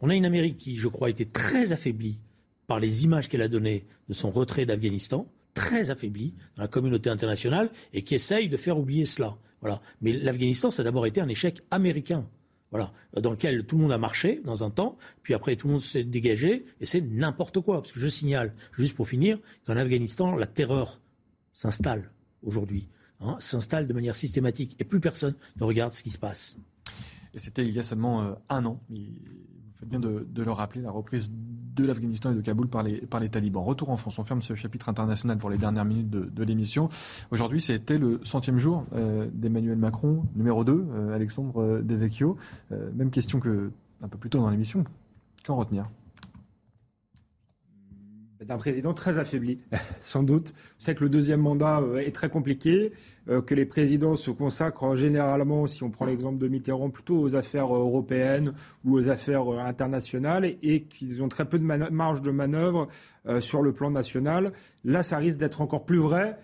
on 0.00 0.10
a 0.10 0.14
une 0.14 0.24
Amérique 0.24 0.58
qui, 0.58 0.76
je 0.76 0.86
crois, 0.86 1.08
a 1.08 1.10
été 1.10 1.24
très 1.24 1.72
affaiblie 1.72 2.18
par 2.66 2.78
les 2.78 3.04
images 3.04 3.28
qu'elle 3.28 3.42
a 3.42 3.48
données 3.48 3.84
de 4.08 4.14
son 4.14 4.30
retrait 4.30 4.64
d'Afghanistan, 4.64 5.26
très 5.54 5.90
affaiblie 5.90 6.34
dans 6.56 6.62
la 6.62 6.68
communauté 6.68 7.10
internationale 7.10 7.70
et 7.92 8.02
qui 8.02 8.14
essaye 8.14 8.48
de 8.48 8.56
faire 8.56 8.78
oublier 8.78 9.06
cela. 9.06 9.36
Voilà. 9.60 9.80
Mais 10.00 10.12
l'Afghanistan, 10.12 10.70
ça 10.70 10.82
a 10.82 10.84
d'abord 10.84 11.06
été 11.06 11.20
un 11.20 11.28
échec 11.28 11.62
américain. 11.70 12.28
Voilà, 12.70 12.92
dans 13.20 13.32
lequel 13.32 13.66
tout 13.66 13.76
le 13.76 13.82
monde 13.82 13.92
a 13.92 13.98
marché 13.98 14.40
dans 14.44 14.62
un 14.62 14.70
temps, 14.70 14.96
puis 15.22 15.34
après 15.34 15.56
tout 15.56 15.66
le 15.66 15.74
monde 15.74 15.82
s'est 15.82 16.04
dégagé, 16.04 16.66
et 16.80 16.86
c'est 16.86 17.00
n'importe 17.00 17.60
quoi. 17.60 17.82
Parce 17.82 17.92
que 17.92 17.98
je 17.98 18.06
signale, 18.06 18.54
juste 18.72 18.94
pour 18.94 19.08
finir, 19.08 19.38
qu'en 19.66 19.76
Afghanistan, 19.76 20.36
la 20.36 20.46
terreur 20.46 21.00
s'installe 21.52 22.12
aujourd'hui, 22.42 22.88
hein, 23.20 23.36
s'installe 23.40 23.88
de 23.88 23.92
manière 23.92 24.14
systématique, 24.14 24.76
et 24.80 24.84
plus 24.84 25.00
personne 25.00 25.34
ne 25.56 25.64
regarde 25.64 25.94
ce 25.94 26.02
qui 26.04 26.10
se 26.10 26.18
passe. 26.18 26.56
Et 27.34 27.38
c'était 27.38 27.66
il 27.66 27.74
y 27.74 27.78
a 27.78 27.82
seulement 27.82 28.22
euh, 28.22 28.34
un 28.48 28.64
an. 28.66 28.80
Faites 29.80 29.88
bien 29.88 30.00
de, 30.00 30.26
le 30.36 30.50
rappeler, 30.50 30.82
la 30.82 30.90
reprise 30.90 31.32
de 31.32 31.86
l'Afghanistan 31.86 32.32
et 32.32 32.34
de 32.34 32.40
Kaboul 32.40 32.68
par 32.68 32.82
les, 32.82 33.00
par 33.00 33.20
les 33.20 33.28
talibans. 33.28 33.64
Retour 33.64 33.90
en 33.90 33.96
France, 33.96 34.18
on 34.18 34.24
ferme 34.24 34.42
ce 34.42 34.54
chapitre 34.54 34.88
international 34.88 35.38
pour 35.38 35.50
les 35.50 35.58
dernières 35.58 35.84
minutes 35.84 36.10
de, 36.10 36.44
l'émission. 36.44 36.88
Aujourd'hui, 37.30 37.60
c'était 37.60 37.98
le 37.98 38.20
centième 38.24 38.58
jour 38.58 38.84
euh, 38.94 39.28
d'Emmanuel 39.32 39.76
Macron, 39.76 40.24
numéro 40.34 40.64
2, 40.64 40.72
euh, 40.72 41.14
Alexandre 41.14 41.62
euh, 41.62 41.82
Devecchio. 41.82 42.36
même 42.70 43.10
question 43.10 43.40
que 43.40 43.70
un 44.02 44.08
peu 44.08 44.18
plus 44.18 44.30
tôt 44.30 44.38
dans 44.38 44.50
l'émission. 44.50 44.84
Qu'en 45.44 45.56
retenir? 45.56 45.84
D'un 48.46 48.56
président 48.56 48.94
très 48.94 49.18
affaibli, 49.18 49.58
sans 50.00 50.22
doute. 50.22 50.54
C'est 50.78 50.94
que 50.94 51.04
le 51.04 51.10
deuxième 51.10 51.40
mandat 51.40 51.80
euh, 51.80 51.98
est 51.98 52.14
très 52.14 52.30
compliqué, 52.30 52.92
euh, 53.28 53.42
que 53.42 53.54
les 53.54 53.66
présidents 53.66 54.16
se 54.16 54.30
consacrent 54.30 54.96
généralement, 54.96 55.66
si 55.66 55.82
on 55.82 55.90
prend 55.90 56.06
l'exemple 56.06 56.38
de 56.38 56.48
Mitterrand, 56.48 56.90
plutôt 56.90 57.20
aux 57.20 57.34
affaires 57.34 57.74
euh, 57.74 57.80
européennes 57.80 58.54
ou 58.84 58.96
aux 58.96 59.08
affaires 59.08 59.48
internationales 59.48 60.54
et 60.62 60.82
qu'ils 60.82 61.22
ont 61.22 61.28
très 61.28 61.44
peu 61.44 61.58
de 61.58 61.64
marge 61.64 62.22
de 62.22 62.30
manœuvre 62.30 62.88
sur 63.40 63.60
le 63.60 63.72
plan 63.72 63.90
national. 63.90 64.52
Là, 64.84 65.02
ça 65.02 65.18
risque 65.18 65.36
d'être 65.36 65.60
encore 65.60 65.84
plus 65.84 65.98
vrai 65.98 66.30
euh, 66.30 66.34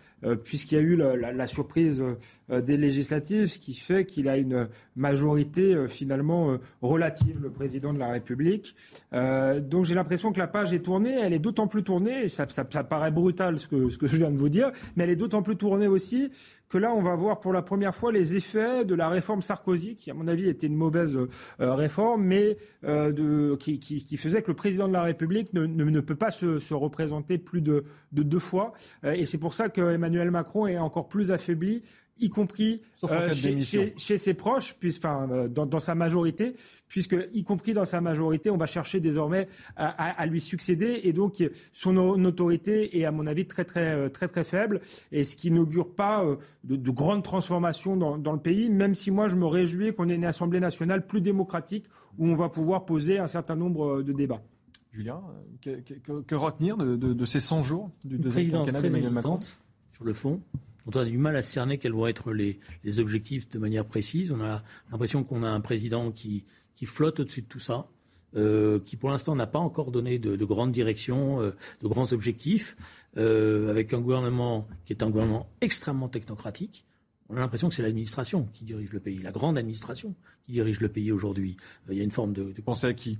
puisqu'il 0.44 0.76
y 0.76 0.78
a 0.78 0.82
eu 0.82 0.96
la, 0.96 1.46
surprise 1.46 2.02
euh, 2.50 2.60
des 2.60 2.76
législatives, 2.76 3.46
ce 3.46 3.58
qui 3.58 3.74
fait 3.74 4.04
qu'il 4.06 4.28
a 4.28 4.36
une 4.36 4.68
majorité 4.94 5.74
euh, 5.74 5.88
finalement 5.88 6.56
relative, 6.82 7.38
le 7.42 7.50
président 7.50 7.92
de 7.92 7.98
la 7.98 8.08
République. 8.08 8.74
donc 9.12 9.84
j'ai 9.84 9.94
l'impression 9.94 10.32
que 10.32 10.38
la 10.38 10.46
page 10.46 10.72
est 10.72 10.80
tournée, 10.80 11.12
elle 11.12 11.32
est 11.32 11.38
d'autant 11.38 11.66
plus 11.66 11.82
tournée, 11.82 12.28
ça, 12.28 12.46
paraît 12.46 13.10
brutal 13.10 13.58
ce 13.58 13.66
que 13.68 14.06
je 14.06 14.16
viens 14.16 14.30
de 14.30 14.36
vous 14.36 14.48
dire, 14.48 14.70
mais 14.96 15.04
elle 15.04 15.10
est 15.10 15.16
d'autant 15.16 15.42
plus 15.42 15.56
tournée 15.56 15.86
aussi 15.86 16.30
que 16.68 16.78
là, 16.78 16.92
on 16.92 17.02
va 17.02 17.14
voir 17.14 17.40
pour 17.40 17.52
la 17.52 17.62
première 17.62 17.94
fois 17.94 18.12
les 18.12 18.36
effets 18.36 18.84
de 18.84 18.94
la 18.94 19.08
réforme 19.08 19.42
Sarkozy, 19.42 19.94
qui, 19.96 20.10
à 20.10 20.14
mon 20.14 20.26
avis, 20.26 20.48
était 20.48 20.66
une 20.66 20.76
mauvaise 20.76 21.16
euh, 21.16 21.74
réforme, 21.74 22.24
mais 22.24 22.56
euh, 22.84 23.56
qui, 23.56 24.16
faisait 24.16 24.42
que 24.42 24.48
le 24.48 24.56
président 24.56 24.88
de 24.88 24.92
la 24.92 25.02
République 25.02 25.52
ne, 25.54 26.00
peut 26.00 26.16
pas 26.16 26.30
se, 26.30 26.58
se, 26.58 26.74
représenter 26.74 27.38
plus 27.38 27.60
de, 27.60 27.84
de 28.12 28.22
deux 28.22 28.38
fois. 28.38 28.72
Euh, 29.04 29.12
et 29.12 29.26
c'est 29.26 29.38
pour 29.38 29.54
ça 29.54 29.68
que 29.68 29.80
Emmanuel 29.80 30.30
Macron 30.30 30.66
est 30.66 30.78
encore 30.78 31.08
plus 31.08 31.30
affaibli 31.30 31.82
y 32.18 32.30
compris 32.30 32.82
euh, 33.04 33.32
chez, 33.96 34.18
ses 34.18 34.34
proches, 34.34 34.74
puis, 34.78 34.94
enfin, 34.96 35.28
euh, 35.30 35.48
dans, 35.48 35.66
dans, 35.66 35.80
sa 35.80 35.94
majorité, 35.94 36.54
puisque, 36.88 37.16
y 37.32 37.44
compris 37.44 37.74
dans 37.74 37.84
sa 37.84 38.00
majorité, 38.00 38.50
on 38.50 38.56
va 38.56 38.66
chercher 38.66 39.00
désormais 39.00 39.48
à, 39.76 39.88
à, 39.88 40.26
lui 40.26 40.40
succéder, 40.40 41.00
et 41.04 41.12
donc 41.12 41.42
son 41.72 41.96
autorité 42.24 42.98
est, 42.98 43.04
à 43.04 43.12
mon 43.12 43.26
avis, 43.26 43.46
très 43.46 43.64
très 43.64 43.94
euh, 43.94 44.08
très 44.08 44.28
très 44.28 44.44
faible, 44.44 44.80
et 45.12 45.24
ce 45.24 45.36
qui 45.36 45.50
n'augure 45.50 45.94
pas 45.94 46.24
de, 46.64 46.76
de, 46.76 46.90
grandes 46.90 47.22
transformations 47.22 47.96
dans, 47.96 48.16
dans, 48.16 48.32
le 48.32 48.40
pays, 48.40 48.70
même 48.70 48.94
si 48.94 49.10
moi 49.10 49.28
je 49.28 49.36
me 49.36 49.46
réjouis 49.46 49.94
qu'on 49.94 50.08
ait 50.08 50.14
une 50.14 50.24
Assemblée 50.24 50.60
nationale 50.60 51.06
plus 51.06 51.20
démocratique, 51.20 51.86
où 52.18 52.28
on 52.28 52.36
va 52.36 52.48
pouvoir 52.48 52.84
poser 52.84 53.18
un 53.18 53.26
certain 53.26 53.56
nombre 53.56 54.02
de 54.02 54.12
débats. 54.12 54.42
Julien, 54.92 55.20
que, 55.60 55.80
que, 55.80 56.22
que 56.22 56.34
retenir 56.34 56.78
de, 56.78 56.96
de, 56.96 57.12
de, 57.12 57.24
ces 57.26 57.40
100 57.40 57.62
jours 57.62 57.90
du 58.04 58.16
deuxième 58.16 58.50
quinquennat 58.50 58.80
d'Emmanuel 58.80 59.12
Macron? 59.12 59.40
Sur 59.90 60.04
le 60.04 60.14
fond, 60.14 60.40
on 60.86 60.98
a 60.98 61.04
du 61.04 61.18
mal 61.18 61.36
à 61.36 61.42
cerner 61.42 61.78
quels 61.78 61.92
vont 61.92 62.06
être 62.06 62.32
les, 62.32 62.58
objectifs 62.98 63.48
de 63.50 63.58
manière 63.58 63.84
précise. 63.84 64.32
On 64.32 64.40
a 64.40 64.62
l'impression 64.90 65.24
qu'on 65.24 65.42
a 65.42 65.48
un 65.48 65.60
président 65.60 66.12
qui, 66.12 66.44
flotte 66.84 67.20
au-dessus 67.20 67.42
de 67.42 67.48
tout 67.48 67.60
ça. 67.60 67.88
Euh, 68.34 68.80
qui 68.80 68.96
pour 68.96 69.08
l'instant 69.08 69.34
n'a 69.34 69.46
pas 69.46 69.60
encore 69.60 69.90
donné 69.90 70.18
de, 70.18 70.44
grandes 70.44 70.72
directions, 70.72 71.40
euh, 71.40 71.52
de 71.80 71.88
grands 71.88 72.12
objectifs, 72.12 72.76
euh, 73.16 73.70
avec 73.70 73.94
un 73.94 74.00
gouvernement 74.00 74.68
qui 74.84 74.92
est 74.92 75.02
un 75.02 75.08
gouvernement 75.08 75.48
extrêmement 75.62 76.08
technocratique. 76.08 76.84
On 77.30 77.36
a 77.36 77.40
l'impression 77.40 77.70
que 77.70 77.74
c'est 77.74 77.82
l'administration 77.82 78.48
qui 78.52 78.64
dirige 78.64 78.92
le 78.92 79.00
pays, 79.00 79.22
la 79.22 79.30
grande 79.30 79.56
administration 79.56 80.14
qui 80.44 80.52
dirige 80.52 80.80
le 80.80 80.88
pays 80.88 81.12
aujourd'hui. 81.12 81.56
il 81.88 81.96
y 81.96 82.00
a 82.00 82.04
une 82.04 82.10
forme 82.10 82.34
de... 82.34 82.52
de... 82.52 82.60
Pensez 82.60 82.86
à 82.86 82.94
qui? 82.94 83.18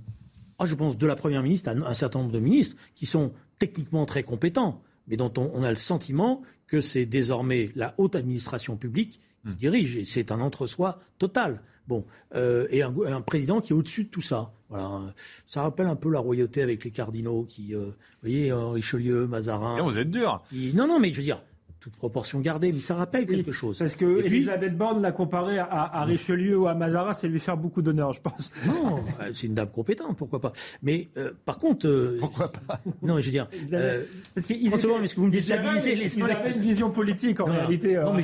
Ah, 0.59 0.65
Je 0.65 0.75
pense 0.75 0.97
de 0.97 1.07
la 1.07 1.15
Première 1.15 1.41
ministre 1.41 1.69
à 1.69 1.71
un 1.71 1.93
certain 1.95 2.19
nombre 2.19 2.31
de 2.31 2.39
ministres 2.39 2.75
qui 2.93 3.05
sont 3.07 3.33
techniquement 3.57 4.05
très 4.05 4.23
compétents, 4.23 4.83
mais 5.07 5.17
dont 5.17 5.31
on, 5.37 5.63
a 5.63 5.69
le 5.69 5.75
sentiment 5.75 6.41
que 6.67 6.81
c'est 6.81 7.05
désormais 7.05 7.71
la 7.75 7.93
haute 7.97 8.15
administration 8.15 8.77
publique 8.77 9.21
qui 9.45 9.53
hmm. 9.53 9.55
dirige, 9.55 9.97
et 9.97 10.05
c'est 10.05 10.31
un 10.31 10.41
entre-soi 10.41 10.99
total. 11.17 11.61
Bon, 11.87 12.05
euh, 12.35 12.67
et 12.69 12.81
un, 12.81 13.21
président 13.21 13.61
qui 13.61 13.71
est 13.71 13.75
au-dessus 13.75 14.05
de 14.05 14.09
tout 14.09 14.21
ça. 14.21 14.51
Voilà, 14.69 14.99
ça 15.45 15.61
rappelle 15.61 15.87
un 15.87 15.95
peu 15.95 16.09
la 16.11 16.19
royauté 16.19 16.61
avec 16.61 16.83
les 16.83 16.91
cardinaux 16.91 17.45
qui, 17.45 17.73
euh, 17.73 17.85
vous 17.85 17.93
voyez, 18.21 18.51
Richelieu, 18.51 19.25
Mazarin. 19.27 19.81
vous 19.81 19.97
êtes 19.97 20.11
dur. 20.11 20.43
non, 20.73 20.87
non, 20.87 20.99
mais 20.99 21.13
je 21.13 21.17
veux 21.17 21.23
dire, 21.23 21.41
toute 21.79 21.95
proportion 21.95 22.39
gardée, 22.39 22.71
mais 22.71 22.79
ça 22.79 22.95
rappelle 22.95 23.25
quelque 23.25 23.51
chose. 23.51 23.77
Parce 23.77 23.95
que 23.95 24.25
Elisabeth 24.25 24.77
Borne 24.77 25.01
l'a 25.01 25.11
comparé 25.11 25.59
à, 25.59 26.03
Richelieu 26.03 26.57
ou 26.57 26.67
à 26.67 26.73
Mazarin, 26.73 27.13
c'est 27.13 27.27
lui 27.27 27.39
faire 27.39 27.57
beaucoup 27.57 27.81
d'honneur, 27.81 28.13
je 28.13 28.21
pense. 28.21 28.51
Non, 28.65 28.97
euh, 29.21 29.31
c'est 29.33 29.47
une 29.47 29.53
dame 29.53 29.69
compétente, 29.69 30.17
pourquoi 30.17 30.41
pas. 30.41 30.53
Mais 30.81 31.09
euh, 31.17 31.31
par 31.45 31.57
contre, 31.57 31.87
euh, 31.87 32.17
pourquoi 32.19 32.51
pas 32.51 32.81
Non, 33.01 33.19
je 33.19 33.25
veux 33.25 33.31
dire, 33.31 33.47
euh, 33.73 34.03
parce 34.33 34.47
qu'ils 34.47 34.69
mais 34.69 35.07
ce 35.07 35.15
que 35.15 35.19
vous 35.19 35.27
me 35.27 35.31
déstabilisez 35.31 35.95
les 35.95 36.17
Ils 36.17 36.23
avaient 36.23 36.53
une 36.53 36.59
vision 36.59 36.89
politique 36.89 37.39
en 37.39 37.45
réalité. 37.45 37.95
Non, 37.95 38.13
mais, 38.13 38.23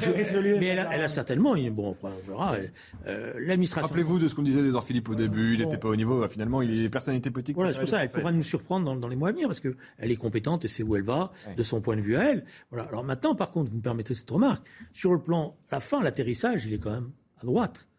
mais 0.60 0.66
elle, 0.66 0.80
a, 0.80 0.96
elle, 0.96 1.02
a, 1.02 1.08
certainement, 1.08 1.56
bon, 1.72 1.96
on 2.02 2.10
verra. 2.28 2.58
L'administration. 3.40 3.88
Rappelez-vous 3.88 4.20
de 4.20 4.28
ce 4.28 4.36
qu'on 4.36 4.42
disait 4.42 4.62
d'Edouard 4.62 4.84
Philippe 4.84 5.10
au 5.10 5.16
début. 5.16 5.54
Il 5.54 5.60
n'était 5.60 5.78
pas 5.78 5.90
au 5.90 5.96
niveau. 5.96 6.28
Finalement, 6.28 6.62
il 6.62 6.84
est 6.84 6.90
personnalité 6.90 7.30
politique. 7.32 7.56
Voilà, 7.56 7.72
c'est 7.74 7.80
pour 7.80 7.88
ça. 7.88 8.04
Elle 8.04 8.10
pourra 8.10 8.32
nous 8.32 8.42
surprendre 8.42 8.96
dans, 8.96 9.08
les 9.08 9.16
mois 9.16 9.30
à 9.30 9.32
venir 9.32 9.48
parce 9.48 9.60
que 9.60 9.76
elle 9.98 10.12
est 10.12 10.16
compétente 10.16 10.66
et 10.66 10.68
c'est 10.68 10.84
où 10.84 10.96
elle 10.96 11.04
va 11.04 11.32
de 11.56 11.64
son 11.64 11.82
point 11.82 11.96
de 11.96 12.02
vue 12.02 12.16
à 12.16 12.32
elle. 12.32 12.46
Voilà. 12.72 12.88
Alors 12.88 13.04
maintenant, 13.04 13.36
par 13.44 13.52
contre, 13.52 13.72
vous 13.72 13.78
me 13.80 13.82
permettez 13.82 14.14
cette 14.14 14.32
remarque. 14.32 14.66
Sur 14.94 15.12
le 15.12 15.20
plan, 15.20 15.58
la 15.70 15.82
fin, 15.82 16.02
l'atterrissage, 16.02 16.66
il 16.66 16.72
est 16.72 16.78
quand 16.78 16.94
même 16.94 17.12
à 17.42 17.46
droite. 17.46 17.90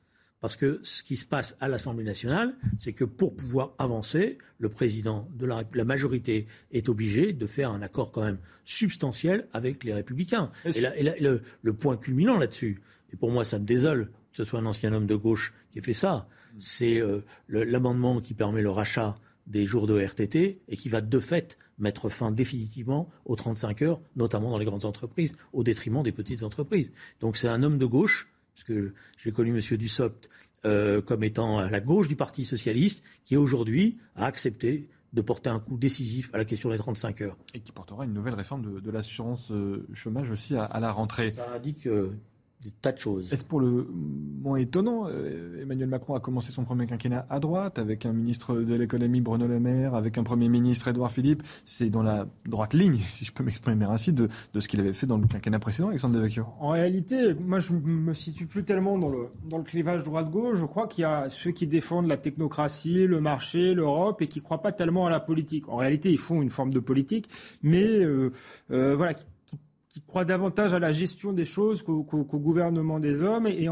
Parce 0.40 0.56
que 0.56 0.80
ce 0.82 1.02
qui 1.02 1.18
se 1.18 1.26
passe 1.26 1.54
à 1.60 1.68
l'Assemblée 1.68 2.02
nationale, 2.02 2.56
c'est 2.78 2.94
que 2.94 3.04
pour 3.04 3.36
pouvoir 3.36 3.74
avancer, 3.76 4.38
le 4.58 4.70
président 4.70 5.28
de 5.34 5.44
la, 5.44 5.64
la, 5.74 5.84
majorité 5.84 6.46
est 6.72 6.88
obligé 6.88 7.34
de 7.34 7.46
faire 7.46 7.70
un 7.72 7.82
accord 7.82 8.10
quand 8.10 8.24
même 8.24 8.38
substantiel 8.64 9.46
avec 9.52 9.84
les 9.84 9.92
républicains. 9.92 10.50
Et, 10.64 11.02
le, 11.20 11.72
point 11.74 11.98
culminant 11.98 12.38
là-dessus, 12.38 12.80
et 13.12 13.16
pour 13.16 13.30
moi 13.30 13.44
ça 13.44 13.58
me 13.58 13.66
désole 13.66 14.12
que 14.32 14.38
ce 14.38 14.44
soit 14.44 14.60
un 14.60 14.66
ancien 14.66 14.94
homme 14.94 15.06
de 15.06 15.14
gauche 15.14 15.52
qui 15.72 15.78
ait 15.78 15.82
fait 15.82 15.92
ça, 15.92 16.26
c'est 16.58 17.02
euh, 17.02 17.20
l'amendement 17.48 18.22
qui 18.22 18.32
permet 18.32 18.62
le 18.62 18.70
rachat 18.70 19.18
des 19.46 19.66
jours 19.66 19.86
de 19.86 20.00
RTT 20.00 20.62
et 20.66 20.76
qui 20.78 20.88
va 20.88 21.02
de 21.02 21.20
fait 21.20 21.58
mettre 21.78 22.08
fin 22.08 22.30
définitivement 22.30 23.08
aux 23.24 23.36
35 23.36 23.82
heures, 23.82 24.00
notamment 24.16 24.50
dans 24.50 24.58
les 24.58 24.64
grandes 24.64 24.84
entreprises, 24.84 25.34
au 25.52 25.64
détriment 25.64 26.02
des 26.02 26.12
petites 26.12 26.42
entreprises. 26.42 26.90
Donc 27.20 27.36
c'est 27.36 27.48
un 27.48 27.62
homme 27.62 27.78
de 27.78 27.86
gauche, 27.86 28.28
parce 28.54 28.64
que 28.64 28.94
j'ai 29.18 29.32
connu 29.32 29.50
M. 29.50 29.76
Dussopt 29.76 30.30
euh, 30.64 31.02
comme 31.02 31.24
étant 31.24 31.58
à 31.58 31.70
la 31.70 31.80
gauche 31.80 32.08
du 32.08 32.16
Parti 32.16 32.44
socialiste, 32.44 33.02
qui 33.24 33.36
aujourd'hui 33.36 33.98
a 34.16 34.26
accepté 34.26 34.88
de 35.12 35.20
porter 35.20 35.50
un 35.50 35.60
coup 35.60 35.76
décisif 35.76 36.30
à 36.32 36.38
la 36.38 36.44
question 36.44 36.70
des 36.70 36.78
35 36.78 37.20
heures. 37.20 37.36
Et 37.54 37.60
qui 37.60 37.70
portera 37.70 38.04
une 38.04 38.12
nouvelle 38.12 38.34
réforme 38.34 38.80
de, 38.80 38.90
l'assurance 38.90 39.50
euh, 39.52 39.86
chômage 39.92 40.30
aussi 40.30 40.56
à, 40.56 40.80
la 40.80 40.90
rentrée. 40.90 41.30
Ça 41.30 41.52
indique 41.54 41.86
euh, 41.86 42.10
des 42.64 42.70
tas 42.70 42.92
de 42.92 42.98
choses. 42.98 43.32
Est-ce 43.32 43.44
pour 43.44 43.60
le 43.60 43.86
moins 44.42 44.56
étonnant 44.56 45.06
euh, 45.08 45.62
Emmanuel 45.62 45.88
Macron 45.88 46.14
a 46.14 46.20
commencé 46.20 46.50
son 46.50 46.64
premier 46.64 46.86
quinquennat 46.86 47.26
à 47.28 47.38
droite, 47.40 47.78
avec 47.78 48.06
un 48.06 48.12
ministre 48.12 48.54
de 48.54 48.74
l'économie 48.74 49.20
Bruno 49.20 49.46
Le 49.46 49.60
Maire, 49.60 49.94
avec 49.94 50.16
un 50.16 50.22
premier 50.22 50.48
ministre 50.48 50.88
Édouard 50.88 51.10
Philippe. 51.10 51.42
C'est 51.64 51.90
dans 51.90 52.02
la 52.02 52.26
droite 52.46 52.72
ligne, 52.72 52.94
si 52.98 53.24
je 53.24 53.32
peux 53.32 53.44
m'exprimer 53.44 53.84
ainsi, 53.84 54.12
de, 54.12 54.28
de, 54.54 54.60
ce 54.60 54.68
qu'il 54.68 54.80
avait 54.80 54.94
fait 54.94 55.06
dans 55.06 55.18
le 55.18 55.26
quinquennat 55.26 55.58
précédent, 55.58 55.88
Alexandre 55.88 56.14
Devecchio. 56.14 56.46
En 56.58 56.70
réalité, 56.70 57.34
moi 57.34 57.58
je 57.58 57.74
me 57.74 58.14
situe 58.14 58.46
plus 58.46 58.64
tellement 58.64 58.98
dans 58.98 59.10
le, 59.10 59.28
dans 59.48 59.58
le 59.58 59.64
clivage 59.64 60.02
droite-gauche. 60.02 60.58
Je 60.58 60.64
crois 60.64 60.86
qu'il 60.88 61.02
y 61.02 61.04
a 61.04 61.28
ceux 61.28 61.50
qui 61.50 61.66
défendent 61.66 62.08
la 62.08 62.16
technocratie, 62.16 63.06
le 63.06 63.20
marché, 63.20 63.74
l'Europe, 63.74 64.22
et 64.22 64.26
qui 64.26 64.38
ne 64.38 64.44
croient 64.44 64.62
pas 64.62 64.72
tellement 64.72 65.06
à 65.06 65.10
la 65.10 65.20
politique. 65.20 65.68
En 65.68 65.76
réalité, 65.76 66.10
ils 66.10 66.18
font 66.18 66.40
une 66.40 66.50
forme 66.50 66.72
de 66.72 66.80
politique, 66.80 67.28
mais 67.62 67.84
euh, 67.84 68.30
euh, 68.70 68.96
voilà, 68.96 69.14
qui 69.94 70.02
croient 70.02 70.24
davantage 70.24 70.74
à 70.74 70.80
la 70.80 70.90
gestion 70.90 71.32
des 71.32 71.44
choses 71.44 71.84
qu'au 71.84 72.02
gouvernement 72.02 72.98
des 72.98 73.22
hommes 73.22 73.46
et, 73.46 73.68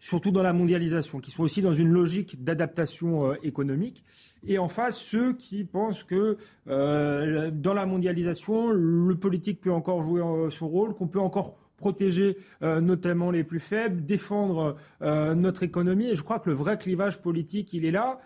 surtout 0.00 0.30
dans 0.30 0.42
la 0.42 0.52
mondialisation, 0.52 1.18
qui 1.18 1.30
sont 1.30 1.42
aussi 1.42 1.62
dans 1.62 1.72
une 1.72 1.88
logique 1.88 2.44
d'adaptation 2.44 3.30
euh, 3.30 3.36
économique. 3.42 4.04
Et 4.46 4.58
en 4.58 4.68
face, 4.68 4.98
ceux 4.98 5.32
qui 5.32 5.64
pensent 5.64 6.02
que 6.02 6.36
euh, 6.68 7.50
dans 7.50 7.72
la 7.72 7.86
mondialisation, 7.86 8.68
le 8.68 9.14
politique 9.14 9.62
peut 9.62 9.72
encore 9.72 10.02
jouer 10.02 10.20
euh, 10.20 10.50
son 10.50 10.68
rôle, 10.68 10.92
qu'on 10.92 11.08
peut 11.08 11.20
encore 11.20 11.56
protéger 11.78 12.36
notamment 12.60 13.32
les 13.32 13.42
plus 13.42 13.58
faibles, 13.58 14.04
défendre 14.04 14.76
notre 15.00 15.64
économie. 15.64 16.10
Et 16.10 16.14
je 16.14 16.22
crois 16.22 16.38
que 16.38 16.48
le 16.48 16.54
vrai 16.54 16.78
clivage 16.78 17.20
politique, 17.20 17.72
il 17.72 17.84
est 17.84 17.90
là. 17.90 18.18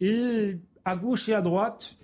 Et 0.00 0.56
à 0.84 0.96
gauche 0.96 1.28
et 1.28 1.34
à 1.34 1.40
droite, 1.40 1.96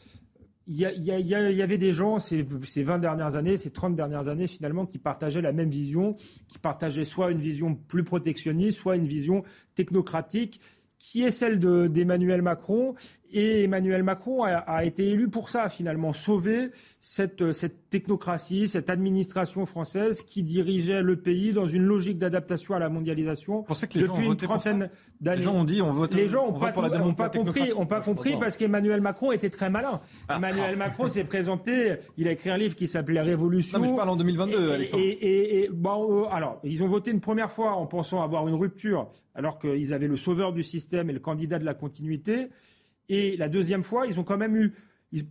il 0.73 1.03
y, 1.03 1.63
avait 1.63 1.79
des 1.79 1.93
gens 1.93 2.21
ces, 2.21 2.47
ces 2.63 2.85
20 2.85 2.99
dernières 2.99 3.35
années, 3.35 3.57
ces 3.57 3.73
30 3.73 3.97
dernières 3.97 4.29
années 4.29 4.47
finalement, 4.47 4.87
qui 4.87 4.99
partageaient 4.99 5.43
la 5.43 5.53
même 5.53 5.69
vision, 5.69 6.15
qui 6.47 6.59
partageaient 6.59 7.05
soit 7.05 7.33
une 7.33 7.41
vision 7.41 7.75
plus 7.75 8.05
protectionniste, 8.05 8.79
soit 8.79 8.95
une 8.95 9.09
vision 9.09 9.43
technocratique, 9.75 10.61
qui 10.97 11.25
est 11.25 11.33
celle 11.33 11.59
d'Emmanuel 11.59 12.43
Macron 12.43 12.95
et 13.33 13.65
Emmanuel 13.65 14.03
Macron 14.03 14.43
a, 14.45 14.85
été 14.85 15.09
élu 15.09 15.29
pour 15.29 15.51
ça, 15.51 15.69
finalement, 15.69 16.13
sauver 16.13 16.71
cette, 17.01 17.53
cette 17.53 17.91
technocratie, 17.91 18.69
cette 18.69 18.91
administration 18.91 19.67
française 19.67 20.23
qui 20.23 20.43
dirigeait 20.43 21.03
le 21.03 21.17
pays 21.17 21.53
dans 21.53 21.67
une 21.67 21.85
logique 21.85 22.19
d'adaptation 22.19 22.75
à 22.75 22.79
la 22.79 22.89
mondialisation 22.89 23.65
depuis 23.95 24.27
une 24.27 24.37
trentaine 24.37 24.91
d'années. 25.21 25.39
Les 25.39 25.43
gens 25.43 25.55
ont 25.55 25.65
dit 25.65 25.83
on 25.83 25.93
vote, 25.93 26.15
Les 26.15 26.29
gens 26.29 26.47
n'ont 26.47 26.59
pas, 26.59 26.73
pas 26.73 27.29
compris, 27.29 27.73
ont 27.77 27.87
pas 27.87 28.01
compris 28.01 28.37
parce 28.39 28.57
qu'Emmanuel 28.57 29.01
Macron 29.01 29.33
était 29.33 29.51
très 29.51 29.71
malin. 29.71 30.01
Ah. 30.29 30.37
Emmanuel 30.37 30.77
Macron 30.77 31.09
s'est 31.09 31.25
présenté, 31.25 31.97
il 32.17 32.29
a 32.29 32.33
écrit 32.33 32.51
un 32.51 32.59
livre 32.59 32.75
qui 32.75 32.89
s'appelait 32.89 33.21
Révolution. 33.21 33.79
Non, 33.79 33.85
mais 33.85 33.91
je 33.91 33.97
parle 33.97 34.09
en 34.11 34.17
2022, 34.17 34.73
Alexandre. 34.73 35.03
Et, 35.03 35.69
bon, 35.73 36.25
euh, 36.25 36.29
alors, 36.31 36.61
ils 36.65 36.83
ont 36.83 36.89
voté 36.89 37.11
une 37.11 37.21
première 37.21 37.53
fois 37.53 37.73
en 37.73 37.87
pensant 37.87 38.23
avoir 38.23 38.47
une 38.49 38.55
rupture, 38.55 39.09
alors 39.35 39.59
qu'ils 39.59 39.93
avaient 39.93 40.09
le 40.09 40.17
sauveur 40.17 40.53
du 40.53 40.63
système 40.63 41.11
et 41.11 41.13
le 41.13 41.21
candidat 41.21 41.59
de 41.59 41.65
la 41.65 41.75
continuité. 41.75 42.49
Et 43.11 43.37
la 43.37 43.49
deuxième 43.49 43.83
fois, 43.83 44.07
ils 44.07 44.19
ont 44.19 44.25
quand 44.25 44.39
même 44.39 44.57
eu 44.57 44.73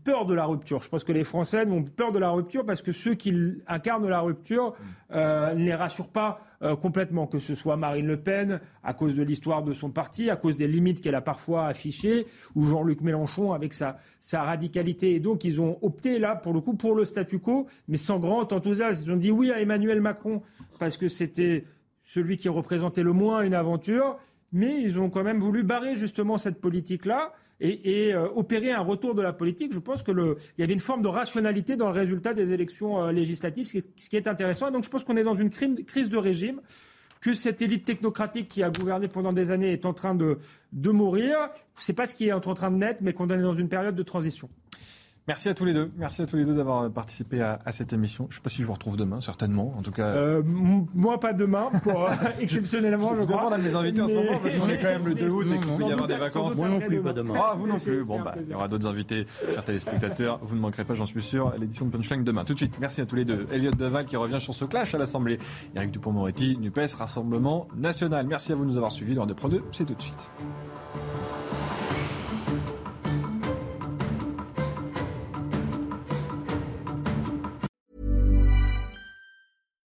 peur 0.04 0.26
de 0.26 0.34
la 0.34 0.46
rupture. 0.46 0.84
Je 0.84 0.90
pense 0.90 1.06
que 1.06 1.14
les 1.14 1.24
Français 1.24 1.66
ont 1.66 1.84
peur 1.84 2.12
de 2.12 2.20
la 2.20 2.30
rupture 2.30 2.66
parce 2.66 2.82
que 2.82 2.92
ceux 2.92 3.16
qui 3.16 3.34
incarnent 3.66 4.08
la 4.08 4.20
rupture 4.20 4.76
euh, 5.12 5.54
ne 5.54 5.64
les 5.64 5.74
rassurent 5.74 6.10
pas 6.10 6.42
euh, 6.62 6.76
complètement, 6.76 7.26
que 7.26 7.40
ce 7.40 7.56
soit 7.56 7.78
Marine 7.78 8.06
Le 8.06 8.18
Pen, 8.18 8.60
à 8.84 8.94
cause 8.94 9.16
de 9.16 9.24
l'histoire 9.24 9.64
de 9.64 9.72
son 9.72 9.90
parti, 9.90 10.30
à 10.30 10.36
cause 10.36 10.58
des 10.58 10.68
limites 10.68 11.00
qu'elle 11.00 11.16
a 11.16 11.22
parfois 11.22 11.68
affichées, 11.68 12.28
ou 12.56 12.68
Jean-Luc 12.68 13.00
Mélenchon 13.00 13.54
avec 13.54 13.74
sa, 13.74 13.98
sa 14.20 14.44
radicalité. 14.44 15.16
Et 15.16 15.22
donc, 15.22 15.46
ils 15.46 15.62
ont 15.62 15.80
opté 15.82 16.20
là, 16.20 16.36
pour 16.36 16.54
le 16.54 16.60
coup, 16.60 16.74
pour 16.74 16.96
le 16.96 17.06
statu 17.06 17.40
quo, 17.40 17.66
mais 17.88 17.96
sans 17.96 18.20
grand 18.20 18.52
enthousiasme. 18.52 19.04
Ils 19.06 19.14
ont 19.14 19.18
dit 19.18 19.32
oui 19.32 19.52
à 19.54 19.62
Emmanuel 19.62 20.02
Macron 20.02 20.42
parce 20.80 20.98
que 20.98 21.08
c'était 21.08 21.64
celui 22.04 22.36
qui 22.36 22.50
représentait 22.50 23.04
le 23.04 23.14
moins 23.14 23.44
une 23.44 23.54
aventure, 23.54 24.18
mais 24.52 24.82
ils 24.82 25.00
ont 25.00 25.10
quand 25.10 25.24
même 25.24 25.40
voulu 25.40 25.64
barrer 25.64 25.96
justement 25.96 26.38
cette 26.38 26.60
politique-là 26.60 27.34
et, 27.62 28.14
euh, 28.14 28.28
opérer 28.36 28.72
un 28.72 28.82
retour 28.82 29.16
de 29.16 29.22
la 29.22 29.34
politique. 29.34 29.74
Je 29.74 29.80
pense 29.80 30.02
qu'il 30.02 30.36
y 30.58 30.64
avait 30.64 30.74
une 30.74 30.80
forme 30.80 31.02
de 31.02 31.08
rationalité 31.08 31.76
dans 31.76 31.88
le 31.88 31.94
résultat 31.94 32.34
des 32.34 32.54
élections 32.54 33.02
euh, 33.02 33.12
législatives, 33.12 33.66
ce 33.66 34.10
qui, 34.10 34.16
est, 34.16 34.28
intéressant. 34.28 34.72
donc 34.72 34.84
je 34.84 34.90
pense 34.90 35.04
qu'on 35.04 35.18
est 35.18 35.24
dans 35.24 35.36
une 35.36 35.50
crise 35.50 36.10
de 36.10 36.18
régime 36.18 36.62
que 37.22 37.34
cette 37.34 37.62
élite 37.62 37.86
technocratique 37.86 38.48
qui 38.48 38.64
a 38.64 38.70
gouverné 38.70 39.08
pendant 39.08 39.34
des 39.34 39.52
années 39.52 39.74
est 39.74 39.86
en 39.86 39.94
train 39.94 40.16
de, 40.16 40.40
de 40.72 40.90
mourir. 40.90 41.36
Ce 41.78 41.92
n'est 41.92 41.96
pas 41.96 42.06
ce 42.06 42.16
qui 42.16 42.28
est 42.28 42.32
en 42.32 42.40
train 42.40 42.72
de 42.72 42.78
naître, 42.78 43.00
mais 43.02 43.14
qu'on 43.14 43.28
est 43.30 43.42
dans 43.42 43.54
une 43.54 43.68
période 43.68 43.96
de 43.96 44.04
transition. 44.04 44.50
Merci 45.30 45.48
à 45.48 45.54
tous 45.54 45.64
les 45.64 45.74
deux. 45.74 45.92
Merci 45.96 46.24
à 46.24 46.26
tous 46.26 46.38
les 46.38 46.44
deux 46.44 46.56
d'avoir 46.56 46.90
participé 46.90 47.40
à, 47.40 47.60
cette 47.72 47.94
émission. 47.94 48.26
Je 48.32 48.34
ne 48.34 48.38
sais 48.38 48.42
pas 48.42 48.50
si 48.50 48.64
je 48.64 48.68
vous 48.68 48.74
retrouve 48.74 48.98
demain, 48.98 49.22
certainement. 49.22 49.76
En 49.78 49.84
tout 49.84 49.92
cas, 49.92 50.08
euh, 50.08 50.42
moi 50.44 51.20
pas 51.20 51.34
demain, 51.34 51.70
pour, 51.84 52.06
euh, 52.06 52.10
exceptionnellement. 52.40 53.14
je, 53.16 53.22
je 53.22 53.28
demande 53.28 53.54
à 53.54 53.60
mes 53.60 53.76
invités 53.76 54.02
en 54.02 54.08
ce 54.08 54.14
moment 54.16 54.40
parce 54.42 54.56
qu'on 54.56 54.68
est 54.70 54.80
quand 54.80 54.88
même 54.88 55.06
le 55.06 55.14
2 55.14 55.30
août 55.30 55.46
et 55.54 55.60
qu'il 55.60 55.72
peut 55.72 55.84
y 55.84 55.92
avoir 55.92 56.08
des 56.08 56.16
vacances. 56.16 56.56
Moi 56.56 56.68
non 56.68 56.80
plus, 56.80 57.00
pas 57.04 57.14
demain. 57.14 57.36
Ah, 57.38 57.54
vous 57.56 57.68
non 57.68 57.78
plus. 57.78 58.04
Bon, 58.04 58.20
bah, 58.22 58.34
il 58.42 58.50
y 58.50 58.56
aura 58.56 58.68
d'autres 58.68 58.88
invités, 58.88 59.28
chers 59.54 59.64
téléspectateurs. 59.64 60.40
Vous 60.42 60.56
ne 60.56 60.62
manquerez 60.62 60.84
pas, 60.84 60.96
j'en 60.96 61.06
suis 61.06 61.22
sûr, 61.22 61.54
l'édition 61.60 61.86
de 61.86 61.92
Punchline 61.92 62.24
demain. 62.24 62.44
Tout 62.44 62.54
de 62.54 62.60
suite. 62.60 62.80
Merci 62.82 63.02
à 63.02 63.06
tous 63.06 63.16
les 63.16 63.26
deux. 63.26 63.46
Elliot 63.52 63.70
Deval 63.70 64.08
qui 64.08 64.18
revient 64.18 64.42
sur 64.42 64.56
ce 64.56 64.66
clash 64.66 64.96
à 64.96 64.98
l'Assemblée. 64.98 65.38
Eric 65.76 65.92
Dupont-Moretti, 65.92 66.58
Nupes, 66.60 66.80
Rassemblement 66.98 67.68
National. 67.78 68.26
Merci 68.26 68.54
à 68.54 68.56
vous 68.56 68.64
de 68.64 68.70
nous 68.70 68.78
avoir 68.78 68.92
suivis. 68.92 69.14
L'heure 69.14 69.28
de 69.28 69.34
Pro 69.34 69.48
2, 69.48 69.62
c'est 69.72 69.86
tout 69.86 69.94
de 69.94 70.02
suite. 70.02 70.32